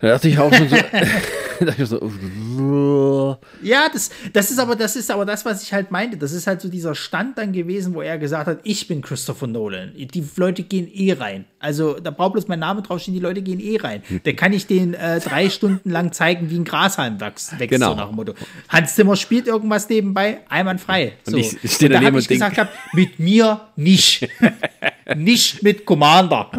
Da 0.00 0.08
dachte 0.08 0.28
ich 0.28 0.38
auch 0.38 0.52
schon 0.52 0.68
so. 0.68 0.76
so 1.84 3.38
ja, 3.62 3.88
das, 3.92 4.10
das 4.32 4.50
ist 4.50 4.58
aber, 4.58 4.76
das 4.76 4.96
ist 4.96 5.10
aber 5.10 5.26
das, 5.26 5.44
was 5.44 5.62
ich 5.62 5.72
halt 5.72 5.90
meinte. 5.90 6.16
Das 6.16 6.32
ist 6.32 6.46
halt 6.46 6.60
so 6.60 6.68
dieser 6.68 6.94
Stand 6.94 7.38
dann 7.38 7.52
gewesen, 7.52 7.94
wo 7.94 8.00
er 8.00 8.18
gesagt 8.18 8.46
hat, 8.46 8.60
ich 8.64 8.88
bin 8.88 9.02
Christopher 9.02 9.46
Nolan. 9.46 9.92
Die 9.94 10.24
Leute 10.36 10.62
gehen 10.62 10.88
eh 10.92 11.12
rein. 11.12 11.44
Also 11.58 12.00
da 12.00 12.10
braucht 12.10 12.32
bloß 12.34 12.48
mein 12.48 12.60
Name 12.60 12.82
draufstehen, 12.82 13.14
die 13.14 13.20
Leute 13.20 13.42
gehen 13.42 13.60
eh 13.60 13.76
rein. 13.76 14.02
Da 14.24 14.32
kann 14.32 14.52
ich 14.52 14.66
denen 14.66 14.94
äh, 14.94 15.20
drei 15.20 15.50
Stunden 15.50 15.90
lang 15.90 16.12
zeigen, 16.12 16.50
wie 16.50 16.56
ein 16.56 16.64
Grashalm 16.64 17.20
wächst, 17.20 17.58
wächst 17.58 17.70
genau. 17.70 17.90
so 17.90 17.96
nach 17.96 18.08
dem 18.08 18.16
Motto. 18.16 18.34
Hans 18.68 18.94
Zimmer 18.94 19.16
spielt 19.16 19.46
irgendwas 19.46 19.88
nebenbei, 19.88 20.38
einwandfrei. 20.48 21.14
So. 21.24 21.36
Und 21.36 21.40
ich, 21.40 21.62
ich 21.62 21.72
stehe 21.72 21.90
da 21.90 22.00
habe 22.00 22.18
ich 22.18 22.28
gesagt, 22.28 22.56
hab, 22.58 22.70
mit 22.94 23.18
mir 23.18 23.60
nicht. 23.76 24.28
nicht 25.16 25.62
mit 25.62 25.84
Commander. 25.84 26.50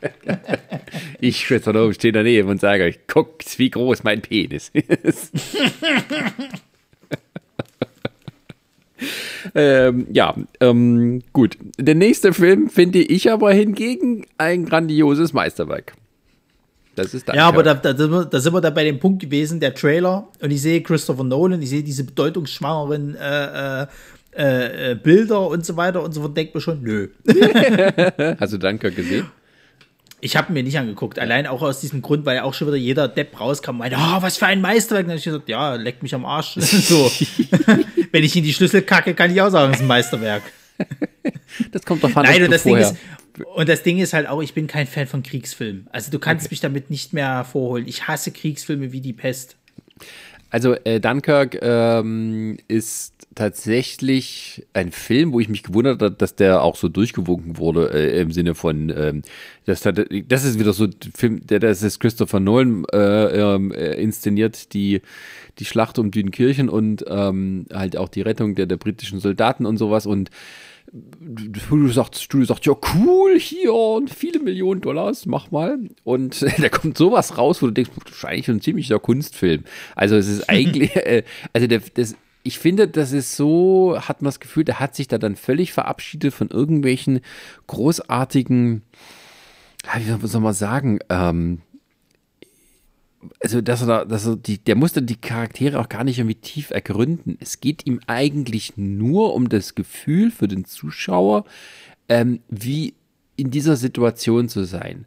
ich 1.20 1.38
Schwester 1.38 1.70
oben 1.70 1.94
stehe 1.94 2.12
daneben 2.12 2.48
und 2.48 2.60
sage 2.60 2.84
euch, 2.84 3.06
guckt, 3.06 3.58
wie 3.58 3.70
groß 3.70 4.04
mein 4.04 4.22
Penis 4.22 4.70
ist. 4.72 5.32
ähm, 9.54 10.06
ja, 10.12 10.34
ähm, 10.60 11.22
gut. 11.32 11.56
Der 11.78 11.94
nächste 11.94 12.32
Film 12.32 12.68
finde 12.68 13.00
ich 13.00 13.30
aber 13.30 13.52
hingegen 13.52 14.26
ein 14.38 14.64
grandioses 14.64 15.32
Meisterwerk. 15.32 15.94
Das 16.96 17.14
ist 17.14 17.28
ja, 17.28 17.46
aber 17.46 17.62
da, 17.62 17.74
da, 17.74 17.92
da, 17.92 18.40
sind 18.40 18.52
wir 18.52 18.60
da 18.60 18.70
bei 18.70 18.84
dem 18.84 18.98
Punkt 18.98 19.22
gewesen, 19.22 19.60
der 19.60 19.74
Trailer, 19.74 20.28
und 20.42 20.50
ich 20.50 20.60
sehe 20.60 20.82
Christopher 20.82 21.24
Nolan, 21.24 21.62
ich 21.62 21.70
sehe 21.70 21.82
diese 21.82 22.04
bedeutungsschwangeren 22.04 23.14
äh, 23.14 23.86
äh, 24.36 24.92
äh, 24.92 24.94
Bilder 24.96 25.48
und 25.48 25.64
so 25.64 25.76
weiter 25.76 26.02
und 26.02 26.12
so 26.12 26.20
fort, 26.20 26.36
denkt 26.36 26.54
mir 26.54 26.60
schon, 26.60 26.82
nö. 26.82 27.08
Hast 28.38 28.52
du 28.52 28.58
Danke 28.58 28.90
gesehen? 28.90 29.26
Ich 30.20 30.36
habe 30.36 30.52
mir 30.52 30.62
nicht 30.62 30.78
angeguckt, 30.78 31.18
allein 31.18 31.46
auch 31.46 31.62
aus 31.62 31.80
diesem 31.80 32.02
Grund, 32.02 32.26
weil 32.26 32.36
ja 32.36 32.44
auch 32.44 32.54
schon 32.54 32.68
wieder 32.68 32.76
jeder 32.76 33.08
Depp 33.08 33.38
rauskam 33.40 33.70
und 33.70 33.78
meinte, 33.78 33.96
oh, 33.98 34.22
was 34.22 34.36
für 34.36 34.46
ein 34.46 34.60
Meisterwerk. 34.60 35.04
dann 35.04 35.12
habe 35.12 35.18
ich 35.18 35.24
gesagt, 35.24 35.48
ja, 35.48 35.74
leck 35.74 36.02
mich 36.02 36.14
am 36.14 36.24
Arsch. 36.24 36.54
so. 36.54 37.10
Wenn 38.12 38.24
ich 38.24 38.36
in 38.36 38.44
die 38.44 38.52
Schlüssel 38.52 38.82
kacke, 38.82 39.14
kann 39.14 39.30
ich 39.30 39.40
auch 39.40 39.50
sagen, 39.50 39.72
es 39.72 39.78
ist 39.78 39.84
ein 39.84 39.88
Meisterwerk. 39.88 40.42
Das 41.72 41.82
kommt 41.82 42.02
doch 42.02 42.14
an, 42.16 42.24
Nein, 42.24 42.44
und 42.44 42.50
das 42.50 42.62
Ding 42.62 42.76
ist, 42.76 42.96
und 43.54 43.68
das 43.68 43.82
Ding 43.82 43.98
ist 43.98 44.12
halt 44.12 44.26
auch, 44.28 44.40
ich 44.40 44.54
bin 44.54 44.66
kein 44.66 44.86
Fan 44.86 45.06
von 45.06 45.22
Kriegsfilmen. 45.22 45.88
Also 45.92 46.10
du 46.10 46.18
kannst 46.18 46.46
okay. 46.46 46.52
mich 46.52 46.60
damit 46.60 46.90
nicht 46.90 47.12
mehr 47.12 47.44
vorholen. 47.44 47.86
Ich 47.86 48.08
hasse 48.08 48.30
Kriegsfilme 48.30 48.92
wie 48.92 49.00
die 49.00 49.12
Pest. 49.12 49.56
Also 50.50 50.74
äh, 50.84 51.00
Dunkirk 51.00 51.58
ähm, 51.60 52.58
ist 52.68 53.19
tatsächlich 53.34 54.66
ein 54.72 54.90
Film, 54.90 55.32
wo 55.32 55.40
ich 55.40 55.48
mich 55.48 55.62
gewundert 55.62 56.02
habe, 56.02 56.14
dass 56.14 56.34
der 56.34 56.62
auch 56.62 56.76
so 56.76 56.88
durchgewunken 56.88 57.58
wurde 57.58 57.92
äh, 57.92 58.20
im 58.20 58.32
Sinne 58.32 58.54
von, 58.54 58.92
ähm, 58.96 59.22
das, 59.66 59.82
das 59.82 60.44
ist 60.44 60.58
wieder 60.58 60.72
so 60.72 60.84
ein 60.84 60.94
Film, 61.14 61.46
der 61.46 61.60
das 61.60 61.82
ist 61.82 62.00
Christopher 62.00 62.40
Nolan 62.40 62.84
äh, 62.92 63.54
ähm, 63.54 63.72
äh, 63.72 63.94
inszeniert, 63.94 64.74
die 64.74 65.00
die 65.58 65.64
Schlacht 65.64 65.98
um 65.98 66.10
Dünkirchen 66.10 66.68
und 66.68 67.04
ähm, 67.06 67.66
halt 67.72 67.96
auch 67.96 68.08
die 68.08 68.22
Rettung 68.22 68.54
der, 68.54 68.66
der 68.66 68.76
britischen 68.76 69.20
Soldaten 69.20 69.66
und 69.66 69.76
sowas 69.76 70.06
und 70.06 70.30
Studio 71.56 71.88
sagt, 71.88 72.18
Studio 72.18 72.46
sagt, 72.46 72.66
ja 72.66 72.72
cool, 72.94 73.38
hier 73.38 73.72
und 73.72 74.10
viele 74.10 74.40
Millionen 74.40 74.80
Dollars, 74.80 75.24
mach 75.26 75.52
mal. 75.52 75.78
Und 76.02 76.42
da 76.58 76.68
kommt 76.68 76.98
sowas 76.98 77.38
raus, 77.38 77.62
wo 77.62 77.66
du 77.66 77.72
denkst, 77.72 77.92
eigentlich 78.24 78.48
ein 78.48 78.60
ziemlicher 78.60 78.98
Kunstfilm. 78.98 79.62
Also 79.94 80.16
es 80.16 80.26
ist 80.26 80.48
eigentlich, 80.48 80.96
äh, 80.96 81.22
also 81.52 81.68
der, 81.68 81.80
das, 81.94 82.16
ich 82.42 82.58
finde, 82.58 82.88
das 82.88 83.12
ist 83.12 83.36
so, 83.36 83.96
hat 84.00 84.22
man 84.22 84.28
das 84.28 84.40
Gefühl, 84.40 84.64
der 84.64 84.80
hat 84.80 84.94
sich 84.94 85.08
da 85.08 85.18
dann 85.18 85.36
völlig 85.36 85.72
verabschiedet 85.72 86.32
von 86.32 86.48
irgendwelchen 86.48 87.20
großartigen, 87.66 88.82
wie 89.96 90.26
soll 90.26 90.40
man 90.40 90.54
sagen, 90.54 91.00
ähm, 91.08 91.60
also 93.42 93.60
dass 93.60 93.82
er 93.82 93.86
da, 93.86 94.04
dass 94.04 94.26
er 94.26 94.36
die, 94.36 94.58
der 94.58 94.76
musste 94.76 95.02
die 95.02 95.20
Charaktere 95.20 95.78
auch 95.78 95.88
gar 95.88 96.04
nicht 96.04 96.18
irgendwie 96.18 96.36
tief 96.36 96.70
ergründen. 96.70 97.36
Es 97.40 97.60
geht 97.60 97.86
ihm 97.86 98.00
eigentlich 98.06 98.76
nur 98.76 99.34
um 99.34 99.48
das 99.48 99.74
Gefühl 99.74 100.30
für 100.30 100.48
den 100.48 100.64
Zuschauer, 100.64 101.44
ähm, 102.08 102.40
wie 102.48 102.94
in 103.36 103.50
dieser 103.50 103.76
Situation 103.76 104.48
zu 104.48 104.64
sein. 104.64 105.06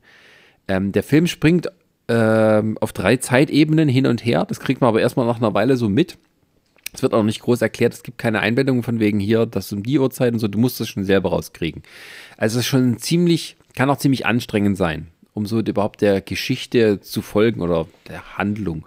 Ähm, 0.67 0.91
der 0.91 1.03
Film 1.03 1.27
springt 1.27 1.71
ähm, 2.07 2.77
auf 2.79 2.93
drei 2.93 3.17
Zeitebenen 3.17 3.89
hin 3.89 4.05
und 4.05 4.23
her. 4.23 4.45
Das 4.47 4.59
kriegt 4.59 4.81
man 4.81 4.89
aber 4.89 5.01
erstmal 5.01 5.25
nach 5.25 5.37
einer 5.37 5.53
Weile 5.53 5.77
so 5.77 5.89
mit. 5.89 6.17
Es 6.93 7.01
wird 7.01 7.13
auch 7.13 7.23
nicht 7.23 7.41
groß 7.41 7.61
erklärt, 7.61 7.93
es 7.93 8.03
gibt 8.03 8.17
keine 8.17 8.39
Einblendungen 8.39 8.83
von 8.83 8.99
wegen 8.99 9.19
hier, 9.19 9.45
das 9.45 9.73
um 9.73 9.83
die 9.83 9.99
Uhrzeit 9.99 10.33
und 10.33 10.39
so, 10.39 10.47
du 10.47 10.59
musst 10.59 10.79
das 10.79 10.87
schon 10.87 11.05
selber 11.05 11.29
rauskriegen. 11.29 11.83
Also 12.37 12.59
es 12.59 12.65
ist 12.65 12.69
schon 12.69 12.97
ziemlich, 12.99 13.57
kann 13.75 13.89
auch 13.89 13.97
ziemlich 13.97 14.25
anstrengend 14.25 14.77
sein 14.77 15.07
um 15.33 15.45
so 15.45 15.59
überhaupt 15.59 16.01
der 16.01 16.21
Geschichte 16.21 17.01
zu 17.01 17.21
folgen 17.21 17.61
oder 17.61 17.87
der 18.07 18.37
Handlung. 18.37 18.85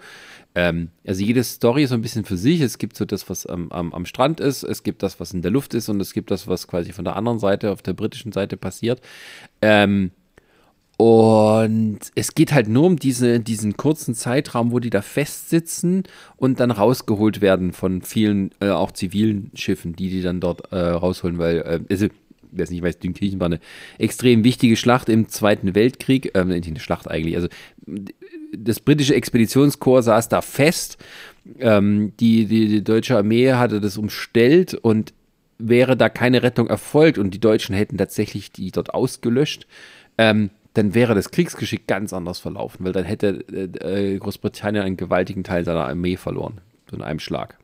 Ähm, 0.54 0.88
also 1.06 1.22
jede 1.22 1.44
Story 1.44 1.82
ist 1.82 1.90
so 1.90 1.96
ein 1.96 2.02
bisschen 2.02 2.24
für 2.24 2.36
sich. 2.36 2.60
Es 2.60 2.78
gibt 2.78 2.96
so 2.96 3.04
das, 3.04 3.28
was 3.28 3.46
am, 3.46 3.70
am, 3.70 3.92
am 3.92 4.06
Strand 4.06 4.40
ist, 4.40 4.62
es 4.62 4.82
gibt 4.82 5.02
das, 5.02 5.20
was 5.20 5.34
in 5.34 5.42
der 5.42 5.50
Luft 5.50 5.74
ist 5.74 5.88
und 5.88 6.00
es 6.00 6.12
gibt 6.12 6.30
das, 6.30 6.46
was 6.48 6.66
quasi 6.66 6.92
von 6.92 7.04
der 7.04 7.16
anderen 7.16 7.38
Seite, 7.38 7.70
auf 7.70 7.82
der 7.82 7.92
britischen 7.92 8.32
Seite 8.32 8.56
passiert. 8.56 9.00
Ähm, 9.60 10.12
Und 10.96 11.98
es 12.14 12.34
geht 12.34 12.52
halt 12.52 12.68
nur 12.68 12.84
um 12.84 12.96
diese, 12.96 13.38
diesen 13.40 13.76
kurzen 13.76 14.14
Zeitraum, 14.14 14.72
wo 14.72 14.78
die 14.78 14.88
da 14.88 15.02
festsitzen 15.02 16.04
und 16.36 16.58
dann 16.58 16.70
rausgeholt 16.70 17.42
werden 17.42 17.72
von 17.72 18.00
vielen, 18.00 18.50
äh, 18.60 18.70
auch 18.70 18.92
zivilen 18.92 19.50
Schiffen, 19.54 19.94
die 19.94 20.08
die 20.08 20.22
dann 20.22 20.40
dort 20.40 20.72
äh, 20.72 20.78
rausholen, 20.78 21.36
weil, 21.36 21.58
äh, 21.58 21.80
also, 21.90 22.06
wer 22.50 22.64
es 22.64 22.70
nicht 22.70 22.82
weiß, 22.82 22.98
Dünkirchen 22.98 23.40
war 23.40 23.46
eine 23.46 23.60
extrem 23.98 24.42
wichtige 24.42 24.76
Schlacht 24.76 25.10
im 25.10 25.28
Zweiten 25.28 25.74
Weltkrieg, 25.74 26.34
äh, 26.34 26.44
nicht 26.44 26.66
eine 26.66 26.80
Schlacht 26.80 27.10
eigentlich, 27.10 27.36
also 27.36 27.48
das 28.56 28.80
britische 28.80 29.14
Expeditionskorps 29.14 30.06
saß 30.06 30.30
da 30.30 30.40
fest, 30.40 30.96
ähm, 31.58 32.12
die, 32.18 32.46
die, 32.46 32.68
die 32.68 32.84
deutsche 32.84 33.18
Armee 33.18 33.52
hatte 33.52 33.82
das 33.82 33.98
umstellt 33.98 34.72
und 34.74 35.12
wäre 35.58 35.96
da 35.96 36.08
keine 36.08 36.42
Rettung 36.42 36.68
erfolgt 36.68 37.18
und 37.18 37.32
die 37.32 37.40
Deutschen 37.40 37.74
hätten 37.74 37.98
tatsächlich 37.98 38.52
die 38.52 38.70
dort 38.70 38.94
ausgelöscht, 38.94 39.66
ähm, 40.18 40.50
dann 40.76 40.94
wäre 40.94 41.14
das 41.14 41.30
Kriegsgeschick 41.30 41.86
ganz 41.86 42.12
anders 42.12 42.38
verlaufen, 42.38 42.84
weil 42.84 42.92
dann 42.92 43.04
hätte 43.04 43.28
äh, 43.48 44.18
Großbritannien 44.18 44.84
einen 44.84 44.96
gewaltigen 44.98 45.42
Teil 45.42 45.64
seiner 45.64 45.86
Armee 45.86 46.16
verloren, 46.16 46.60
in 46.92 47.00
einem 47.00 47.18
Schlag. 47.18 47.56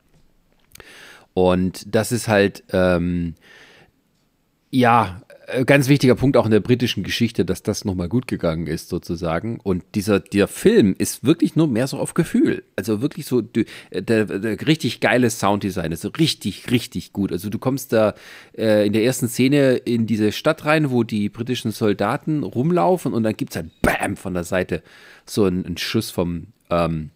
Und 1.35 1.95
das 1.95 2.11
ist 2.11 2.29
halt, 2.29 2.65
ähm, 2.73 3.35
ja, 4.71 5.21
äh, 5.29 5.32
ganz 5.67 5.89
wichtiger 5.89 6.15
Punkt 6.15 6.37
auch 6.37 6.45
in 6.45 6.51
der 6.51 6.61
britischen 6.61 7.03
Geschichte, 7.03 7.45
dass 7.45 7.63
das 7.63 7.85
nochmal 7.85 8.09
gut 8.09 8.27
gegangen 8.27 8.67
ist, 8.67 8.89
sozusagen. 8.89 9.59
Und 9.61 9.83
dieser, 9.95 10.21
der 10.21 10.49
Film 10.49 10.95
ist 10.97 11.25
wirklich 11.25 11.57
nur 11.57 11.67
mehr 11.67 11.87
so 11.87 11.99
auf 11.99 12.15
Gefühl. 12.15 12.65
Also 12.77 13.03
wirklich 13.03 13.27
so, 13.27 13.41
der, 13.41 13.65
der 13.93 14.67
richtig 14.67 15.01
geile 15.01 15.31
Sounddesign 15.31 15.93
ist 15.93 16.19
richtig, 16.19 16.71
richtig 16.71 17.13
gut. 17.13 17.33
Also 17.33 17.51
du 17.51 17.59
kommst 17.59 17.93
da 17.93 18.15
äh, 18.57 18.87
in 18.87 18.93
der 18.93 19.05
ersten 19.05 19.29
Szene 19.29 19.77
in 19.77 20.07
diese 20.07 20.33
Stadt 20.33 20.65
rein, 20.65 20.91
wo 20.91 21.03
die 21.03 21.29
britischen 21.29 21.73
Soldaten 21.73 22.43
rumlaufen 22.45 23.13
und 23.13 23.23
dann 23.23 23.37
gibt 23.37 23.53
es 23.53 23.57
halt 23.57 23.71
BAM 23.83 24.17
von 24.17 24.35
der 24.35 24.45
Seite 24.45 24.83
so 25.27 25.45
einen, 25.45 25.67
einen 25.67 25.77
Schuss 25.77 26.11
vom, 26.11 26.49
ähm, 26.71 27.11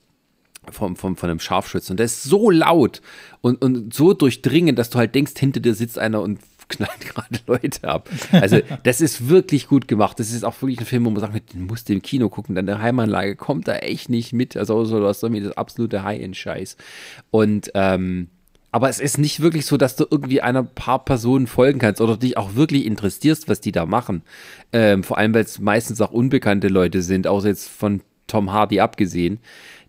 vom, 0.71 0.97
vom, 0.97 1.17
von 1.17 1.31
einem 1.31 1.41
Scharfschützen. 1.41 1.95
Und 1.95 1.99
der 1.99 2.07
ist 2.07 2.25
so 2.25 2.51
laut 2.51 3.01
und, 3.41 3.63
und 3.63 3.95
so 3.95 4.13
durchdringend, 4.13 4.79
dass 4.79 4.91
du 4.91 4.99
halt 4.99 5.15
denkst, 5.15 5.35
hinter 5.37 5.61
dir 5.61 5.75
sitzt 5.75 5.99
einer 5.99 6.23
und 6.23 6.41
knallt 6.69 7.01
gerade 7.01 7.41
Leute 7.47 7.89
ab. 7.89 8.09
Also, 8.33 8.61
das 8.83 9.01
ist 9.01 9.29
wirklich 9.29 9.67
gut 9.67 9.89
gemacht. 9.89 10.19
Das 10.19 10.33
ist 10.33 10.45
auch 10.45 10.61
wirklich 10.63 10.81
ein 10.81 10.87
Film, 10.87 11.05
wo 11.05 11.11
man 11.11 11.21
sagt, 11.21 11.55
den 11.55 11.67
musst 11.67 11.89
du 11.89 11.93
im 11.93 12.03
Kino 12.03 12.29
gucken, 12.29 12.55
denn 12.55 12.67
der 12.67 12.81
Heimanlage 12.81 13.37
kommt 13.37 13.69
da 13.69 13.77
echt 13.77 14.09
nicht 14.09 14.33
mit. 14.33 14.57
Also, 14.57 14.85
so, 14.85 15.07
hast 15.07 15.23
irgendwie 15.23 15.43
das 15.43 15.57
absolute 15.57 16.03
High-End-Scheiß. 16.03 16.77
Und, 17.31 17.71
ähm, 17.75 18.29
aber 18.73 18.91
es 18.91 19.01
ist 19.01 19.17
nicht 19.17 19.41
wirklich 19.41 19.65
so, 19.65 19.77
dass 19.77 19.97
du 19.97 20.05
irgendwie 20.11 20.43
einer 20.43 20.63
paar 20.63 21.05
Personen 21.05 21.47
folgen 21.47 21.79
kannst 21.79 22.01
oder 22.01 22.17
dich 22.17 22.37
auch 22.37 22.57
wirklich 22.57 22.85
interessierst, 22.85 23.49
was 23.49 23.61
die 23.61 23.73
da 23.73 23.87
machen. 23.87 24.23
Ähm, 24.73 25.03
vor 25.03 25.17
allem, 25.17 25.33
weil 25.33 25.45
es 25.45 25.59
meistens 25.59 26.01
auch 26.01 26.11
unbekannte 26.11 26.69
Leute 26.69 27.01
sind, 27.01 27.27
außer 27.27 27.49
jetzt 27.49 27.69
von 27.69 28.03
Tom 28.27 28.53
Hardy 28.53 28.81
abgesehen, 28.81 29.39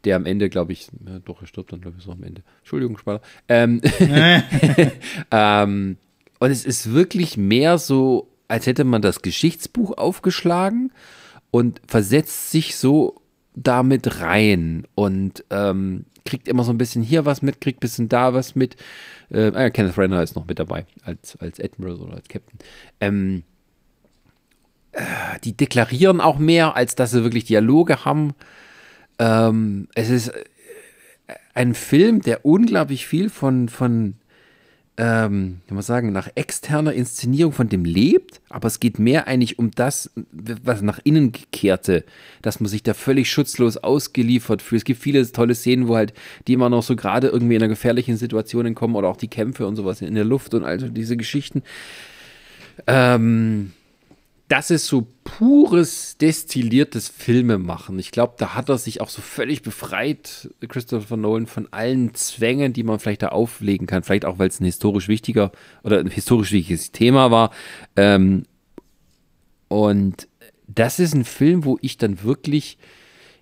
der 0.05 0.15
am 0.15 0.25
Ende, 0.25 0.49
glaube 0.49 0.71
ich, 0.71 0.87
ja, 1.05 1.19
doch, 1.19 1.41
er 1.41 1.47
stirbt 1.47 1.73
dann, 1.73 1.81
glaube 1.81 1.97
ich, 1.97 2.05
so 2.05 2.11
am 2.11 2.23
Ende. 2.23 2.43
Entschuldigung, 2.59 2.97
Spaller. 2.97 3.21
Ähm, 3.49 3.81
ähm, 5.31 5.97
und 6.39 6.51
es 6.51 6.65
ist 6.65 6.93
wirklich 6.93 7.37
mehr 7.37 7.77
so, 7.77 8.29
als 8.47 8.65
hätte 8.65 8.83
man 8.83 9.01
das 9.01 9.21
Geschichtsbuch 9.21 9.97
aufgeschlagen 9.97 10.91
und 11.51 11.81
versetzt 11.87 12.51
sich 12.51 12.75
so 12.75 13.21
damit 13.55 14.21
rein 14.21 14.87
und 14.95 15.43
ähm, 15.49 16.05
kriegt 16.25 16.47
immer 16.47 16.63
so 16.63 16.71
ein 16.71 16.77
bisschen 16.77 17.01
hier 17.01 17.25
was 17.25 17.41
mit, 17.41 17.61
kriegt 17.61 17.79
ein 17.79 17.81
bisschen 17.81 18.09
da 18.09 18.33
was 18.33 18.55
mit. 18.55 18.75
Äh, 19.31 19.47
äh, 19.47 19.71
Kenneth 19.71 19.97
Renner 19.97 20.21
ist 20.21 20.35
noch 20.35 20.45
mit 20.45 20.59
dabei, 20.59 20.85
als, 21.03 21.37
als 21.37 21.59
Admiral 21.59 21.95
oder 21.95 22.15
als 22.15 22.27
Captain. 22.27 22.59
Ähm, 22.99 23.43
äh, 24.91 25.03
die 25.43 25.55
deklarieren 25.55 26.21
auch 26.21 26.37
mehr, 26.37 26.75
als 26.75 26.95
dass 26.95 27.11
sie 27.11 27.23
wirklich 27.23 27.45
Dialoge 27.45 28.05
haben. 28.05 28.33
Ähm, 29.19 29.87
es 29.95 30.09
ist 30.09 30.27
äh, 30.27 30.43
ein 31.53 31.73
Film, 31.73 32.21
der 32.21 32.45
unglaublich 32.45 33.07
viel 33.07 33.29
von, 33.29 33.69
von 33.69 34.15
ähm, 34.99 35.61
kann 35.67 35.75
man 35.75 35.83
sagen, 35.83 36.11
nach 36.11 36.27
externer 36.33 36.91
Inszenierung 36.91 37.53
von 37.53 37.69
dem 37.69 37.85
lebt, 37.85 38.41
aber 38.49 38.67
es 38.67 38.79
geht 38.79 38.97
mehr 38.97 39.27
eigentlich 39.27 39.59
um 39.59 39.69
das, 39.71 40.09
was 40.31 40.81
nach 40.81 40.99
innen 41.03 41.31
gekehrte, 41.31 42.03
dass 42.41 42.59
man 42.59 42.67
sich 42.67 42.81
da 42.81 42.95
völlig 42.95 43.29
schutzlos 43.29 43.77
ausgeliefert 43.77 44.63
fühlt. 44.63 44.81
Es 44.81 44.85
gibt 44.85 45.01
viele 45.01 45.31
tolle 45.31 45.53
Szenen, 45.53 45.87
wo 45.87 45.95
halt 45.95 46.13
die 46.47 46.53
immer 46.53 46.69
noch 46.69 46.81
so 46.81 46.95
gerade 46.95 47.27
irgendwie 47.27 47.55
in 47.55 47.61
einer 47.61 47.69
gefährlichen 47.69 48.17
Situation 48.17 48.73
kommen 48.73 48.95
oder 48.95 49.07
auch 49.07 49.17
die 49.17 49.27
Kämpfe 49.27 49.67
und 49.67 49.75
sowas 49.75 50.01
in 50.01 50.15
der 50.15 50.25
Luft 50.25 50.55
und 50.55 50.63
also 50.63 50.89
diese 50.89 51.15
Geschichten. 51.15 51.61
Ähm, 52.87 53.73
das 54.47 54.71
ist 54.71 54.87
so 54.87 55.05
pures, 55.25 56.17
destilliertes 56.17 57.09
Filmemachen. 57.09 57.99
Ich 57.99 58.11
glaube, 58.11 58.35
da 58.37 58.55
hat 58.55 58.69
er 58.69 58.77
sich 58.77 59.01
auch 59.01 59.09
so 59.09 59.21
völlig 59.21 59.61
befreit, 59.61 60.49
Christopher 60.67 61.17
Nolan, 61.17 61.47
von 61.47 61.67
allen 61.71 62.13
Zwängen, 62.13 62.71
die 62.71 62.83
man 62.83 62.99
vielleicht 62.99 63.23
da 63.23 63.29
auflegen 63.29 63.87
kann. 63.87 64.03
Vielleicht 64.03 64.23
auch, 64.23 64.39
weil 64.39 64.47
es 64.47 64.61
ein 64.61 64.65
historisch 64.65 65.09
wichtiger 65.09 65.51
oder 65.83 65.99
ein 65.99 66.09
historisch 66.09 66.53
wichtiges 66.53 66.93
Thema 66.93 67.29
war. 67.29 67.51
Ähm, 67.97 68.43
und 69.67 70.29
das 70.67 70.99
ist 70.99 71.13
ein 71.13 71.25
Film, 71.25 71.65
wo 71.65 71.77
ich 71.81 71.97
dann 71.97 72.23
wirklich 72.23 72.77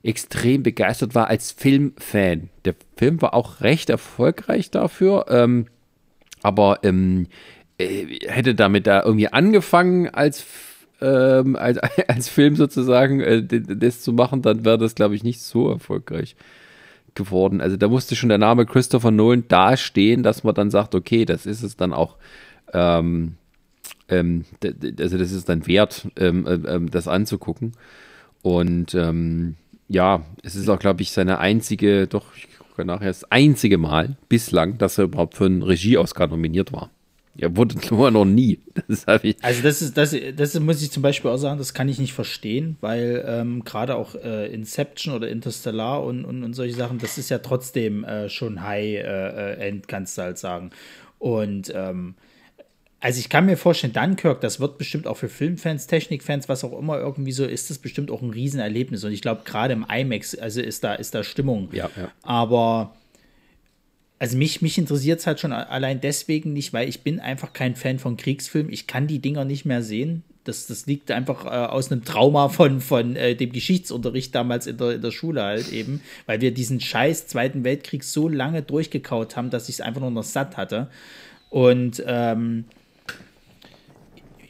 extrem 0.02 0.64
begeistert 0.64 1.14
war 1.14 1.28
als 1.28 1.52
Filmfan. 1.52 2.50
Der 2.64 2.76
Film 2.98 3.22
war 3.22 3.36
auch 3.36 3.62
recht 3.62 3.92
erfolgreich 3.92 4.72
dafür, 4.72 5.26
ähm, 5.30 5.68
aber 6.42 6.80
ähm, 6.84 7.28
äh, 7.78 8.20
hätte 8.28 8.56
damit 8.56 8.88
da 8.88 9.04
irgendwie 9.04 9.28
angefangen 9.28 10.10
als 10.10 10.44
ähm, 11.02 11.56
als, 11.56 11.78
als 12.08 12.30
Film 12.30 12.56
sozusagen 12.56 13.20
äh, 13.22 13.44
das 13.44 14.02
zu 14.02 14.14
machen, 14.14 14.42
dann 14.42 14.66
wäre 14.66 14.78
das, 14.78 14.96
glaube 14.96 15.16
ich, 15.16 15.24
nicht 15.24 15.42
so 15.42 15.70
erfolgreich 15.70 16.36
geworden. 17.16 17.62
Also 17.62 17.78
da 17.78 17.88
musste 17.88 18.16
schon 18.16 18.30
der 18.30 18.38
Name 18.38 18.66
Christopher 18.66 19.12
Nolan 19.12 19.48
dastehen, 19.48 20.22
dass 20.24 20.44
man 20.44 20.56
dann 20.56 20.70
sagt, 20.70 20.96
okay, 20.96 21.26
das 21.26 21.46
ist 21.46 21.64
es 21.64 21.78
dann 21.78 21.94
auch. 21.94 22.18
Ähm, 22.74 23.36
ähm, 24.10 24.46
also 25.00 25.18
das 25.18 25.32
ist 25.32 25.50
dann 25.50 25.66
wert, 25.68 26.08
ähm, 26.18 26.46
äh, 26.46 26.54
ähm, 26.54 26.92
das 26.92 27.08
anzugucken. 27.08 27.74
Und 28.42 28.94
ähm, 28.94 29.56
ja, 29.88 30.24
es 30.44 30.56
ist 30.56 30.70
auch, 30.70 30.80
glaube 30.80 31.02
ich, 31.02 31.12
seine 31.12 31.40
einzige, 31.40 32.08
doch, 32.08 32.36
ich 32.36 32.48
gucke 32.60 32.86
nachher, 32.86 33.08
das 33.08 33.32
einzige 33.32 33.78
Mal 33.78 34.18
bislang, 34.30 34.78
dass 34.78 34.98
er 34.98 35.06
überhaupt 35.06 35.36
für 35.36 35.46
einen 35.46 35.64
Regie-Oscar 35.64 36.28
nominiert 36.28 36.72
war. 36.74 36.92
Ja, 37.38 37.56
wurde 37.56 37.76
nur 37.90 38.12
noch 38.12 38.26
nie. 38.26 38.60
Das 38.88 39.08
also 39.08 39.62
das 39.62 39.82
ist, 39.82 39.98
das, 39.98 40.16
das 40.36 40.60
muss 40.60 40.82
ich 40.82 40.92
zum 40.92 41.04
Beispiel 41.04 41.32
auch 41.32 41.38
sagen, 41.38 41.58
das 41.58 41.74
kann 41.74 41.90
ich 41.90 42.00
nicht 42.00 42.14
verstehen, 42.14 42.78
weil 42.82 43.24
ähm, 43.28 43.64
gerade 43.64 43.96
auch 43.96 44.16
äh, 44.16 44.54
Inception 44.54 45.14
oder 45.14 45.28
Interstellar 45.28 46.04
und, 46.04 46.26
und, 46.26 46.44
und 46.44 46.54
solche 46.54 46.76
Sachen, 46.76 47.00
das 47.00 47.18
ist 47.18 47.30
ja 47.30 47.40
trotzdem 47.40 48.04
äh, 48.04 48.30
schon 48.30 48.64
High-End, 48.64 49.84
äh, 49.84 49.88
kannst 49.88 50.18
du 50.18 50.22
halt 50.22 50.38
sagen. 50.38 50.72
Und 51.20 51.72
ähm, 51.76 52.16
also 53.00 53.20
ich 53.20 53.30
kann 53.30 53.46
mir 53.46 53.58
vorstellen, 53.58 53.94
Dunkirk, 53.94 54.42
das 54.42 54.60
wird 54.60 54.78
bestimmt 54.78 55.06
auch 55.06 55.18
für 55.18 55.30
Filmfans, 55.30 55.88
Technikfans, 55.88 56.50
was 56.50 56.64
auch 56.64 56.78
immer 56.78 56.98
irgendwie 56.98 57.34
so 57.34 57.46
ist, 57.46 57.70
das 57.70 57.78
bestimmt 57.78 58.10
auch 58.10 58.22
ein 58.22 58.32
Riesenerlebnis. 58.32 59.04
Und 59.04 59.12
ich 59.12 59.22
glaube, 59.22 59.42
gerade 59.46 59.74
im 59.74 59.86
IMAX, 59.88 60.36
also 60.36 60.62
ist 60.62 60.84
da, 60.84 60.96
ist 60.96 61.14
da 61.14 61.24
Stimmung. 61.24 61.70
Ja, 61.72 61.90
ja. 61.96 62.12
Aber 62.24 62.96
also 64.18 64.38
mich, 64.38 64.62
mich 64.62 64.78
interessiert 64.78 65.20
es 65.20 65.28
halt 65.28 65.40
schon 65.40 65.52
allein 65.52 66.00
deswegen 66.00 66.54
nicht, 66.54 66.72
weil 66.74 66.88
ich 66.88 67.02
bin 67.02 67.20
einfach 67.20 67.54
kein 67.54 67.76
Fan 67.76 68.00
von 68.00 68.18
Kriegsfilmen. 68.18 68.72
Ich 68.72 68.88
kann 68.88 69.08
die 69.08 69.20
Dinger 69.20 69.44
nicht 69.44 69.66
mehr 69.66 69.84
sehen. 69.84 70.24
Das, 70.46 70.68
das 70.68 70.86
liegt 70.86 71.12
einfach 71.12 71.46
äh, 71.46 71.50
aus 71.50 71.92
einem 71.92 72.06
Trauma 72.06 72.50
von, 72.50 72.80
von 72.80 73.16
äh, 73.16 73.36
dem 73.36 73.52
Geschichtsunterricht 73.52 74.34
damals 74.34 74.68
in 74.68 74.78
der, 74.78 74.92
in 74.92 75.02
der 75.02 75.12
Schule 75.12 75.42
halt 75.42 75.74
eben, 75.74 76.02
weil 76.28 76.40
wir 76.40 76.54
diesen 76.54 76.80
scheiß 76.80 77.28
Zweiten 77.28 77.64
Weltkrieg 77.64 78.04
so 78.04 78.30
lange 78.30 78.62
durchgekaut 78.62 79.36
haben, 79.36 79.50
dass 79.50 79.70
ich 79.70 79.76
es 79.76 79.82
einfach 79.82 80.02
nur 80.02 80.12
noch 80.12 80.24
satt 80.24 80.56
hatte. 80.56 80.88
Und 81.50 82.04
ähm, 82.06 82.66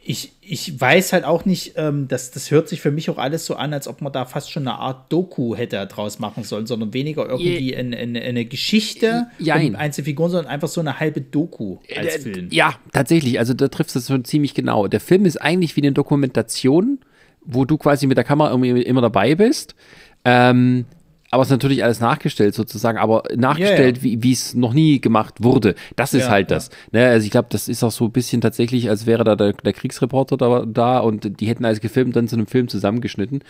ich, 0.07 0.33
ich 0.39 0.79
weiß 0.79 1.13
halt 1.13 1.23
auch 1.23 1.45
nicht, 1.45 1.73
ähm, 1.77 2.07
das, 2.07 2.29
das 2.29 2.51
hört 2.51 2.69
sich 2.69 2.79
für 2.79 2.91
mich 2.91 3.09
auch 3.09 3.17
alles 3.17 3.47
so 3.47 3.55
an, 3.55 3.73
als 3.73 3.87
ob 3.87 4.01
man 4.01 4.13
da 4.13 4.25
fast 4.25 4.51
schon 4.51 4.67
eine 4.67 4.77
Art 4.77 5.11
Doku 5.11 5.55
hätte 5.55 5.83
draus 5.87 6.19
machen 6.19 6.43
sollen, 6.43 6.67
sondern 6.67 6.93
weniger 6.93 7.27
irgendwie 7.27 7.71
Je, 7.71 7.75
eine, 7.75 7.97
eine, 7.97 8.21
eine, 8.21 8.45
Geschichte 8.45 9.25
jein. 9.39 9.69
um 9.69 9.75
Einzelfiguren, 9.75 10.31
sondern 10.31 10.51
einfach 10.51 10.67
so 10.67 10.79
eine 10.79 10.99
halbe 10.99 11.21
Doku 11.21 11.77
als 11.97 12.17
Film. 12.17 12.49
Ja, 12.51 12.75
tatsächlich. 12.93 13.39
Also 13.39 13.55
da 13.55 13.67
triffst 13.67 13.95
du 13.95 13.99
es 13.99 14.07
schon 14.07 14.23
ziemlich 14.25 14.53
genau. 14.53 14.87
Der 14.87 14.99
Film 14.99 15.25
ist 15.25 15.41
eigentlich 15.41 15.75
wie 15.75 15.81
eine 15.81 15.91
Dokumentation, 15.91 16.99
wo 17.43 17.65
du 17.65 17.77
quasi 17.79 18.05
mit 18.05 18.17
der 18.17 18.25
Kamera 18.25 18.51
irgendwie 18.51 18.83
immer 18.83 19.01
dabei 19.01 19.33
bist. 19.33 19.73
Ähm, 20.23 20.85
aber 21.35 21.41
es 21.41 21.49
ist 21.49 21.51
natürlich 21.51 21.83
alles 21.83 21.99
nachgestellt 21.99 22.55
sozusagen, 22.55 22.97
aber 22.97 23.23
nachgestellt, 23.35 23.97
yeah, 23.97 24.13
yeah. 24.13 24.23
wie 24.23 24.31
es 24.31 24.53
noch 24.53 24.73
nie 24.73 25.01
gemacht 25.01 25.43
wurde. 25.43 25.75
Das 25.97 26.13
ist 26.13 26.23
ja, 26.23 26.29
halt 26.29 26.49
das. 26.49 26.69
Ja. 26.93 27.01
Ne? 27.01 27.07
Also 27.07 27.25
ich 27.25 27.31
glaube, 27.31 27.49
das 27.49 27.67
ist 27.67 27.83
auch 27.83 27.91
so 27.91 28.05
ein 28.05 28.11
bisschen 28.13 28.39
tatsächlich, 28.39 28.89
als 28.89 29.05
wäre 29.05 29.25
da 29.25 29.35
der, 29.35 29.51
der 29.51 29.73
Kriegsreporter 29.73 30.37
da, 30.37 30.65
da, 30.65 30.99
und 30.99 31.41
die 31.41 31.47
hätten 31.47 31.65
alles 31.65 31.81
gefilmt, 31.81 32.15
dann 32.15 32.29
zu 32.29 32.37
einem 32.37 32.47
Film 32.47 32.69
zusammengeschnitten. 32.69 33.43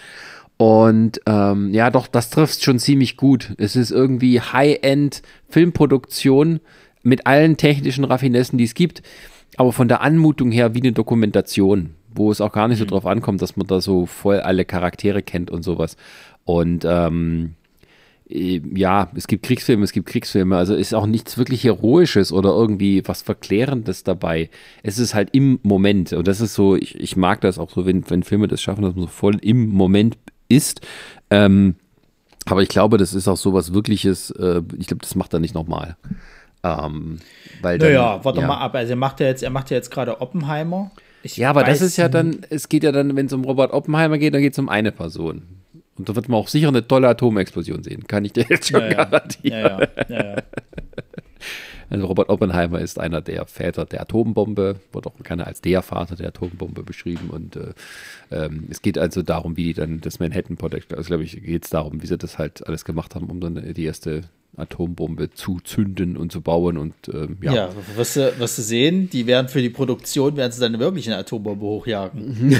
Und 0.57 1.21
ähm, 1.27 1.75
ja, 1.75 1.91
doch, 1.91 2.07
das 2.07 2.31
trifft 2.31 2.63
schon 2.63 2.79
ziemlich 2.79 3.17
gut. 3.17 3.53
Es 3.59 3.75
ist 3.75 3.91
irgendwie 3.91 4.41
High-End 4.41 5.21
Filmproduktion 5.47 6.61
mit 7.03 7.27
allen 7.27 7.55
technischen 7.55 8.03
Raffinessen, 8.03 8.57
die 8.57 8.63
es 8.63 8.73
gibt, 8.73 9.03
aber 9.57 9.71
von 9.71 9.87
der 9.87 10.01
Anmutung 10.01 10.51
her 10.51 10.73
wie 10.73 10.81
eine 10.81 10.91
Dokumentation 10.91 11.91
wo 12.17 12.31
es 12.31 12.41
auch 12.41 12.51
gar 12.51 12.67
nicht 12.67 12.79
so 12.79 12.85
drauf 12.85 13.05
ankommt, 13.05 13.41
dass 13.41 13.57
man 13.57 13.67
da 13.67 13.81
so 13.81 14.05
voll 14.05 14.39
alle 14.39 14.65
Charaktere 14.65 15.21
kennt 15.21 15.51
und 15.51 15.63
sowas. 15.63 15.97
Und 16.45 16.85
ähm, 16.87 17.55
äh, 17.55 17.64
ja, 18.27 19.11
es 19.15 19.27
gibt 19.27 19.43
Kriegsfilme, 19.45 19.83
es 19.83 19.91
gibt 19.91 20.07
Kriegsfilme, 20.07 20.57
also 20.57 20.73
ist 20.73 20.95
auch 20.95 21.05
nichts 21.05 21.37
wirklich 21.37 21.63
Heroisches 21.63 22.31
oder 22.31 22.49
irgendwie 22.49 23.07
was 23.07 23.21
Verklärendes 23.21 24.03
dabei. 24.03 24.49
Es 24.81 24.97
ist 24.97 25.13
halt 25.13 25.29
im 25.33 25.59
Moment 25.61 26.11
und 26.11 26.27
das 26.27 26.41
ist 26.41 26.55
so, 26.55 26.75
ich, 26.75 26.99
ich 26.99 27.15
mag 27.15 27.41
das 27.41 27.59
auch 27.59 27.69
so, 27.69 27.85
wenn, 27.85 28.09
wenn 28.09 28.23
Filme 28.23 28.47
das 28.47 28.61
schaffen, 28.61 28.81
dass 28.81 28.95
man 28.95 29.03
so 29.03 29.11
voll 29.11 29.37
im 29.41 29.69
Moment 29.69 30.17
ist. 30.49 30.81
Ähm, 31.29 31.75
aber 32.45 32.63
ich 32.63 32.69
glaube, 32.69 32.97
das 32.97 33.13
ist 33.13 33.27
auch 33.27 33.37
so 33.37 33.53
was 33.53 33.73
Wirkliches, 33.73 34.31
äh, 34.31 34.61
ich 34.77 34.87
glaube, 34.87 35.01
das 35.01 35.13
macht 35.13 35.33
er 35.33 35.39
nicht 35.39 35.53
nochmal. 35.53 35.95
Ähm, 36.63 37.19
weil 37.61 37.77
dann, 37.77 37.89
naja, 37.89 38.25
warte 38.25 38.41
ja. 38.41 38.47
mal 38.47 38.57
ab, 38.57 38.73
also 38.73 38.93
er 38.93 38.95
macht 38.95 39.19
ja 39.19 39.27
jetzt, 39.27 39.43
er 39.43 39.51
macht 39.51 39.69
ja 39.69 39.77
jetzt 39.77 39.91
gerade 39.91 40.19
Oppenheimer. 40.19 40.89
Ich 41.21 41.37
ja, 41.37 41.51
aber 41.51 41.63
das 41.63 41.81
ist 41.81 41.97
ja 41.97 42.09
dann, 42.09 42.41
es 42.49 42.69
geht 42.69 42.83
ja 42.83 42.91
dann, 42.91 43.15
wenn 43.15 43.27
es 43.27 43.33
um 43.33 43.43
Robert 43.43 43.71
Oppenheimer 43.71 44.17
geht, 44.17 44.33
dann 44.33 44.41
geht 44.41 44.53
es 44.53 44.59
um 44.59 44.69
eine 44.69 44.91
Person. 44.91 45.43
Und 45.97 46.09
da 46.09 46.15
wird 46.15 46.27
man 46.27 46.39
auch 46.39 46.47
sicher 46.47 46.67
eine 46.67 46.87
tolle 46.87 47.07
Atomexplosion 47.07 47.83
sehen, 47.83 48.05
kann 48.07 48.25
ich 48.25 48.33
dir 48.33 48.45
jetzt 48.49 48.69
schon 48.69 48.81
ja, 48.81 49.03
garantieren. 49.03 49.59
Ja, 49.59 49.87
ja, 50.09 50.35
also 51.89 52.07
Robert 52.07 52.29
Oppenheimer 52.29 52.79
ist 52.79 52.99
einer 52.99 53.21
der 53.21 53.45
Väter 53.45 53.85
der 53.85 54.01
Atombombe, 54.01 54.81
wird 54.91 55.07
auch 55.07 55.13
gerne 55.23 55.47
als 55.47 55.61
der 55.61 55.81
Vater 55.81 56.15
der 56.15 56.29
Atombombe 56.29 56.83
beschrieben. 56.83 57.29
Und 57.29 57.55
äh, 57.55 57.73
ähm, 58.31 58.67
es 58.69 58.81
geht 58.81 58.97
also 58.97 59.21
darum, 59.21 59.55
wie 59.55 59.65
die 59.65 59.73
dann 59.73 60.01
das 60.01 60.19
Manhattan 60.19 60.57
Project, 60.57 60.93
also 60.93 61.07
glaube 61.07 61.23
ich, 61.23 61.41
geht 61.41 61.63
es 61.63 61.69
darum, 61.69 62.01
wie 62.01 62.07
sie 62.07 62.17
das 62.17 62.37
halt 62.37 62.67
alles 62.67 62.83
gemacht 62.83 63.15
haben, 63.15 63.29
um 63.29 63.39
dann 63.39 63.73
die 63.73 63.85
erste 63.85 64.23
Atombombe 64.57 65.31
zu 65.31 65.59
zünden 65.63 66.17
und 66.17 66.31
zu 66.31 66.41
bauen 66.41 66.77
und 66.77 66.93
ähm, 67.13 67.37
ja. 67.41 67.53
Ja, 67.53 67.69
was 67.95 68.13
du, 68.13 68.33
was 68.39 68.55
sehen, 68.55 69.09
die 69.09 69.27
werden 69.27 69.49
für 69.49 69.61
die 69.61 69.69
Produktion, 69.69 70.37
werden 70.37 70.51
sie 70.51 70.61
dann 70.61 70.79
wirklich 70.79 71.07
eine 71.07 71.17
Atombombe 71.17 71.65
hochjagen. 71.65 72.59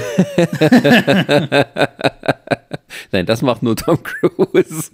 Nein, 3.12 3.26
das 3.26 3.42
macht 3.42 3.62
nur 3.62 3.76
Tom 3.76 4.02
Cruise. 4.02 4.90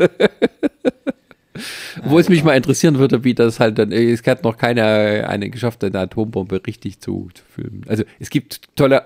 Wo 2.05 2.19
es 2.19 2.31
mich 2.31 2.44
mal 2.44 2.56
interessieren 2.56 2.98
würde, 2.98 3.24
wie 3.24 3.35
das 3.35 3.60
halt 3.60 3.78
dann, 3.78 3.93
es 3.93 4.27
hat 4.27 4.43
noch 4.43 4.56
keiner 4.56 5.28
eine 5.28 5.51
geschafft, 5.51 5.85
eine 5.85 5.98
Atombombe 5.98 6.62
richtig 6.66 7.01
zu, 7.01 7.28
filmen. 7.51 7.82
Also 7.86 8.05
es 8.19 8.31
gibt 8.31 8.74
tolle, 8.74 9.05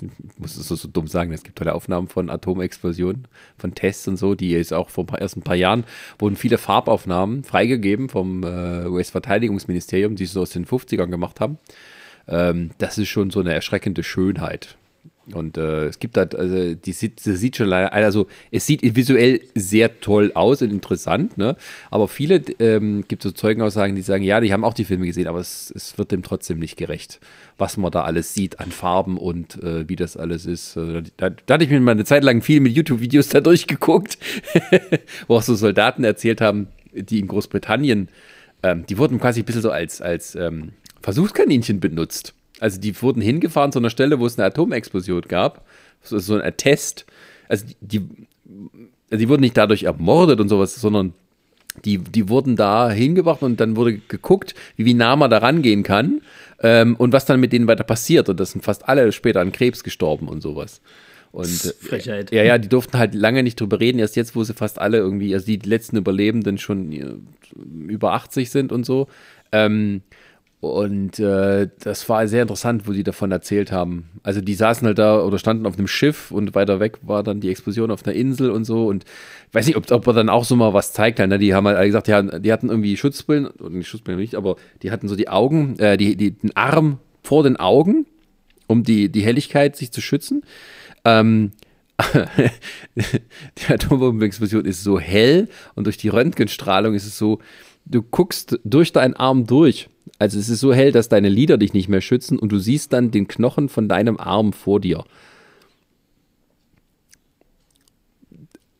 ich 0.00 0.10
muss 0.38 0.56
es 0.56 0.66
so, 0.66 0.74
so 0.74 0.88
dumm 0.88 1.06
sagen, 1.06 1.32
es 1.32 1.44
gibt 1.44 1.56
tolle 1.56 1.74
Aufnahmen 1.74 2.08
von 2.08 2.30
Atomexplosionen, 2.30 3.28
von 3.56 3.74
Tests 3.74 4.08
und 4.08 4.16
so, 4.16 4.34
die 4.34 4.50
jetzt 4.50 4.72
auch 4.72 4.90
vor 4.90 5.06
erst 5.18 5.36
ein 5.36 5.42
paar 5.42 5.54
Jahren 5.54 5.84
wurden 6.18 6.34
viele 6.34 6.58
Farbaufnahmen 6.58 7.44
freigegeben 7.44 8.08
vom 8.08 8.42
äh, 8.42 8.86
US-Verteidigungsministerium, 8.86 10.16
die 10.16 10.24
es 10.24 10.32
so 10.32 10.42
aus 10.42 10.50
den 10.50 10.66
50ern 10.66 11.06
gemacht 11.06 11.40
haben. 11.40 11.58
Ähm, 12.26 12.70
das 12.78 12.98
ist 12.98 13.08
schon 13.08 13.30
so 13.30 13.40
eine 13.40 13.54
erschreckende 13.54 14.02
Schönheit. 14.02 14.76
Und 15.32 15.56
äh, 15.56 15.86
es 15.86 15.98
gibt 15.98 16.18
halt, 16.18 16.34
also 16.34 16.74
die 16.74 16.92
sieht, 16.92 17.24
die 17.24 17.36
sieht 17.36 17.56
schon 17.56 17.68
leider, 17.68 17.92
also 17.92 18.26
es 18.50 18.66
sieht 18.66 18.82
visuell 18.94 19.40
sehr 19.54 20.00
toll 20.00 20.32
aus 20.34 20.60
und 20.60 20.70
interessant, 20.70 21.38
ne? 21.38 21.56
Aber 21.90 22.08
viele 22.08 22.42
ähm, 22.58 23.04
gibt 23.08 23.22
so 23.22 23.30
Zeugenaussagen, 23.30 23.96
die 23.96 24.02
sagen, 24.02 24.22
ja, 24.22 24.40
die 24.40 24.52
haben 24.52 24.64
auch 24.64 24.74
die 24.74 24.84
Filme 24.84 25.06
gesehen, 25.06 25.26
aber 25.26 25.38
es, 25.38 25.72
es 25.74 25.96
wird 25.96 26.12
dem 26.12 26.22
trotzdem 26.22 26.58
nicht 26.58 26.76
gerecht, 26.76 27.20
was 27.56 27.78
man 27.78 27.90
da 27.90 28.02
alles 28.02 28.34
sieht 28.34 28.60
an 28.60 28.70
Farben 28.70 29.16
und 29.16 29.62
äh, 29.62 29.88
wie 29.88 29.96
das 29.96 30.18
alles 30.18 30.44
ist. 30.44 30.76
Also, 30.76 31.00
da, 31.16 31.30
da, 31.30 31.54
hatte 31.54 31.64
ich 31.64 31.70
mir 31.70 31.80
mal 31.80 31.92
eine 31.92 32.04
Zeit 32.04 32.22
lang 32.22 32.42
viel 32.42 32.60
mit 32.60 32.74
YouTube-Videos 32.74 33.28
da 33.28 33.40
durchgeguckt, 33.40 34.18
wo 35.26 35.36
auch 35.36 35.42
so 35.42 35.54
Soldaten 35.54 36.04
erzählt 36.04 36.42
haben, 36.42 36.68
die 36.92 37.18
in 37.18 37.28
Großbritannien, 37.28 38.08
ähm, 38.62 38.84
die 38.86 38.98
wurden 38.98 39.18
quasi 39.18 39.40
ein 39.40 39.46
bisschen 39.46 39.62
so 39.62 39.70
als, 39.70 40.02
als 40.02 40.34
ähm, 40.34 40.72
Versuchskaninchen 41.00 41.80
benutzt 41.80 42.34
also 42.60 42.80
die 42.80 43.00
wurden 43.02 43.20
hingefahren 43.20 43.72
zu 43.72 43.78
einer 43.78 43.90
Stelle, 43.90 44.20
wo 44.20 44.26
es 44.26 44.38
eine 44.38 44.46
Atomexplosion 44.46 45.22
gab. 45.22 45.66
So, 46.02 46.18
so 46.18 46.34
ein 46.34 46.42
Attest. 46.42 47.06
Also 47.48 47.66
die, 47.80 48.02
also 49.10 49.20
die 49.20 49.28
wurden 49.28 49.42
nicht 49.42 49.56
dadurch 49.56 49.84
ermordet 49.84 50.40
und 50.40 50.48
sowas, 50.48 50.74
sondern 50.76 51.14
die, 51.84 51.98
die 51.98 52.28
wurden 52.28 52.56
da 52.56 52.90
hingebracht 52.90 53.42
und 53.42 53.58
dann 53.58 53.76
wurde 53.76 53.98
geguckt, 53.98 54.54
wie, 54.76 54.84
wie 54.84 54.94
nah 54.94 55.16
man 55.16 55.30
da 55.30 55.38
rangehen 55.38 55.82
kann 55.82 56.20
ähm, 56.62 56.94
und 56.96 57.12
was 57.12 57.26
dann 57.26 57.40
mit 57.40 57.52
denen 57.52 57.66
weiter 57.66 57.84
passiert. 57.84 58.28
Und 58.28 58.38
das 58.38 58.52
sind 58.52 58.62
fast 58.62 58.88
alle 58.88 59.10
später 59.12 59.40
an 59.40 59.52
Krebs 59.52 59.82
gestorben 59.82 60.28
und 60.28 60.40
sowas. 60.40 60.80
Und 61.32 61.64
äh, 61.64 61.72
Frechheit. 61.80 62.30
ja, 62.32 62.44
ja, 62.44 62.58
die 62.58 62.68
durften 62.68 62.96
halt 62.96 63.12
lange 63.12 63.42
nicht 63.42 63.60
drüber 63.60 63.80
reden. 63.80 63.98
Erst 63.98 64.14
jetzt, 64.14 64.36
wo 64.36 64.44
sie 64.44 64.54
fast 64.54 64.78
alle 64.78 64.98
irgendwie, 64.98 65.34
also 65.34 65.46
die 65.46 65.58
letzten 65.58 65.96
Überlebenden 65.96 66.58
schon 66.58 66.92
äh, 66.92 67.06
über 67.88 68.12
80 68.12 68.50
sind 68.50 68.70
und 68.70 68.86
so. 68.86 69.08
Ähm, 69.50 70.02
und 70.72 71.18
äh, 71.18 71.68
das 71.80 72.08
war 72.08 72.26
sehr 72.28 72.42
interessant, 72.42 72.86
wo 72.86 72.92
sie 72.92 73.02
davon 73.02 73.32
erzählt 73.32 73.72
haben. 73.72 74.10
Also 74.22 74.40
die 74.40 74.54
saßen 74.54 74.86
halt 74.86 74.98
da 74.98 75.20
oder 75.20 75.38
standen 75.38 75.66
auf 75.66 75.76
einem 75.76 75.86
Schiff 75.86 76.30
und 76.30 76.54
weiter 76.54 76.80
weg 76.80 76.98
war 77.02 77.22
dann 77.22 77.40
die 77.40 77.50
Explosion 77.50 77.90
auf 77.90 78.04
einer 78.04 78.14
Insel 78.14 78.50
und 78.50 78.64
so. 78.64 78.86
Und 78.86 79.04
ich 79.48 79.54
weiß 79.54 79.66
nicht, 79.66 79.76
ob, 79.76 79.90
ob 79.90 80.06
er 80.06 80.12
dann 80.12 80.28
auch 80.28 80.44
so 80.44 80.56
mal 80.56 80.72
was 80.72 80.92
zeigt. 80.92 81.18
Ne? 81.18 81.38
Die 81.38 81.54
haben 81.54 81.66
halt 81.66 81.84
gesagt, 81.86 82.08
ja, 82.08 82.22
die 82.22 82.52
hatten 82.52 82.68
irgendwie 82.68 82.96
Schutzbrillen, 82.96 83.46
oder 83.46 83.70
nicht 83.70 83.88
Schutzbrillen 83.88 84.20
nicht, 84.20 84.34
aber 84.34 84.56
die 84.82 84.90
hatten 84.90 85.08
so 85.08 85.16
die 85.16 85.28
Augen, 85.28 85.78
äh, 85.78 85.96
die, 85.96 86.16
die, 86.16 86.32
den 86.32 86.56
Arm 86.56 86.98
vor 87.22 87.42
den 87.42 87.56
Augen, 87.56 88.06
um 88.66 88.82
die, 88.82 89.10
die 89.10 89.22
Helligkeit 89.22 89.76
sich 89.76 89.92
zu 89.92 90.00
schützen. 90.00 90.42
Ähm, 91.04 91.52
die 92.96 93.72
Atombombenexplosion 93.72 94.64
ist 94.64 94.82
so 94.82 94.98
hell 94.98 95.48
und 95.74 95.84
durch 95.84 95.96
die 95.96 96.08
Röntgenstrahlung 96.08 96.94
ist 96.94 97.06
es 97.06 97.16
so, 97.16 97.38
du 97.86 98.02
guckst 98.02 98.58
durch 98.64 98.92
deinen 98.92 99.14
Arm 99.14 99.46
durch 99.46 99.88
also 100.24 100.38
es 100.38 100.48
ist 100.48 100.60
so 100.60 100.72
hell, 100.72 100.90
dass 100.90 101.10
deine 101.10 101.28
Lider 101.28 101.58
dich 101.58 101.74
nicht 101.74 101.90
mehr 101.90 102.00
schützen 102.00 102.38
und 102.38 102.50
du 102.50 102.58
siehst 102.58 102.94
dann 102.94 103.10
den 103.10 103.28
Knochen 103.28 103.68
von 103.68 103.90
deinem 103.90 104.16
Arm 104.16 104.54
vor 104.54 104.80
dir. 104.80 105.04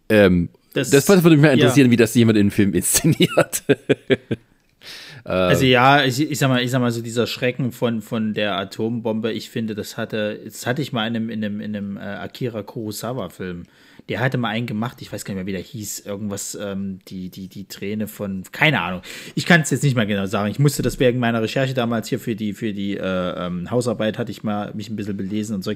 Ähm, 0.09 0.49
das, 0.73 0.89
das, 0.89 1.07
würde 1.07 1.37
mich 1.37 1.41
mal 1.41 1.53
interessieren, 1.53 1.89
ja. 1.89 1.91
wie 1.93 1.97
das 1.97 2.15
jemand 2.15 2.39
in 2.39 2.45
einem 2.45 2.51
Film 2.51 2.73
inszeniert. 2.73 3.63
also 5.25 5.67
ja, 5.67 6.03
ich, 6.03 6.19
ich, 6.19 6.39
sag 6.39 6.49
mal, 6.49 6.63
ich 6.63 6.71
sag 6.71 6.81
mal 6.81 6.91
so 6.91 7.03
dieser 7.03 7.27
Schrecken 7.27 7.73
von, 7.73 8.01
von 8.01 8.33
der 8.33 8.57
Atombombe, 8.59 9.31
ich 9.33 9.51
finde, 9.51 9.75
das 9.75 9.99
hatte, 9.99 10.41
das 10.43 10.67
hatte 10.67 10.81
ich 10.81 10.95
mal 10.95 11.07
in 11.07 11.15
einem, 11.15 11.29
in 11.29 11.45
einem, 11.45 11.61
in 11.61 11.77
einem 11.77 11.97
äh, 11.99 12.01
Akira 12.01 12.63
Kurosawa-Film. 12.63 13.65
Der 14.11 14.21
hatte 14.21 14.37
mal 14.37 14.51
einen 14.51 14.67
gemacht, 14.67 15.01
ich 15.01 15.11
weiß 15.11 15.25
gar 15.25 15.33
nicht 15.33 15.39
mehr, 15.39 15.47
wie 15.47 15.53
der 15.53 15.63
hieß. 15.63 16.01
Irgendwas, 16.01 16.59
ähm, 16.61 16.99
die, 17.09 17.31
die, 17.31 17.49
die 17.49 17.67
Träne 17.67 18.07
von, 18.07 18.43
keine 18.53 18.83
Ahnung. 18.83 19.01
Ich 19.35 19.47
kann 19.47 19.63
es 19.63 19.71
jetzt 19.71 19.83
nicht 19.83 19.97
mehr 19.97 20.05
genau 20.05 20.27
sagen. 20.27 20.51
Ich 20.51 20.59
musste 20.59 20.83
das 20.83 21.01
wegen 21.01 21.19
meiner 21.19 21.41
Recherche 21.41 21.73
damals 21.73 22.09
hier 22.09 22.21
für 22.21 22.37
die, 22.37 22.53
für 22.53 22.75
die 22.75 22.99
äh, 22.99 23.47
ähm, 23.47 23.71
Hausarbeit, 23.71 24.19
hatte 24.19 24.31
ich 24.31 24.43
mal 24.43 24.75
mich 24.75 24.91
ein 24.91 24.97
bisschen 24.97 25.17
belesen 25.17 25.55
und 25.57 25.65
so. 25.65 25.73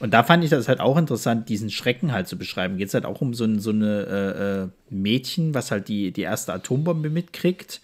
Und 0.00 0.14
da 0.14 0.22
fand 0.22 0.44
ich 0.44 0.50
das 0.50 0.66
halt 0.66 0.80
auch 0.80 0.96
interessant, 0.96 1.50
diesen 1.50 1.68
Schrecken 1.68 2.12
halt 2.12 2.26
zu 2.26 2.38
beschreiben. 2.38 2.78
Geht 2.78 2.88
es 2.88 2.94
halt 2.94 3.04
auch 3.04 3.20
um 3.20 3.34
so, 3.34 3.44
ein, 3.44 3.60
so 3.60 3.70
eine 3.70 4.06
äh, 4.06 4.62
äh, 4.62 4.68
Mädchen, 4.88 5.52
was 5.52 5.70
halt 5.70 5.88
die, 5.88 6.10
die 6.10 6.22
erste 6.22 6.54
Atombombe 6.54 7.10
mitkriegt. 7.10 7.82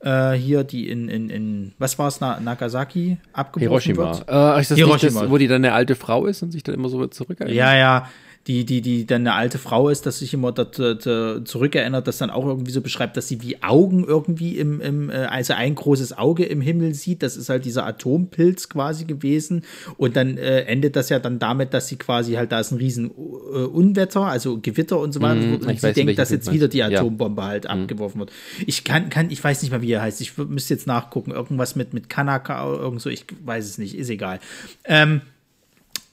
Äh, 0.00 0.32
hier, 0.32 0.64
die 0.64 0.88
in, 0.88 1.08
in, 1.08 1.28
in 1.30 1.72
was 1.78 1.98
war 1.98 2.08
es, 2.08 2.20
Na 2.20 2.40
Nagasaki 2.40 3.18
abgebrochen 3.32 3.68
Hiroshima. 3.68 4.26
wird. 4.26 4.28
Äh, 4.28 4.60
ist 4.60 4.70
das 4.70 4.78
Hiroshima. 4.78 5.20
Das, 5.20 5.30
wo 5.30 5.36
die 5.38 5.46
dann 5.46 5.64
eine 5.64 5.74
alte 5.74 5.94
Frau 5.94 6.26
ist 6.26 6.42
und 6.42 6.50
sich 6.50 6.62
dann 6.62 6.74
immer 6.74 6.88
so 6.88 7.06
zurückerinnert? 7.06 7.54
Ja, 7.54 7.76
ja 7.76 8.08
die, 8.46 8.64
die, 8.64 8.80
die 8.80 9.06
dann 9.06 9.22
eine 9.22 9.34
alte 9.34 9.58
Frau 9.58 9.90
ist, 9.90 10.06
dass 10.06 10.20
sich 10.20 10.32
immer 10.32 10.50
dat, 10.50 10.78
dat, 10.78 11.02
zurückerinnert, 11.46 12.06
das 12.06 12.18
dann 12.18 12.30
auch 12.30 12.46
irgendwie 12.46 12.70
so 12.70 12.80
beschreibt, 12.80 13.16
dass 13.18 13.28
sie 13.28 13.42
wie 13.42 13.62
Augen 13.62 14.04
irgendwie 14.04 14.56
im, 14.56 14.80
im, 14.80 15.10
äh, 15.10 15.26
also 15.26 15.52
ein 15.52 15.74
großes 15.74 16.16
Auge 16.16 16.46
im 16.46 16.62
Himmel 16.62 16.94
sieht. 16.94 17.22
Das 17.22 17.36
ist 17.36 17.50
halt 17.50 17.66
dieser 17.66 17.84
Atompilz 17.84 18.70
quasi 18.70 19.04
gewesen. 19.04 19.64
Und 19.98 20.16
dann 20.16 20.38
äh, 20.38 20.62
endet 20.62 20.96
das 20.96 21.10
ja 21.10 21.18
dann 21.18 21.38
damit, 21.38 21.74
dass 21.74 21.88
sie 21.88 21.96
quasi 21.96 22.32
halt, 22.32 22.50
da 22.50 22.60
ist 22.60 22.70
ein 22.70 22.78
riesen 22.78 23.10
äh, 23.10 23.12
Unwetter, 23.12 24.22
also 24.22 24.58
Gewitter 24.58 24.98
und 24.98 25.12
so 25.12 25.20
weiter. 25.20 25.40
Mm, 25.40 25.66
und 25.66 25.80
sie 25.80 25.92
denkt, 25.92 26.18
dass 26.18 26.30
jetzt 26.30 26.50
wieder 26.50 26.68
die 26.68 26.82
Atombombe 26.82 27.42
ja. 27.42 27.48
halt 27.48 27.64
mm. 27.64 27.68
abgeworfen 27.68 28.20
wird. 28.20 28.32
Ich 28.66 28.84
kann, 28.84 29.10
kann, 29.10 29.30
ich 29.30 29.44
weiß 29.44 29.60
nicht 29.60 29.70
mal, 29.70 29.82
wie 29.82 29.92
er 29.92 30.00
heißt. 30.00 30.20
Ich 30.22 30.38
müsste 30.38 30.72
jetzt 30.72 30.86
nachgucken. 30.86 31.32
Irgendwas 31.32 31.76
mit, 31.76 31.92
mit 31.92 32.08
Kanaka 32.08 32.66
oder 32.66 32.80
irgend 32.80 33.02
so, 33.02 33.10
ich 33.10 33.26
weiß 33.44 33.66
es 33.66 33.76
nicht, 33.76 33.96
ist 33.98 34.08
egal. 34.08 34.40
Ähm, 34.84 35.20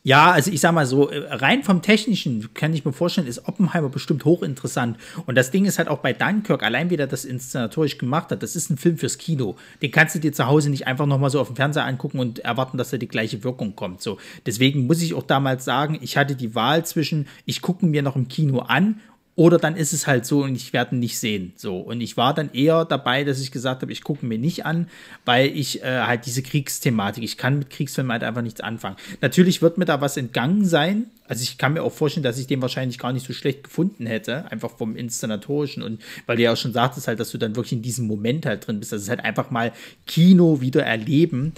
ja, 0.07 0.31
also 0.31 0.49
ich 0.51 0.61
sag 0.61 0.71
mal 0.71 0.85
so, 0.85 1.09
äh, 1.09 1.17
rein 1.33 1.63
vom 1.63 1.81
Technischen 1.81 2.53
kann 2.53 2.73
ich 2.73 2.85
mir 2.85 2.93
vorstellen, 2.93 3.27
ist 3.27 3.45
Oppenheimer 3.45 3.89
bestimmt 3.89 4.23
hochinteressant. 4.23 4.95
Und 5.25 5.35
das 5.35 5.51
Ding 5.51 5.65
ist 5.65 5.79
halt 5.79 5.89
auch 5.89 5.97
bei 5.97 6.13
Dunkirk, 6.13 6.63
allein 6.63 6.89
wie 6.89 6.95
der 6.95 7.07
das 7.07 7.25
inszenatorisch 7.25 7.97
gemacht 7.97 8.31
hat, 8.31 8.41
das 8.41 8.55
ist 8.55 8.69
ein 8.69 8.77
Film 8.77 8.97
fürs 8.97 9.17
Kino. 9.17 9.57
Den 9.81 9.91
kannst 9.91 10.15
du 10.15 10.19
dir 10.19 10.31
zu 10.31 10.47
Hause 10.47 10.69
nicht 10.69 10.87
einfach 10.87 11.07
nochmal 11.07 11.29
so 11.29 11.41
auf 11.41 11.47
dem 11.47 11.57
Fernseher 11.57 11.83
angucken 11.83 12.19
und 12.19 12.39
erwarten, 12.39 12.77
dass 12.77 12.89
da 12.89 12.95
die 12.95 13.09
gleiche 13.09 13.43
Wirkung 13.43 13.75
kommt. 13.75 14.01
So, 14.01 14.17
deswegen 14.45 14.87
muss 14.87 15.01
ich 15.01 15.13
auch 15.13 15.23
damals 15.23 15.65
sagen, 15.65 15.99
ich 15.99 16.15
hatte 16.15 16.37
die 16.37 16.55
Wahl 16.55 16.85
zwischen, 16.85 17.27
ich 17.45 17.61
gucke 17.61 17.85
mir 17.85 18.01
noch 18.01 18.15
im 18.15 18.29
Kino 18.29 18.59
an 18.59 19.01
oder 19.37 19.59
dann 19.59 19.75
ist 19.75 19.93
es 19.93 20.07
halt 20.07 20.25
so 20.25 20.41
und 20.43 20.55
ich 20.55 20.73
werde 20.73 20.95
ihn 20.95 20.99
nicht 20.99 21.19
sehen. 21.19 21.53
So. 21.55 21.77
Und 21.77 22.01
ich 22.01 22.17
war 22.17 22.33
dann 22.33 22.51
eher 22.53 22.85
dabei, 22.85 23.23
dass 23.23 23.39
ich 23.39 23.51
gesagt 23.51 23.83
habe, 23.83 23.91
ich 23.91 24.01
gucke 24.03 24.25
mir 24.25 24.39
nicht 24.39 24.65
an, 24.65 24.89
weil 25.25 25.55
ich 25.55 25.83
äh, 25.83 26.01
halt 26.01 26.25
diese 26.25 26.41
Kriegsthematik, 26.41 27.23
ich 27.23 27.37
kann 27.37 27.59
mit 27.59 27.69
Kriegsfilmen 27.69 28.11
halt 28.11 28.23
einfach 28.23 28.41
nichts 28.41 28.61
anfangen. 28.61 28.95
Natürlich 29.21 29.61
wird 29.61 29.77
mir 29.77 29.85
da 29.85 30.01
was 30.01 30.17
entgangen 30.17 30.65
sein. 30.65 31.05
Also 31.27 31.43
ich 31.43 31.59
kann 31.59 31.73
mir 31.73 31.83
auch 31.83 31.93
vorstellen, 31.93 32.23
dass 32.23 32.39
ich 32.39 32.47
den 32.47 32.63
wahrscheinlich 32.63 32.97
gar 32.97 33.13
nicht 33.13 33.27
so 33.27 33.31
schlecht 33.31 33.65
gefunden 33.65 34.07
hätte, 34.07 34.51
einfach 34.51 34.71
vom 34.75 34.95
Inszenatorischen 34.95 35.83
und 35.83 36.01
weil 36.25 36.37
du 36.37 36.41
ja 36.41 36.53
auch 36.53 36.57
schon 36.57 36.73
sagtest 36.73 37.07
halt, 37.07 37.19
dass 37.19 37.29
du 37.29 37.37
dann 37.37 37.55
wirklich 37.55 37.73
in 37.73 37.83
diesem 37.83 38.07
Moment 38.07 38.47
halt 38.47 38.65
drin 38.65 38.79
bist. 38.79 38.91
Das 38.91 39.03
ist 39.03 39.09
halt 39.09 39.23
einfach 39.23 39.51
mal 39.51 39.71
Kino 40.07 40.61
wieder 40.61 40.83
erleben. 40.83 41.53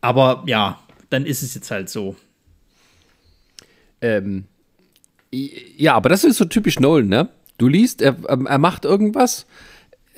Aber 0.00 0.44
ja, 0.46 0.80
dann 1.10 1.26
ist 1.26 1.42
es 1.42 1.56
jetzt 1.56 1.72
halt 1.72 1.90
so. 1.90 2.14
Ähm, 4.00 4.44
ja, 5.76 5.94
aber 5.94 6.08
das 6.08 6.24
ist 6.24 6.36
so 6.36 6.44
typisch 6.44 6.80
Nolan, 6.80 7.08
ne? 7.08 7.28
Du 7.58 7.68
liest, 7.68 8.02
er, 8.02 8.16
ähm, 8.28 8.46
er 8.46 8.58
macht 8.58 8.84
irgendwas 8.84 9.46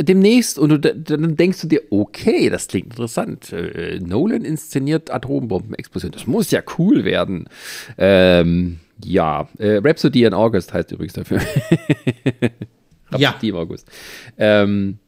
demnächst 0.01 0.59
und 0.59 0.71
du, 0.71 0.79
dann 0.79 1.37
denkst 1.37 1.61
du 1.61 1.67
dir, 1.67 1.83
okay, 1.91 2.51
das 2.51 2.69
klingt 2.69 2.87
interessant. 2.87 3.53
Äh, 3.53 3.99
Nolan 4.01 4.45
inszeniert 4.45 5.11
Atombombenexplosion. 5.11 6.13
Das 6.13 6.27
muss 6.27 6.51
ja 6.51 6.63
cool 6.79 7.05
werden. 7.05 7.49
Ähm, 7.97 8.81
ja, 9.05 9.49
äh, 9.59 9.81
Rhapsody 9.83 10.25
in 10.25 10.35
August 10.35 10.73
heißt 10.73 10.93
übrigens 10.93 11.15
dafür. 11.15 11.39
Rhapsody 13.11 13.49
ja. 13.49 13.55
im 13.55 13.57
August. 13.57 13.89
Ähm, 14.37 14.99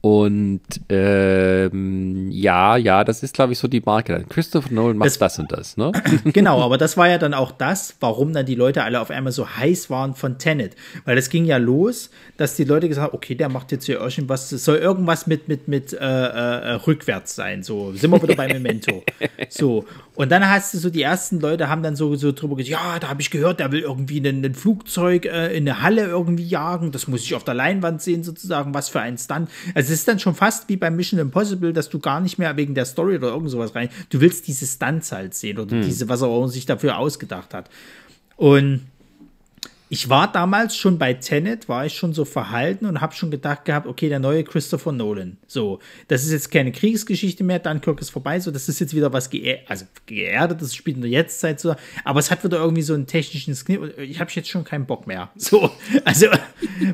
und 0.00 0.60
ähm, 0.90 2.30
ja, 2.30 2.76
ja, 2.76 3.02
das 3.02 3.24
ist, 3.24 3.34
glaube 3.34 3.52
ich, 3.52 3.58
so 3.58 3.66
die 3.66 3.80
Marke. 3.80 4.24
Christopher 4.28 4.72
Nolan 4.72 4.96
macht 4.96 5.06
das, 5.06 5.18
das 5.18 5.38
und 5.40 5.50
das, 5.50 5.76
ne? 5.76 5.90
genau, 6.24 6.62
aber 6.62 6.78
das 6.78 6.96
war 6.96 7.08
ja 7.08 7.18
dann 7.18 7.34
auch 7.34 7.50
das, 7.50 7.96
warum 7.98 8.32
dann 8.32 8.46
die 8.46 8.54
Leute 8.54 8.84
alle 8.84 9.00
auf 9.00 9.10
einmal 9.10 9.32
so 9.32 9.48
heiß 9.48 9.90
waren 9.90 10.14
von 10.14 10.38
Tenet. 10.38 10.76
Weil 11.04 11.16
das 11.16 11.30
ging 11.30 11.44
ja 11.46 11.56
los, 11.56 12.10
dass 12.36 12.54
die 12.54 12.62
Leute 12.62 12.88
gesagt 12.88 13.08
haben, 13.08 13.16
okay, 13.16 13.34
der 13.34 13.48
macht 13.48 13.72
jetzt 13.72 13.86
hier 13.86 13.98
irgendwas, 13.98 14.52
es 14.52 14.64
soll 14.64 14.76
irgendwas 14.76 15.26
mit, 15.26 15.48
mit, 15.48 15.66
mit 15.66 15.92
äh, 15.92 15.96
äh, 15.96 16.72
rückwärts 16.74 17.34
sein. 17.34 17.64
So, 17.64 17.92
sind 17.92 18.12
wir 18.12 18.22
wieder 18.22 18.36
bei 18.36 18.46
Memento. 18.46 19.02
So. 19.50 19.86
Und 20.14 20.30
dann 20.30 20.48
hast 20.48 20.74
du 20.74 20.78
so, 20.78 20.90
die 20.90 21.02
ersten 21.02 21.40
Leute 21.40 21.68
haben 21.68 21.82
dann 21.82 21.96
so, 21.96 22.16
so 22.16 22.32
drüber 22.32 22.56
gesagt, 22.56 22.70
ja, 22.70 22.98
da 22.98 23.08
habe 23.08 23.22
ich 23.22 23.30
gehört, 23.30 23.60
der 23.60 23.72
will 23.72 23.80
irgendwie 23.80 24.18
ein, 24.18 24.44
ein 24.44 24.54
Flugzeug 24.54 25.24
äh, 25.24 25.56
in 25.56 25.68
eine 25.68 25.80
Halle 25.80 26.06
irgendwie 26.06 26.46
jagen. 26.46 26.92
Das 26.92 27.08
muss 27.08 27.22
ich 27.22 27.34
auf 27.34 27.44
der 27.44 27.54
Leinwand 27.54 28.02
sehen, 28.02 28.24
sozusagen, 28.24 28.74
was 28.74 28.88
für 28.88 29.00
ein 29.00 29.16
Stunt. 29.16 29.48
Also 29.74 29.87
es 29.92 30.00
ist 30.00 30.08
dann 30.08 30.18
schon 30.18 30.34
fast 30.34 30.68
wie 30.68 30.76
bei 30.76 30.90
Mission 30.90 31.20
Impossible, 31.20 31.72
dass 31.72 31.88
du 31.88 31.98
gar 31.98 32.20
nicht 32.20 32.38
mehr 32.38 32.56
wegen 32.56 32.74
der 32.74 32.84
Story 32.84 33.16
oder 33.16 33.28
irgend 33.28 33.50
sowas 33.50 33.74
rein, 33.74 33.88
du 34.10 34.20
willst 34.20 34.46
diese 34.46 34.66
Stunts 34.66 35.12
halt 35.12 35.34
sehen 35.34 35.58
oder 35.58 35.76
hm. 35.76 35.82
diese, 35.82 36.08
was 36.08 36.22
er 36.22 36.48
sich 36.48 36.66
dafür 36.66 36.98
ausgedacht 36.98 37.54
hat. 37.54 37.70
Und 38.36 38.82
ich 39.90 40.08
war 40.08 40.30
damals 40.30 40.76
schon 40.76 40.98
bei 40.98 41.14
Tenet, 41.14 41.68
war 41.68 41.86
ich 41.86 41.96
schon 41.96 42.12
so 42.12 42.24
verhalten 42.24 42.86
und 42.86 43.00
habe 43.00 43.14
schon 43.14 43.30
gedacht 43.30 43.64
gehabt, 43.64 43.86
okay, 43.86 44.08
der 44.08 44.18
neue 44.18 44.44
Christopher 44.44 44.92
Nolan. 44.92 45.38
So, 45.46 45.78
das 46.08 46.24
ist 46.24 46.32
jetzt 46.32 46.50
keine 46.50 46.72
Kriegsgeschichte 46.72 47.42
mehr, 47.42 47.58
Dunkirk 47.58 48.00
ist 48.00 48.10
vorbei, 48.10 48.38
so, 48.40 48.50
das 48.50 48.68
ist 48.68 48.80
jetzt 48.80 48.94
wieder 48.94 49.12
was 49.12 49.30
geer 49.30 49.60
also 49.66 49.86
geerdet, 50.06 50.60
das 50.60 50.74
spielt 50.74 50.96
in 50.96 51.02
der 51.02 51.10
Jetztzeit 51.10 51.60
so, 51.60 51.74
aber 52.04 52.20
es 52.20 52.30
hat 52.30 52.44
wieder 52.44 52.58
irgendwie 52.58 52.82
so 52.82 52.94
einen 52.94 53.06
technischen 53.06 53.54
Skript 53.54 53.98
ich 53.98 54.20
habe 54.20 54.30
jetzt 54.32 54.48
schon 54.48 54.64
keinen 54.64 54.86
Bock 54.86 55.06
mehr. 55.06 55.30
So, 55.48 55.70
also, 56.04 56.26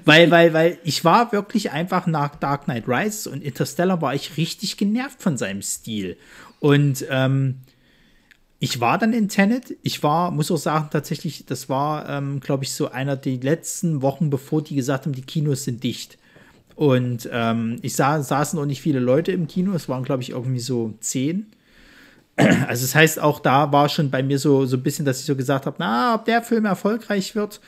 weil, 0.05 0.31
weil, 0.31 0.53
weil 0.53 0.79
ich 0.85 1.05
war 1.05 1.33
wirklich 1.33 1.73
einfach 1.73 2.07
nach 2.07 2.37
Dark 2.37 2.65
Knight 2.65 2.85
Rises 2.87 3.27
und 3.27 3.43
Interstellar 3.43 4.01
war 4.01 4.15
ich 4.15 4.37
richtig 4.37 4.77
genervt 4.77 5.21
von 5.21 5.37
seinem 5.37 5.61
Stil. 5.61 6.17
Und, 6.61 7.05
ähm, 7.11 7.57
ich 8.65 8.81
war 8.81 8.97
dann 8.97 9.13
in 9.13 9.29
Tenet. 9.29 9.77
Ich 9.83 10.03
war, 10.03 10.31
muss 10.31 10.51
auch 10.51 10.57
sagen, 10.57 10.89
tatsächlich, 10.91 11.45
das 11.45 11.69
war, 11.69 12.09
ähm, 12.09 12.41
glaube 12.41 12.65
ich, 12.65 12.73
so 12.73 12.91
einer 12.91 13.15
der 13.15 13.37
letzten 13.37 14.01
Wochen, 14.01 14.31
bevor 14.31 14.63
die 14.63 14.75
gesagt 14.75 15.05
haben, 15.05 15.13
die 15.13 15.21
Kinos 15.21 15.65
sind 15.65 15.85
dicht. 15.85 16.17
Und 16.75 17.29
ähm, 17.31 17.79
ich 17.83 17.95
sah, 17.95 18.23
saßen 18.23 18.59
auch 18.59 18.65
nicht 18.65 18.81
viele 18.81 19.01
Leute 19.01 19.33
im 19.33 19.49
Kino. 19.49 19.75
Es 19.75 19.91
waren, 19.91 20.03
glaube 20.03 20.23
ich, 20.23 20.31
irgendwie 20.31 20.61
so 20.61 20.95
zehn. 21.01 21.47
Also, 22.37 22.83
das 22.87 22.95
heißt, 22.95 23.21
auch 23.21 23.39
da 23.39 23.71
war 23.71 23.89
schon 23.89 24.11
bei 24.11 24.23
mir 24.23 24.41
so, 24.41 24.65
so 24.67 24.77
ein 24.77 24.83
bisschen, 24.83 25.05
dass 25.05 25.21
ich 25.21 25.27
so 25.27 25.37
gesagt 25.37 25.67
habe: 25.67 25.77
Na, 25.79 26.15
ob 26.15 26.25
der 26.25 26.43
Film 26.43 26.65
erfolgreich 26.65 27.37
wird. 27.37 27.61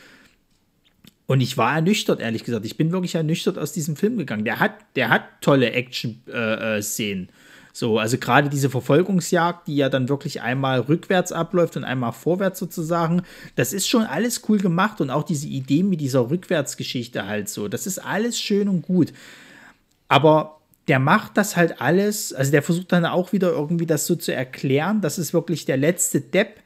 Und 1.27 1.41
ich 1.41 1.57
war 1.57 1.75
ernüchtert, 1.75 2.21
ehrlich 2.21 2.43
gesagt. 2.43 2.65
Ich 2.65 2.77
bin 2.77 2.91
wirklich 2.91 3.15
ernüchtert 3.15 3.59
aus 3.59 3.73
diesem 3.73 3.97
Film 3.97 4.17
gegangen. 4.17 4.45
Der 4.45 4.59
hat, 4.59 4.73
der 4.97 5.11
hat 5.11 5.23
tolle 5.41 5.71
Action-Szenen. 5.73 7.29
Äh, 7.29 7.29
äh 7.29 7.33
so, 7.77 7.99
also 7.99 8.17
gerade 8.17 8.49
diese 8.49 8.71
Verfolgungsjagd, 8.71 9.67
die 9.67 9.77
ja 9.77 9.91
dann 9.91 10.09
wirklich 10.09 10.41
einmal 10.41 10.81
rückwärts 10.81 11.31
abläuft 11.31 11.77
und 11.77 11.85
einmal 11.85 12.13
vorwärts 12.13 12.59
sozusagen, 12.59 13.21
das 13.55 13.75
ist 13.75 13.87
schon 13.87 14.05
alles 14.05 14.41
cool 14.49 14.57
gemacht 14.57 15.03
und 15.03 15.11
auch 15.11 15.25
diese 15.25 15.47
Idee 15.47 15.83
mit 15.83 16.01
dieser 16.01 16.31
Rückwärtsgeschichte 16.31 17.27
halt 17.27 17.51
so, 17.51 17.69
das 17.69 17.87
ist 17.87 17.99
alles 17.99 18.41
schön 18.41 18.71
und 18.71 18.81
gut. 18.81 19.13
Aber 20.09 20.61
der 20.89 20.99
macht 20.99 21.37
das 21.37 21.55
halt 21.55 21.83
alles, 21.83 22.33
also 22.33 22.51
der 22.51 22.63
versucht 22.63 22.93
dann 22.93 23.05
auch 23.05 23.35
wieder 23.35 23.51
irgendwie 23.51 23.85
das 23.85 24.07
so 24.07 24.17
zu 24.17 24.33
erklären, 24.33 25.03
dass 25.03 25.19
es 25.19 25.35
wirklich 25.35 25.67
der 25.67 25.77
letzte 25.77 26.23
Depp 26.23 26.61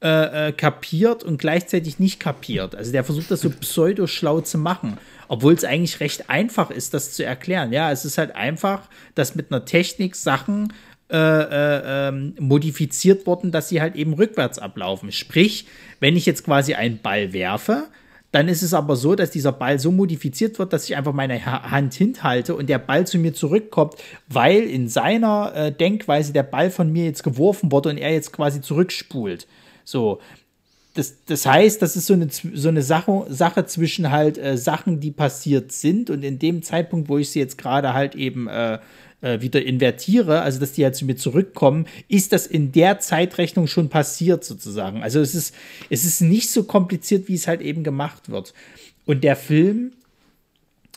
äh, 0.00 0.48
äh, 0.48 0.52
kapiert 0.52 1.24
und 1.24 1.38
gleichzeitig 1.38 1.98
nicht 1.98 2.20
kapiert. 2.20 2.76
Also 2.76 2.92
der 2.92 3.02
versucht 3.02 3.32
das 3.32 3.40
so 3.40 3.50
pseudo-schlau 3.60 4.42
zu 4.42 4.58
machen. 4.58 4.98
Obwohl 5.28 5.54
es 5.54 5.64
eigentlich 5.64 6.00
recht 6.00 6.30
einfach 6.30 6.70
ist, 6.70 6.94
das 6.94 7.12
zu 7.12 7.24
erklären. 7.24 7.72
Ja, 7.72 7.90
es 7.92 8.04
ist 8.04 8.18
halt 8.18 8.34
einfach, 8.34 8.88
dass 9.14 9.34
mit 9.34 9.52
einer 9.52 9.64
Technik 9.64 10.16
Sachen 10.16 10.72
äh, 11.08 11.16
äh, 11.16 12.08
ähm, 12.08 12.34
modifiziert 12.40 13.26
wurden, 13.26 13.52
dass 13.52 13.68
sie 13.68 13.80
halt 13.80 13.94
eben 13.94 14.14
rückwärts 14.14 14.58
ablaufen. 14.58 15.12
Sprich, 15.12 15.66
wenn 16.00 16.16
ich 16.16 16.26
jetzt 16.26 16.44
quasi 16.44 16.74
einen 16.74 17.00
Ball 17.00 17.32
werfe, 17.32 17.86
dann 18.32 18.48
ist 18.48 18.62
es 18.62 18.74
aber 18.74 18.96
so, 18.96 19.14
dass 19.14 19.30
dieser 19.30 19.52
Ball 19.52 19.78
so 19.78 19.92
modifiziert 19.92 20.58
wird, 20.58 20.72
dass 20.72 20.88
ich 20.88 20.96
einfach 20.96 21.12
meine 21.12 21.46
Hand 21.46 21.94
hinhalte 21.94 22.54
und 22.54 22.68
der 22.68 22.78
Ball 22.78 23.06
zu 23.06 23.18
mir 23.18 23.34
zurückkommt, 23.34 23.94
weil 24.28 24.62
in 24.64 24.88
seiner 24.88 25.52
äh, 25.54 25.72
Denkweise 25.72 26.32
der 26.32 26.42
Ball 26.42 26.70
von 26.70 26.92
mir 26.92 27.04
jetzt 27.04 27.22
geworfen 27.22 27.70
wurde 27.70 27.90
und 27.90 27.98
er 27.98 28.12
jetzt 28.12 28.32
quasi 28.32 28.60
zurückspult. 28.60 29.46
So, 29.84 30.20
das, 30.96 31.24
das 31.26 31.44
heißt, 31.46 31.80
das 31.82 31.94
ist 31.94 32.06
so 32.06 32.14
eine, 32.14 32.28
so 32.30 32.68
eine 32.68 32.82
Sache, 32.82 33.26
Sache 33.28 33.66
zwischen 33.66 34.10
halt 34.10 34.38
äh, 34.38 34.56
Sachen, 34.56 34.98
die 34.98 35.10
passiert 35.10 35.70
sind 35.70 36.10
und 36.10 36.22
in 36.22 36.38
dem 36.38 36.62
Zeitpunkt, 36.62 37.08
wo 37.08 37.18
ich 37.18 37.30
sie 37.30 37.38
jetzt 37.38 37.58
gerade 37.58 37.92
halt 37.92 38.14
eben 38.14 38.48
äh, 38.48 38.78
äh, 39.20 39.40
wieder 39.40 39.64
invertiere, 39.64 40.40
also 40.40 40.58
dass 40.58 40.72
die 40.72 40.84
halt 40.84 40.96
zu 40.96 41.04
mir 41.04 41.16
zurückkommen, 41.16 41.86
ist 42.08 42.32
das 42.32 42.46
in 42.46 42.72
der 42.72 42.98
Zeitrechnung 42.98 43.66
schon 43.66 43.88
passiert 43.88 44.44
sozusagen. 44.44 45.02
Also 45.02 45.20
es 45.20 45.34
ist, 45.34 45.54
es 45.90 46.04
ist 46.04 46.22
nicht 46.22 46.50
so 46.50 46.64
kompliziert, 46.64 47.28
wie 47.28 47.34
es 47.34 47.46
halt 47.46 47.60
eben 47.60 47.84
gemacht 47.84 48.30
wird. 48.30 48.54
Und 49.04 49.22
der 49.22 49.36
Film 49.36 49.92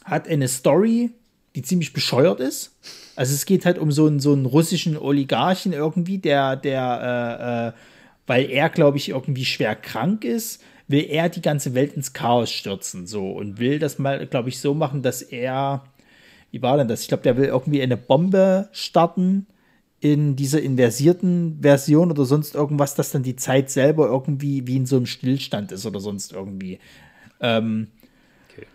hat 0.05 0.27
eine 0.27 0.47
Story, 0.47 1.11
die 1.55 1.61
ziemlich 1.61 1.93
bescheuert 1.93 2.39
ist. 2.39 2.71
Also 3.15 3.33
es 3.33 3.45
geht 3.45 3.65
halt 3.65 3.77
um 3.77 3.91
so 3.91 4.07
einen, 4.07 4.19
so 4.19 4.31
einen 4.31 4.45
russischen 4.45 4.97
Oligarchen 4.97 5.73
irgendwie, 5.73 6.19
der, 6.19 6.55
der 6.55 7.73
äh, 7.75 7.77
äh, 7.77 7.98
weil 8.29 8.51
er, 8.51 8.69
glaube 8.69 8.97
ich, 8.97 9.09
irgendwie 9.09 9.43
schwer 9.43 9.75
krank 9.75 10.23
ist, 10.23 10.61
will 10.87 11.03
er 11.09 11.29
die 11.29 11.41
ganze 11.41 11.73
Welt 11.73 11.93
ins 11.93 12.13
Chaos 12.13 12.51
stürzen, 12.51 13.07
so 13.07 13.31
und 13.31 13.57
will 13.57 13.79
das 13.79 13.97
mal, 13.97 14.27
glaube 14.27 14.49
ich, 14.49 14.59
so 14.59 14.75
machen, 14.75 15.01
dass 15.01 15.23
er, 15.23 15.83
wie 16.51 16.61
war 16.61 16.77
denn 16.77 16.87
das? 16.87 17.01
Ich 17.01 17.07
glaube, 17.07 17.23
der 17.23 17.37
will 17.37 17.45
irgendwie 17.45 17.81
eine 17.81 17.97
Bombe 17.97 18.69
starten 18.71 19.47
in 19.99 20.35
dieser 20.35 20.61
inversierten 20.61 21.57
Version 21.59 22.11
oder 22.11 22.23
sonst 22.23 22.53
irgendwas, 22.53 22.93
dass 22.93 23.09
dann 23.09 23.23
die 23.23 23.35
Zeit 23.35 23.71
selber 23.71 24.05
irgendwie 24.05 24.67
wie 24.67 24.77
in 24.77 24.85
so 24.85 24.97
einem 24.97 25.07
Stillstand 25.07 25.71
ist 25.71 25.87
oder 25.87 25.99
sonst 25.99 26.31
irgendwie. 26.31 26.77
Ähm, 27.41 27.87
okay. 28.47 28.67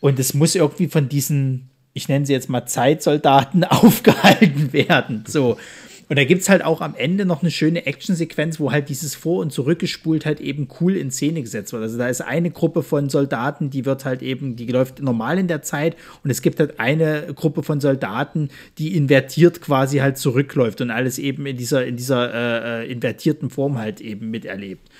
Und 0.00 0.18
es 0.18 0.32
muss 0.32 0.54
irgendwie 0.54 0.88
von 0.88 1.10
diesen, 1.10 1.68
ich 1.92 2.08
nenne 2.08 2.24
sie 2.24 2.32
jetzt 2.32 2.48
mal 2.48 2.64
Zeitsoldaten, 2.64 3.64
aufgehalten 3.64 4.72
werden. 4.72 5.24
So. 5.28 5.58
Und 6.12 6.18
da 6.18 6.24
gibt 6.24 6.42
es 6.42 6.50
halt 6.50 6.62
auch 6.62 6.82
am 6.82 6.94
Ende 6.94 7.24
noch 7.24 7.40
eine 7.40 7.50
schöne 7.50 7.86
Actionsequenz, 7.86 8.60
wo 8.60 8.70
halt 8.70 8.90
dieses 8.90 9.14
Vor- 9.14 9.40
und 9.40 9.50
Zurückgespult 9.50 10.26
halt 10.26 10.42
eben 10.42 10.68
cool 10.78 10.94
in 10.94 11.10
Szene 11.10 11.40
gesetzt 11.40 11.72
wird. 11.72 11.82
Also 11.82 11.96
da 11.96 12.06
ist 12.06 12.20
eine 12.20 12.50
Gruppe 12.50 12.82
von 12.82 13.08
Soldaten, 13.08 13.70
die 13.70 13.86
wird 13.86 14.04
halt 14.04 14.20
eben, 14.20 14.54
die 14.54 14.66
läuft 14.66 15.00
normal 15.00 15.38
in 15.38 15.48
der 15.48 15.62
Zeit 15.62 15.96
und 16.22 16.28
es 16.28 16.42
gibt 16.42 16.60
halt 16.60 16.78
eine 16.78 17.32
Gruppe 17.34 17.62
von 17.62 17.80
Soldaten, 17.80 18.50
die 18.76 18.94
invertiert 18.94 19.62
quasi 19.62 20.00
halt 20.00 20.18
zurückläuft 20.18 20.82
und 20.82 20.90
alles 20.90 21.18
eben 21.18 21.46
in 21.46 21.56
dieser, 21.56 21.86
in 21.86 21.96
dieser 21.96 22.34
äh, 22.34 22.82
äh 22.82 22.92
invertierten 22.92 23.48
Form 23.48 23.78
halt 23.78 24.02
eben 24.02 24.30
miterlebt. 24.30 24.90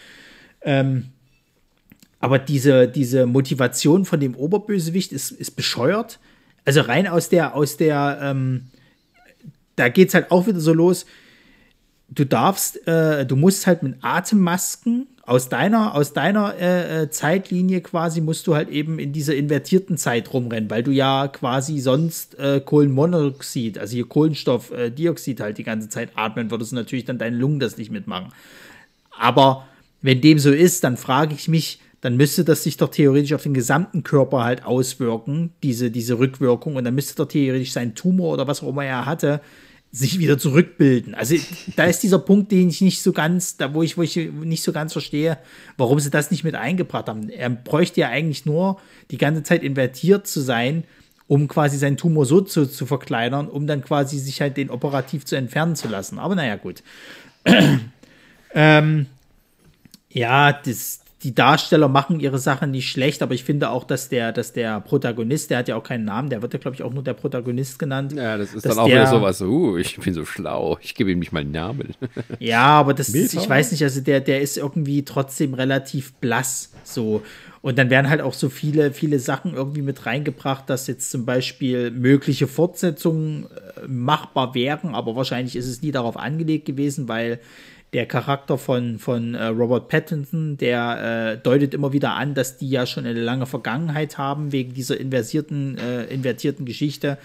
Ähm, 0.63 1.09
aber 2.21 2.39
diese, 2.39 2.89
diese 2.89 3.27
Motivation 3.27 4.07
von 4.07 4.19
dem 4.19 4.35
Oberbösewicht 4.35 5.13
ist, 5.13 5.31
ist 5.31 5.51
bescheuert. 5.57 6.21
Also 6.65 6.81
rein 6.81 7.07
aus 7.07 7.29
der, 7.29 7.55
aus 7.55 7.77
der, 7.77 8.19
ähm, 8.23 8.69
da 9.77 9.89
geht 9.89 10.09
es 10.09 10.15
halt 10.15 10.31
auch 10.31 10.47
wieder 10.47 10.61
so 10.61 10.73
los. 10.73 11.07
Du 12.09 12.27
darfst, 12.27 12.87
äh, 12.87 13.25
du 13.25 13.37
musst 13.37 13.67
halt 13.67 13.83
mit 13.83 13.97
Atemmasken 14.03 15.07
aus 15.25 15.49
deiner, 15.49 15.95
aus 15.95 16.13
deiner 16.13 16.55
äh, 16.59 17.03
äh, 17.03 17.11
Zeitlinie 17.11 17.81
quasi 17.81 18.21
musst 18.21 18.47
du 18.47 18.55
halt 18.55 18.69
eben 18.69 18.99
in 18.99 19.13
dieser 19.13 19.35
invertierten 19.37 19.97
Zeit 19.97 20.33
rumrennen, 20.33 20.69
weil 20.69 20.83
du 20.83 20.91
ja 20.91 21.29
quasi 21.29 21.79
sonst 21.79 22.39
äh, 22.39 22.61
Kohlenmonoxid, 22.61 23.79
also 23.79 23.95
hier 23.95 24.07
Kohlenstoffdioxid 24.07 25.41
halt 25.41 25.59
die 25.59 25.65
ganze 25.65 25.89
Zeit 25.89 26.11
atmen 26.17 26.51
würdest 26.51 26.73
und 26.73 26.79
natürlich 26.79 27.05
dann 27.05 27.19
deine 27.19 27.37
Lungen 27.37 27.61
das 27.61 27.79
nicht 27.79 27.91
mitmachen. 27.91 28.33
Aber 29.17 29.67
wenn 30.03 30.21
dem 30.21 30.39
so 30.39 30.51
ist, 30.51 30.83
dann 30.83 30.97
frage 30.97 31.35
ich 31.35 31.47
mich, 31.47 31.81
dann 32.03 32.17
müsste 32.17 32.45
das 32.45 32.65
sich 32.65 32.77
doch 32.77 32.89
theoretisch 32.89 33.33
auf 33.33 33.45
den 33.45 33.55
gesamten 33.55 34.03
Körper 34.03 34.43
halt 34.43 34.65
auswirken, 34.67 35.53
diese, 35.63 35.91
diese 35.91 36.19
Rückwirkung. 36.19 36.75
Und 36.75 36.85
dann 36.85 36.97
müsste 36.97 37.15
doch 37.15 37.29
theoretisch 37.29 37.73
sein 37.73 37.95
Tumor 37.95 38.35
oder 38.35 38.49
was 38.49 38.63
auch 38.63 38.69
immer 38.69 38.85
er 38.85 39.07
hatte, 39.07 39.41
sich 39.93 40.19
wieder 40.19 40.37
zurückbilden. 40.37 41.15
Also 41.15 41.37
da 41.77 41.85
ist 41.85 42.03
dieser 42.03 42.19
Punkt, 42.19 42.51
den 42.51 42.71
ich 42.71 42.81
nicht 42.81 43.03
so 43.03 43.13
ganz, 43.13 43.57
da 43.57 43.73
wo 43.73 43.85
ich, 43.85 43.97
wo 43.97 44.03
ich 44.03 44.17
nicht 44.17 44.65
so 44.65 44.73
ganz 44.73 44.93
verstehe, 44.93 45.39
warum 45.77 46.01
sie 46.01 46.11
das 46.11 46.33
nicht 46.33 46.43
mit 46.43 46.57
eingebracht 46.57 47.09
haben. 47.09 47.29
Er 47.29 47.51
bräuchte 47.51 48.01
ja 48.01 48.09
eigentlich 48.09 48.47
nur 48.47 48.81
die 49.13 49.19
ganze 49.19 49.45
Zeit 49.45 49.63
invertiert 49.63 50.27
zu 50.27 50.41
sein, 50.41 50.83
um 51.29 51.47
quasi 51.47 51.79
seinen 51.79 51.99
Tumor 51.99 52.27
so 52.27 52.41
zu, 52.41 52.67
zu 52.67 52.85
verkleinern, 52.85 53.49
um 53.49 53.69
dann 53.69 53.85
quasi 53.85 54.19
sich 54.19 54.41
halt 54.41 54.57
den 54.57 54.71
operativ 54.71 55.25
zu 55.25 55.37
entfernen 55.37 55.77
zu 55.77 55.87
lassen. 55.87 56.19
Aber 56.19 56.35
naja, 56.35 56.57
gut. 56.57 56.83
ähm, 58.55 59.07
Ja, 60.11 60.53
das, 60.53 61.02
die 61.23 61.35
Darsteller 61.35 61.89
machen 61.89 62.21
ihre 62.21 62.39
Sache 62.39 62.67
nicht 62.67 62.89
schlecht, 62.89 63.23
aber 63.23 63.35
ich 63.35 63.45
finde 63.45 63.71
auch, 63.71 63.85
dass 63.85 64.09
der, 64.09 64.33
dass 64.33 64.53
der 64.53 64.81
Protagonist, 64.81 65.51
der 65.51 65.59
hat 65.59 65.69
ja 65.69 65.77
auch 65.77 65.85
keinen 65.85 66.05
Namen, 66.05 66.31
der 66.31 66.43
wird 66.43 66.53
ja, 66.53 66.59
glaube 66.59 66.75
ich, 66.75 66.83
auch 66.83 66.93
nur 66.93 67.05
der 67.05 67.15
Protagonist 67.15 67.79
genannt. 67.79 68.13
Ja, 68.13 68.37
das 68.37 68.55
ist 68.55 68.67
dann 68.67 68.79
auch 68.79 68.87
der, 68.87 69.03
wieder 69.03 69.11
sowas, 69.11 69.41
uh, 69.41 69.77
ich 69.77 69.99
bin 69.99 70.15
so 70.15 70.25
schlau, 70.25 70.79
ich 70.81 70.95
gebe 70.95 71.13
ihm 71.13 71.21
nicht 71.21 71.33
mal 71.33 71.41
einen 71.41 71.53
Namen. 71.53 71.95
Ja, 72.39 72.65
aber 72.65 72.95
das, 72.95 73.11
ist, 73.11 73.35
ich 73.35 73.49
weiß 73.49 73.73
nicht, 73.73 73.83
also 73.83 74.01
der, 74.01 74.21
der 74.21 74.41
ist 74.41 74.57
irgendwie 74.57 75.05
trotzdem 75.05 75.55
relativ 75.55 76.13
blass, 76.15 76.73
so. 76.83 77.23
Und 77.61 77.79
dann 77.79 77.91
werden 77.91 78.11
halt 78.11 78.21
auch 78.21 78.35
so 78.35 78.49
viele, 78.49 78.93
viele 78.93 79.21
Sachen 79.21 79.55
irgendwie 79.55 79.83
mit 79.83 80.05
reingebracht, 80.05 80.69
dass 80.69 80.89
jetzt 80.89 81.11
zum 81.11 81.25
Beispiel 81.25 81.93
mögliche 81.93 82.49
Fortsetzungen 82.49 83.45
äh, 83.45 83.87
machbar 83.87 84.55
wären, 84.55 84.95
aber 84.95 85.15
wahrscheinlich 85.15 85.55
ist 85.55 85.69
es 85.69 85.83
nie 85.83 85.93
darauf 85.93 86.17
angelegt 86.17 86.65
gewesen, 86.65 87.07
weil 87.07 87.39
der 87.93 88.07
Charakter 88.07 88.57
von, 88.57 88.99
von 88.99 89.35
äh, 89.35 89.47
Robert 89.47 89.89
Pattinson, 89.89 90.57
der 90.57 91.35
äh, 91.35 91.43
deutet 91.43 91.75
immer 91.75 91.93
wieder 91.93 92.15
an, 92.15 92.35
dass 92.35 92.57
die 92.57 92.71
ja 92.71 92.87
schon 92.87 93.05
eine 93.05 93.21
lange 93.21 93.47
Vergangenheit 93.47 94.17
haben, 94.17 94.51
wegen 94.51 94.73
dieser 94.73 94.99
inversierten, 94.99 95.77
äh, 95.77 96.05
invertierten 96.05 96.65
Geschichte 96.65 97.19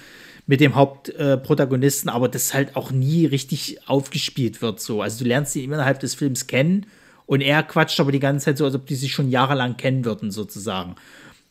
mit 0.45 0.61
dem 0.61 0.75
Hauptprotagonisten, 0.75 2.09
aber 2.09 2.29
das 2.29 2.53
halt 2.53 2.75
auch 2.75 2.91
nie 2.91 3.25
richtig 3.25 3.79
aufgespielt 3.87 4.61
wird. 4.61 4.79
So. 4.79 5.01
Also 5.01 5.23
du 5.23 5.29
lernst 5.29 5.55
ihn 5.55 5.71
innerhalb 5.71 5.99
des 5.99 6.15
Films 6.15 6.47
kennen 6.47 6.85
und 7.25 7.41
er 7.41 7.63
quatscht 7.63 7.99
aber 7.99 8.11
die 8.11 8.19
ganze 8.19 8.45
Zeit 8.45 8.57
so, 8.57 8.65
als 8.65 8.75
ob 8.75 8.85
die 8.85 8.95
sich 8.95 9.11
schon 9.11 9.29
jahrelang 9.29 9.75
kennen 9.75 10.05
würden, 10.05 10.31
sozusagen. 10.31 10.95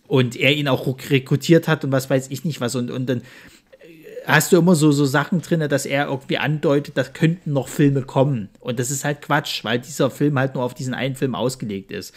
Und 0.08 0.36
er 0.36 0.54
ihn 0.54 0.68
auch 0.68 0.86
rekrutiert 1.10 1.68
hat 1.68 1.84
und 1.84 1.92
was 1.92 2.08
weiß 2.08 2.28
ich 2.30 2.44
nicht 2.44 2.60
was. 2.60 2.74
Und, 2.74 2.90
und 2.90 3.06
dann 3.06 3.22
hast 4.26 4.52
du 4.52 4.58
immer 4.58 4.74
so, 4.74 4.92
so 4.92 5.04
Sachen 5.04 5.40
drin, 5.40 5.68
dass 5.68 5.86
er 5.86 6.06
irgendwie 6.06 6.38
andeutet, 6.38 6.96
da 6.96 7.04
könnten 7.04 7.52
noch 7.52 7.68
Filme 7.68 8.02
kommen. 8.02 8.48
Und 8.60 8.78
das 8.78 8.90
ist 8.90 9.04
halt 9.04 9.22
Quatsch, 9.22 9.64
weil 9.64 9.78
dieser 9.78 10.10
Film 10.10 10.38
halt 10.38 10.54
nur 10.54 10.64
auf 10.64 10.74
diesen 10.74 10.94
einen 10.94 11.14
Film 11.14 11.34
ausgelegt 11.34 11.92
ist. 11.92 12.12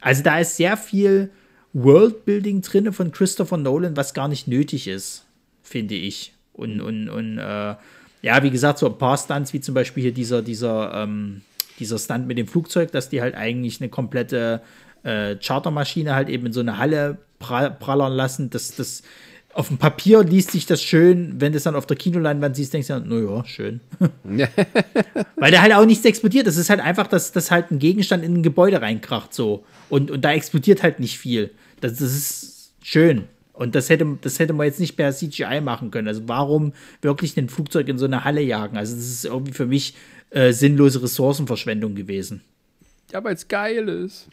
Also 0.00 0.22
da 0.22 0.38
ist 0.38 0.56
sehr 0.56 0.76
viel 0.76 1.30
Worldbuilding 1.72 2.60
drin 2.60 2.92
von 2.92 3.12
Christopher 3.12 3.56
Nolan, 3.56 3.96
was 3.96 4.14
gar 4.14 4.28
nicht 4.28 4.46
nötig 4.46 4.86
ist, 4.86 5.24
finde 5.62 5.94
ich. 5.94 6.34
Und, 6.52 6.80
und, 6.80 7.08
und 7.08 7.38
äh, 7.38 7.74
ja, 8.22 8.42
wie 8.42 8.50
gesagt, 8.50 8.78
so 8.78 8.86
ein 8.86 8.98
paar 8.98 9.16
Stunts, 9.16 9.52
wie 9.52 9.60
zum 9.60 9.74
Beispiel 9.74 10.02
hier 10.02 10.14
dieser, 10.14 10.42
dieser, 10.42 10.94
ähm, 10.94 11.42
dieser 11.78 11.98
Stunt 11.98 12.26
mit 12.26 12.38
dem 12.38 12.46
Flugzeug, 12.46 12.92
dass 12.92 13.08
die 13.08 13.20
halt 13.20 13.34
eigentlich 13.34 13.80
eine 13.80 13.88
komplette 13.88 14.62
äh, 15.02 15.36
Chartermaschine 15.36 16.14
halt 16.14 16.28
eben 16.28 16.46
in 16.46 16.52
so 16.52 16.60
eine 16.60 16.78
Halle 16.78 17.18
prallern 17.38 18.12
lassen, 18.12 18.50
das, 18.50 18.74
das 18.76 19.02
auf 19.54 19.68
dem 19.68 19.78
Papier 19.78 20.22
liest 20.24 20.50
sich 20.50 20.66
das 20.66 20.82
schön, 20.82 21.40
wenn 21.40 21.52
du 21.52 21.58
es 21.58 21.64
dann 21.64 21.76
auf 21.76 21.86
der 21.86 21.96
Kinoleinwand 21.96 22.56
siehst, 22.56 22.74
denkst 22.74 22.88
du, 22.88 22.98
naja, 23.00 23.44
schön. 23.46 23.80
Weil 25.36 25.52
da 25.52 25.62
halt 25.62 25.72
auch 25.74 25.86
nichts 25.86 26.04
explodiert. 26.04 26.46
Das 26.46 26.56
ist 26.56 26.70
halt 26.70 26.80
einfach, 26.80 27.06
dass, 27.06 27.32
dass 27.32 27.50
halt 27.50 27.70
ein 27.70 27.78
Gegenstand 27.78 28.24
in 28.24 28.34
ein 28.34 28.42
Gebäude 28.42 28.82
reinkracht 28.82 29.32
so. 29.32 29.64
Und, 29.88 30.10
und 30.10 30.24
da 30.24 30.32
explodiert 30.32 30.82
halt 30.82 30.98
nicht 30.98 31.18
viel. 31.18 31.52
Das, 31.80 31.92
das 31.94 32.12
ist 32.12 32.72
schön. 32.82 33.24
Und 33.52 33.76
das 33.76 33.88
hätte, 33.88 34.18
das 34.20 34.40
hätte 34.40 34.52
man 34.52 34.66
jetzt 34.66 34.80
nicht 34.80 34.96
per 34.96 35.12
CGI 35.12 35.60
machen 35.60 35.92
können. 35.92 36.08
Also 36.08 36.22
warum 36.26 36.72
wirklich 37.00 37.36
ein 37.36 37.48
Flugzeug 37.48 37.88
in 37.88 37.98
so 37.98 38.06
eine 38.06 38.24
Halle 38.24 38.42
jagen? 38.42 38.76
Also 38.76 38.96
das 38.96 39.04
ist 39.04 39.24
irgendwie 39.24 39.52
für 39.52 39.66
mich 39.66 39.94
äh, 40.30 40.52
sinnlose 40.52 41.00
Ressourcenverschwendung 41.00 41.94
gewesen. 41.94 42.42
Ja, 43.12 43.22
weil 43.22 43.34
es 43.34 43.46
geil 43.46 43.88
ist. 43.88 44.26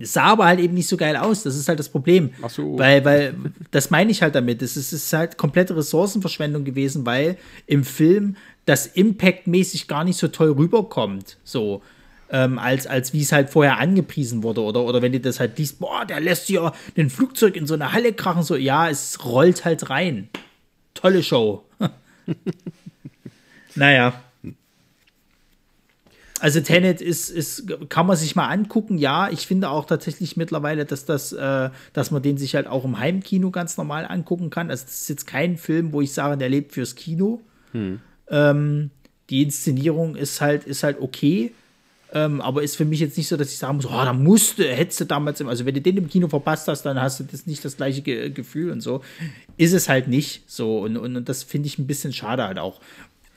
Sah 0.00 0.24
aber 0.24 0.46
halt 0.46 0.60
eben 0.60 0.74
nicht 0.74 0.88
so 0.88 0.96
geil 0.96 1.16
aus. 1.16 1.42
Das 1.42 1.54
ist 1.54 1.68
halt 1.68 1.78
das 1.78 1.90
Problem. 1.90 2.30
Ach 2.40 2.48
so. 2.48 2.78
Weil, 2.78 3.04
weil, 3.04 3.34
das 3.70 3.90
meine 3.90 4.10
ich 4.10 4.22
halt 4.22 4.34
damit. 4.34 4.62
Es 4.62 4.76
ist, 4.76 4.92
ist 4.92 5.12
halt 5.12 5.36
komplette 5.36 5.76
Ressourcenverschwendung 5.76 6.64
gewesen, 6.64 7.04
weil 7.04 7.36
im 7.66 7.84
Film 7.84 8.36
das 8.64 8.86
Impact-mäßig 8.86 9.88
gar 9.88 10.04
nicht 10.04 10.16
so 10.16 10.28
toll 10.28 10.52
rüberkommt. 10.52 11.36
So. 11.44 11.82
Ähm, 12.30 12.58
als, 12.58 12.86
als 12.86 13.12
wie 13.12 13.20
es 13.20 13.32
halt 13.32 13.50
vorher 13.50 13.78
angepriesen 13.78 14.42
wurde. 14.42 14.62
Oder, 14.62 14.82
oder 14.82 15.02
wenn 15.02 15.12
du 15.12 15.20
das 15.20 15.38
halt 15.38 15.58
liest, 15.58 15.78
boah, 15.78 16.06
der 16.06 16.20
lässt 16.20 16.48
ja 16.48 16.72
ein 16.96 17.10
Flugzeug 17.10 17.56
in 17.56 17.66
so 17.66 17.74
eine 17.74 17.92
Halle 17.92 18.14
krachen. 18.14 18.42
So, 18.42 18.56
ja, 18.56 18.88
es 18.88 19.22
rollt 19.26 19.66
halt 19.66 19.90
rein. 19.90 20.30
Tolle 20.94 21.22
Show. 21.22 21.64
naja. 23.74 24.14
Also 26.42 26.60
Tenet 26.60 27.00
ist, 27.00 27.30
ist, 27.30 27.72
kann 27.88 28.04
man 28.04 28.16
sich 28.16 28.34
mal 28.34 28.48
angucken, 28.48 28.98
ja. 28.98 29.30
Ich 29.30 29.46
finde 29.46 29.70
auch 29.70 29.84
tatsächlich 29.84 30.36
mittlerweile, 30.36 30.84
dass 30.84 31.04
das, 31.04 31.32
äh, 31.32 31.70
dass 31.92 32.10
man 32.10 32.20
den 32.20 32.36
sich 32.36 32.56
halt 32.56 32.66
auch 32.66 32.84
im 32.84 32.98
Heimkino 32.98 33.52
ganz 33.52 33.76
normal 33.76 34.04
angucken 34.08 34.50
kann. 34.50 34.68
Also 34.68 34.84
das 34.84 35.02
ist 35.02 35.08
jetzt 35.08 35.28
kein 35.28 35.56
Film, 35.56 35.92
wo 35.92 36.00
ich 36.00 36.12
sage, 36.12 36.36
der 36.36 36.48
lebt 36.48 36.72
fürs 36.72 36.96
Kino. 36.96 37.40
Hm. 37.70 38.00
Ähm, 38.28 38.90
die 39.30 39.44
Inszenierung 39.44 40.16
ist 40.16 40.40
halt, 40.40 40.64
ist 40.64 40.82
halt 40.82 41.00
okay. 41.00 41.52
Ähm, 42.12 42.40
aber 42.40 42.64
ist 42.64 42.74
für 42.74 42.86
mich 42.86 42.98
jetzt 42.98 43.16
nicht 43.16 43.28
so, 43.28 43.36
dass 43.36 43.52
ich 43.52 43.58
sagen 43.58 43.76
muss, 43.76 43.86
oh, 43.86 43.90
da 43.90 44.12
musste, 44.12 44.66
hättest 44.66 45.00
du 45.00 45.04
damals, 45.04 45.40
im, 45.40 45.48
also 45.48 45.64
wenn 45.64 45.74
du 45.74 45.80
den 45.80 45.96
im 45.96 46.08
Kino 46.08 46.26
verpasst 46.26 46.66
hast, 46.66 46.82
dann 46.82 47.00
hast 47.00 47.20
du 47.20 47.24
das 47.24 47.46
nicht 47.46 47.64
das 47.64 47.76
gleiche 47.76 48.02
Ge 48.02 48.30
Gefühl 48.30 48.72
und 48.72 48.80
so. 48.80 49.00
Ist 49.58 49.74
es 49.74 49.88
halt 49.88 50.08
nicht 50.08 50.42
so. 50.50 50.80
Und, 50.80 50.96
und, 50.96 51.14
und 51.14 51.28
das 51.28 51.44
finde 51.44 51.68
ich 51.68 51.78
ein 51.78 51.86
bisschen 51.86 52.12
schade 52.12 52.42
halt 52.42 52.58
auch. 52.58 52.80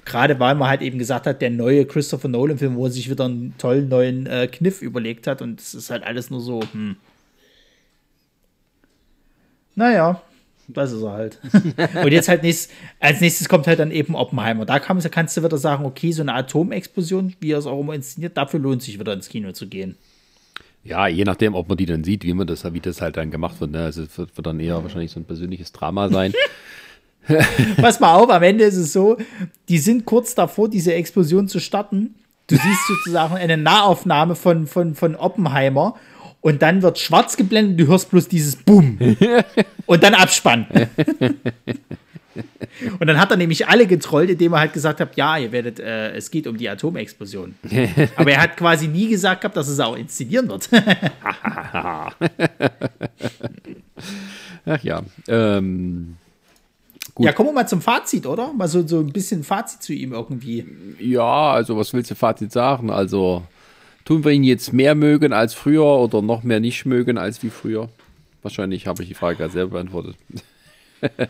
Gerade 0.06 0.40
weil 0.40 0.56
man 0.56 0.70
halt 0.70 0.82
eben 0.82 1.00
gesagt 1.00 1.26
hat, 1.26 1.42
der 1.42 1.50
neue 1.50 1.86
Christopher 1.86 2.28
Nolan-Film, 2.28 2.76
wo 2.76 2.86
er 2.86 2.92
sich 2.92 3.10
wieder 3.10 3.26
einen 3.26 3.56
tollen 3.58 3.90
neuen 3.90 4.28
äh, 4.28 4.48
Kniff 4.48 4.82
überlegt 4.82 5.26
hat 5.26 5.42
und 5.42 5.60
es 5.60 5.74
ist 5.74 5.90
halt 5.90 6.04
alles 6.04 6.30
nur 6.30 6.42
so, 6.42 6.62
hm. 6.72 6.96
Naja, 9.74 10.22
das 10.68 10.92
ist 10.92 11.02
er 11.02 11.12
halt. 11.12 11.40
und 12.04 12.12
jetzt 12.12 12.30
halt 12.30 12.44
nächstes, 12.44 12.74
als 13.00 13.20
nächstes 13.20 13.50
kommt 13.50 13.68
halt 13.68 13.80
dann 13.80 13.92
eben 13.92 14.16
Oppenheimer. 14.16 14.66
Da 14.66 14.80
kann, 14.80 15.00
kannst 15.12 15.36
du 15.36 15.44
wieder 15.44 15.58
sagen, 15.58 15.86
okay, 15.86 16.12
so 16.12 16.22
eine 16.22 16.34
Atomexplosion, 16.34 17.34
wie 17.40 17.52
er 17.52 17.58
es 17.58 17.66
auch 17.66 17.80
immer 17.80 17.94
inszeniert, 17.94 18.38
dafür 18.38 18.60
lohnt 18.60 18.82
sich 18.82 19.00
wieder 19.00 19.12
ins 19.12 19.28
Kino 19.28 19.52
zu 19.52 19.68
gehen. 19.68 19.98
Ja, 20.84 21.08
je 21.08 21.24
nachdem, 21.24 21.56
ob 21.56 21.68
man 21.68 21.78
die 21.78 21.88
dann 21.88 22.04
sieht, 22.04 22.24
wie 22.24 22.34
man 22.34 22.46
das, 22.46 22.72
wie 22.72 22.80
das 22.80 23.02
halt 23.02 23.18
dann 23.18 23.32
gemacht 23.32 23.60
wird. 23.60 23.72
Ne? 23.72 23.84
Also 23.84 24.04
es 24.04 24.18
wird, 24.18 24.38
wird 24.38 24.46
dann 24.46 24.60
eher 24.60 24.82
wahrscheinlich 24.84 25.12
so 25.12 25.20
ein 25.20 25.26
persönliches 25.26 25.72
Drama 25.72 26.10
sein. 26.10 26.32
Pass 27.78 28.00
mal 28.00 28.14
auf, 28.16 28.30
am 28.30 28.44
Ende 28.44 28.64
ist 28.66 28.78
es 28.78 28.94
so, 28.94 29.18
die 29.70 29.80
sind 29.80 30.06
kurz 30.06 30.36
davor, 30.36 30.70
diese 30.70 30.94
Explosion 30.94 31.48
zu 31.48 31.60
starten. 31.60 32.16
Du 32.48 32.56
siehst 32.56 32.88
sozusagen 32.88 33.36
eine 33.36 33.58
Nahaufnahme 33.58 34.36
von, 34.36 34.68
von, 34.68 34.94
von 34.94 35.16
Oppenheimer 35.16 35.96
und 36.42 36.62
dann 36.62 36.84
wird 36.84 37.00
schwarz 37.00 37.38
geblendet, 37.38 37.80
du 37.80 37.88
hörst 37.88 38.12
bloß 38.12 38.28
dieses 38.28 38.56
Boom. 38.56 39.00
und 39.88 40.04
dann 40.04 40.14
Abspann. 40.14 40.68
und 43.00 43.08
dann 43.08 43.20
hat 43.20 43.32
er 43.32 43.38
nämlich 43.38 43.68
alle 43.68 43.88
getrollt, 43.88 44.30
indem 44.30 44.54
er 44.54 44.60
halt 44.60 44.74
gesagt 44.74 45.00
hat, 45.00 45.18
ja, 45.18 45.40
ihr 45.40 45.52
werdet, 45.52 45.80
äh, 45.80 46.12
es 46.12 46.30
geht 46.30 46.46
um 46.46 46.56
die 46.56 46.70
Atomexplosion. 46.70 47.56
Aber 48.16 48.32
er 48.32 48.44
hat 48.44 48.58
quasi 48.58 48.88
nie 48.88 49.10
gesagt 49.10 49.42
gehabt, 49.42 49.58
dass 49.58 49.68
es 49.68 49.80
auch 49.80 49.98
inszenieren 49.98 50.48
wird. 50.48 50.70
Ach 54.68 54.84
ja. 54.84 55.02
Ähm, 55.28 56.18
Gut. 57.16 57.26
Ja, 57.26 57.32
kommen 57.32 57.50
wir 57.50 57.54
mal 57.54 57.68
zum 57.68 57.82
Fazit, 57.82 58.26
oder? 58.26 58.52
Mal 58.52 58.68
so, 58.68 58.86
so 58.86 59.00
ein 59.00 59.14
bisschen 59.14 59.46
Fazit 59.46 59.82
zu 59.82 59.94
ihm 59.94 60.12
irgendwie. 60.12 60.66
Ja, 61.00 61.54
also 61.54 61.78
was 61.78 61.94
willst 61.94 62.12
du 62.12 62.16
Fazit 62.16 62.52
sagen? 62.52 62.90
Also 62.90 63.44
tun 64.04 64.26
wir 64.26 64.32
ihn 64.32 64.44
jetzt 64.44 64.74
mehr 64.74 64.96
mögen 64.96 65.32
als 65.32 65.54
früher 65.54 65.86
oder 65.86 66.22
noch 66.22 66.44
mehr 66.44 66.60
nicht 66.60 66.86
mögen 66.86 67.18
als 67.18 67.42
wie 67.42 67.50
früher? 67.50 67.88
Wahrscheinlich 68.42 68.86
habe 68.86 69.02
ich 69.02 69.08
die 69.08 69.16
Frage 69.16 69.38
gerade 69.38 69.54
selber 69.54 69.72
beantwortet. 69.72 70.18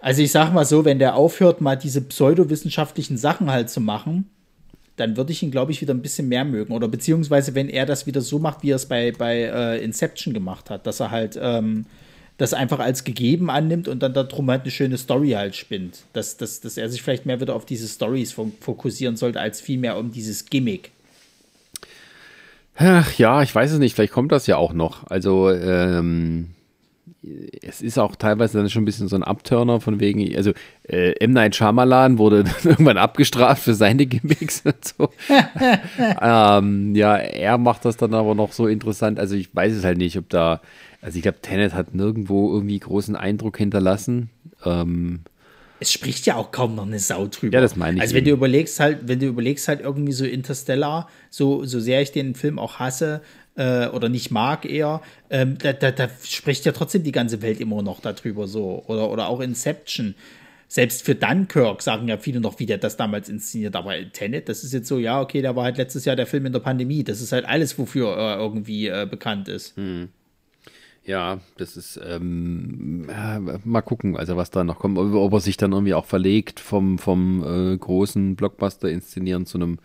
also 0.00 0.22
ich 0.22 0.32
sag 0.32 0.52
mal 0.52 0.64
so, 0.64 0.84
wenn 0.84 0.98
der 0.98 1.14
aufhört, 1.14 1.60
mal 1.60 1.76
diese 1.76 2.00
pseudowissenschaftlichen 2.00 3.16
Sachen 3.16 3.48
halt 3.48 3.70
zu 3.70 3.80
machen, 3.80 4.28
dann 4.96 5.16
würde 5.16 5.30
ich 5.30 5.40
ihn, 5.40 5.52
glaube 5.52 5.70
ich, 5.70 5.80
wieder 5.80 5.94
ein 5.94 6.02
bisschen 6.02 6.28
mehr 6.28 6.44
mögen. 6.44 6.72
Oder 6.72 6.88
beziehungsweise, 6.88 7.54
wenn 7.54 7.68
er 7.68 7.86
das 7.86 8.08
wieder 8.08 8.22
so 8.22 8.40
macht, 8.40 8.64
wie 8.64 8.72
er 8.72 8.76
es 8.76 8.86
bei, 8.86 9.12
bei 9.12 9.42
äh, 9.42 9.84
Inception 9.84 10.34
gemacht 10.34 10.68
hat, 10.68 10.84
dass 10.84 10.98
er 10.98 11.12
halt 11.12 11.38
ähm, 11.40 11.86
das 12.38 12.52
einfach 12.52 12.80
als 12.80 13.04
gegeben 13.04 13.50
annimmt 13.50 13.88
und 13.88 14.02
dann 14.02 14.12
darum 14.12 14.50
halt 14.50 14.62
eine 14.62 14.70
schöne 14.70 14.98
Story 14.98 15.30
halt 15.30 15.56
spinnt. 15.56 16.00
Dass, 16.12 16.36
dass, 16.36 16.60
dass 16.60 16.76
er 16.76 16.88
sich 16.88 17.02
vielleicht 17.02 17.26
mehr 17.26 17.40
wieder 17.40 17.54
auf 17.54 17.64
diese 17.64 17.88
Stories 17.88 18.32
fokussieren 18.32 19.16
sollte, 19.16 19.40
als 19.40 19.60
vielmehr 19.60 19.96
um 19.96 20.12
dieses 20.12 20.46
Gimmick. 20.46 20.90
Ach, 22.76 23.14
ja, 23.14 23.42
ich 23.42 23.54
weiß 23.54 23.72
es 23.72 23.78
nicht, 23.78 23.94
vielleicht 23.94 24.12
kommt 24.12 24.32
das 24.32 24.46
ja 24.46 24.58
auch 24.58 24.74
noch. 24.74 25.06
Also, 25.06 25.50
ähm, 25.50 26.48
es 27.62 27.80
ist 27.80 27.98
auch 27.98 28.14
teilweise 28.16 28.58
dann 28.58 28.70
schon 28.70 28.82
ein 28.82 28.84
bisschen 28.84 29.08
so 29.08 29.16
ein 29.16 29.24
Abturner 29.24 29.80
von 29.80 29.98
wegen, 29.98 30.36
also 30.36 30.52
äh, 30.86 31.12
M. 31.18 31.32
Night 31.32 31.56
Shyamalan 31.56 32.18
wurde 32.18 32.44
dann 32.44 32.54
irgendwann 32.62 32.98
abgestraft 32.98 33.62
für 33.62 33.74
seine 33.74 34.06
Gimmicks 34.06 34.62
und 34.64 34.84
so. 34.84 35.10
ähm, 36.20 36.94
ja, 36.94 37.16
er 37.16 37.58
macht 37.58 37.84
das 37.84 37.96
dann 37.96 38.14
aber 38.14 38.34
noch 38.34 38.52
so 38.52 38.66
interessant. 38.66 39.18
Also 39.18 39.34
ich 39.34 39.54
weiß 39.54 39.72
es 39.74 39.84
halt 39.84 39.98
nicht, 39.98 40.18
ob 40.18 40.28
da 40.28 40.60
also 41.00 41.16
ich 41.16 41.22
glaube, 41.22 41.38
Tenet 41.42 41.74
hat 41.74 41.94
nirgendwo 41.94 42.52
irgendwie 42.52 42.78
großen 42.78 43.16
Eindruck 43.16 43.58
hinterlassen. 43.58 44.30
Ähm, 44.64 45.20
es 45.78 45.92
spricht 45.92 46.26
ja 46.26 46.36
auch 46.36 46.52
kaum 46.52 46.74
noch 46.74 46.86
eine 46.86 46.98
Sau 46.98 47.26
drüber. 47.26 47.54
Ja, 47.54 47.60
das 47.60 47.76
meine 47.76 47.96
ich. 47.96 48.02
Also 48.02 48.14
wenn 48.14 48.20
eben. 48.20 48.30
du 48.30 48.36
überlegst 48.36 48.80
halt, 48.80 49.00
wenn 49.08 49.20
du 49.20 49.26
überlegst 49.26 49.68
halt 49.68 49.80
irgendwie 49.80 50.12
so 50.12 50.24
Interstellar, 50.24 51.08
so, 51.30 51.64
so 51.64 51.80
sehr 51.80 52.00
ich 52.00 52.12
den 52.12 52.34
Film 52.34 52.58
auch 52.58 52.78
hasse 52.78 53.20
äh, 53.56 53.88
oder 53.88 54.08
nicht 54.08 54.30
mag 54.30 54.64
eher, 54.64 55.02
ähm, 55.28 55.58
da, 55.58 55.72
da, 55.72 55.90
da, 55.90 56.08
spricht 56.22 56.64
ja 56.64 56.72
trotzdem 56.72 57.02
die 57.02 57.12
ganze 57.12 57.42
Welt 57.42 57.60
immer 57.60 57.82
noch 57.82 58.00
darüber 58.00 58.46
so. 58.46 58.84
Oder, 58.86 59.10
oder 59.10 59.28
auch 59.28 59.40
Inception. 59.40 60.14
selbst 60.66 61.04
für 61.04 61.14
Dunkirk 61.14 61.82
sagen 61.82 62.08
ja 62.08 62.16
viele 62.16 62.40
noch, 62.40 62.58
wie 62.58 62.66
der 62.66 62.78
das 62.78 62.96
damals 62.96 63.28
inszeniert. 63.28 63.76
Aber 63.76 63.92
Tenet, 64.12 64.48
das 64.48 64.64
ist 64.64 64.72
jetzt 64.72 64.88
so, 64.88 64.98
ja, 64.98 65.20
okay, 65.20 65.42
da 65.42 65.54
war 65.56 65.64
halt 65.64 65.76
letztes 65.76 66.06
Jahr 66.06 66.16
der 66.16 66.26
Film 66.26 66.46
in 66.46 66.52
der 66.52 66.60
Pandemie. 66.60 67.04
Das 67.04 67.20
ist 67.20 67.32
halt 67.32 67.44
alles, 67.44 67.78
wofür 67.78 68.16
er 68.16 68.38
irgendwie 68.38 68.88
äh, 68.88 69.06
bekannt 69.08 69.48
ist. 69.48 69.76
Hm. 69.76 70.08
Ja, 71.06 71.38
das 71.56 71.76
ist, 71.76 72.00
ähm, 72.04 73.06
ja, 73.08 73.40
mal 73.64 73.80
gucken, 73.82 74.16
also 74.16 74.36
was 74.36 74.50
da 74.50 74.64
noch 74.64 74.80
kommt, 74.80 74.98
ob, 74.98 75.32
er 75.32 75.40
sich 75.40 75.56
dann 75.56 75.70
irgendwie 75.70 75.94
auch 75.94 76.04
verlegt 76.04 76.58
vom, 76.58 76.98
vom 76.98 77.44
äh, 77.44 77.76
großen 77.78 78.34
Blockbuster 78.34 78.90
inszenieren 78.90 79.46
zu 79.46 79.58
einem 79.58 79.78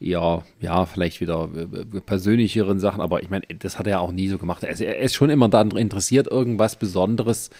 eher, 0.00 0.42
ja, 0.60 0.84
vielleicht 0.84 1.20
wieder 1.20 1.48
äh, 1.54 2.00
persönlicheren 2.00 2.80
Sachen, 2.80 3.00
aber 3.00 3.22
ich 3.22 3.30
meine, 3.30 3.44
das 3.60 3.78
hat 3.78 3.86
er 3.86 3.92
ja 3.92 3.98
auch 4.00 4.10
nie 4.10 4.26
so 4.26 4.38
gemacht. 4.38 4.64
Also 4.64 4.82
er 4.82 4.98
ist 4.98 5.14
schon 5.14 5.30
immer 5.30 5.48
daran 5.48 5.70
interessiert, 5.70 6.26
irgendwas 6.26 6.76
Besonderes 6.76 7.50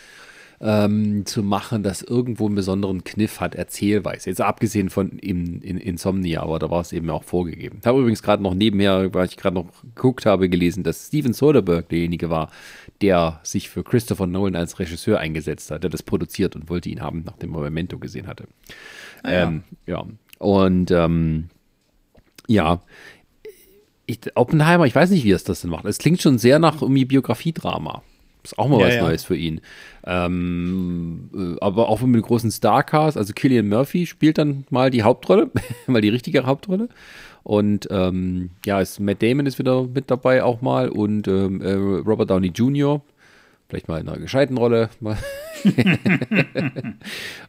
ähm, 0.60 1.26
zu 1.26 1.42
machen, 1.42 1.82
das 1.82 2.02
irgendwo 2.02 2.46
einen 2.46 2.54
besonderen 2.54 3.04
Kniff 3.04 3.40
hat, 3.40 3.54
Erzählweise. 3.54 4.30
Jetzt 4.30 4.40
abgesehen 4.40 4.90
von 4.90 5.10
in, 5.18 5.60
in 5.60 5.78
Insomnia, 5.78 6.42
aber 6.42 6.58
da 6.58 6.70
war 6.70 6.80
es 6.80 6.92
eben 6.92 7.10
auch 7.10 7.24
vorgegeben. 7.24 7.78
Ich 7.80 7.86
habe 7.86 8.00
übrigens 8.00 8.22
gerade 8.22 8.42
noch 8.42 8.54
nebenher, 8.54 9.12
weil 9.12 9.26
ich 9.26 9.36
gerade 9.36 9.54
noch 9.54 9.66
geguckt 9.94 10.26
habe, 10.26 10.48
gelesen, 10.48 10.82
dass 10.82 11.08
Steven 11.08 11.32
Soderbergh 11.32 11.88
derjenige 11.88 12.30
war, 12.30 12.50
der 13.02 13.40
sich 13.43 13.68
für 13.68 13.85
Christopher 13.85 14.27
Nolan 14.27 14.56
als 14.56 14.78
Regisseur 14.78 15.18
eingesetzt 15.18 15.70
hat, 15.70 15.82
der 15.82 15.90
das 15.90 16.02
produziert 16.02 16.56
und 16.56 16.68
wollte 16.68 16.89
ihn 16.89 17.02
haben, 17.02 17.23
nachdem 17.24 17.55
er 17.55 17.60
Memento 17.60 17.98
gesehen 17.98 18.27
hatte. 18.27 18.47
Ah, 19.23 19.32
ja. 19.32 19.43
Ähm, 19.44 19.64
ja. 19.86 20.05
Und 20.39 20.90
ähm, 20.90 21.48
ja, 22.47 22.82
ich, 24.06 24.20
Oppenheimer, 24.35 24.86
ich 24.86 24.94
weiß 24.94 25.10
nicht, 25.10 25.24
wie 25.24 25.32
es 25.32 25.44
das 25.44 25.62
denn 25.62 25.70
macht. 25.70 25.85
Es 25.85 25.98
klingt 25.98 26.23
schon 26.23 26.39
sehr 26.39 26.59
nach 26.59 26.81
irgendwie 26.81 27.05
Biografiedrama. 27.05 28.02
Ist 28.47 28.60
auch 28.60 28.68
mal 28.68 28.78
ja, 28.81 28.86
was 28.86 28.94
ja. 28.94 29.02
Neues 29.02 29.24
für 29.24 29.36
ihn. 29.36 29.60
Ähm, 30.06 31.31
äh, 31.35 31.60
aber 31.60 31.89
auch 31.89 32.01
mit 32.01 32.14
einem 32.14 32.23
großen 32.23 32.52
Starcast, 32.52 33.16
also 33.16 33.32
Killian 33.32 33.68
Murphy 33.68 34.06
spielt 34.06 34.39
dann 34.39 34.64
mal 34.70 34.90
die 34.90 35.02
Hauptrolle, 35.02 35.51
mal 35.89 36.01
die 36.01 36.10
richtige 36.10 36.47
Hauptrolle. 36.47 36.89
Und 37.43 37.89
ähm, 37.90 38.51
ja, 38.64 38.81
ist, 38.81 39.01
Matt 39.01 39.20
Damon 39.20 39.47
ist 39.47 39.59
wieder 39.59 39.82
mit 39.82 40.12
dabei 40.12 40.44
auch 40.44 40.62
mal 40.62 40.89
und 40.89 41.27
ähm, 41.27 41.60
äh, 41.60 41.73
Robert 41.73 42.31
Downey 42.31 42.52
Jr. 42.55 43.02
Vielleicht 43.68 43.89
mal 43.89 44.01
in 44.01 44.09
einer 44.09 44.18
gescheiten 44.18 44.56
Rolle. 44.56 44.90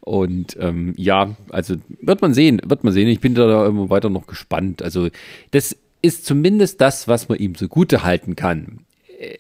und 0.02 0.58
ähm, 0.60 0.94
ja, 0.98 1.36
also 1.52 1.76
wird 2.02 2.22
man 2.24 2.34
sehen, 2.34 2.60
wird 2.66 2.84
man 2.84 2.94
sehen. 2.94 3.08
Ich 3.08 3.20
bin 3.20 3.36
da 3.36 3.68
immer 3.68 3.92
weiter 3.92 4.10
noch 4.10 4.26
gespannt. 4.26 4.82
Also 4.82 5.10
das 5.52 5.78
ist 6.02 6.26
zumindest 6.26 6.82
das, 6.82 7.08
was 7.08 7.30
man 7.30 7.38
ihm 7.38 7.54
zugute 7.54 8.04
halten 8.04 8.36
kann. 8.36 8.80
Äh, 9.20 9.38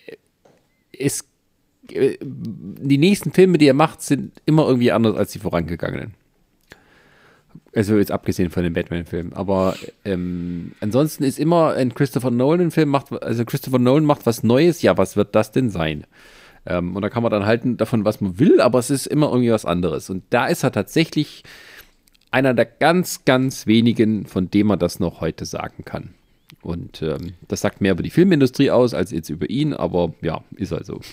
es 0.91 1.25
die 1.89 2.97
nächsten 2.97 3.31
Filme, 3.31 3.57
die 3.57 3.67
er 3.67 3.73
macht, 3.73 4.01
sind 4.01 4.33
immer 4.45 4.67
irgendwie 4.67 4.91
anders 4.91 5.15
als 5.15 5.31
die 5.31 5.39
vorangegangenen. 5.39 6.13
Also 7.75 7.97
jetzt 7.97 8.11
abgesehen 8.11 8.49
von 8.49 8.63
den 8.63 8.73
Batman-Filmen. 8.73 9.33
Aber 9.33 9.75
ähm, 10.05 10.73
ansonsten 10.79 11.23
ist 11.23 11.39
immer 11.39 11.73
ein 11.73 11.93
Christopher 11.93 12.31
Nolan-Film 12.31 12.89
macht, 12.89 13.11
also 13.21 13.45
Christopher 13.45 13.79
Nolan 13.79 14.05
macht 14.05 14.25
was 14.25 14.43
Neues. 14.43 14.81
Ja, 14.81 14.97
was 14.97 15.15
wird 15.15 15.35
das 15.35 15.51
denn 15.51 15.69
sein? 15.69 16.05
Ähm, 16.65 16.95
und 16.95 17.01
da 17.01 17.09
kann 17.09 17.23
man 17.23 17.31
dann 17.31 17.45
halten 17.45 17.77
davon, 17.77 18.05
was 18.05 18.21
man 18.21 18.39
will, 18.39 18.61
aber 18.61 18.79
es 18.79 18.89
ist 18.89 19.07
immer 19.07 19.27
irgendwie 19.27 19.51
was 19.51 19.65
anderes. 19.65 20.09
Und 20.09 20.23
da 20.29 20.47
ist 20.47 20.63
er 20.63 20.71
tatsächlich 20.71 21.43
einer 22.31 22.53
der 22.53 22.65
ganz, 22.65 23.25
ganz 23.25 23.67
wenigen, 23.67 24.25
von 24.25 24.51
dem 24.51 24.67
man 24.67 24.79
das 24.79 24.99
noch 24.99 25.21
heute 25.21 25.45
sagen 25.45 25.85
kann. 25.85 26.13
Und 26.61 27.01
ähm, 27.01 27.33
das 27.47 27.61
sagt 27.61 27.81
mehr 27.81 27.93
über 27.93 28.03
die 28.03 28.09
Filmindustrie 28.09 28.71
aus 28.71 28.93
als 28.93 29.11
jetzt 29.11 29.29
über 29.29 29.49
ihn, 29.49 29.73
aber 29.73 30.13
ja, 30.21 30.43
ist 30.55 30.71
halt 30.71 30.85
so. 30.85 30.99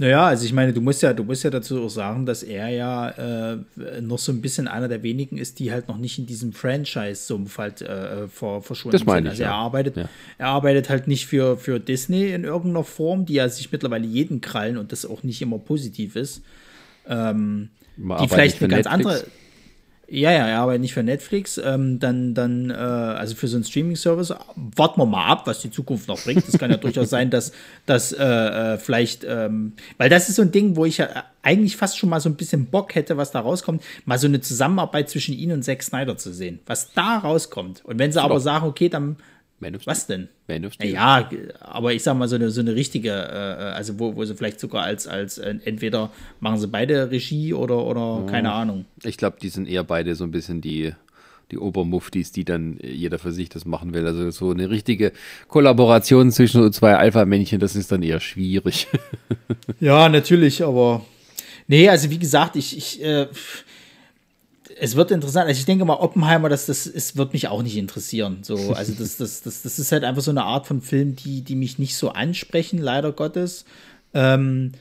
Naja, 0.00 0.26
also 0.26 0.44
ich 0.44 0.52
meine, 0.52 0.72
du 0.72 0.80
musst 0.80 1.02
ja, 1.02 1.12
du 1.12 1.24
musst 1.24 1.42
ja 1.42 1.50
dazu 1.50 1.82
auch 1.82 1.88
sagen, 1.88 2.24
dass 2.24 2.44
er 2.44 2.68
ja 2.68 3.08
äh, 3.52 3.58
noch 4.00 4.18
so 4.18 4.30
ein 4.30 4.40
bisschen 4.40 4.68
einer 4.68 4.86
der 4.86 5.02
wenigen 5.02 5.38
ist, 5.38 5.58
die 5.58 5.72
halt 5.72 5.88
noch 5.88 5.98
nicht 5.98 6.20
in 6.20 6.26
diesem 6.26 6.52
Franchise-Sumpf 6.52 7.58
halt 7.58 7.82
äh, 7.82 8.28
vor, 8.28 8.62
verschwunden 8.62 8.96
das 8.96 9.04
meine 9.04 9.30
sind. 9.30 9.40
Ich, 9.40 9.44
also 9.44 9.52
er 9.52 9.54
arbeitet, 9.54 9.96
ja. 9.96 10.08
er 10.38 10.46
arbeitet 10.46 10.88
halt 10.88 11.08
nicht 11.08 11.26
für, 11.26 11.56
für 11.56 11.80
Disney 11.80 12.28
in 12.30 12.44
irgendeiner 12.44 12.84
Form, 12.84 13.26
die 13.26 13.34
ja 13.34 13.48
sich 13.48 13.72
mittlerweile 13.72 14.06
jeden 14.06 14.40
krallen 14.40 14.78
und 14.78 14.92
das 14.92 15.04
auch 15.04 15.24
nicht 15.24 15.42
immer 15.42 15.58
positiv 15.58 16.14
ist. 16.14 16.42
Ähm, 17.08 17.70
die 17.96 18.28
vielleicht 18.28 18.62
eine 18.62 18.68
ganz 18.68 18.86
Netflix. 18.86 18.86
andere 18.86 19.24
ja, 20.10 20.32
ja, 20.32 20.48
ja, 20.48 20.62
aber 20.62 20.78
nicht 20.78 20.94
für 20.94 21.02
Netflix. 21.02 21.58
Ähm, 21.58 21.98
dann, 21.98 22.32
dann, 22.32 22.70
äh, 22.70 22.74
also 22.74 23.34
für 23.34 23.46
so 23.46 23.56
einen 23.56 23.64
Streaming-Service. 23.64 24.34
Warten 24.74 25.00
wir 25.00 25.04
mal 25.04 25.26
ab, 25.26 25.46
was 25.46 25.60
die 25.60 25.70
Zukunft 25.70 26.08
noch 26.08 26.22
bringt. 26.22 26.48
Das 26.48 26.58
kann 26.58 26.70
ja 26.70 26.76
durchaus 26.78 27.10
sein, 27.10 27.28
dass, 27.28 27.52
dass 27.84 28.12
äh, 28.12 28.24
äh, 28.24 28.78
vielleicht, 28.78 29.24
ähm, 29.24 29.74
weil 29.98 30.08
das 30.08 30.30
ist 30.30 30.36
so 30.36 30.42
ein 30.42 30.50
Ding, 30.50 30.76
wo 30.76 30.86
ich 30.86 30.96
ja 30.96 31.24
eigentlich 31.42 31.76
fast 31.76 31.98
schon 31.98 32.08
mal 32.08 32.20
so 32.20 32.30
ein 32.30 32.36
bisschen 32.36 32.66
Bock 32.66 32.94
hätte, 32.94 33.18
was 33.18 33.32
da 33.32 33.40
rauskommt, 33.40 33.82
mal 34.06 34.18
so 34.18 34.26
eine 34.26 34.40
Zusammenarbeit 34.40 35.10
zwischen 35.10 35.34
ihnen 35.34 35.52
und 35.52 35.62
Zack 35.62 35.82
Snyder 35.82 36.16
zu 36.16 36.32
sehen, 36.32 36.60
was 36.64 36.94
da 36.94 37.18
rauskommt. 37.18 37.84
Und 37.84 37.98
wenn 37.98 38.10
sie 38.10 38.22
aber 38.22 38.40
sagen, 38.40 38.66
okay, 38.66 38.88
dann 38.88 39.16
man 39.60 39.74
of 39.74 39.86
Was 39.86 40.06
denn? 40.06 40.28
Man 40.46 40.64
of 40.64 40.74
Steel. 40.74 40.92
Ja, 40.92 41.28
aber 41.60 41.92
ich 41.92 42.02
sag 42.02 42.16
mal, 42.16 42.28
so 42.28 42.36
eine, 42.36 42.50
so 42.50 42.60
eine 42.60 42.74
richtige, 42.74 43.10
äh, 43.10 43.74
also 43.74 43.98
wo, 43.98 44.14
wo 44.16 44.24
sie 44.24 44.34
vielleicht 44.34 44.60
sogar 44.60 44.84
als, 44.84 45.06
als 45.06 45.38
äh, 45.38 45.56
entweder 45.64 46.10
machen 46.40 46.58
sie 46.58 46.68
beide 46.68 47.10
Regie 47.10 47.54
oder, 47.54 47.84
oder 47.84 48.22
oh. 48.22 48.26
keine 48.26 48.52
Ahnung. 48.52 48.84
Ich 49.02 49.16
glaube, 49.16 49.38
die 49.40 49.48
sind 49.48 49.68
eher 49.68 49.84
beide 49.84 50.14
so 50.14 50.24
ein 50.24 50.30
bisschen 50.30 50.60
die, 50.60 50.92
die 51.50 51.58
Obermuftis, 51.58 52.32
die 52.32 52.44
dann 52.44 52.78
jeder 52.82 53.18
für 53.18 53.32
sich 53.32 53.48
das 53.48 53.64
machen 53.64 53.94
will. 53.94 54.06
Also 54.06 54.30
so 54.30 54.50
eine 54.50 54.70
richtige 54.70 55.12
Kollaboration 55.48 56.30
zwischen 56.30 56.62
so 56.62 56.70
zwei 56.70 56.96
Alpha-Männchen, 56.96 57.58
das 57.58 57.74
ist 57.74 57.90
dann 57.90 58.02
eher 58.02 58.20
schwierig. 58.20 58.86
ja, 59.80 60.08
natürlich, 60.08 60.62
aber 60.62 61.04
nee, 61.66 61.88
also 61.88 62.10
wie 62.10 62.18
gesagt, 62.18 62.56
ich, 62.56 62.76
ich 62.76 63.02
äh, 63.02 63.26
es 64.80 64.96
wird 64.96 65.10
interessant. 65.10 65.46
Also 65.48 65.58
ich 65.58 65.66
denke 65.66 65.84
mal, 65.84 65.94
Oppenheimer, 65.94 66.48
das, 66.48 66.66
das 66.66 66.86
ist, 66.86 67.16
wird 67.16 67.32
mich 67.32 67.48
auch 67.48 67.62
nicht 67.62 67.76
interessieren. 67.76 68.38
So, 68.42 68.72
also 68.74 68.92
das, 68.92 69.16
das, 69.16 69.42
das, 69.42 69.62
das 69.62 69.78
ist 69.78 69.92
halt 69.92 70.04
einfach 70.04 70.22
so 70.22 70.30
eine 70.30 70.44
Art 70.44 70.66
von 70.66 70.80
Film, 70.80 71.16
die, 71.16 71.42
die 71.42 71.54
mich 71.54 71.78
nicht 71.78 71.96
so 71.96 72.10
ansprechen, 72.10 72.78
leider 72.78 73.12
Gottes. 73.12 73.64
Ähm, 74.14 74.72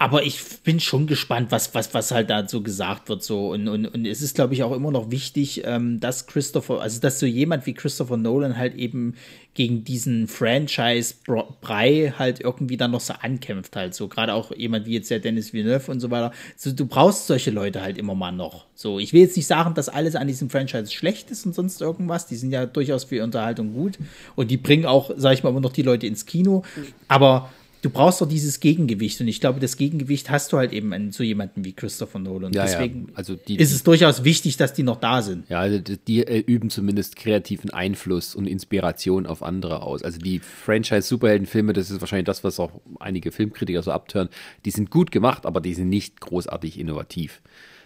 aber 0.00 0.24
ich 0.24 0.62
bin 0.64 0.80
schon 0.80 1.06
gespannt, 1.06 1.48
was, 1.50 1.74
was, 1.74 1.92
was 1.92 2.10
halt 2.10 2.30
da 2.30 2.48
so 2.48 2.62
gesagt 2.62 3.10
wird. 3.10 3.22
So. 3.22 3.50
Und, 3.52 3.68
und, 3.68 3.86
und 3.86 4.06
es 4.06 4.22
ist, 4.22 4.34
glaube 4.34 4.54
ich, 4.54 4.62
auch 4.62 4.72
immer 4.72 4.90
noch 4.90 5.10
wichtig, 5.10 5.60
ähm, 5.66 6.00
dass 6.00 6.26
Christopher, 6.26 6.80
also 6.80 7.02
dass 7.02 7.20
so 7.20 7.26
jemand 7.26 7.66
wie 7.66 7.74
Christopher 7.74 8.16
Nolan 8.16 8.56
halt 8.56 8.74
eben 8.76 9.14
gegen 9.52 9.84
diesen 9.84 10.26
Franchise-Brei 10.26 12.14
halt 12.18 12.40
irgendwie 12.40 12.78
dann 12.78 12.92
noch 12.92 13.02
so 13.02 13.12
ankämpft, 13.12 13.76
halt 13.76 13.94
so. 13.94 14.08
Gerade 14.08 14.32
auch 14.32 14.56
jemand 14.56 14.86
wie 14.86 14.94
jetzt 14.94 15.10
der 15.10 15.18
Dennis 15.18 15.52
Villeneuve 15.52 15.90
und 15.92 16.00
so 16.00 16.10
weiter. 16.10 16.32
So, 16.56 16.72
du 16.72 16.86
brauchst 16.86 17.26
solche 17.26 17.50
Leute 17.50 17.82
halt 17.82 17.98
immer 17.98 18.14
mal 18.14 18.32
noch. 18.32 18.64
So, 18.74 18.98
ich 18.98 19.12
will 19.12 19.20
jetzt 19.20 19.36
nicht 19.36 19.48
sagen, 19.48 19.74
dass 19.74 19.90
alles 19.90 20.16
an 20.16 20.28
diesem 20.28 20.48
Franchise 20.48 20.90
schlecht 20.90 21.30
ist 21.30 21.44
und 21.44 21.54
sonst 21.54 21.78
irgendwas. 21.82 22.26
Die 22.26 22.36
sind 22.36 22.52
ja 22.52 22.64
durchaus 22.64 23.04
für 23.04 23.22
Unterhaltung 23.22 23.74
gut. 23.74 23.98
Und 24.34 24.50
die 24.50 24.56
bringen 24.56 24.86
auch, 24.86 25.10
sag 25.14 25.34
ich 25.34 25.42
mal, 25.42 25.50
immer 25.50 25.60
noch 25.60 25.74
die 25.74 25.82
Leute 25.82 26.06
ins 26.06 26.24
Kino. 26.24 26.62
Aber 27.06 27.50
du 27.82 27.90
brauchst 27.90 28.20
doch 28.20 28.28
dieses 28.28 28.60
Gegengewicht. 28.60 29.20
Und 29.20 29.28
ich 29.28 29.40
glaube, 29.40 29.60
das 29.60 29.76
Gegengewicht 29.76 30.30
hast 30.30 30.52
du 30.52 30.56
halt 30.58 30.72
eben 30.72 30.92
an 30.92 31.12
so 31.12 31.22
jemanden 31.22 31.64
wie 31.64 31.72
Christopher 31.72 32.18
Nolan. 32.18 32.52
Ja, 32.52 32.64
Deswegen 32.64 33.08
ja. 33.08 33.14
Also 33.14 33.36
die, 33.36 33.56
ist 33.56 33.72
es 33.72 33.82
durchaus 33.82 34.24
wichtig, 34.24 34.56
dass 34.56 34.72
die 34.72 34.82
noch 34.82 34.96
da 34.96 35.22
sind. 35.22 35.48
Ja, 35.48 35.60
also 35.60 35.78
die, 35.78 35.98
die 35.98 36.26
äh, 36.26 36.38
üben 36.38 36.70
zumindest 36.70 37.16
kreativen 37.16 37.70
Einfluss 37.70 38.34
und 38.34 38.46
Inspiration 38.46 39.26
auf 39.26 39.42
andere 39.42 39.82
aus. 39.82 40.02
Also 40.02 40.18
die 40.18 40.40
Franchise-Superheldenfilme, 40.40 41.72
das 41.72 41.90
ist 41.90 42.00
wahrscheinlich 42.00 42.26
das, 42.26 42.44
was 42.44 42.60
auch 42.60 42.80
einige 42.98 43.32
Filmkritiker 43.32 43.82
so 43.82 43.92
abtören, 43.92 44.28
die 44.64 44.70
sind 44.70 44.90
gut 44.90 45.10
gemacht, 45.10 45.46
aber 45.46 45.60
die 45.60 45.74
sind 45.74 45.88
nicht 45.88 46.20
großartig 46.20 46.78
innovativ. 46.78 47.40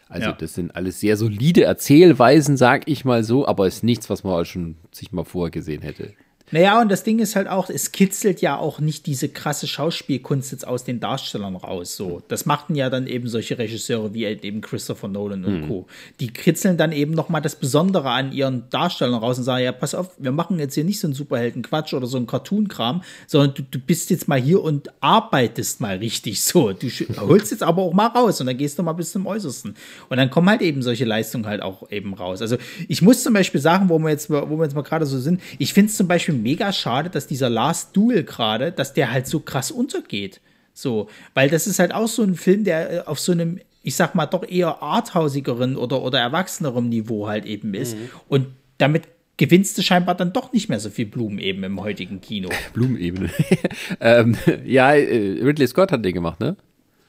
Also 0.09 0.29
ja. 0.29 0.33
das 0.33 0.55
sind 0.55 0.77
alles 0.77 1.01
sehr 1.01 1.17
solide 1.17 1.65
Erzählweisen, 1.65 2.57
sag 2.57 2.89
ich 2.89 3.05
mal 3.05 3.25
so, 3.25 3.47
aber 3.47 3.67
ist 3.67 3.83
nichts, 3.83 4.11
was 4.11 4.23
man 4.23 4.45
schon 4.45 4.77
sich 4.93 5.13
mal 5.13 5.25
vorher 5.25 5.51
gesehen 5.51 5.83
hätte. 5.83 6.13
Naja, 6.55 6.81
und 6.81 6.89
das 6.89 7.03
Ding 7.03 7.19
ist 7.19 7.35
halt 7.35 7.49
auch, 7.49 7.69
es 7.69 7.91
kitzelt 7.91 8.41
ja 8.41 8.57
auch 8.57 8.79
nicht 8.79 9.07
diese 9.07 9.29
krasse 9.29 9.67
Schauspielkunst 9.67 10.53
jetzt 10.53 10.65
aus 10.65 10.85
den 10.85 11.01
Darstellern 11.01 11.57
raus. 11.57 11.97
So, 11.97 12.23
das 12.29 12.47
machten 12.47 12.77
ja 12.77 12.91
dann 12.91 13.09
eben 13.09 13.27
solche 13.27 13.59
Regisseure 13.59 14.15
wie 14.15 14.25
halt 14.25 14.45
eben 14.45 14.61
Christopher 14.61 15.09
Nolan 15.09 15.45
und 15.45 15.63
mhm. 15.63 15.67
Co. 15.67 15.87
Die 16.21 16.29
kitzeln 16.29 16.77
dann 16.77 16.93
eben 16.93 17.11
noch 17.11 17.29
mal 17.29 17.41
das 17.41 17.57
Besondere 17.57 18.09
an 18.09 18.31
ihren 18.31 18.71
Darstellern 18.71 19.17
raus 19.17 19.37
und 19.37 19.43
sagen, 19.43 19.65
ja, 19.65 19.73
pass 19.73 19.97
auf, 19.97 20.11
wir 20.17 20.31
machen 20.31 20.61
jetzt 20.61 20.75
hier 20.75 20.85
nicht 20.85 21.01
so 21.01 21.09
einen 21.09 21.15
Superhelden-Quatsch 21.15 21.93
oder 21.93 22.07
so 22.07 22.19
einen 22.19 22.29
Cartoon-Kram, 22.29 23.03
sondern 23.27 23.55
du, 23.55 23.63
du 23.69 23.81
bist 23.81 24.11
jetzt 24.11 24.29
mal 24.29 24.41
hier 24.41 24.63
und 24.63 24.93
arbeitest 25.01 25.81
mal 25.81 25.97
richtig 25.97 26.41
so. 26.41 26.73
Du 26.73 26.87
holst 27.19 27.51
jetzt 27.51 27.65
aber 27.65 27.83
auch 27.83 27.95
mal 27.95 28.07
raus 28.07 28.41
und 28.41 28.47
dann 28.47 28.57
gehst 28.57 28.79
du 28.79 28.85
mal 28.85 28.93
bis 28.93 29.11
zum 29.11 29.27
Äußersten. 29.27 29.75
Und 30.09 30.17
dann 30.17 30.31
kommen 30.31 30.49
halt 30.49 30.63
eben 30.63 30.83
solche 30.83 31.05
Leistungen 31.05 31.47
halt 31.47 31.63
auch 31.63 31.91
eben 31.91 32.15
raus. 32.15 32.41
Also 32.43 32.59
ich 32.87 33.03
muss 33.03 33.25
zum 33.25 33.35
Beispiel 33.35 33.61
sagen, 33.61 33.89
wo 33.89 33.99
wir 33.99 34.11
jetzt, 34.11 34.31
wo 34.31 34.57
wir 34.57 34.63
jetzt 34.63 34.77
mal 34.77 34.83
gerade 34.83 35.05
so 35.05 35.19
sind, 35.19 35.41
ich 35.59 35.75
finde 35.75 35.91
es 35.91 35.97
zum 35.97 36.07
Beispiel 36.07 36.44
mega 36.45 36.73
schade, 36.73 37.11
dass 37.11 37.27
dieser 37.27 37.51
Last 37.51 37.97
Duel 37.97 38.23
gerade, 38.23 38.71
dass 38.71 38.93
der 38.93 39.11
halt 39.11 39.27
so 39.27 39.41
krass 39.41 39.73
untergeht. 39.73 40.41
So, 40.75 41.09
weil 41.33 41.49
das 41.49 41.67
ist 41.67 41.79
halt 41.79 41.93
auch 41.93 42.07
so 42.07 42.23
ein 42.23 42.35
Film, 42.35 42.65
der 42.65 42.93
äh, 42.93 43.01
auf 43.07 43.19
so 43.19 43.33
einem, 43.33 43.59
ich 43.83 43.97
sag 43.97 44.15
mal, 44.15 44.27
doch 44.27 44.47
eher 44.47 44.83
arthausigeren 44.83 45.77
oder, 45.77 46.03
oder 46.03 46.21
erwachsenerem 46.21 46.89
Niveau 46.89 47.27
halt 47.27 47.47
eben 47.47 47.75
ist. 47.75 47.97
Mhm. 47.97 48.11
Und 48.29 48.47
damit 48.79 49.05
gewinnst 49.37 49.79
du 49.79 49.83
scheinbar 49.83 50.15
dann 50.15 50.33
doch 50.33 50.53
nicht 50.53 50.69
mehr 50.69 50.79
so 50.79 50.91
viel 50.91 51.07
Blumen 51.07 51.39
eben 51.39 51.65
im 51.65 51.81
heutigen 51.81 52.21
Kino. 52.21 52.51
Blumenebene. 52.75 53.31
ähm, 54.01 54.37
ja, 54.65 54.95
äh, 54.95 55.43
Ridley 55.43 55.67
Scott 55.67 55.91
hat 55.91 56.05
den 56.05 56.15
gemacht, 56.15 56.41
ne? 56.41 56.57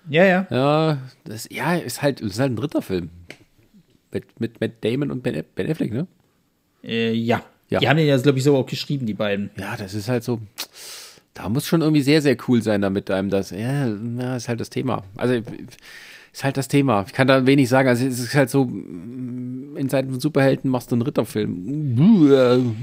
Ja, 0.10 0.24
ja. 0.24 0.48
Ja, 0.50 0.98
das, 1.26 1.48
ja, 1.52 1.76
ist 1.76 2.02
halt, 2.02 2.22
ist 2.22 2.40
halt 2.40 2.54
ein 2.54 2.56
dritter 2.56 2.82
Film. 2.82 3.10
Mit, 4.12 4.40
mit, 4.40 4.62
mit 4.62 4.86
Damon 4.86 5.12
und 5.12 5.24
Ben, 5.24 5.44
ben 5.56 5.70
Affleck, 5.70 5.92
ne? 5.92 6.08
Äh, 6.84 7.14
ja. 7.14 7.44
Ja. 7.70 7.80
Die 7.80 7.90
haben 7.90 7.98
den 7.98 8.08
ja, 8.08 8.18
glaube 8.18 8.38
ich, 8.38 8.44
so 8.44 8.56
auch 8.56 8.66
geschrieben, 8.66 9.06
die 9.06 9.14
beiden. 9.14 9.50
Ja, 9.58 9.76
das 9.78 9.94
ist 9.94 10.10
halt 10.10 10.24
so. 10.24 10.40
Da 11.34 11.50
muss 11.50 11.68
schon 11.68 11.82
irgendwie 11.82 12.02
sehr, 12.02 12.22
sehr 12.22 12.38
cool 12.48 12.62
sein, 12.62 12.82
damit 12.82 13.12
einem 13.12 13.30
das. 13.30 13.52
Ja, 13.52 13.88
ja, 13.88 14.36
ist 14.36 14.48
halt 14.48 14.60
das 14.60 14.70
Thema. 14.70 15.04
Also, 15.18 15.42
ist 16.32 16.44
halt 16.44 16.58
das 16.58 16.68
Thema. 16.68 17.04
Ich 17.08 17.14
kann 17.14 17.28
da 17.28 17.46
wenig 17.46 17.68
sagen. 17.68 17.90
Also, 17.90 18.06
es 18.06 18.20
ist 18.20 18.36
halt 18.36 18.50
so. 18.50 18.64
In 18.64 19.88
Zeiten 19.90 20.12
von 20.12 20.20
Superhelden 20.20 20.70
machst 20.70 20.92
du 20.92 20.96
einen 20.96 21.02
Ritterfilm. 21.02 22.76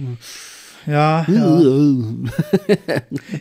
Ja, 0.86 0.86
ja. 0.86 1.26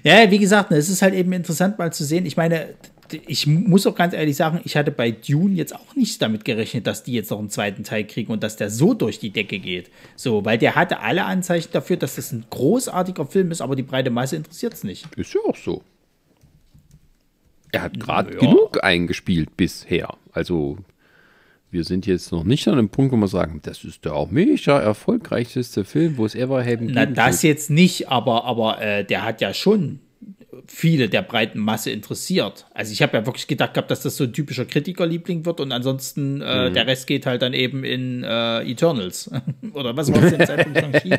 ja, 0.04 0.32
wie 0.32 0.40
gesagt, 0.40 0.72
ne, 0.72 0.78
es 0.78 0.90
ist 0.90 1.02
halt 1.02 1.14
eben 1.14 1.34
interessant 1.34 1.80
mal 1.80 1.92
zu 1.92 2.06
sehen. 2.06 2.26
Ich 2.26 2.38
meine, 2.38 2.68
ich 3.14 3.48
muss 3.48 3.86
auch 3.88 3.96
ganz 3.96 4.14
ehrlich 4.14 4.36
sagen, 4.36 4.62
ich 4.64 4.76
hatte 4.78 4.92
bei 4.92 5.12
Dune 5.12 5.56
jetzt 5.56 5.76
auch 5.76 5.96
nicht 5.96 6.22
damit 6.22 6.46
gerechnet, 6.46 6.88
dass 6.88 7.04
die 7.04 7.14
jetzt 7.14 7.32
noch 7.32 7.40
einen 7.40 7.50
zweiten 7.50 7.84
Teil 7.84 8.06
kriegen 8.06 8.32
und 8.32 8.44
dass 8.44 8.56
der 8.58 8.70
so 8.70 8.94
durch 8.94 9.20
die 9.20 9.30
Decke 9.32 9.60
geht. 9.60 9.90
So, 10.16 10.44
weil 10.46 10.58
der 10.58 10.76
hatte 10.76 11.00
alle 11.00 11.26
Anzeichen 11.26 11.70
dafür, 11.72 11.98
dass 11.98 12.16
das 12.16 12.32
ein 12.32 12.46
großartiger 12.50 13.26
Film 13.26 13.52
ist, 13.52 13.62
aber 13.62 13.76
die 13.76 13.84
breite 13.84 14.10
Masse 14.10 14.36
interessiert 14.36 14.74
es 14.74 14.84
nicht. 14.84 15.06
Ist 15.16 15.34
ja 15.34 15.42
auch 15.48 15.56
so. 15.56 15.82
Er 17.72 17.84
hat 17.84 18.00
gerade 18.00 18.34
Ja. 18.34 18.40
genug 18.40 18.84
eingespielt 18.84 19.56
bisher. 19.56 20.16
Also, 20.34 20.78
wir 21.70 21.86
sind 21.86 22.06
jetzt 22.06 22.32
noch 22.34 22.44
nicht 22.44 22.68
an 22.68 22.76
dem 22.76 22.90
Punkt, 22.90 23.14
wo 23.14 23.18
wir 23.18 23.28
sagen, 23.30 23.62
das 23.64 23.84
ist 23.86 24.04
der 24.04 24.14
auch 24.14 24.30
mega 24.30 24.80
erfolgreichste 24.80 25.86
Film, 25.86 26.18
wo 26.18 26.26
es 26.26 26.36
ever 26.36 26.64
haben 26.66 26.88
Na, 26.92 27.06
das 27.06 27.44
jetzt 27.44 27.70
nicht, 27.70 28.10
aber, 28.10 28.44
aber 28.44 28.82
äh, 28.82 29.06
der 29.06 29.24
hat 29.24 29.40
ja 29.40 29.54
schon 29.54 30.00
viele 30.68 31.08
der 31.10 31.22
breiten 31.22 31.60
Masse 31.60 31.92
interessiert. 31.92 32.66
Also 32.74 32.92
ich 32.92 33.02
habe 33.02 33.18
ja 33.18 33.26
wirklich 33.26 33.48
gedacht 33.48 33.74
gehabt, 33.74 33.90
dass 33.90 34.02
das 34.02 34.18
so 34.18 34.26
ein 34.26 34.34
typischer 34.34 34.66
Kritikerliebling 34.66 35.46
wird 35.46 35.60
und 35.60 35.72
ansonsten 35.72 36.42
äh, 36.42 36.70
Mhm. 36.70 36.74
der 36.74 36.88
Rest 36.88 37.08
geht 37.08 37.26
halt 37.26 37.42
dann 37.42 37.54
eben 37.54 37.84
in 37.84 38.24
äh, 38.24 38.62
Eternals. 38.70 39.32
Oder 39.74 39.96
was 39.96 40.12
war 40.12 40.46
Zeitpunkt 40.46 40.80
Shang-Chi? 40.80 41.16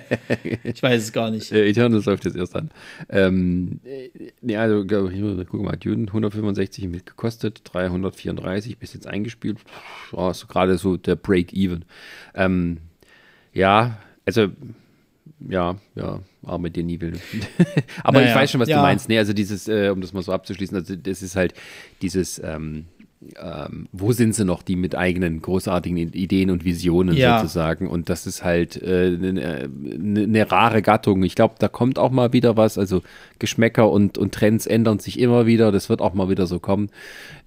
Ich 0.65 0.83
weiß 0.83 1.03
es 1.03 1.13
gar 1.13 1.31
nicht. 1.31 1.51
Äh, 1.53 1.69
Eternals 1.69 2.05
läuft 2.05 2.25
jetzt 2.25 2.37
erst 2.37 2.55
an. 2.55 2.71
Ähm, 3.09 3.81
äh, 3.85 4.11
nee, 4.43 4.57
also, 4.57 4.85
glaub 4.85 5.11
ich, 5.11 5.21
guck 5.49 5.63
mal, 5.63 5.77
Dune 5.77 6.07
165 6.07 6.89
mit 6.89 7.07
gekostet, 7.07 7.61
334 7.65 8.79
bis 8.79 8.95
jetzt 8.95 9.07
eingespielt. 9.07 9.59
Oh, 10.13 10.31
ist 10.31 10.47
gerade 10.49 10.77
so 10.79 10.97
der 10.97 11.17
Break-Even. 11.17 11.85
Ähm, 12.35 12.79
ja, 13.55 13.99
also, 14.27 14.49
ja, 15.48 15.77
ja, 15.94 16.20
arme 16.44 16.70
Denis 16.70 17.01
Villeneuve. 17.01 17.23
Aber 18.05 18.20
ich 18.20 18.27
Naja, 18.27 18.36
weiß 18.36 18.51
schon, 18.51 18.60
was 18.60 18.69
ja. 18.69 18.77
du 18.77 18.82
meinst. 18.82 19.09
Nee, 19.09 19.19
also 19.19 19.32
dieses, 19.32 19.69
äh, 19.69 19.90
um 19.93 20.01
das 20.01 20.12
mal 20.12 20.23
so 20.23 20.32
abzuschließen, 20.32 20.77
also 20.77 20.97
das 20.97 21.23
ist 21.23 21.36
halt 21.36 21.55
dieses, 22.01 22.40
ähm, 22.44 22.86
ähm, 23.40 23.89
wo 23.93 24.12
sind 24.12 24.35
sie 24.35 24.44
noch, 24.44 24.62
die 24.62 24.74
mit 24.77 24.97
eigenen 24.97 25.40
großartigen 25.43 25.97
Ideen 25.97 26.51
und 26.51 26.64
Visionen 26.64 27.16
Ja. 27.16 27.39
sozusagen? 27.39 27.86
Und 27.86 28.09
das 28.09 28.27
ist 28.27 28.43
halt 28.43 28.82
eine 28.82 28.90
äh, 29.40 29.69
ne, 29.69 29.69
ne, 29.69 30.27
ne 30.27 30.51
rare 30.51 30.82
Gattung. 30.82 31.23
Ich 31.23 31.35
glaube, 31.35 31.55
da 31.59 31.69
kommt 31.69 31.98
auch 31.98 32.10
mal 32.10 32.32
wieder 32.32 32.56
was. 32.56 32.78
Also 32.78 33.02
Geschmäcker 33.39 33.90
und, 33.90 34.19
und 34.19 34.35
Trends 34.35 34.66
ändern 34.66 34.98
sich 34.98 35.19
immer 35.20 35.47
wieder. 35.47 35.70
Das 35.70 35.89
wird 35.89 36.01
auch 36.01 36.14
mal 36.14 36.28
wieder 36.28 36.47
so 36.47 36.59
kommen. 36.59 36.90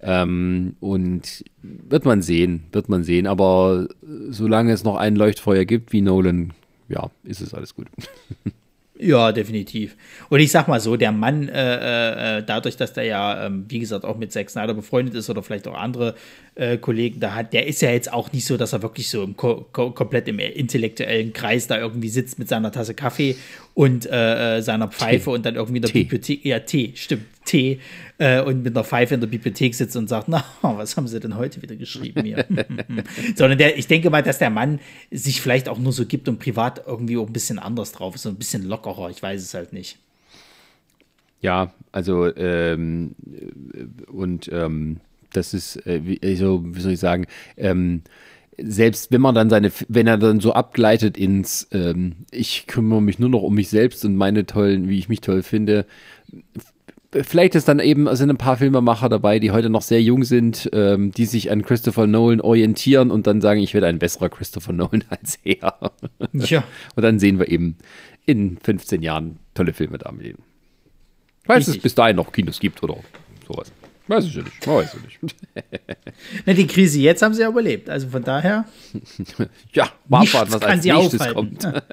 Ähm, 0.02 0.76
und 0.80 1.44
wird 1.62 2.06
man 2.06 2.22
sehen, 2.22 2.64
wird 2.72 2.88
man 2.88 3.04
sehen. 3.04 3.28
Aber 3.28 3.88
solange 4.30 4.72
es 4.72 4.84
noch 4.84 4.96
ein 4.96 5.16
Leuchtfeuer 5.16 5.66
gibt 5.66 5.92
wie 5.92 6.02
Nolan, 6.02 6.54
ja, 6.88 7.10
ist 7.24 7.42
es 7.42 7.54
alles 7.54 7.74
gut. 7.74 7.88
Ja, 8.98 9.34
definitiv. 9.34 9.98
Und 10.30 10.40
ich 10.40 10.52
sag 10.52 10.70
mal 10.70 10.80
so, 10.80 10.96
der 10.96 11.12
Mann, 11.12 11.50
äh, 11.50 12.38
äh, 12.38 12.44
dadurch, 12.46 12.78
dass 12.78 12.94
der 12.94 13.04
ja, 13.04 13.46
ähm, 13.46 13.66
wie 13.68 13.80
gesagt, 13.80 14.06
auch 14.06 14.18
mit 14.18 14.32
Zack 14.32 14.50
Snyder 14.50 14.74
befreundet 14.74 15.16
ist 15.16 15.30
oder 15.30 15.44
vielleicht 15.44 15.68
auch 15.68 15.74
andere 15.74 16.16
äh, 16.56 16.78
Kollegen 16.78 17.20
da 17.20 17.36
hat, 17.36 17.52
der 17.52 17.68
ist 17.68 17.82
ja 17.82 17.92
jetzt 17.92 18.12
auch 18.14 18.32
nicht 18.32 18.46
so, 18.46 18.56
dass 18.56 18.72
er 18.72 18.82
wirklich 18.84 19.10
so 19.10 19.22
im 19.24 19.36
ko 19.36 19.68
ko 19.74 19.92
komplett 19.92 20.30
im 20.30 20.40
intellektuellen 20.40 21.34
Kreis 21.34 21.68
da 21.68 21.78
irgendwie 21.78 22.08
sitzt 22.08 22.40
mit 22.40 22.48
seiner 22.48 22.72
Tasse 22.72 22.94
Kaffee 22.94 23.36
und 23.74 24.06
äh, 24.06 24.60
äh, 24.60 24.62
seiner 24.62 24.88
Pfeife 24.88 25.30
und 25.30 25.46
dann 25.46 25.56
irgendwie 25.56 25.80
in 25.80 25.82
der 25.82 25.92
Tee. 25.92 26.04
Bibliothek, 26.04 26.46
ja, 26.46 26.60
Tee, 26.60 26.94
stimmt, 26.96 27.26
Tee, 27.44 27.82
äh, 28.18 28.42
und 28.42 28.64
mit 28.64 28.76
einer 28.76 28.84
Pfeife 28.84 29.16
in 29.16 29.22
der 29.22 29.28
Bibliothek 29.28 29.76
sitzt 29.76 29.96
und 29.96 30.08
sagt, 30.08 30.28
na, 30.28 30.44
was 30.62 30.98
haben 30.98 31.08
sie 31.08 31.20
denn 31.20 31.36
heute 31.36 31.62
wieder 31.62 31.76
geschrieben 31.76 32.24
hier? 32.24 32.46
Sondern 33.36 33.58
der, 33.58 33.78
ich 33.78 33.88
denke 33.88 34.10
mal, 34.10 34.24
dass 34.24 34.38
der 34.38 34.50
Mann 34.50 34.80
sich 35.12 35.42
vielleicht 35.42 35.70
auch 35.70 35.78
nur 35.78 35.92
so 35.92 36.06
gibt 36.06 36.28
und 36.28 36.40
privat 36.40 36.84
irgendwie 36.86 37.18
auch 37.18 37.28
ein 37.28 37.34
bisschen 37.34 37.60
anders 37.60 37.92
drauf 37.92 38.16
ist, 38.16 38.24
so 38.24 38.30
ein 38.30 38.36
bisschen 38.36 38.64
lockerer, 38.64 39.10
ich 39.10 39.22
weiß 39.22 39.42
es 39.42 39.54
halt 39.54 39.74
nicht. 39.74 39.98
Ja, 41.42 41.74
also 41.92 42.34
ähm, 42.36 43.16
äh, 43.74 44.12
und 44.12 44.50
ähm, 44.52 45.02
das 45.34 45.54
ist, 45.54 45.86
äh, 45.86 46.02
wie, 46.06 46.20
also, 46.24 46.64
wie 46.66 46.82
soll 46.82 46.94
ich 46.94 47.00
sagen, 47.00 47.28
ähm, 47.58 48.02
selbst 48.58 49.12
wenn 49.12 49.22
man 49.22 49.36
dann 49.36 49.50
seine, 49.50 49.72
wenn 49.90 50.08
er 50.08 50.18
dann 50.18 50.40
so 50.40 50.54
abgleitet 50.54 51.18
ins, 51.18 51.68
ähm, 51.72 52.16
ich 52.32 52.68
kümmere 52.68 53.02
mich 53.02 53.20
nur 53.20 53.30
noch 53.30 53.42
um 53.42 53.54
mich 53.54 53.70
selbst 53.70 54.06
und 54.06 54.16
meine 54.16 54.46
tollen, 54.46 54.88
wie 54.88 54.98
ich 54.98 55.10
mich 55.10 55.22
toll 55.22 55.44
finde, 55.44 55.86
vielleicht 57.22 57.56
ist 57.56 57.68
dann 57.68 57.80
eben, 57.80 58.14
sind 58.16 58.30
ein 58.30 58.38
paar 58.38 58.58
Filmemacher 58.58 59.10
dabei, 59.10 59.40
die 59.40 59.52
heute 59.52 59.70
noch 59.70 59.82
sehr 59.82 60.02
jung 60.02 60.24
sind, 60.24 60.70
ähm, 60.74 61.12
die 61.12 61.26
sich 61.26 61.52
an 61.52 61.64
Christopher 61.64 62.08
Nolan 62.08 62.42
orientieren 62.42 63.12
und 63.12 63.28
dann 63.28 63.42
sagen, 63.42 63.62
ich 63.62 63.74
werde 63.74 63.88
ein 63.88 64.00
besserer 64.00 64.30
Christopher 64.30 64.74
Nolan 64.74 65.04
als 65.10 65.40
er. 65.44 65.92
Ja. 66.34 66.64
Und 66.96 67.04
dann 67.04 67.20
sehen 67.20 67.40
wir 67.40 67.50
eben 67.50 67.78
in 68.26 68.58
15 68.58 69.02
Jahren 69.02 69.38
tolle 69.54 69.74
Filme 69.74 69.98
da 69.98 70.12
mit 70.12 70.26
ihm. 70.28 70.38
Falls 71.46 71.68
es 71.68 71.78
bis 71.78 71.94
dahin 71.96 72.16
noch 72.16 72.32
Kinos 72.32 72.60
gibt 72.60 72.82
oder 72.84 72.98
sowas. 73.48 73.72
Weiß 74.08 74.26
ich 74.26 74.36
ja 74.36 74.44
nicht. 74.44 74.68
Weiß 74.68 74.96
ich 74.96 75.22
nicht. 75.22 75.36
Na, 76.46 76.54
die 76.54 76.68
Krise 76.68 77.00
jetzt 77.00 77.22
haben 77.22 77.34
sie 77.34 77.42
ja 77.42 77.50
überlebt. 77.50 77.90
Also 77.90 78.08
von 78.10 78.24
daher, 78.24 78.66
Ja, 79.74 79.90
mal 80.08 80.22
abwarten, 80.24 80.54
was 80.54 80.62
als 80.62 80.84
nächstes 80.84 81.22
aufhalten. 81.22 81.58
kommt. 81.60 81.84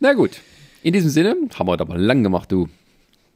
Na 0.00 0.12
gut. 0.14 0.40
In 0.82 0.92
diesem 0.92 1.10
Sinne 1.10 1.36
haben 1.54 1.66
wir 1.68 1.80
aber 1.80 1.96
lang 1.96 2.22
gemacht, 2.22 2.50
du. 2.50 2.68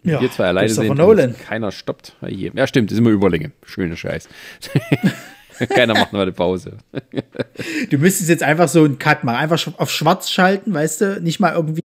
Ja, 0.07 0.21
wir 0.21 0.31
zwei 0.31 0.47
alleine 0.47 0.69
sind 0.69 0.95
Nolan. 0.95 1.37
keiner 1.37 1.73
stoppt. 1.73 2.17
Hier. 2.27 2.53
Ja, 2.55 2.67
stimmt, 2.67 2.93
ist 2.93 2.99
immer 2.99 3.11
Überlänge. 3.11 3.53
Schöne 3.65 3.97
Scheiß. 3.97 4.29
keiner 5.69 5.95
macht 5.95 6.13
mal 6.13 6.23
eine 6.23 6.33
Pause. 6.33 6.79
Du 7.91 7.99
müsstest 7.99 8.29
jetzt 8.29 8.43
einfach 8.43 8.69
so 8.69 8.85
einen 8.85 8.99
Cut 8.99 9.25
machen, 9.25 9.37
einfach 9.37 9.79
auf 9.79 9.91
schwarz 9.91 10.31
schalten, 10.31 10.73
weißt 10.73 11.01
du, 11.01 11.21
nicht 11.21 11.41
mal 11.41 11.55
irgendwie. 11.55 11.83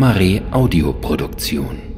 Lamare 0.00 0.40
Audioproduktion. 0.48 1.89